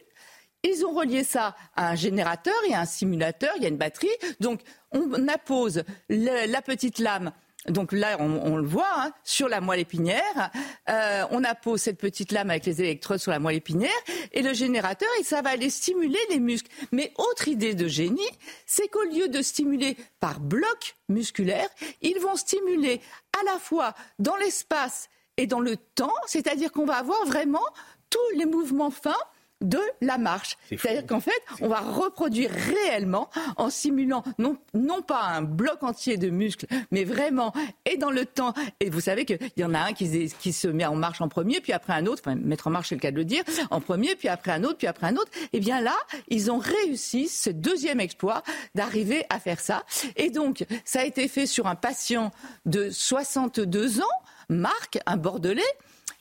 Ils 0.62 0.84
ont 0.84 0.92
relié 0.92 1.24
ça 1.24 1.56
à 1.74 1.90
un 1.90 1.94
générateur 1.94 2.54
et 2.68 2.74
à 2.74 2.80
un 2.80 2.84
simulateur, 2.84 3.52
il 3.56 3.62
y 3.62 3.66
a 3.66 3.68
une 3.68 3.76
batterie. 3.76 4.08
Donc, 4.40 4.60
on 4.92 5.28
appose 5.28 5.82
la 6.08 6.62
petite 6.62 6.98
lame 6.98 7.32
donc 7.68 7.92
là, 7.92 8.16
on, 8.20 8.56
le 8.56 8.66
voit, 8.66 8.84
hein, 8.96 9.12
sur 9.24 9.48
la 9.48 9.60
moelle 9.60 9.80
épinière. 9.80 10.50
Euh, 10.88 11.24
on 11.30 11.44
appose 11.44 11.82
cette 11.82 11.98
petite 11.98 12.32
lame 12.32 12.50
avec 12.50 12.66
les 12.66 12.80
électrodes 12.80 13.18
sur 13.18 13.32
la 13.32 13.38
moelle 13.38 13.56
épinière 13.56 13.90
et 14.32 14.42
le 14.42 14.52
générateur, 14.52 15.08
et 15.20 15.24
ça 15.24 15.42
va 15.42 15.50
aller 15.50 15.70
stimuler 15.70 16.18
les 16.30 16.38
muscles. 16.38 16.70
Mais 16.92 17.12
autre 17.16 17.48
idée 17.48 17.74
de 17.74 17.88
génie, 17.88 18.28
c'est 18.66 18.88
qu'au 18.88 19.04
lieu 19.04 19.28
de 19.28 19.42
stimuler 19.42 19.96
par 20.20 20.40
bloc 20.40 20.96
musculaire, 21.08 21.68
ils 22.02 22.18
vont 22.20 22.36
stimuler 22.36 23.00
à 23.40 23.44
la 23.44 23.58
fois 23.58 23.94
dans 24.18 24.36
l'espace 24.36 25.08
et 25.36 25.46
dans 25.46 25.60
le 25.60 25.76
temps, 25.76 26.14
c'est-à-dire 26.26 26.72
qu'on 26.72 26.86
va 26.86 26.96
avoir 26.96 27.24
vraiment 27.26 27.64
tous 28.10 28.38
les 28.38 28.46
mouvements 28.46 28.90
fins 28.90 29.14
de 29.62 29.80
la 30.02 30.18
marche. 30.18 30.56
C'est-à-dire 30.68 31.06
qu'en 31.06 31.20
fait, 31.20 31.40
on 31.60 31.68
va 31.68 31.80
reproduire 31.80 32.50
réellement 32.50 33.30
en 33.56 33.70
simulant 33.70 34.22
non, 34.38 34.58
non 34.74 35.02
pas 35.02 35.22
un 35.22 35.42
bloc 35.42 35.82
entier 35.82 36.18
de 36.18 36.28
muscles, 36.28 36.66
mais 36.90 37.04
vraiment 37.04 37.52
et 37.84 37.96
dans 37.96 38.10
le 38.10 38.26
temps. 38.26 38.52
Et 38.80 38.90
vous 38.90 39.00
savez 39.00 39.24
qu'il 39.24 39.38
y 39.56 39.64
en 39.64 39.74
a 39.74 39.80
un 39.80 39.92
qui, 39.92 40.28
qui, 40.38 40.52
se 40.52 40.68
met 40.68 40.84
en 40.84 40.94
marche 40.94 41.20
en 41.20 41.28
premier, 41.28 41.60
puis 41.60 41.72
après 41.72 41.94
un 41.94 42.06
autre, 42.06 42.22
enfin 42.24 42.36
mettre 42.36 42.66
en 42.66 42.70
marche 42.70 42.90
c'est 42.90 42.94
le 42.94 43.00
cas 43.00 43.10
de 43.10 43.16
le 43.16 43.24
dire, 43.24 43.44
en 43.70 43.80
premier, 43.80 44.14
puis 44.14 44.28
après 44.28 44.52
un 44.52 44.62
autre, 44.64 44.78
puis 44.78 44.86
après 44.86 45.06
un 45.06 45.16
autre. 45.16 45.30
Et 45.36 45.48
eh 45.54 45.60
bien 45.60 45.80
là, 45.80 45.96
ils 46.28 46.50
ont 46.50 46.58
réussi 46.58 47.28
ce 47.28 47.50
deuxième 47.50 48.00
exploit 48.00 48.42
d'arriver 48.74 49.24
à 49.30 49.40
faire 49.40 49.60
ça. 49.60 49.84
Et 50.16 50.30
donc, 50.30 50.64
ça 50.84 51.00
a 51.00 51.04
été 51.04 51.28
fait 51.28 51.46
sur 51.46 51.66
un 51.66 51.74
patient 51.74 52.30
de 52.66 52.90
62 52.90 54.00
ans, 54.00 54.04
Marc, 54.48 54.98
un 55.06 55.16
Bordelais, 55.16 55.62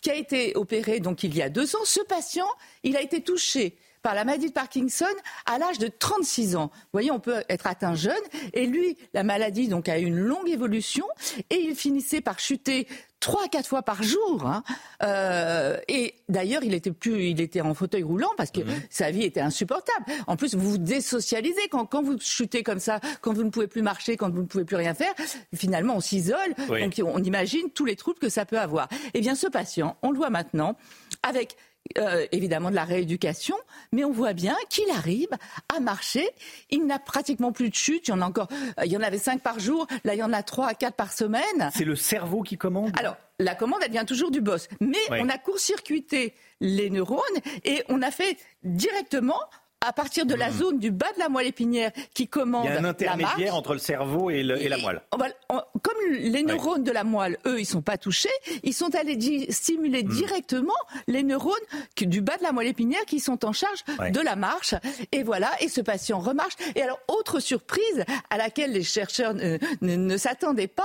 qui 0.06 0.12
a 0.12 0.16
été 0.16 0.56
opéré 0.56 1.00
donc 1.00 1.24
il 1.24 1.36
y 1.36 1.42
a 1.42 1.50
deux 1.50 1.76
ans. 1.76 1.84
Ce 1.84 2.00
patient, 2.00 2.46
il 2.84 2.96
a 2.96 3.02
été 3.02 3.22
touché 3.22 3.76
par 4.04 4.14
la 4.14 4.24
maladie 4.24 4.50
de 4.50 4.54
Parkinson 4.54 5.08
à 5.48 5.58
l'âge 5.58 5.80
de 5.80 5.88
36 5.88 6.56
ans. 6.58 6.70
Vous 6.72 6.90
voyez, 6.94 7.10
on 7.10 7.20
peut 7.20 7.44
être 7.50 7.66
atteint 7.66 7.96
jeune. 7.96 8.14
Et 8.54 8.68
lui, 8.68 8.98
la 9.16 9.24
maladie 9.24 9.68
a 9.88 9.98
eu 9.98 10.06
une 10.06 10.20
longue 10.20 10.48
évolution 10.48 11.08
et 11.50 11.56
il 11.56 11.76
finissait 11.76 12.22
par 12.22 12.40
chuter 12.40 12.88
trois 13.20 13.48
quatre 13.48 13.68
fois 13.68 13.82
par 13.82 14.04
jour. 14.04 14.46
Hein. 14.46 14.64
Euh, 15.04 15.78
et 15.88 16.16
d'ailleurs, 16.30 16.64
il 16.64 16.74
était 16.74 16.92
plus, 16.92 17.30
il 17.30 17.42
était 17.42 17.62
en 17.62 17.74
fauteuil 17.74 18.04
roulant 18.04 18.32
parce 18.38 18.52
que 18.52 18.62
mhm. 18.62 18.82
sa 18.90 19.12
vie 19.12 19.24
était 19.24 19.42
insupportable. 19.42 20.06
En 20.28 20.36
plus, 20.36 20.56
vous 20.56 20.72
vous 20.72 20.78
désocialisez 20.78 21.68
quand, 21.70 21.86
quand 21.86 22.04
vous 22.04 22.18
chutez 22.20 22.64
comme 22.64 22.80
ça, 22.80 23.00
quand 23.22 23.34
vous 23.34 23.44
ne 23.44 23.50
pouvez 23.50 23.68
plus 23.68 23.82
marcher, 23.82 24.18
quand 24.18 24.30
vous 24.30 24.42
ne 24.42 24.48
pouvez 24.48 24.66
plus 24.66 24.76
rien 24.76 24.94
faire. 24.94 25.14
Finalement, 25.56 25.96
on 25.96 26.02
s'isole. 26.02 26.54
Donc, 26.70 27.02
on 27.04 27.24
imagine 27.24 27.70
tous 27.72 27.86
les 27.86 27.96
troubles 27.96 28.20
que 28.20 28.30
ça 28.30 28.46
peut 28.46 28.60
avoir. 28.60 28.88
Eh 29.14 29.22
bien, 29.22 29.36
ce 29.36 29.48
patient, 29.48 29.98
on 30.02 30.12
le 30.12 30.18
voit 30.18 30.30
maintenant 30.30 30.78
avec 31.24 31.56
euh, 31.98 32.26
évidemment 32.32 32.70
de 32.70 32.76
la 32.76 32.84
rééducation, 32.84 33.56
mais 33.92 34.04
on 34.04 34.12
voit 34.12 34.34
bien 34.34 34.56
qu'il 34.70 34.90
arrive 34.90 35.30
à 35.74 35.80
marcher. 35.80 36.28
Il 36.70 36.86
n'a 36.86 37.00
pratiquement 37.00 37.52
plus 37.52 37.70
de 37.70 37.76
chute. 37.76 38.08
Il 38.08 38.12
y 38.12 38.14
en 38.14 38.22
a 38.22 38.26
encore, 38.26 38.48
euh, 38.52 38.86
il 38.86 38.92
y 38.92 38.98
en 38.98 39.02
avait 39.02 39.18
cinq 39.18 39.42
par 39.42 39.60
jour. 39.60 39.88
Là, 40.04 40.14
il 40.14 40.20
y 40.20 40.24
en 40.24 40.34
a 40.34 40.44
trois 40.44 40.68
à 40.68 40.74
quatre 40.74 40.96
par 40.96 41.14
semaine. 41.14 41.70
C'est 41.74 41.86
le 41.86 41.96
cerveau 41.96 42.42
qui 42.42 42.58
commande? 42.58 42.92
Alors, 43.00 43.18
la 43.40 43.56
commande, 43.56 43.80
elle 43.84 43.92
vient 43.92 44.06
toujours 44.06 44.32
du 44.32 44.42
boss. 44.42 44.68
Mais 44.80 44.98
on 45.12 45.30
a 45.30 45.38
court-circuité 45.38 46.34
les 46.60 46.90
neurones 46.90 47.22
et 47.64 47.84
on 47.90 48.02
a 48.02 48.12
fait 48.12 48.38
directement 48.64 49.40
à 49.86 49.94
partir 49.94 50.26
de 50.26 50.34
la 50.34 50.50
hmm. 50.50 50.58
zone 50.58 50.80
du 50.80 50.92
bas 50.92 51.12
de 51.16 51.20
la 51.20 51.30
moelle 51.30 51.48
épinière 51.48 51.92
qui 52.14 52.28
commande. 52.28 52.66
Il 52.66 52.74
y 52.74 52.76
a 52.76 52.80
un 52.80 52.86
intermédiaire 52.86 53.56
entre 53.56 53.74
le 53.74 53.80
cerveau 53.80 54.30
et, 54.30 54.44
la 54.44 54.78
moelle. 54.78 55.02
comme 55.12 55.98
les 56.12 56.44
neurones 56.44 56.84
de 56.84 56.92
la 56.92 57.04
moelle, 57.04 57.38
eux, 57.46 57.60
ils 57.60 57.66
sont 57.66 57.82
pas 57.82 57.98
touchés, 57.98 58.30
ils 58.64 58.74
sont 58.74 58.94
allés 58.96 59.52
stimuler 59.52 60.04
hmm. 60.04 60.10
directement 60.10 60.74
les 61.08 61.24
neurones 61.24 61.54
du 62.02 62.22
bas 62.22 62.38
de 62.38 62.44
la 62.44 62.52
moelle 62.52 62.68
épinière 62.68 63.06
qui 63.06 63.20
sont 63.20 63.46
en 63.46 63.54
charge 63.54 63.84
de 64.12 64.20
la 64.20 64.36
marche. 64.36 64.76
Et 65.12 65.24
voilà, 65.24 65.52
et 65.60 65.70
ce 65.70 65.82
patient 65.82 66.20
remarche. 66.20 66.54
Et 66.76 66.82
alors, 66.82 67.00
autre 67.08 67.40
surprise 67.40 68.06
à 68.30 68.38
laquelle 68.38 68.72
les 68.72 68.84
chercheurs 68.84 69.34
ne 69.82 70.18
s'attendaient 70.18 70.68
pas, 70.68 70.84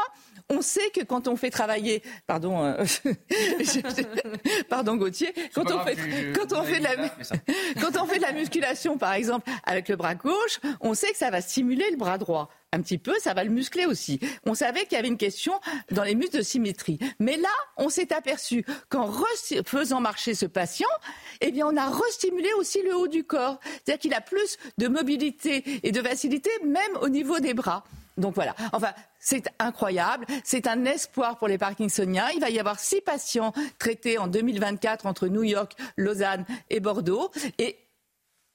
on 0.50 0.62
sait 0.62 0.90
que 0.90 1.02
quand 1.02 1.28
on 1.28 1.36
fait 1.36 1.50
travailler, 1.50 2.02
pardon, 2.26 2.62
euh, 2.64 2.84
pardon 4.68 4.96
Gauthier, 4.96 5.32
quand 5.54 5.70
on 5.70 5.80
fait, 5.80 5.96
quand 6.34 6.52
on 6.52 6.62
fait 6.64 6.78
de 6.78 6.84
la, 6.84 6.96
quand 7.80 8.02
on 8.02 8.06
fait 8.06 8.16
de 8.16 8.22
la 8.22 8.32
musculation, 8.32 8.98
par 8.98 9.14
exemple, 9.14 9.48
avec 9.64 9.88
le 9.88 9.96
bras 9.96 10.14
gauche, 10.14 10.60
on 10.80 10.94
sait 10.94 11.12
que 11.12 11.16
ça 11.16 11.30
va 11.30 11.40
stimuler 11.40 11.88
le 11.90 11.96
bras 11.96 12.18
droit 12.18 12.50
un 12.72 12.82
petit 12.82 12.98
peu, 12.98 13.14
ça 13.18 13.34
va 13.34 13.42
le 13.44 13.50
muscler 13.50 13.86
aussi. 13.86 14.20
On 14.46 14.54
savait 14.54 14.84
qu'il 14.84 14.92
y 14.92 14.96
avait 14.96 15.08
une 15.08 15.16
question 15.16 15.60
dans 15.90 16.04
les 16.04 16.14
muscles 16.14 16.38
de 16.38 16.42
symétrie. 16.42 16.98
Mais 17.18 17.36
là, 17.36 17.48
on 17.76 17.88
s'est 17.88 18.12
aperçu 18.12 18.64
qu'en 18.88 19.12
faisant 19.64 20.00
marcher 20.00 20.34
ce 20.34 20.46
patient, 20.46 20.88
eh 21.40 21.50
bien, 21.50 21.66
on 21.66 21.76
a 21.76 21.90
restimulé 21.90 22.48
aussi 22.58 22.82
le 22.82 22.96
haut 22.96 23.08
du 23.08 23.24
corps. 23.24 23.58
C'est-à-dire 23.64 23.98
qu'il 23.98 24.14
a 24.14 24.20
plus 24.20 24.56
de 24.78 24.86
mobilité 24.86 25.64
et 25.82 25.90
de 25.90 26.02
facilité, 26.02 26.50
même 26.64 26.96
au 27.00 27.08
niveau 27.08 27.40
des 27.40 27.54
bras. 27.54 27.84
Donc 28.16 28.34
voilà. 28.34 28.54
Enfin, 28.72 28.92
c'est 29.18 29.48
incroyable. 29.58 30.26
C'est 30.44 30.66
un 30.66 30.84
espoir 30.84 31.38
pour 31.38 31.48
les 31.48 31.58
Parkinsoniens. 31.58 32.28
Il 32.34 32.40
va 32.40 32.50
y 32.50 32.60
avoir 32.60 32.78
six 32.78 33.00
patients 33.00 33.52
traités 33.78 34.18
en 34.18 34.26
2024 34.26 35.06
entre 35.06 35.26
New 35.28 35.42
York, 35.42 35.72
Lausanne 35.96 36.44
et 36.68 36.80
Bordeaux. 36.80 37.30
Et 37.58 37.76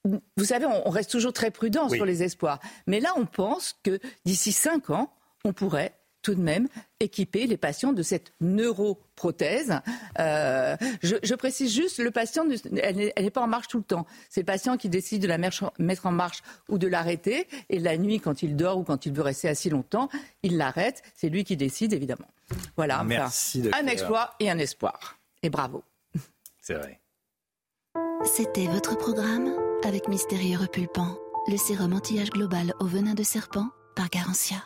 vous 0.05 0.45
savez, 0.45 0.65
on 0.65 0.89
reste 0.89 1.11
toujours 1.11 1.33
très 1.33 1.51
prudent 1.51 1.89
sur 1.89 2.05
les 2.05 2.23
espoirs. 2.23 2.59
Mais 2.87 2.99
là, 2.99 3.09
on 3.17 3.25
pense 3.25 3.75
que 3.83 3.99
d'ici 4.23 4.51
cinq 4.51 4.89
ans, 4.89 5.11
on 5.43 5.53
pourrait 5.53 5.93
tout 6.25 6.33
de 6.33 6.41
même 6.41 6.67
équiper 6.99 7.45
les 7.45 7.55
patients 7.55 7.93
de 7.93 8.01
cette 8.01 8.33
neuroprothèse. 8.41 9.79
Euh, 10.17 10.75
je, 11.03 11.35
précise 11.35 11.71
juste, 11.71 11.99
le 11.99 12.09
patient, 12.09 12.45
elle 12.81 12.95
n'est 12.95 13.29
pas 13.29 13.41
en 13.41 13.47
marche 13.47 13.67
tout 13.67 13.77
le 13.77 13.83
temps. 13.83 14.07
C'est 14.27 14.41
le 14.41 14.45
patient 14.45 14.75
qui 14.75 14.89
décide 14.89 15.21
de 15.21 15.27
la 15.27 15.37
mettre 15.37 16.05
en 16.05 16.11
marche 16.11 16.41
ou 16.67 16.79
de 16.79 16.87
l'arrêter. 16.87 17.47
Et 17.69 17.77
la 17.77 17.95
nuit, 17.97 18.19
quand 18.19 18.41
il 18.41 18.55
dort 18.55 18.79
ou 18.79 18.83
quand 18.83 19.05
il 19.05 19.13
veut 19.13 19.21
rester 19.21 19.47
assis 19.47 19.69
longtemps, 19.69 20.09
il 20.41 20.57
l'arrête. 20.57 21.03
C'est 21.15 21.29
lui 21.29 21.43
qui 21.43 21.57
décide, 21.57 21.93
évidemment. 21.93 22.27
Voilà. 22.75 23.03
Merci. 23.03 23.69
un 23.79 23.85
exploit 23.85 24.33
et 24.39 24.49
un 24.49 24.57
espoir. 24.57 25.19
Et 25.43 25.51
bravo. 25.51 25.83
C'est 26.59 26.73
vrai. 26.73 26.99
C'était 28.25 28.67
votre 28.67 28.97
programme 28.97 29.53
avec 29.83 30.07
Mystérieux 30.07 30.57
Repulpant, 30.57 31.17
le 31.47 31.57
sérum 31.57 31.93
anti-âge 31.93 32.29
global 32.29 32.73
au 32.79 32.85
venin 32.85 33.13
de 33.13 33.23
serpent 33.23 33.67
par 33.95 34.09
Garantia. 34.09 34.57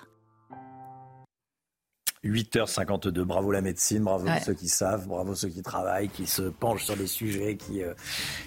8h52. 2.23 3.21
Bravo 3.23 3.51
la 3.51 3.61
médecine, 3.61 4.03
bravo 4.03 4.27
ceux 4.43 4.53
qui 4.53 4.67
savent, 4.67 5.07
bravo 5.07 5.35
ceux 5.35 5.47
qui 5.47 5.61
travaillent, 5.61 6.09
qui 6.09 6.27
se 6.27 6.41
penchent 6.41 6.85
sur 6.85 6.97
des 6.97 7.07
sujets, 7.07 7.55
qui, 7.55 7.81
euh, 7.83 7.93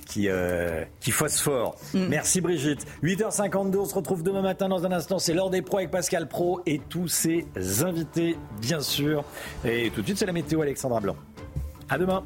qui, 0.07 0.29
euh, 0.29 0.85
qui 1.01 1.11
phosphorent. 1.11 1.77
Mm. 1.95 2.07
Merci 2.09 2.41
Brigitte. 2.41 2.87
8h52, 3.03 3.77
on 3.79 3.85
se 3.87 3.95
retrouve 3.95 4.23
demain 4.23 4.43
matin 4.43 4.69
dans 4.69 4.85
un 4.85 4.93
instant. 4.93 5.19
C'est 5.19 5.33
l'heure 5.33 5.51
des 5.51 5.63
pros 5.63 5.79
avec 5.79 5.91
Pascal 5.91 6.29
Pro 6.29 6.61
et 6.67 6.81
tous 6.89 7.09
ses 7.09 7.47
invités, 7.83 8.37
bien 8.61 8.81
sûr. 8.81 9.25
Et 9.65 9.91
tout 9.91 10.01
de 10.01 10.07
suite, 10.07 10.19
c'est 10.19 10.27
la 10.27 10.33
météo 10.33 10.61
Alexandra 10.61 11.01
Blanc. 11.01 11.17
À 11.89 11.99
demain. 11.99 12.25